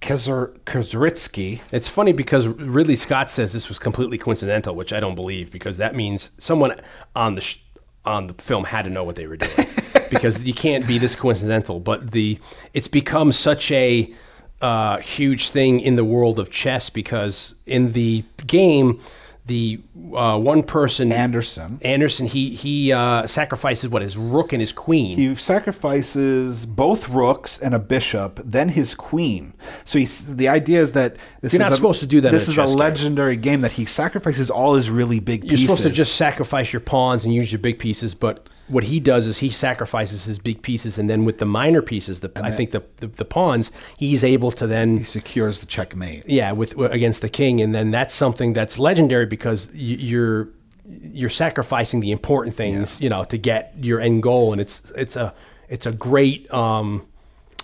Kieseritzky. 0.01 1.63
It's 1.73 1.89
funny 1.89 2.13
because 2.13 2.47
Ridley 2.47 2.95
Scott 2.97 3.29
says 3.29 3.53
this 3.53 3.69
was 3.69 3.79
completely 3.79 4.19
coincidental, 4.19 4.75
which 4.75 4.93
I 4.93 5.01
don't 5.01 5.17
believe 5.17 5.51
because 5.51 5.79
that 5.79 5.97
means 5.97 6.31
someone 6.39 6.81
on 7.17 7.35
the 7.35 7.41
sh- 7.41 7.61
on 8.05 8.29
the 8.29 8.35
film 8.35 8.65
had 8.65 8.83
to 8.83 8.91
know 8.91 9.03
what 9.03 9.17
they 9.17 9.27
were 9.27 9.37
doing 9.37 9.67
because 10.11 10.45
you 10.45 10.55
can't 10.55 10.87
be 10.87 10.99
this 10.99 11.17
coincidental. 11.17 11.81
But 11.81 12.13
the 12.13 12.39
it's 12.73 12.89
become 12.89 13.33
such 13.33 13.73
a 13.73 14.15
uh, 14.67 14.99
huge 14.99 15.51
thing 15.51 15.79
in 15.79 15.95
the 15.95 16.05
world 16.05 16.41
of 16.41 16.51
chess 16.51 16.91
because 16.91 17.55
in 17.67 17.93
the 17.93 18.25
game, 18.47 19.01
the 19.47 19.81
uh, 20.13 20.37
one 20.37 20.65
person 20.65 21.13
Anderson 21.13 21.79
Anderssen 21.85 22.27
he 22.27 22.51
he 22.57 22.93
uh, 22.93 23.29
sacrifices 23.29 23.89
what 23.89 24.03
his 24.03 24.17
rook 24.17 24.53
and 24.53 24.61
his 24.61 24.73
queen. 24.73 25.17
He 25.17 25.35
sacrifices 25.37 26.67
both 26.67 27.09
rooks 27.09 27.61
and 27.61 27.77
a 27.77 27.79
bishop, 27.79 28.41
then 28.45 28.71
his 28.71 28.97
queen. 28.97 29.55
So 29.85 30.01
he's, 30.01 30.35
the 30.35 30.49
idea 30.49 30.83
is 30.83 30.93
that 30.93 31.17
this 31.43 31.53
you're 31.53 31.63
not 31.63 31.71
a, 31.71 31.77
supposed 31.77 32.01
to 32.01 32.07
do 32.07 32.21
that. 32.23 32.33
This 32.33 32.49
is 32.49 32.59
a, 32.59 32.65
a 32.65 32.67
legendary 32.67 33.37
game. 33.37 33.43
game. 33.43 33.61
that 33.61 33.73
he 33.73 33.85
sacrifices 33.85 34.51
all 34.51 34.75
his 34.75 34.91
really 34.91 35.21
big. 35.21 35.43
Pieces. 35.43 35.63
You're 35.63 35.69
supposed 35.69 35.89
to 35.89 35.95
just 35.95 36.17
sacrifice 36.17 36.73
your 36.73 36.81
pawns 36.81 37.25
and 37.25 37.33
use 37.33 37.53
your 37.53 37.61
big 37.61 37.79
pieces, 37.79 38.17
but 38.17 38.49
what 38.69 38.85
he 38.85 38.99
does 39.01 39.27
is 39.27 39.39
he 39.39 39.51
sacrifices 39.51 40.25
his 40.25 40.39
big 40.39 40.63
pieces, 40.63 40.99
and 40.99 41.09
then 41.09 41.25
with 41.25 41.39
the 41.39 41.45
minor 41.45 41.83
pieces, 41.83 42.21
the, 42.21 42.31
I 42.37 42.51
think 42.51 42.73
the, 42.73 42.83
the, 42.97 43.07
the 43.07 43.25
pawns, 43.25 43.71
he's 43.97 44.25
able 44.25 44.51
to 44.53 44.67
then 44.67 44.99
he 44.99 45.05
secures 45.05 45.61
the 45.61 45.67
checkmate. 45.67 46.29
Yeah, 46.29 46.53
with 46.53 46.79
against 46.79 47.23
the 47.23 47.29
king, 47.29 47.61
and 47.61 47.75
then 47.75 47.91
that's 47.91 48.15
something 48.15 48.53
that's 48.53 48.79
legendary 48.79 49.27
because 49.27 49.69
you're 49.73 50.49
you're 50.85 51.31
sacrificing 51.31 52.01
the 52.01 52.13
important 52.13 52.57
things, 52.57 53.01
yeah. 53.01 53.05
you 53.05 53.11
know, 53.11 53.25
to 53.25 53.39
get 53.39 53.75
your 53.81 54.01
end 54.01 54.23
goal, 54.23 54.53
and 54.53 54.61
it's 54.61 54.91
it's 54.97 55.17
a 55.17 55.33
it's 55.69 55.87
a 55.87 55.93
great 55.93 56.53
um, 56.53 57.07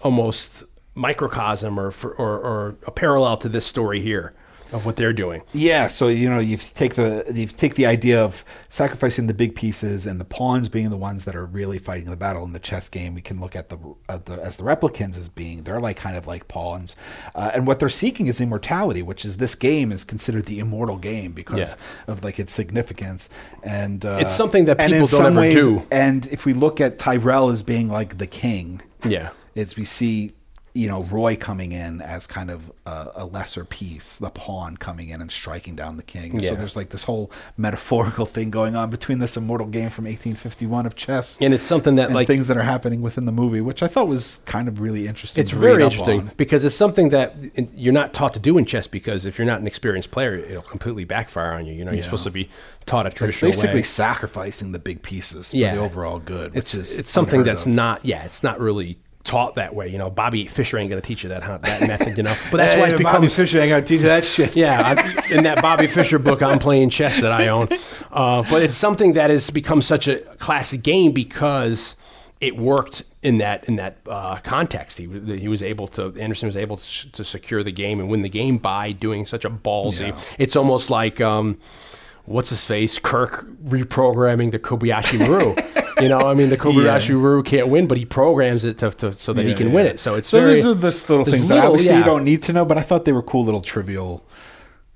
almost 0.03 0.65
microcosm 0.95 1.79
or, 1.81 1.91
for, 1.91 2.13
or 2.15 2.39
or 2.39 2.77
a 2.87 2.91
parallel 2.91 3.37
to 3.39 3.49
this 3.49 3.67
story 3.67 4.01
here 4.01 4.35
of 4.73 4.87
what 4.87 4.97
they're 4.97 5.13
doing. 5.13 5.43
Yeah, 5.53 5.89
so 5.89 6.09
you 6.09 6.29
know 6.29 6.39
you 6.39 6.57
take 6.57 6.95
the 6.95 7.31
you 7.35 7.47
take 7.47 7.75
the 7.75 7.87
idea 7.87 8.23
of 8.23 8.45
sacrificing 8.69 9.27
the 9.27 9.35
big 9.35 9.55
pieces 9.55 10.07
and 10.07 10.21
the 10.21 10.25
pawns 10.25 10.69
being 10.69 10.91
the 10.91 10.97
ones 10.97 11.25
that 11.25 11.37
are 11.37 11.45
really 11.45 11.79
fighting 11.79 12.11
the 12.11 12.17
battle 12.17 12.45
in 12.45 12.53
the 12.53 12.59
chess 12.59 12.89
game. 12.89 13.15
We 13.15 13.23
can 13.23 13.41
look 13.41 13.55
at 13.55 13.69
the, 13.69 13.79
at 14.09 14.27
the 14.27 14.35
as 14.35 14.57
the 14.57 14.65
replicants 14.65 15.19
as 15.19 15.29
being 15.29 15.63
they're 15.65 15.81
like 15.81 15.97
kind 15.97 16.17
of 16.17 16.27
like 16.27 16.49
pawns, 16.49 16.97
uh, 17.35 17.51
and 17.55 17.67
what 17.67 17.79
they're 17.79 17.89
seeking 17.89 18.27
is 18.27 18.41
immortality, 18.41 19.03
which 19.03 19.25
is 19.25 19.37
this 19.37 19.55
game 19.55 19.93
is 19.93 20.05
considered 20.05 20.47
the 20.47 20.59
immortal 20.59 20.97
game 20.97 21.33
because 21.33 21.59
yeah. 21.59 21.75
of 22.13 22.25
like 22.25 22.39
its 22.39 22.53
significance 22.53 23.29
and 23.63 24.05
uh, 24.05 24.19
it's 24.21 24.35
something 24.35 24.65
that 24.67 24.79
people 24.79 25.07
don't 25.07 25.27
ever 25.27 25.41
ways, 25.41 25.55
do. 25.55 25.87
And 25.91 26.27
if 26.27 26.45
we 26.45 26.53
look 26.53 26.81
at 26.81 26.99
Tyrell 26.99 27.51
as 27.51 27.63
being 27.63 27.89
like 27.89 28.19
the 28.19 28.27
king, 28.27 28.81
yeah, 29.05 29.31
it's 29.55 29.77
we 29.77 29.85
see 29.85 30.33
you 30.75 30.89
know 30.89 31.03
Roy 31.05 31.37
coming 31.37 31.73
in 31.73 32.01
as 32.01 32.27
kind 32.27 32.51
of 32.51 32.73
a, 32.87 33.11
a, 33.17 33.27
lesser 33.27 33.65
piece, 33.65 34.19
the 34.19 34.31
pawn 34.31 34.77
coming 34.77 35.11
in 35.11 35.21
and 35.21 35.31
striking 35.31 35.77
down 35.77 35.99
the 35.99 36.03
king. 36.03 36.41
Yeah. 36.41 36.51
So 36.51 36.57
there's 36.57 36.77
like 36.77 36.89
this 36.89 37.05
whole 37.05 37.31
metaphorical 37.59 38.25
thing 38.25 38.51
going 38.51 38.75
on 38.75 38.89
between 38.89 39.19
this 39.19 39.37
immortal 39.37 39.67
game 39.67 39.91
from 39.91 40.07
1851 40.07 40.87
of 40.87 40.97
chess, 40.97 41.37
and 41.41 41.53
it's 41.53 41.65
something 41.65 41.97
that 41.97 42.13
like 42.13 42.27
things 42.27 42.47
that 42.49 42.57
are 42.57 42.63
happening 42.63 43.03
within 43.03 43.27
the 43.27 43.33
movie, 43.33 43.61
which 43.61 43.83
I 43.83 43.89
thought 43.89 44.09
was 44.09 44.41
kind 44.47 44.67
of 44.67 44.81
really 44.81 45.07
interesting. 45.07 45.43
It's 45.43 45.53
very 45.53 45.83
interesting 45.83 46.31
because 46.37 46.65
it's 46.65 46.75
something 46.75 47.11
that 47.11 47.37
you're 47.77 47.93
not 47.93 48.15
taught 48.15 48.33
to 48.35 48.41
do 48.41 48.57
in 48.57 48.65
chess 48.65 48.87
because 48.87 49.27
if 49.27 49.39
you're 49.39 49.47
not 49.47 49.61
an 49.61 49.67
experienced 49.67 50.11
player, 50.11 50.37
it'll 50.37 50.63
completely 50.63 51.05
backfire 51.05 51.53
on 51.53 51.67
you. 51.67 51.75
You 51.75 51.85
know, 51.85 51.91
you're 51.91 51.99
yeah. 51.99 52.05
supposed 52.05 52.25
to 52.25 52.31
be 52.31 52.49
taught 52.87 53.07
a 53.07 53.11
traditional 53.11 53.51
it's 53.51 53.59
basically 53.59 53.81
way. 53.81 53.85
sacrificing 53.85 54.73
the 54.73 54.79
big 54.79 55.03
pieces 55.03 55.51
for 55.51 55.57
yeah. 55.57 55.75
the 55.75 55.81
overall 55.81 56.19
good. 56.19 56.53
it's 56.55 56.75
it's 56.75 57.11
something 57.11 57.43
that's 57.43 57.67
of. 57.67 57.73
not 57.73 58.05
yeah, 58.05 58.25
it's 58.25 58.43
not 58.43 58.59
really 58.59 58.99
taught 59.25 59.57
that 59.57 59.75
way. 59.75 59.89
You 59.89 59.99
know, 59.99 60.11
Bobby 60.11 60.47
Fischer 60.47 60.79
ain't 60.79 60.91
going 60.91 61.01
to 61.01 61.07
teach 61.07 61.23
you 61.23 61.29
that 61.31 61.43
that 61.63 61.81
method. 61.87 62.17
You 62.17 62.23
know, 62.23 62.35
but 62.51 62.59
that's 62.59 62.77
why 62.79 62.89
it's 62.89 62.99
become 62.99 63.15
Bobby 63.15 63.29
Fischer 63.29 63.61
ain't 63.61 63.71
to 63.71 63.83
teach 63.83 64.01
you 64.01 64.07
that 64.07 64.25
shit. 64.25 64.57
yeah, 64.57 64.95
I, 64.97 65.35
in 65.35 65.45
that 65.45 65.63
Bobby 65.63 65.87
Fischer 65.87 66.19
book, 66.19 66.43
I'm 66.43 66.59
playing 66.59 66.91
chess 66.91 67.21
that 67.21 67.33
I 67.33 67.49
own. 67.49 67.69
Uh, 68.11 68.43
but 68.51 68.63
it's 68.63 68.77
something 68.77 69.15
that 69.15 69.31
has 69.31 69.51
become 69.51 69.83
such 69.83 70.09
a 70.09 70.19
classic 70.19 70.83
game 70.83 71.13
because 71.13 71.97
it 72.41 72.57
worked 72.57 73.05
in 73.23 73.39
that 73.39 73.69
in 73.69 73.77
that 73.77 73.99
uh, 74.07 74.37
context. 74.37 74.99
He 74.99 75.07
he 75.39 75.49
was 75.49 75.63
able 75.63 75.87
to 75.89 76.15
Anderson 76.19 76.47
was 76.47 76.57
able 76.57 76.77
to, 76.77 77.13
to, 77.13 77.25
secure 77.25 77.63
the 77.63 77.73
game 77.73 78.01
and 78.01 78.09
win 78.09 78.23
the 78.23 78.29
game 78.29 78.59
by 78.59 78.93
doing 78.93 79.27
such 79.27 79.45
a 79.45 79.51
ballsy. 79.51 80.09
Yeah. 80.09 80.21
It's 80.39 80.57
almost 80.57 80.91
like. 80.91 81.21
Um, 81.21 81.59
what's 82.25 82.51
his 82.51 82.65
face 82.65 83.01
Kirk 83.01 83.47
reprogramming 83.65 84.53
the 84.53 84.59
Kobayashi 84.59 85.19
Maru. 85.19 85.57
you 86.01 86.09
know, 86.09 86.21
I 86.21 86.35
mean, 86.35 86.51
the 86.51 86.57
Kobayashi 86.57 87.11
yeah. 87.11 87.17
Maru 87.17 87.43
can't 87.43 87.69
win, 87.69 87.87
but 87.87 87.99
he 87.99 88.05
programs 88.05 88.65
it 88.65 88.79
to, 88.79 88.91
to 88.91 89.13
so 89.13 89.33
that 89.33 89.43
yeah, 89.43 89.49
he 89.49 89.55
can 89.55 89.69
yeah. 89.69 89.75
win 89.75 89.87
it. 89.87 90.01
So 90.01 90.15
it's 90.15 90.29
so 90.29 90.41
very, 90.41 90.55
these 90.55 90.67
are 90.67 90.75
the 90.75 90.87
little 90.87 91.25
things 91.25 91.49
little, 91.49 91.49
that 91.49 91.67
obviously 91.67 91.97
you 91.97 92.05
don't 92.05 92.25
need 92.25 92.43
to 92.43 92.53
know, 92.53 92.65
but 92.65 92.79
I 92.79 92.83
thought 92.83 93.05
they 93.05 93.13
were 93.13 93.23
cool 93.23 93.45
little 93.45 93.63
trivial 93.63 94.25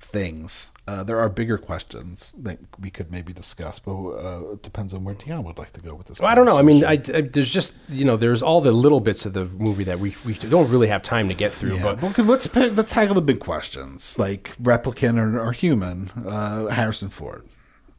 things. 0.01 0.70
Uh, 0.89 1.02
there 1.02 1.18
are 1.18 1.28
bigger 1.28 1.59
questions 1.59 2.32
that 2.39 2.60
we 2.78 2.90
could 2.90 3.10
maybe 3.10 3.32
discuss, 3.32 3.81
but 3.81 3.93
uh, 3.93 4.52
it 4.52 4.62
depends 4.62 4.94
on 4.94 5.02
where 5.02 5.16
Dion 5.16 5.43
would 5.43 5.59
like 5.59 5.73
to 5.73 5.81
go 5.81 5.97
with 5.97 6.06
this. 6.06 6.20
Well, 6.20 6.31
I 6.31 6.36
don't 6.36 6.47
know. 6.47 6.59
I 6.59 6.62
mean, 6.62 6.85
I, 6.85 6.93
I, 6.93 7.23
there's 7.23 7.51
just 7.51 7.74
you 7.89 8.05
know, 8.05 8.16
there's 8.16 8.40
all 8.40 8.60
the 8.60 8.70
little 8.70 9.01
bits 9.01 9.27
of 9.27 9.32
the 9.32 9.47
movie 9.47 9.82
that 9.82 9.98
we, 9.98 10.14
we 10.24 10.35
don't 10.35 10.70
really 10.70 10.86
have 10.86 11.02
time 11.02 11.27
to 11.27 11.35
get 11.35 11.52
through. 11.52 11.78
Yeah. 11.78 11.97
But 11.97 12.18
let's 12.18 12.55
let's 12.55 12.93
tackle 12.93 13.16
the 13.16 13.20
big 13.20 13.40
questions 13.40 14.16
like 14.16 14.55
replicant 14.62 15.18
or, 15.18 15.40
or 15.40 15.51
human. 15.51 16.10
Uh, 16.24 16.66
Harrison 16.66 17.09
Ford. 17.09 17.44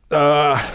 Uh, 0.09 0.65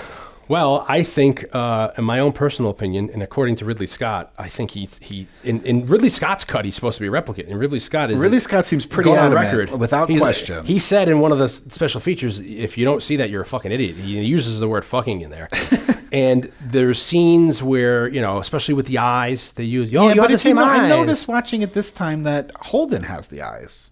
Well, 0.53 0.85
I 0.87 1.03
think, 1.03 1.47
uh, 1.55 1.93
in 1.97 2.05
my 2.05 2.19
own 2.19 2.33
personal 2.33 2.71
opinion, 2.71 3.09
and 3.11 3.23
according 3.23 3.57
to 3.57 3.65
Ridley 3.65 3.87
Scott, 3.87 4.35
I 4.37 4.49
think 4.49 4.73
he 4.73 4.87
he 5.01 5.27
in, 5.43 5.65
in 5.65 5.87
Ridley 5.87 6.11
Scott's 6.11 6.45
cut, 6.45 6.67
he's 6.67 6.75
supposed 6.75 6.99
to 6.99 7.01
be 7.01 7.09
a 7.09 7.11
replicant, 7.11 7.49
and 7.49 7.59
Ridley 7.59 7.79
Scott 7.79 8.11
is 8.11 8.21
Ridley 8.21 8.39
Scott 8.39 8.67
seems 8.67 8.85
pretty 8.85 9.09
on 9.09 9.33
record 9.33 9.71
without 9.71 10.11
He's- 10.11 10.21
question. 10.21 10.67
He 10.67 10.79
said 10.79 11.09
in 11.09 11.21
one 11.21 11.33
of 11.33 11.39
the 11.39 11.49
special 11.49 12.03
features, 12.03 12.39
if 12.41 12.77
you 12.77 12.85
don't 12.85 13.03
see 13.03 13.17
that, 13.17 13.31
you're 13.31 13.41
a 13.41 13.47
fucking 13.47 13.73
idiot. 13.73 13.97
He 13.97 14.21
uses 14.21 14.61
the 14.61 14.69
word 14.69 14.85
"fucking" 14.85 15.23
in 15.23 15.31
there. 15.31 15.49
and 16.13 16.53
there's 16.61 17.01
scenes 17.01 17.63
where 17.63 18.07
you 18.09 18.21
know, 18.21 18.37
especially 18.37 18.75
with 18.75 18.89
the 18.89 18.99
eyes, 18.99 19.53
they 19.53 19.65
use. 19.65 19.89
Oh, 19.95 20.03
yeah, 20.03 20.09
you 20.13 20.21
but 20.21 20.29
have 20.29 20.39
the 20.39 20.39
same 20.39 20.57
know, 20.57 20.65
I 20.65 20.87
noticed 20.87 21.29
watching 21.29 21.63
it 21.63 21.73
this 21.73 21.91
time 21.91 22.25
that 22.25 22.51
Holden 22.61 23.05
has 23.05 23.29
the 23.29 23.41
eyes. 23.41 23.89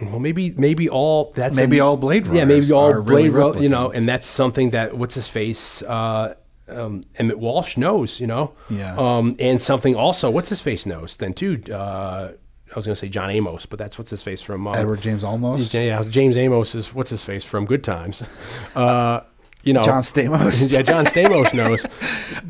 Well, 0.00 0.18
maybe 0.20 0.54
maybe 0.56 0.88
all 0.88 1.32
that's 1.34 1.56
Maybe 1.56 1.78
a- 1.78 1.84
all 1.84 1.96
Blade 1.96 2.26
Runners 2.26 2.38
Yeah, 2.38 2.44
maybe 2.46 2.72
all 2.72 2.92
really 2.92 3.28
Blade 3.28 3.30
Runner. 3.30 3.62
You 3.62 3.68
know, 3.68 3.90
and 3.90 4.08
that's 4.08 4.26
something 4.26 4.70
that 4.70 4.96
what's 4.96 5.14
his 5.14 5.28
face. 5.28 5.82
Uh, 5.82 6.34
um, 6.68 7.02
Emmet 7.16 7.38
Walsh 7.38 7.76
knows, 7.76 8.18
you 8.20 8.26
know, 8.26 8.52
Yeah. 8.70 8.96
Um, 8.96 9.34
and 9.38 9.60
something 9.60 9.94
also, 9.94 10.30
what's 10.30 10.48
his 10.48 10.60
face 10.60 10.86
knows 10.86 11.16
then 11.16 11.34
too. 11.34 11.60
Uh, 11.70 12.30
I 12.70 12.74
was 12.76 12.86
going 12.86 12.94
to 12.94 12.98
say 12.98 13.10
John 13.10 13.28
Amos, 13.28 13.66
but 13.66 13.78
that's 13.78 13.98
what's 13.98 14.10
his 14.10 14.22
face 14.22 14.40
from 14.40 14.66
um, 14.66 14.74
Edward 14.74 15.02
James 15.02 15.22
Olmos, 15.22 15.74
Yeah, 15.74 16.02
James 16.08 16.38
Amos 16.38 16.74
is 16.74 16.94
what's 16.94 17.10
his 17.10 17.22
face 17.22 17.44
from 17.44 17.66
Good 17.66 17.84
Times. 17.84 18.28
Uh, 18.74 19.20
you 19.62 19.72
know, 19.72 19.82
John 19.82 20.02
Stamos. 20.02 20.70
yeah, 20.70 20.82
John 20.82 21.04
Stamos 21.04 21.52
knows. 21.54 21.86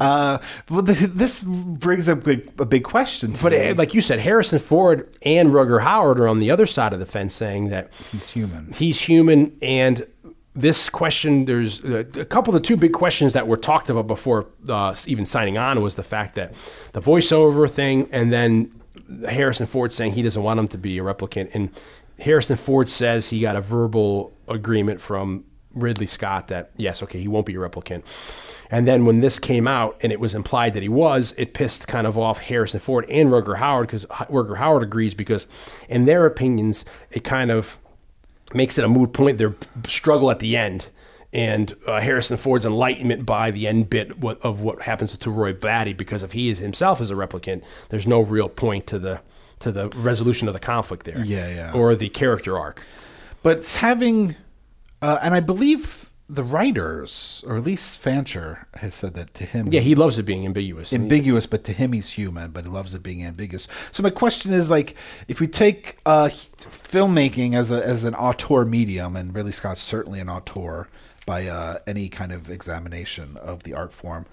Uh, 0.01 0.39
well, 0.71 0.83
th- 0.83 0.99
this 0.99 1.43
brings 1.43 2.09
up 2.09 2.25
big, 2.25 2.51
a 2.59 2.65
big 2.65 2.83
question. 2.83 3.35
To 3.35 3.43
But 3.43 3.53
me. 3.53 3.69
uh, 3.69 3.75
like 3.75 3.93
you 3.95 4.01
said, 4.01 4.19
Harrison 4.19 4.59
Ford 4.59 5.15
and 5.23 5.51
Rutger 5.51 5.83
Hauer 5.85 6.19
are 6.19 6.29
on 6.29 6.41
the 6.41 6.51
other 6.51 6.65
side 6.67 6.93
of 6.95 6.99
the 6.99 7.05
fence, 7.07 7.35
saying 7.35 7.69
that 7.69 7.93
he's 8.11 8.31
human. 8.31 8.73
he's 8.73 9.01
human 9.03 9.57
and 9.61 10.07
this 10.55 10.89
question 10.89 11.45
there's 11.45 11.85
uh, 11.85 12.05
a 12.17 12.25
couple 12.25 12.55
of 12.55 12.61
the 12.63 12.67
two 12.67 12.77
big 12.77 12.93
questions 12.93 13.33
that 13.35 13.47
were 13.47 13.57
talked 13.59 13.91
about 13.91 14.07
before 14.07 14.47
uh, 14.69 14.95
even 15.07 15.25
signing 15.27 15.57
on 15.59 15.83
was 15.83 15.95
the 15.95 16.03
fact 16.03 16.35
that 16.35 16.53
the 16.93 17.01
voiceover 17.01 17.71
thing 17.71 18.09
and 18.13 18.33
then 18.33 18.71
harrison 19.29 19.67
ford 19.67 19.93
saying 19.93 20.13
he 20.13 20.23
doesn't 20.23 20.43
want 20.43 20.59
him 20.61 20.69
to 20.69 20.77
be 20.79 20.99
a 20.99 21.03
replicant 21.03 21.51
and 21.55 21.71
harrison 22.19 22.57
ford 22.57 22.89
says 22.89 23.29
he 23.31 23.41
got 23.41 23.57
a 23.57 23.61
verbal 23.63 24.33
agreement 24.49 25.01
from 25.01 25.45
ridley 25.75 26.07
scott 26.07 26.49
that 26.49 26.71
yes 26.77 27.03
okay 27.03 27.21
he 27.21 27.29
won't 27.29 27.47
be 27.47 27.55
a 27.55 27.59
replicant 27.59 28.03
and 28.73 28.89
then 28.89 29.05
when 29.05 29.21
this 29.21 29.39
came 29.39 29.69
out 29.69 29.99
and 30.01 30.11
it 30.13 30.19
was 30.19 30.35
implied 30.35 30.73
that 30.73 30.83
he 30.83 30.89
was, 30.89 31.35
it 31.37 31.53
pissed 31.53 31.87
kind 31.87 32.07
of 32.07 32.17
off 32.17 32.39
Harrison 32.39 32.81
Ford 32.81 33.05
and 33.11 33.29
Rutger 33.29 33.59
Hauer 33.59 33.83
because 33.83 34.07
Rutger 34.07 34.57
Hauer 34.57 34.83
agrees 34.83 35.13
because, 35.13 35.47
in 35.91 36.07
their 36.07 36.25
opinions, 36.25 36.87
it 37.11 37.23
kind 37.23 37.51
of 37.51 37.77
makes 38.55 38.79
it 38.79 38.85
a 38.85 38.89
moot 38.89 39.13
point. 39.13 39.37
Their 39.37 39.55
struggle 39.87 40.31
at 40.31 40.39
the 40.39 40.57
end, 40.57 40.89
and 41.35 41.77
uh, 41.87 42.01
Harrison 42.01 42.39
Ford's 42.39 42.65
enlightenment 42.65 43.27
by 43.27 43.51
the 43.51 43.69
end 43.69 43.91
bit 43.91 44.11
of 44.23 44.63
what 44.63 44.81
happens 44.81 45.15
to 45.19 45.31
Roy 45.31 45.53
Batty, 45.53 45.93
because 45.93 46.23
if 46.23 46.33
he 46.33 46.49
is 46.49 46.59
himself 46.59 46.99
is 47.03 47.11
a 47.11 47.15
replicant, 47.15 47.63
there's 47.91 48.07
no 48.07 48.23
real 48.23 48.49
point 48.49 48.87
to 48.87 48.99
the 48.99 49.21
to 49.61 49.71
the 49.71 49.91
resolution 49.91 50.49
of 50.49 50.55
the 50.55 50.61
conflict 50.61 51.05
there. 51.05 51.23
Yeah, 51.23 51.49
yeah. 51.49 51.73
Or 51.73 51.95
the 51.95 52.09
character 52.09 52.59
arc. 52.59 52.83
But 53.43 53.67
having, 53.67 54.35
uh, 55.03 55.19
and 55.23 55.35
I 55.35 55.41
believe 55.41 56.13
the 56.29 56.43
writers, 56.43 57.45
or 57.47 57.57
at 57.57 57.65
least 57.65 57.99
Fancher, 57.99 58.67
has 58.77 58.95
said 58.95 59.15
that 59.15 59.35
to 59.35 59.45
him. 59.45 59.69
Yeah, 59.71 59.81
he 59.81 59.95
loves 59.95 60.19
it 60.19 60.23
being 60.23 60.47
ambiguous. 60.47 60.93
Ambiguous, 60.93 61.47
but 61.47 61.65
to 61.65 61.73
him 61.73 61.93
he's 61.93 62.11
human, 62.11 62.53
but 62.53 62.65
he 62.65 62.71
loves 62.71 62.95
it 62.95 63.03
being 63.03 63.25
ambiguous. 63.25 63.69
So 63.91 64.03
my 64.03 64.11
question 64.11 64.53
is 64.53 64.71
like, 64.71 64.95
if 65.29 65.41
we 65.41 65.47
take 65.47 65.99
uh, 66.07 66.31
filmmaking 66.59 67.55
as 67.55 67.71
a 67.71 67.87
as 67.87 68.05
an 68.05 68.15
auteur 68.15 68.65
medium, 68.65 69.17
and 69.17 69.35
Ridley 69.35 69.53
Scott's 69.53 69.83
certainly 69.83 70.21
an 70.21 70.31
auteur 70.31 70.89
by 71.27 71.47
uh, 71.47 71.79
any 71.87 72.09
kind 72.09 72.33
of 72.33 72.49
examination 72.49 73.37
of 73.37 73.65
the 73.65 73.75
art 73.75 73.93
form, 73.93 74.25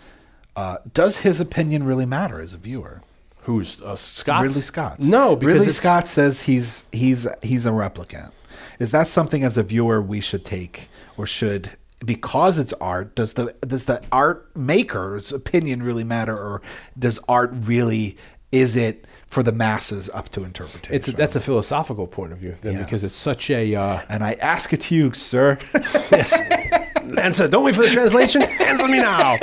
uh, 0.56 0.78
does 0.94 1.18
his 1.18 1.42
opinion 1.42 1.84
really 1.84 2.06
matter 2.06 2.40
as 2.40 2.54
a 2.54 2.58
viewer? 2.58 3.02
who's 3.44 3.82
uh, 3.82 3.96
Scott? 3.96 4.44
Ridley 4.44 4.62
Scott. 4.62 5.00
No, 5.00 5.36
because 5.36 5.54
Ridley 5.56 5.74
Scott 5.74 6.08
says 6.08 6.44
he's 6.44 6.86
he's 6.92 7.28
he's 7.42 7.66
a 7.66 7.72
replicant. 7.72 8.32
Is 8.80 8.92
that 8.92 9.08
something 9.08 9.44
as 9.44 9.58
a 9.58 9.64
viewer 9.64 10.02
we 10.02 10.22
should 10.22 10.46
take 10.46 10.88
or 11.18 11.28
should 11.28 11.72
because 12.04 12.58
it's 12.58 12.72
art 12.74 13.14
does 13.16 13.34
the 13.34 13.54
does 13.60 13.86
the 13.86 14.02
art 14.12 14.56
maker's 14.56 15.34
opinion 15.34 15.84
really 15.84 16.06
matter 16.06 16.34
or 16.36 16.62
does 16.98 17.20
art 17.28 17.52
really 17.54 18.18
is 18.52 18.76
it 18.76 19.06
for 19.28 19.44
the 19.44 19.52
masses 19.52 20.10
up 20.12 20.30
to 20.30 20.44
interpretation? 20.44 20.96
It's 20.96 21.08
a, 21.08 21.12
that's 21.12 21.36
a 21.36 21.42
philosophical 21.42 22.08
point 22.08 22.32
of 22.32 22.40
view 22.40 22.56
then, 22.62 22.78
because 22.84 23.04
it's 23.04 23.16
such 23.16 23.50
a 23.50 23.76
uh, 23.76 24.02
and 24.10 24.24
I 24.24 24.34
ask 24.34 24.74
it 24.74 24.82
to 24.82 24.96
you, 24.96 25.14
sir. 25.14 25.58
yes. 25.74 26.34
Answer. 27.18 27.48
Don't 27.48 27.64
wait 27.64 27.76
for 27.76 27.82
the 27.82 27.90
translation. 27.90 28.42
Answer 28.42 28.88
me 28.88 29.00
now. 29.00 29.38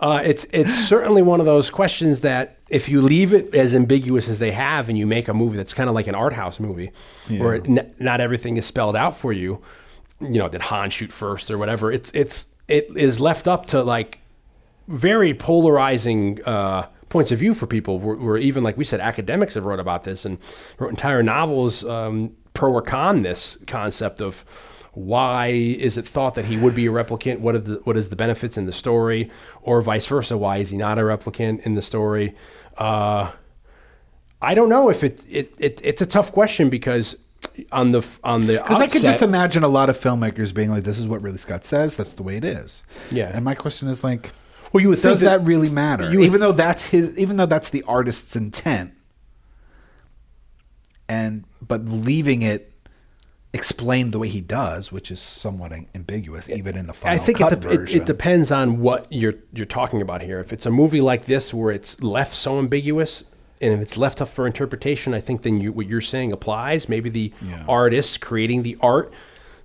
Uh, 0.00 0.22
it's 0.24 0.46
it's 0.50 0.74
certainly 0.74 1.20
one 1.20 1.40
of 1.40 1.46
those 1.46 1.68
questions 1.68 2.22
that 2.22 2.56
if 2.70 2.88
you 2.88 3.02
leave 3.02 3.34
it 3.34 3.54
as 3.54 3.74
ambiguous 3.74 4.28
as 4.28 4.38
they 4.38 4.52
have, 4.52 4.88
and 4.88 4.96
you 4.96 5.06
make 5.06 5.28
a 5.28 5.34
movie 5.34 5.56
that's 5.58 5.74
kind 5.74 5.88
of 5.90 5.94
like 5.94 6.06
an 6.06 6.14
art 6.14 6.32
house 6.32 6.58
movie, 6.58 6.90
where 7.28 7.56
n- 7.56 7.94
not 7.98 8.20
everything 8.20 8.56
is 8.56 8.64
spelled 8.64 8.96
out 8.96 9.14
for 9.14 9.32
you, 9.32 9.60
you 10.20 10.38
know, 10.38 10.48
did 10.48 10.62
Han 10.62 10.88
shoot 10.90 11.12
first 11.12 11.50
or 11.50 11.58
whatever? 11.58 11.92
It's 11.92 12.10
it's 12.14 12.46
it 12.66 12.88
is 12.96 13.20
left 13.20 13.46
up 13.46 13.66
to 13.66 13.82
like 13.82 14.18
very 14.88 15.34
polarizing 15.34 16.42
uh, 16.44 16.86
points 17.10 17.30
of 17.32 17.38
view 17.38 17.52
for 17.52 17.66
people. 17.66 17.98
Where, 17.98 18.16
where 18.16 18.36
even 18.38 18.64
like 18.64 18.78
we 18.78 18.84
said, 18.84 19.00
academics 19.00 19.54
have 19.54 19.64
wrote 19.66 19.80
about 19.80 20.04
this 20.04 20.24
and 20.24 20.38
wrote 20.78 20.90
entire 20.90 21.22
novels 21.22 21.84
um, 21.84 22.34
pro 22.54 22.72
or 22.72 22.82
con 22.82 23.22
this 23.22 23.58
concept 23.66 24.22
of 24.22 24.44
why 24.92 25.48
is 25.48 25.96
it 25.96 26.06
thought 26.06 26.34
that 26.34 26.46
he 26.46 26.56
would 26.56 26.74
be 26.74 26.86
a 26.86 26.90
replicant? 26.90 27.38
What 27.40 27.54
are 27.54 27.58
the 27.58 27.74
what 27.84 27.96
is 27.96 28.08
the 28.08 28.16
benefits 28.16 28.56
in 28.58 28.66
the 28.66 28.72
story, 28.72 29.30
or 29.62 29.80
vice 29.82 30.06
versa? 30.06 30.36
Why 30.36 30.58
is 30.58 30.70
he 30.70 30.76
not 30.76 30.98
a 30.98 31.02
replicant 31.02 31.60
in 31.66 31.74
the 31.74 31.82
story? 31.82 32.34
Uh, 32.76 33.30
I 34.42 34.54
don't 34.54 34.68
know 34.68 34.88
if 34.88 35.04
it, 35.04 35.24
it, 35.28 35.54
it 35.58 35.80
it's 35.84 36.02
a 36.02 36.06
tough 36.06 36.32
question 36.32 36.70
because 36.70 37.16
on 37.70 37.92
the 37.92 38.06
on 38.24 38.46
the 38.46 38.54
Because 38.54 38.80
I 38.80 38.86
could 38.88 39.02
just 39.02 39.22
imagine 39.22 39.62
a 39.62 39.68
lot 39.68 39.90
of 39.90 39.98
filmmakers 39.98 40.52
being 40.52 40.70
like, 40.70 40.84
"This 40.84 40.98
is 40.98 41.06
what 41.06 41.22
Ridley 41.22 41.38
Scott 41.38 41.64
says. 41.64 41.96
That's 41.96 42.14
the 42.14 42.22
way 42.22 42.36
it 42.36 42.44
is." 42.44 42.82
Yeah. 43.10 43.30
And 43.32 43.44
my 43.44 43.54
question 43.54 43.88
is 43.88 44.02
like, 44.02 44.30
well 44.72 44.80
you 44.82 44.88
would 44.88 45.02
does 45.02 45.20
that, 45.20 45.44
really 45.44 45.70
matter? 45.70 46.04
would- 46.04 46.22
even 46.22 46.40
though 46.40 46.52
that's 46.52 46.86
his, 46.86 47.16
even 47.18 47.36
though 47.36 47.46
that's 47.46 47.70
the 47.70 47.82
artist's 47.84 48.34
intent, 48.34 48.92
and 51.08 51.44
but 51.66 51.84
leaving 51.86 52.42
it 52.42 52.69
explained 53.52 54.12
the 54.12 54.18
way 54.18 54.28
he 54.28 54.40
does, 54.40 54.92
which 54.92 55.10
is 55.10 55.20
somewhat 55.20 55.72
ambiguous, 55.94 56.48
even 56.48 56.76
in 56.76 56.86
the 56.86 56.92
final 56.92 57.20
I 57.20 57.24
think 57.24 57.38
cut 57.38 57.52
it, 57.52 57.60
de- 57.60 57.70
it, 57.70 57.76
version. 57.78 58.02
it 58.02 58.06
depends 58.06 58.52
on 58.52 58.80
what 58.80 59.06
you're 59.10 59.34
you're 59.52 59.66
talking 59.66 60.00
about 60.00 60.22
here. 60.22 60.38
If 60.40 60.52
it's 60.52 60.66
a 60.66 60.70
movie 60.70 61.00
like 61.00 61.26
this 61.26 61.52
where 61.52 61.72
it's 61.72 62.00
left 62.02 62.34
so 62.34 62.58
ambiguous, 62.58 63.24
and 63.60 63.72
if 63.74 63.80
it's 63.80 63.96
left 63.96 64.20
up 64.22 64.28
for 64.28 64.46
interpretation, 64.46 65.14
I 65.14 65.20
think 65.20 65.42
then 65.42 65.60
you, 65.60 65.72
what 65.72 65.86
you're 65.86 66.00
saying 66.00 66.32
applies. 66.32 66.88
Maybe 66.88 67.10
the 67.10 67.32
Yeah. 67.42 67.64
artist 67.68 68.20
creating 68.20 68.62
the 68.62 68.78
art 68.80 69.12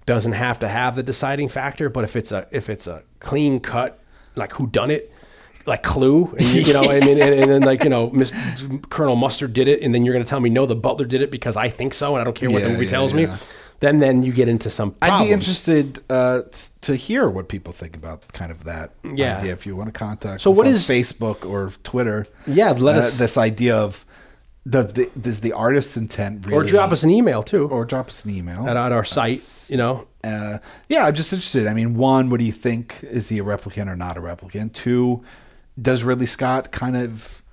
doesn't 0.06 0.34
have 0.34 0.60
to 0.60 0.68
have 0.68 0.96
the 0.96 1.04
deciding 1.04 1.50
factor. 1.50 1.88
But 1.90 2.04
if 2.04 2.16
it's 2.16 2.32
a 2.32 2.48
if 2.52 2.70
it's 2.70 2.88
a 2.88 3.04
clean 3.20 3.60
cut 3.60 4.00
like 4.36 4.54
who 4.54 4.68
done 4.68 4.92
it. 4.92 5.12
Like 5.68 5.82
Clue, 5.82 6.28
and 6.38 6.48
you, 6.50 6.62
you 6.62 6.74
know, 6.74 6.84
I 6.84 7.00
mean, 7.00 7.20
and, 7.20 7.34
and 7.34 7.50
then 7.50 7.62
like 7.64 7.84
you 7.84 7.90
know, 7.90 8.12
Miss, 8.12 8.32
Colonel 8.92 9.16
Mustard 9.16 9.52
did 9.52 9.68
it, 9.68 9.82
and 9.82 9.96
then 9.96 10.06
you're 10.06 10.14
going 10.14 10.24
to 10.24 10.30
tell 10.30 10.40
me 10.40 10.52
no, 10.52 10.68
the 10.68 10.76
Butler 10.76 11.06
did 11.06 11.24
it 11.24 11.32
because 11.32 11.58
I 11.58 11.70
think 11.70 11.96
so, 11.96 12.14
and 12.14 12.22
I 12.22 12.24
don't 12.24 12.36
care 12.36 12.52
what 12.52 12.62
the 12.62 12.70
movie 12.70 12.86
yeah, 12.86 12.92
tells 12.92 13.14
yeah. 13.14 13.26
me. 13.26 13.34
Then, 13.86 14.00
then 14.00 14.24
you 14.24 14.34
get 14.34 14.48
into 14.48 14.72
some. 14.72 14.96
I'd 15.00 15.26
be 15.26 15.32
interested 15.32 16.00
uh, 16.10 16.42
to 16.82 16.96
hear 16.96 17.30
what 17.30 17.48
people 17.50 17.72
think 17.72 17.96
about 17.96 18.28
kind 18.34 18.52
of 18.52 18.64
that 18.64 18.90
Yeah. 19.04 19.38
idea. 19.38 19.54
If 19.54 19.68
you 19.68 19.76
want 19.76 19.94
to 19.94 19.98
contact, 20.08 20.42
So 20.42 20.52
us 20.52 20.58
what 20.58 20.66
on 20.66 20.74
is- 20.74 20.88
Facebook 20.90 21.48
or 21.48 21.72
Twitter? 21.84 22.26
Yeah, 22.48 22.72
let 22.72 22.96
uh, 22.96 23.00
us- 23.02 23.20
this 23.20 23.38
idea 23.38 23.76
of 23.78 24.04
does 24.68 24.94
the 24.94 25.08
does 25.22 25.42
the 25.42 25.54
artist's 25.54 25.96
intent 25.98 26.48
really, 26.48 26.58
or 26.58 26.64
drop 26.64 26.92
us 26.92 27.04
an 27.04 27.12
email 27.12 27.44
too, 27.44 27.68
or 27.68 27.86
drop 27.86 28.08
us 28.08 28.26
an 28.26 28.32
email 28.32 28.68
at, 28.68 28.76
at 28.76 28.92
our 28.92 29.04
site. 29.04 29.44
You 29.70 29.78
know, 29.78 30.08
uh, 30.24 30.58
yeah, 30.90 31.06
I'm 31.06 31.14
just 31.14 31.32
interested. 31.32 31.68
I 31.68 31.76
mean, 31.76 31.94
one, 31.96 32.32
what 32.32 32.40
do 32.40 32.46
you 32.48 32.52
think? 32.68 33.04
Is 33.04 33.30
he 33.30 33.38
a 33.38 33.44
replicant 33.44 33.88
or 33.88 33.96
not 33.96 34.18
a 34.18 34.22
replicant? 34.22 34.74
Two, 34.74 35.24
does 35.80 36.04
Ridley 36.04 36.26
Scott 36.26 36.72
kind 36.72 36.98
of 36.98 37.44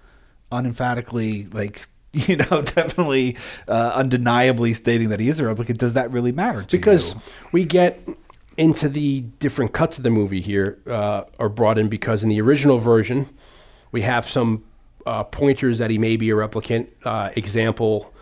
unemphatically, 0.50 1.46
like, 1.52 1.86
you 2.28 2.36
know, 2.36 2.62
definitely, 2.62 3.36
uh, 3.68 3.92
undeniably 3.94 4.74
stating 4.74 5.08
that 5.08 5.20
he 5.20 5.28
is 5.28 5.40
a 5.40 5.44
replicant? 5.44 5.78
Does 5.78 5.94
that 5.94 6.10
really 6.10 6.32
matter? 6.32 6.64
Because 6.70 7.14
you? 7.14 7.20
we 7.52 7.64
get 7.64 8.06
into 8.56 8.88
the 8.88 9.20
different 9.38 9.72
cuts 9.72 9.96
of 9.96 10.04
the 10.04 10.10
movie 10.10 10.40
here 10.40 10.78
uh, 10.86 11.22
are 11.38 11.48
brought 11.48 11.78
in 11.78 11.88
because 11.88 12.22
in 12.22 12.28
the 12.28 12.40
original 12.40 12.78
version 12.78 13.28
we 13.92 14.02
have 14.02 14.28
some 14.28 14.64
uh, 15.06 15.24
pointers 15.24 15.78
that 15.78 15.90
he 15.90 15.98
may 15.98 16.16
be 16.16 16.30
a 16.30 16.34
replicant. 16.34 16.88
Uh, 17.04 17.30
example, 17.34 18.12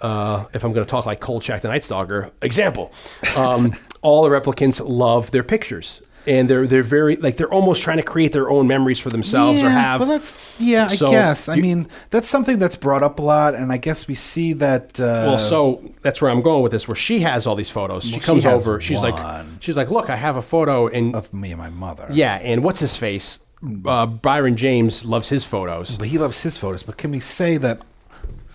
uh, 0.00 0.44
if 0.52 0.64
I'm 0.64 0.72
going 0.72 0.84
to 0.84 0.90
talk 0.90 1.06
like 1.06 1.20
Kolchak 1.20 1.62
the 1.62 1.68
Night 1.68 1.84
Stalker, 1.84 2.30
example, 2.42 2.92
um, 3.36 3.74
all 4.02 4.22
the 4.22 4.30
replicants 4.30 4.80
love 4.84 5.30
their 5.30 5.42
pictures. 5.42 6.02
And 6.26 6.48
they're 6.48 6.66
they're 6.68 6.84
very 6.84 7.16
like 7.16 7.36
they're 7.36 7.52
almost 7.52 7.82
trying 7.82 7.96
to 7.96 8.02
create 8.04 8.30
their 8.32 8.48
own 8.48 8.68
memories 8.68 9.00
for 9.00 9.10
themselves 9.10 9.60
or 9.62 9.68
have. 9.70 10.00
Well, 10.00 10.08
that's 10.08 10.60
yeah. 10.60 10.84
I 10.88 10.94
So, 10.94 11.10
guess. 11.10 11.48
I 11.48 11.56
mean, 11.56 11.88
that's 12.10 12.28
something 12.28 12.60
that's 12.60 12.76
brought 12.76 13.02
up 13.02 13.18
a 13.18 13.22
lot, 13.22 13.56
and 13.56 13.72
I 13.72 13.76
guess 13.76 14.06
we 14.06 14.14
see 14.14 14.52
that. 14.52 15.00
Uh, 15.00 15.02
well, 15.34 15.38
so 15.40 15.82
that's 16.02 16.22
where 16.22 16.30
I'm 16.30 16.40
going 16.42 16.62
with 16.62 16.70
this. 16.70 16.86
Where 16.86 16.94
she 16.94 17.20
has 17.20 17.44
all 17.46 17.56
these 17.56 17.70
photos. 17.70 18.04
She 18.04 18.12
Well, 18.12 18.20
she 18.20 18.24
comes 18.26 18.44
has 18.44 18.54
over. 18.54 18.80
She's 18.80 19.00
like, 19.00 19.44
she's 19.58 19.76
like, 19.76 19.90
look, 19.90 20.10
I 20.10 20.16
have 20.16 20.36
a 20.36 20.42
photo, 20.42 20.86
and 20.86 21.14
of 21.16 21.32
me 21.34 21.50
and 21.50 21.58
my 21.58 21.70
mother. 21.70 22.06
yeah, 22.12 22.34
and 22.36 22.62
what's 22.62 22.78
his 22.78 22.94
face? 22.94 23.40
Uh, 23.84 24.06
Brion 24.06 24.56
James 24.56 25.04
loves 25.04 25.28
his 25.28 25.44
photos. 25.44 25.96
but 25.96 26.06
he 26.08 26.18
loves 26.18 26.40
his 26.42 26.56
photos. 26.56 26.82
But 26.84 26.98
can 26.98 27.10
we 27.10 27.20
say 27.20 27.56
that 27.58 27.80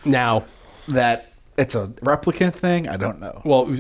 Now, 0.06 0.46
that 0.88 1.34
it's 1.58 1.76
a 1.76 1.88
replicant 2.02 2.54
thing? 2.54 2.88
I 2.88 2.96
don't 2.98 3.20
know. 3.20 3.42
well, 3.44 3.74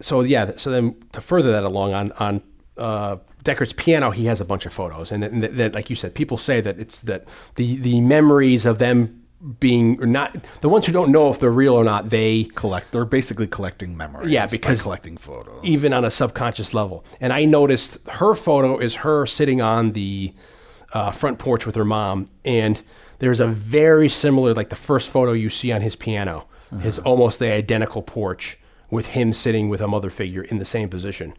so 0.00 0.20
yeah, 0.22 0.52
so 0.56 0.70
then 0.70 0.94
to 1.12 1.20
further 1.20 1.50
that 1.52 1.64
along 1.64 1.94
on 1.94 2.12
on 2.12 2.42
uh, 2.76 3.16
Deckard's 3.42 3.72
piano, 3.72 4.10
he 4.10 4.26
has 4.26 4.40
a 4.40 4.44
bunch 4.44 4.66
of 4.66 4.72
photos, 4.72 5.10
and 5.10 5.22
that, 5.22 5.40
that, 5.40 5.56
that, 5.56 5.74
like 5.74 5.90
you 5.90 5.96
said, 5.96 6.14
people 6.14 6.36
say 6.36 6.60
that 6.60 6.78
it's 6.78 7.00
that 7.00 7.26
the 7.56 7.76
the 7.76 8.00
memories 8.00 8.66
of 8.66 8.78
them 8.78 9.22
being 9.58 10.00
or 10.00 10.06
not 10.06 10.36
the 10.60 10.68
ones 10.68 10.86
who 10.86 10.92
don't 10.92 11.10
know 11.10 11.30
if 11.30 11.40
they're 11.40 11.50
real 11.50 11.74
or 11.74 11.84
not, 11.84 12.10
they 12.10 12.44
Collect. 12.54 12.92
They're 12.92 13.04
basically 13.04 13.48
collecting 13.48 13.96
memories. 13.96 14.30
Yeah, 14.30 14.46
because 14.46 14.82
collecting 14.82 15.16
photos. 15.16 15.60
even 15.64 15.92
on 15.92 16.04
a 16.04 16.10
subconscious 16.10 16.72
level. 16.72 17.04
And 17.20 17.32
I 17.32 17.44
noticed 17.44 17.98
her 18.08 18.34
photo 18.34 18.78
is 18.78 18.96
her 18.96 19.26
sitting 19.26 19.60
on 19.60 19.92
the 19.92 20.32
uh, 20.92 21.10
front 21.10 21.38
porch 21.38 21.66
with 21.66 21.74
her 21.74 21.84
mom, 21.84 22.26
and 22.44 22.82
there's 23.18 23.40
a 23.40 23.46
very 23.46 24.08
similar, 24.08 24.54
like 24.54 24.68
the 24.68 24.76
first 24.76 25.08
photo 25.08 25.32
you 25.32 25.48
see 25.48 25.72
on 25.72 25.80
his 25.80 25.96
piano, 25.96 26.46
is 26.82 26.98
almost 27.00 27.38
the 27.38 27.52
identical 27.52 28.00
porch 28.00 28.58
with 28.90 29.08
him 29.08 29.32
sitting 29.32 29.68
with 29.68 29.80
a 29.80 29.88
mother 29.88 30.08
figure 30.08 30.42
in 30.42 30.58
the 30.58 30.64
same 30.64 30.88
position. 30.88 31.34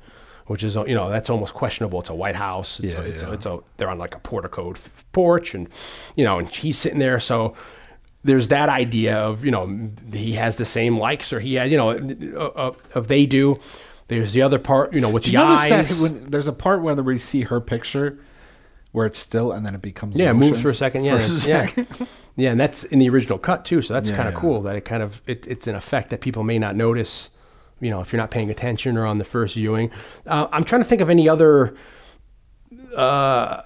Which 0.48 0.64
is, 0.64 0.76
you 0.76 0.94
know, 0.94 1.10
that's 1.10 1.30
almost 1.30 1.54
questionable. 1.54 2.02
It's 2.02 2.10
a 2.10 2.16
White 2.16 2.36
House. 2.36 2.80
It's, 2.82 2.94
Yeah, 2.94 3.00
a, 3.00 3.04
it's, 3.04 3.22
yeah. 3.24 3.30
a, 3.30 3.32
it's 3.32 3.46
a, 3.46 3.60
they're 3.78 3.90
on 3.90 3.98
like 3.98 4.14
a 4.14 4.20
portico 4.20 4.74
porch, 5.14 5.56
and 5.56 5.70
you 6.16 6.26
know, 6.26 6.40
and 6.40 6.50
he's 6.50 6.78
sitting 6.78 7.00
there. 7.00 7.20
So 7.20 7.56
there's 8.26 8.50
that 8.50 8.68
idea 8.70 9.18
of 9.18 9.44
you 9.46 9.52
know 9.52 9.90
he 10.12 10.34
has 10.34 10.58
the 10.58 10.66
same 10.66 10.98
likes 10.98 11.32
or 11.34 11.40
he 11.40 11.56
had 11.56 11.72
you 11.72 11.78
know 11.78 11.92
of, 11.92 12.78
of 12.94 13.08
they 13.08 13.26
do. 13.26 13.60
There's 14.10 14.34
the 14.34 14.42
other 14.42 14.60
part 14.60 14.94
you 14.94 15.02
know 15.02 15.10
with 15.10 15.24
Do 15.24 15.32
the 15.32 15.38
eyes. 15.38 16.00
that 16.00 16.04
when 16.04 16.30
there's 16.30 16.48
a 16.48 16.54
part 16.54 16.82
where 16.82 16.96
we 16.96 17.18
see 17.18 17.42
her 17.44 17.60
picture 17.62 18.20
where 18.92 19.06
it's 19.08 19.18
still 19.20 19.52
and 19.52 19.66
then 19.66 19.74
it 19.76 19.82
becomes 19.82 20.18
yeah, 20.18 20.32
motion 20.34 20.50
moves 20.52 20.62
for 20.62 20.70
a 20.70 20.76
second. 20.76 21.04
Yeah, 21.06 21.16
a 21.20 21.28
yeah, 21.48 21.84
yeah, 22.36 22.52
and 22.52 22.60
that's 22.60 22.84
in 22.84 23.00
the 23.00 23.10
original 23.10 23.38
cut 23.40 23.66
too. 23.66 23.82
So 23.82 23.94
that's 23.94 24.10
Yeah, 24.10 24.16
kind 24.18 24.28
of 24.28 24.36
yeah. 24.36 24.40
cool 24.42 24.62
that 24.64 24.76
it 24.76 24.82
kind 24.86 25.02
of 25.02 25.22
it, 25.26 25.48
it's 25.48 25.68
an 25.68 25.76
effect 25.76 26.10
that 26.12 26.22
people 26.22 26.44
may 26.44 26.60
not 26.60 26.76
notice. 26.76 27.30
You 27.84 27.90
know, 27.92 28.02
if 28.02 28.14
you're 28.14 28.22
not 28.22 28.32
paying 28.32 28.50
attention 28.50 28.98
or 28.98 29.06
on 29.06 29.18
the 29.18 29.26
first 29.26 29.56
viewing, 29.56 29.92
uh, 30.26 30.48
I'm 30.52 30.64
trying 30.64 30.82
to 30.82 30.88
think 30.88 31.02
of 31.02 31.10
any 31.10 31.28
other 31.28 31.76
uh, 32.96 33.62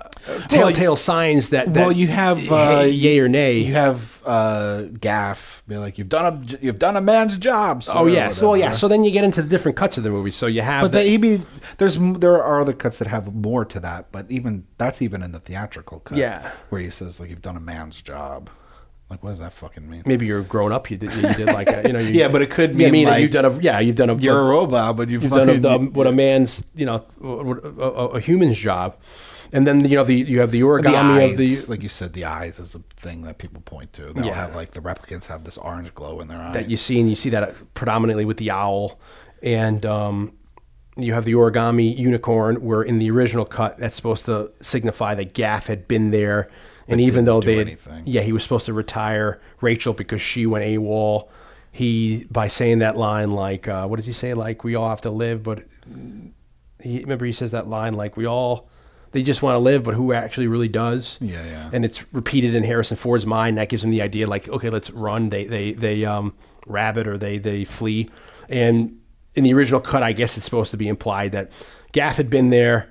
telltale 0.49 0.95
signs 0.95 1.49
that, 1.49 1.73
that 1.73 1.79
well, 1.87 1.91
you 1.91 2.07
have 2.07 2.39
hey, 2.39 2.75
uh, 2.75 2.83
yay 2.83 3.19
or 3.19 3.27
nay. 3.27 3.59
You 3.59 3.73
have 3.73 4.21
uh, 4.25 4.83
Gaff 4.99 5.63
be 5.67 5.77
like, 5.77 5.97
"You've 5.97 6.09
done 6.09 6.25
a 6.25 6.57
you've 6.61 6.79
done 6.79 6.97
a 6.97 7.01
man's 7.01 7.37
job." 7.37 7.83
sir," 7.83 7.93
oh 7.95 8.05
yeah, 8.07 8.29
so 8.29 8.53
yeah, 8.53 8.71
so 8.71 8.87
then 8.87 9.03
you 9.03 9.11
get 9.11 9.23
into 9.23 9.41
the 9.41 9.47
different 9.47 9.77
cuts 9.77 9.97
of 9.97 10.03
the 10.03 10.09
movie. 10.09 10.31
So 10.31 10.47
you 10.47 10.61
have 10.61 10.83
But 10.83 10.91
the- 10.93 10.99
maybe 10.99 11.41
there's 11.77 11.97
there 11.99 12.41
are 12.41 12.61
other 12.61 12.73
cuts 12.73 12.97
that 12.99 13.07
have 13.07 13.33
more 13.33 13.65
to 13.65 13.79
that, 13.81 14.11
but 14.11 14.29
even 14.29 14.65
that's 14.77 15.01
even 15.01 15.21
in 15.21 15.31
the 15.31 15.39
theatrical 15.39 15.99
cut. 15.99 16.17
Yeah. 16.17 16.51
where 16.69 16.81
he 16.81 16.89
says 16.89 17.19
like 17.19 17.29
you've 17.29 17.41
done 17.41 17.57
a 17.57 17.61
man's 17.61 18.01
job. 18.01 18.49
Like, 19.09 19.23
what 19.23 19.29
does 19.29 19.39
that 19.39 19.53
fucking 19.53 19.89
mean? 19.89 20.03
maybe 20.05 20.25
you're 20.25 20.41
grown 20.41 20.73
up. 20.73 20.91
You 20.91 20.97
did, 20.97 21.13
you 21.13 21.21
did 21.33 21.45
like 21.47 21.69
a, 21.69 21.83
you 21.87 21.93
know. 21.93 21.99
You, 22.07 22.09
Yeah, 22.09 22.27
but 22.27 22.41
it 22.41 22.51
could 22.51 22.71
I 22.71 22.73
mean, 22.73 22.91
mean 22.91 23.07
like, 23.07 23.21
you've 23.21 23.31
done 23.31 23.45
a 23.45 23.57
yeah, 23.59 23.79
you've 23.79 23.95
done 23.95 24.09
a 24.09 24.15
You're 24.15 24.39
a 24.39 24.43
robot, 24.49 24.97
but 24.97 25.07
you've, 25.09 25.23
you've 25.23 25.31
done 25.31 25.49
a, 25.49 25.61
fucking- 25.61 25.93
what 25.93 26.07
a 26.07 26.11
man's 26.11 26.65
you 26.75 26.85
know 26.85 27.05
a, 27.21 27.25
a, 27.27 28.07
a 28.15 28.19
human's 28.19 28.57
job, 28.57 28.97
and 29.53 29.65
then 29.65 29.87
you 29.87 29.95
know 29.95 30.03
the 30.03 30.13
you 30.13 30.41
have 30.41 30.51
the 30.51 30.59
origami 30.61 31.17
the 31.19 31.31
of 31.31 31.37
the 31.37 31.71
like 31.71 31.81
you 31.83 31.87
said, 31.89 32.11
the 32.13 32.25
eyes 32.25 32.59
is 32.59 32.75
a 32.75 32.79
thing 32.97 33.21
that 33.21 33.37
people 33.37 33.61
point 33.61 33.93
to. 33.93 34.11
They'll 34.11 34.25
Yeah. 34.25 34.33
have 34.33 34.55
like 34.55 34.71
the 34.71 34.81
replicants 34.81 35.27
have 35.27 35.45
this 35.45 35.57
orange 35.57 35.93
glow 35.95 36.19
in 36.19 36.27
their 36.27 36.39
eyes. 36.39 36.53
that 36.55 36.69
you 36.69 36.75
see, 36.75 36.99
and 36.99 37.07
you 37.09 37.15
see 37.15 37.29
that 37.29 37.55
predominantly 37.75 38.25
with 38.25 38.37
the 38.37 38.51
owl, 38.51 38.99
and 39.41 39.85
um, 39.85 40.33
you 40.97 41.13
have 41.13 41.23
the 41.23 41.31
origami 41.33 41.97
unicorn, 41.97 42.57
where 42.57 42.81
in 42.81 42.99
the 42.99 43.09
original 43.09 43.45
cut 43.45 43.77
that's 43.77 43.95
supposed 43.95 44.25
to 44.25 44.51
signify 44.61 45.15
that 45.15 45.33
Gaff 45.33 45.67
had 45.67 45.87
been 45.87 46.11
there, 46.11 46.49
and 46.87 47.01
even 47.01 47.25
though 47.25 47.41
they, 47.41 47.57
had, 47.57 47.77
yeah, 48.05 48.21
he 48.21 48.31
was 48.31 48.43
supposed 48.43 48.65
to 48.67 48.73
retire 48.73 49.41
Rachel 49.61 49.93
because 49.93 50.21
she 50.21 50.45
went 50.45 50.65
AWOL. 50.65 51.27
He 51.71 52.25
by 52.31 52.47
saying 52.47 52.79
that 52.79 52.97
line 52.97 53.31
like, 53.31 53.67
uh, 53.67 53.85
what 53.87 53.97
does 53.97 54.05
he 54.07 54.13
say? 54.13 54.33
Like 54.33 54.63
we 54.63 54.75
all 54.75 54.89
have 54.89 55.01
to 55.01 55.11
live, 55.11 55.43
but 55.43 55.63
he 56.81 56.99
remember 57.01 57.25
he 57.25 57.31
says 57.31 57.51
that 57.51 57.67
line 57.67 57.93
like 57.93 58.17
we 58.17 58.25
all. 58.25 58.69
They 59.11 59.23
just 59.23 59.41
want 59.41 59.55
to 59.55 59.59
live, 59.59 59.83
but 59.83 59.93
who 59.93 60.11
actually 60.11 60.47
really 60.47 60.67
does? 60.67 61.17
Yeah, 61.21 61.43
yeah. 61.45 61.69
And 61.71 61.85
it's 61.85 62.11
repeated 62.13 62.53
in 62.53 62.63
Harrison 62.63 62.97
Ford's 62.97 63.25
mind. 63.25 63.57
That 63.57 63.69
gives 63.69 63.83
him 63.83 63.89
the 63.89 64.01
idea, 64.01 64.27
like, 64.27 64.49
okay, 64.49 64.69
let's 64.69 64.89
run. 64.91 65.29
They 65.29 65.45
they 65.45 65.73
they 65.73 66.05
um, 66.05 66.33
rabbit 66.67 67.07
or 67.07 67.17
they 67.17 67.37
they 67.37 67.63
flee. 67.63 68.09
And 68.49 68.99
in 69.33 69.43
the 69.43 69.53
original 69.53 69.79
cut, 69.79 70.03
I 70.03 70.13
guess 70.13 70.35
it's 70.35 70.45
supposed 70.45 70.71
to 70.71 70.77
be 70.77 70.87
implied 70.87 71.31
that 71.33 71.51
Gaff 71.91 72.17
had 72.17 72.29
been 72.29 72.49
there, 72.49 72.89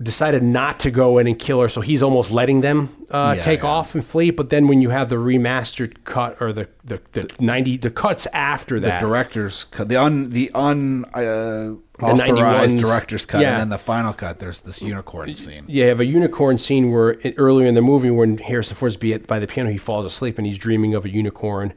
decided 0.00 0.42
not 0.44 0.78
to 0.80 0.90
go 0.92 1.18
in 1.18 1.26
and 1.26 1.36
kill 1.38 1.60
her, 1.60 1.68
so 1.68 1.80
he's 1.80 2.02
almost 2.04 2.30
letting 2.30 2.60
them 2.60 2.88
uh, 3.10 3.34
Yeah, 3.36 3.42
take 3.42 3.60
yeah. 3.62 3.68
off 3.68 3.94
and 3.96 4.04
flee. 4.04 4.30
But 4.30 4.48
then 4.50 4.68
when 4.68 4.80
you 4.80 4.90
have 4.90 5.08
the 5.08 5.16
remastered 5.16 6.04
cut 6.04 6.36
or 6.40 6.52
the 6.52 6.68
the, 6.84 7.00
the 7.12 7.28
ninety 7.40 7.76
the 7.76 7.90
cuts 7.90 8.26
after 8.32 8.78
the 8.78 8.86
that, 8.86 9.00
director's 9.00 9.64
cut, 9.64 9.88
the 9.88 9.96
un 9.96 10.30
the 10.30 10.50
un 10.54 11.04
uh, 11.14 11.20
The 11.20 11.78
authorized 12.02 12.76
91s. 12.76 12.80
director's 12.80 13.26
cut, 13.26 13.40
Yeah. 13.40 13.50
and 13.52 13.60
then 13.60 13.68
the 13.70 13.78
final 13.78 14.12
cut. 14.12 14.38
There's 14.38 14.60
this 14.60 14.80
unicorn 14.80 15.34
scene. 15.34 15.64
Yeah 15.66 15.84
you 15.84 15.88
have 15.88 16.00
a 16.00 16.06
unicorn 16.06 16.58
scene 16.58 16.92
where 16.92 17.16
earlier 17.36 17.66
in 17.66 17.74
the 17.74 17.82
movie 17.82 18.10
when 18.10 18.38
Harrison 18.38 18.76
Ford's 18.76 18.96
be 18.96 19.14
at, 19.14 19.26
by 19.26 19.38
the 19.40 19.48
piano, 19.48 19.70
he 19.70 19.78
falls 19.78 20.06
asleep 20.06 20.38
and 20.38 20.46
he's 20.46 20.58
dreaming 20.58 20.94
of 20.94 21.04
a 21.04 21.08
unicorn. 21.10 21.72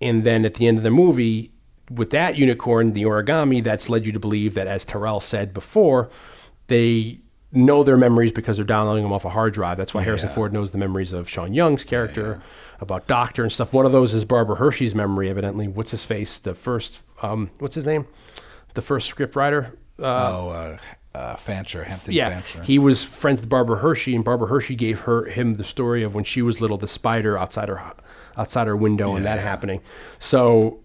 And 0.00 0.24
then 0.24 0.44
at 0.44 0.54
the 0.54 0.66
end 0.66 0.76
of 0.76 0.84
the 0.84 0.90
movie, 0.90 1.52
with 1.90 2.10
that 2.10 2.36
unicorn, 2.36 2.92
the 2.92 3.04
origami, 3.04 3.64
that's 3.64 3.88
led 3.88 4.04
you 4.04 4.12
to 4.12 4.18
believe 4.20 4.52
that, 4.54 4.66
as 4.66 4.84
Terrell 4.84 5.20
said 5.20 5.54
before, 5.54 6.10
they 6.66 7.20
know 7.56 7.82
their 7.82 7.96
memories 7.96 8.32
because 8.32 8.56
they're 8.56 8.66
downloading 8.66 9.02
them 9.02 9.12
off 9.12 9.24
a 9.24 9.30
hard 9.30 9.54
drive. 9.54 9.76
That's 9.78 9.94
why 9.94 10.02
Harrison 10.02 10.28
Ford 10.28 10.52
knows 10.52 10.70
the 10.70 10.78
memories 10.78 11.12
of 11.12 11.28
Sean 11.28 11.54
Young's 11.54 11.84
character, 11.84 12.40
about 12.80 13.06
Doctor 13.06 13.42
and 13.42 13.52
stuff. 13.52 13.72
One 13.72 13.86
of 13.86 13.92
those 13.92 14.14
is 14.14 14.24
Barbara 14.24 14.56
Hershey's 14.56 14.94
memory, 14.94 15.30
evidently. 15.30 15.66
What's 15.66 15.90
his 15.90 16.04
face? 16.04 16.38
The 16.38 16.54
first, 16.54 17.02
um, 17.22 17.50
what's 17.58 17.74
his 17.74 17.86
name? 17.86 18.06
The 18.74 18.82
first 18.82 19.08
script 19.08 19.34
writer. 19.34 19.72
Uh, 19.98 20.04
oh, 20.04 20.48
uh, 20.50 20.78
uh, 21.16 21.36
Fancher, 21.36 21.84
Hampton 21.84 22.12
yeah, 22.12 22.40
Fancher. 22.40 22.62
he 22.62 22.78
was 22.78 23.02
friends 23.02 23.40
with 23.40 23.48
Barbara 23.48 23.78
Hershey, 23.78 24.14
and 24.14 24.22
Barbara 24.22 24.48
Hershey 24.48 24.74
gave 24.74 25.00
her 25.00 25.24
him 25.24 25.54
the 25.54 25.64
story 25.64 26.02
of 26.02 26.14
when 26.14 26.24
she 26.24 26.42
was 26.42 26.60
little, 26.60 26.76
the 26.76 26.86
spider 26.86 27.38
outside 27.38 27.70
her 27.70 27.82
outside 28.36 28.66
her 28.66 28.76
window, 28.76 29.16
and 29.16 29.24
that 29.24 29.38
happening. 29.38 29.80
So 30.18 30.80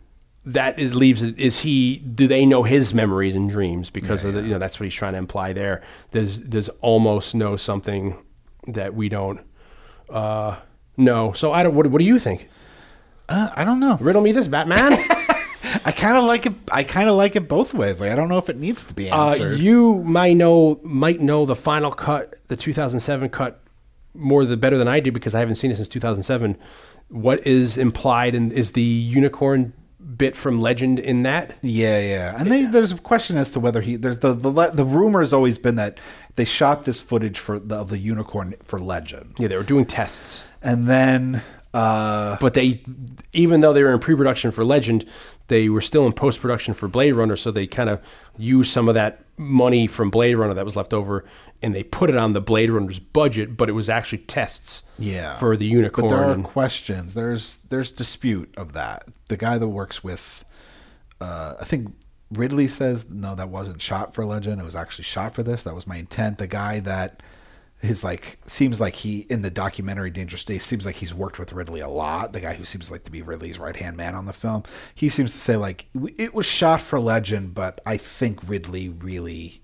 that 0.46 0.80
is 0.80 0.96
leaves 0.96 1.24
it. 1.24 1.38
Is 1.38 1.60
he? 1.60 1.98
Do 1.98 2.28
they 2.28 2.46
know 2.46 2.64
his 2.64 2.94
memories 2.94 3.36
and 3.36 3.50
dreams? 3.50 3.90
Because 3.90 4.26
of 4.26 4.34
the, 4.34 4.42
you 4.42 4.50
know 4.50 4.60
that's 4.60 4.80
what 4.80 4.86
he's 4.86 4.94
trying 4.94 5.14
to 5.14 5.20
imply 5.20 5.54
there. 5.54 5.82
Does 6.12 6.38
does 6.38 6.70
almost 6.82 7.36
know 7.36 7.56
something 7.56 8.18
that 8.68 8.96
we 8.96 9.08
don't 9.10 9.42
uh, 10.10 10.58
know? 10.98 11.34
So 11.34 11.54
I 11.54 11.64
don't. 11.64 11.76
What, 11.76 11.88
what 11.88 12.00
do 12.00 12.06
you 12.06 12.18
think? 12.20 12.50
uh, 13.30 13.50
I 13.56 13.64
don't 13.64 13.80
know. 13.80 13.98
Riddle 14.02 14.22
me 14.22 14.32
this, 14.32 14.48
Batman. 14.48 14.94
I 15.86 15.92
kind 15.94 16.18
of 16.18 16.26
like 16.26 16.46
it. 16.48 16.54
I 16.72 16.84
kind 16.84 17.08
of 17.08 17.16
like 17.16 17.36
it 17.36 17.48
both 17.48 17.74
ways. 17.74 18.02
Like 18.02 18.12
I 18.12 18.16
don't 18.16 18.28
know 18.28 18.38
if 18.40 18.50
it 18.50 18.58
needs 18.58 18.84
to 18.86 18.94
be 18.94 19.10
Uh, 19.10 19.30
answered. 19.30 19.60
you 19.60 20.04
might 20.04 20.36
know 20.36 20.80
might 20.84 21.22
know 21.22 21.46
the 21.46 21.56
final 21.56 21.92
cut, 21.92 22.34
the 22.48 22.56
2007 22.58 23.30
cut, 23.30 23.62
more 24.14 24.44
the 24.44 24.58
better 24.58 24.78
than 24.78 24.88
I 24.88 25.00
do 25.00 25.12
because 25.12 25.34
I 25.36 25.40
haven't 25.40 25.56
seen 25.56 25.72
it 25.72 25.76
since 25.76 25.88
2007. 25.88 26.58
What 27.10 27.46
is 27.46 27.78
implied 27.78 28.36
and 28.36 28.52
is 28.52 28.72
the 28.72 28.82
unicorn 28.82 29.74
bit 30.18 30.36
from 30.36 30.62
Legend 30.62 31.00
in 31.00 31.24
that? 31.24 31.58
Yeah, 31.62 32.00
yeah. 32.00 32.36
And 32.38 32.52
they, 32.52 32.66
there's 32.66 32.92
a 32.92 32.98
question 32.98 33.38
as 33.38 33.52
to 33.52 33.60
whether 33.60 33.82
he 33.82 33.96
there's 33.96 34.20
the 34.20 34.34
the 34.34 34.52
the 34.74 34.86
rumor 34.86 35.22
has 35.22 35.34
always 35.34 35.58
been 35.58 35.76
that 35.76 36.00
they 36.36 36.46
shot 36.46 36.86
this 36.86 37.02
footage 37.02 37.40
for 37.40 37.60
the, 37.60 37.76
of 37.76 37.90
the 37.90 37.98
unicorn 37.98 38.56
for 38.64 38.80
Legend, 38.80 39.36
Yeah, 39.38 39.48
they 39.48 39.58
were 39.58 39.64
doing 39.64 39.86
tests, 39.86 40.46
and 40.62 40.88
then 40.88 41.42
uh, 41.74 42.38
but 42.40 42.54
they, 42.54 42.84
even 43.34 43.62
though 43.62 43.74
they 43.74 43.84
were 43.84 43.94
in 43.94 44.00
pre-production 44.00 44.52
for 44.52 44.66
Legend, 44.66 45.06
they 45.48 45.70
were 45.70 45.82
still 45.82 46.06
in 46.06 46.14
post-production 46.14 46.74
for 46.74 46.88
Blade 46.88 47.14
Runner. 47.14 47.36
So 47.36 47.52
they 47.52 47.68
kind 47.68 47.90
of 47.90 48.02
used 48.38 48.72
some 48.72 48.90
of 48.90 48.96
that 48.96 49.22
money 49.38 49.88
from 49.88 50.10
Blade 50.10 50.36
Runner 50.36 50.54
that 50.54 50.66
was 50.66 50.76
left 50.76 50.94
over, 50.94 51.24
and 51.62 51.76
they 51.76 51.84
put 51.84 52.10
it 52.10 52.16
on 52.16 52.34
the 52.34 52.42
Blade 52.42 52.70
Runner's 52.70 53.00
budget. 53.00 53.58
But 53.58 53.70
it 53.70 53.74
was 53.74 53.90
actually 53.90 54.20
tests, 54.20 54.84
yeah 54.98 55.38
for 55.38 55.56
the 55.56 55.66
unicorn. 55.66 56.10
But 56.10 56.16
there 56.16 56.30
are 56.30 56.44
questions. 56.44 57.14
There's 57.14 57.58
there's 57.70 57.92
dispute 57.92 58.54
of 58.58 58.74
that. 58.74 59.08
The 59.28 59.38
guy 59.38 59.58
that 59.58 59.68
works 59.68 60.04
with, 60.04 60.44
uh, 61.20 61.56
I 61.60 61.66
think 61.66 61.94
Ridley 62.32 62.68
says 62.68 63.10
no, 63.10 63.36
that 63.36 63.50
wasn't 63.50 63.82
shot 63.82 64.14
for 64.14 64.26
Legend. 64.26 64.62
It 64.62 64.66
was 64.66 64.76
actually 64.76 65.04
shot 65.04 65.36
for 65.36 65.44
this. 65.44 65.64
That 65.64 65.76
was 65.76 65.88
my 65.88 65.98
intent. 65.98 66.38
The 66.38 66.48
guy 66.48 66.80
that 66.80 67.22
his 67.82 68.04
like 68.04 68.38
seems 68.46 68.80
like 68.80 68.96
he 68.96 69.22
in 69.22 69.42
the 69.42 69.50
documentary 69.50 70.12
Dangerous 70.12 70.44
Days 70.44 70.64
seems 70.64 70.86
like 70.86 70.98
he's 70.98 71.14
worked 71.14 71.40
with 71.40 71.52
Ridley 71.52 71.82
a 71.82 71.90
lot. 71.90 72.32
The 72.32 72.40
guy 72.40 72.54
who 72.54 72.64
seems 72.64 72.92
like 72.92 73.04
to 73.06 73.12
be 73.12 73.22
Ridley's 73.22 73.60
right 73.60 73.76
hand 73.76 73.98
man 73.98 74.14
on 74.14 74.26
the 74.26 74.34
film. 74.34 74.64
He 74.94 75.10
seems 75.10 75.32
to 75.34 75.40
say 75.40 75.58
like 75.58 75.88
it 76.18 76.34
was 76.34 76.46
shot 76.46 76.82
for 76.82 77.00
Legend, 77.00 77.54
but 77.54 77.82
I 77.86 77.98
think 77.98 78.48
Ridley 78.48 78.90
really 78.90 79.61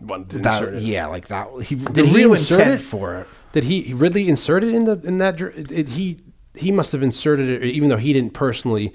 wanted 0.00 0.30
to 0.30 0.38
That, 0.40 0.62
insert 0.62 0.74
it. 0.74 0.82
yeah, 0.82 1.06
like 1.06 1.28
that. 1.28 1.48
He, 1.62 1.74
the 1.74 2.04
he 2.04 2.14
real 2.14 2.32
insert 2.34 2.60
intent 2.60 2.80
it? 2.80 2.84
for 2.84 3.14
it. 3.16 3.26
Did 3.52 3.64
he 3.64 3.92
Ridley 3.94 4.28
insert 4.28 4.64
it 4.64 4.74
in 4.74 4.84
the 4.84 5.00
in 5.04 5.18
that? 5.18 5.36
dr- 5.36 5.70
It, 5.72 5.88
he 5.88 6.18
he 6.54 6.70
must 6.72 6.92
have 6.92 7.02
inserted 7.02 7.48
it, 7.62 7.64
even 7.66 7.88
though 7.88 7.96
he 7.96 8.12
didn't 8.12 8.32
personally. 8.34 8.92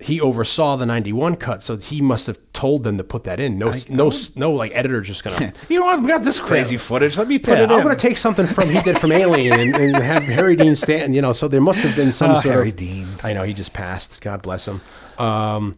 He 0.00 0.20
oversaw 0.20 0.76
the 0.76 0.86
'91 0.86 1.34
cut, 1.36 1.60
so 1.60 1.76
he 1.76 2.00
must 2.00 2.28
have 2.28 2.38
told 2.52 2.84
them 2.84 2.98
to 2.98 3.02
put 3.02 3.24
that 3.24 3.40
in. 3.40 3.58
No, 3.58 3.74
no, 3.88 4.12
no, 4.36 4.52
like 4.52 4.70
editor 4.72 5.00
just 5.00 5.24
gonna. 5.24 5.52
You 5.68 5.80
know 5.80 5.86
what? 5.86 5.98
I've 5.98 6.06
got 6.06 6.22
this 6.22 6.38
crazy 6.38 6.76
footage. 6.76 7.18
Let 7.18 7.26
me 7.26 7.40
put 7.40 7.58
Yeah, 7.58 7.64
it 7.64 7.70
I'm 7.72 7.78
in. 7.80 7.84
going 7.84 7.96
to 7.96 8.00
take 8.00 8.16
something 8.16 8.46
from 8.46 8.68
he 8.68 8.80
did 8.82 8.96
from 9.00 9.10
Alien 9.10 9.58
and, 9.58 9.74
and 9.74 9.96
have 9.96 10.22
Harry 10.22 10.54
Dean 10.54 10.76
Stanton. 10.76 11.14
You 11.14 11.20
know, 11.22 11.32
so 11.32 11.48
there 11.48 11.60
must 11.60 11.80
have 11.80 11.96
been 11.96 12.12
some 12.12 12.30
Oh, 12.30 12.34
sort 12.34 12.44
Harry 12.54 12.68
of. 12.68 12.76
Dean. 12.76 13.08
I 13.24 13.32
know 13.32 13.42
he 13.42 13.52
just 13.52 13.72
passed. 13.72 14.20
God 14.20 14.40
bless 14.40 14.68
him. 14.68 14.80
Um, 15.18 15.74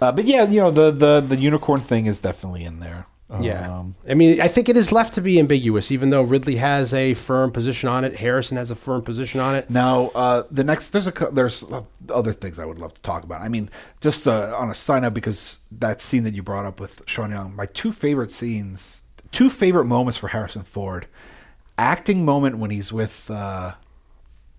Uh, 0.00 0.12
but 0.12 0.26
yeah, 0.26 0.44
you 0.48 0.60
know 0.60 0.70
the, 0.70 0.92
the 0.92 1.20
the 1.20 1.36
unicorn 1.36 1.80
thing 1.80 2.06
is 2.06 2.20
definitely 2.20 2.62
in 2.62 2.78
there. 2.78 3.06
Yeah, 3.40 3.78
Um, 3.78 3.96
I 4.08 4.14
mean, 4.14 4.40
I 4.40 4.46
think 4.46 4.68
it 4.68 4.76
is 4.76 4.92
left 4.92 5.14
to 5.14 5.20
be 5.20 5.38
ambiguous, 5.40 5.90
even 5.90 6.10
though 6.10 6.22
Ridley 6.22 6.56
has 6.56 6.94
a 6.94 7.14
firm 7.14 7.50
position 7.50 7.88
on 7.88 8.04
it. 8.04 8.16
Harrison 8.16 8.56
has 8.56 8.70
a 8.70 8.76
firm 8.76 9.02
position 9.02 9.40
on 9.40 9.56
it. 9.56 9.68
Now, 9.68 10.12
uh, 10.14 10.44
the 10.50 10.62
next 10.62 10.90
there's 10.90 11.08
a 11.08 11.12
there's 11.32 11.64
other 12.08 12.32
things 12.32 12.60
I 12.60 12.64
would 12.64 12.78
love 12.78 12.94
to 12.94 13.00
talk 13.00 13.24
about. 13.24 13.42
I 13.42 13.48
mean, 13.48 13.68
just 14.00 14.28
uh, 14.28 14.54
on 14.56 14.70
a 14.70 14.74
sign 14.74 15.02
up 15.02 15.12
because 15.12 15.58
that 15.72 16.00
scene 16.00 16.22
that 16.22 16.34
you 16.34 16.42
brought 16.42 16.66
up 16.66 16.78
with 16.78 17.02
Sean 17.06 17.30
Young, 17.32 17.56
my 17.56 17.66
two 17.66 17.90
favorite 17.90 18.30
scenes, 18.30 19.02
two 19.32 19.50
favorite 19.50 19.86
moments 19.86 20.18
for 20.18 20.28
Harrison 20.28 20.62
Ford, 20.62 21.08
acting 21.76 22.24
moment 22.24 22.58
when 22.58 22.70
he's 22.70 22.92
with 22.92 23.28
uh, 23.28 23.74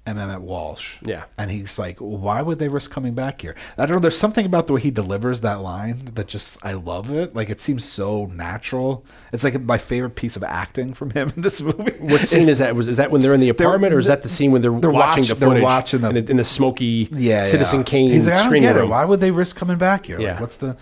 M. 0.07 0.17
Emmet 0.17 0.41
Walsh. 0.41 0.95
Yeah. 1.03 1.25
and 1.37 1.51
he's 1.51 1.77
like, 1.77 1.97
"Why 1.99 2.41
would 2.41 2.57
they 2.59 2.67
risk 2.69 2.89
coming 2.89 3.13
back 3.13 3.41
here?" 3.41 3.55
I 3.77 3.85
don't 3.85 3.97
know. 3.97 3.99
There's 3.99 4.17
something 4.17 4.45
about 4.45 4.65
the 4.67 4.73
way 4.73 4.81
he 4.81 4.89
delivers 4.91 5.41
that 5.41 5.61
line 5.61 6.11
that 6.15 6.27
just 6.27 6.57
I 6.63 6.73
love 6.73 7.11
it. 7.11 7.35
Like 7.35 7.49
it 7.49 7.59
seems 7.59 7.83
so 7.85 8.25
natural. 8.27 9.05
It's 9.33 9.43
like 9.43 9.59
my 9.61 9.77
favorite 9.77 10.15
piece 10.15 10.35
of 10.35 10.43
acting 10.43 10.93
from 10.93 11.11
him 11.11 11.31
in 11.35 11.41
this 11.41 11.61
movie. 11.61 11.91
What 11.99 12.21
scene 12.21 12.47
is 12.49 12.59
that? 12.59 12.75
Was 12.75 12.87
is 12.87 12.97
that 12.97 13.11
when 13.11 13.21
they're 13.21 13.33
in 13.33 13.39
the 13.41 13.49
apartment, 13.49 13.93
or 13.93 13.99
is 13.99 14.07
that 14.07 14.23
the 14.23 14.29
scene 14.29 14.51
when 14.51 14.61
they're, 14.61 14.71
they're 14.79 14.89
watching 14.89 15.23
watch- 15.23 15.27
the 15.29 15.35
they're 15.35 15.61
watching 15.61 16.01
the- 16.01 16.09
in, 16.09 16.25
the, 16.25 16.31
in 16.31 16.37
the 16.37 16.43
smoky 16.43 17.09
yeah, 17.11 17.43
Citizen 17.43 17.79
yeah. 17.79 17.83
Kane 17.85 18.11
He's 18.11 18.25
like, 18.25 18.35
I 18.35 18.37
don't 18.37 18.45
screening 18.45 18.69
get 18.69 18.77
it. 18.77 18.81
room. 18.81 18.89
Why 18.91 19.05
would 19.05 19.19
they 19.19 19.31
risk 19.31 19.55
coming 19.55 19.77
back 19.77 20.05
here? 20.05 20.19
Yeah. 20.21 20.31
Like, 20.33 20.41
what's 20.41 20.57
the? 20.57 20.77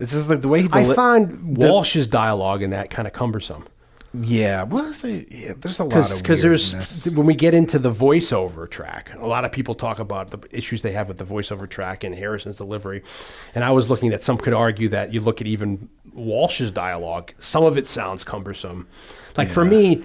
It's 0.00 0.12
just 0.12 0.28
like 0.28 0.42
the 0.42 0.48
way 0.48 0.62
he. 0.62 0.68
I 0.70 0.84
find 0.94 1.56
Walsh's 1.56 2.06
dialogue 2.06 2.62
in 2.62 2.70
that 2.70 2.90
kind 2.90 3.08
of 3.08 3.14
cumbersome. 3.14 3.66
Yeah, 4.14 4.62
well, 4.62 4.94
say 4.94 5.26
yeah, 5.30 5.52
there's 5.58 5.78
a 5.78 5.84
lot 5.84 6.10
of 6.10 6.18
because 6.18 6.40
there's 6.40 7.04
when 7.12 7.26
we 7.26 7.34
get 7.34 7.52
into 7.52 7.78
the 7.78 7.92
voiceover 7.92 8.68
track, 8.68 9.12
a 9.18 9.26
lot 9.26 9.44
of 9.44 9.52
people 9.52 9.74
talk 9.74 9.98
about 9.98 10.30
the 10.30 10.38
issues 10.50 10.80
they 10.80 10.92
have 10.92 11.08
with 11.08 11.18
the 11.18 11.24
voiceover 11.24 11.68
track 11.68 12.04
and 12.04 12.14
Harrison's 12.14 12.56
delivery, 12.56 13.02
and 13.54 13.64
I 13.64 13.70
was 13.70 13.90
looking 13.90 14.10
that 14.10 14.22
some 14.22 14.38
could 14.38 14.54
argue 14.54 14.88
that 14.88 15.12
you 15.12 15.20
look 15.20 15.42
at 15.42 15.46
even 15.46 15.90
Walsh's 16.14 16.70
dialogue, 16.70 17.32
some 17.38 17.64
of 17.64 17.76
it 17.76 17.86
sounds 17.86 18.24
cumbersome. 18.24 18.88
Like 19.36 19.48
for 19.48 19.64
me. 19.64 20.04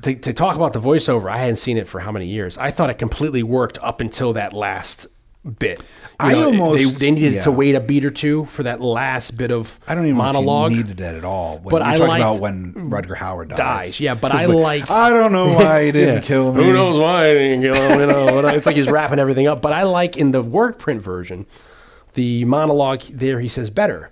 To, 0.00 0.16
to 0.16 0.32
talk 0.32 0.56
about 0.56 0.72
the 0.72 0.80
voiceover, 0.80 1.30
I 1.30 1.36
hadn't 1.36 1.58
seen 1.58 1.76
it 1.76 1.86
for 1.86 2.00
how 2.00 2.10
many 2.10 2.26
years. 2.26 2.58
I 2.58 2.72
thought 2.72 2.90
it 2.90 2.94
completely 2.94 3.44
worked 3.44 3.78
up 3.82 4.00
until 4.00 4.32
that 4.32 4.52
last 4.52 5.06
bit. 5.58 5.78
You 5.80 5.84
I 6.20 6.32
know, 6.34 6.44
almost- 6.46 6.78
they, 6.78 7.06
they 7.06 7.10
needed 7.10 7.32
yeah. 7.34 7.42
to 7.42 7.50
wait 7.50 7.74
a 7.74 7.80
beat 7.80 8.04
or 8.04 8.10
two 8.10 8.44
for 8.44 8.62
that 8.62 8.80
last 8.80 9.36
bit 9.36 9.50
of 9.50 9.80
I 9.88 9.94
don't 9.96 10.04
even 10.06 10.16
monologue. 10.16 10.70
know 10.70 10.76
if 10.76 10.78
you 10.78 10.82
needed 10.84 10.96
that 10.98 11.16
at 11.16 11.24
all. 11.24 11.58
When 11.58 11.70
But 11.72 11.82
I 11.82 11.98
talking 11.98 12.14
about 12.16 12.40
when 12.40 12.72
Rutger 12.74 13.16
Hauer 13.16 13.48
dies. 13.48 13.56
dies, 13.58 14.00
yeah, 14.00 14.14
but 14.14 14.32
I 14.32 14.46
like- 14.46 14.88
I 14.88 15.10
don't 15.10 15.32
know 15.32 15.52
why 15.54 15.86
he 15.86 15.92
didn't 15.92 16.14
Yeah. 16.16 16.20
kill 16.20 16.52
me. 16.52 16.62
Who 16.62 16.72
knows 16.72 16.96
why 16.98 17.30
I 17.30 17.34
didn't 17.34 17.62
kill 17.62 17.74
him? 17.74 18.00
You 18.00 18.06
know, 18.06 18.46
it's 18.48 18.66
like 18.66 18.76
he's 18.76 18.88
wrapping 18.88 19.18
everything 19.18 19.48
up. 19.48 19.60
But 19.62 19.72
I 19.72 19.82
like 19.82 20.16
in 20.16 20.30
the 20.30 20.42
work 20.42 20.78
print 20.78 21.02
version, 21.02 21.46
the 22.14 22.44
monologue 22.44 23.02
there. 23.10 23.40
He 23.40 23.48
says 23.48 23.68
better 23.68 24.10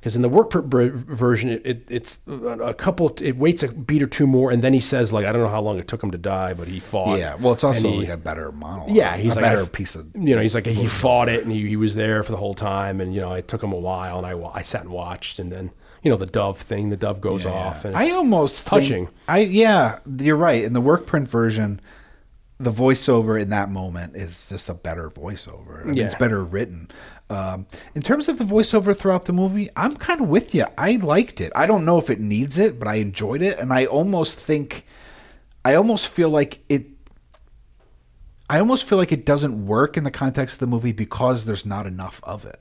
because 0.00 0.16
in 0.16 0.22
the 0.22 0.28
work 0.30 0.48
print 0.48 0.66
version, 0.94 1.50
it, 1.50 1.62
it, 1.66 1.84
it's 1.90 2.18
a 2.26 2.72
couple. 2.72 3.14
It 3.20 3.36
waits 3.36 3.62
a 3.62 3.68
beat 3.68 4.02
or 4.02 4.06
two 4.06 4.26
more, 4.26 4.50
and 4.50 4.62
then 4.64 4.72
he 4.72 4.80
says 4.80 5.12
like 5.12 5.26
I 5.26 5.32
don't 5.32 5.42
know 5.42 5.48
how 5.48 5.60
long 5.60 5.78
it 5.78 5.86
took 5.88 6.02
him 6.02 6.10
to 6.12 6.18
die, 6.18 6.54
but 6.54 6.66
he 6.68 6.80
fought. 6.80 7.18
Yeah, 7.18 7.34
well, 7.34 7.52
it's 7.52 7.64
also 7.64 7.90
he- 7.90 7.98
like 8.00 8.08
a 8.08 8.16
better 8.16 8.50
monologue. 8.50 8.90
yeah, 8.96 9.16
he's 9.16 9.32
a 9.32 9.34
like 9.40 9.42
better 9.42 9.66
piece 9.66 9.94
of. 9.94 10.08
you 10.14 10.34
know, 10.34 10.40
he's 10.42 10.54
like 10.54 10.66
he 10.66 10.86
fought 10.86 11.28
it 11.28 11.42
and 11.44 11.52
he, 11.52 11.68
he 11.68 11.76
was 11.76 11.94
there 11.94 12.22
for 12.22 12.32
the 12.32 12.38
whole 12.38 12.54
time, 12.54 13.00
and 13.00 13.14
you 13.14 13.20
know, 13.20 13.32
it 13.34 13.46
took 13.46 13.62
him 13.62 13.72
a 13.72 13.78
while, 13.78 14.16
and 14.18 14.26
I 14.26 14.32
I 14.54 14.62
sat 14.62 14.80
and 14.82 14.90
watched, 14.90 15.38
and 15.38 15.52
then 15.52 15.70
you 16.02 16.10
know 16.10 16.16
the 16.16 16.24
dove 16.26 16.58
thing, 16.58 16.88
the 16.88 16.96
dove 16.96 17.20
goes 17.20 17.44
off, 17.44 17.84
and 17.84 17.94
I 17.94 18.10
almost 18.12 18.66
touching. 18.66 19.06
think- 19.06 19.16
I 19.28 19.38
yeah, 19.40 19.98
you're 20.18 20.34
right. 20.36 20.64
In 20.64 20.72
the 20.72 20.80
work 20.80 21.04
print 21.04 21.28
version, 21.28 21.78
the 22.58 22.72
voiceover 22.72 23.40
in 23.40 23.50
that 23.50 23.70
moment 23.70 24.16
is 24.16 24.48
just 24.48 24.68
a 24.70 24.74
better 24.74 25.10
voiceover. 25.10 25.82
I 25.82 25.84
mean, 25.84 25.96
Yeah. 25.96 26.06
It's 26.06 26.14
better 26.14 26.42
written. 26.42 26.88
Um, 27.30 27.66
in 27.94 28.02
terms 28.02 28.28
of 28.28 28.38
the 28.38 28.44
voiceover 28.44 28.94
throughout 28.94 29.26
the 29.26 29.32
movie, 29.32 29.70
I'm 29.76 29.94
kind 29.96 30.20
of 30.20 30.28
with 30.28 30.52
you. 30.52 30.66
I 30.76 30.96
liked 30.96 31.40
it. 31.40 31.52
I 31.54 31.64
don't 31.64 31.84
know 31.84 31.96
if 31.96 32.10
it 32.10 32.18
needs 32.18 32.58
it, 32.58 32.76
but 32.76 32.88
I 32.88 32.96
enjoyed 32.96 33.40
it, 33.40 33.56
and 33.58 33.72
I 33.72 33.86
almost 33.86 34.36
think, 34.36 34.84
I 35.64 35.74
almost 35.74 36.08
feel 36.08 36.28
like 36.28 36.58
it. 36.68 36.86
I 38.48 38.58
almost 38.58 38.84
feel 38.84 38.98
like 38.98 39.12
it 39.12 39.24
doesn't 39.24 39.64
work 39.64 39.96
in 39.96 40.02
the 40.02 40.10
context 40.10 40.54
of 40.54 40.58
the 40.58 40.66
movie 40.66 40.90
because 40.90 41.44
there's 41.44 41.64
not 41.64 41.86
enough 41.86 42.20
of 42.24 42.44
it, 42.44 42.60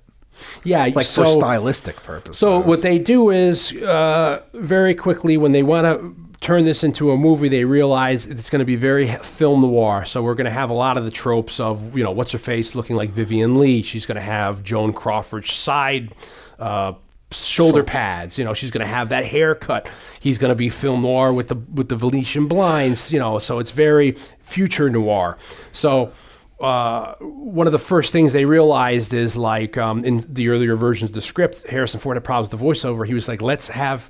yeah, 0.63 0.87
like 0.93 1.07
so, 1.07 1.23
for 1.23 1.39
stylistic 1.39 1.95
purposes. 2.03 2.37
So 2.37 2.59
what 2.59 2.83
they 2.83 2.99
do 2.99 3.31
is 3.31 3.75
uh, 3.75 4.43
very 4.53 4.93
quickly 4.93 5.35
when 5.37 5.51
they 5.51 5.63
want 5.63 5.85
to 5.85 6.28
turn 6.41 6.65
this 6.65 6.83
into 6.83 7.11
a 7.11 7.17
movie, 7.17 7.49
they 7.49 7.65
realize 7.65 8.25
it's 8.25 8.49
going 8.49 8.59
to 8.59 8.65
be 8.65 8.75
very 8.75 9.07
film 9.17 9.61
noir. 9.61 10.05
So 10.05 10.21
we're 10.21 10.35
going 10.35 10.45
to 10.45 10.51
have 10.51 10.69
a 10.69 10.73
lot 10.73 10.97
of 10.97 11.03
the 11.03 11.11
tropes 11.11 11.59
of 11.59 11.97
you 11.97 12.03
know 12.03 12.11
what's 12.11 12.31
her 12.31 12.37
face 12.37 12.75
looking 12.75 12.95
like 12.95 13.09
Vivien 13.09 13.59
Leigh. 13.59 13.81
She's 13.81 14.05
going 14.05 14.15
to 14.15 14.21
have 14.21 14.63
Joan 14.63 14.93
Crawford's 14.93 15.53
side. 15.53 16.13
Uh, 16.57 16.93
shoulder 17.31 17.83
pads 17.83 18.39
you 18.39 18.43
know 18.43 18.55
she's 18.55 18.71
going 18.71 18.83
to 18.83 18.91
have 18.91 19.09
that 19.09 19.23
haircut 19.23 19.87
he's 20.19 20.39
going 20.39 20.49
to 20.49 20.55
be 20.55 20.67
film 20.67 21.03
noir 21.03 21.31
with 21.31 21.47
the 21.47 21.55
with 21.75 21.87
the 21.87 21.95
venetian 21.95 22.47
blinds 22.47 23.13
you 23.13 23.19
know 23.19 23.37
so 23.37 23.59
it's 23.59 23.69
very 23.69 24.13
future 24.41 24.89
noir 24.89 25.37
so 25.71 26.11
uh, 26.59 27.15
one 27.19 27.67
of 27.67 27.71
the 27.71 27.79
first 27.79 28.11
things 28.11 28.33
they 28.33 28.45
realized 28.45 29.13
is 29.13 29.37
like 29.37 29.77
um, 29.77 30.03
in 30.03 30.25
the 30.27 30.49
earlier 30.49 30.75
versions 30.75 31.09
of 31.09 31.15
the 31.15 31.21
script, 31.21 31.65
Harrison 31.69 32.01
Ford 32.01 32.17
had 32.17 32.23
problems 32.25 32.51
with 32.51 32.59
the 32.59 32.65
voiceover. 32.65 33.07
He 33.07 33.13
was 33.13 33.29
like, 33.29 33.41
let's 33.41 33.69
have 33.69 34.09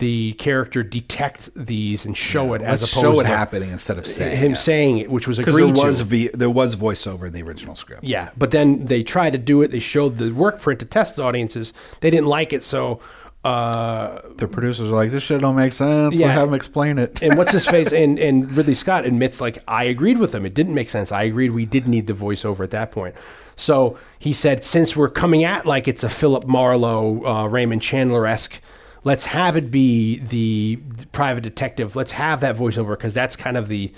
the 0.00 0.32
character 0.32 0.82
detect 0.82 1.48
these 1.54 2.04
and 2.04 2.16
show 2.16 2.52
it 2.54 2.60
as 2.62 2.82
opposed 2.82 3.00
show 3.00 3.20
it 3.20 3.24
to 3.24 3.28
happening 3.28 3.70
instead 3.70 3.96
of 3.96 4.06
saying 4.06 4.36
him 4.36 4.52
it. 4.52 4.56
saying 4.56 4.98
it, 4.98 5.10
which 5.10 5.28
was 5.28 5.38
because 5.38 5.54
there 5.54 5.64
agreed 5.68 5.82
was 5.82 5.98
to. 5.98 6.04
v- 6.04 6.30
there 6.34 6.50
was 6.50 6.74
voiceover 6.74 7.28
in 7.28 7.32
the 7.32 7.42
original 7.42 7.76
script. 7.76 8.02
Yeah, 8.02 8.30
but 8.36 8.50
then 8.50 8.86
they 8.86 9.02
tried 9.02 9.30
to 9.30 9.38
do 9.38 9.62
it. 9.62 9.70
They 9.70 9.78
showed 9.78 10.16
the 10.18 10.32
work 10.32 10.60
print 10.60 10.80
to 10.80 10.86
test 10.86 11.20
audiences. 11.20 11.72
They 12.00 12.10
didn't 12.10 12.26
like 12.26 12.52
it, 12.52 12.64
so 12.64 13.00
uh, 13.44 14.20
The 14.36 14.48
producers 14.48 14.90
are 14.90 14.94
like, 14.94 15.10
"This 15.10 15.22
shit 15.22 15.40
don't 15.40 15.56
make 15.56 15.72
sense." 15.72 16.14
Yeah. 16.16 16.26
Yeah. 16.26 16.32
have 16.32 16.48
them 16.48 16.54
explain 16.54 16.98
it. 16.98 17.22
and 17.22 17.38
what's 17.38 17.52
his 17.52 17.66
face 17.66 17.92
and 17.92 18.18
and 18.26 18.52
Ridley 18.54 18.74
Scott 18.74 19.06
admits 19.06 19.40
like 19.40 19.62
I 19.66 19.84
agreed 19.84 20.18
with 20.18 20.34
him. 20.34 20.44
It 20.44 20.54
didn't 20.54 20.74
make 20.74 20.90
sense. 20.90 21.10
I 21.12 21.22
agreed 21.22 21.50
we 21.50 21.64
did 21.66 21.88
need 21.88 22.06
the 22.06 22.12
voiceover 22.12 22.64
at 22.64 22.70
that 22.72 22.92
point. 22.92 23.14
So 23.56 23.98
he 24.18 24.32
said, 24.32 24.64
since 24.64 24.96
we're 24.96 25.08
coming 25.10 25.44
at 25.44 25.66
like 25.66 25.86
it's 25.88 26.02
a 26.04 26.08
Philip 26.08 26.46
Marlowe, 26.46 27.24
uh, 27.26 27.46
Raymond 27.46 27.82
Chandler 27.82 28.26
esque, 28.26 28.58
let's 29.04 29.26
have 29.26 29.56
it 29.56 29.70
be 29.70 30.18
the 30.18 30.76
private 31.12 31.42
detective. 31.42 31.96
Let's 31.96 32.12
have 32.12 32.40
that 32.40 32.56
voiceover 32.56 32.90
because 32.90 33.14
that's 33.14 33.36
kind 33.36 33.56
of 33.56 33.68
the 33.68 33.92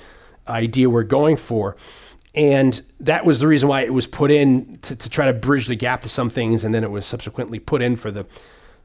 idea 0.48 0.90
we're 0.90 1.02
going 1.02 1.36
for. 1.36 1.76
And 2.34 2.80
that 3.00 3.26
was 3.26 3.40
the 3.40 3.46
reason 3.46 3.68
why 3.68 3.82
it 3.82 3.92
was 3.92 4.06
put 4.06 4.30
in 4.30 4.78
to, 4.82 4.96
to 4.96 5.10
try 5.10 5.26
to 5.26 5.32
bridge 5.34 5.66
the 5.66 5.74
gap 5.74 6.00
to 6.02 6.08
some 6.08 6.30
things, 6.30 6.64
and 6.64 6.74
then 6.74 6.82
it 6.82 6.90
was 6.90 7.04
subsequently 7.04 7.58
put 7.58 7.82
in 7.82 7.96
for 7.96 8.10
the 8.10 8.26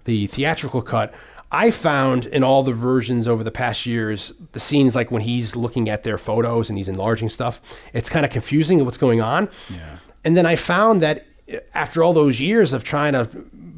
the 0.04 0.28
theatrical 0.28 0.82
cut. 0.82 1.14
I 1.52 1.72
found 1.72 2.26
in 2.26 2.44
all 2.44 2.64
the 2.64 2.74
versions 2.74 3.28
over 3.28 3.44
the 3.44 3.52
past 3.52 3.86
years, 3.86 4.34
the 4.52 4.60
scenes 4.60 4.96
like 4.96 5.12
when 5.12 5.22
he's 5.22 5.56
looking 5.56 5.90
at 5.90 6.04
their 6.04 6.18
photos 6.18 6.70
and 6.70 6.78
he's 6.78 6.90
enlarging 6.90 7.30
stuff, 7.30 7.62
it's 7.94 8.10
kind 8.10 8.26
of 8.26 8.32
confusing 8.32 8.84
what's 8.84 8.98
going 8.98 9.22
on. 9.22 9.50
Yeah. 9.70 9.98
And 10.26 10.36
then 10.36 10.46
I 10.46 10.58
found 10.58 11.02
that 11.02 11.26
eh, 11.48 11.60
after 11.74 12.04
all 12.04 12.12
those 12.12 12.42
years 12.42 12.74
of 12.74 12.84
trying 12.84 13.14
to 13.14 13.30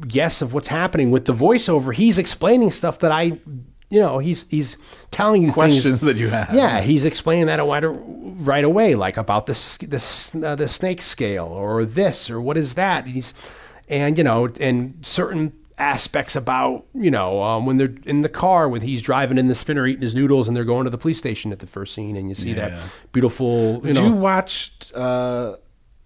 guess 0.06 0.42
of 0.42 0.54
what's 0.54 0.68
happening 0.68 1.10
with 1.10 1.24
the 1.26 1.34
voiceover, 1.34 1.94
he's 1.94 2.18
explaining 2.18 2.70
stuff 2.70 2.98
that 3.00 3.12
I, 3.12 3.22
you 3.90 4.00
know, 4.00 4.18
he's 4.18 4.46
he's 4.48 4.76
telling 5.10 5.42
you 5.42 5.52
Questions 5.52 5.84
things, 5.84 6.00
that 6.00 6.16
you 6.16 6.28
have. 6.28 6.54
Yeah, 6.54 6.80
he's 6.80 7.04
explaining 7.04 7.46
that 7.46 7.58
right, 7.64 7.82
right 7.84 8.64
away, 8.64 8.94
like 8.94 9.16
about 9.16 9.46
the 9.46 9.52
s- 9.52 9.78
the 9.78 10.46
uh, 10.48 10.54
the 10.54 10.68
snake 10.68 11.02
scale 11.02 11.46
or 11.46 11.84
this 11.84 12.30
or 12.30 12.40
what 12.40 12.56
is 12.56 12.74
that. 12.74 13.06
He's 13.06 13.34
and 13.88 14.16
you 14.16 14.24
know 14.24 14.48
and 14.60 14.98
certain 15.02 15.52
aspects 15.78 16.36
about 16.36 16.84
you 16.94 17.10
know 17.10 17.42
um, 17.42 17.64
when 17.64 17.78
they're 17.78 17.94
in 18.04 18.20
the 18.20 18.28
car 18.28 18.68
when 18.68 18.82
he's 18.82 19.00
driving 19.00 19.38
in 19.38 19.46
the 19.48 19.54
spinner 19.54 19.86
eating 19.86 20.02
his 20.02 20.14
noodles 20.14 20.46
and 20.46 20.54
they're 20.54 20.62
going 20.62 20.84
to 20.84 20.90
the 20.90 20.98
police 20.98 21.16
station 21.16 21.52
at 21.52 21.58
the 21.60 21.66
first 21.66 21.94
scene 21.94 22.16
and 22.16 22.28
you 22.28 22.34
see 22.34 22.52
that 22.52 22.78
beautiful 23.12 23.76
you 23.76 23.80
Did 23.80 23.94
know 23.94 24.04
you 24.08 24.12
watch 24.12 24.72
uh, 24.94 25.54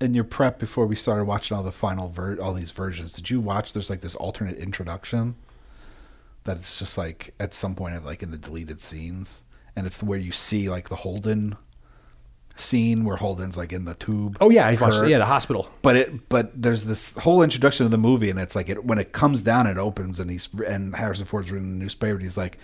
in 0.04 0.14
your 0.14 0.24
prep 0.24 0.58
before 0.58 0.86
we 0.86 0.94
started 0.94 1.24
watching 1.24 1.56
all 1.56 1.62
the 1.62 1.72
final 1.72 2.08
ver- 2.08 2.40
all 2.40 2.52
these 2.54 2.70
versions? 2.70 3.12
Did 3.12 3.30
you 3.30 3.40
watch? 3.40 3.72
There's 3.72 3.90
like 3.90 4.00
this 4.02 4.14
alternate 4.14 4.58
introduction 4.58 5.34
that 6.44 6.58
it's 6.58 6.78
just 6.78 6.96
like 6.98 7.34
at 7.40 7.54
some 7.54 7.74
point 7.74 7.96
of 7.96 8.04
like 8.04 8.22
in 8.22 8.30
the 8.30 8.38
deleted 8.38 8.80
scenes, 8.80 9.42
and 9.74 9.86
it's 9.86 10.02
where 10.02 10.18
you 10.18 10.30
see 10.32 10.68
like 10.68 10.88
the 10.90 10.96
Holden 10.96 11.56
scene 12.56 13.04
where 13.04 13.16
Holden's 13.16 13.56
like 13.56 13.72
in 13.72 13.84
the 13.84 13.94
tube. 13.94 14.36
Oh 14.40 14.50
yeah, 14.50 14.66
I 14.68 14.74
watched. 14.76 14.96
Her- 14.98 15.08
Yeah, 15.08 15.18
the 15.18 15.26
hospital. 15.26 15.68
But 15.82 15.96
it, 15.96 16.28
but 16.28 16.60
there's 16.60 16.84
this 16.84 17.16
whole 17.18 17.42
introduction 17.42 17.84
of 17.84 17.90
the 17.90 17.98
movie, 17.98 18.30
and 18.30 18.38
it's 18.38 18.54
like 18.54 18.68
it 18.68 18.84
when 18.84 18.98
it 18.98 19.12
comes 19.12 19.42
down, 19.42 19.66
it 19.66 19.78
opens, 19.78 20.20
and 20.20 20.30
he's 20.30 20.48
and 20.66 20.94
Harrison 20.94 21.24
Ford's 21.24 21.50
reading 21.50 21.76
the 21.78 21.82
newspaper, 21.82 22.14
and 22.14 22.22
he's 22.22 22.36
like, 22.36 22.58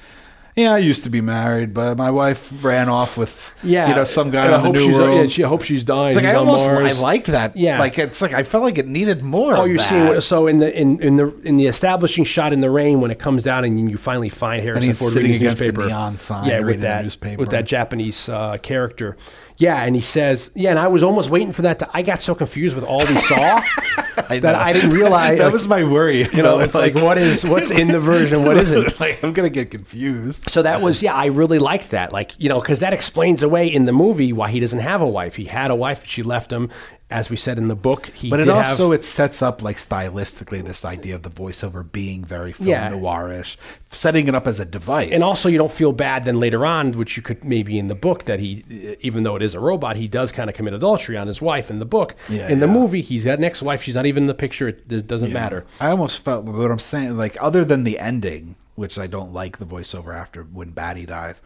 "Yeah, 0.61 0.75
I 0.75 0.79
used 0.79 1.05
to 1.05 1.11
be 1.11 1.21
married, 1.21 1.73
but 1.75 1.97
my 1.97 2.11
wife 2.11 2.53
ran 2.65 2.89
off 2.89 3.17
with 3.17 3.55
Yeah, 3.63 3.89
you 3.89 3.95
know 3.95 4.05
some 4.05 4.31
guy 4.31 4.47
on 4.47 4.53
the 4.53 4.59
hope 4.61 4.75
new 4.75 4.85
she's, 4.85 4.99
world." 4.99 5.17
Yeah, 5.17 5.27
she, 5.29 5.45
I 5.45 5.49
hope 5.49 5.63
she's 5.63 5.83
dying. 5.83 6.17
it's 6.17 6.17
like 6.17 6.27
I 6.27 6.35
almost 6.35 6.67
I 6.67 6.93
liked 6.93 7.27
that. 7.29 7.57
Yeah. 7.57 7.79
like 7.79 7.99
it's 7.99 8.21
like 8.23 8.33
I 8.33 8.43
felt 8.43 8.63
like 8.65 8.79
it 8.79 8.87
needed 8.87 9.23
more. 9.23 9.57
Oh, 9.57 9.65
you're 9.65 9.77
that. 9.79 9.83
seeing 9.89 10.21
so 10.21 10.47
in 10.47 10.59
the 10.59 10.81
in, 10.81 11.01
in 11.01 11.17
the 11.17 11.35
in 11.43 11.57
the 11.57 11.67
establishing 11.67 12.25
shot 12.25 12.53
in 12.53 12.61
the 12.61 12.71
rain 12.71 13.01
when 13.01 13.11
it 13.11 13.19
comes 13.19 13.45
down 13.45 13.65
and 13.65 13.91
you 13.91 13.97
finally 13.97 14.29
find 14.29 14.63
Harrison 14.63 14.95
Ford 14.95 15.15
reading 15.15 15.33
his 15.33 15.41
against 15.41 15.59
the 15.59 15.65
newspaper. 15.67 15.87
neon 15.89 16.19
sign, 16.19 16.49
yeah, 16.49 16.61
with 16.61 16.77
the 16.77 16.83
that 16.83 17.03
newspaper. 17.05 17.41
with 17.41 17.51
that 17.51 17.65
Japanese 17.65 18.29
uh, 18.29 18.57
character. 18.59 19.17
Yeah, 19.61 19.83
and 19.83 19.95
he 19.95 20.01
says, 20.01 20.51
yeah, 20.55 20.71
and 20.71 20.79
I 20.79 20.89
was 20.89 21.03
almost 21.03 21.29
waiting 21.29 21.53
for 21.53 21.61
that. 21.63 21.81
to 21.81 21.91
I 21.93 22.01
got 22.01 22.23
so 22.23 22.35
confused 22.35 22.75
with 22.75 22.85
all 22.85 23.01
we 23.01 23.15
saw 23.17 23.37
that 24.17 24.43
know. 24.43 24.55
I 24.55 24.73
didn't 24.73 24.91
realize. 24.91 25.37
that 25.37 25.45
like, 25.45 25.53
was 25.53 25.69
my 25.69 25.85
worry. 25.85 26.23
you 26.33 26.43
know, 26.43 26.61
it's 26.61 26.75
like, 26.75 26.95
what 26.95 27.19
is 27.19 27.45
what's 27.45 27.71
in 27.71 27.89
the 27.89 27.99
version, 27.99 28.45
what 28.45 28.57
isn't. 28.57 28.99
like 29.01 29.23
I'm 29.23 29.35
gonna 29.35 29.51
get 29.51 29.71
confused. 29.71 30.49
So 30.49 30.63
that 30.63 30.81
was 30.81 31.03
yeah, 31.03 31.15
I 31.15 31.27
really 31.27 31.59
liked 31.59 31.91
that. 31.91 32.11
Like 32.11 32.33
you 32.39 32.49
know, 32.49 32.59
because 32.59 32.81
that 32.81 32.95
explains 32.95 33.43
away 33.43 33.67
in 33.67 33.85
the 33.85 33.93
movie 33.93 34.33
why 34.33 34.51
he 34.51 34.61
doesn't 34.61 34.79
have 34.79 35.03
a 35.03 35.07
wife. 35.07 35.37
He 35.37 35.45
had 35.45 35.71
a 35.71 35.77
wife, 35.77 36.07
she 36.07 36.23
left 36.23 36.51
him. 36.51 36.71
As 37.11 37.29
we 37.29 37.35
said 37.37 37.59
in 37.59 37.67
the 37.67 37.75
book, 37.75 38.07
he 38.07 38.31
But 38.31 38.39
it 38.39 38.49
also 38.49 38.91
have, 38.93 39.01
it 39.01 39.05
sets 39.05 39.43
up 39.43 39.63
like 39.63 39.79
stylistically 39.79 40.65
this 40.65 40.85
idea 40.85 41.17
of 41.17 41.23
the 41.23 41.31
voiceover 41.31 41.91
being 41.91 42.25
very 42.25 42.53
film 42.53 42.69
Yeah. 42.69 42.91
noirish, 42.91 43.57
setting 43.91 44.29
it 44.29 44.35
up 44.37 44.47
as 44.47 44.61
a 44.61 44.65
device. 44.65 45.11
and 45.13 45.25
also 45.25 45.49
you 45.49 45.59
don't 45.59 45.73
feel 45.73 45.93
bad 45.93 46.25
then 46.25 46.39
later 46.39 46.65
on, 46.65 46.93
which 46.93 47.17
you 47.17 47.23
could 47.23 47.45
maybe 47.45 47.79
in 47.81 47.89
the 47.89 47.97
book 47.97 48.25
that 48.25 48.39
he, 48.39 48.97
even 49.01 49.25
though 49.25 49.35
it 49.35 49.43
is 49.43 49.55
a 49.57 49.61
robot, 49.61 49.97
he 49.97 50.07
does 50.07 50.31
kind 50.31 50.49
of 50.49 50.55
commit 50.55 50.73
adultery 50.73 51.17
on 51.17 51.27
his 51.27 51.43
wife 51.43 51.69
in 51.69 51.81
the 51.81 51.85
book. 51.85 52.15
Yeah, 52.29 52.49
in 52.49 52.61
the 52.61 52.67
yeah. 52.69 52.73
movie, 52.73 53.01
he's 53.03 53.25
got 53.25 53.39
an 53.39 53.45
ex-wife. 53.45 53.83
She's 53.83 53.97
not 53.97 54.07
even 54.07 54.23
in 54.23 54.27
the 54.29 54.35
picture. 54.35 54.69
It, 54.69 54.91
it 54.93 55.07
doesn't 55.09 55.33
matter. 55.33 55.67
I 55.81 55.91
almost 55.91 56.19
felt 56.21 56.45
what 56.45 56.71
I'm 56.71 56.79
saying, 56.79 57.17
like 57.17 57.37
other 57.41 57.65
than 57.65 57.83
the 57.83 57.99
ending, 57.99 58.55
which 58.77 58.99
I 58.99 59.09
don't 59.09 59.33
like 59.33 59.59
the 59.59 59.67
voiceover 59.67 60.15
after 60.15 60.45
when 60.45 60.71
Batty 60.71 61.07
dies. 61.07 61.41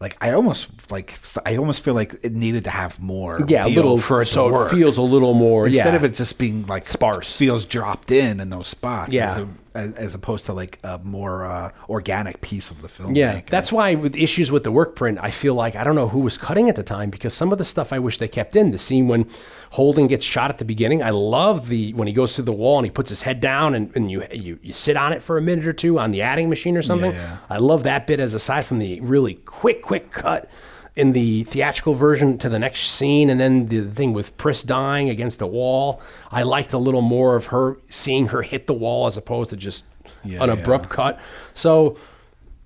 Like 0.00 0.16
I 0.22 0.32
almost 0.32 0.90
like 0.90 1.18
I 1.44 1.56
almost 1.56 1.82
feel 1.82 1.92
like 1.92 2.14
it 2.22 2.32
needed 2.32 2.64
to 2.64 2.70
have 2.70 2.98
more. 3.00 3.44
Yeah, 3.46 3.66
a 3.66 3.68
little 3.68 3.98
for 3.98 4.22
it 4.22 4.26
so 4.26 4.64
it 4.64 4.70
feels 4.70 4.96
a 4.96 5.02
little 5.02 5.34
more 5.34 5.66
instead 5.66 5.92
yeah. 5.92 5.96
of 5.96 6.04
it 6.04 6.14
just 6.14 6.38
being 6.38 6.66
like 6.66 6.86
Sparse. 6.86 7.36
feels 7.36 7.66
dropped 7.66 8.10
in 8.10 8.40
in 8.40 8.48
those 8.48 8.68
spots. 8.68 9.12
Yeah. 9.12 9.46
As, 9.74 9.94
as, 9.94 10.14
opposed 10.14 10.46
to 10.46 10.52
like 10.52 10.78
a 10.82 10.98
more 10.98 11.44
uh, 11.44 11.70
organic 11.88 12.40
piece 12.40 12.70
of 12.70 12.82
the 12.82 12.88
film. 12.88 13.14
Yeah, 13.14 13.42
that's 13.48 13.72
why 13.72 13.94
with 13.94 14.16
issues 14.16 14.50
with 14.50 14.64
the 14.64 14.72
work 14.72 14.96
print, 14.96 15.18
I 15.20 15.30
feel 15.30 15.54
like 15.54 15.76
I 15.76 15.84
don't 15.84 15.94
know 15.94 16.08
who 16.08 16.20
was 16.20 16.36
cutting 16.36 16.68
at 16.68 16.76
the 16.76 16.82
time 16.82 17.10
because 17.10 17.34
some 17.34 17.52
of 17.52 17.58
the 17.58 17.64
stuff 17.64 17.92
I 17.92 17.98
wish 17.98 18.18
they 18.18 18.28
kept 18.28 18.56
in. 18.56 18.70
The 18.70 18.78
scene 18.78 19.08
when 19.08 19.28
Holden 19.70 20.06
gets 20.06 20.24
shot 20.24 20.50
at 20.50 20.58
the 20.58 20.64
beginning, 20.64 21.02
I 21.02 21.10
love 21.10 21.68
the 21.68 21.92
when 21.94 22.08
he 22.08 22.14
goes 22.14 22.34
through 22.34 22.46
the 22.46 22.52
wall 22.52 22.78
and 22.78 22.86
he 22.86 22.90
puts 22.90 23.10
his 23.10 23.22
head 23.22 23.40
down 23.40 23.74
and, 23.74 23.94
and 23.94 24.10
you, 24.10 24.26
you 24.32 24.58
you 24.62 24.72
sit 24.72 24.96
on 24.96 25.12
it 25.12 25.22
for 25.22 25.38
a 25.38 25.42
minute 25.42 25.66
or 25.66 25.72
two 25.72 25.98
on 25.98 26.10
the 26.10 26.22
adding 26.22 26.48
machine 26.48 26.76
or 26.76 26.82
something. 26.82 27.12
Yeah, 27.12 27.18
yeah. 27.18 27.36
I 27.48 27.58
love 27.58 27.82
that 27.84 28.06
bit 28.06 28.20
as 28.20 28.34
aside 28.34 28.66
from 28.66 28.78
the 28.78 29.00
really 29.00 29.34
quick 29.34 29.82
quick 29.82 30.10
cut 30.10 30.50
in 30.96 31.12
the 31.12 31.44
theatrical 31.44 31.94
version 31.94 32.36
to 32.38 32.48
the 32.48 32.58
next 32.58 32.90
scene 32.90 33.30
and 33.30 33.40
then 33.40 33.66
the 33.66 33.82
thing 33.84 34.12
with 34.12 34.36
Pris 34.36 34.62
dying 34.62 35.08
against 35.08 35.38
the 35.38 35.46
wall. 35.46 36.00
I 36.30 36.42
liked 36.42 36.72
a 36.72 36.78
little 36.78 37.02
more 37.02 37.36
of 37.36 37.46
her 37.46 37.78
seeing 37.88 38.28
her 38.28 38.42
hit 38.42 38.66
the 38.66 38.74
wall 38.74 39.06
as 39.06 39.16
opposed 39.16 39.50
to 39.50 39.56
just 39.56 39.84
Yeah, 40.24 40.42
an 40.42 40.48
yeah. 40.48 40.54
abrupt 40.56 40.88
cut. 40.90 41.18
So 41.54 41.96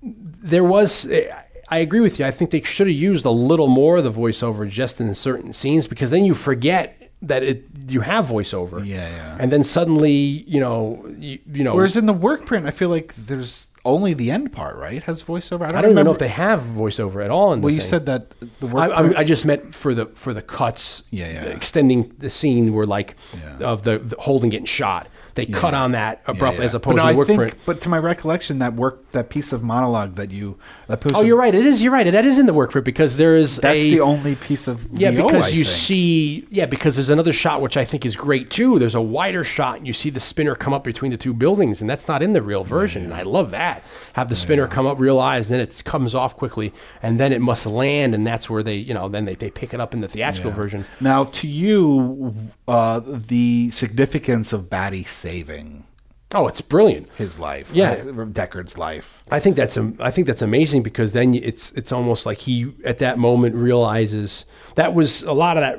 there 0.01 0.63
was 0.63 1.09
i 1.69 1.77
agree 1.79 1.99
with 1.99 2.19
you 2.19 2.25
i 2.25 2.29
think 2.31 2.51
they 2.51 2.61
should 2.61 2.85
have 2.85 2.95
used 2.95 3.25
a 3.25 3.29
little 3.31 3.65
more 3.65 3.97
of 3.97 4.03
the 4.03 4.11
voiceover 4.11 4.69
just 4.69 5.01
in 5.01 5.15
certain 5.15 5.51
scenes 5.51 5.87
because 5.87 6.11
then 6.11 6.23
you 6.23 6.35
forget 6.35 7.11
that 7.23 7.41
it 7.41 7.63
you 7.87 8.01
have 8.01 8.27
voiceover 8.27 8.85
Yeah, 8.85 9.09
yeah. 9.09 9.37
and 9.39 9.51
then 9.51 9.63
suddenly 9.63 10.11
you 10.11 10.59
know 10.59 11.03
you, 11.17 11.39
you 11.51 11.63
know 11.63 11.73
Whereas 11.73 11.97
in 11.97 12.05
the 12.05 12.13
work 12.13 12.45
print, 12.45 12.67
I 12.67 12.71
feel 12.71 12.89
like 12.89 13.15
there's 13.15 13.67
only 13.85 14.13
the 14.13 14.31
end 14.31 14.51
part, 14.51 14.75
right? 14.77 15.03
Has 15.03 15.23
voiceover. 15.23 15.61
I 15.65 15.67
don't, 15.69 15.75
i 15.77 15.81
don't 15.81 15.91
even 15.91 16.05
know 16.05 16.11
if 16.11 16.17
they 16.19 16.27
have 16.27 16.61
voiceover 16.61 17.23
at 17.23 17.29
all 17.31 17.53
in 17.53 17.61
the 17.61 17.65
Well, 17.65 17.73
you 17.73 17.79
thing. 17.81 17.89
said 17.89 18.05
that 18.07 18.31
the 18.59 18.67
work. 18.67 18.91
I, 18.91 18.93
I, 19.13 19.19
I 19.19 19.23
just 19.23 19.45
meant 19.45 19.73
for 19.75 19.93
the 19.93 20.07
for 20.07 20.33
the 20.33 20.41
cuts, 20.41 21.03
Yeah, 21.11 21.31
yeah. 21.31 21.43
extending 21.45 22.13
the 22.17 22.29
scene 22.29 22.73
where 22.73 22.85
like 22.85 23.15
Yeah. 23.37 23.67
of 23.67 23.83
the, 23.83 23.99
the 23.99 24.15
Holden 24.19 24.49
getting 24.49 24.65
shot. 24.65 25.07
They 25.35 25.45
cut 25.45 25.73
on 25.73 25.91
that 25.91 26.21
Yeah, 26.25 26.31
abruptly 26.31 26.61
yeah. 26.61 26.65
as 26.65 26.73
opposed 26.75 26.97
but 26.97 27.03
to 27.07 27.11
the 27.11 27.17
work 27.17 27.27
think, 27.27 27.37
print. 27.37 27.55
But 27.65 27.81
to 27.81 27.89
my 27.89 27.97
recollection, 27.97 28.59
that 28.59 28.73
work, 28.73 29.11
that 29.11 29.29
piece 29.29 29.51
of 29.53 29.63
monologue 29.63 30.15
that 30.15 30.31
you, 30.31 30.57
that 30.87 31.03
Oh, 31.13 31.21
you're 31.23 31.37
right. 31.37 31.53
It 31.53 31.65
is. 31.65 31.83
You're 31.83 31.91
right. 31.91 32.09
That 32.09 32.25
is 32.25 32.39
in 32.39 32.45
the 32.45 32.53
work 32.53 32.71
print 32.71 32.85
because 32.85 33.17
there 33.17 33.35
is 33.35 33.57
That's 33.57 33.81
a, 33.81 33.89
the 33.91 33.99
only 33.99 34.35
piece 34.35 34.67
of 34.67 34.87
Yeah, 34.93 35.11
VO, 35.11 35.27
because 35.27 35.45
I 35.45 35.49
you 35.49 35.63
think. 35.65 35.75
see, 35.75 36.47
yeah, 36.49 36.65
because 36.65 36.95
there's 36.95 37.09
another 37.09 37.33
shot 37.33 37.61
which 37.61 37.75
I 37.75 37.83
think 37.83 38.05
is 38.05 38.15
great 38.15 38.49
too. 38.49 38.79
There's 38.79 38.95
a 38.95 39.01
wider 39.01 39.43
shot, 39.43 39.77
and 39.77 39.85
you 39.85 39.93
see 39.93 40.09
the 40.09 40.19
spinner 40.21 40.55
come 40.55 40.73
up 40.73 40.83
between 40.85 41.11
the 41.11 41.17
two 41.17 41.33
buildings, 41.33 41.81
and 41.81 41.89
that's 41.89 42.07
not 42.07 42.23
in 42.23 42.31
the 42.33 42.41
real 42.41 42.63
version. 42.63 43.03
And 43.03 43.13
I 43.13 43.23
love 43.23 43.51
that. 43.51 43.83
Have 44.13 44.29
the 44.29 44.35
spinner 44.35 44.67
come 44.67 44.85
up 44.87 44.99
real 44.99 45.19
eyes, 45.19 45.49
then 45.49 45.59
it 45.59 45.81
comes 45.83 46.15
off 46.15 46.37
quickly, 46.37 46.73
and 47.03 47.19
then 47.19 47.33
it 47.33 47.41
must 47.41 47.65
land, 47.65 48.15
and 48.15 48.25
that's 48.25 48.49
where 48.49 48.63
they, 48.63 48.75
you 48.75 48.93
know, 48.93 49.09
then 49.09 49.25
they, 49.25 49.35
they 49.35 49.51
pick 49.51 49.73
it 49.73 49.81
up 49.81 49.93
in 49.93 49.99
the 49.99 50.07
theatrical 50.07 50.51
version. 50.51 50.85
Now, 51.01 51.25
to 51.25 51.47
you, 51.47 52.35
uh, 52.69 53.01
the 53.03 53.69
significance 53.71 54.53
of 54.53 54.69
Batty 54.69 55.03
saving 55.25 55.85
Oh, 56.33 56.47
it's 56.47 56.59
brilliant. 56.59 57.07
his 57.17 57.39
life, 57.39 57.69
Yeah. 57.71 57.95
Deckard's 57.95 58.77
life. 58.77 59.23
I 59.31 59.39
think 59.39 59.55
that's 59.55 59.77
am- 59.77 59.95
I 59.99 60.11
think 60.11 60.27
that's 60.27 60.41
amazing 60.41 60.83
because 60.83 61.13
then 61.13 61.33
it's 61.33 61.71
it's 61.73 61.91
almost 61.91 62.25
like 62.25 62.39
he 62.39 62.73
at 62.83 62.97
that 62.97 63.17
moment 63.17 63.55
realizes 63.55 64.45
that 64.75 64.93
was 64.93 65.23
a 65.23 65.31
lot 65.33 65.55
of 65.57 65.61
that 65.61 65.77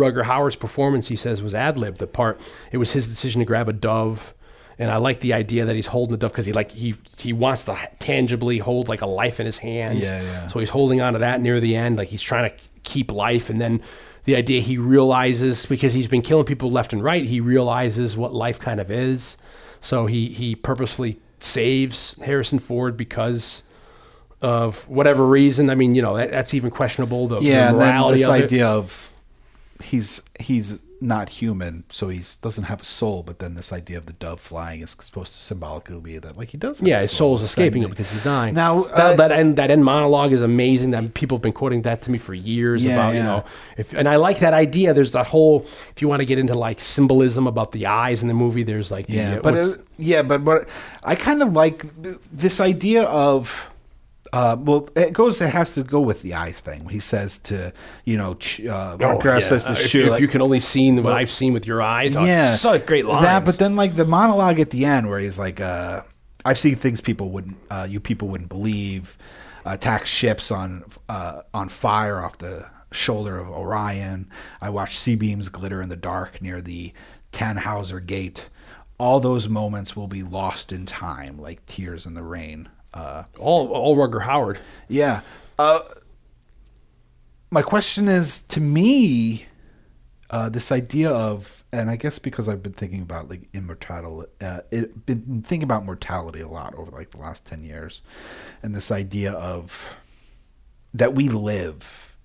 Rutger 0.00 0.22
Hauer's 0.24 0.56
performance. 0.56 1.08
He 1.08 1.16
says 1.16 1.42
was 1.42 1.54
ad 1.54 1.76
lib. 1.76 1.98
The 1.98 2.06
part 2.06 2.40
it 2.72 2.78
was 2.78 2.92
his 2.92 3.08
decision 3.08 3.40
to 3.40 3.44
grab 3.44 3.68
a 3.68 3.72
dove, 3.74 4.32
and 4.78 4.90
I 4.90 4.96
like 4.96 5.20
the 5.20 5.34
idea 5.34 5.64
that 5.66 5.74
he's 5.76 5.86
holding 5.88 6.12
the 6.16 6.18
dove 6.24 6.32
because 6.32 6.46
he 6.46 6.52
like 6.54 6.70
he 6.70 6.94
he 7.18 7.32
wants 7.34 7.64
to 7.64 7.76
tangibly 7.98 8.58
hold 8.58 8.88
like 8.88 9.02
a 9.02 9.06
life 9.06 9.38
in 9.40 9.44
his 9.46 9.58
hands. 9.58 10.00
Yeah, 10.00 10.22
yeah. 10.22 10.46
So 10.46 10.60
he's 10.60 10.70
holding 10.70 11.00
on 11.02 11.12
to 11.14 11.18
that 11.18 11.40
near 11.42 11.60
the 11.60 11.74
end, 11.76 11.96
like 11.98 12.08
he's 12.08 12.22
trying 12.22 12.48
to 12.50 12.56
keep 12.84 13.12
life, 13.12 13.50
and 13.50 13.60
then. 13.60 13.82
The 14.24 14.36
idea 14.36 14.60
he 14.60 14.76
realizes 14.78 15.66
because 15.66 15.94
he's 15.94 16.08
been 16.08 16.22
killing 16.22 16.44
people 16.44 16.70
left 16.70 16.92
and 16.92 17.02
right, 17.02 17.24
he 17.24 17.40
realizes 17.40 18.16
what 18.16 18.34
life 18.34 18.58
kind 18.58 18.80
of 18.80 18.90
is. 18.90 19.36
So 19.80 20.06
he 20.06 20.28
he 20.28 20.54
purposely 20.54 21.18
saves 21.38 22.14
Harrison 22.22 22.58
Ford 22.58 22.96
because 22.96 23.62
of 24.42 24.88
whatever 24.88 25.26
reason. 25.26 25.70
I 25.70 25.74
mean, 25.74 25.94
you 25.94 26.02
know, 26.02 26.16
that, 26.16 26.30
that's 26.30 26.54
even 26.54 26.70
questionable. 26.70 27.28
The, 27.28 27.40
Yeah, 27.40 27.56
the 27.66 27.70
and 27.70 27.80
then 27.80 27.88
morality 27.88 28.18
this 28.18 28.28
of 28.28 28.34
idea 28.34 28.66
of 28.66 29.12
he's 29.82 30.22
he's 30.38 30.78
not 31.00 31.30
human, 31.30 31.84
so 31.90 32.08
he 32.08 32.22
doesn't 32.42 32.64
have 32.64 32.82
a 32.82 32.84
soul. 32.84 33.22
But 33.22 33.38
then 33.38 33.54
this 33.54 33.72
idea 33.72 33.98
of 33.98 34.06
the 34.06 34.12
dove 34.12 34.40
flying 34.40 34.80
is 34.80 34.90
supposed 34.90 35.32
to 35.32 35.38
symbolically 35.38 36.00
be 36.00 36.18
that 36.18 36.36
like 36.36 36.50
he 36.50 36.58
does. 36.58 36.80
Have 36.80 36.88
Yeah, 36.88 36.98
a 36.98 37.02
his 37.02 37.10
soul, 37.10 37.38
soul's 37.38 37.42
escaping 37.50 37.82
him 37.82 37.90
because 37.90 38.10
he's 38.10 38.22
dying. 38.22 38.54
Now, 38.54 38.84
that, 38.84 38.92
uh, 38.98 39.16
that 39.16 39.32
end 39.32 39.56
that 39.56 39.70
end 39.70 39.84
monologue 39.84 40.32
is 40.32 40.42
amazing. 40.42 40.90
That 40.90 41.14
people 41.14 41.38
have 41.38 41.42
been 41.42 41.52
quoting 41.52 41.82
that 41.82 42.02
to 42.02 42.10
me 42.10 42.18
for 42.18 42.34
years 42.34 42.84
Yeah, 42.84 42.92
about 42.92 43.14
you 43.14 43.22
know 43.22 43.44
if 43.76 43.92
and 43.94 44.08
I 44.08 44.16
like 44.16 44.40
that 44.40 44.52
idea. 44.54 44.92
There's 44.94 45.12
that 45.12 45.26
whole 45.28 45.62
if 45.62 46.00
you 46.02 46.08
want 46.08 46.20
to 46.20 46.26
get 46.26 46.38
into 46.38 46.54
like 46.54 46.80
symbolism 46.80 47.46
about 47.46 47.72
the 47.72 47.86
eyes 47.86 48.22
in 48.22 48.28
the 48.28 48.34
movie. 48.34 48.62
There's 48.62 48.90
like 48.90 49.06
the, 49.06 49.14
Yeah, 49.16 49.34
uh, 49.36 49.42
but 49.42 49.54
uh, 49.54 49.74
yeah, 49.98 50.22
but 50.22 50.42
what 50.42 50.68
I 51.02 51.14
kind 51.14 51.42
of 51.42 51.52
like 51.52 51.86
this 52.32 52.60
idea 52.60 53.04
of. 53.04 53.69
Uh, 54.32 54.56
well, 54.60 54.88
it 54.94 55.12
goes. 55.12 55.40
It 55.40 55.48
has 55.50 55.74
to 55.74 55.82
go 55.82 56.00
with 56.00 56.22
the 56.22 56.34
eye 56.34 56.52
thing. 56.52 56.88
He 56.88 57.00
says 57.00 57.38
to 57.38 57.72
you 58.04 58.16
know, 58.16 58.34
ch- 58.34 58.64
uh, 58.64 58.96
Oh, 59.00 59.20
yeah. 59.24 59.40
says 59.40 59.64
to 59.64 59.70
Uh, 59.70 59.72
if, 59.72 59.78
shoot. 59.86 60.04
if 60.04 60.10
like- 60.12 60.20
you 60.20 60.28
can 60.28 60.40
only 60.40 60.60
see 60.60 60.92
what 60.92 61.12
I've 61.14 61.30
seen 61.30 61.52
with 61.52 61.66
your 61.66 61.82
eyes, 61.82 62.16
oh, 62.16 62.24
yeah, 62.24 62.52
it's 62.52 62.60
such 62.60 62.86
great 62.86 63.06
lines. 63.06 63.24
That, 63.24 63.44
but 63.44 63.58
then 63.58 63.74
like 63.76 63.96
the 63.96 64.04
monologue 64.04 64.60
at 64.60 64.70
the 64.70 64.84
end 64.84 65.08
where 65.08 65.18
he's 65.18 65.38
like, 65.38 65.60
uh, 65.60 66.02
"I've 66.44 66.58
seen 66.58 66.76
things 66.76 67.00
people 67.00 67.30
wouldn't, 67.30 67.56
uh, 67.70 67.86
you 67.90 67.98
people 67.98 68.28
wouldn't 68.28 68.50
believe, 68.50 69.18
attack 69.64 70.06
ships 70.06 70.50
on 70.52 70.84
uh, 71.08 71.42
on 71.52 71.68
fire 71.68 72.22
off 72.22 72.38
the 72.38 72.66
shoulder 72.92 73.36
of 73.38 73.48
Orion. 73.48 74.28
I 74.60 74.70
watched 74.70 74.98
C-beams 74.98 75.48
glitter 75.48 75.82
in 75.82 75.88
the 75.88 75.96
dark 75.96 76.40
near 76.40 76.60
the 76.60 76.92
Tannhauser 77.32 78.04
Gate. 78.04 78.48
All 78.98 79.18
those 79.18 79.48
moments 79.48 79.96
will 79.96 80.08
be 80.08 80.22
lost 80.22 80.72
in 80.72 80.86
time, 80.86 81.36
like 81.38 81.66
tears 81.66 82.06
in 82.06 82.14
the 82.14 82.22
rain." 82.22 82.68
Uh, 82.92 83.24
all 83.38 83.68
all 83.68 83.96
Rutger 83.96 84.22
Hauer. 84.22 84.58
yeah. 84.88 85.20
Uh, 85.58 85.80
my 87.50 87.62
question 87.62 88.08
is 88.08 88.40
to 88.40 88.60
me, 88.60 89.46
uh, 90.30 90.48
this 90.48 90.70
idea 90.70 91.10
of, 91.10 91.64
and 91.72 91.90
I 91.90 91.96
guess 91.96 92.18
because 92.18 92.48
I've 92.48 92.62
been 92.62 92.72
thinking 92.72 93.02
about 93.02 93.28
like 93.28 93.48
immortality, 93.52 94.30
uh, 94.40 94.60
it, 94.70 95.04
been 95.04 95.42
thinking 95.42 95.64
about 95.64 95.84
mortality 95.84 96.40
a 96.40 96.48
lot 96.48 96.74
over 96.76 96.90
like 96.92 97.10
the 97.10 97.18
last 97.18 97.44
10 97.46 97.64
years. 97.64 98.02
And 98.62 98.74
this 98.74 98.92
idea 98.92 99.32
of 99.32 99.96
that 100.94 101.14
we 101.14 101.28
live, 101.28 102.16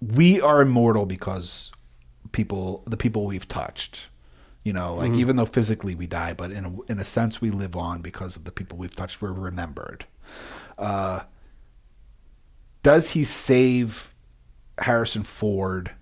we 0.00 0.40
are 0.40 0.60
immortal 0.60 1.06
because 1.06 1.72
people, 2.32 2.82
the 2.86 2.98
people 2.98 3.24
we've 3.24 3.48
touched. 3.48 4.02
You 4.64 4.72
know, 4.72 4.94
like 4.94 5.12
even 5.14 5.36
though 5.36 5.46
physically 5.46 5.96
we 5.96 6.06
die, 6.06 6.34
but 6.34 6.52
in 6.52 6.64
a, 6.64 6.92
in 6.92 6.98
a 7.00 7.04
sense 7.04 7.40
we 7.40 7.50
live 7.50 7.74
on 7.74 8.00
because 8.00 8.36
of 8.36 8.44
the 8.44 8.52
people 8.52 8.78
we've 8.78 8.94
touched. 8.94 9.20
We're 9.20 9.32
remembered. 9.32 10.06
Uh, 10.78 11.22
does 12.82 13.10
he 13.10 13.24
save 13.24 14.14
Harrison 14.78 15.24
Ford 15.24 15.92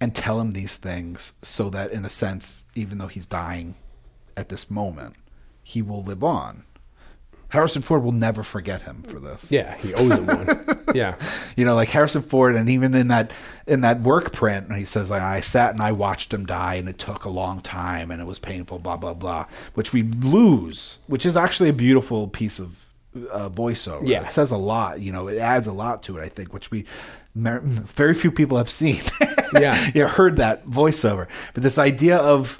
and 0.00 0.14
tell 0.14 0.40
him 0.40 0.52
these 0.52 0.76
things 0.76 1.32
so 1.42 1.70
that, 1.70 1.92
in 1.92 2.04
a 2.04 2.08
sense, 2.08 2.64
even 2.74 2.98
though 2.98 3.06
he's 3.06 3.26
dying 3.26 3.74
at 4.36 4.48
this 4.48 4.70
moment, 4.70 5.14
he 5.62 5.82
will 5.82 6.02
live 6.02 6.24
on. 6.24 6.64
Harrison 7.50 7.82
Ford 7.82 8.02
will 8.02 8.12
never 8.12 8.42
forget 8.42 8.82
him 8.82 9.02
for 9.02 9.20
this. 9.20 9.50
Yeah, 9.52 9.76
he 9.76 9.92
owes 9.94 10.10
him 10.18 10.26
one. 10.26 10.84
yeah. 10.94 11.16
You 11.56 11.64
know, 11.64 11.74
like 11.74 11.88
Harrison 11.88 12.22
Ford, 12.22 12.54
and 12.54 12.68
even 12.70 12.94
in 12.94 13.08
that 13.08 13.32
in 13.66 13.82
that 13.82 14.00
work 14.00 14.32
print, 14.32 14.72
he 14.74 14.84
says, 14.84 15.10
like, 15.10 15.22
"I 15.22 15.40
sat 15.40 15.72
and 15.72 15.80
I 15.82 15.92
watched 15.92 16.32
him 16.32 16.46
die, 16.46 16.74
and 16.76 16.88
it 16.88 16.98
took 16.98 17.24
a 17.24 17.30
long 17.30 17.60
time, 17.60 18.10
and 18.10 18.20
it 18.20 18.24
was 18.26 18.38
painful." 18.38 18.78
Blah 18.78 18.96
blah 18.96 19.14
blah, 19.14 19.46
which 19.74 19.92
we 19.92 20.02
lose, 20.04 20.98
which 21.06 21.26
is 21.26 21.36
actually 21.36 21.68
a 21.68 21.74
beautiful 21.74 22.28
piece 22.28 22.58
of 22.58 22.86
uh, 23.32 23.48
voiceover. 23.48 24.06
Yeah. 24.06 24.22
it 24.22 24.30
says 24.30 24.50
a 24.50 24.56
lot. 24.56 25.00
You 25.00 25.12
know, 25.12 25.28
it 25.28 25.38
adds 25.38 25.66
a 25.66 25.72
lot 25.72 26.02
to 26.04 26.18
it. 26.18 26.22
I 26.22 26.28
think, 26.28 26.52
which 26.54 26.70
we 26.70 26.86
very 27.34 28.14
few 28.14 28.30
people 28.30 28.56
have 28.58 28.70
seen. 28.70 29.00
Yeah. 29.52 29.90
you 29.96 30.02
know, 30.02 30.08
heard 30.08 30.36
that 30.36 30.64
voiceover, 30.66 31.26
but 31.54 31.64
this 31.64 31.76
idea 31.76 32.16
of, 32.18 32.58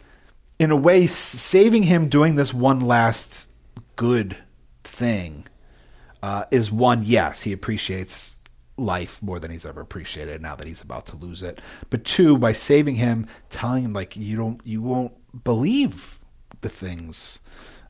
in 0.58 0.72
a 0.72 0.76
way, 0.76 1.06
saving 1.06 1.84
him 1.84 2.08
doing 2.08 2.34
this 2.34 2.52
one 2.52 2.80
last 2.80 3.48
good 3.94 4.36
thing 4.84 5.46
uh, 6.22 6.44
is 6.50 6.70
one, 6.70 7.02
yes, 7.04 7.42
he 7.42 7.52
appreciates 7.52 8.36
life 8.76 9.22
more 9.22 9.38
than 9.38 9.50
he's 9.50 9.66
ever 9.66 9.80
appreciated 9.80 10.40
now 10.40 10.56
that 10.56 10.66
he's 10.66 10.82
about 10.82 11.06
to 11.06 11.16
lose 11.16 11.42
it. 11.42 11.60
But 11.90 12.04
two, 12.04 12.38
by 12.38 12.52
saving 12.52 12.96
him, 12.96 13.26
telling 13.50 13.84
him 13.84 13.92
like 13.92 14.16
you 14.16 14.36
don't, 14.36 14.60
you 14.64 14.82
won't 14.82 15.12
believe 15.44 16.18
the 16.60 16.68
things 16.68 17.40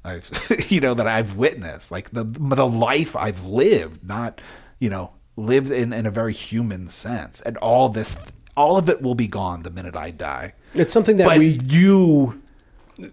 I've, 0.05 0.31
you 0.71 0.81
know, 0.81 0.95
that 0.95 1.07
I've 1.07 1.37
witnessed, 1.37 1.91
like 1.91 2.11
the 2.11 2.25
the 2.25 2.67
life 2.67 3.15
I've 3.17 3.45
lived, 3.45 4.07
not, 4.07 4.41
you 4.79 4.91
know, 4.91 5.13
lived 5.37 5.71
in 5.71 5.93
in 5.93 6.07
a 6.07 6.11
very 6.11 6.33
human 6.33 6.89
sense, 6.89 7.41
and 7.43 7.57
all 7.59 7.89
this, 7.89 8.17
all 8.57 8.77
of 8.77 8.89
it 8.89 9.03
will 9.03 9.15
be 9.15 9.29
gone 9.29 9.63
the 9.63 9.71
minute 9.71 9.97
I 9.97 10.11
die. 10.11 10.55
It's 10.75 10.93
something 10.93 11.17
that 11.19 11.27
but 11.27 11.39
we 11.39 11.59
you 11.65 12.43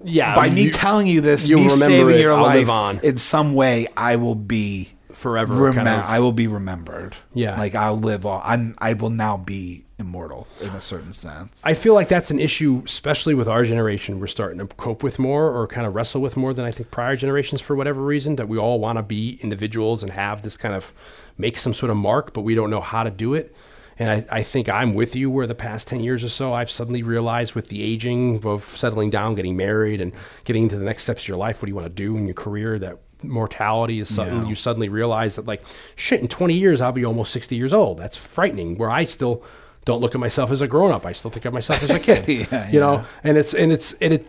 yeah, 0.03 0.35
by 0.35 0.49
me 0.49 0.63
you- 0.63 0.71
telling 0.71 1.07
you 1.07 1.21
this, 1.21 1.47
you'll 1.47 1.59
me 1.61 1.65
remember 1.71 1.85
saving 1.85 2.15
it, 2.15 2.21
your 2.21 2.33
I'll 2.33 2.43
life 2.43 2.69
on. 2.69 2.99
in 3.03 3.17
some 3.17 3.53
way, 3.53 3.87
I 3.95 4.15
will 4.17 4.35
be 4.35 4.89
Forever 5.11 5.55
remem- 5.55 5.73
kind 5.75 5.87
of- 5.87 6.05
I 6.05 6.19
will 6.19 6.31
be 6.31 6.47
remembered. 6.47 7.15
Yeah. 7.33 7.57
like 7.57 7.73
I'll 7.75 7.99
live 7.99 8.25
on. 8.25 8.41
I'm. 8.43 8.75
I 8.77 8.93
will 8.93 9.09
now 9.09 9.35
be 9.37 9.83
immortal 9.99 10.45
in 10.61 10.69
a 10.69 10.81
certain 10.81 11.11
sense. 11.11 11.59
I 11.63 11.73
feel 11.73 11.95
like 11.95 12.07
that's 12.07 12.29
an 12.29 12.39
issue, 12.39 12.83
especially 12.85 13.33
with 13.33 13.47
our 13.47 13.63
generation. 13.63 14.19
We're 14.19 14.27
starting 14.27 14.59
to 14.59 14.67
cope 14.67 15.01
with 15.01 15.17
more 15.17 15.49
or 15.49 15.65
kind 15.65 15.87
of 15.87 15.95
wrestle 15.95 16.21
with 16.21 16.37
more 16.37 16.53
than 16.53 16.65
I 16.65 16.71
think 16.71 16.91
prior 16.91 17.15
generations 17.15 17.61
for 17.61 17.75
whatever 17.75 18.01
reason. 18.01 18.35
That 18.35 18.47
we 18.47 18.59
all 18.59 18.79
want 18.79 18.97
to 18.99 19.03
be 19.03 19.39
individuals 19.41 20.03
and 20.03 20.11
have 20.11 20.43
this 20.43 20.55
kind 20.55 20.75
of 20.75 20.93
make 21.37 21.57
some 21.57 21.73
sort 21.73 21.89
of 21.89 21.97
mark, 21.97 22.33
but 22.33 22.41
we 22.41 22.53
don't 22.53 22.69
know 22.69 22.81
how 22.81 23.01
to 23.03 23.09
do 23.09 23.33
it. 23.33 23.55
And 23.99 24.09
I, 24.09 24.25
I 24.39 24.43
think 24.43 24.69
I'm 24.69 24.93
with 24.93 25.15
you 25.15 25.29
where 25.31 25.47
the 25.47 25.55
past 25.55 25.87
10 25.87 26.01
years 26.01 26.23
or 26.23 26.29
so, 26.29 26.53
I've 26.53 26.69
suddenly 26.69 27.01
realized 27.03 27.55
with 27.55 27.67
the 27.69 27.81
aging 27.81 28.45
of 28.45 28.63
settling 28.63 29.09
down, 29.09 29.35
getting 29.35 29.57
married, 29.57 29.99
and 30.01 30.11
getting 30.45 30.63
into 30.63 30.77
the 30.77 30.85
next 30.85 31.03
steps 31.03 31.23
of 31.23 31.27
your 31.29 31.37
life, 31.37 31.61
what 31.61 31.65
do 31.65 31.71
you 31.71 31.75
want 31.75 31.87
to 31.87 31.93
do 31.93 32.15
in 32.17 32.25
your 32.27 32.35
career, 32.35 32.77
that 32.79 32.99
mortality 33.23 33.99
is 33.99 34.13
something 34.13 34.43
Yeah. 34.43 34.49
you 34.49 34.55
suddenly 34.55 34.89
realize 34.89 35.35
that, 35.37 35.45
like, 35.47 35.63
shit, 35.95 36.21
in 36.21 36.27
20 36.27 36.53
years, 36.53 36.81
I'll 36.81 36.91
be 36.91 37.05
almost 37.05 37.33
60 37.33 37.55
years 37.55 37.73
old. 37.73 37.97
That's 37.97 38.15
frightening, 38.15 38.77
where 38.77 38.91
I 38.91 39.05
still 39.05 39.43
don't 39.85 40.01
look 40.01 40.13
at 40.13 40.19
myself 40.21 40.51
as 40.51 40.61
a 40.61 40.67
grown 40.67 40.91
up. 40.91 41.05
I 41.05 41.13
still 41.13 41.31
think 41.31 41.45
of 41.45 41.53
myself 41.53 41.81
as 41.81 41.89
a 41.89 41.99
kid. 41.99 42.27
Yeah, 42.51 42.69
you 42.69 42.79
know, 42.79 43.03
and 43.23 43.37
it's, 43.37 43.53
and 43.55 43.71
it's, 43.71 43.93
and 43.93 44.13
it, 44.13 44.27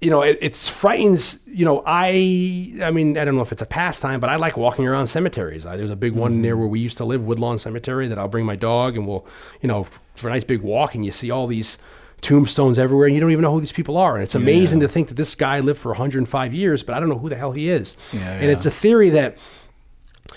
you 0.00 0.10
know, 0.10 0.22
it, 0.22 0.38
it's 0.40 0.68
frightens. 0.68 1.46
You 1.48 1.64
know, 1.64 1.82
I, 1.86 2.78
I 2.82 2.90
mean, 2.90 3.16
I 3.16 3.24
don't 3.24 3.36
know 3.36 3.42
if 3.42 3.52
it's 3.52 3.62
a 3.62 3.66
pastime, 3.66 4.20
but 4.20 4.30
I 4.30 4.36
like 4.36 4.56
walking 4.56 4.86
around 4.86 5.06
cemeteries. 5.06 5.64
I, 5.66 5.76
there's 5.76 5.90
a 5.90 5.96
big 5.96 6.14
one 6.14 6.42
near 6.42 6.56
where 6.56 6.68
we 6.68 6.80
used 6.80 6.98
to 6.98 7.04
live, 7.04 7.24
Woodlawn 7.24 7.58
Cemetery, 7.58 8.08
that 8.08 8.18
I'll 8.18 8.28
bring 8.28 8.44
my 8.44 8.56
dog 8.56 8.96
and 8.96 9.06
we'll, 9.06 9.26
you 9.62 9.68
know, 9.68 9.86
for 10.14 10.28
a 10.28 10.32
nice 10.32 10.44
big 10.44 10.62
walk, 10.62 10.94
and 10.94 11.04
you 11.04 11.10
see 11.10 11.30
all 11.30 11.46
these 11.46 11.78
tombstones 12.20 12.78
everywhere, 12.78 13.06
and 13.06 13.14
you 13.14 13.20
don't 13.20 13.30
even 13.30 13.42
know 13.42 13.52
who 13.52 13.60
these 13.60 13.72
people 13.72 13.96
are. 13.96 14.14
And 14.14 14.22
it's 14.22 14.34
amazing 14.34 14.80
to 14.80 14.88
think 14.88 15.08
that 15.08 15.14
this 15.14 15.34
guy 15.34 15.60
lived 15.60 15.78
for 15.78 15.90
105 15.90 16.54
years, 16.54 16.82
but 16.82 16.96
I 16.96 17.00
don't 17.00 17.08
know 17.08 17.18
who 17.18 17.28
the 17.28 17.36
hell 17.36 17.52
he 17.52 17.68
is. 17.68 17.96
Yeah, 18.12 18.32
and 18.32 18.50
it's 18.50 18.66
a 18.66 18.70
theory 18.70 19.10
that 19.10 19.38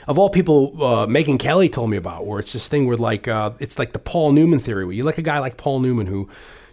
of 0.08 0.18
all 0.18 0.30
people, 0.30 0.84
uh, 0.84 1.08
Megan 1.08 1.38
Kelly 1.38 1.70
told 1.70 1.90
me 1.90 1.98
about, 1.98 2.26
where 2.26 2.40
it's 2.40 2.54
this 2.54 2.68
thing 2.68 2.88
where 2.88 2.98
like 2.98 3.28
uh, 3.28 3.52
it's 3.60 3.80
like 3.80 3.94
the 3.94 4.00
Paul 4.00 4.32
Newman 4.32 4.60
theory, 4.60 4.86
where 4.86 4.94
you 4.94 5.04
like 5.04 5.18
a 5.18 5.24
guy 5.24 5.40
like 5.40 5.58
Paul 5.58 5.80
Newman 5.80 6.08
who, 6.08 6.30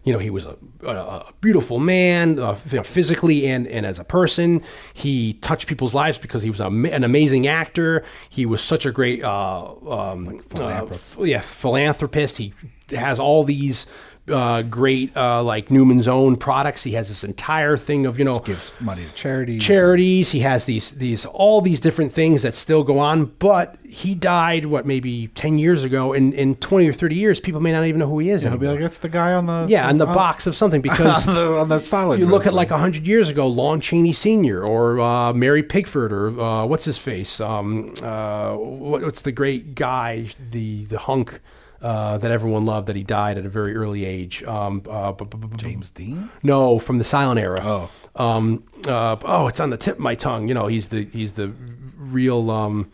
you 0.06 0.12
know, 0.12 0.20
he 0.20 0.30
was 0.30 0.46
a, 0.46 0.56
a, 0.84 0.92
a 0.92 1.32
beautiful 1.40 1.80
man, 1.80 2.38
uh, 2.38 2.54
physically 2.54 3.48
and 3.48 3.66
and 3.66 3.84
as 3.84 3.98
a 3.98 4.04
person. 4.04 4.62
He 4.94 5.34
touched 5.34 5.66
people's 5.66 5.94
lives 5.94 6.16
because 6.16 6.42
he 6.42 6.48
was 6.48 6.60
a, 6.60 6.66
an 6.68 7.02
amazing 7.02 7.48
actor. 7.48 8.04
He 8.30 8.46
was 8.46 8.62
such 8.62 8.86
a 8.86 8.92
great, 8.92 9.24
uh, 9.24 9.64
um, 9.90 10.40
uh, 10.54 10.86
f- 10.86 11.16
yeah, 11.20 11.40
philanthropist. 11.40 12.38
He 12.38 12.54
has 12.90 13.18
all 13.18 13.42
these. 13.42 13.86
Uh, 14.28 14.62
great, 14.62 15.16
uh, 15.16 15.40
like 15.42 15.70
Newman's 15.70 16.08
own 16.08 16.36
products. 16.36 16.82
He 16.82 16.92
has 16.92 17.08
this 17.08 17.22
entire 17.22 17.76
thing 17.76 18.06
of 18.06 18.18
you 18.18 18.24
know 18.24 18.40
Gives 18.40 18.72
money 18.80 19.04
to 19.04 19.14
charities. 19.14 19.62
charities. 19.62 20.32
He 20.32 20.40
has 20.40 20.64
these 20.64 20.90
these 20.90 21.24
all 21.26 21.60
these 21.60 21.78
different 21.78 22.12
things 22.12 22.42
that 22.42 22.56
still 22.56 22.82
go 22.82 22.98
on. 22.98 23.26
But 23.38 23.76
he 23.84 24.16
died 24.16 24.64
what 24.64 24.84
maybe 24.84 25.28
ten 25.28 25.58
years 25.58 25.84
ago. 25.84 26.12
In 26.12 26.32
in 26.32 26.56
twenty 26.56 26.88
or 26.88 26.92
thirty 26.92 27.14
years, 27.14 27.38
people 27.38 27.60
may 27.60 27.70
not 27.70 27.84
even 27.84 28.00
know 28.00 28.08
who 28.08 28.18
he 28.18 28.30
is. 28.30 28.42
He'll 28.42 28.56
be 28.56 28.66
like, 28.66 28.80
that's 28.80 28.98
the 28.98 29.08
guy 29.08 29.32
on 29.32 29.46
the 29.46 29.66
yeah, 29.68 29.88
on 29.88 29.98
the 29.98 30.06
on- 30.06 30.14
box 30.14 30.48
of 30.48 30.56
something 30.56 30.80
because 30.80 31.28
on 31.28 31.34
the, 31.34 31.58
on 31.58 31.68
the 31.68 32.16
you 32.18 32.26
look 32.26 32.46
at 32.46 32.52
like 32.54 32.70
hundred 32.70 33.06
years 33.06 33.28
ago, 33.28 33.46
Lon 33.46 33.80
Chaney 33.80 34.12
Sr. 34.12 34.64
or 34.64 35.00
uh, 35.00 35.32
Mary 35.32 35.62
Pickford 35.62 36.12
or 36.12 36.40
uh, 36.40 36.66
what's 36.66 36.84
his 36.84 36.98
face? 36.98 37.40
Um, 37.40 37.94
uh, 38.02 38.54
what, 38.56 39.02
what's 39.02 39.22
the 39.22 39.32
great 39.32 39.74
guy, 39.74 40.30
the 40.50 40.84
the 40.86 40.98
hunk 40.98 41.40
uh, 41.82 42.18
that 42.18 42.30
everyone 42.30 42.64
loved 42.66 42.86
that 42.88 42.96
he 42.96 43.02
died 43.02 43.38
at 43.38 43.46
a 43.46 43.48
very 43.48 43.74
early 43.76 44.04
age? 44.04 44.42
Um, 44.44 44.82
uh, 44.88 45.12
bu- 45.12 45.24
bu- 45.26 45.36
bu- 45.48 45.56
James 45.56 45.90
Dean. 45.90 46.30
no, 46.42 46.78
from 46.78 46.98
the 46.98 47.04
silent 47.04 47.38
era. 47.40 47.60
Oh. 47.62 47.90
um, 48.16 48.64
uh, 48.86 49.16
oh, 49.24 49.46
it's 49.48 49.60
on 49.60 49.70
the 49.70 49.76
tip 49.76 49.94
of 49.96 50.00
my 50.00 50.14
tongue. 50.14 50.48
You 50.48 50.54
know, 50.54 50.66
he's 50.66 50.88
the 50.88 51.04
he's 51.04 51.34
the 51.34 51.52
real. 51.98 52.50
Um, 52.50 52.90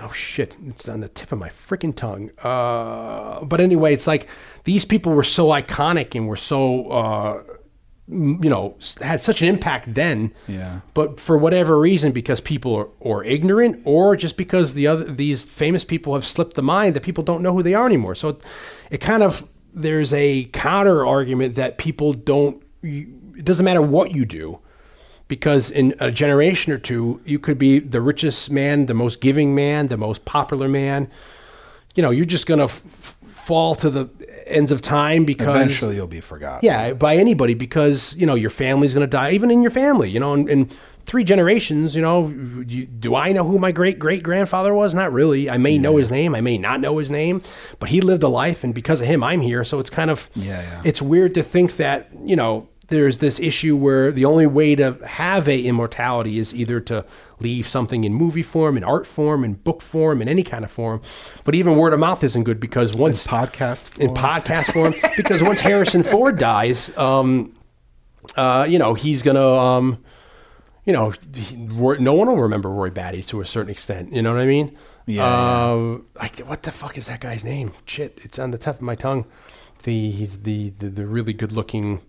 oh 0.00 0.12
shit, 0.12 0.56
it's 0.66 0.88
on 0.88 1.00
the 1.00 1.08
tip 1.08 1.30
of 1.32 1.38
my 1.38 1.48
freaking 1.50 1.94
tongue. 1.94 2.30
Uh, 2.42 3.44
but 3.44 3.60
anyway, 3.60 3.92
it's 3.94 4.06
like 4.06 4.28
these 4.64 4.84
people 4.84 5.12
were 5.12 5.22
so 5.24 5.48
iconic 5.48 6.14
and 6.14 6.26
were 6.28 6.36
so. 6.36 6.90
You 8.06 8.50
know, 8.50 8.76
had 9.00 9.22
such 9.22 9.40
an 9.40 9.48
impact 9.48 9.94
then. 9.94 10.34
Yeah. 10.46 10.80
But 10.92 11.18
for 11.18 11.38
whatever 11.38 11.80
reason, 11.80 12.12
because 12.12 12.38
people 12.38 12.74
are 12.74 12.88
or 13.00 13.24
ignorant, 13.24 13.80
or 13.86 14.14
just 14.14 14.36
because 14.36 14.74
the 14.74 14.86
other 14.86 15.04
these 15.04 15.42
famous 15.42 15.84
people 15.84 16.12
have 16.12 16.24
slipped 16.26 16.54
the 16.54 16.62
mind, 16.62 16.96
that 16.96 17.02
people 17.02 17.24
don't 17.24 17.42
know 17.42 17.54
who 17.54 17.62
they 17.62 17.72
are 17.72 17.86
anymore. 17.86 18.14
So 18.14 18.28
it, 18.28 18.42
it 18.90 18.98
kind 18.98 19.22
of 19.22 19.48
there's 19.72 20.12
a 20.12 20.44
counter 20.52 21.06
argument 21.06 21.54
that 21.54 21.78
people 21.78 22.12
don't. 22.12 22.62
It 22.82 23.44
doesn't 23.44 23.64
matter 23.64 23.80
what 23.80 24.14
you 24.14 24.26
do, 24.26 24.58
because 25.26 25.70
in 25.70 25.94
a 25.98 26.10
generation 26.10 26.74
or 26.74 26.78
two, 26.78 27.22
you 27.24 27.38
could 27.38 27.58
be 27.58 27.78
the 27.78 28.02
richest 28.02 28.50
man, 28.50 28.84
the 28.84 28.92
most 28.92 29.22
giving 29.22 29.54
man, 29.54 29.88
the 29.88 29.96
most 29.96 30.26
popular 30.26 30.68
man. 30.68 31.10
You 31.94 32.02
know, 32.02 32.10
you're 32.10 32.26
just 32.26 32.46
gonna 32.46 32.64
f- 32.64 32.82
f- 32.84 33.16
fall 33.30 33.74
to 33.76 33.88
the 33.88 34.10
ends 34.46 34.70
of 34.72 34.80
time 34.80 35.24
because 35.24 35.56
Eventually, 35.56 35.96
you'll 35.96 36.06
be 36.06 36.20
forgotten. 36.20 36.60
yeah, 36.62 36.92
by 36.92 37.16
anybody 37.16 37.54
because 37.54 38.14
you 38.16 38.26
know 38.26 38.34
your 38.34 38.50
family's 38.50 38.94
going 38.94 39.06
to 39.06 39.10
die, 39.10 39.30
even 39.32 39.50
in 39.50 39.62
your 39.62 39.70
family. 39.70 40.10
You 40.10 40.20
know, 40.20 40.34
in, 40.34 40.48
in 40.48 40.70
three 41.06 41.24
generations, 41.24 41.94
you 41.94 42.00
know, 42.00 42.28
you, 42.66 42.86
do 42.86 43.14
I 43.14 43.32
know 43.32 43.44
who 43.44 43.58
my 43.58 43.72
great 43.72 43.98
great 43.98 44.22
grandfather 44.22 44.72
was? 44.74 44.94
Not 44.94 45.12
really. 45.12 45.50
I 45.50 45.56
may 45.58 45.78
know 45.78 45.96
his 45.96 46.10
name, 46.10 46.34
I 46.34 46.40
may 46.40 46.58
not 46.58 46.80
know 46.80 46.98
his 46.98 47.10
name, 47.10 47.42
but 47.78 47.88
he 47.90 48.00
lived 48.00 48.22
a 48.22 48.28
life, 48.28 48.64
and 48.64 48.74
because 48.74 49.00
of 49.00 49.06
him, 49.06 49.22
I'm 49.22 49.40
here. 49.40 49.64
So 49.64 49.80
it's 49.80 49.90
kind 49.90 50.10
of 50.10 50.30
Yeah, 50.34 50.60
yeah. 50.62 50.82
It's 50.84 51.02
weird 51.02 51.34
to 51.34 51.42
think 51.42 51.76
that 51.76 52.08
you 52.24 52.36
know 52.36 52.68
there's 52.88 53.18
this 53.18 53.40
issue 53.40 53.76
where 53.76 54.12
the 54.12 54.24
only 54.24 54.46
way 54.46 54.74
to 54.74 54.92
have 55.06 55.48
a 55.48 55.60
immortality 55.62 56.38
is 56.38 56.54
either 56.54 56.80
to 56.80 57.04
leave 57.40 57.66
something 57.68 58.04
in 58.04 58.12
movie 58.14 58.42
form, 58.42 58.76
in 58.76 58.84
art 58.84 59.06
form, 59.06 59.44
in 59.44 59.54
book 59.54 59.80
form, 59.82 60.20
in 60.22 60.28
any 60.28 60.42
kind 60.42 60.64
of 60.64 60.70
form. 60.70 61.00
But 61.44 61.54
even 61.54 61.76
word 61.76 61.92
of 61.92 62.00
mouth 62.00 62.22
isn't 62.24 62.44
good 62.44 62.60
because 62.60 62.94
once 62.94 63.26
podcast. 63.26 63.98
in 63.98 64.10
podcast 64.14 64.72
form 64.72 64.92
because 65.16 65.42
once 65.42 65.60
Harrison 65.60 66.02
Ford 66.02 66.38
dies, 66.38 66.96
um, 66.96 67.54
uh, 68.36 68.66
you 68.68 68.78
know 68.78 68.94
he's 68.94 69.22
gonna, 69.22 69.46
um, 69.56 70.02
you 70.84 70.92
know, 70.92 71.12
he- 71.34 71.56
no 71.56 72.12
one 72.12 72.28
will 72.28 72.36
remember 72.42 72.68
Roy 72.70 72.90
Batty 72.90 73.22
to 73.24 73.40
a 73.40 73.46
certain 73.46 73.70
extent. 73.70 74.12
You 74.12 74.22
know 74.22 74.32
what 74.32 74.40
I 74.42 74.46
mean? 74.46 74.76
Yeah, 75.06 75.70
Um, 75.72 76.06
like 76.16 76.38
what 76.40 76.62
the 76.62 76.72
fuck 76.72 76.96
is 76.96 77.06
that 77.06 77.20
guy's 77.20 77.44
name? 77.44 77.72
Shit, 77.84 78.18
it's 78.22 78.38
on 78.38 78.50
the 78.52 78.58
tip 78.58 78.76
of 78.76 78.80
my 78.82 78.94
tongue. 78.94 79.26
The 79.82 80.10
he's 80.10 80.40
the 80.40 80.70
the, 80.78 80.88
the 80.88 81.06
really 81.06 81.32
good 81.34 81.52
looking. 81.52 82.00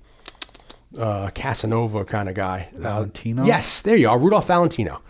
Uh, 0.98 1.30
Casanova 1.32 2.06
kind 2.06 2.30
of 2.30 2.36
guy. 2.36 2.70
Uh, 2.76 2.80
Valentino? 2.80 3.44
yes, 3.46 3.82
there 3.82 3.98
you 3.98 4.10
are, 4.10 4.18
Rudolph 4.18 4.48
Valentino. 4.48 5.02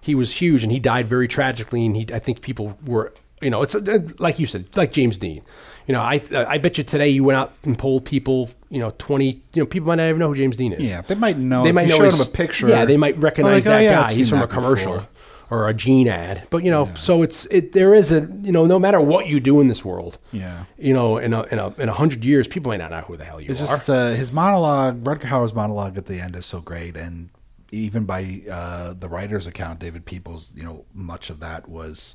He 0.00 0.14
was 0.14 0.32
huge, 0.40 0.62
and 0.62 0.72
he 0.72 0.78
died 0.78 1.08
very 1.08 1.28
tragically. 1.28 1.84
And 1.86 1.96
he, 1.96 2.06
I 2.12 2.18
think 2.18 2.40
people 2.40 2.78
were, 2.84 3.12
you 3.42 3.50
know, 3.50 3.62
it's 3.62 3.74
uh, 3.74 4.00
like 4.18 4.38
you 4.38 4.46
said, 4.46 4.66
like 4.76 4.92
James 4.92 5.18
Dean. 5.18 5.42
You 5.86 5.94
know, 5.94 6.00
I, 6.00 6.20
I 6.34 6.58
bet 6.58 6.76
you 6.78 6.84
today 6.84 7.08
you 7.08 7.24
went 7.24 7.38
out 7.38 7.52
and 7.64 7.78
polled 7.78 8.04
people. 8.04 8.50
You 8.70 8.80
know, 8.80 8.92
twenty. 8.98 9.42
You 9.54 9.62
know, 9.62 9.66
people 9.66 9.88
might 9.88 9.96
not 9.96 10.08
even 10.08 10.18
know 10.18 10.28
who 10.28 10.34
James 10.36 10.56
Dean 10.56 10.72
is. 10.72 10.82
Yeah, 10.82 11.02
they 11.02 11.14
might 11.14 11.36
know. 11.38 11.62
they 11.64 11.72
might 11.72 11.88
know 11.88 11.98
them 12.08 12.20
a 12.20 12.30
picture. 12.30 12.68
Yeah, 12.68 12.84
they 12.84 12.96
might 12.96 13.16
recognize 13.18 13.64
Like, 13.66 13.74
oh, 13.74 13.76
that 13.78 13.82
yeah, 13.82 13.94
guy. 14.02 14.12
He's 14.12 14.28
from 14.30 14.42
a 14.42 14.46
commercial. 14.46 14.94
before. 14.94 15.08
Or 15.50 15.66
a 15.68 15.72
gene 15.74 16.08
ad. 16.08 16.46
But 16.50 16.62
you 16.64 16.70
know, 16.70 16.90
so 16.94 17.22
it's 17.22 17.46
it. 17.46 17.72
There 17.72 17.94
is 17.94 18.12
a 18.12 18.20
you 18.42 18.52
know, 18.52 18.66
no 18.66 18.78
matter 18.78 19.00
what 19.00 19.28
you 19.28 19.40
do 19.40 19.60
in 19.60 19.68
this 19.68 19.82
world, 19.84 20.18
Yeah. 20.30 20.64
you 20.76 20.92
know, 20.92 21.16
in 21.16 21.32
a 21.32 21.42
in 21.44 21.58
a 21.58 21.68
in 21.78 21.88
a 21.88 21.92
hundred 21.94 22.24
years, 22.24 22.46
people 22.46 22.70
may 22.70 22.76
not 22.76 22.90
know 22.90 23.00
who 23.00 23.16
the 23.16 23.24
hell 23.24 23.40
you 23.40 23.50
It's 23.50 23.62
are. 23.62 23.66
just 23.66 23.88
uh, 23.88 24.10
his 24.10 24.30
monologue. 24.32 25.02
Rutger 25.04 25.22
Hauer's 25.22 25.54
monologue 25.54 25.96
at 25.96 26.04
the 26.06 26.20
end 26.20 26.36
is 26.36 26.44
so 26.44 26.60
great, 26.60 26.96
and 26.96 27.30
even 27.70 28.04
by 28.04 28.42
uh, 28.50 28.92
the 28.92 29.08
writer's 29.08 29.46
account, 29.46 29.78
David 29.78 30.04
Peoples, 30.04 30.50
you 30.54 30.62
know, 30.62 30.84
much 30.94 31.30
of 31.30 31.40
that 31.40 31.68
was 31.68 32.14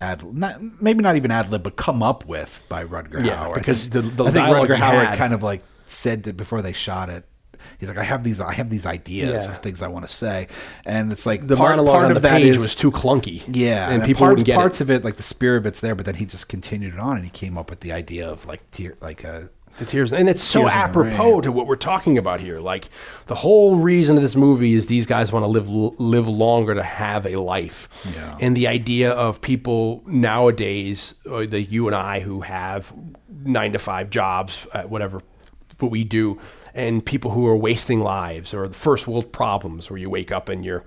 ad, 0.00 0.22
not 0.34 0.60
maybe 0.82 1.02
not 1.02 1.16
even 1.16 1.30
ad 1.30 1.50
lib, 1.50 1.62
but 1.62 1.76
come 1.76 2.02
up 2.02 2.26
with 2.26 2.62
by 2.68 2.84
Rutger 2.84 3.12
Howard. 3.14 3.24
Yeah, 3.26 3.44
Hauer. 3.44 3.50
I 3.52 3.54
because 3.54 3.88
think- 3.88 4.16
the- 4.16 4.22
the 4.22 4.24
I 4.24 4.30
think 4.32 4.46
Rutger 4.48 4.76
Hauer 4.76 5.06
had- 5.06 5.16
kind 5.18 5.32
of 5.32 5.42
like 5.42 5.62
said 5.88 6.24
that 6.24 6.36
before 6.36 6.60
they 6.60 6.72
shot 6.74 7.08
it. 7.08 7.24
He's 7.78 7.88
like, 7.88 7.98
I 7.98 8.04
have 8.04 8.24
these, 8.24 8.40
I 8.40 8.52
have 8.54 8.70
these 8.70 8.86
ideas 8.86 9.44
Yeah. 9.46 9.50
of 9.52 9.58
things 9.58 9.82
I 9.82 9.88
want 9.88 10.06
to 10.08 10.12
say, 10.14 10.48
and 10.84 11.12
it's 11.12 11.26
like 11.26 11.46
the 11.46 11.56
part, 11.56 11.76
monologue 11.76 11.94
part 11.94 12.04
on 12.06 12.16
of 12.16 12.22
the 12.22 12.28
that 12.28 12.38
page 12.42 12.46
is 12.56 12.58
was 12.58 12.74
too 12.74 12.90
clunky. 12.90 13.42
yeah, 13.48 13.86
and, 13.86 13.94
and 13.96 14.04
people 14.04 14.20
part- 14.20 14.30
wouldn't 14.32 14.46
get 14.46 14.56
parts 14.56 14.80
it. 14.80 14.84
of 14.84 14.90
it, 14.90 15.04
like 15.04 15.16
the 15.16 15.22
spirit 15.22 15.58
of 15.58 15.66
it's 15.66 15.80
there, 15.80 15.94
but 15.94 16.06
then 16.06 16.14
he 16.16 16.24
just 16.26 16.48
continued 16.48 16.94
it 16.94 17.00
on, 17.00 17.16
and 17.16 17.24
he 17.24 17.30
came 17.30 17.58
up 17.58 17.70
with 17.70 17.80
the 17.80 17.92
idea 17.92 18.28
of 18.28 18.46
like 18.46 18.68
tier, 18.70 18.96
like 19.00 19.24
a 19.24 19.50
The 19.78 19.84
tears, 19.84 20.10
and 20.10 20.26
it's 20.30 20.42
so 20.42 20.60
Tears 20.60 20.72
apropos 20.72 21.42
to 21.42 21.52
what 21.52 21.66
we're 21.66 21.76
talking 21.76 22.16
about 22.16 22.40
here. 22.40 22.60
Like 22.60 22.88
the 23.26 23.34
whole 23.34 23.76
reason 23.76 24.16
of 24.16 24.22
this 24.22 24.34
movie 24.34 24.72
is 24.72 24.86
these 24.86 25.04
guys 25.06 25.30
want 25.32 25.42
to 25.44 25.48
live 25.48 25.68
live 25.68 26.26
longer 26.26 26.74
to 26.74 26.82
have 26.82 27.26
a 27.26 27.36
life, 27.36 27.88
Yeah. 28.16 28.34
and 28.40 28.56
the 28.56 28.68
idea 28.68 29.10
of 29.12 29.42
people 29.42 30.02
nowadays, 30.06 31.14
uh, 31.26 31.30
or 31.30 31.46
the 31.46 31.60
you 31.60 31.86
and 31.88 31.94
I 31.96 32.20
who 32.20 32.40
have 32.40 32.92
nine 33.44 33.72
to 33.72 33.78
five 33.78 34.08
jobs, 34.10 34.66
at 34.72 34.88
whatever 34.88 35.20
what 35.78 35.90
we 35.90 36.04
do, 36.04 36.38
and 36.76 37.04
people 37.04 37.32
who 37.32 37.46
are 37.46 37.56
wasting 37.56 38.00
lives, 38.00 38.54
or 38.54 38.68
the 38.68 38.74
first 38.74 39.08
world 39.08 39.32
problems, 39.32 39.90
where 39.90 39.98
you 39.98 40.10
wake 40.10 40.30
up 40.30 40.48
and 40.48 40.64
your 40.64 40.84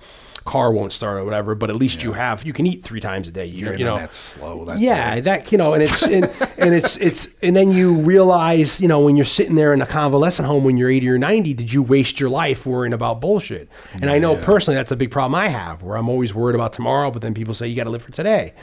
car 0.50 0.72
won't 0.72 0.92
start 0.92 1.19
or 1.19 1.26
whatever, 1.26 1.53
but 1.53 1.69
at 1.69 1.76
least 1.76 2.01
you 2.01 2.14
have 2.14 2.43
you 2.43 2.53
can 2.53 2.66
eat 2.66 2.84
three 2.84 3.00
times 3.00 3.27
a 3.27 3.32
day. 3.32 3.45
You, 3.45 3.72
you 3.74 3.85
know, 3.85 3.98
that's 3.98 4.18
slow. 4.18 4.66
That 4.66 4.80
yeah, 4.80 5.16
day. 5.16 5.22
that 5.22 5.51
you 5.51 5.58
know, 5.58 5.74
and 5.74 5.84
it's 5.84 6.01
and, 6.03 6.26
and 6.58 6.74
it's 6.74 6.98
it's 6.98 7.27
and 7.42 7.56
then 7.56 7.72
you 7.72 7.95
realize, 7.95 8.82
you 8.82 8.88
know, 8.88 9.00
when 9.00 9.16
you're 9.16 9.26
sitting 9.26 9.56
there 9.56 9.74
in 9.74 9.82
a 9.82 9.85
convalescent 9.85 10.48
home 10.48 10.64
when 10.64 10.77
you're 10.77 10.90
80 10.90 11.09
or 11.09 11.18
90, 11.18 11.53
did 11.53 11.72
you 11.72 11.84
waste 11.84 12.19
your 12.19 12.30
life 12.30 12.66
worrying 12.66 12.93
about 12.93 13.22
bullshit? 13.22 13.69
And 14.01 14.09
I 14.09 14.18
know 14.18 14.35
personally 14.35 14.76
that's 14.76 14.92
a 14.92 14.95
big 14.95 15.11
problem 15.11 15.35
I 15.35 15.50
have, 15.50 15.84
where 15.84 15.98
I'm 15.98 16.09
always 16.09 16.34
worried 16.34 16.56
about 16.56 16.74
tomorrow, 16.74 17.11
but 17.11 17.22
then 17.22 17.34
people 17.34 17.53
say 17.53 17.68
you 17.68 17.76
got 17.76 17.84
to 17.84 17.90
live 17.92 18.01
for 18.01 18.11
today, 18.11 18.53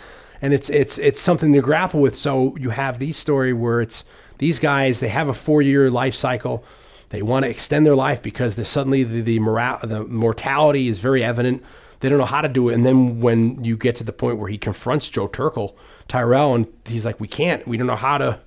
and 0.42 0.52
it's 0.52 0.70
it's 0.70 0.98
it's 0.98 1.20
something 1.20 1.52
to 1.52 1.60
grapple 1.60 2.00
with. 2.00 2.16
So 2.16 2.56
you 2.56 2.70
have 2.70 2.98
these 2.98 3.16
story 3.16 3.52
where 3.52 3.80
it's 3.80 4.04
these 4.38 4.58
guys 4.58 5.00
they 5.00 5.08
have 5.08 5.28
a 5.28 5.34
four 5.34 5.62
year 5.62 5.90
life 5.90 6.14
cycle. 6.14 6.64
They 7.10 7.22
want 7.22 7.44
to 7.44 7.50
extend 7.50 7.86
their 7.86 7.94
life 7.94 8.22
because 8.22 8.54
suddenly 8.68 9.04
the 9.04 9.20
the, 9.20 9.78
the 9.86 10.04
mortality 10.04 10.88
is 10.88 10.98
very 10.98 11.22
evident. 11.22 11.62
They 12.00 12.08
don't 12.08 12.18
know 12.18 12.24
how 12.26 12.42
to 12.42 12.48
do 12.48 12.68
it. 12.68 12.74
And 12.74 12.84
then 12.84 13.20
when 13.20 13.64
you 13.64 13.76
get 13.76 13.96
to 13.96 14.04
the 14.04 14.12
point 14.12 14.38
where 14.38 14.48
he 14.48 14.58
confronts 14.58 15.08
Joe 15.08 15.28
Turkel, 15.28 15.74
Tyrell, 16.08 16.54
and 16.54 16.66
he's 16.84 17.04
like, 17.06 17.18
"We 17.20 17.28
can't. 17.28 17.66
We 17.66 17.76
don't 17.76 17.86
know 17.86 17.96
how 17.96 18.18
to. 18.18 18.40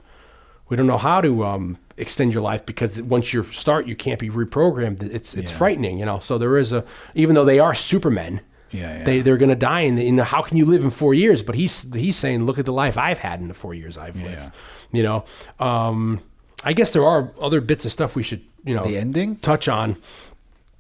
We 0.68 0.78
don't 0.78 0.86
know 0.88 1.00
how 1.00 1.20
to 1.22 1.46
um, 1.46 1.78
extend 1.98 2.32
your 2.32 2.44
life 2.44 2.64
because 2.66 3.02
once 3.02 3.34
you 3.34 3.44
start, 3.46 3.88
you 3.88 3.96
can't 3.96 4.20
be 4.20 4.30
reprogrammed. 4.30 5.02
It's 5.02 5.34
it's 5.34 5.50
frightening, 5.50 5.98
you 5.98 6.06
know. 6.06 6.20
So 6.20 6.38
there 6.38 6.58
is 6.58 6.72
a 6.74 6.84
even 7.16 7.34
though 7.34 7.46
they 7.46 7.58
are 7.60 7.74
supermen, 7.74 8.42
Yeah, 8.72 9.00
yeah. 9.00 9.04
they 9.04 9.22
they're 9.22 9.38
going 9.38 9.50
to 9.50 9.56
die. 9.56 9.82
And 9.82 10.00
you 10.00 10.12
know, 10.12 10.24
how 10.26 10.44
can 10.44 10.58
you 10.58 10.66
live 10.66 10.84
in 10.84 10.92
four 10.92 11.16
years? 11.16 11.42
But 11.42 11.56
he's 11.56 11.92
he's 11.94 12.18
saying, 12.18 12.46
look 12.46 12.60
at 12.60 12.66
the 12.66 12.74
life 12.74 13.00
I've 13.00 13.20
had 13.20 13.40
in 13.40 13.48
the 13.48 13.56
four 13.56 13.74
years 13.74 13.98
I've 13.98 14.22
lived. 14.22 14.52
You 14.92 15.02
know, 15.04 15.24
um, 15.60 16.22
I 16.66 16.74
guess 16.74 16.92
there 16.92 17.06
are 17.06 17.32
other 17.40 17.62
bits 17.62 17.86
of 17.86 17.92
stuff 17.92 18.16
we 18.16 18.24
should 18.24 18.42
you 18.66 18.76
know 18.76 18.84
The 18.86 18.98
ending? 18.98 19.38
touch 19.38 19.68
on. 19.68 19.96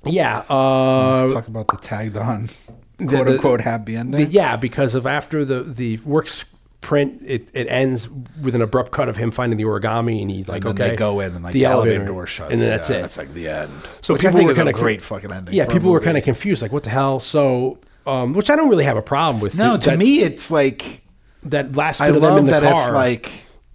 Yeah, 0.06 0.40
uh, 0.49 1.33
talk 1.33 1.48
about 1.48 1.67
the 1.67 1.77
tagged 1.77 2.16
on 2.17 2.49
the- 2.98 3.06
quote 3.06 3.27
unquote 3.27 3.61
happy 3.61 3.95
ending. 3.95 4.25
the- 4.25 4.32
yeah, 4.32 4.56
because 4.56 4.95
of 4.95 5.06
after 5.08 5.43
the 5.45 5.64
the 5.64 5.98
works 6.06 6.45
print, 6.82 7.22
it, 7.25 7.49
it 7.53 7.67
ends 7.67 8.08
with 8.41 8.56
an 8.56 8.61
abrupt 8.61 8.91
cut 8.91 9.09
of 9.09 9.17
him 9.17 9.32
finding 9.32 9.58
the 9.58 9.66
origami, 9.66 10.22
and 10.22 10.32
he's 10.32 10.48
like, 10.48 10.64
and 10.64 10.80
okay, 10.80 10.91
they 10.91 10.95
go 10.95 11.19
in 11.19 11.33
and 11.35 11.43
like 11.43 11.51
the, 11.51 11.66
elevator, 11.66 12.06
door 12.06 12.25
shuts, 12.25 12.51
and 12.53 12.61
then 12.61 12.69
that's 12.69 12.90
yeah, 12.90 12.98
it. 12.98 13.01
That's 13.01 13.17
like 13.17 13.33
the 13.33 13.49
end. 13.49 13.72
So 14.01 14.14
Which 14.14 14.22
people 14.24 14.45
were 14.45 14.53
kinda 14.53 14.72
great 14.72 15.01
fucking 15.01 15.32
ending. 15.32 15.53
yeah, 15.53 15.66
people 15.66 15.91
were 15.91 15.99
kind 15.99 16.17
of 16.17 16.24
confused, 16.24 16.61
like, 16.61 16.72
what 16.72 16.83
the 16.83 16.90
hell? 16.90 17.19
So, 17.19 17.80
um, 18.08 18.33
which 18.33 18.49
I 18.49 18.56
don't 18.56 18.69
really 18.69 18.85
have 18.85 18.95
a 18.95 19.01
problem 19.01 19.41
with. 19.41 19.56
no. 19.56 19.75
To 19.77 19.90
that, 19.90 19.98
me, 19.99 20.22
it's 20.22 20.49
like 20.49 21.01
that 21.43 21.75
last 21.75 21.99
bit 21.99 22.06
I 22.06 22.08
of 22.08 22.14
them 22.16 22.24
love 22.24 22.38
in 22.40 22.45
the 22.45 22.51
that 22.51 22.64
car, 22.64 22.88
it's 22.88 22.93
like 22.93 23.32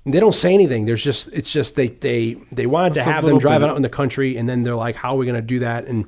they 0.06 0.20
don't 0.20 0.34
say 0.34 0.52
anything. 0.52 0.84
There's 0.84 1.02
just 1.02 1.28
it's 1.32 1.50
just 1.52 1.76
they 1.76 1.88
they 1.88 2.34
they 2.52 2.66
wanted 2.66 2.94
to 2.94 3.02
have 3.02 3.24
them 3.24 3.38
driving 3.38 3.66
bit- 3.66 3.70
out 3.70 3.76
in 3.76 3.82
the 3.82 3.88
country, 3.88 4.36
and 4.36 4.48
then 4.48 4.62
they're 4.62 4.74
like, 4.74 4.96
"How 4.96 5.14
are 5.14 5.18
we 5.18 5.24
going 5.26 5.36
to 5.36 5.42
do 5.42 5.60
that?" 5.60 5.86
And 5.86 6.06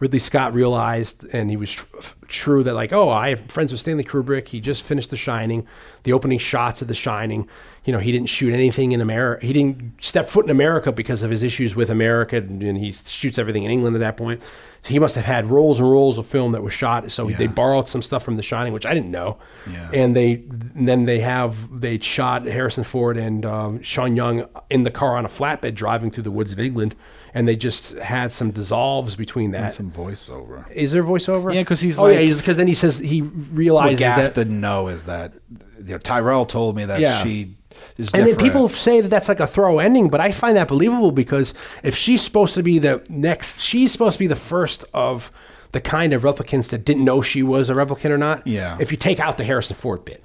Ridley 0.00 0.18
Scott 0.18 0.54
realized, 0.54 1.24
and 1.32 1.50
he 1.50 1.56
was 1.56 1.72
tr- 1.72 1.84
true 2.28 2.62
that 2.62 2.74
like, 2.74 2.92
"Oh, 2.92 3.08
I 3.08 3.30
have 3.30 3.40
friends 3.50 3.72
with 3.72 3.80
Stanley 3.80 4.04
Kubrick. 4.04 4.48
He 4.48 4.60
just 4.60 4.84
finished 4.84 5.10
The 5.10 5.16
Shining. 5.16 5.66
The 6.04 6.12
opening 6.12 6.38
shots 6.38 6.82
of 6.82 6.88
The 6.88 6.94
Shining. 6.94 7.48
You 7.84 7.92
know, 7.92 7.98
he 7.98 8.12
didn't 8.12 8.28
shoot 8.28 8.52
anything 8.52 8.92
in 8.92 9.00
America. 9.00 9.44
He 9.44 9.52
didn't 9.52 10.04
step 10.04 10.28
foot 10.28 10.44
in 10.44 10.50
America 10.50 10.92
because 10.92 11.22
of 11.22 11.30
his 11.30 11.42
issues 11.42 11.74
with 11.74 11.90
America, 11.90 12.36
and, 12.36 12.62
and 12.62 12.78
he 12.78 12.92
shoots 12.92 13.38
everything 13.38 13.64
in 13.64 13.70
England 13.70 13.96
at 13.96 14.00
that 14.00 14.16
point. 14.16 14.42
So 14.82 14.90
he 14.90 14.98
must 14.98 15.16
have 15.16 15.24
had 15.24 15.46
rolls 15.46 15.80
and 15.80 15.90
rolls 15.90 16.18
of 16.18 16.26
film 16.26 16.52
that 16.52 16.62
was 16.62 16.72
shot. 16.72 17.10
So 17.10 17.28
they 17.28 17.46
borrowed 17.48 17.88
some 17.88 18.02
stuff 18.02 18.22
from 18.22 18.36
The 18.36 18.42
Shining, 18.42 18.72
which 18.72 18.86
I 18.86 18.94
didn't 18.94 19.10
know. 19.10 19.38
Yeah. 19.68 19.90
And 19.92 20.14
they 20.14 20.34
and 20.74 20.86
then 20.86 21.06
they 21.06 21.20
have 21.20 21.80
they 21.80 21.98
shot 21.98 22.44
Harrison 22.44 22.84
Ford 22.84 23.16
and 23.16 23.44
um, 23.44 23.82
Sean 23.82 24.14
Young 24.14 24.46
in 24.70 24.84
the 24.84 24.90
car 24.90 25.16
on 25.16 25.24
a 25.24 25.28
flatbed 25.28 25.74
driving 25.74 26.10
through 26.10 26.22
the 26.22 26.30
woods 26.30 26.52
of 26.52 26.60
England, 26.60 26.94
and 27.34 27.46
they 27.48 27.56
just 27.56 27.92
had 27.98 28.32
some 28.32 28.50
dissolves 28.50 29.16
between 29.16 29.50
that. 29.52 29.70
Is 29.72 29.76
some 29.76 29.90
voiceover. 29.90 30.70
Is 30.70 30.92
there 30.92 31.02
voiceover? 31.04 31.52
Yeah, 31.54 31.60
because 31.62 31.80
he's 31.80 31.98
oh 31.98 32.04
like- 32.04 32.18
yeah, 32.20 32.34
because 32.36 32.56
then 32.56 32.66
he 32.66 32.74
says 32.74 32.98
he 32.98 33.20
What 33.22 33.56
realizes 33.56 33.98
Gaff 33.98 34.18
that. 34.18 34.34
didn't 34.34 34.60
know 34.60 34.88
is 34.88 35.04
that 35.04 35.32
you 35.78 35.84
know, 35.92 35.98
Tyrell 35.98 36.46
told 36.46 36.76
me 36.76 36.84
that 36.84 37.00
Yeah. 37.00 37.22
she 37.22 37.54
is 37.96 38.10
and 38.12 38.26
then 38.26 38.36
people 38.36 38.68
say 38.68 39.00
that 39.00 39.08
that's 39.08 39.28
like 39.28 39.38
a 39.40 39.46
throw 39.46 39.78
ending, 39.78 40.08
but 40.08 40.20
I 40.20 40.32
find 40.32 40.56
that 40.56 40.66
believable 40.68 41.12
because 41.12 41.54
if 41.82 41.94
she's 41.96 42.22
supposed 42.22 42.54
to 42.56 42.62
be 42.62 42.78
the 42.80 43.04
next, 43.08 43.60
she's 43.62 43.92
supposed 43.92 44.14
to 44.14 44.18
be 44.18 44.26
the 44.26 44.34
first 44.36 44.84
of 44.92 45.30
the 45.72 45.80
kind 45.80 46.12
of 46.14 46.22
replicants 46.22 46.70
that 46.70 46.84
didn't 46.84 47.04
know 47.04 47.20
she 47.20 47.42
was 47.42 47.68
a 47.70 47.74
replicant 47.74 48.10
or 48.10 48.18
not. 48.18 48.44
Yeah. 48.46 48.72
Mm-hmm. 48.72 48.80
If 48.82 48.90
you 48.90 48.96
take 48.96 49.20
out 49.20 49.36
the 49.36 49.44
Harrison 49.44 49.76
Ford 49.76 50.04
bit, 50.04 50.24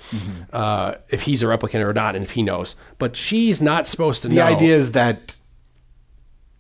uh, 0.51 0.95
if 1.09 1.23
he's 1.23 1.43
a 1.43 1.45
replicant 1.48 1.85
or 1.85 1.93
not, 1.93 2.15
and 2.15 2.23
if 2.23 2.32
he 2.32 2.41
knows, 2.41 2.75
but 2.98 3.15
she's 3.15 3.61
not 3.61 3.88
supposed 3.88 4.22
to 4.23 4.30
the 4.30 4.35
know. 4.35 4.45
The 4.45 4.51
idea 4.56 4.75
is 4.77 4.93
that 4.93 5.35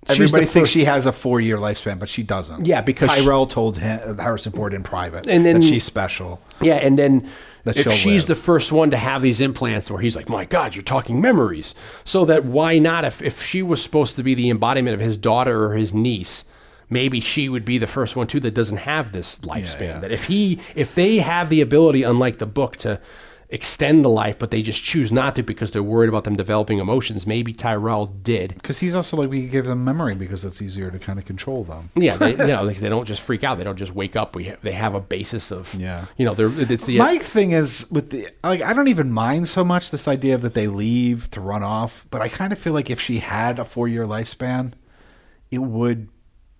everybody 0.07 0.45
thinks 0.45 0.69
first- 0.69 0.73
she 0.73 0.85
has 0.85 1.05
a 1.05 1.11
four 1.11 1.39
year 1.41 1.57
lifespan, 1.57 1.99
but 1.99 2.09
she 2.09 2.23
doesn't. 2.23 2.65
Yeah, 2.67 2.81
because 2.81 3.11
she- 3.11 3.21
Tyrell 3.21 3.47
told 3.47 3.77
him, 3.77 4.17
Harrison 4.17 4.51
Ford 4.51 4.73
in 4.73 4.83
private 4.83 5.27
And 5.27 5.45
then- 5.45 5.61
that 5.61 5.67
she's 5.67 5.83
special. 5.83 6.39
Yeah, 6.61 6.75
and 6.75 6.97
then 6.97 7.27
That 7.65 7.77
if 7.77 7.91
she's 7.93 8.23
live. 8.23 8.27
the 8.27 8.35
first 8.35 8.71
one 8.71 8.91
to 8.91 8.97
have 8.97 9.21
these 9.21 9.39
implants, 9.41 9.89
where 9.89 10.01
he's 10.01 10.15
like, 10.15 10.27
"My 10.29 10.43
God, 10.45 10.75
you're 10.75 10.83
talking 10.83 11.21
memories," 11.21 11.73
so 12.03 12.25
that 12.25 12.43
why 12.45 12.77
not? 12.79 13.05
If 13.05 13.21
if 13.21 13.41
she 13.41 13.61
was 13.61 13.81
supposed 13.81 14.15
to 14.17 14.23
be 14.23 14.33
the 14.33 14.49
embodiment 14.49 14.93
of 14.93 14.99
his 14.99 15.15
daughter 15.17 15.65
or 15.65 15.75
his 15.75 15.93
niece, 15.93 16.43
maybe 16.89 17.19
she 17.21 17.47
would 17.49 17.63
be 17.65 17.77
the 17.77 17.87
first 17.87 18.15
one 18.17 18.27
too 18.27 18.39
that 18.41 18.53
doesn't 18.53 18.77
have 18.77 19.13
this 19.13 19.37
lifespan. 19.43 19.81
yeah. 19.81 19.99
That 19.99 20.11
if 20.11 20.25
he 20.25 20.59
if 20.75 20.93
they 20.93 21.17
have 21.19 21.47
the 21.49 21.61
ability, 21.61 22.03
unlike 22.03 22.37
the 22.39 22.45
book, 22.45 22.75
to 22.77 22.99
extend 23.53 24.03
the 24.03 24.09
life, 24.09 24.39
but 24.39 24.49
they 24.49 24.63
just 24.63 24.83
choose 24.83 25.11
not 25.11 25.35
to 25.35 25.43
because 25.43 25.69
they're 25.71 25.83
worried 25.83 26.09
about 26.09 26.23
them 26.23 26.35
developing 26.35 26.79
emotions. 26.79 27.27
Maybe 27.27 27.53
Tyrell 27.53 28.07
did. 28.07 28.55
Because 28.55 28.79
he's 28.79 28.95
also 28.95 29.15
like, 29.15 29.29
we 29.29 29.45
give 29.45 29.65
them 29.65 29.83
memory 29.83 30.15
because 30.15 30.43
it's 30.43 30.59
easier 30.59 30.89
to 30.89 30.97
kind 30.97 31.19
of 31.19 31.25
control 31.25 31.63
them. 31.63 31.91
Yeah, 31.93 32.17
they, 32.17 32.31
you 32.31 32.47
know, 32.47 32.63
like, 32.63 32.79
they 32.79 32.89
don't 32.89 33.05
just 33.05 33.21
freak 33.21 33.43
out. 33.43 33.59
They 33.59 33.63
don't 33.63 33.77
just 33.77 33.93
wake 33.93 34.15
up. 34.15 34.35
We 34.35 34.49
ha- 34.49 34.55
they 34.63 34.71
have 34.71 34.95
a 34.95 34.99
basis 34.99 35.51
of 35.51 35.73
Yeah. 35.75 36.05
You 36.17 36.25
know, 36.25 36.33
they're 36.33 36.51
it's 36.71 36.85
the 36.85 36.97
My 36.97 37.19
thing 37.19 37.51
is 37.51 37.89
with 37.91 38.09
the 38.09 38.27
like 38.43 38.61
I 38.63 38.73
don't 38.73 38.87
even 38.87 39.11
mind 39.11 39.47
so 39.47 39.63
much 39.63 39.91
this 39.91 40.07
idea 40.07 40.33
of 40.33 40.41
that 40.41 40.55
they 40.55 40.67
leave 40.67 41.29
to 41.31 41.39
run 41.39 41.61
off, 41.61 42.07
but 42.09 42.21
I 42.23 42.29
kind 42.29 42.51
of 42.51 42.57
feel 42.57 42.73
like 42.73 42.89
if 42.89 42.99
she 42.99 43.19
had 43.19 43.59
a 43.59 43.65
four 43.65 43.87
year 43.87 44.05
lifespan, 44.05 44.73
it 45.51 45.59
would 45.59 46.09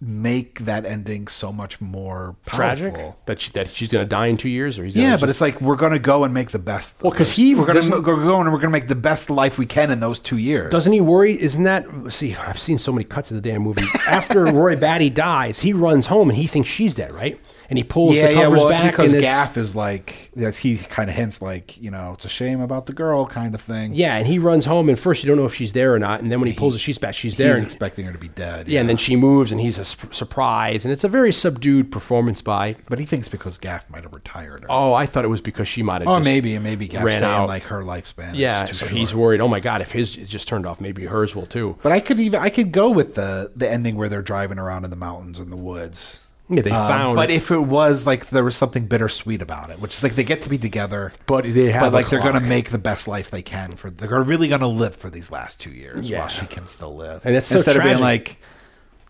make 0.08 0.60
that 0.60 0.86
ending 0.86 1.28
so 1.28 1.52
much 1.52 1.80
more 1.82 2.36
tragic 2.46 2.94
that 3.26 3.42
she, 3.42 3.52
that 3.52 3.68
she's 3.70 3.88
going 3.90 4.04
to 4.04 4.10
die 4.10 4.28
in 4.28 4.38
two 4.38 4.50
years, 4.50 4.78
or 4.78 4.84
he's 4.84 4.96
Yeah, 4.96 5.12
but 5.14 5.22
just- 5.28 5.30
it's 5.30 5.42
like 5.42 5.62
we're 5.62 5.76
gonna 5.76 6.00
go 6.00 6.24
and 6.24 6.34
make 6.34 6.52
the 6.52 6.60
best. 6.60 7.02
Well, 7.02 7.12
because 7.12 7.32
he 7.32 7.56
we're 7.56 7.66
gonna 7.66 7.82
go 7.90 8.02
go 8.02 8.40
and 8.42 8.52
we're 8.52 8.60
gonna 8.60 8.70
make 8.70 8.88
the 8.88 8.96
best 8.96 9.30
life 9.30 9.58
we 9.58 9.66
can 9.66 9.92
in 9.92 10.00
those 10.00 10.20
two 10.20 10.38
years. 10.38 10.72
Doesn't 10.72 10.92
he 10.94 11.02
worry? 11.02 11.40
Isn't 11.42 11.64
that 11.64 11.86
see? 12.10 12.36
I've 12.36 12.60
seen 12.60 12.78
so 12.78 12.92
many 12.92 13.06
cuts 13.06 13.32
of 13.32 13.42
the 13.42 13.50
damn 13.50 13.62
movie. 13.62 13.86
After 14.08 14.46
Roy 14.46 14.76
Batty 14.76 15.10
dies, 15.10 15.60
he 15.60 15.74
runs 15.74 16.08
home 16.08 16.30
and 16.30 16.38
he 16.38 16.48
thinks 16.48 16.70
she's 16.70 16.96
dead, 16.96 17.12
right? 17.14 17.40
And 17.74 17.78
he 17.80 17.84
pulls 17.84 18.16
yeah, 18.16 18.28
the 18.28 18.34
yeah. 18.34 18.42
covers 18.44 18.60
Well, 18.60 18.70
it's 18.70 18.80
back 18.82 18.92
because 18.92 19.14
and 19.14 19.22
Gaff 19.24 19.58
is 19.58 19.76
like 19.76 20.30
that. 20.36 20.56
He 20.56 20.78
kind 20.78 21.10
of 21.10 21.16
hints 21.16 21.42
like 21.42 21.82
you 21.82 21.90
know 21.90 22.12
it's 22.14 22.24
a 22.24 22.30
shame 22.30 22.62
about 22.62 22.86
the 22.86 22.94
girl 22.94 23.26
kind 23.26 23.56
of 23.56 23.62
thing. 23.62 23.96
yeah, 23.96 24.16
and 24.16 24.28
he 24.28 24.38
runs 24.38 24.66
home 24.66 24.90
and 24.90 25.00
first 25.00 25.24
you 25.24 25.28
don't 25.28 25.38
know 25.38 25.46
if 25.46 25.56
she's 25.56 25.74
there 25.74 25.92
or 25.92 25.98
not, 25.98 26.22
and 26.22 26.32
then 26.32 26.40
when 26.40 26.48
he 26.52 26.56
pulls 26.56 26.74
the 26.74 26.80
sheets 26.80 27.00
back, 27.00 27.16
she's 27.16 27.32
he's 27.32 27.38
there. 27.40 27.56
And, 27.56 27.66
expecting 27.66 28.06
her 28.06 28.12
to 28.12 28.20
be 28.20 28.28
dead. 28.28 28.68
yeah, 28.68 28.80
and 28.80 28.88
then 28.88 28.98
she 28.98 29.16
moves 29.16 29.52
and 29.52 29.60
he's 29.60 29.80
a 29.80 29.86
su- 29.86 30.08
surprise, 30.12 30.86
and 30.86 30.92
it's 30.92 31.04
a 31.04 31.08
very 31.08 31.34
subdued 31.34 31.92
performance 31.92 32.44
by. 32.44 32.76
but 32.90 33.00
he 33.00 33.06
thinks 33.06 33.28
because 33.28 33.58
Gaff 33.58 33.90
might 33.90 34.04
have 34.04 34.14
retired 34.14 34.62
her. 34.62 34.68
Oh, 34.70 34.94
I 34.94 35.08
thought 35.08 35.26
it 35.26 35.30
was 35.30 35.42
because 35.42 35.68
she 35.68 35.82
might 35.82 36.02
have. 36.02 36.08
Oh, 36.08 36.18
just 36.18 36.26
maybe, 36.26 36.54
and 36.54 36.64
maybe 36.64 36.88
Gaff 36.88 37.04
ran 37.04 37.22
saying 37.22 37.34
out. 37.34 37.48
like 37.48 37.64
her 37.64 37.82
lifespan. 37.82 38.36
Yeah, 38.36 38.66
is 38.66 38.70
too 38.70 38.76
so 38.76 38.86
short. 38.86 38.98
he's 38.98 39.16
worried. 39.16 39.42
Oh 39.42 39.48
my 39.48 39.60
god, 39.60 39.82
if 39.82 39.92
his 39.92 40.16
is 40.16 40.30
just 40.30 40.48
turned 40.48 40.68
off, 40.68 40.80
maybe 40.80 41.06
hers 41.06 41.36
will 41.36 41.48
too. 41.48 41.78
But 41.82 41.92
I 41.92 42.00
could 42.00 42.20
even 42.20 42.40
I 42.40 42.50
could 42.50 42.72
go 42.72 42.92
with 42.92 43.16
the 43.16 43.52
the 43.56 43.68
ending 43.70 43.96
where 43.96 44.10
they're 44.10 44.22
driving 44.22 44.60
around 44.60 44.84
in 44.86 44.92
the 44.92 44.96
mountains 44.96 45.40
and 45.40 45.52
the 45.52 45.58
woods. 45.58 46.20
Yeah, 46.56 46.62
they 46.64 46.70
found- 46.72 47.16
But 47.16 47.30
if 47.30 47.52
it 47.52 47.60
was 47.60 48.06
like 48.06 48.28
there 48.30 48.44
was 48.44 48.56
something 48.56 48.86
bittersweet 48.86 49.42
about 49.42 49.70
it, 49.70 49.80
which 49.80 49.96
is 49.96 50.04
like 50.04 50.14
they 50.14 50.24
get 50.24 50.42
to 50.44 50.50
be 50.50 50.58
together, 50.58 51.14
But 51.26 51.44
they 51.46 51.72
have 51.72 51.82
but 51.82 51.88
a 51.94 51.96
like 51.96 52.10
they're 52.10 52.20
going 52.22 52.34
to 52.36 52.40
make 52.40 52.70
the 52.70 52.78
best 52.78 53.08
life 53.08 53.30
they 53.32 53.42
can 53.42 53.72
for. 53.74 53.90
They're 53.90 54.22
really 54.22 54.48
going 54.48 54.62
to 54.62 54.68
live 54.68 54.96
for 54.96 55.10
these 55.10 55.32
last 55.32 55.60
two 55.60 55.72
years 55.72 56.10
Yeah. 56.10 56.20
while 56.20 56.28
she 56.30 56.46
can 56.46 56.68
still 56.68 56.96
live, 56.96 57.26
And 57.26 57.36
that's 57.36 57.48
so 57.48 57.58
instead 57.58 57.78
of 57.78 57.84
being 57.84 58.00
like. 58.00 58.38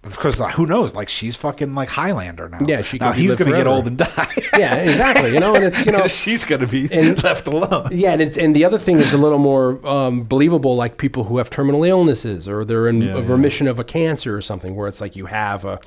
Because 0.06 0.38
like, 0.38 0.54
who 0.56 0.66
knows? 0.66 0.94
Like 0.94 1.08
she's 1.08 1.38
fucking 1.38 1.76
like 1.76 1.88
Highlander 1.88 2.50
now. 2.50 2.60
Yeah, 2.68 2.82
she 2.82 2.98
now 2.98 3.14
could 3.14 3.22
he's 3.22 3.38
gonna 3.38 3.52
get 3.52 3.62
forever. 3.62 3.70
old 3.70 3.88
and 3.88 3.98
die. 3.98 4.34
yeah, 4.58 4.76
exactly. 4.76 5.32
You 5.34 5.40
know, 5.40 5.56
and 5.56 5.64
it's 5.64 5.86
you 5.86 5.94
know 5.94 6.08
she's 6.10 6.44
gonna 6.44 6.68
be 6.68 6.90
And- 6.92 7.24
left 7.24 7.48
alone. 7.48 7.88
Yeah, 7.94 8.12
and, 8.12 8.22
it, 8.22 8.38
and 8.38 8.54
the 8.54 8.66
other 8.66 8.78
thing 8.78 8.98
is 8.98 9.14
a 9.14 9.18
little 9.18 9.38
more 9.38 9.80
um, 9.88 10.24
believable, 10.26 10.76
like 10.76 10.98
people 10.98 11.24
who 11.24 11.38
have 11.38 11.50
terminal 11.50 11.86
illnesses 11.86 12.50
or 12.50 12.66
they're 12.66 12.90
in 12.90 13.02
a 13.02 13.22
remission 13.22 13.66
of 13.70 13.80
a 13.80 13.86
cancer 13.86 14.36
or 14.36 14.42
something, 14.42 14.76
where 14.76 14.90
it's 14.90 15.00
like 15.00 15.16
you 15.16 15.28
have 15.28 15.64
a, 15.64 15.80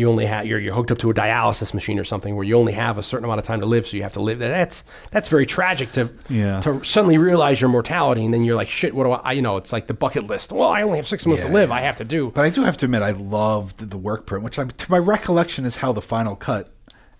you 0.00 0.10
only 0.10 0.26
have 0.26 0.46
you're, 0.46 0.58
you're 0.58 0.74
hooked 0.74 0.90
up 0.90 0.98
to 0.98 1.10
a 1.10 1.14
dialysis 1.14 1.72
machine 1.74 1.98
or 1.98 2.04
something, 2.04 2.34
where 2.34 2.44
you 2.44 2.56
only 2.56 2.72
have 2.72 2.98
a 2.98 3.02
certain 3.02 3.24
amount 3.24 3.38
of 3.38 3.46
time 3.46 3.60
to 3.60 3.66
live, 3.66 3.86
so 3.86 3.96
you 3.96 4.02
have 4.02 4.14
to 4.14 4.20
live. 4.20 4.38
That's 4.40 4.82
that's 5.12 5.28
very 5.28 5.46
tragic 5.46 5.92
to 5.92 6.10
Yeah. 6.28 6.60
to 6.62 6.82
suddenly 6.82 7.18
realize 7.18 7.60
your 7.60 7.70
mortality, 7.70 8.24
and 8.24 8.34
then 8.34 8.42
you're 8.42 8.56
like, 8.56 8.68
shit, 8.68 8.94
what 8.94 9.04
do 9.04 9.10
I? 9.12 9.32
You 9.32 9.42
know, 9.42 9.56
it's 9.58 9.72
like 9.72 9.86
the 9.86 9.94
bucket 9.94 10.26
list. 10.26 10.50
Well, 10.50 10.68
I 10.68 10.82
only 10.82 10.96
have 10.96 11.06
six 11.06 11.26
months 11.26 11.42
to 11.44 11.48
live. 11.48 11.68
yeah. 11.68 11.76
I 11.76 11.80
have 11.82 11.96
to 11.98 12.04
do. 12.04 12.30
But 12.34 12.44
I 12.44 12.50
do 12.50 12.64
have 12.64 12.76
to 12.78 12.86
admit, 12.86 13.02
I 13.02 13.12
loved 13.12 13.90
the 13.90 13.98
work 13.98 14.26
print, 14.26 14.42
which 14.42 14.58
I, 14.58 14.64
to 14.64 14.90
my 14.90 14.98
recollection 14.98 15.64
is 15.66 15.76
how 15.76 15.92
the 15.92 16.02
final 16.02 16.34
cut 16.34 16.72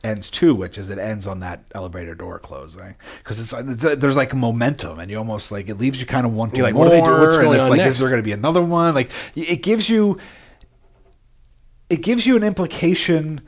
ends 0.03 0.31
too, 0.31 0.55
which 0.55 0.79
is 0.79 0.89
it 0.89 0.99
ends 0.99 1.27
on 1.27 1.41
that 1.41 1.63
elevator 1.75 2.15
door 2.15 2.39
closing 2.39 2.95
because 3.19 3.39
it's 3.39 3.53
uh, 3.53 3.63
there's 3.99 4.17
like 4.17 4.35
momentum, 4.35 4.99
and 4.99 5.11
you 5.11 5.19
almost 5.19 5.53
like 5.53 5.69
it 5.69 5.75
leaves 5.77 6.01
you 6.01 6.07
kind 6.07 6.25
of 6.25 6.33
wanting 6.33 6.63
like, 6.63 6.73
more. 6.73 6.85
what 6.87 6.91
do 6.91 6.97
they 6.97 7.05
do? 7.05 7.11
What's 7.19 7.37
and 7.37 7.49
it's 7.49 7.61
on 7.61 7.69
like, 7.71 7.79
next? 7.79 7.97
is 7.97 8.01
there 8.01 8.09
going 8.09 8.23
to 8.23 8.25
be 8.25 8.33
another 8.33 8.63
one? 8.63 8.95
Like 8.95 9.11
it 9.37 9.63
gives 9.63 9.91
you, 9.91 10.17
it 11.91 12.03
gives 12.03 12.25
you 12.27 12.37
an 12.37 12.43
implication, 12.45 13.41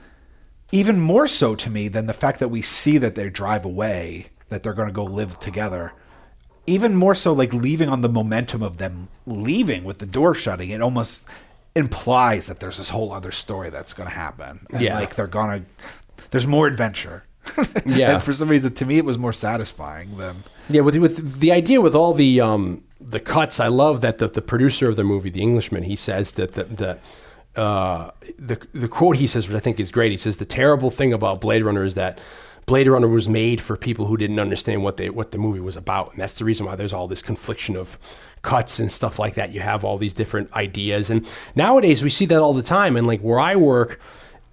even 0.73 1.01
more 1.01 1.27
so 1.29 1.55
to 1.55 1.71
me 1.71 1.89
than 1.89 2.07
the 2.07 2.13
fact 2.13 2.39
that 2.41 2.49
we 2.49 2.61
see 2.63 2.99
that 2.99 3.15
they 3.15 3.31
drive 3.31 3.65
away, 3.65 4.27
that 4.51 4.63
they're 4.63 4.75
going 4.75 4.89
to 4.89 4.93
go 4.95 5.05
live 5.05 5.39
together 5.41 5.93
even 6.65 6.95
more 6.95 7.13
so 7.13 7.33
like 7.33 7.53
leaving 7.53 7.89
on 7.89 8.03
the 8.03 8.09
momentum 8.09 8.63
of 8.63 8.77
them 8.77 9.09
leaving 9.27 9.83
with 9.83 9.99
the 9.99 10.07
door 10.07 10.33
shutting 10.33 10.71
it 10.71 10.81
almost 10.81 11.27
implies 11.75 12.47
that 12.47 12.61
there's 12.61 12.77
this 12.79 12.91
whole 12.91 13.13
other 13.13 13.33
story 13.33 13.69
that's 13.69 13.93
going 13.93 14.09
to 14.09 14.15
happen 14.15 14.65
and 14.73 14.81
Yeah. 14.81 14.95
like 14.95 15.17
they're 15.17 15.27
gonna 15.27 15.63
there's 16.31 16.47
more 16.47 16.69
adventure 16.69 17.25
Yeah. 17.85 18.13
and 18.15 18.23
for 18.23 18.33
some 18.33 18.49
reason 18.49 18.73
to 18.75 18.85
me 18.87 18.99
it 18.99 19.05
was 19.05 19.19
more 19.19 19.33
satisfying 19.33 20.17
than 20.17 20.37
Yeah, 20.71 20.83
with 20.83 20.95
with 20.99 21.41
the 21.41 21.51
idea 21.51 21.81
with 21.81 21.97
all 21.97 22.15
the 22.15 22.41
um, 22.41 22.85
the 23.01 23.19
cuts, 23.19 23.59
I 23.59 23.67
love 23.67 24.01
that 24.03 24.19
the, 24.19 24.29
the 24.29 24.41
producer 24.43 24.89
of 24.89 24.95
the 24.95 25.03
movie, 25.03 25.31
the 25.31 25.43
Englishman, 25.43 25.83
he 25.83 25.97
says 25.97 26.31
that 26.33 26.53
the 26.53 26.63
the, 26.65 26.99
uh, 27.57 28.11
the 28.39 28.61
the 28.73 28.89
quote 28.89 29.17
he 29.17 29.27
says, 29.27 29.49
which 29.49 29.57
I 29.57 29.61
think 29.61 29.79
is 29.79 29.91
great. 29.91 30.11
He 30.11 30.19
says 30.19 30.39
the 30.39 30.45
terrible 30.45 30.91
thing 30.91 31.13
about 31.13 31.41
Blade 31.41 31.65
Runner 31.65 31.85
is 31.85 31.95
that 31.95 32.21
Blade 32.67 32.89
Runner 32.89 33.09
was 33.09 33.29
made 33.29 33.61
for 33.61 33.77
people 33.77 34.07
who 34.07 34.17
didn't 34.17 34.39
understand 34.39 34.83
what 34.83 34.97
they 34.97 35.11
what 35.11 35.33
the 35.33 35.39
movie 35.39 35.61
was 35.61 35.77
about, 35.77 36.13
and 36.13 36.21
that's 36.21 36.35
the 36.35 36.45
reason 36.45 36.67
why 36.67 36.77
there's 36.77 36.93
all 36.93 37.09
this 37.09 37.23
confliction 37.23 37.77
of 37.77 37.99
cuts 38.43 38.79
and 38.79 38.91
stuff 38.91 39.19
like 39.19 39.35
that. 39.35 39.53
You 39.53 39.61
have 39.61 39.85
all 39.85 39.99
these 39.99 40.15
different 40.15 40.53
ideas, 40.55 41.11
and 41.11 41.31
nowadays 41.55 42.03
we 42.03 42.11
see 42.11 42.27
that 42.27 42.41
all 42.41 42.55
the 42.55 42.63
time. 42.63 42.97
And 42.97 43.07
like 43.07 43.21
where 43.21 43.41
I 43.41 43.57
work. 43.57 44.01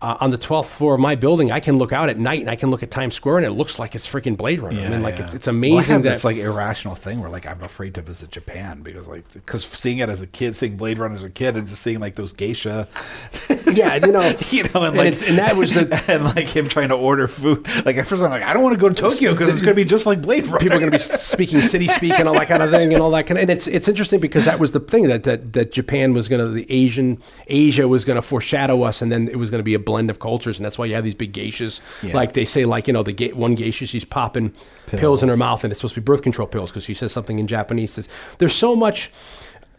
Uh, 0.02 0.16
on 0.22 0.32
the 0.32 0.38
12th 0.38 0.68
floor 0.68 0.94
of 0.94 1.00
my 1.00 1.16
building, 1.16 1.52
I 1.52 1.60
can 1.60 1.78
look 1.78 1.92
out 1.92 2.10
at 2.10 2.18
night 2.18 2.40
and 2.40 2.50
I 2.50 2.56
can 2.56 2.72
look 2.72 2.84
at 2.84 2.92
Times 2.92 3.16
Square 3.16 3.38
and 3.38 3.46
it 3.46 3.52
looks 3.52 3.80
like 3.80 3.96
it's 3.96 4.08
freaking 4.08 4.38
Blade 4.38 4.62
Runner. 4.62 4.80
I 4.80 4.90
mean, 4.90 5.02
like 5.02 5.20
it's, 5.20 5.34
it's 5.34 5.48
Well, 5.48 5.56
I 5.56 5.58
amazing 5.58 5.94
have 5.94 6.04
that 6.04 6.14
this 6.14 6.24
like 6.24 6.38
irrational 6.38 6.96
thing 6.96 7.20
where 7.20 7.30
like 7.30 7.46
I'm 7.46 7.62
afraid 7.64 7.96
to 7.96 8.02
visit 8.02 8.32
Japan 8.32 8.82
because 8.82 9.08
like 9.08 9.30
because 9.34 9.66
seeing 9.66 9.98
it 9.98 10.08
as 10.08 10.22
a 10.22 10.28
kid, 10.28 10.56
seeing 10.56 10.78
Blade 10.78 11.00
Runner 11.00 11.16
as 11.16 11.24
a 11.24 11.30
kid, 11.30 11.58
and 11.58 11.68
just 11.68 11.82
seeing 11.82 12.00
like 12.00 12.16
those 12.16 12.32
geisha, 12.32 12.88
yeah, 13.74 13.96
you 13.96 14.12
know, 14.12 14.22
you 14.52 14.64
know, 14.64 14.84
and 14.84 14.90
and, 14.90 14.98
like 14.98 15.14
it's, 15.14 15.24
and 15.24 15.38
that 15.38 15.56
was 15.56 15.74
the 15.74 16.04
and 16.08 16.24
like 16.24 16.48
him 16.48 16.68
trying 16.68 16.90
to 16.90 16.96
order 16.96 17.28
food. 17.28 17.66
Like 17.86 17.98
at 17.98 18.08
first 18.08 18.24
I'm 18.24 18.30
like 18.30 18.44
I 18.44 18.54
don't 18.54 18.64
want 18.64 18.76
to 18.76 18.80
go 18.80 18.90
to 18.90 18.96
Tokyo 18.96 19.32
because 19.32 19.50
it's 19.50 19.62
going 19.62 19.76
to 19.76 19.82
be 19.82 19.86
just 19.86 20.06
like 20.06 20.22
Blade 20.22 20.48
Runner. 20.48 20.60
people 20.60 20.78
are 20.78 20.80
going 20.80 20.92
to 20.92 20.98
be 20.98 21.18
speaking 21.18 21.62
city 21.62 21.88
speak 21.88 22.20
and 22.20 22.28
all 22.28 22.36
that 22.36 22.48
kind 22.48 22.64
of 22.64 22.72
thing 22.72 22.94
and 22.94 23.02
all 23.02 23.12
that 23.12 23.28
kind 23.28 23.38
of, 23.38 23.44
and 23.44 23.50
it's 23.50 23.68
it's 23.68 23.88
interesting 23.88 24.20
because 24.20 24.46
that 24.46 24.60
was 24.60 24.72
the 24.72 24.80
thing 24.80 25.08
that 25.08 25.24
that, 25.24 25.54
that 25.54 25.72
Japan 25.72 26.14
was 26.14 26.28
going 26.28 26.42
to 26.42 26.50
the 26.50 26.70
Asian 26.72 27.20
Asia 27.48 27.88
was 27.88 28.06
going 28.06 28.16
to 28.16 28.22
foreshadow 28.22 28.84
us 28.84 29.02
and 29.02 29.12
then 29.12 29.28
it 29.28 29.38
was 29.38 29.50
going 29.50 29.60
to 29.60 29.64
be 29.64 29.74
a 29.74 29.80
blend 29.90 30.10
of 30.14 30.18
cultures 30.20 30.56
and 30.60 30.66
that's 30.66 30.78
why 30.80 30.86
you 30.90 30.96
have 30.98 31.04
these 31.10 31.20
big 31.24 31.32
geishas 31.40 31.74
Yeah. 32.04 32.16
like 32.22 32.32
they 32.34 32.46
say 32.56 32.64
like 32.76 32.86
you 32.88 32.94
know 32.94 33.04
the 33.10 33.16
ga- 33.22 33.34
one 33.46 33.54
geisha 33.56 33.86
she's 33.86 34.06
popping 34.06 34.48
pills. 34.88 35.24
in 35.24 35.30
her 35.30 35.38
mouth 35.48 35.64
and 35.64 35.70
it's 35.72 35.80
supposed 35.82 35.96
to 35.96 36.02
be 36.02 36.06
birth 36.12 36.24
control 36.30 36.48
pills 36.56 36.70
because 36.72 36.86
she 36.90 36.94
says 37.02 37.12
something 37.18 37.38
in 37.40 37.48
Japanese 37.48 37.92
says 37.94 38.08
there's 38.40 38.56
so 38.68 38.76
much 38.86 39.10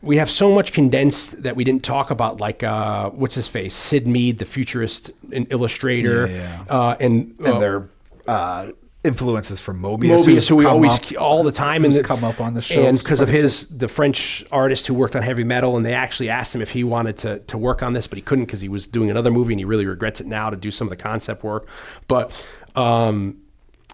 we 0.02 0.16
have 0.16 0.30
so 0.30 0.46
much 0.58 0.72
condensed 0.72 1.42
that 1.42 1.54
we 1.56 1.62
didn't 1.68 1.84
talk 1.84 2.10
about 2.10 2.40
like 2.40 2.60
uh, 2.62 3.10
what's 3.20 3.34
his 3.40 3.48
face 3.56 3.74
Syd 3.74 4.06
Mead 4.06 4.38
the 4.38 4.46
futurist 4.56 5.10
and 5.36 5.46
illustrator 5.50 6.26
Yeah, 6.26 6.64
Uh, 6.68 6.96
and, 7.04 7.14
uh, 7.40 7.44
and 7.52 7.62
their 7.62 7.78
uh, 8.26 8.62
influences 9.02 9.58
from 9.60 9.80
Moebius, 9.80 10.24
Moebius, 10.24 10.48
who 10.48 10.56
we 10.56 10.66
always 10.66 10.92
up- 10.92 11.20
all 11.20 11.42
the 11.42 11.52
time, 11.52 11.84
and 11.84 12.04
come 12.04 12.22
up 12.24 12.40
on 12.40 12.54
the 12.54 12.62
show, 12.62 12.86
and 12.86 12.98
because 12.98 13.20
of 13.20 13.28
his 13.28 13.66
the 13.68 13.88
French 13.88 14.44
artist 14.52 14.86
who 14.86 14.94
worked 14.94 15.16
on 15.16 15.22
heavy 15.22 15.44
metal, 15.44 15.76
and 15.76 15.86
they 15.86 15.94
actually 15.94 16.28
asked 16.28 16.54
him 16.54 16.60
if 16.62 16.70
he 16.70 16.84
wanted 16.84 17.16
to 17.18 17.38
to 17.40 17.58
work 17.58 17.82
on 17.82 17.92
this, 17.92 18.06
but 18.06 18.16
he 18.16 18.22
couldn't 18.22 18.44
because 18.44 18.60
he 18.60 18.68
was 18.68 18.86
doing 18.86 19.10
another 19.10 19.30
movie, 19.30 19.52
and 19.52 19.60
he 19.60 19.64
really 19.64 19.86
regrets 19.86 20.20
it 20.20 20.26
now 20.26 20.50
to 20.50 20.56
do 20.56 20.70
some 20.70 20.86
of 20.86 20.90
the 20.90 20.96
concept 20.96 21.42
work. 21.42 21.68
But 22.08 22.48
um, 22.76 23.38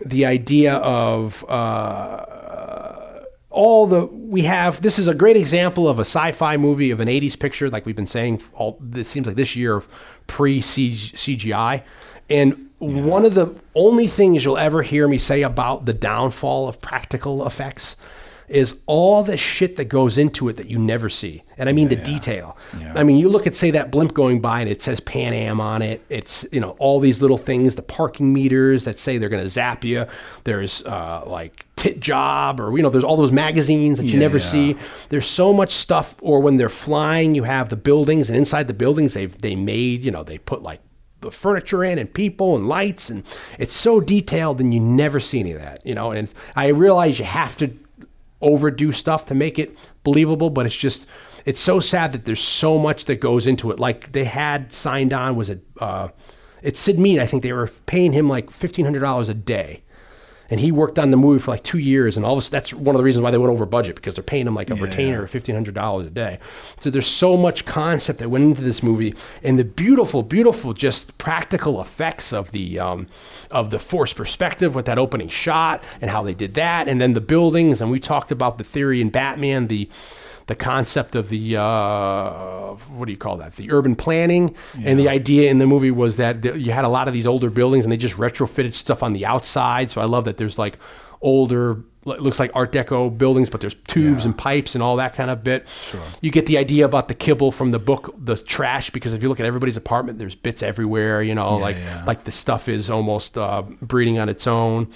the 0.04 0.26
idea 0.26 0.74
of 0.74 1.48
uh, 1.48 2.36
all 3.50 3.86
the 3.86 4.06
we 4.06 4.42
have 4.42 4.82
this 4.82 4.98
is 4.98 5.08
a 5.08 5.14
great 5.14 5.36
example 5.36 5.88
of 5.88 5.98
a 5.98 6.02
sci-fi 6.02 6.56
movie 6.56 6.90
of 6.90 7.00
an 7.00 7.08
80s 7.08 7.38
picture 7.38 7.70
like 7.70 7.86
we've 7.86 7.96
been 7.96 8.06
saying 8.06 8.42
all 8.52 8.78
it 8.94 9.06
seems 9.06 9.26
like 9.26 9.36
this 9.36 9.56
year 9.56 9.76
of 9.76 9.88
pre 10.26 10.60
CGI 10.60 11.82
and 12.28 12.65
one 12.78 13.24
of 13.24 13.34
the 13.34 13.54
only 13.74 14.06
things 14.06 14.44
you'll 14.44 14.58
ever 14.58 14.82
hear 14.82 15.08
me 15.08 15.18
say 15.18 15.42
about 15.42 15.86
the 15.86 15.92
downfall 15.94 16.68
of 16.68 16.80
practical 16.80 17.46
effects 17.46 17.96
is 18.48 18.78
all 18.86 19.24
the 19.24 19.36
shit 19.36 19.74
that 19.74 19.86
goes 19.86 20.16
into 20.18 20.48
it 20.48 20.56
that 20.56 20.70
you 20.70 20.78
never 20.78 21.08
see. 21.08 21.42
And 21.58 21.68
I 21.68 21.72
mean 21.72 21.88
the 21.88 21.96
detail. 21.96 22.56
I 22.94 23.02
mean, 23.02 23.16
you 23.16 23.28
look 23.28 23.44
at 23.48 23.56
say 23.56 23.72
that 23.72 23.90
blimp 23.90 24.14
going 24.14 24.40
by 24.40 24.60
and 24.60 24.70
it 24.70 24.80
says 24.82 25.00
Pan 25.00 25.32
Am 25.32 25.60
on 25.60 25.82
it. 25.82 26.00
It's, 26.10 26.46
you 26.52 26.60
know, 26.60 26.76
all 26.78 27.00
these 27.00 27.20
little 27.20 27.38
things, 27.38 27.74
the 27.74 27.82
parking 27.82 28.32
meters 28.32 28.84
that 28.84 29.00
say 29.00 29.18
they're 29.18 29.28
going 29.30 29.42
to 29.42 29.50
zap 29.50 29.82
you. 29.84 30.06
There's 30.44 30.84
uh, 30.84 31.24
like 31.26 31.64
Tit 31.74 31.98
Job 31.98 32.60
or, 32.60 32.76
you 32.76 32.84
know, 32.84 32.90
there's 32.90 33.02
all 33.02 33.16
those 33.16 33.32
magazines 33.32 33.98
that 33.98 34.06
you 34.06 34.16
never 34.18 34.38
Yeah. 34.38 34.44
see. 34.44 34.76
There's 35.08 35.26
so 35.26 35.52
much 35.52 35.72
stuff. 35.72 36.14
Or 36.20 36.38
when 36.40 36.56
they're 36.56 36.68
flying, 36.68 37.34
you 37.34 37.42
have 37.42 37.68
the 37.68 37.76
buildings 37.76 38.28
and 38.28 38.38
inside 38.38 38.68
the 38.68 38.74
buildings 38.74 39.14
they've, 39.14 39.36
they 39.38 39.56
made, 39.56 40.04
you 40.04 40.12
know, 40.12 40.22
they 40.22 40.38
put 40.38 40.62
like 40.62 40.80
the 41.20 41.30
furniture 41.30 41.82
in 41.82 41.98
and 41.98 42.12
people 42.12 42.56
and 42.56 42.68
lights 42.68 43.10
and 43.10 43.24
it's 43.58 43.74
so 43.74 44.00
detailed 44.00 44.60
and 44.60 44.72
you 44.72 44.80
never 44.80 45.18
see 45.18 45.40
any 45.40 45.52
of 45.52 45.60
that, 45.60 45.84
you 45.84 45.94
know, 45.94 46.10
and 46.10 46.32
I 46.54 46.68
realize 46.68 47.18
you 47.18 47.24
have 47.24 47.56
to 47.58 47.76
overdo 48.42 48.92
stuff 48.92 49.26
to 49.26 49.34
make 49.34 49.58
it 49.58 49.76
believable, 50.02 50.50
but 50.50 50.66
it's 50.66 50.76
just 50.76 51.06
it's 51.44 51.60
so 51.60 51.80
sad 51.80 52.12
that 52.12 52.24
there's 52.24 52.42
so 52.42 52.78
much 52.78 53.06
that 53.06 53.20
goes 53.20 53.46
into 53.46 53.70
it. 53.70 53.78
Like 53.78 54.12
they 54.12 54.24
had 54.24 54.72
signed 54.72 55.12
on 55.12 55.36
was 55.36 55.50
it 55.50 55.62
uh 55.80 56.08
it's 56.62 56.80
Syd 56.80 56.98
Mead, 56.98 57.18
I 57.18 57.26
think 57.26 57.42
they 57.42 57.52
were 57.52 57.68
paying 57.86 58.12
him 58.12 58.28
like 58.28 58.50
fifteen 58.50 58.84
hundred 58.84 59.00
dollars 59.00 59.28
a 59.28 59.34
day. 59.34 59.82
And 60.48 60.60
he 60.60 60.70
worked 60.70 60.98
on 60.98 61.10
the 61.10 61.16
movie 61.16 61.40
for 61.40 61.50
like 61.50 61.64
two 61.64 61.78
years, 61.78 62.16
and 62.16 62.24
all 62.24 62.36
this. 62.36 62.48
That's 62.48 62.72
one 62.72 62.94
of 62.94 62.98
the 62.98 63.04
reasons 63.04 63.22
why 63.22 63.30
they 63.30 63.38
went 63.38 63.52
over 63.52 63.66
budget 63.66 63.96
because 63.96 64.14
they're 64.14 64.22
paying 64.22 64.46
him 64.46 64.54
like 64.54 64.70
a 64.70 64.74
retainer 64.76 65.24
of 65.24 65.30
fifteen 65.30 65.54
hundred 65.54 65.74
dollars 65.74 66.06
a 66.06 66.10
day. 66.10 66.38
So 66.78 66.88
there's 66.90 67.06
so 67.06 67.36
much 67.36 67.64
concept 67.64 68.20
that 68.20 68.28
went 68.28 68.44
into 68.44 68.62
this 68.62 68.82
movie, 68.82 69.14
and 69.42 69.58
the 69.58 69.64
beautiful, 69.64 70.22
beautiful, 70.22 70.72
just 70.72 71.18
practical 71.18 71.80
effects 71.80 72.32
of 72.32 72.52
the 72.52 72.78
um, 72.78 73.08
of 73.50 73.70
the 73.70 73.78
forced 73.78 74.16
perspective 74.16 74.74
with 74.74 74.86
that 74.86 74.98
opening 74.98 75.28
shot 75.28 75.82
and 76.00 76.10
how 76.10 76.22
they 76.22 76.34
did 76.34 76.54
that, 76.54 76.88
and 76.88 77.00
then 77.00 77.14
the 77.14 77.20
buildings. 77.20 77.80
And 77.80 77.90
we 77.90 77.98
talked 77.98 78.30
about 78.30 78.58
the 78.58 78.64
theory 78.64 79.00
in 79.00 79.10
Batman, 79.10 79.66
the 79.66 79.88
the 80.46 80.54
concept 80.54 81.16
of 81.16 81.28
the 81.28 81.56
uh, 81.56 82.74
what 82.94 83.06
do 83.06 83.12
you 83.12 83.18
call 83.18 83.36
that? 83.38 83.56
The 83.56 83.70
urban 83.72 83.96
planning, 83.96 84.54
and 84.80 84.98
the 84.98 85.08
idea 85.08 85.50
in 85.50 85.58
the 85.58 85.66
movie 85.66 85.90
was 85.90 86.18
that 86.18 86.42
th- 86.42 86.56
you 86.56 86.72
had 86.72 86.84
a 86.84 86.88
lot 86.88 87.08
of 87.08 87.14
these 87.14 87.26
older 87.26 87.50
buildings, 87.50 87.84
and 87.84 87.90
they 87.90 87.96
just 87.96 88.14
retrofitted 88.14 88.74
stuff 88.74 89.02
on 89.02 89.12
the 89.12 89.26
outside. 89.26 89.90
So 89.90 90.00
I 90.00 90.04
love 90.04 90.24
that 90.26 90.36
there's 90.36 90.58
like 90.58 90.78
older. 91.20 91.82
It 92.06 92.20
looks 92.20 92.38
like 92.38 92.52
Art 92.54 92.70
Deco 92.70 93.18
buildings, 93.18 93.50
but 93.50 93.60
there's 93.60 93.74
tubes 93.88 94.24
and 94.24 94.38
pipes 94.38 94.76
and 94.76 94.82
all 94.82 94.94
that 94.96 95.14
kind 95.14 95.28
of 95.28 95.42
bit. 95.42 95.68
Sure. 95.68 96.00
You 96.20 96.30
get 96.30 96.46
the 96.46 96.56
idea 96.56 96.84
about 96.84 97.08
the 97.08 97.16
kipple 97.16 97.52
from 97.52 97.72
the 97.72 97.80
book, 97.80 98.14
the 98.16 98.36
trash, 98.36 98.90
because 98.90 99.12
if 99.12 99.24
you 99.24 99.28
look 99.28 99.40
at 99.40 99.46
everybody's 99.46 99.76
apartment, 99.76 100.20
there's 100.20 100.36
bits 100.36 100.62
everywhere. 100.62 101.20
You 101.22 101.34
know, 101.34 101.56
like 101.56 101.76
yeah. 101.76 102.04
like 102.06 102.22
the 102.22 102.30
stuff 102.30 102.68
is 102.68 102.88
almost 102.90 103.36
uh, 103.36 103.62
breeding 103.82 104.20
on 104.20 104.28
its 104.28 104.46
own. 104.46 104.92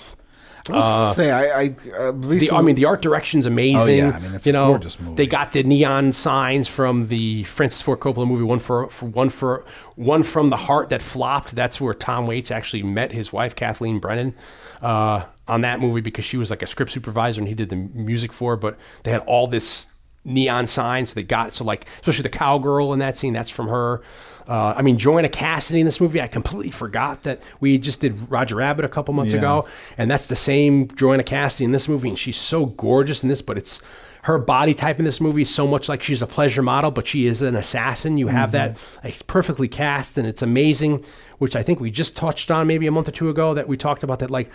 I 0.69 0.73
will 1.09 1.15
say 1.15 1.31
I, 1.31 1.61
I 1.63 1.75
uh, 1.97 2.13
The, 2.13 2.51
I 2.51 2.61
mean, 2.63 2.75
the 2.75 2.85
art 2.85 3.03
direction's 3.03 3.47
amazing. 3.47 4.05
Oh, 4.05 4.09
yeah. 4.09 4.17
I 4.17 4.19
mean, 4.19 4.35
it's 4.35 4.47
you 4.47 4.51
a 4.51 4.53
know, 4.53 4.69
gorgeous 4.69 5.01
movie. 5.01 5.15
They 5.17 5.27
got 5.27 5.53
the 5.53 5.63
neon 5.63 6.13
signs 6.13 6.69
from 6.69 7.09
the 7.09 7.45
Francis 7.45 7.81
Ford 7.83 8.01
Coppola 8.01 8.27
movie. 8.29 8.43
One 8.43 8.59
for, 8.59 8.89
for 8.91 9.07
one 9.07 9.31
for 9.31 9.65
one 9.97 10.23
from 10.23 10.51
the 10.51 10.57
heart 10.57 10.91
that 10.91 11.03
flopped. 11.03 11.55
That's 11.55 11.81
where 11.81 11.95
Tom 11.95 12.27
Waits 12.27 12.51
actually 12.51 12.83
met 12.83 13.13
his 13.13 13.33
wife 13.33 13.57
Kathleen 13.57 13.99
Brennan 13.99 14.35
uh, 14.83 15.25
on 15.49 15.63
that 15.63 15.81
movie 15.81 16.01
because 16.01 16.25
she 16.25 16.37
was 16.37 16.51
like 16.51 16.63
a 16.63 16.67
script 16.67 16.91
supervisor 16.93 17.41
and 17.41 17.49
he 17.49 17.55
did 17.55 17.69
the 17.71 17.77
music 17.77 18.33
for. 18.33 18.55
it. 18.55 18.59
But 18.59 18.79
they 19.05 19.11
had 19.11 19.23
all 19.23 19.47
this 19.47 19.89
neon 20.25 20.67
signs. 20.67 21.11
So 21.11 21.15
they 21.15 21.23
got 21.23 21.55
so 21.55 21.65
like 21.65 21.87
especially 22.01 22.23
the 22.25 22.29
cowgirl 22.29 22.93
in 22.93 22.99
that 22.99 23.17
scene. 23.17 23.33
That's 23.33 23.51
from 23.51 23.69
her. 23.69 24.03
Uh, 24.51 24.75
I 24.77 24.83
mean, 24.83 24.99
Joanna 24.99 25.29
Cassidy 25.29 25.79
in 25.79 25.87
this 25.87 26.01
movie, 26.01 26.21
I 26.21 26.27
completely 26.27 26.73
forgot 26.73 27.23
that 27.23 27.41
we 27.61 27.79
just 27.79 28.01
did 28.01 28.29
Roger 28.31 28.57
Rabbit 28.57 28.85
a 28.85 28.89
couple 28.89 29.15
months 29.15 29.33
Yeah. 29.33 29.39
ago, 29.39 29.69
and 29.97 30.11
that's 30.11 30.27
the 30.27 30.35
same 30.35 30.89
Joanna 30.89 31.23
Cassidy 31.23 31.65
in 31.67 31.71
this 31.71 31.89
movie, 31.89 32.09
and 32.09 32.19
she's 32.19 32.37
so 32.37 32.67
gorgeous 32.67 33.23
in 33.23 33.29
this, 33.29 33.43
but 33.43 33.57
it's 33.57 33.81
her 34.23 34.39
body 34.39 34.75
type 34.75 34.99
in 34.99 35.05
this 35.05 35.21
movie 35.21 35.43
is 35.43 35.55
so 35.55 35.67
much 35.69 35.89
like 35.89 36.03
she's 36.03 36.21
a 36.21 36.27
pleasure 36.27 36.63
model, 36.63 36.91
but 36.91 37.07
she 37.07 37.27
is 37.27 37.41
an 37.43 37.55
assassin. 37.57 38.19
You 38.19 38.27
have 38.27 38.53
that 38.53 38.77
like, 39.05 39.27
perfectly 39.29 39.69
cast, 39.69 40.19
and 40.19 40.27
it's 40.27 40.43
amazing. 40.43 41.05
Which 41.39 41.57
I 41.57 41.63
think 41.63 41.81
we 41.81 41.91
just 41.91 42.17
touched 42.17 42.51
on 42.51 42.67
maybe 42.67 42.87
a 42.87 42.91
month 42.91 43.09
or 43.09 43.13
two 43.13 43.31
ago 43.31 43.55
that 43.55 43.67
we 43.67 43.79
talked 43.79 44.03
about 44.03 44.19
that 44.19 44.31
like 44.31 44.51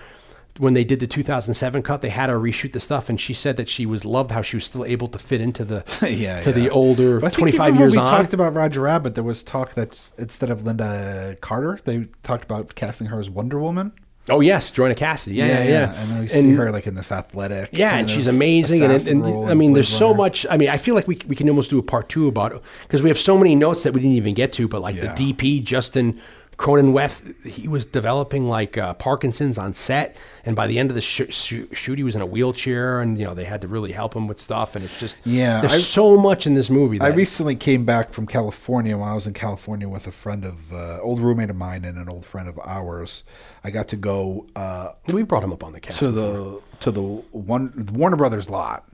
when 0.57 0.73
they 0.73 0.83
did 0.85 0.99
the 1.01 1.07
2007 1.07 1.81
cut, 1.83 2.01
they 2.01 2.09
had 2.09 2.29
her 2.29 2.39
reshoot 2.39 2.71
the 2.71 2.79
stuff, 2.79 3.09
and 3.09 3.19
she 3.19 3.33
said 3.33 3.57
that 3.57 3.67
she 3.67 3.85
was 3.85 4.05
loved 4.05 4.31
how 4.31 4.41
she 4.41 4.55
was 4.55 4.65
still 4.65 4.85
able 4.85 5.07
to 5.09 5.19
fit 5.19 5.41
into 5.41 5.65
the 5.65 5.83
yeah, 6.09 6.39
to 6.41 6.51
the 6.51 6.61
yeah. 6.61 6.69
older 6.69 7.17
I 7.17 7.29
think 7.29 7.39
25 7.39 7.67
even 7.67 7.79
years 7.79 7.95
when 7.95 8.05
we 8.05 8.09
on. 8.09 8.17
talked 8.17 8.33
about 8.33 8.53
Roger 8.53 8.81
Rabbit, 8.81 9.15
there 9.15 9.23
was 9.23 9.43
talk 9.43 9.73
that 9.73 10.11
instead 10.17 10.49
of 10.49 10.61
Lynda 10.61 11.39
Carter, 11.41 11.79
they 11.83 12.07
talked 12.23 12.43
about 12.45 12.75
casting 12.75 13.07
her 13.07 13.19
as 13.19 13.29
Wonder 13.29 13.59
Woman. 13.59 13.91
oh 14.29 14.39
yes, 14.39 14.71
Joanna 14.71 14.95
Cassidy, 14.95 15.35
yeah, 15.35 15.45
yeah, 15.45 15.63
yeah. 15.63 15.93
And 16.01 16.09
then 16.11 16.19
we 16.21 16.27
see 16.29 16.51
her 16.53 16.71
like 16.71 16.87
in 16.87 16.95
this 16.95 17.11
athletic. 17.11 17.69
Yeah, 17.73 17.97
and 17.97 18.09
she's 18.09 18.27
amazing, 18.27 18.81
and, 18.81 18.93
assassin 18.93 19.23
and, 19.25 19.49
I 19.49 19.53
mean, 19.55 19.73
there's 19.73 19.89
so 19.89 20.13
much. 20.13 20.45
I 20.49 20.57
mean, 20.57 20.69
I 20.69 20.77
feel 20.77 20.95
like 20.95 21.07
we 21.07 21.19
we 21.27 21.35
can 21.35 21.49
almost 21.49 21.69
do 21.69 21.79
a 21.79 21.83
part 21.83 22.07
two 22.09 22.27
about 22.27 22.53
it 22.53 22.61
because 22.83 23.03
we 23.03 23.09
have 23.09 23.19
so 23.19 23.37
many 23.37 23.55
notes 23.55 23.83
that 23.83 23.93
we 23.93 23.99
didn't 23.99 24.15
even 24.15 24.33
get 24.33 24.53
to. 24.53 24.67
But 24.67 24.81
like 24.81 24.95
Yeah. 24.95 25.13
the 25.13 25.33
DP 25.33 25.63
Justin 25.63 26.19
Cronenweth, 26.57 27.43
he 27.45 27.67
was 27.67 27.85
developing 27.85 28.47
like 28.47 28.77
uh, 28.77 28.93
Parkinson's 28.93 29.57
on 29.57 29.73
set, 29.73 30.15
and 30.45 30.55
by 30.55 30.67
the 30.67 30.79
end 30.79 30.89
of 30.89 30.95
the 30.95 31.01
sh- 31.01 31.23
sh- 31.29 31.63
shoot, 31.73 31.97
he 31.97 32.03
was 32.03 32.15
in 32.15 32.21
a 32.21 32.25
wheelchair, 32.25 33.01
and 33.01 33.17
you 33.17 33.25
know 33.25 33.33
they 33.33 33.43
had 33.43 33.61
to 33.61 33.67
really 33.67 33.91
help 33.91 34.15
him 34.15 34.27
with 34.27 34.39
stuff. 34.39 34.75
And 34.75 34.85
it's 34.85 34.97
just 34.99 35.17
Yeah, 35.25 35.59
there's 35.61 35.73
I- 35.73 35.77
so 35.79 36.17
much 36.17 36.47
in 36.47 36.53
this 36.53 36.69
movie. 36.69 36.99
I 37.01 37.07
recently 37.07 37.55
came 37.55 37.83
back 37.85 38.13
from 38.13 38.25
California. 38.25 38.97
When 38.97 39.07
I 39.09 39.13
was 39.15 39.27
in 39.27 39.33
California 39.33 39.89
with 39.89 40.07
a 40.07 40.11
friend 40.11 40.45
of 40.45 40.73
uh, 40.73 40.99
old 41.01 41.19
roommate 41.19 41.49
of 41.49 41.55
mine 41.57 41.83
and 41.83 41.97
an 41.97 42.07
old 42.09 42.25
friend 42.25 42.47
of 42.47 42.57
ours, 42.63 43.23
I 43.63 43.69
got 43.71 43.87
to 43.89 43.95
go 43.97 44.47
uh, 44.55 44.93
we 45.07 45.23
brought 45.23 45.43
him 45.43 45.51
up 45.51 45.63
on 45.63 45.73
the 45.73 45.79
cast. 45.81 45.99
to 45.99 46.11
the 46.11 46.61
to 46.81 46.91
the 46.91 47.01
one 47.01 47.71
the 47.75 47.91
Warner 47.93 48.15
Brothers 48.15 48.49
lot. 48.49 48.85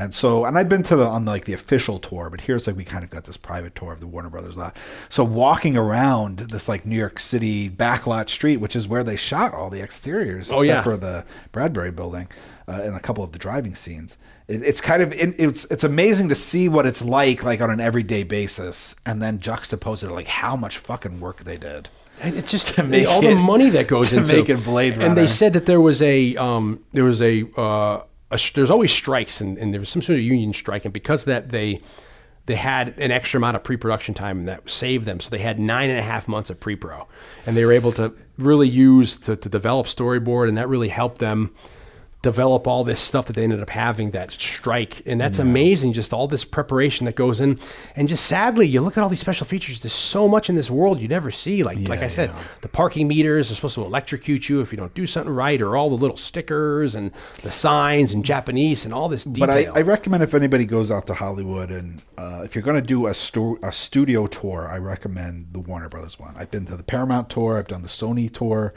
And 0.00 0.14
so, 0.14 0.46
and 0.46 0.56
I've 0.56 0.68
been 0.68 0.82
to 0.84 0.96
the 0.96 1.04
on 1.06 1.26
like 1.26 1.44
the 1.44 1.52
official 1.52 1.98
tour, 1.98 2.30
but 2.30 2.40
here's 2.40 2.66
like 2.66 2.74
we 2.74 2.84
kind 2.84 3.04
of 3.04 3.10
got 3.10 3.24
this 3.24 3.36
private 3.36 3.74
tour 3.74 3.92
of 3.92 4.00
the 4.00 4.06
Warner 4.06 4.30
Brothers 4.30 4.56
lot. 4.56 4.76
So 5.10 5.22
walking 5.24 5.76
around 5.76 6.38
this 6.38 6.68
like 6.68 6.86
New 6.86 6.96
York 6.96 7.20
City 7.20 7.68
backlot 7.68 8.30
street, 8.30 8.56
which 8.60 8.74
is 8.74 8.88
where 8.88 9.04
they 9.04 9.16
shot 9.16 9.52
all 9.52 9.68
the 9.68 9.82
exteriors, 9.82 10.50
Oh, 10.50 10.60
except 10.62 10.78
yeah. 10.78 10.82
for 10.82 10.96
the 10.96 11.24
Bradbury 11.52 11.90
building 11.90 12.28
uh, 12.66 12.80
and 12.82 12.96
a 12.96 13.00
couple 13.00 13.22
of 13.22 13.32
the 13.32 13.38
driving 13.38 13.74
scenes. 13.74 14.16
It, 14.48 14.62
it's 14.62 14.80
kind 14.80 15.02
of 15.02 15.12
it, 15.12 15.34
it's 15.38 15.66
it's 15.66 15.84
amazing 15.84 16.30
to 16.30 16.34
see 16.34 16.66
what 16.68 16.86
it's 16.86 17.02
like 17.02 17.44
like 17.44 17.60
on 17.60 17.70
an 17.70 17.78
everyday 17.80 18.22
basis, 18.22 18.96
and 19.04 19.20
then 19.20 19.38
juxtapose 19.38 20.02
it 20.02 20.06
to 20.08 20.14
like 20.14 20.28
how 20.28 20.56
much 20.56 20.78
fucking 20.78 21.20
work 21.20 21.44
they 21.44 21.58
did. 21.58 21.90
And 22.22 22.34
it's 22.36 22.50
just 22.50 22.74
To 22.76 22.82
make 22.84 23.06
all 23.06 23.22
it- 23.24 23.34
the 23.34 23.36
money 23.40 23.68
that 23.68 23.86
goes 23.86 24.08
to 24.10 24.16
into 24.18 24.32
make 24.32 24.48
it 24.48 24.64
Blade 24.64 24.94
And 24.98 25.14
they 25.16 25.26
said 25.26 25.52
that 25.52 25.66
there 25.66 25.80
was 25.80 26.00
a 26.00 26.36
um, 26.36 26.82
there 26.92 27.04
was 27.04 27.20
a, 27.20 27.44
uh, 27.56 28.00
a 28.30 28.38
there's 28.54 28.70
always 28.70 28.92
strikes 28.92 29.40
and, 29.40 29.58
and 29.58 29.72
there 29.72 29.80
was 29.80 29.88
some 29.88 30.02
sort 30.02 30.18
of 30.18 30.24
union 30.24 30.52
strike 30.52 30.84
and 30.84 30.94
because 30.94 31.24
that 31.24 31.50
they 31.50 31.80
they 32.46 32.56
had 32.56 32.98
an 32.98 33.10
extra 33.10 33.38
amount 33.38 33.56
of 33.56 33.62
pre-production 33.62 34.14
time 34.14 34.40
and 34.40 34.48
that 34.48 34.68
saved 34.68 35.04
them. 35.04 35.20
So 35.20 35.30
they 35.30 35.38
had 35.38 35.60
nine 35.60 35.88
and 35.90 35.98
a 35.98 36.02
half 36.02 36.26
months 36.26 36.50
of 36.50 36.58
pre-pro 36.58 37.06
and 37.46 37.56
they 37.56 37.64
were 37.64 37.72
able 37.72 37.92
to 37.92 38.12
really 38.38 38.68
use 38.68 39.16
to, 39.18 39.36
to 39.36 39.48
develop 39.48 39.86
storyboard 39.86 40.48
and 40.48 40.58
that 40.58 40.68
really 40.68 40.88
helped 40.88 41.18
them 41.18 41.54
develop 42.22 42.66
all 42.66 42.84
this 42.84 43.00
stuff 43.00 43.26
that 43.26 43.34
they 43.34 43.44
ended 43.44 43.60
up 43.62 43.70
having 43.70 44.10
that 44.10 44.30
strike. 44.30 45.02
And 45.06 45.18
that's 45.20 45.38
amazing 45.38 45.94
just 45.94 46.12
all 46.12 46.28
this 46.28 46.44
preparation 46.44 47.06
that 47.06 47.14
goes 47.14 47.40
in. 47.40 47.58
And 47.96 48.08
just 48.08 48.26
sadly 48.26 48.66
you 48.66 48.82
look 48.82 48.98
at 48.98 49.02
all 49.02 49.08
these 49.08 49.20
special 49.20 49.46
features 49.46 49.80
there's 49.80 49.92
so 49.92 50.28
much 50.28 50.50
in 50.50 50.54
this 50.54 50.70
world 50.70 51.00
you 51.00 51.08
never 51.08 51.30
see. 51.30 51.62
Like 51.62 51.78
like 51.88 52.00
i 52.00 52.08
said 52.08 52.30
the 52.60 52.68
parking 52.68 53.08
meters 53.08 53.50
are 53.50 53.54
supposed 53.54 53.74
to 53.76 53.82
electrocute 53.84 54.48
you 54.48 54.60
if 54.60 54.70
you 54.72 54.76
don't 54.76 54.92
do 54.94 55.06
something 55.06 55.32
right 55.32 55.60
or 55.62 55.76
all 55.76 55.88
the 55.88 55.96
little 55.96 56.16
stickers 56.16 56.94
and 56.94 57.10
the 57.42 57.50
signs 57.50 58.12
and 58.12 58.24
japanese 58.24 58.84
and 58.84 58.92
all 58.92 59.08
this 59.08 59.24
detail 59.24 59.46
But 59.46 59.76
I, 59.76 59.80
I 59.80 59.82
recommend 59.82 60.22
if 60.22 60.34
anybody 60.34 60.64
goes 60.64 60.90
out 60.90 61.06
to 61.06 61.14
Hollywood 61.14 61.70
and 61.70 62.02
uh, 62.18 62.42
if 62.44 62.54
you're 62.54 62.62
going 62.62 62.76
to 62.76 62.82
do 62.86 63.06
a, 63.06 63.14
stu- 63.14 63.58
a 63.62 63.72
studio 63.72 64.26
tour, 64.26 64.68
I 64.70 64.76
recommend 64.76 65.48
the 65.52 65.60
Warner 65.60 65.88
Brothers 65.88 66.18
one. 66.18 66.34
I've 66.36 66.50
been 66.50 66.66
to 66.66 66.76
the 66.76 66.82
Paramount 66.82 67.30
tour, 67.30 67.58
I've 67.58 67.68
done 67.68 67.82
the 67.82 67.88
Sony 67.88 68.30
tour, 68.30 68.74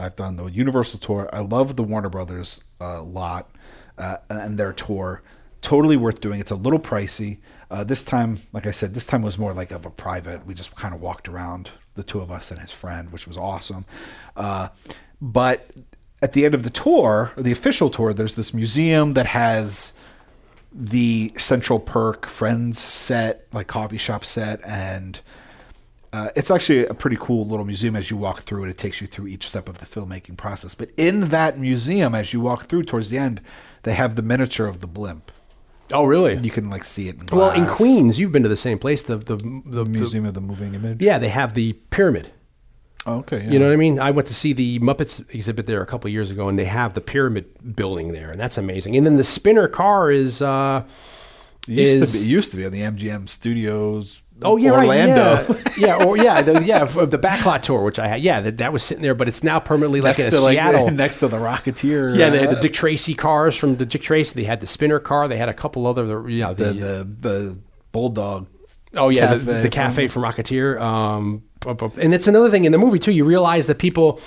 I've 0.00 0.16
done 0.16 0.36
the 0.36 0.46
Universal 0.46 1.00
tour. 1.00 1.28
I 1.32 1.40
love 1.40 1.76
the 1.76 1.82
Warner 1.82 2.08
Brothers 2.08 2.64
uh, 2.80 3.02
lot 3.02 3.50
uh, 3.98 4.18
and 4.28 4.58
their 4.58 4.72
tour. 4.72 5.22
Totally 5.60 5.96
worth 5.96 6.20
doing. 6.20 6.40
It's 6.40 6.50
a 6.50 6.56
little 6.56 6.80
pricey. 6.80 7.38
Uh, 7.70 7.84
this 7.84 8.04
time, 8.04 8.40
like 8.52 8.66
I 8.66 8.70
said, 8.70 8.94
this 8.94 9.06
time 9.06 9.22
was 9.22 9.38
more 9.38 9.52
like 9.52 9.70
of 9.70 9.84
a 9.84 9.90
private. 9.90 10.46
We 10.46 10.54
just 10.54 10.74
kind 10.74 10.94
of 10.94 11.00
walked 11.00 11.28
around, 11.28 11.70
the 11.94 12.02
two 12.02 12.20
of 12.20 12.30
us 12.30 12.50
and 12.50 12.60
his 12.60 12.72
friend, 12.72 13.12
which 13.12 13.26
was 13.26 13.36
awesome. 13.36 13.84
Uh, 14.36 14.68
but 15.20 15.70
at 16.22 16.32
the 16.32 16.44
end 16.44 16.54
of 16.54 16.62
the 16.62 16.70
tour, 16.70 17.32
the 17.36 17.52
official 17.52 17.90
tour, 17.90 18.12
there's 18.12 18.34
this 18.34 18.54
museum 18.54 19.14
that 19.14 19.26
has 19.26 19.92
the 20.72 21.32
Central 21.36 21.78
Perk 21.78 22.26
Friends 22.26 22.78
set, 22.78 23.46
like 23.52 23.66
coffee 23.66 23.98
shop 23.98 24.24
set, 24.24 24.60
and 24.64 25.20
uh, 26.12 26.30
it's 26.34 26.50
actually 26.50 26.86
a 26.86 26.94
pretty 26.94 27.16
cool 27.20 27.46
little 27.46 27.64
museum 27.64 27.94
as 27.96 28.10
you 28.10 28.16
walk 28.16 28.42
through 28.42 28.64
it. 28.64 28.70
It 28.70 28.78
takes 28.78 29.00
you 29.00 29.06
through 29.06 29.28
each 29.28 29.48
step 29.48 29.68
of 29.68 29.78
the 29.78 29.86
filmmaking 29.86 30.36
process. 30.36 30.74
But 30.74 30.90
in 30.96 31.28
that 31.28 31.58
museum, 31.58 32.14
as 32.14 32.32
you 32.32 32.40
walk 32.40 32.64
through 32.64 32.84
towards 32.84 33.10
the 33.10 33.18
end, 33.18 33.40
they 33.84 33.94
have 33.94 34.16
the 34.16 34.22
miniature 34.22 34.66
of 34.66 34.80
the 34.80 34.86
blimp. 34.86 35.30
oh 35.92 36.04
really 36.04 36.36
You 36.36 36.50
can 36.50 36.68
like 36.68 36.84
see 36.84 37.08
it. 37.08 37.16
In 37.20 37.26
well 37.32 37.50
in 37.52 37.66
queens 37.66 38.18
you've 38.18 38.32
been 38.32 38.42
to 38.42 38.48
the 38.48 38.56
same 38.56 38.78
place 38.78 39.02
the 39.02 39.16
the, 39.16 39.36
the, 39.36 39.62
the 39.66 39.84
Museum 39.86 40.26
of 40.26 40.34
the 40.34 40.40
Moving 40.40 40.74
Image. 40.74 41.02
yeah 41.02 41.18
they 41.18 41.28
have 41.30 41.54
the 41.54 41.72
pyramid 41.90 42.32
Oh, 43.06 43.14
okay. 43.20 43.42
Yeah. 43.44 43.50
You 43.52 43.58
know 43.58 43.66
what 43.68 43.72
I 43.72 43.76
mean? 43.76 43.98
I 43.98 44.10
went 44.10 44.28
to 44.28 44.34
see 44.34 44.52
the 44.52 44.78
Muppets 44.80 45.24
exhibit 45.34 45.64
there 45.66 45.80
a 45.80 45.86
couple 45.86 46.08
of 46.08 46.12
years 46.12 46.30
ago, 46.30 46.50
and 46.50 46.58
they 46.58 46.66
have 46.66 46.92
the 46.92 47.00
pyramid 47.00 47.74
building 47.74 48.12
there, 48.12 48.30
and 48.30 48.38
that's 48.38 48.58
amazing. 48.58 48.94
And 48.94 49.06
then 49.06 49.16
the 49.16 49.24
spinner 49.24 49.68
car 49.68 50.10
is 50.10 50.42
uh, 50.42 50.84
it 51.66 51.78
used, 51.78 52.02
is 52.02 52.12
to 52.12 52.18
be, 52.18 52.24
it 52.24 52.28
used 52.28 52.50
to 52.50 52.56
be 52.58 52.66
on 52.66 52.72
the 52.72 52.80
MGM 52.80 53.26
Studios. 53.28 54.22
Oh 54.42 54.56
yeah, 54.56 54.70
right, 54.70 54.80
Orlando. 54.80 55.54
yeah, 55.76 55.98
yeah, 55.98 56.04
or 56.04 56.16
yeah, 56.16 56.42
the, 56.42 56.64
yeah, 56.64 56.84
the 56.84 57.18
backlot 57.18 57.62
tour, 57.62 57.82
which 57.82 57.98
I 57.98 58.08
had, 58.08 58.20
yeah, 58.20 58.40
that, 58.40 58.58
that 58.58 58.72
was 58.72 58.82
sitting 58.82 59.02
there, 59.02 59.14
but 59.14 59.28
it's 59.28 59.42
now 59.42 59.60
permanently 59.60 60.00
like 60.00 60.18
next 60.18 60.32
in 60.32 60.38
to 60.38 60.44
like 60.44 60.54
Seattle. 60.54 60.90
next 60.90 61.20
to 61.20 61.28
the 61.28 61.38
Rocketeer. 61.38 62.16
yeah, 62.16 62.30
they 62.30 62.38
uh, 62.38 62.48
had 62.48 62.56
the 62.56 62.60
Dick 62.60 62.72
Tracy 62.72 63.14
cars 63.14 63.56
from 63.56 63.76
the 63.76 63.86
Dick 63.86 64.02
Tracy. 64.02 64.34
They 64.34 64.46
had 64.46 64.60
the 64.60 64.66
spinner 64.66 64.98
car. 64.98 65.28
They 65.28 65.36
had 65.36 65.48
a 65.48 65.54
couple 65.54 65.86
other, 65.86 66.28
you 66.28 66.42
know, 66.42 66.54
the, 66.54 66.64
the 66.64 66.70
the 66.72 67.04
the 67.18 67.58
bulldog. 67.92 68.46
Oh 68.94 69.08
yeah, 69.08 69.34
the, 69.34 69.44
cafe 69.44 69.62
the 69.62 69.68
cafe 69.68 70.08
from 70.08 70.22
Rocketeer. 70.22 70.80
Um, 70.80 71.44
and 71.66 72.14
it's 72.14 72.26
another 72.26 72.50
thing 72.50 72.64
in 72.64 72.72
the 72.72 72.78
movie 72.78 72.98
too. 72.98 73.12
You 73.12 73.24
realize 73.24 73.66
that 73.66 73.78
people 73.78 74.20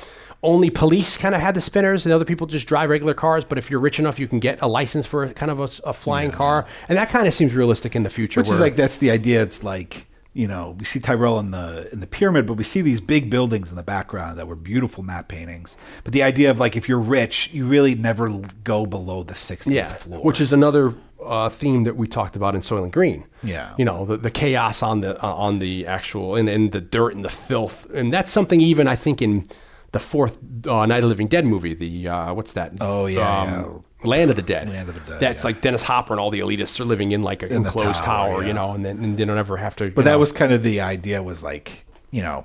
only 0.43 0.69
police 0.69 1.17
kind 1.17 1.33
of 1.33 1.41
had 1.41 1.55
the 1.55 1.61
spinners, 1.61 2.05
and 2.05 2.13
other 2.13 2.25
people 2.25 2.45
just 2.45 2.67
drive 2.67 2.89
regular 2.89 3.13
cars. 3.13 3.45
But 3.45 3.57
if 3.57 3.71
you're 3.71 3.79
rich 3.79 3.99
enough, 3.99 4.19
you 4.19 4.27
can 4.27 4.39
get 4.39 4.61
a 4.61 4.67
license 4.67 5.05
for 5.05 5.23
a, 5.23 5.33
kind 5.33 5.51
of 5.51 5.59
a, 5.59 5.89
a 5.89 5.93
flying 5.93 6.31
car, 6.31 6.65
and 6.89 6.97
that 6.97 7.09
kind 7.09 7.27
of 7.27 7.33
seems 7.33 7.55
realistic 7.55 7.95
in 7.95 8.03
the 8.03 8.09
future. 8.09 8.41
Which 8.41 8.49
is 8.49 8.59
like 8.59 8.75
that's 8.75 8.97
the 8.97 9.09
idea. 9.09 9.41
It's 9.41 9.63
like 9.63 10.07
you 10.33 10.47
know 10.47 10.75
we 10.77 10.85
see 10.85 10.99
Tyrell 10.99 11.39
in 11.39 11.51
the 11.51 11.89
in 11.91 12.01
the 12.01 12.07
pyramid, 12.07 12.45
but 12.45 12.53
we 12.53 12.63
see 12.63 12.81
these 12.81 13.01
big 13.01 13.29
buildings 13.29 13.69
in 13.69 13.77
the 13.77 13.83
background 13.83 14.37
that 14.37 14.47
were 14.47 14.55
beautiful 14.55 15.03
map 15.03 15.27
paintings. 15.27 15.77
But 16.03 16.13
the 16.13 16.23
idea 16.23 16.51
of 16.51 16.59
like 16.59 16.75
if 16.75 16.89
you're 16.89 16.99
rich, 16.99 17.49
you 17.53 17.65
really 17.65 17.95
never 17.95 18.29
go 18.63 18.85
below 18.85 19.23
the 19.23 19.33
60th 19.33 19.71
yeah, 19.73 19.93
floor. 19.95 20.21
which 20.21 20.41
is 20.41 20.51
another 20.51 20.93
uh, 21.23 21.49
theme 21.49 21.85
that 21.85 21.95
we 21.95 22.07
talked 22.07 22.35
about 22.35 22.53
in 22.53 22.61
Soylent 22.61 22.91
Green. 22.91 23.25
Yeah. 23.43 23.73
you 23.77 23.85
know 23.85 24.05
the, 24.05 24.17
the 24.17 24.31
chaos 24.31 24.83
on 24.83 25.01
the 25.01 25.23
uh, 25.23 25.33
on 25.33 25.59
the 25.59 25.87
actual 25.87 26.35
and, 26.35 26.49
and 26.49 26.71
the 26.71 26.81
dirt 26.81 27.15
and 27.15 27.23
the 27.23 27.29
filth, 27.29 27.89
and 27.91 28.11
that's 28.11 28.31
something 28.31 28.59
even 28.59 28.87
I 28.87 28.95
think 28.95 29.21
in 29.21 29.47
the 29.93 29.99
fourth 29.99 30.37
uh, 30.67 30.85
Night 30.85 30.97
of 30.97 31.03
the 31.03 31.07
Living 31.07 31.27
Dead 31.27 31.47
movie. 31.47 31.73
The 31.73 32.09
uh, 32.09 32.33
what's 32.33 32.51
that? 32.53 32.73
Oh, 32.81 33.05
yeah, 33.05 33.73
Land 34.03 34.29
of 34.29 34.35
the 34.35 34.41
Dead. 34.41 34.67
Land 34.69 34.89
of 34.89 34.95
the 34.95 35.01
Dead, 35.11 35.19
That's 35.21 35.39
yeah. 35.43 35.47
like 35.47 35.61
Dennis 35.61 35.83
Hopper 35.83 36.13
and 36.13 36.19
all 36.19 36.29
the 36.29 36.41
elitists 36.41 36.79
are 36.81 36.85
living 36.85 37.11
in 37.13 37.21
like 37.23 37.41
an 37.43 37.49
In 37.49 37.57
enclosed 37.57 38.03
tower, 38.03 38.33
tower, 38.33 38.43
you 38.45 38.53
know, 38.53 38.73
and 38.73 38.83
then 38.83 39.01
and 39.03 39.17
they 39.17 39.23
don't 39.23 39.37
ever 39.37 39.55
have 39.57 39.75
to. 39.77 39.91
but 39.91 40.03
that 40.05 40.19
was 40.19 40.31
kind 40.33 40.51
of 40.51 40.61
the 40.63 40.81
idea. 40.81 41.23
Was 41.23 41.41
like 41.41 41.85
you 42.11 42.21
know. 42.21 42.43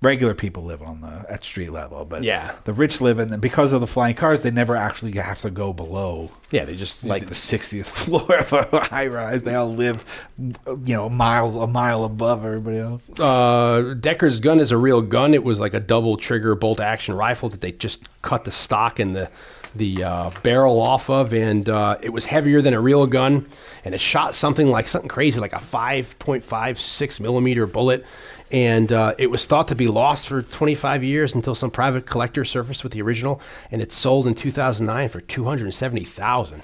Regular 0.00 0.32
people 0.32 0.62
live 0.62 0.80
on 0.80 1.00
the 1.00 1.26
at 1.28 1.42
street 1.42 1.70
level, 1.72 2.04
but 2.04 2.22
Yeah. 2.22 2.52
the 2.64 2.72
rich 2.72 3.00
live 3.00 3.18
in 3.18 3.30
the 3.30 3.38
because 3.38 3.72
of 3.72 3.80
the 3.80 3.86
flying 3.88 4.14
cars. 4.14 4.42
They 4.42 4.52
never 4.52 4.76
actually 4.76 5.10
have 5.18 5.40
to 5.40 5.50
go 5.50 5.72
below 5.72 6.30
yeah, 6.50 6.64
they 6.64 6.76
just 6.76 7.04
like 7.04 7.26
the 7.26 7.34
60th 7.34 7.84
floor 7.86 8.38
of 8.38 8.52
a 8.52 8.80
high 8.84 9.08
rise. 9.08 9.42
They 9.42 9.54
all 9.56 9.70
live, 9.72 10.24
you 10.38 10.94
know, 10.94 11.08
miles 11.08 11.56
a 11.56 11.66
mile 11.66 12.04
above 12.04 12.44
everybody 12.44 12.78
else. 12.78 13.08
uh, 13.18 13.94
Deckard's 14.00 14.38
gun 14.40 14.60
is 14.60 14.70
a 14.70 14.76
real 14.78 15.02
gun. 15.02 15.34
It 15.34 15.42
was 15.44 15.58
like 15.60 15.74
a 15.74 15.80
double 15.80 16.16
trigger 16.16 16.54
bolt 16.54 16.78
action 16.80 17.14
rifle 17.16 17.48
that 17.48 17.60
they 17.60 17.72
just 17.72 18.02
cut 18.22 18.44
the 18.44 18.50
stock 18.52 18.98
and 19.00 19.14
the 19.16 19.28
the 19.74 20.04
uh, 20.04 20.30
barrel 20.42 20.80
off 20.80 21.10
of, 21.10 21.32
and 21.32 21.68
uh, 21.68 21.98
it 22.00 22.10
was 22.10 22.24
heavier 22.24 22.60
than 22.60 22.74
a 22.74 22.80
real 22.80 23.06
gun, 23.06 23.46
and 23.84 23.94
it 23.94 24.00
shot 24.00 24.34
something 24.34 24.68
like 24.68 24.88
something 24.88 25.08
crazy, 25.08 25.40
like 25.40 25.52
a 25.52 25.60
five 25.60 26.18
point 26.18 26.42
five 26.42 26.78
six 26.78 27.20
millimeter 27.20 27.66
bullet. 27.66 28.04
And 28.50 28.90
uh, 28.92 29.14
it 29.18 29.30
was 29.30 29.46
thought 29.46 29.68
to 29.68 29.74
be 29.74 29.88
lost 29.88 30.26
for 30.26 30.40
25 30.40 31.04
years 31.04 31.34
until 31.34 31.54
some 31.54 31.70
private 31.70 32.06
collector 32.06 32.46
surfaced 32.46 32.82
with 32.82 32.92
the 32.92 33.02
original, 33.02 33.42
and 33.70 33.82
it 33.82 33.92
sold 33.92 34.26
in 34.26 34.34
2009 34.34 35.10
for 35.10 35.20
270,000. 35.20 36.62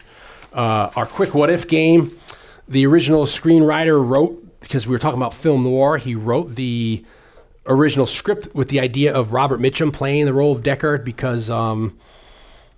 Uh, 0.54 0.90
our 0.96 1.04
quick 1.04 1.34
what 1.34 1.50
if 1.50 1.68
game. 1.68 2.12
The 2.68 2.86
original 2.86 3.26
screenwriter 3.26 4.02
wrote 4.02 4.60
because 4.60 4.86
we 4.86 4.92
were 4.92 4.98
talking 4.98 5.18
about 5.18 5.34
film 5.34 5.62
noir. 5.64 5.98
He 5.98 6.14
wrote 6.14 6.54
the 6.54 7.04
original 7.66 8.06
script 8.06 8.48
with 8.54 8.68
the 8.68 8.80
idea 8.80 9.12
of 9.12 9.32
Robert 9.32 9.60
Mitchum 9.60 9.92
playing 9.92 10.24
the 10.24 10.32
role 10.32 10.52
of 10.52 10.62
Deckard 10.62 11.04
because 11.04 11.50
um, 11.50 11.98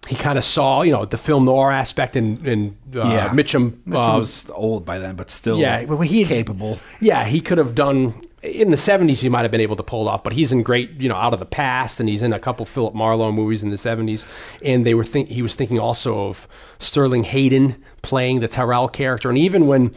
he 0.07 0.17
kind 0.17 0.39
of 0.39 0.45
saw 0.45 0.83
you 0.83 0.93
know 0.93 1.05
the 1.05 1.19
film 1.19 1.45
noir 1.45 1.73
aspect 1.73 2.17
and 2.17 2.45
and 2.47 2.77
uh, 2.95 3.29
Mitchum. 3.31 3.73
Mitchum 3.87 4.15
uh, 4.15 4.19
was 4.19 4.49
old 4.51 4.85
by 4.85 4.99
then, 4.99 5.17
but 5.17 5.31
still 5.31 5.59
yeah, 5.59 5.85
well, 5.85 6.01
he 6.01 6.25
capable. 6.25 6.79
Yeah, 7.01 7.25
he 7.25 7.41
could 7.41 7.59
have 7.59 7.75
done 7.75 8.15
in 8.43 8.71
the 8.71 8.77
'70s. 8.77 9.21
He 9.21 9.29
might 9.29 9.43
have 9.43 9.51
been 9.51 9.61
able 9.61 9.77
to 9.77 9.83
pull 9.83 10.07
it 10.07 10.11
off, 10.11 10.23
but 10.23 10.33
he's 10.33 10.53
in 10.53 10.63
great, 10.63 10.93
you 11.01 11.09
know, 11.09 11.17
out 11.17 11.33
of 11.33 11.41
the 11.41 11.47
past, 11.47 12.01
and 12.01 12.09
he's 12.09 12.23
in 12.23 12.33
a 12.33 12.39
couple 12.39 12.65
Philip 12.67 12.95
Marlowe 12.95 13.33
movies 13.33 13.63
in 13.63 13.71
the 13.71 13.77
'70s. 13.77 14.27
And 14.63 14.87
they 14.87 14.95
were 14.95 15.05
think 15.05 15.29
he 15.29 15.43
was 15.43 15.55
thinking 15.55 15.79
also 15.79 16.29
of 16.29 16.49
Sterling 16.79 17.25
Hayden 17.25 17.83
playing 18.03 18.41
the 18.41 18.49
Tyrell 18.49 18.89
character, 18.89 19.29
and 19.29 19.39
even 19.39 19.67
when 19.67 19.91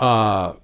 uh, 0.00 0.54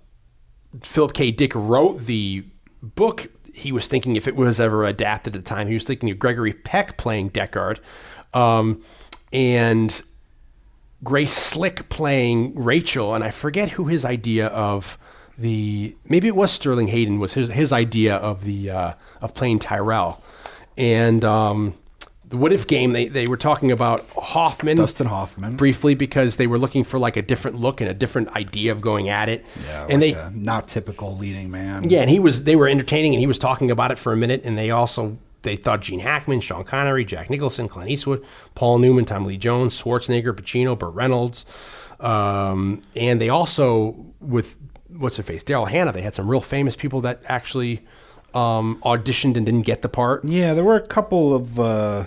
Philip 0.83 1.15
K. 1.15 1.31
Dick 1.31 1.52
wrote 1.55 2.01
the 2.01 2.44
book, 2.83 3.28
he 3.55 3.73
was 3.73 3.86
thinking 3.86 4.17
if 4.17 4.27
it 4.27 4.36
was 4.36 4.60
ever 4.60 4.85
adapted 4.85 5.36
at 5.36 5.44
the 5.44 5.49
time, 5.49 5.69
he 5.69 5.75
was 5.75 5.85
thinking 5.85 6.10
of 6.10 6.19
Gregory 6.19 6.52
Peck 6.52 6.97
playing 6.97 7.31
Deckard, 7.31 7.78
um, 8.34 8.83
and 9.33 10.02
Grace 11.02 11.33
Slick 11.33 11.89
playing 11.89 12.55
Rachel, 12.55 13.15
and 13.15 13.25
I 13.25 13.31
forget 13.31 13.70
who 13.70 13.86
his 13.86 14.05
idea 14.05 14.49
of 14.49 14.99
the 15.39 15.97
maybe 16.09 16.28
it 16.28 16.36
was 16.36 16.50
Sterling 16.52 16.89
Hayden 16.89 17.18
was 17.18 17.34
his 17.34 17.49
his 17.50 17.73
idea 17.73 18.17
of 18.17 18.44
the 18.44 18.70
uh, 18.70 18.92
of 19.23 19.34
playing 19.34 19.60
Tyrell, 19.60 20.23
and 20.76 21.25
um, 21.25 21.73
the 22.28 22.36
what 22.36 22.52
if 22.52 22.67
game 22.67 22.92
they 22.92 23.09
they 23.09 23.26
were 23.26 23.39
talking 23.39 23.73
about 23.73 24.07
Hoffman 24.10 24.76
Dustin 24.76 25.07
Hoffman. 25.07 25.57
briefly 25.57 25.94
because 25.94 26.36
they 26.36 26.47
were 26.47 26.59
looking 26.59 26.84
for 26.84 26.99
like 26.99 27.17
a 27.17 27.23
different 27.23 27.59
look 27.59 27.81
and 27.81 27.89
a 27.89 27.94
different 27.94 28.28
idea 28.36 28.70
of 28.73 28.83
going 28.83 29.09
at 29.09 29.31
it, 29.31 29.47
Yeah, 29.67 29.86
and 29.89 30.02
like 30.02 30.15
they 30.15 30.31
not 30.34 30.68
typical 30.68 31.17
leading 31.17 31.50
man. 31.50 31.89
yeah, 31.89 32.00
and 32.02 32.10
he 32.10 32.18
was 32.20 32.44
they 32.44 32.57
were 32.57 32.68
entertaining, 32.68 33.15
and 33.15 33.20
he 33.20 33.26
was 33.26 33.39
talking 33.39 33.70
about 33.70 33.91
it 33.91 33.99
for 33.99 34.12
a 34.12 34.17
minute, 34.17 34.42
and 34.44 34.59
they 34.59 34.70
also 34.70 35.17
they 35.43 35.57
thought 35.57 35.81
Gene 35.81 36.01
Hackman, 36.01 36.41
Sean 36.41 36.65
Connery, 36.65 37.05
Jack 37.05 37.31
Nicholson, 37.31 37.69
Clint 37.69 37.91
Eastwood, 37.91 38.25
Paul 38.55 38.78
Newman, 38.78 39.05
Tom 39.05 39.25
Lee 39.25 39.36
Jones, 39.36 39.81
Schwarzenegger, 39.81 40.33
Pacino, 40.33 40.78
Burt 40.78 40.94
Reynolds, 40.94 41.47
um, 42.01 42.83
and 42.97 43.20
they 43.20 43.28
also 43.28 43.97
with 44.20 44.57
what's 44.89 45.17
her 45.17 45.23
face 45.23 45.44
Daryl 45.44 45.69
Hannah. 45.69 45.93
They 45.93 46.02
had 46.02 46.15
some 46.15 46.28
real 46.28 46.41
famous 46.41 46.77
people 46.77 47.01
that 47.02 47.23
actually 47.27 47.85
um, 48.35 48.81
auditioned 48.85 49.36
and 49.36 49.47
didn't 49.47 49.62
get 49.62 49.83
the 49.83 49.89
part. 49.89 50.25
Yeah, 50.25 50.55
there 50.55 50.65
were 50.65 50.77
a 50.77 50.86
couple 50.86 51.35
of. 51.35 51.59
Uh, 51.59 52.05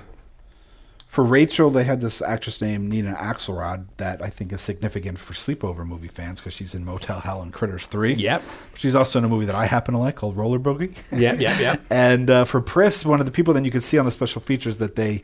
for 1.14 1.24
Rachel, 1.24 1.70
they 1.70 1.84
had 1.84 2.02
this 2.02 2.24
actress 2.24 2.60
named 2.60 2.90
Nina 2.90 3.14
Axelrod 3.14 3.86
that 3.98 4.20
I 4.24 4.32
think 4.32 4.52
is 4.52 4.62
significant 4.62 5.20
for 5.20 5.34
sleepover 5.34 5.86
movie 5.86 6.08
fans 6.08 6.40
because 6.40 6.54
she's 6.54 6.74
in 6.74 6.84
Motel 6.84 7.20
Hell 7.20 7.44
and 7.44 7.54
Critters 7.54 7.86
3. 7.86 8.16
Yep. 8.16 8.42
She's 8.74 8.96
also 8.96 9.20
in 9.20 9.26
a 9.26 9.30
movie 9.30 9.46
that 9.46 9.54
I 9.54 9.68
happen 9.68 9.94
to 9.94 10.00
like 10.00 10.16
called 10.16 10.36
Roller 10.36 10.58
Boogie. 10.58 10.98
Yep, 11.12 11.40
yep, 11.40 11.60
yeah. 11.60 11.76
And 11.92 12.32
uh, 12.32 12.46
for 12.46 12.62
Pris, 12.62 13.06
one 13.06 13.20
of 13.20 13.28
the 13.28 13.32
people 13.32 13.54
then 13.54 13.64
you 13.64 13.70
can 13.70 13.82
see 13.82 14.00
on 14.00 14.06
the 14.06 14.12
special 14.12 14.42
features 14.42 14.78
that 14.78 14.96
they, 14.96 15.24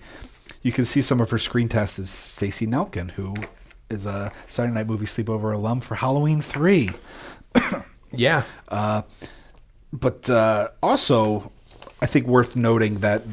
you 0.61 0.71
can 0.71 0.85
see 0.85 1.01
some 1.01 1.19
of 1.21 1.31
her 1.31 1.39
screen 1.39 1.67
tests 1.67 1.97
is 1.97 2.11
Stacey 2.11 2.67
Nelkin, 2.67 3.09
who 3.09 3.33
is 3.89 4.05
a 4.05 4.31
Saturday 4.47 4.75
Night 4.75 4.85
Movie 4.85 5.07
Sleepover 5.07 5.55
alum 5.55 5.81
for 5.81 5.95
Halloween 5.95 6.39
3. 6.39 6.91
Yeah, 8.11 8.43
But 9.91 10.29
uh, 10.29 10.67
also, 10.83 11.51
I 11.99 12.05
think 12.05 12.27
worth 12.27 12.55
noting 12.55 12.99
that 12.99 13.23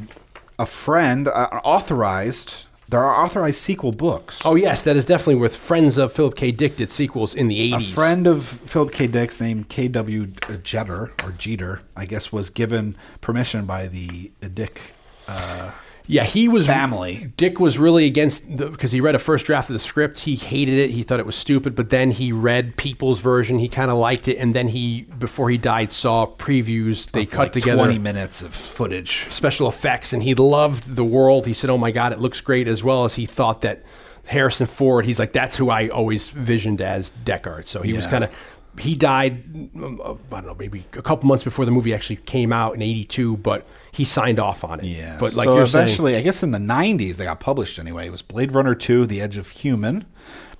a 0.59 0.65
friend 0.65 1.27
uh, 1.27 1.59
authorized, 1.63 2.65
there 2.89 3.03
are 3.03 3.23
authorized 3.25 3.57
sequel 3.57 3.91
books. 3.91 4.39
Oh 4.45 4.55
yes, 4.55 4.83
that 4.83 4.95
is 4.95 5.05
definitely 5.05 5.35
with 5.35 5.55
friends 5.55 5.97
of 5.97 6.11
Philip 6.13 6.35
K. 6.35 6.51
Dick 6.51 6.77
did 6.77 6.91
sequels 6.91 7.35
in 7.35 7.47
the 7.47 7.59
A 7.73 7.75
eighties. 7.77 7.93
friend 7.93 8.25
of 8.27 8.45
Philip 8.45 8.91
K. 8.91 9.07
Dick's 9.07 9.39
named 9.41 9.69
K.W. 9.69 10.27
Uh, 10.49 10.53
Jeter, 10.63 11.11
or 11.23 11.31
Jeter, 11.37 11.81
I 11.95 12.05
guess, 12.05 12.31
was 12.31 12.49
given 12.49 12.95
permission 13.21 13.65
by 13.65 13.87
the 13.87 14.31
uh, 14.41 14.47
Dick 14.53 14.79
uh, 15.27 15.71
Yeah, 16.07 16.23
he 16.23 16.47
was 16.47 16.67
family. 16.67 17.31
Dick 17.35 17.59
was 17.59 17.77
really 17.77 18.05
against 18.05 18.57
because 18.57 18.93
he 18.93 19.01
read 19.01 19.13
a 19.13 19.19
first 19.19 19.45
draft 19.45 19.69
of 19.69 19.73
the 19.73 19.79
script. 19.79 20.19
He 20.19 20.35
hated 20.35 20.79
it. 20.79 20.91
He 20.91 21.03
thought 21.03 21.19
it 21.19 21.25
was 21.25 21.35
stupid. 21.35 21.75
But 21.75 21.89
then 21.89 22.11
he 22.11 22.31
read 22.31 22.77
Peoples' 22.77 23.19
version. 23.19 23.59
He 23.59 23.67
kind 23.67 23.91
of 23.91 23.97
liked 23.97 24.27
it. 24.29 24.37
And 24.37 24.55
then 24.55 24.69
he, 24.69 25.01
before 25.19 25.49
he 25.49 25.57
died, 25.57 25.91
saw 25.91 26.25
previews. 26.25 27.11
They 27.11 27.23
of 27.23 27.31
cut 27.31 27.39
like 27.39 27.51
together 27.51 27.83
20 27.83 27.99
minutes 27.99 28.41
of 28.41 28.55
footage. 28.55 29.27
special 29.29 29.67
effects, 29.67 30.13
and 30.13 30.23
he 30.23 30.33
loved 30.33 30.95
the 30.95 31.03
world. 31.03 31.45
He 31.45 31.53
said, 31.53 31.69
"Oh 31.69 31.77
my 31.77 31.91
god, 31.91 32.13
it 32.13 32.19
looks 32.19 32.39
great." 32.39 32.67
As 32.67 32.83
well 32.83 33.03
as 33.03 33.15
he 33.15 33.25
thought 33.25 33.61
that 33.61 33.83
Harrison 34.25 34.67
Ford. 34.67 35.03
He's 35.05 35.19
like, 35.19 35.33
"That's 35.33 35.57
who 35.57 35.69
I 35.69 35.89
always 35.89 36.29
visioned 36.29 36.81
as 36.81 37.11
Deckard." 37.25 37.67
So 37.67 37.81
he 37.81 37.93
was 37.93 38.07
kind 38.07 38.23
of. 38.23 38.31
He 38.79 38.95
died, 38.95 39.43
I 39.75 39.79
don't 39.79 40.31
know, 40.31 40.55
maybe 40.57 40.85
a 40.93 41.01
couple 41.01 41.27
months 41.27 41.43
before 41.43 41.65
the 41.65 41.71
movie 41.71 41.93
actually 41.93 42.17
came 42.17 42.53
out 42.53 42.75
in 42.75 42.81
'82, 42.81 43.37
but 43.37 43.65
he 43.97 44.05
signed 44.05 44.39
off 44.39 44.63
on 44.63 44.79
it. 44.79 44.85
Yeah. 44.85 45.17
but 45.19 45.33
like 45.33 45.45
so 45.45 45.55
you're 45.55 45.63
eventually, 45.63 46.11
saying, 46.11 46.21
I 46.21 46.23
guess 46.23 46.43
in 46.43 46.51
the 46.51 46.59
90s, 46.59 47.15
they 47.15 47.23
got 47.23 47.39
published 47.39 47.79
anyway. 47.79 48.05
It 48.05 48.11
was 48.11 48.21
Blade 48.21 48.53
Runner 48.53 48.75
2, 48.75 49.07
The 49.07 49.21
Edge 49.21 49.37
of 49.37 49.49
Human. 49.49 50.05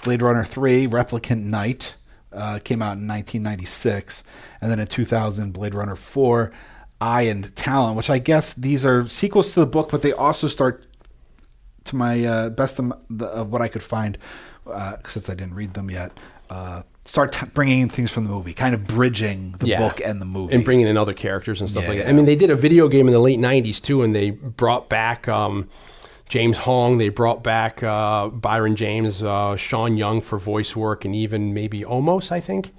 Blade 0.04 0.24
Runner 0.24 0.44
3, 0.44 0.88
Replicant 0.88 1.44
Night, 1.44 1.96
uh, 2.32 2.58
came 2.64 2.82
out 2.82 2.98
in 2.98 3.08
1996. 3.08 4.24
And 4.60 4.72
then 4.72 4.80
in 4.80 4.88
2000, 4.88 5.52
Blade 5.54 5.76
Runner 5.76 5.96
4, 5.96 6.52
Eye 7.00 7.22
and 7.24 7.56
Talon, 7.56 7.96
which 7.96 8.10
I 8.10 8.18
guess 8.18 8.54
these 8.54 8.84
are 8.88 9.08
sequels 9.08 9.52
to 9.52 9.60
the 9.60 9.68
book, 9.68 9.92
but 9.92 10.02
they 10.02 10.14
also 10.14 10.48
start, 10.48 10.88
to 11.84 11.96
my 11.96 12.26
uh, 12.26 12.50
best 12.50 12.80
of, 12.80 12.92
the, 13.08 13.28
of 13.28 13.52
what 13.52 13.62
I 13.62 13.68
could 13.68 13.84
find, 13.84 14.18
uh, 14.66 14.98
since 15.08 15.30
I 15.30 15.36
didn't 15.36 15.54
read 15.54 15.76
them 15.76 15.92
yet, 15.92 16.12
uh, 16.50 16.82
start 17.08 17.32
t- 17.32 17.46
bringing 17.54 17.80
in 17.80 17.90
things 17.90 18.12
from 18.12 18.26
the 18.26 18.30
movie, 18.30 18.54
kind 18.54 18.76
of 18.76 18.86
bridging 18.86 19.56
the 19.60 19.68
Yeah. 19.68 19.80
book 19.80 20.00
and 20.04 20.22
the 20.22 20.26
movie. 20.26 20.54
and 20.54 20.64
bringing 20.64 20.86
in 20.88 20.98
other 20.98 21.14
characters 21.14 21.62
and 21.62 21.70
stuff 21.70 21.84
Yeah, 21.84 21.90
like 21.90 21.98
that. 22.00 22.04
yeah. 22.04 22.10
I 22.10 22.14
mean, 22.14 22.26
they 22.26 22.36
did 22.36 22.50
a 22.52 22.56
video 22.56 22.88
game 22.90 23.08
in 23.08 23.14
the 23.14 23.20
late 23.20 23.40
'90s 23.40 23.80
too, 23.82 24.04
and 24.04 24.14
they 24.16 24.30
brought 24.32 24.90
back 24.90 25.28
um, 25.28 25.68
James 26.30 26.58
Hong. 26.60 26.98
They 26.98 27.10
brought 27.10 27.44
back 27.44 27.82
uh, 27.82 28.28
Brion 28.28 28.76
James, 28.76 29.24
uh, 29.24 29.56
Sean 29.56 29.96
Young 29.98 30.20
for 30.22 30.38
voice 30.38 30.76
work, 30.76 31.06
and 31.06 31.16
even 31.16 31.54
maybe 31.54 31.80
Olmos, 31.80 32.32
I 32.32 32.42
think, 32.42 32.74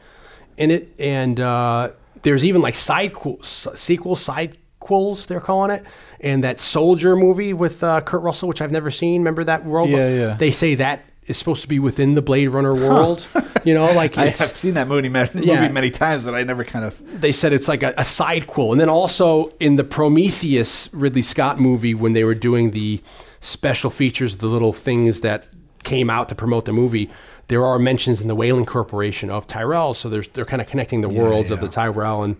in 0.58 0.70
it. 0.70 0.94
And 0.98 1.40
uh, 1.40 1.90
there's 2.22 2.44
even 2.44 2.60
like 2.60 2.74
side 2.76 3.12
sequels, 3.42 4.20
side 4.20 4.58
quills 4.80 5.24
they're 5.26 5.40
calling 5.40 5.70
it, 5.70 5.84
and 6.20 6.44
that 6.44 6.60
Soldier 6.60 7.16
movie 7.16 7.52
with 7.54 7.82
uh, 7.82 8.00
Kurt 8.02 8.22
Russell, 8.22 8.48
which 8.48 8.60
I've 8.60 8.72
never 8.72 8.90
seen. 8.90 9.22
Remember 9.22 9.44
that 9.44 9.64
world? 9.64 9.88
Yeah, 9.88 10.08
yeah. 10.08 10.34
They 10.38 10.50
say 10.50 10.74
that 10.76 11.04
is 11.28 11.36
supposed 11.38 11.62
to 11.62 11.68
be 11.68 11.78
within 11.78 12.14
the 12.14 12.22
Blade 12.22 12.48
Runner 12.48 12.74
world. 12.74 13.26
You 13.64 13.74
know, 13.74 13.92
like 13.92 14.16
I 14.18 14.26
have 14.26 14.36
seen 14.36 14.74
that 14.74 14.88
movie, 14.88 15.08
ma- 15.08 15.26
movie 15.34 15.46
Yeah. 15.46 15.68
many 15.68 15.90
times, 15.90 16.22
but 16.24 16.34
I 16.34 16.42
never 16.42 16.64
kind 16.64 16.84
of 16.84 17.20
they 17.20 17.32
said 17.32 17.52
it's 17.52 17.68
like 17.68 17.82
a, 17.82 17.90
a 17.90 18.02
sidequel. 18.02 18.72
And 18.72 18.80
then 18.80 18.88
also 18.88 19.52
in 19.60 19.76
the 19.76 19.84
Prometheus 19.84 20.88
Ridley 20.92 21.22
Scott 21.22 21.60
movie, 21.60 21.94
when 21.94 22.12
they 22.12 22.24
were 22.24 22.34
doing 22.34 22.72
the 22.72 23.00
special 23.40 23.90
features, 23.90 24.36
the 24.36 24.46
little 24.48 24.72
things 24.72 25.20
that 25.20 25.46
came 25.84 26.10
out 26.10 26.28
to 26.28 26.34
promote 26.34 26.64
the 26.64 26.72
movie, 26.72 27.10
there 27.48 27.64
are 27.64 27.78
mentions 27.78 28.20
in 28.20 28.28
the 28.28 28.34
Weyland 28.34 28.66
Corporation 28.66 29.30
of 29.30 29.46
Tyrell. 29.46 29.94
So 29.94 30.08
there's, 30.08 30.28
they're 30.28 30.44
kind 30.44 30.60
of 30.60 30.68
connecting 30.68 31.00
the 31.00 31.08
worlds 31.08 31.50
of 31.50 31.60
the 31.60 31.68
Tyrell 31.68 32.22
and 32.24 32.36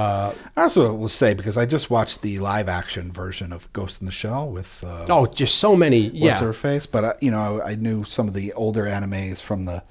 I 0.00 0.62
also 0.62 0.92
will 0.94 1.08
say 1.08 1.34
because 1.34 1.56
I 1.56 1.66
just 1.66 1.90
watched 1.90 2.22
the 2.22 2.38
live 2.38 2.68
action 2.68 3.10
version 3.12 3.52
of 3.52 3.72
Ghost 3.72 4.00
in 4.00 4.06
the 4.06 4.12
Shell 4.12 4.48
with 4.48 4.84
uh, 4.84 5.06
oh, 5.08 5.26
just 5.26 5.56
so 5.56 5.76
many. 5.76 6.04
what's 6.08 6.14
Yeah, 6.16 6.40
her 6.40 6.52
face, 6.52 6.86
but 6.86 7.04
uh, 7.04 7.14
you 7.20 7.30
know 7.30 7.60
I, 7.60 7.70
I 7.72 7.74
knew 7.74 8.04
some 8.04 8.28
of 8.28 8.34
the 8.34 8.52
older 8.52 8.84
animes 8.84 9.40
from 9.42 9.64
the 9.64 9.82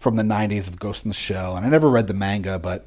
from 0.00 0.16
the 0.16 0.22
'90s 0.22 0.68
of 0.68 0.78
Ghost 0.78 1.04
in 1.04 1.08
the 1.10 1.14
Shell, 1.14 1.56
and 1.56 1.64
I 1.64 1.68
never 1.68 1.88
read 1.88 2.06
the 2.08 2.14
manga, 2.14 2.58
but 2.58 2.86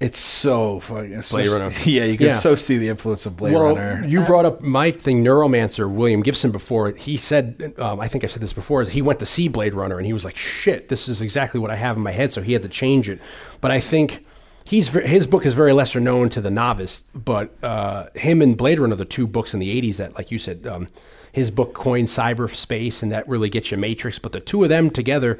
it's 0.00 0.18
so 0.18 0.80
fucking 0.80 1.12
it's 1.12 1.30
Blade 1.30 1.44
just- 1.44 1.56
Runner. 1.56 1.70
Yeah, 1.90 2.04
you 2.06 2.18
can 2.18 2.26
Yeah. 2.26 2.38
so 2.40 2.56
see 2.56 2.76
the 2.76 2.88
influence 2.88 3.24
of 3.24 3.36
Blade 3.36 3.54
well, 3.54 3.76
Runner. 3.76 4.04
you 4.04 4.24
brought 4.24 4.44
up 4.44 4.60
my 4.60 4.90
thing, 4.90 5.22
Neuromancer, 5.24 5.88
William 5.88 6.22
Gibson, 6.22 6.50
before. 6.50 6.90
He 6.90 7.16
said, 7.16 7.72
um, 7.78 8.00
I 8.00 8.08
think 8.08 8.24
I 8.24 8.26
said 8.26 8.42
this 8.42 8.52
before, 8.52 8.82
is 8.82 8.88
he 8.88 9.00
went 9.00 9.20
to 9.20 9.26
see 9.26 9.46
Blade 9.46 9.74
Runner 9.74 9.98
and 9.98 10.04
he 10.06 10.12
was 10.12 10.24
like, 10.24 10.36
shit, 10.36 10.88
this 10.88 11.08
is 11.08 11.22
exactly 11.22 11.60
what 11.60 11.70
I 11.70 11.76
have 11.76 11.96
in 11.96 12.02
my 12.02 12.10
head. 12.10 12.32
So 12.32 12.42
he 12.42 12.52
had 12.52 12.62
to 12.62 12.68
change 12.68 13.08
it. 13.08 13.20
But 13.60 13.70
I 13.70 13.78
think 13.78 14.26
he's 14.64 14.88
his 14.88 15.26
book 15.26 15.44
is 15.46 15.54
very 15.54 15.72
lesser 15.72 16.00
known 16.00 16.28
to 16.30 16.40
the 16.40 16.50
novice, 16.50 17.04
but 17.14 17.52
uh, 17.62 18.06
him 18.14 18.42
and 18.42 18.56
Blade 18.56 18.78
Runner 18.80 18.94
are 18.94 18.96
the 18.96 19.04
two 19.04 19.26
books 19.26 19.54
in 19.54 19.60
the 19.60 19.80
80s 19.80 19.96
that, 19.96 20.16
like 20.16 20.30
you 20.30 20.38
said, 20.38 20.66
um, 20.66 20.86
his 21.32 21.50
book 21.50 21.74
coined 21.74 22.08
cyberspace 22.08 23.02
and 23.02 23.10
that 23.12 23.28
really 23.28 23.48
gets 23.48 23.70
you 23.70 23.76
Matrix. 23.78 24.18
But 24.18 24.32
the 24.32 24.40
two 24.40 24.62
of 24.62 24.68
them 24.68 24.90
together, 24.90 25.38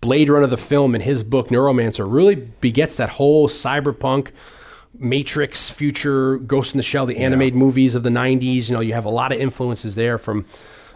Blade 0.00 0.28
Runner, 0.28 0.46
the 0.46 0.56
film, 0.56 0.94
and 0.94 1.02
his 1.02 1.22
book, 1.22 1.48
Neuromancer, 1.48 2.10
really 2.10 2.34
begets 2.34 2.96
that 2.96 3.10
whole 3.10 3.48
cyberpunk. 3.48 4.30
Matrix, 4.98 5.70
future, 5.70 6.36
Ghost 6.36 6.74
in 6.74 6.78
the 6.78 6.82
Shell, 6.82 7.06
the 7.06 7.18
animated 7.18 7.54
movies 7.54 7.94
of 7.94 8.02
the 8.02 8.10
'90s. 8.10 8.68
You 8.68 8.74
know, 8.74 8.80
you 8.80 8.92
have 8.92 9.04
a 9.04 9.10
lot 9.10 9.32
of 9.32 9.40
influences 9.40 9.94
there 9.94 10.18
from. 10.18 10.46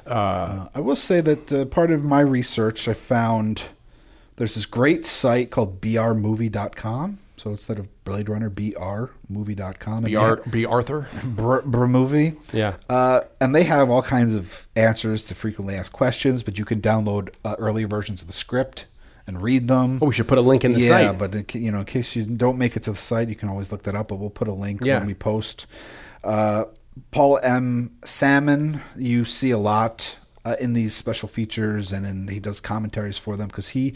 Uh, 0.05 0.69
I 0.75 0.81
will 0.81 0.97
say 0.97 1.21
that 1.21 1.53
uh, 1.53 1.65
part 1.65 1.91
of 1.91 2.05
my 2.05 2.21
research, 2.21 2.89
I 2.89 2.93
found 2.93 3.63
there's 4.37 4.57
this 4.57 4.67
great 4.67 5.07
site 5.07 5.51
called 5.51 5.81
brmovie.com. 5.81 7.19
So 7.37 7.51
instead 7.51 7.79
of 7.79 7.89
Blade 8.05 8.29
Runner, 8.29 8.49
brmovie.com. 8.49 9.97
And 9.97 10.05
Be, 10.07 10.13
they 10.13 10.17
Ar- 10.17 10.37
have- 10.43 10.51
be 10.53 10.65
Arthur. 10.67 11.09
Br, 11.25 11.59
Br 11.61 11.87
movie. 11.87 12.35
Yeah. 12.53 12.75
Uh, 12.89 13.23
and 13.41 13.55
they 13.55 13.65
have 13.65 13.91
all 13.91 14.03
kinds 14.03 14.35
of 14.35 14.69
answers 14.77 15.25
to 15.25 15.35
frequently 15.35 15.75
asked 15.75 15.93
questions, 15.93 16.43
but 16.43 16.59
you 16.59 16.65
can 16.65 16.81
download 16.81 17.35
uh, 17.45 17.57
earlier 17.59 17.89
versions 17.89 18.23
of 18.23 18.29
the 18.29 18.33
script 18.35 18.87
and 19.27 19.43
read 19.43 19.69
them. 19.69 19.99
Oh, 20.03 20.07
we 20.07 20.15
should 20.15 20.29
put 20.29 20.39
a 20.39 20.43
link 20.43 20.65
in 20.65 20.75
the 20.75 20.81
yeah, 20.81 20.89
site. 20.89 21.05
Yeah, 21.05 21.13
but 21.13 21.35
in, 21.35 21.47
you 21.63 21.71
know, 21.73 21.81
in 21.81 21.87
case 21.87 22.15
you 22.15 22.25
don't 22.25 22.59
make 22.59 22.77
it 22.77 22.83
to 22.85 22.93
the 22.93 22.97
site, 22.99 23.29
you 23.29 23.35
can 23.35 23.49
always 23.49 23.73
look 23.73 23.83
that 23.85 23.95
up. 23.95 24.09
But 24.09 24.17
we'll 24.17 24.31
put 24.31 24.49
a 24.49 24.53
link 24.53 24.81
Yeah. 24.83 24.99
when 24.99 25.07
we 25.07 25.15
post. 25.15 25.67
Uh, 26.23 26.67
Paul 27.11 27.41
M. 27.43 27.97
Sammon, 28.05 28.81
you 28.97 29.25
see 29.25 29.51
a 29.51 29.59
lot 29.59 30.19
uh, 30.45 30.57
in 30.61 30.75
these 30.75 30.95
special 30.95 31.29
features, 31.29 31.91
and 31.91 32.07
in, 32.07 32.29
he 32.29 32.39
does 32.39 32.61
commentaries 32.61 33.19
for 33.19 33.37
them 33.37 33.49
because 33.49 33.71
he 33.71 33.95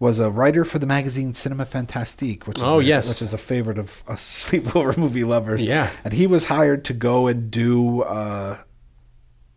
was 0.00 0.18
a 0.20 0.30
writer 0.30 0.64
for 0.64 0.78
the 0.78 0.86
magazine 0.86 1.32
Cinefantastique, 1.32 2.46
which 2.46 2.58
is 2.58 2.62
Oh, 2.62 2.80
a, 2.80 2.82
yes. 2.82 3.08
which 3.08 3.22
is 3.22 3.32
a 3.32 3.38
favorite 3.38 3.78
of 3.78 4.02
us 4.08 4.22
sleepover 4.50 4.96
movie 4.96 5.24
lovers. 5.24 5.64
Yeah. 5.64 5.90
and 6.04 6.12
he 6.14 6.26
was 6.26 6.46
hired 6.46 6.84
to 6.86 6.92
go 6.94 7.26
and 7.26 7.50
do. 7.50 8.02
Uh, 8.02 8.58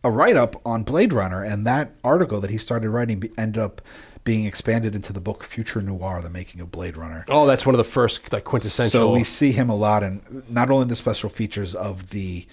a 0.04 0.12
write 0.12 0.38
up 0.38 0.56
on 0.66 0.84
Blade 0.84 1.12
Runner, 1.12 1.44
and 1.44 1.66
that 1.66 1.92
article 2.04 2.40
that 2.40 2.52
he 2.52 2.58
started 2.58 2.90
writing 2.92 3.30
ended 3.38 3.62
up 3.62 3.82
being 4.24 4.46
expanded 4.46 4.94
into 4.96 5.12
the 5.12 5.20
book 5.20 5.44
Future 5.44 5.82
Noir: 5.82 6.22
The 6.22 6.30
Making 6.30 6.62
of 6.62 6.72
Blade 6.72 6.96
Runner. 6.96 7.26
oh, 7.30 7.46
that's 7.48 7.66
one 7.66 7.74
of 7.76 7.78
the 7.78 7.84
first 7.84 8.32
like 8.32 8.44
quintessential. 8.46 9.00
So 9.02 9.12
we 9.12 9.24
see 9.24 9.52
him 9.52 9.70
a 9.70 9.76
lot 9.76 10.04
in 10.04 10.44
not 10.48 10.70
only 10.70 10.86
the 10.88 10.96
special 10.96 11.30
features 11.30 11.74
of 11.76 12.12
the 12.12 12.46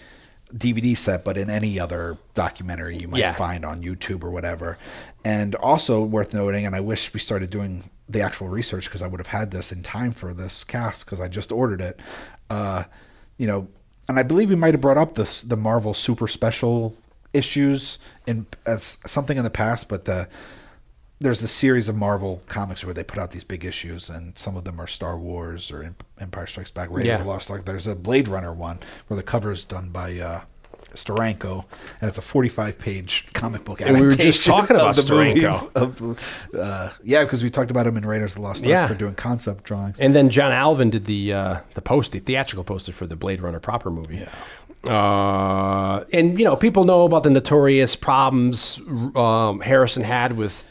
DVD 0.56 0.96
set, 0.96 1.24
but 1.24 1.36
in 1.36 1.50
any 1.50 1.80
other 1.80 2.16
documentary 2.34 2.96
you 2.98 3.08
might 3.08 3.18
Yeah. 3.18 3.34
find 3.34 3.64
on 3.64 3.82
YouTube 3.82 4.22
or 4.22 4.30
whatever. 4.30 4.78
And 5.24 5.54
also 5.56 6.02
worth 6.02 6.32
noting, 6.32 6.64
and 6.66 6.74
I 6.76 6.80
wish 6.80 7.12
we 7.12 7.20
started 7.20 7.50
doing 7.50 7.84
the 8.08 8.20
actual 8.20 8.48
research 8.48 8.84
because 8.84 9.02
I 9.02 9.06
would 9.06 9.18
have 9.20 9.28
had 9.28 9.50
this 9.50 9.72
in 9.72 9.82
time 9.82 10.12
for 10.12 10.32
this 10.34 10.62
cast 10.62 11.04
because 11.06 11.20
I 11.20 11.28
just 11.28 11.50
ordered 11.50 11.80
it. 11.80 11.98
Uh, 12.50 12.84
you 13.38 13.46
know, 13.46 13.66
and 14.08 14.18
I 14.18 14.22
believe 14.22 14.50
we 14.50 14.54
might 14.56 14.74
have 14.74 14.80
brought 14.82 14.98
up 14.98 15.14
this 15.14 15.42
the 15.42 15.56
Marvel 15.56 15.94
Super 15.94 16.28
Special 16.28 16.94
issues 17.32 17.98
in 18.26 18.46
as 18.66 18.98
something 19.06 19.36
in 19.38 19.44
the 19.44 19.50
past, 19.50 19.88
but 19.88 20.04
the 20.04 20.28
there's 21.20 21.42
a 21.42 21.48
series 21.48 21.88
of 21.88 21.96
Marvel 21.96 22.42
comics 22.48 22.84
where 22.84 22.92
they 22.94 23.04
put 23.04 23.18
out 23.18 23.30
these 23.30 23.44
big 23.44 23.64
issues, 23.64 24.10
and 24.10 24.38
some 24.38 24.56
of 24.56 24.64
them 24.64 24.80
are 24.80 24.86
Star 24.86 25.16
Wars 25.16 25.70
or 25.70 25.94
Empire 26.20 26.46
Strikes 26.46 26.70
Back, 26.70 26.88
Raiders 26.90 27.06
Yeah. 27.06 27.14
of 27.18 27.24
the 27.24 27.28
Lost 27.28 27.50
Ark. 27.50 27.64
There's 27.64 27.86
a 27.86 27.94
Blade 27.94 28.28
Runner 28.28 28.52
one 28.52 28.78
where 29.08 29.16
the 29.16 29.22
cover 29.22 29.52
is 29.52 29.64
done 29.64 29.88
by 29.90 30.18
uh, 30.18 30.40
Steranko, 30.94 31.64
and 32.00 32.08
it's 32.08 32.18
a 32.18 32.22
45 32.22 32.78
page 32.78 33.26
comic 33.32 33.64
book. 33.64 33.80
And 33.80 33.94
we 33.94 34.02
were 34.02 34.10
just 34.10 34.44
talking 34.44 34.76
about 34.76 34.94
the 34.96 35.02
Steranko. 35.02 35.70
of- 35.74 36.54
uh, 36.58 36.90
yeah, 37.02 37.24
because 37.24 37.42
we 37.42 37.50
talked 37.50 37.70
about 37.70 37.86
him 37.86 37.96
in 37.96 38.04
Raiders 38.06 38.32
of 38.32 38.36
the 38.36 38.42
Lost 38.42 38.62
Ark 38.64 38.68
Yeah. 38.70 38.86
for 38.86 38.94
doing 38.94 39.14
concept 39.14 39.64
drawings. 39.64 39.98
And 40.00 40.14
then 40.14 40.28
John 40.30 40.52
Alvin 40.52 40.90
did 40.90 41.06
the 41.06 41.32
uh, 41.32 41.56
the 41.74 41.80
post, 41.82 42.12
the 42.12 42.18
theatrical 42.18 42.64
poster 42.64 42.92
for 42.92 43.06
the 43.06 43.16
Blade 43.16 43.40
Runner 43.40 43.60
proper 43.60 43.90
movie. 43.90 44.26
Uh, 44.86 46.04
and 46.12 46.38
you 46.38 46.44
know, 46.44 46.56
people 46.56 46.84
know 46.84 47.04
about 47.04 47.22
the 47.22 47.30
notorious 47.30 47.96
problems 47.96 48.78
um, 49.16 49.60
Harrison 49.60 50.02
had 50.02 50.36
with 50.36 50.66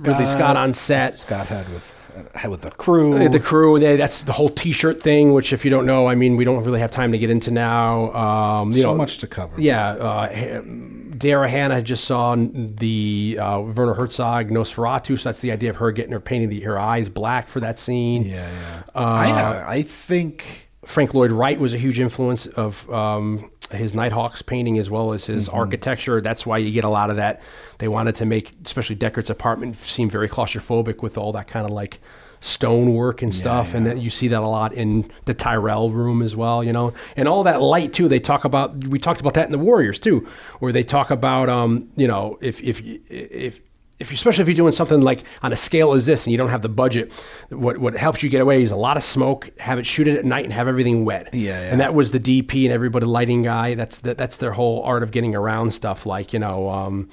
Ridley 0.00 0.26
Scott 0.26 0.56
on 0.56 0.74
set. 0.74 1.18
Scott 1.18 1.46
had 1.46 1.68
with 1.68 1.94
uh, 2.16 2.38
had 2.38 2.50
with 2.50 2.62
the 2.62 2.70
crew. 2.70 3.28
The 3.28 3.40
crew, 3.40 3.76
and 3.76 3.84
they, 3.84 3.96
that's 3.96 4.22
the 4.22 4.32
whole 4.32 4.48
T-shirt 4.48 5.02
thing. 5.02 5.32
Which, 5.32 5.52
if 5.52 5.64
you 5.64 5.70
don't 5.70 5.86
know, 5.86 6.06
I 6.06 6.14
mean, 6.14 6.36
we 6.36 6.44
don't 6.44 6.62
really 6.62 6.80
have 6.80 6.90
time 6.90 7.12
to 7.12 7.18
get 7.18 7.30
into 7.30 7.50
now. 7.50 8.12
Um, 8.12 8.72
you 8.72 8.82
so 8.82 8.92
know, 8.92 8.96
much 8.96 9.18
to 9.18 9.26
cover. 9.26 9.60
Yeah, 9.60 9.90
uh, 9.90 10.62
Daryl 10.62 11.48
Hannah 11.48 11.82
just 11.82 12.04
saw 12.04 12.36
the 12.36 13.38
uh, 13.40 13.60
Werner 13.60 13.94
Herzog 13.94 14.50
Nosferatu, 14.50 15.18
so 15.18 15.28
that's 15.28 15.40
the 15.40 15.52
idea 15.52 15.70
of 15.70 15.76
her 15.76 15.92
getting 15.92 16.12
her 16.12 16.20
painting 16.20 16.50
the, 16.50 16.60
her 16.60 16.78
eyes 16.78 17.08
black 17.08 17.48
for 17.48 17.60
that 17.60 17.80
scene. 17.80 18.24
yeah, 18.24 18.48
yeah. 18.48 18.82
Uh, 18.94 19.00
I, 19.00 19.64
I 19.76 19.82
think 19.82 20.68
Frank 20.84 21.14
Lloyd 21.14 21.32
Wright 21.32 21.58
was 21.58 21.74
a 21.74 21.78
huge 21.78 21.98
influence 21.98 22.46
of 22.46 22.88
um, 22.90 23.50
his 23.76 23.94
Nighthawks 23.94 24.42
painting 24.42 24.78
as 24.78 24.90
well 24.90 25.12
as 25.12 25.26
his 25.26 25.48
architecture. 25.48 26.20
That's 26.20 26.46
why 26.46 26.58
you 26.58 26.70
get 26.70 26.84
a 26.84 26.88
lot 26.88 27.10
of 27.10 27.16
that. 27.16 27.42
They 27.78 27.88
wanted 27.88 28.14
to 28.16 28.26
make, 28.26 28.52
especially 28.64 28.96
Deckard's 28.96 29.30
apartment, 29.30 29.76
seem 29.76 30.08
very 30.10 30.28
claustrophobic 30.28 31.02
with 31.02 31.18
all 31.18 31.32
that 31.32 31.48
kind 31.48 31.66
of 31.66 31.72
like 31.72 32.00
stonework 32.40 33.22
and 33.22 33.34
stuff, 33.34 33.74
and 33.74 33.86
that 33.86 34.00
you 34.00 34.10
see 34.10 34.28
that 34.28 34.42
a 34.42 34.46
lot 34.46 34.74
in 34.74 35.10
the 35.24 35.32
Tyrell 35.32 35.90
room 35.90 36.22
as 36.22 36.36
well. 36.36 36.62
You 36.62 36.72
know, 36.72 36.92
and 37.16 37.26
all 37.26 37.42
that 37.44 37.62
light 37.62 37.92
too. 37.92 38.08
They 38.08 38.20
talk 38.20 38.44
about. 38.44 38.76
We 38.76 38.98
talked 38.98 39.20
about 39.20 39.34
that 39.34 39.46
in 39.46 39.52
the 39.52 39.58
Warriors 39.58 39.98
too, 39.98 40.26
where 40.60 40.72
they 40.72 40.84
talk 40.84 41.10
about, 41.10 41.48
um, 41.48 41.88
you 41.96 42.06
know, 42.06 42.38
if 42.40 42.60
if 42.60 42.82
if 43.08 43.60
if 43.98 44.10
you, 44.10 44.14
especially 44.14 44.42
if 44.42 44.48
you're 44.48 44.56
doing 44.56 44.72
something 44.72 45.00
like 45.00 45.24
on 45.42 45.52
a 45.52 45.56
scale 45.56 45.92
as 45.92 46.06
this 46.06 46.26
and 46.26 46.32
you 46.32 46.38
don't 46.38 46.48
have 46.48 46.62
the 46.62 46.68
budget, 46.68 47.12
what 47.50 47.78
what 47.78 47.96
helps 47.96 48.22
you 48.22 48.28
get 48.28 48.40
away 48.40 48.62
is 48.62 48.72
a 48.72 48.76
lot 48.76 48.96
of 48.96 49.04
smoke. 49.04 49.50
Have 49.60 49.78
it 49.78 49.86
shoot 49.86 50.08
it 50.08 50.18
at 50.18 50.24
night 50.24 50.44
and 50.44 50.52
have 50.52 50.66
everything 50.66 51.04
wet. 51.04 51.32
Yeah, 51.32 51.60
yeah. 51.60 51.70
And 51.70 51.80
that 51.80 51.94
was 51.94 52.10
the 52.10 52.18
DP 52.20 52.64
and 52.64 52.72
everybody 52.72 53.06
lighting 53.06 53.42
guy. 53.42 53.74
That's 53.74 53.98
the, 53.98 54.14
that's 54.14 54.38
their 54.38 54.52
whole 54.52 54.82
art 54.82 55.02
of 55.02 55.12
getting 55.12 55.34
around 55.34 55.72
stuff. 55.72 56.06
Like 56.06 56.32
you 56.32 56.40
know, 56.40 56.68
um, 56.68 57.08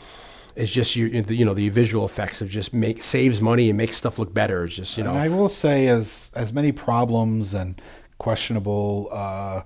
it's 0.56 0.72
just 0.72 0.96
you 0.96 1.06
you 1.06 1.46
know 1.46 1.54
the 1.54 1.70
visual 1.70 2.04
effects 2.04 2.42
of 2.42 2.50
just 2.50 2.74
make 2.74 3.04
saves 3.04 3.42
money 3.42 3.70
and 3.70 3.78
makes 3.78 3.98
stuff 3.98 4.18
look 4.18 4.34
better. 4.34 4.64
It's 4.66 4.76
just 4.76 4.98
you 4.98 5.04
know. 5.04 5.12
And 5.12 5.20
I 5.20 5.30
will 5.30 5.50
say, 5.50 5.88
as 5.88 6.32
as 6.34 6.52
many 6.52 6.72
problems 6.72 7.54
and 7.54 7.80
questionable 8.18 9.08
uh, 9.12 9.62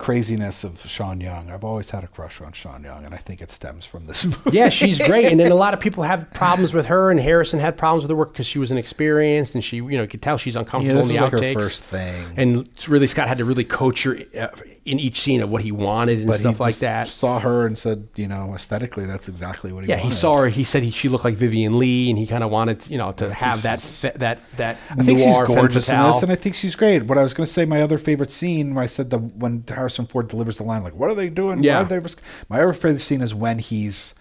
craziness 0.00 0.64
of 0.64 0.80
Sean 0.88 1.20
Young, 1.20 1.50
I've 1.50 1.62
always 1.62 1.90
had 1.90 2.04
a 2.04 2.06
crush 2.06 2.40
on 2.40 2.52
Sean 2.52 2.82
Young, 2.82 3.04
and 3.04 3.14
I 3.14 3.18
think 3.18 3.42
it 3.42 3.50
stems 3.50 3.84
from 3.84 4.06
this 4.06 4.24
movie. 4.24 4.56
yeah, 4.56 4.70
she's 4.70 4.98
great. 4.98 5.26
And 5.26 5.38
then 5.38 5.52
a 5.52 5.54
lot 5.54 5.74
of 5.74 5.80
people 5.80 6.02
have 6.04 6.28
problems 6.32 6.72
with 6.72 6.86
her, 6.86 7.10
and 7.10 7.20
Harrison 7.20 7.60
had 7.60 7.76
problems 7.76 8.04
with 8.04 8.10
her 8.10 8.16
work 8.16 8.32
because 8.32 8.46
she 8.46 8.58
was 8.58 8.72
inexperienced, 8.72 9.54
and 9.54 9.62
she, 9.62 9.76
you 9.76 9.90
know, 9.90 10.02
you 10.02 10.08
could 10.08 10.22
tell 10.22 10.38
she's 10.38 10.56
uncomfortable 10.56 10.96
Yeah, 10.96 11.02
in 11.02 11.08
the 11.08 11.14
was 11.20 11.32
like 11.32 11.54
her 11.54 11.60
first 11.60 11.82
thing. 11.82 12.24
And 12.38 12.68
really, 12.88 13.06
Scott 13.06 13.28
had 13.28 13.38
to 13.38 13.44
really 13.44 13.64
coach 13.64 14.04
her 14.04 14.18
uh, 14.38 14.48
in 14.86 14.98
each 14.98 15.20
scene 15.20 15.42
of 15.42 15.50
what 15.50 15.62
he 15.62 15.70
wanted 15.70 16.18
and 16.20 16.26
But 16.26 16.36
stuff 16.38 16.56
he 16.56 16.62
like 16.62 16.76
that. 16.76 17.06
Saw 17.06 17.38
her 17.40 17.66
and 17.66 17.78
said, 17.78 18.08
you 18.16 18.26
know, 18.26 18.54
aesthetically, 18.54 19.04
that's 19.04 19.28
exactly 19.28 19.72
what 19.72 19.84
he 19.84 19.90
Yeah, 19.90 19.96
wanted. 19.98 20.08
he 20.10 20.14
saw 20.16 20.36
her. 20.38 20.48
He 20.48 20.64
said 20.64 20.82
he, 20.82 20.90
she 20.90 21.08
looked 21.08 21.24
like 21.24 21.34
Vivien 21.34 21.78
Leigh, 21.78 22.08
and 22.10 22.18
he 22.18 22.26
kind 22.26 22.42
of 22.42 22.50
wanted, 22.50 22.88
you 22.88 22.96
know, 22.98 23.12
to 23.12 23.32
have 23.32 23.62
that 23.62 23.80
fe- 23.82 24.12
that 24.16 24.40
that 24.56 24.78
I 24.90 25.02
think 25.02 25.18
she's 25.18 25.36
gorgeous 25.46 25.88
in 25.88 26.02
this, 26.02 26.22
and 26.22 26.32
I 26.32 26.34
think 26.36 26.54
she's 26.54 26.74
great. 26.74 27.04
What 27.04 27.18
I 27.18 27.22
was 27.22 27.34
going 27.34 27.46
to 27.46 27.52
say, 27.52 27.64
my 27.64 27.82
other 27.82 27.98
favorite 27.98 28.32
scene, 28.32 28.76
I 28.78 28.86
said 28.86 29.10
the 29.10 29.18
when 29.18 29.64
Harrison 29.68 30.06
Ford 30.06 30.28
delivers 30.28 30.56
the 30.56 30.64
line, 30.64 30.82
like, 30.82 30.94
"What 30.94 31.10
are 31.10 31.14
they 31.14 31.28
doing? 31.28 31.62
Yeah. 31.62 31.80
Are 31.82 31.84
they 31.84 32.00
My 32.48 32.62
other 32.62 32.72
favorite 32.72 33.00
scene 33.00 33.20
is 33.22 33.34
when 33.34 33.58
he's 33.58 34.14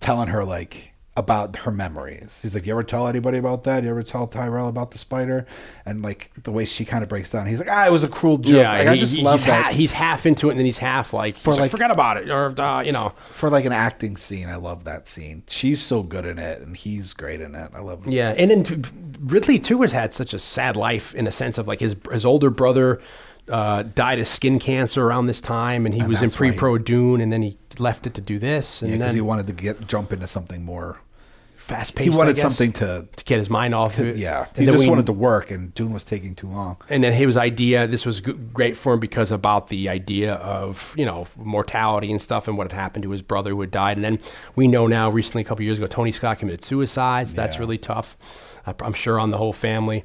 telling 0.00 0.28
her 0.28 0.44
like 0.44 0.92
about 1.16 1.54
her 1.58 1.70
memories. 1.70 2.40
He's 2.42 2.54
like, 2.54 2.66
"You 2.66 2.72
ever 2.72 2.82
tell 2.82 3.06
anybody 3.06 3.38
about 3.38 3.62
that? 3.64 3.84
You 3.84 3.90
ever 3.90 4.02
tell 4.02 4.26
Tyrell 4.26 4.66
about 4.68 4.90
the 4.90 4.98
spider?" 4.98 5.46
And 5.86 6.02
like 6.02 6.30
the 6.42 6.50
way 6.50 6.64
she 6.64 6.84
kind 6.84 7.02
of 7.04 7.08
breaks 7.08 7.30
down, 7.30 7.46
he's 7.46 7.60
like, 7.60 7.68
"Ah, 7.70 7.86
it 7.86 7.92
was 7.92 8.02
a 8.02 8.08
cruel 8.08 8.38
joke." 8.38 8.56
yeah, 8.56 8.72
like, 8.78 8.88
I 8.88 8.98
just 8.98 9.14
he- 9.14 9.22
love 9.22 9.38
he's, 9.40 9.46
that 9.46 9.64
ha- 9.66 9.72
he's 9.72 9.92
half 9.92 10.26
into 10.26 10.48
it, 10.48 10.52
and 10.52 10.58
then 10.58 10.66
he's 10.66 10.78
half 10.78 11.12
like, 11.12 11.36
For 11.36 11.52
like, 11.52 11.60
like- 11.60 11.70
forget 11.70 11.92
about 11.92 12.16
it, 12.16 12.30
or 12.30 12.60
uh, 12.60 12.80
you 12.82 12.90
know, 12.90 13.12
for 13.30 13.48
like 13.48 13.64
an 13.64 13.72
acting 13.72 14.16
scene. 14.16 14.48
I 14.48 14.56
love 14.56 14.82
that 14.84 15.06
scene. 15.06 15.44
She's 15.48 15.80
so 15.80 16.02
good 16.02 16.26
in 16.26 16.38
it, 16.40 16.60
and 16.62 16.76
he's 16.76 17.12
great 17.12 17.40
in 17.40 17.54
it. 17.54 17.70
I 17.72 17.80
love. 17.80 18.06
it. 18.08 18.12
Yeah, 18.12 18.34
and 18.36 18.50
then 18.50 18.84
Ridley 19.20 19.60
too 19.60 19.82
has 19.82 19.92
had 19.92 20.12
such 20.12 20.34
a 20.34 20.38
sad 20.40 20.74
life 20.76 21.14
in 21.14 21.28
a 21.28 21.32
sense 21.32 21.58
of 21.58 21.68
like 21.68 21.78
his 21.78 21.94
his 22.10 22.26
older 22.26 22.50
brother 22.50 23.00
uh, 23.48 23.82
died 23.82 24.18
of 24.18 24.26
skin 24.26 24.58
cancer 24.58 25.06
around 25.06 25.26
this 25.26 25.40
time, 25.40 25.86
and 25.86 25.94
he 25.94 26.02
was 26.02 26.22
in 26.22 26.30
pre-pro 26.30 26.78
Dune, 26.78 27.20
and 27.20 27.32
then 27.32 27.42
he 27.42 27.56
left 27.78 28.06
it 28.06 28.14
to 28.14 28.20
do 28.20 28.38
this, 28.38 28.80
and 28.82 28.90
Yeah, 28.90 28.96
because 28.96 29.10
then 29.12 29.16
he 29.16 29.20
wanted 29.20 29.46
to 29.48 29.52
get 29.52 29.86
jump 29.86 30.12
into 30.12 30.26
something 30.26 30.64
more. 30.64 30.98
Fast 31.64 31.98
He 31.98 32.04
paced. 32.06 32.18
wanted 32.18 32.36
something 32.36 32.72
to 32.74 33.06
to 33.16 33.24
get 33.24 33.38
his 33.38 33.48
mind 33.48 33.74
off 33.74 33.98
of 33.98 34.06
it. 34.08 34.16
Yeah, 34.16 34.46
he 34.56 34.66
just 34.66 34.84
we- 34.84 34.88
wanted 34.90 35.06
to 35.06 35.12
work, 35.12 35.50
and 35.50 35.72
Dune 35.74 35.92
was 35.92 36.04
taking 36.04 36.34
too 36.34 36.46
long. 36.48 36.76
and 36.90 37.02
then 37.02 37.12
his 37.12 37.36
idea 37.36 37.86
this 37.86 38.04
was 38.04 38.20
great 38.20 38.76
for 38.76 38.92
him 38.94 39.00
because 39.00 39.32
about 39.32 39.68
the 39.68 39.88
idea 39.88 40.34
of 40.34 40.94
you 40.96 41.04
know 41.06 41.26
mortality 41.36 42.10
and 42.10 42.20
stuff 42.20 42.46
and 42.48 42.58
what 42.58 42.70
had 42.70 42.78
happened 42.78 43.02
to 43.04 43.10
his 43.10 43.22
brother 43.22 43.50
who 43.50 43.60
had 43.62 43.70
died 43.70 43.96
and 43.96 44.04
then 44.04 44.18
we 44.56 44.68
know 44.68 44.86
now 44.86 45.08
recently 45.10 45.40
a 45.42 45.44
couple 45.44 45.64
years 45.64 45.78
ago 45.78 45.86
tony 45.86 46.12
scott 46.12 46.38
committed 46.38 46.62
suicide 46.62 47.28
so 47.28 47.34
that's 47.34 47.58
really 47.58 47.78
tough 47.78 48.16
i'm 48.80 48.92
sure 48.92 49.18
on 49.18 49.30
the 49.30 49.38
whole 49.38 49.52
family 49.52 50.04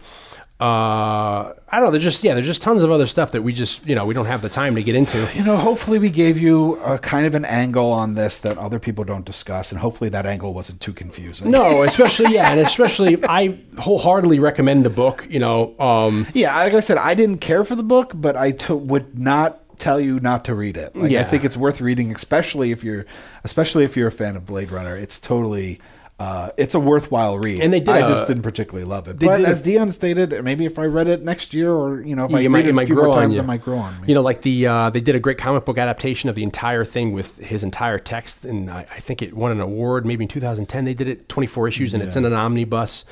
uh, 0.59 0.63
I 0.65 1.53
don't 1.71 1.83
know. 1.85 1.91
There's 1.91 2.03
just 2.03 2.21
yeah. 2.23 2.33
There's 2.33 2.45
just 2.45 2.61
tons 2.61 2.83
of 2.83 2.91
other 2.91 3.05
stuff 3.07 3.31
that 3.31 3.43
we 3.43 3.53
just 3.53 3.85
you 3.87 3.95
know 3.95 4.05
we 4.05 4.13
don't 4.13 4.25
have 4.25 4.41
the 4.41 4.49
time 4.49 4.75
to 4.75 4.83
get 4.83 4.93
into. 4.95 5.27
You 5.33 5.45
know, 5.45 5.55
hopefully 5.55 5.99
we 5.99 6.09
gave 6.09 6.37
you 6.37 6.75
a 6.83 6.99
kind 6.99 7.25
of 7.25 7.33
an 7.33 7.45
angle 7.45 7.91
on 7.91 8.15
this 8.15 8.39
that 8.39 8.57
other 8.57 8.77
people 8.77 9.05
don't 9.05 9.25
discuss, 9.25 9.71
and 9.71 9.79
hopefully 9.79 10.09
that 10.09 10.25
angle 10.25 10.53
wasn't 10.53 10.81
too 10.81 10.91
confusing. 10.91 11.49
No, 11.49 11.83
especially 11.83 12.33
yeah, 12.33 12.51
and 12.51 12.59
especially 12.59 13.17
I 13.23 13.57
wholeheartedly 13.77 14.39
recommend 14.39 14.83
the 14.85 14.89
book. 14.89 15.25
You 15.29 15.39
know, 15.39 15.79
um, 15.79 16.27
Yeah, 16.33 16.55
like 16.57 16.73
I 16.73 16.81
said, 16.81 16.97
I 16.97 17.13
didn't 17.13 17.37
care 17.39 17.63
for 17.63 17.75
the 17.75 17.83
book, 17.83 18.11
but 18.13 18.35
I 18.35 18.51
t- 18.51 18.73
would 18.73 19.17
not 19.17 19.61
tell 19.79 19.97
you 19.99 20.19
not 20.19 20.43
to 20.45 20.53
read 20.53 20.75
it. 20.75 20.93
Like, 20.93 21.09
Yeah. 21.11 21.21
I 21.21 21.23
think 21.23 21.45
it's 21.45 21.55
worth 21.55 21.79
reading, 21.79 22.13
especially 22.13 22.71
if 22.71 22.83
you're, 22.83 23.05
especially 23.45 23.85
if 23.85 23.95
you're 23.95 24.09
a 24.09 24.11
fan 24.11 24.35
of 24.35 24.45
Blade 24.45 24.71
Runner. 24.71 24.97
It's 24.97 25.21
totally 25.21 25.79
Uh, 26.19 26.51
it's 26.57 26.75
a 26.75 26.79
worthwhile 26.79 27.39
read, 27.39 27.61
And 27.61 27.73
they 27.73 27.79
did 27.79 27.95
I 27.95 27.99
a- 27.99 28.09
just 28.09 28.27
didn't 28.27 28.43
particularly 28.43 28.83
love 28.83 29.07
it. 29.07 29.19
But 29.19 29.39
as 29.45 29.61
Dion 29.61 29.89
stated, 29.93 30.43
maybe 30.43 30.65
if 30.65 30.77
I 30.77 30.83
read 30.83 31.07
it 31.07 31.23
next 31.23 31.53
year, 31.53 31.71
or 31.71 32.01
you 32.01 32.13
know, 32.13 32.25
if 32.25 32.33
I 32.33 32.39
read 32.39 32.47
might, 32.49 32.65
it 32.65 32.75
it 32.75 32.77
a 32.77 32.85
few 32.87 32.95
more 32.95 33.13
times, 33.13 33.37
it 33.37 33.45
might 33.45 33.63
grow 33.63 33.77
on 33.77 34.01
me. 34.01 34.09
You 34.09 34.15
know, 34.15 34.21
like 34.21 34.41
the 34.41 34.67
uh, 34.67 34.89
they 34.89 34.99
did 34.99 35.15
a 35.15 35.19
great 35.21 35.37
comic 35.37 35.63
book 35.63 35.77
adaptation 35.77 36.29
of 36.29 36.35
the 36.35 36.43
entire 36.43 36.83
thing 36.83 37.13
with 37.13 37.37
his 37.37 37.63
entire 37.63 37.97
text, 37.97 38.43
and 38.43 38.69
I, 38.69 38.85
I 38.93 38.99
think 38.99 39.21
it 39.21 39.33
won 39.33 39.53
an 39.53 39.61
award. 39.61 40.05
Maybe 40.05 40.25
in 40.25 40.27
2010 40.27 40.83
they 40.83 40.93
did 40.93 41.07
it, 41.07 41.29
24 41.29 41.69
issues, 41.69 41.93
and 41.93 42.03
it's 42.03 42.17
in 42.17 42.25
an 42.25 42.33
omnibus. 42.33 43.05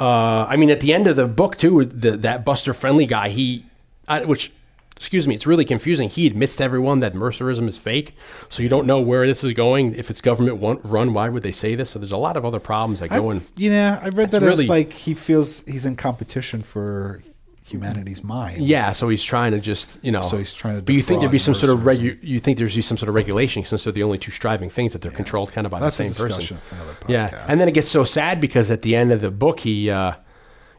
Uh, 0.00 0.44
I 0.48 0.56
mean, 0.56 0.70
at 0.70 0.80
the 0.80 0.92
end 0.92 1.06
of 1.06 1.14
the 1.14 1.26
book 1.28 1.56
too, 1.58 1.84
the, 1.84 2.16
that 2.16 2.44
Buster 2.44 2.74
Friendly 2.74 3.06
guy, 3.06 3.28
he, 3.28 3.66
I, 4.08 4.24
which. 4.24 4.52
Excuse 4.98 5.28
me, 5.28 5.34
it's 5.36 5.46
really 5.46 5.64
confusing. 5.64 6.08
He 6.08 6.26
admits 6.26 6.56
to 6.56 6.64
everyone 6.64 6.98
that 7.00 7.14
Mercerism 7.14 7.68
is 7.68 7.78
fake, 7.78 8.16
so 8.48 8.64
you 8.64 8.68
don't 8.68 8.84
know 8.84 9.00
where 9.00 9.24
this 9.28 9.44
is 9.44 9.52
going. 9.52 9.94
If 9.94 10.10
it's 10.10 10.20
government 10.20 10.60
run, 10.84 11.14
why 11.14 11.28
would 11.28 11.44
they 11.44 11.52
say 11.52 11.76
this? 11.76 11.90
So 11.90 12.00
there's 12.00 12.10
a 12.10 12.16
lot 12.16 12.36
of 12.36 12.44
other 12.44 12.58
problems 12.58 12.98
that 12.98 13.10
go 13.10 13.30
in. 13.30 13.36
I've, 13.38 13.52
yeah, 13.56 14.00
I 14.02 14.08
read 14.08 14.32
that 14.32 14.42
really- 14.42 14.64
it's 14.64 14.68
like 14.68 14.92
he 14.92 15.14
feels 15.14 15.64
he's 15.66 15.86
in 15.86 15.94
competition 15.94 16.62
for 16.62 17.22
humanity's 17.68 18.24
mind. 18.24 18.62
Yeah, 18.62 18.90
so 18.92 19.08
he's 19.08 19.22
trying 19.22 19.52
to 19.52 19.60
just 19.60 20.02
you 20.02 20.10
know. 20.10 20.22
So 20.22 20.36
he's 20.38 20.52
trying 20.52 20.76
to 20.76 20.82
But 20.82 20.94
you 20.96 21.02
think 21.02 21.20
there'd 21.20 21.30
be 21.30 21.38
some 21.38 21.54
sort 21.54 21.70
of 21.70 21.80
regu- 21.80 22.18
You 22.20 22.40
think 22.40 22.58
there's 22.58 22.84
some 22.84 22.96
sort 22.96 23.08
of 23.08 23.14
regulation 23.14 23.64
since 23.64 23.84
they're 23.84 23.92
the 23.92 24.02
only 24.02 24.18
two 24.18 24.32
striving 24.32 24.68
things 24.68 24.94
that 24.94 25.02
they're 25.02 25.12
controlled 25.12 25.52
kind 25.52 25.64
of 25.64 25.70
by 25.70 25.78
That's 25.78 25.96
the 25.96 26.04
same 26.04 26.12
person. 26.12 26.28
discussion 26.28 26.56
for 26.56 26.74
another 26.74 26.96
Yeah, 27.06 27.44
and 27.46 27.60
then 27.60 27.68
it 27.68 27.74
gets 27.74 27.88
so 27.88 28.02
sad 28.02 28.40
because 28.40 28.68
at 28.70 28.82
the 28.82 28.96
end 28.96 29.12
of 29.12 29.20
the 29.20 29.30
book, 29.30 29.60
he, 29.60 29.90
uh, 29.90 30.14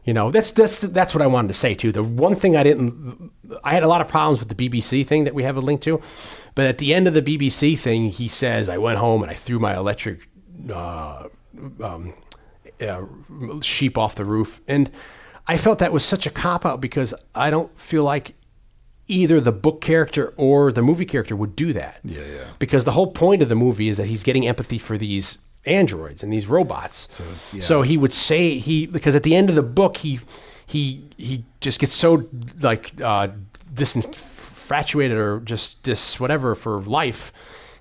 you 0.04 0.14
know, 0.14 0.30
that's 0.30 0.52
that's 0.52 0.78
that's 0.78 1.14
what 1.14 1.22
I 1.22 1.26
wanted 1.26 1.48
to 1.48 1.54
say 1.54 1.74
too. 1.74 1.92
The 1.92 2.02
one 2.02 2.34
thing 2.34 2.56
I 2.56 2.62
didn't, 2.62 3.32
I 3.64 3.74
had 3.74 3.82
a 3.82 3.88
lot 3.88 4.00
of 4.00 4.08
problems 4.08 4.40
with 4.40 4.54
the 4.54 4.68
BBC 4.68 5.06
thing 5.06 5.24
that 5.24 5.34
we 5.34 5.42
have 5.42 5.56
a 5.56 5.60
link 5.60 5.80
to, 5.82 6.00
but 6.54 6.66
at 6.66 6.78
the 6.78 6.94
end 6.94 7.06
of 7.06 7.14
the 7.14 7.22
BBC 7.22 7.78
thing, 7.78 8.10
he 8.10 8.28
says, 8.28 8.68
"I 8.68 8.78
went 8.78 8.98
home 8.98 9.22
and 9.22 9.30
I 9.30 9.34
threw 9.34 9.58
my 9.58 9.76
electric." 9.76 10.28
Uh, 10.72 11.28
um, 11.82 12.14
uh, 12.80 13.04
sheep 13.60 13.98
off 13.98 14.14
the 14.14 14.24
roof. 14.24 14.60
And 14.66 14.90
I 15.46 15.56
felt 15.56 15.78
that 15.80 15.92
was 15.92 16.04
such 16.04 16.26
a 16.26 16.30
cop 16.30 16.64
out 16.64 16.80
because 16.80 17.14
I 17.34 17.50
don't 17.50 17.76
feel 17.78 18.04
like 18.04 18.34
either 19.08 19.40
the 19.40 19.52
book 19.52 19.80
character 19.80 20.32
or 20.36 20.72
the 20.72 20.82
movie 20.82 21.04
character 21.04 21.34
would 21.34 21.56
do 21.56 21.72
that. 21.72 22.00
Yeah, 22.04 22.20
yeah. 22.20 22.44
Because 22.58 22.84
the 22.84 22.92
whole 22.92 23.08
point 23.08 23.42
of 23.42 23.48
the 23.48 23.54
movie 23.54 23.88
is 23.88 23.96
that 23.96 24.06
he's 24.06 24.22
getting 24.22 24.46
empathy 24.46 24.78
for 24.78 24.96
these 24.96 25.38
androids 25.66 26.22
and 26.22 26.32
these 26.32 26.46
robots. 26.46 27.08
So, 27.60 27.80
yeah. 27.80 27.86
he 27.86 27.96
would 27.96 28.12
say 28.12 28.58
he 28.58 28.86
because 28.86 29.14
at 29.14 29.22
the 29.22 29.34
end 29.34 29.48
of 29.48 29.54
the 29.54 29.62
book 29.62 29.98
he 29.98 30.20
he 30.66 31.04
he 31.16 31.44
just 31.60 31.78
gets 31.78 31.94
so 31.94 32.28
like 32.60 32.92
uh 33.00 33.28
disinfatuated 33.72 35.16
or 35.16 35.40
just 35.40 35.82
dis 35.82 36.18
whatever 36.18 36.54
for 36.54 36.80
life 36.80 37.32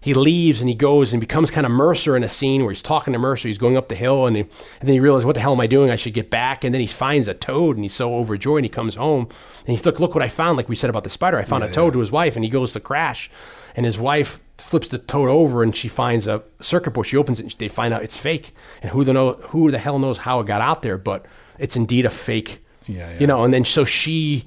he 0.02 0.14
leaves 0.14 0.62
and 0.62 0.70
he 0.70 0.76
goes 0.76 1.12
and 1.12 1.20
becomes 1.20 1.52
kind 1.52 1.66
of 1.66 1.72
Mercer 1.72 2.16
in 2.16 2.24
a 2.24 2.30
scene 2.30 2.62
where 2.62 2.72
he's 2.72 2.82
talking 2.82 3.14
to 3.14 3.20
Mercer. 3.20 3.48
He's 3.48 3.58
going 3.58 3.76
up 3.76 3.88
the 3.88 3.96
hill 3.96 4.28
and, 4.28 4.36
he, 4.36 4.42
and 4.44 4.52
then 4.82 4.94
he 4.94 5.00
realizes, 5.00 5.26
what 5.26 5.36
the 5.36 5.42
hell 5.42 5.52
am 5.52 5.60
I 5.60 5.68
doing? 5.68 5.90
I 5.90 5.98
should 5.98 6.14
get 6.14 6.30
back. 6.30 6.64
And 6.64 6.74
then 6.74 6.80
he 6.80 6.88
finds 6.88 7.28
a 7.28 7.34
toad 7.34 7.76
and 7.76 7.84
he's 7.84 7.94
so 7.94 8.16
overjoyed. 8.16 8.60
And 8.60 8.66
he 8.66 8.70
comes 8.70 8.96
home 8.96 9.28
and 9.60 9.68
he's 9.68 9.86
look, 9.86 10.00
look 10.00 10.16
what 10.16 10.24
I 10.24 10.30
found. 10.30 10.56
Like 10.56 10.70
we 10.70 10.76
said 10.76 10.90
about 10.90 11.04
the 11.04 11.10
spider, 11.10 11.38
I 11.38 11.44
found 11.44 11.64
a 11.64 11.72
toad 11.72 11.94
to 11.94 12.00
his 12.00 12.12
wife 12.12 12.36
and 12.36 12.46
he 12.46 12.50
goes 12.50 12.72
to 12.74 12.80
crash. 12.80 13.30
And 13.76 13.86
his 13.86 14.00
wife 14.00 14.40
flips 14.60 14.90
the 14.90 14.98
toad 14.98 15.30
over 15.30 15.64
and 15.64 15.76
she 15.76 15.88
finds 15.88 16.28
a 16.28 16.44
circuit 16.60 16.92
board. 16.92 17.08
She 17.08 17.18
opens 17.18 17.40
it 17.40 17.44
and 17.44 17.56
they 17.58 17.68
find 17.68 17.94
out 17.94 18.04
it's 18.04 18.18
fake. 18.18 18.54
And 18.82 18.92
who 18.92 19.04
the 19.04 19.14
know 19.14 19.34
who 19.50 19.72
the 19.72 19.78
hell 19.80 20.00
knows 20.00 20.18
how 20.20 20.40
it 20.40 20.48
got 20.48 20.62
out 20.62 20.82
there? 20.82 20.98
But 20.98 21.26
it's 21.58 21.76
indeed 21.76 22.06
a 22.06 22.10
fake. 22.10 22.64
Yeah, 22.88 23.12
yeah. 23.12 23.20
You 23.20 23.28
know. 23.28 23.44
And 23.44 23.54
then 23.54 23.66
so 23.66 23.86
she 23.86 24.46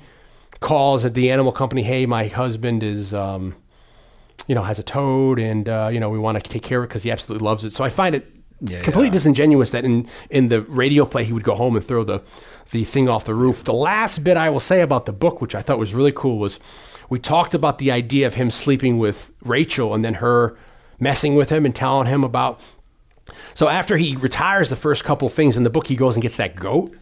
calls 0.60 1.04
at 1.04 1.14
the 1.14 1.30
animal 1.30 1.52
company. 1.52 1.82
Hey, 1.82 2.06
my 2.06 2.26
husband 2.28 2.82
is. 2.82 3.12
Um, 3.14 3.56
you 4.48 4.56
know, 4.56 4.62
has 4.64 4.80
a 4.80 4.82
toad, 4.82 5.38
and 5.38 5.68
uh, 5.68 5.88
you 5.92 6.00
know, 6.00 6.10
we 6.10 6.18
want 6.18 6.42
to 6.42 6.50
take 6.50 6.64
care 6.64 6.78
of 6.78 6.84
it 6.84 6.88
because 6.88 7.04
he 7.04 7.12
absolutely 7.12 7.44
loves 7.46 7.64
it. 7.64 7.70
So 7.70 7.84
I 7.84 7.90
find 7.90 8.14
it 8.16 8.26
Yeah, 8.60 8.80
completely 8.82 9.06
yeah. 9.06 9.12
disingenuous 9.12 9.70
that 9.70 9.84
in 9.84 10.08
in 10.30 10.48
the 10.48 10.62
radio 10.62 11.04
play 11.06 11.24
he 11.24 11.32
would 11.32 11.44
go 11.44 11.54
home 11.54 11.76
and 11.76 11.84
throw 11.84 12.02
the 12.02 12.20
the 12.72 12.82
thing 12.82 13.08
off 13.08 13.24
the 13.24 13.34
roof. 13.36 13.62
The 13.62 13.72
last 13.72 14.24
bit 14.24 14.36
I 14.36 14.50
will 14.50 14.60
say 14.60 14.80
about 14.80 15.06
the 15.06 15.12
book, 15.12 15.40
which 15.40 15.54
I 15.54 15.62
thought 15.62 15.78
was 15.78 15.94
really 15.94 16.10
cool, 16.12 16.38
was 16.38 16.58
we 17.12 17.18
talked 17.18 17.52
about 17.52 17.76
the 17.76 17.90
idea 17.90 18.26
of 18.26 18.32
him 18.34 18.50
sleeping 18.50 18.98
with 18.98 19.30
Rachel 19.44 19.94
and 19.94 20.02
then 20.02 20.14
her 20.14 20.56
messing 20.98 21.34
with 21.34 21.50
him 21.50 21.66
and 21.66 21.74
telling 21.74 22.06
him 22.06 22.24
about. 22.24 22.60
So 23.52 23.68
after 23.68 23.98
he 23.98 24.16
retires, 24.16 24.70
the 24.70 24.76
first 24.76 25.04
couple 25.04 25.28
things 25.28 25.58
in 25.58 25.62
the 25.62 25.68
book, 25.68 25.86
he 25.88 25.94
goes 25.94 26.14
and 26.16 26.22
gets 26.22 26.38
that 26.38 26.56
goat. 26.56 26.92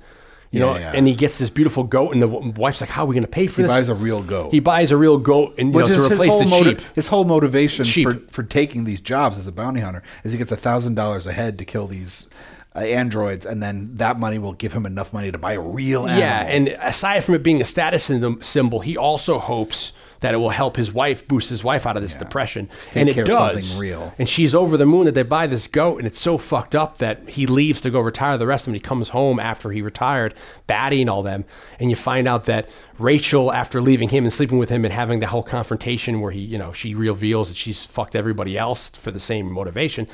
You 0.50 0.58
Yeah, 0.58 0.66
know, 0.66 0.78
yeah. 0.78 0.92
and 0.96 1.06
he 1.06 1.14
gets 1.14 1.38
this 1.38 1.48
beautiful 1.48 1.84
goat, 1.84 2.10
and 2.12 2.20
the 2.20 2.26
wife's 2.26 2.80
like, 2.80 2.90
"How 2.90 3.04
are 3.04 3.06
we 3.06 3.14
going 3.14 3.22
to 3.22 3.28
pay 3.30 3.46
for 3.46 3.58
He 3.60 3.68
this?" 3.68 3.70
buys 3.72 3.88
a 3.88 3.94
real 3.94 4.20
goat. 4.20 4.50
He 4.50 4.58
buys 4.58 4.90
a 4.90 4.96
real 4.96 5.16
goat, 5.16 5.54
and 5.58 5.72
you 5.72 5.78
know, 5.78 5.86
to 5.86 5.92
his 5.94 6.10
replace 6.10 6.30
whole, 6.30 6.40
the 6.40 6.46
motiv- 6.46 6.80
sheep. 6.80 6.94
his 6.96 7.06
whole 7.06 7.24
motivation 7.24 7.84
Sheep. 7.84 8.08
for, 8.08 8.14
for 8.32 8.42
taking 8.42 8.82
these 8.82 8.98
jobs 8.98 9.38
as 9.38 9.46
a 9.46 9.52
bounty 9.52 9.80
hunter 9.80 10.02
is 10.24 10.32
he 10.32 10.38
gets 10.38 10.50
a 10.50 10.56
thousand 10.56 10.96
dollars 10.96 11.24
a 11.24 11.32
head 11.32 11.56
to 11.58 11.64
kill 11.64 11.86
these 11.86 12.26
uh, 12.74 12.80
androids, 12.80 13.46
and 13.46 13.62
then 13.62 13.96
that 13.96 14.18
money 14.18 14.38
will 14.38 14.52
give 14.52 14.72
him 14.72 14.86
enough 14.86 15.12
money 15.12 15.32
to 15.32 15.38
buy 15.38 15.54
a 15.54 15.60
real 15.60 16.02
animal. 16.02 16.20
Yeah, 16.20 16.42
and 16.42 16.68
aside 16.68 17.24
from 17.24 17.34
it 17.34 17.42
being 17.42 17.60
a 17.60 17.64
status 17.64 18.04
symbol, 18.40 18.80
he 18.80 18.96
also 18.96 19.38
hopes 19.38 19.92
that 20.20 20.34
it 20.34 20.36
will 20.36 20.50
help 20.50 20.76
his 20.76 20.92
wife 20.92 21.26
boost 21.26 21.50
his 21.50 21.64
wife 21.64 21.86
out 21.86 21.96
of 21.96 22.02
this 22.02 22.14
depression, 22.14 22.68
and 22.94 23.08
it 23.08 23.26
does. 23.26 23.66
something 23.66 23.80
real. 23.80 24.12
And 24.18 24.28
she's 24.28 24.54
over 24.54 24.76
the 24.76 24.86
moon 24.86 25.06
that 25.06 25.14
they 25.14 25.22
buy 25.22 25.46
this 25.46 25.66
goat, 25.66 25.98
and 25.98 26.06
it's 26.06 26.20
so 26.20 26.38
fucked 26.38 26.74
up 26.74 26.98
that 26.98 27.28
he 27.30 27.46
leaves 27.46 27.80
to 27.80 27.90
go 27.90 28.00
retire. 28.00 28.36
The 28.36 28.46
rest 28.46 28.66
of 28.66 28.68
him, 28.68 28.74
he 28.74 28.80
comes 28.80 29.08
home 29.08 29.40
after 29.40 29.70
he 29.70 29.82
retired, 29.82 30.34
batting 30.66 31.08
all 31.08 31.22
them, 31.22 31.44
and 31.80 31.90
you 31.90 31.96
find 31.96 32.28
out 32.28 32.44
that 32.44 32.68
Rachel, 32.98 33.52
after 33.52 33.80
leaving 33.80 34.10
him 34.10 34.24
and 34.24 34.32
sleeping 34.32 34.58
with 34.58 34.68
him 34.68 34.84
and 34.84 34.92
having 34.92 35.20
the 35.20 35.26
whole 35.26 35.42
confrontation 35.42 36.20
where 36.20 36.30
he, 36.30 36.40
you 36.40 36.58
know, 36.58 36.72
she 36.72 36.94
reveals 36.94 37.48
that 37.48 37.56
she's 37.56 37.84
fucked 37.84 38.14
everybody 38.14 38.58
else 38.58 38.90
for 38.90 39.10
the 39.10 39.20
same 39.20 39.50
motivation. 39.50 40.06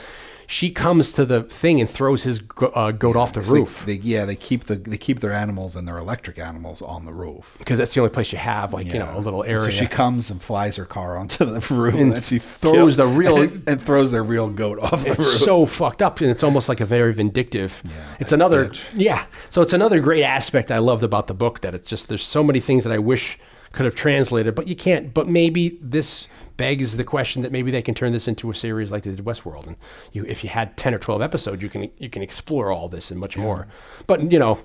She 0.49 0.71
comes 0.71 1.13
to 1.15 1.25
the 1.25 1.43
thing 1.43 1.81
and 1.81 1.91
throws 1.91 2.23
his 2.23 2.39
go- 2.39 2.69
uh, 2.69 2.93
goat 2.93 3.17
off 3.17 3.33
the 3.33 3.41
roof. 3.41 3.85
They, 3.85 3.95
yeah, 3.95 4.25
they 4.25 4.37
keep 4.37 4.65
the 4.65 4.77
they 4.77 4.97
keep 4.99 5.21
their 5.21 5.33
animals 5.33 5.75
and 5.75 5.89
their 5.89 5.99
electric 5.99 6.39
animals 6.39 6.81
on 6.83 7.05
the 7.05 7.13
roof. 7.13 7.57
because 7.59 7.79
that's 7.79 7.95
the 7.95 8.01
only 8.01 8.13
place 8.13 8.31
you 8.33 8.39
have 8.39 8.73
like 8.73 8.87
you 8.87 8.95
know 8.99 9.13
a 9.17 9.19
little 9.19 9.43
area. 9.45 9.65
So 9.65 9.71
she 9.71 9.87
comes 9.87 10.31
and 10.31 10.41
flies 10.41 10.77
her 10.77 10.85
car 10.85 11.17
onto 11.17 11.45
the 11.45 11.61
roof 11.75 11.95
And 11.95 12.15
and, 12.15 12.23
she 12.23 12.39
throws 12.39 12.75
kills- 12.75 12.97
the 12.97 13.07
real- 13.07 13.39
and, 13.43 13.63
and 13.69 13.83
throws 13.83 14.11
their 14.13 14.23
real 14.23 14.49
goat 14.49 14.79
off 14.79 15.03
the 15.03 15.11
it's 15.11 15.19
roof. 15.19 15.29
so 15.29 15.67
fucked 15.67 16.01
up, 16.03 16.21
and 16.21 16.31
it's 16.31 16.43
almost 16.45 16.69
like 16.69 16.81
a 16.81 16.87
very 16.87 17.13
vindictive. 17.13 17.83
it's 18.21 18.33
another 18.33 18.69
bitch. 18.69 18.83
yeah. 18.95 19.27
So 19.51 19.63
it's 19.63 19.73
another 19.73 20.01
great 20.01 20.23
aspect 20.23 20.71
I 20.71 20.79
loved 20.79 21.03
about 21.03 21.27
the 21.27 21.35
book 21.35 21.63
that 21.63 21.75
it's 21.75 21.89
just 21.89 22.09
there's 22.09 22.23
so 22.23 22.43
many 22.45 22.61
things 22.61 22.85
that 22.85 22.93
I 22.93 22.99
wish 22.99 23.39
could 23.73 23.85
have 23.85 23.95
translated, 23.95 24.55
but 24.55 24.69
you 24.69 24.77
can't. 24.77 25.13
But 25.13 25.29
maybe 25.29 25.77
this 25.83 26.29
begs 26.57 26.97
the 26.97 27.05
question 27.05 27.43
that 27.43 27.53
maybe 27.53 27.71
they 27.71 27.83
can 27.83 27.95
turn 27.95 28.13
this 28.13 28.29
into 28.29 28.51
a 28.51 28.55
series 28.55 28.91
like 28.91 29.03
they 29.03 29.11
did 29.11 29.25
Westworld, 29.25 29.67
and 29.67 29.77
you 30.13 30.25
if 30.25 30.43
you 30.43 30.51
had 30.51 30.77
ten 30.77 30.95
or 30.95 30.99
twelve 30.99 31.23
episodes, 31.23 31.63
you 31.63 31.69
can 31.69 31.91
you 31.99 32.11
can 32.11 32.23
explore 32.23 32.71
all 32.71 32.89
this 32.89 33.11
and 33.11 33.21
much 33.21 33.37
more. 33.37 33.67
But 34.07 34.31
you 34.33 34.39
know. 34.39 34.61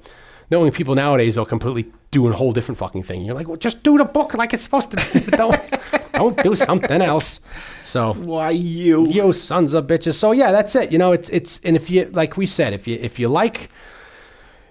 Knowing 0.50 0.70
people 0.74 0.96
nowadays, 0.96 1.36
they'll 1.36 1.46
completely 1.46 1.90
do 2.12 2.28
a 2.28 2.34
whole 2.34 2.52
different 2.52 2.78
fucking 2.78 3.04
thing. 3.04 3.22
You're 3.22 3.36
like, 3.36 3.48
well, 3.48 3.56
just 3.56 3.84
do 3.84 3.98
the 3.98 4.04
book 4.04 4.34
like 4.34 4.54
it's 4.54 4.64
supposed 4.64 4.92
to. 4.92 5.32
don't, 5.32 5.58
don't 6.12 6.44
do 6.44 6.58
something 6.58 7.02
else. 7.02 7.40
So 7.86 8.16
Why 8.16 8.50
you? 8.50 9.08
you 9.08 9.32
sons 9.32 9.74
of 9.74 9.88
bitches. 9.88 10.16
So 10.16 10.34
yeah, 10.34 10.52
that's 10.52 10.76
it. 10.76 10.92
You 10.92 10.98
know, 10.98 11.14
it's 11.14 11.30
it's 11.30 11.62
and 11.64 11.78
if 11.78 11.90
you 11.90 12.04
like 12.12 12.36
we 12.36 12.46
said, 12.46 12.74
if 12.74 12.86
you 12.86 12.98
if 13.00 13.18
you 13.18 13.30
like 13.30 13.70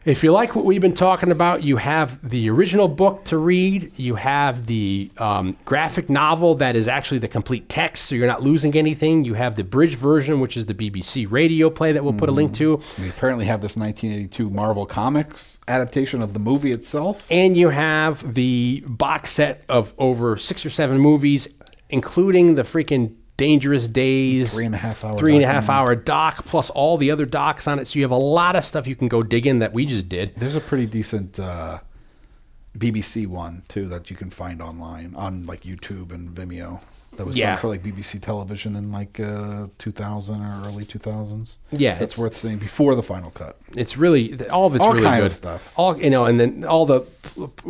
if 0.05 0.25
you 0.25 0.33
like 0.33 0.57
what 0.57 0.65
we've 0.65 0.81
been 0.81 0.95
talking 0.95 1.31
about, 1.31 1.63
you 1.63 1.77
have 1.77 2.27
the 2.29 2.49
original 2.49 2.89
book 2.89 3.25
to 3.27 3.37
read. 3.37 3.93
You 3.99 4.15
have 4.15 4.67
the 4.67 5.11
um, 5.19 5.59
graphic 5.67 6.09
novel 6.09 6.55
that 6.57 6.75
is 6.75 6.89
actually 6.89 7.19
the 7.19 7.29
complete 7.29 7.69
text, 7.69 8.07
so 8.07 8.15
you're 8.15 8.27
not 8.27 8.43
losing 8.43 8.75
anything. 8.77 9.25
You 9.25 9.35
have 9.35 9.57
the 9.57 9.65
bridge 9.65 9.97
version, 9.97 10.41
which 10.41 10.57
is 10.57 10.65
the 10.65 10.75
BBC 10.75 11.31
radio 11.31 11.69
play 11.69 11.93
that 11.93 12.03
we'll 12.03 12.15
put 12.15 12.31
a 12.31 12.33
link 12.33 12.55
to. 12.55 12.81
We 12.99 13.11
apparently 13.11 13.45
have 13.45 13.61
this 13.61 13.77
1982 13.77 14.49
Marvel 14.49 14.87
Comics 14.87 15.59
adaptation 15.69 16.23
of 16.23 16.33
the 16.33 16.41
movie 16.41 16.73
itself. 16.73 17.27
And 17.31 17.55
you 17.55 17.69
have 17.69 18.35
the 18.35 18.83
box 18.87 19.33
set 19.33 19.65
of 19.69 19.93
over 19.99 20.39
six 20.39 20.65
or 20.65 20.71
seven 20.71 20.99
movies, 20.99 21.47
including 21.91 22.55
the 22.55 22.63
freaking 22.63 23.17
Dangerous 23.41 23.89
Days, 23.89 24.53
Three 24.53 24.67
and 24.67 24.75
a 24.75 24.79
half 24.79 25.03
hour 25.03 25.15
three 25.15 25.35
and 25.35 25.43
a 25.43 25.47
half 25.47 25.71
hour 25.71 25.95
doc, 25.95 26.45
plus 26.45 26.69
all 26.69 26.99
the 26.99 27.11
other 27.11 27.25
docs 27.25 27.67
on 27.67 27.79
it. 27.79 27.87
So 27.87 27.99
you 27.99 28.05
have 28.05 28.11
a 28.11 28.17
lot 28.17 28.55
of 28.55 28.67
stuff 28.67 28.87
you 28.87 28.95
can 28.95 29.09
go 29.09 29.23
dig 29.23 29.47
in 29.47 29.61
that 29.61 29.73
we 29.73 29.87
just 29.87 30.11
did. 30.11 30.35
There's 30.37 30.55
a 30.55 30.61
pretty 30.61 30.85
decent 30.85 31.41
uh, 31.41 31.79
BBC 32.77 33.27
one 33.27 33.63
too 33.67 33.87
that 33.87 34.11
you 34.11 34.17
can 34.17 34.29
find 34.29 34.61
online 34.61 35.15
on 35.17 35.45
like 35.45 35.63
YouTube 35.63 36.13
and 36.13 36.29
Vimeo. 36.35 36.83
That 37.17 37.27
was 37.27 37.35
Yeah. 37.35 37.53
done 37.53 37.61
for 37.61 37.69
like 37.69 37.83
BBC 37.83 38.21
television 38.21 38.77
in 38.77 38.93
like 38.93 39.19
uh, 39.19 39.69
2000 39.79 40.43
or 40.43 40.67
early 40.69 40.85
2000s. 40.85 41.55
Yeah, 41.73 41.99
that's 41.99 42.19
worth 42.19 42.37
seeing 42.37 42.59
before 42.59 42.95
the 42.95 43.03
final 43.03 43.31
cut. 43.31 43.59
It's 43.75 43.97
really 43.97 44.39
all 44.51 44.67
of 44.67 44.75
it's 44.75 44.85
All 44.85 44.93
really 44.93 45.05
kind 45.05 45.23
good 45.23 45.31
of 45.31 45.35
stuff. 45.35 45.73
All 45.77 45.99
you 45.99 46.11
know, 46.11 46.27
and 46.27 46.39
then 46.39 46.65
all 46.65 46.85
the 46.85 47.01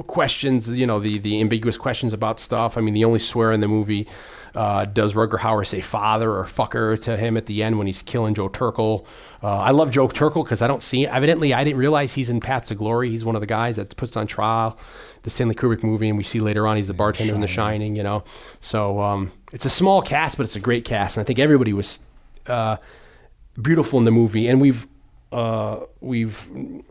questions, 0.09 0.69
you 0.69 0.87
know, 0.87 0.99
the 0.99 1.19
the 1.19 1.41
ambiguous 1.41 1.79
questions 1.79 2.13
about 2.13 2.41
stuff. 2.41 2.77
I 2.77 2.81
mean, 2.81 2.93
the 2.95 3.05
only 3.05 3.21
swear 3.21 3.53
in 3.53 3.61
the 3.61 3.69
movie. 3.69 4.09
Uh, 4.55 4.85
does 4.85 5.15
Rutger 5.15 5.39
Hauer 5.39 5.67
say 5.67 5.81
father 5.81 6.33
or 6.33 6.45
fucker 6.45 7.01
to 7.03 7.17
him 7.17 7.37
at 7.37 7.47
the 7.47 7.63
end 7.63 7.79
when 7.79 7.87
he's 7.87 8.03
killing 8.03 8.35
Joe 8.35 8.49
Turkel? 8.49 9.05
Uh, 9.43 9.59
I 9.59 9.71
love 9.71 9.91
Joe 9.91 10.09
Turkel 10.09 10.45
because 10.45 10.63
I 10.63 10.67
don't 10.67 10.83
see 10.83 11.07
Evidently, 11.07 11.55
I 11.55 11.65
didn't 11.65 11.79
realize 11.79 12.15
he's 12.15 12.31
in 12.31 12.41
Paths 12.41 12.71
of 12.71 12.79
Glory. 12.79 13.11
He's 13.11 13.25
one 13.25 13.35
of 13.35 13.41
the 13.41 13.47
guys 13.47 13.77
that 13.77 13.95
puts 13.97 14.17
on 14.17 14.27
trial 14.27 14.79
the 15.23 15.31
Stanley 15.31 15.55
Kubrick 15.55 15.83
movie, 15.83 16.09
and 16.09 16.17
we 16.17 16.25
see 16.25 16.41
later 16.41 16.67
on 16.67 16.77
he's 16.77 16.89
the 16.89 16.95
bartender 16.95 17.35
in 17.35 17.41
The 17.41 17.49
Shining. 17.49 17.97
You 17.97 18.03
know, 18.03 18.25
so 18.61 19.01
um, 19.01 19.33
it's 19.53 19.65
a 19.65 19.71
small 19.71 20.03
cast, 20.03 20.37
but 20.37 20.45
it's 20.45 20.57
a 20.57 20.61
great 20.61 20.85
cast, 20.85 21.17
and 21.17 21.25
I 21.25 21.27
think 21.27 21.39
everybody 21.39 21.73
was 21.73 22.01
uh, 22.47 22.77
beautiful 23.61 23.99
in 23.99 24.05
the 24.05 24.11
movie. 24.11 24.49
And 24.49 24.61
we've 24.61 24.87
uh, 25.33 25.81
we've 26.01 26.49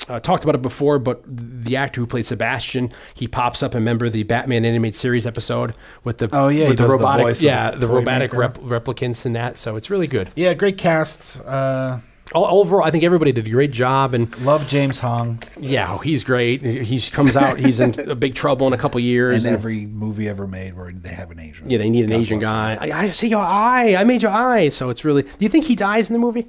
uh, 0.08 0.20
talked 0.22 0.44
about 0.44 0.56
it 0.56 0.62
before, 0.62 0.98
but 1.00 1.22
the 1.28 1.76
actor 1.76 2.00
who 2.02 2.08
played 2.08 2.26
Sebastian, 2.26 2.92
he 3.14 3.28
pops 3.28 3.62
up. 3.62 3.74
In 3.76 3.82
remember 3.82 4.10
the 4.10 4.24
Batman 4.24 4.64
animated 4.66 4.96
series 4.96 5.26
episode 5.26 5.74
with 6.04 6.20
the 6.20 6.30
Oh, 6.32 6.48
yeah, 6.48 6.70
with 6.70 6.78
the 6.78 6.84
does 6.84 6.92
the 6.92 6.98
robotic 6.98 7.42
yeah 7.42 7.72
the 7.72 7.78
the 7.78 7.88
robotic 7.88 8.34
rep- 8.34 8.58
replicants 8.60 9.26
in 9.26 9.34
that. 9.34 9.58
So 9.58 9.76
it's 9.76 9.90
really 9.90 10.08
good. 10.08 10.30
Yeah, 10.36 10.54
great 10.54 10.78
cast. 10.78 11.38
Uh, 11.46 12.00
All, 12.34 12.46
overall, 12.62 12.86
I 12.86 12.92
think 12.92 13.04
everybody 13.04 13.32
did 13.32 13.48
a 13.48 13.50
great 13.50 13.72
job, 13.72 14.14
and 14.14 14.30
love 14.46 14.68
James 14.70 15.00
Hong 15.00 15.42
yeah, 15.60 15.94
oh, 15.94 15.98
he's 15.98 16.24
great. 16.24 16.62
He 16.62 17.02
comes 17.10 17.36
out, 17.36 17.58
he's 17.58 17.80
in 17.80 18.00
a 18.10 18.16
big 18.16 18.36
trouble 18.36 18.68
in 18.68 18.74
a 18.74 18.78
couple 18.78 19.00
years. 19.02 19.44
in 19.44 19.48
and- 19.50 19.54
every 19.58 19.86
movie 19.88 20.30
ever 20.30 20.46
made 20.48 20.78
where 20.78 20.92
they 20.92 21.10
have 21.10 21.32
an 21.32 21.40
Asian. 21.40 21.70
yeah, 21.70 21.78
they 21.80 21.90
need 21.90 22.04
an 22.06 22.12
God 22.12 22.20
Asian 22.22 22.40
guy. 22.40 22.78
I, 22.80 22.92
I 23.06 23.10
see 23.10 23.28
your 23.30 23.42
eye. 23.42 23.96
I 23.96 24.04
made 24.04 24.22
your 24.22 24.32
eye. 24.32 24.70
So 24.70 24.90
it's 24.92 25.04
really. 25.04 25.24
Do 25.24 25.30
you 25.40 25.50
think 25.50 25.66
he 25.66 25.76
dies 25.76 26.10
in 26.10 26.14
the 26.14 26.20
movie? 26.20 26.48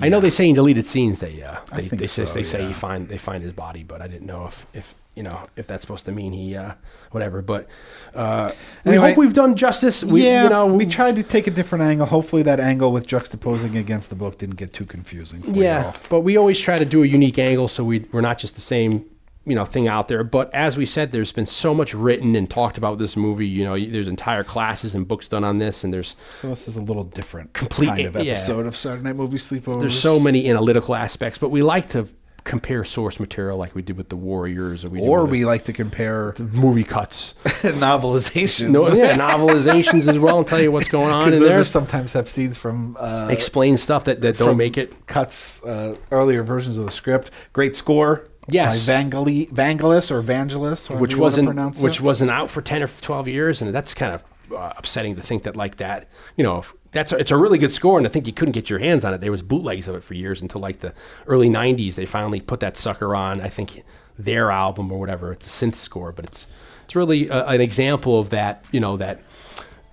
I 0.00 0.08
know 0.08 0.20
they 0.20 0.30
say 0.30 0.48
in 0.48 0.54
deleted 0.54 0.86
scenes 0.86 1.18
they 1.20 1.42
uh, 1.42 1.58
they 1.74 1.88
they, 1.88 2.06
say 2.06 2.24
so, 2.24 2.34
they 2.34 2.44
say 2.44 2.66
he 2.66 2.72
find 2.72 3.08
they 3.08 3.18
find 3.18 3.42
his 3.42 3.52
body, 3.52 3.82
but 3.82 4.00
I 4.00 4.08
didn't 4.08 4.26
know 4.26 4.46
if 4.46 4.66
if 4.72 4.94
you 5.14 5.22
know 5.22 5.48
if 5.56 5.66
that's 5.66 5.82
supposed 5.82 6.04
to 6.06 6.12
mean 6.12 6.32
he 6.32 6.56
uh, 6.56 6.72
whatever. 7.10 7.42
But 7.42 7.68
uh, 8.14 8.52
we 8.84 8.96
hope 8.96 9.16
we've 9.16 9.32
done 9.32 9.56
justice. 9.56 10.04
We, 10.04 10.24
yeah, 10.24 10.44
you 10.44 10.48
know, 10.50 10.66
we 10.66 10.86
tried 10.86 11.16
to 11.16 11.22
take 11.22 11.46
a 11.46 11.50
different 11.50 11.84
angle. 11.84 12.06
Hopefully, 12.06 12.42
that 12.42 12.60
angle 12.60 12.92
with 12.92 13.06
juxtaposing 13.06 13.78
against 13.78 14.10
the 14.10 14.16
book 14.16 14.38
didn't 14.38 14.56
get 14.56 14.72
too 14.72 14.84
confusing. 14.84 15.42
For 15.42 15.50
Yeah, 15.50 15.92
but 16.08 16.20
we 16.20 16.36
always 16.36 16.58
try 16.58 16.76
to 16.76 16.84
do 16.84 17.02
a 17.02 17.06
unique 17.06 17.38
angle, 17.38 17.68
so 17.68 17.84
we 17.84 18.00
we're 18.12 18.20
not 18.20 18.38
just 18.38 18.54
the 18.54 18.60
same, 18.60 19.04
you 19.46 19.54
know, 19.54 19.64
thing 19.64 19.86
out 19.88 20.08
there. 20.08 20.24
But 20.24 20.52
as 20.52 20.76
we 20.76 20.84
said, 20.84 21.12
there's 21.12 21.32
been 21.32 21.46
so 21.46 21.72
much 21.72 21.94
written 21.94 22.34
and 22.36 22.50
talked 22.50 22.76
about 22.76 22.98
this 22.98 23.16
movie. 23.16 23.46
You 23.46 23.64
know, 23.64 23.78
there's 23.78 24.08
entire 24.08 24.42
classes 24.44 24.94
and 24.94 25.06
books 25.06 25.28
done 25.28 25.44
on 25.44 25.58
this, 25.58 25.84
and 25.84 25.94
there's 25.94 26.16
So 26.32 26.48
this 26.48 26.66
is 26.68 26.76
a 26.76 26.82
little 26.82 27.04
different 27.04 27.52
Complete- 27.52 27.86
kind 27.88 28.06
of 28.06 28.16
yeah. 28.16 28.32
episode 28.32 28.66
of 28.66 28.76
Saturday 28.76 29.04
Night 29.04 29.16
Movie 29.16 29.38
Sleepovers. 29.38 29.80
there's 29.80 29.98
so 30.00 30.18
many 30.20 30.50
analytical 30.50 30.94
aspects. 30.94 31.38
But 31.38 31.50
we 31.50 31.62
like 31.62 31.88
to 31.90 32.08
compare 32.42 32.84
source 32.84 33.18
material, 33.18 33.56
like 33.58 33.74
we 33.74 33.82
did 33.82 33.96
with 33.96 34.08
the 34.08 34.14
Warriors, 34.16 34.84
or 34.84 34.88
we 34.90 35.00
or 35.00 35.24
we 35.24 35.44
like 35.44 35.64
to 35.64 35.72
compare 35.72 36.32
the 36.36 36.44
movie 36.44 36.84
cuts, 36.84 37.34
novelizations. 37.44 38.70
no, 38.70 38.88
yeah, 38.92 39.16
novelizations 39.28 40.06
as 40.08 40.18
well, 40.18 40.38
and 40.38 40.46
tell 40.46 40.60
you 40.60 40.70
what's 40.72 40.88
going 40.88 41.10
on 41.12 41.32
in 41.32 41.40
those 41.40 41.48
there. 41.48 41.64
sometimes 41.64 42.12
have 42.12 42.28
scenes 42.28 42.56
from 42.58 42.96
uh, 42.98 43.28
Explain 43.30 43.76
stuff 43.76 44.04
that, 44.04 44.20
that 44.20 44.38
don't 44.38 44.56
make 44.56 44.78
it. 44.78 45.06
cuts 45.06 45.62
uh, 45.64 45.96
earlier 46.10 46.42
versions 46.42 46.78
of 46.78 46.84
the 46.84 46.90
script. 46.92 47.30
Great 47.52 47.76
score. 47.76 48.28
Yes. 48.48 48.86
by 48.86 48.92
Vangali- 49.02 49.50
Vangelis 49.50 50.10
or 50.10 50.22
Vangelis, 50.22 50.88
which 50.98 51.16
wasn't 51.16 51.48
which 51.80 51.96
it. 51.96 52.00
wasn't 52.02 52.30
out 52.30 52.50
for 52.50 52.62
10 52.62 52.82
or 52.82 52.86
12 52.88 53.28
years 53.28 53.60
and 53.62 53.74
that's 53.74 53.92
kind 53.94 54.14
of 54.14 54.22
uh, 54.56 54.72
upsetting 54.76 55.16
to 55.16 55.22
think 55.22 55.42
that 55.42 55.56
like 55.56 55.76
that 55.78 56.08
you 56.36 56.44
know 56.44 56.58
if- 56.58 56.72
that's 56.92 57.10
a, 57.12 57.16
it's 57.18 57.32
a 57.32 57.36
really 57.36 57.58
good 57.58 57.72
score 57.72 57.98
and 57.98 58.06
i 58.06 58.10
think 58.10 58.26
you 58.28 58.32
couldn't 58.32 58.52
get 58.52 58.70
your 58.70 58.78
hands 58.78 59.04
on 59.04 59.12
it 59.12 59.20
there 59.20 59.32
was 59.32 59.42
bootlegs 59.42 59.88
of 59.88 59.96
it 59.96 60.04
for 60.04 60.14
years 60.14 60.40
until 60.40 60.60
like 60.60 60.78
the 60.80 60.94
early 61.26 61.50
90s 61.50 61.96
they 61.96 62.06
finally 62.06 62.40
put 62.40 62.60
that 62.60 62.76
sucker 62.76 63.16
on 63.16 63.40
i 63.40 63.48
think 63.48 63.82
their 64.18 64.52
album 64.52 64.92
or 64.92 65.00
whatever 65.00 65.32
it's 65.32 65.46
a 65.46 65.66
synth 65.66 65.74
score 65.74 66.12
but 66.12 66.24
it's 66.24 66.46
it's 66.84 66.94
really 66.94 67.26
a, 67.28 67.44
an 67.48 67.60
example 67.60 68.18
of 68.20 68.30
that 68.30 68.64
you 68.70 68.78
know 68.78 68.96
that 68.96 69.20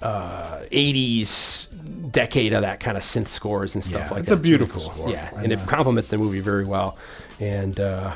uh, 0.03 0.59
80s 0.71 2.11
decade 2.11 2.53
of 2.53 2.61
that 2.61 2.79
kind 2.79 2.97
of 2.97 3.03
synth 3.03 3.27
scores 3.29 3.73
and 3.75 3.83
stuff 3.83 4.07
Yeah, 4.07 4.09
like 4.11 4.19
it's 4.19 4.29
that 4.29 4.33
a 4.33 4.37
really 4.37 4.49
beautiful 4.57 4.81
cool. 4.81 4.93
score. 4.93 5.09
yeah 5.09 5.29
I 5.35 5.43
and 5.43 5.51
it 5.51 5.59
complements 5.65 6.09
the 6.09 6.17
movie 6.17 6.41
very 6.41 6.65
well 6.65 6.97
and 7.39 7.79
uh, 7.79 8.13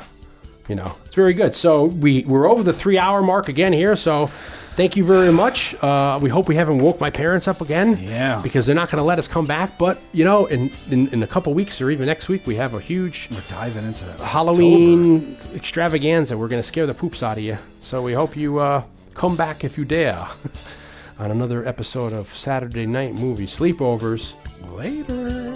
you 0.68 0.74
know 0.74 0.94
it's 1.04 1.14
very 1.14 1.34
good. 1.34 1.54
So 1.54 1.84
we 1.84 2.24
we're 2.24 2.48
over 2.50 2.62
the 2.62 2.72
three 2.72 2.98
hour 2.98 3.22
mark 3.22 3.48
again 3.48 3.72
here 3.72 3.96
so 3.96 4.26
thank 4.78 4.96
you 4.96 5.04
very 5.04 5.32
much. 5.32 5.74
Uh, 5.82 6.18
we 6.22 6.30
hope 6.30 6.46
we 6.48 6.54
haven't 6.54 6.78
woke 6.78 7.00
my 7.00 7.10
parents 7.10 7.48
up 7.48 7.60
again. 7.60 7.98
Yeah. 8.00 8.40
because 8.42 8.64
they're 8.66 8.76
not 8.76 8.90
going 8.90 9.02
to 9.02 9.04
let 9.06 9.18
us 9.18 9.26
come 9.26 9.46
back 9.46 9.76
but 9.78 10.00
you 10.12 10.24
know 10.24 10.46
in, 10.46 10.70
in 10.90 11.08
in 11.08 11.22
a 11.22 11.26
couple 11.26 11.52
weeks 11.54 11.80
or 11.80 11.90
even 11.90 12.06
next 12.06 12.28
week 12.28 12.46
we 12.46 12.54
have 12.56 12.74
a 12.74 12.80
huge 12.80 13.28
We're 13.30 13.40
diving 13.48 13.84
into 13.86 14.04
that. 14.04 14.20
Halloween 14.20 15.36
extravaganza. 15.54 16.36
We're 16.38 16.48
going 16.48 16.62
to 16.62 16.68
scare 16.68 16.86
the 16.86 16.94
poops 16.94 17.22
out 17.22 17.36
of 17.38 17.42
you. 17.42 17.58
So 17.80 18.02
we 18.02 18.12
hope 18.12 18.36
you 18.36 18.58
uh, 18.58 18.82
come 19.14 19.36
back 19.36 19.64
if 19.64 19.76
you 19.78 19.84
dare 19.84 20.26
on 21.18 21.30
another 21.32 21.66
episode 21.66 22.12
of 22.12 22.28
saturday 22.36 22.86
night 22.86 23.14
movie 23.14 23.46
sleepovers. 23.46 24.34
Later. 24.76 25.54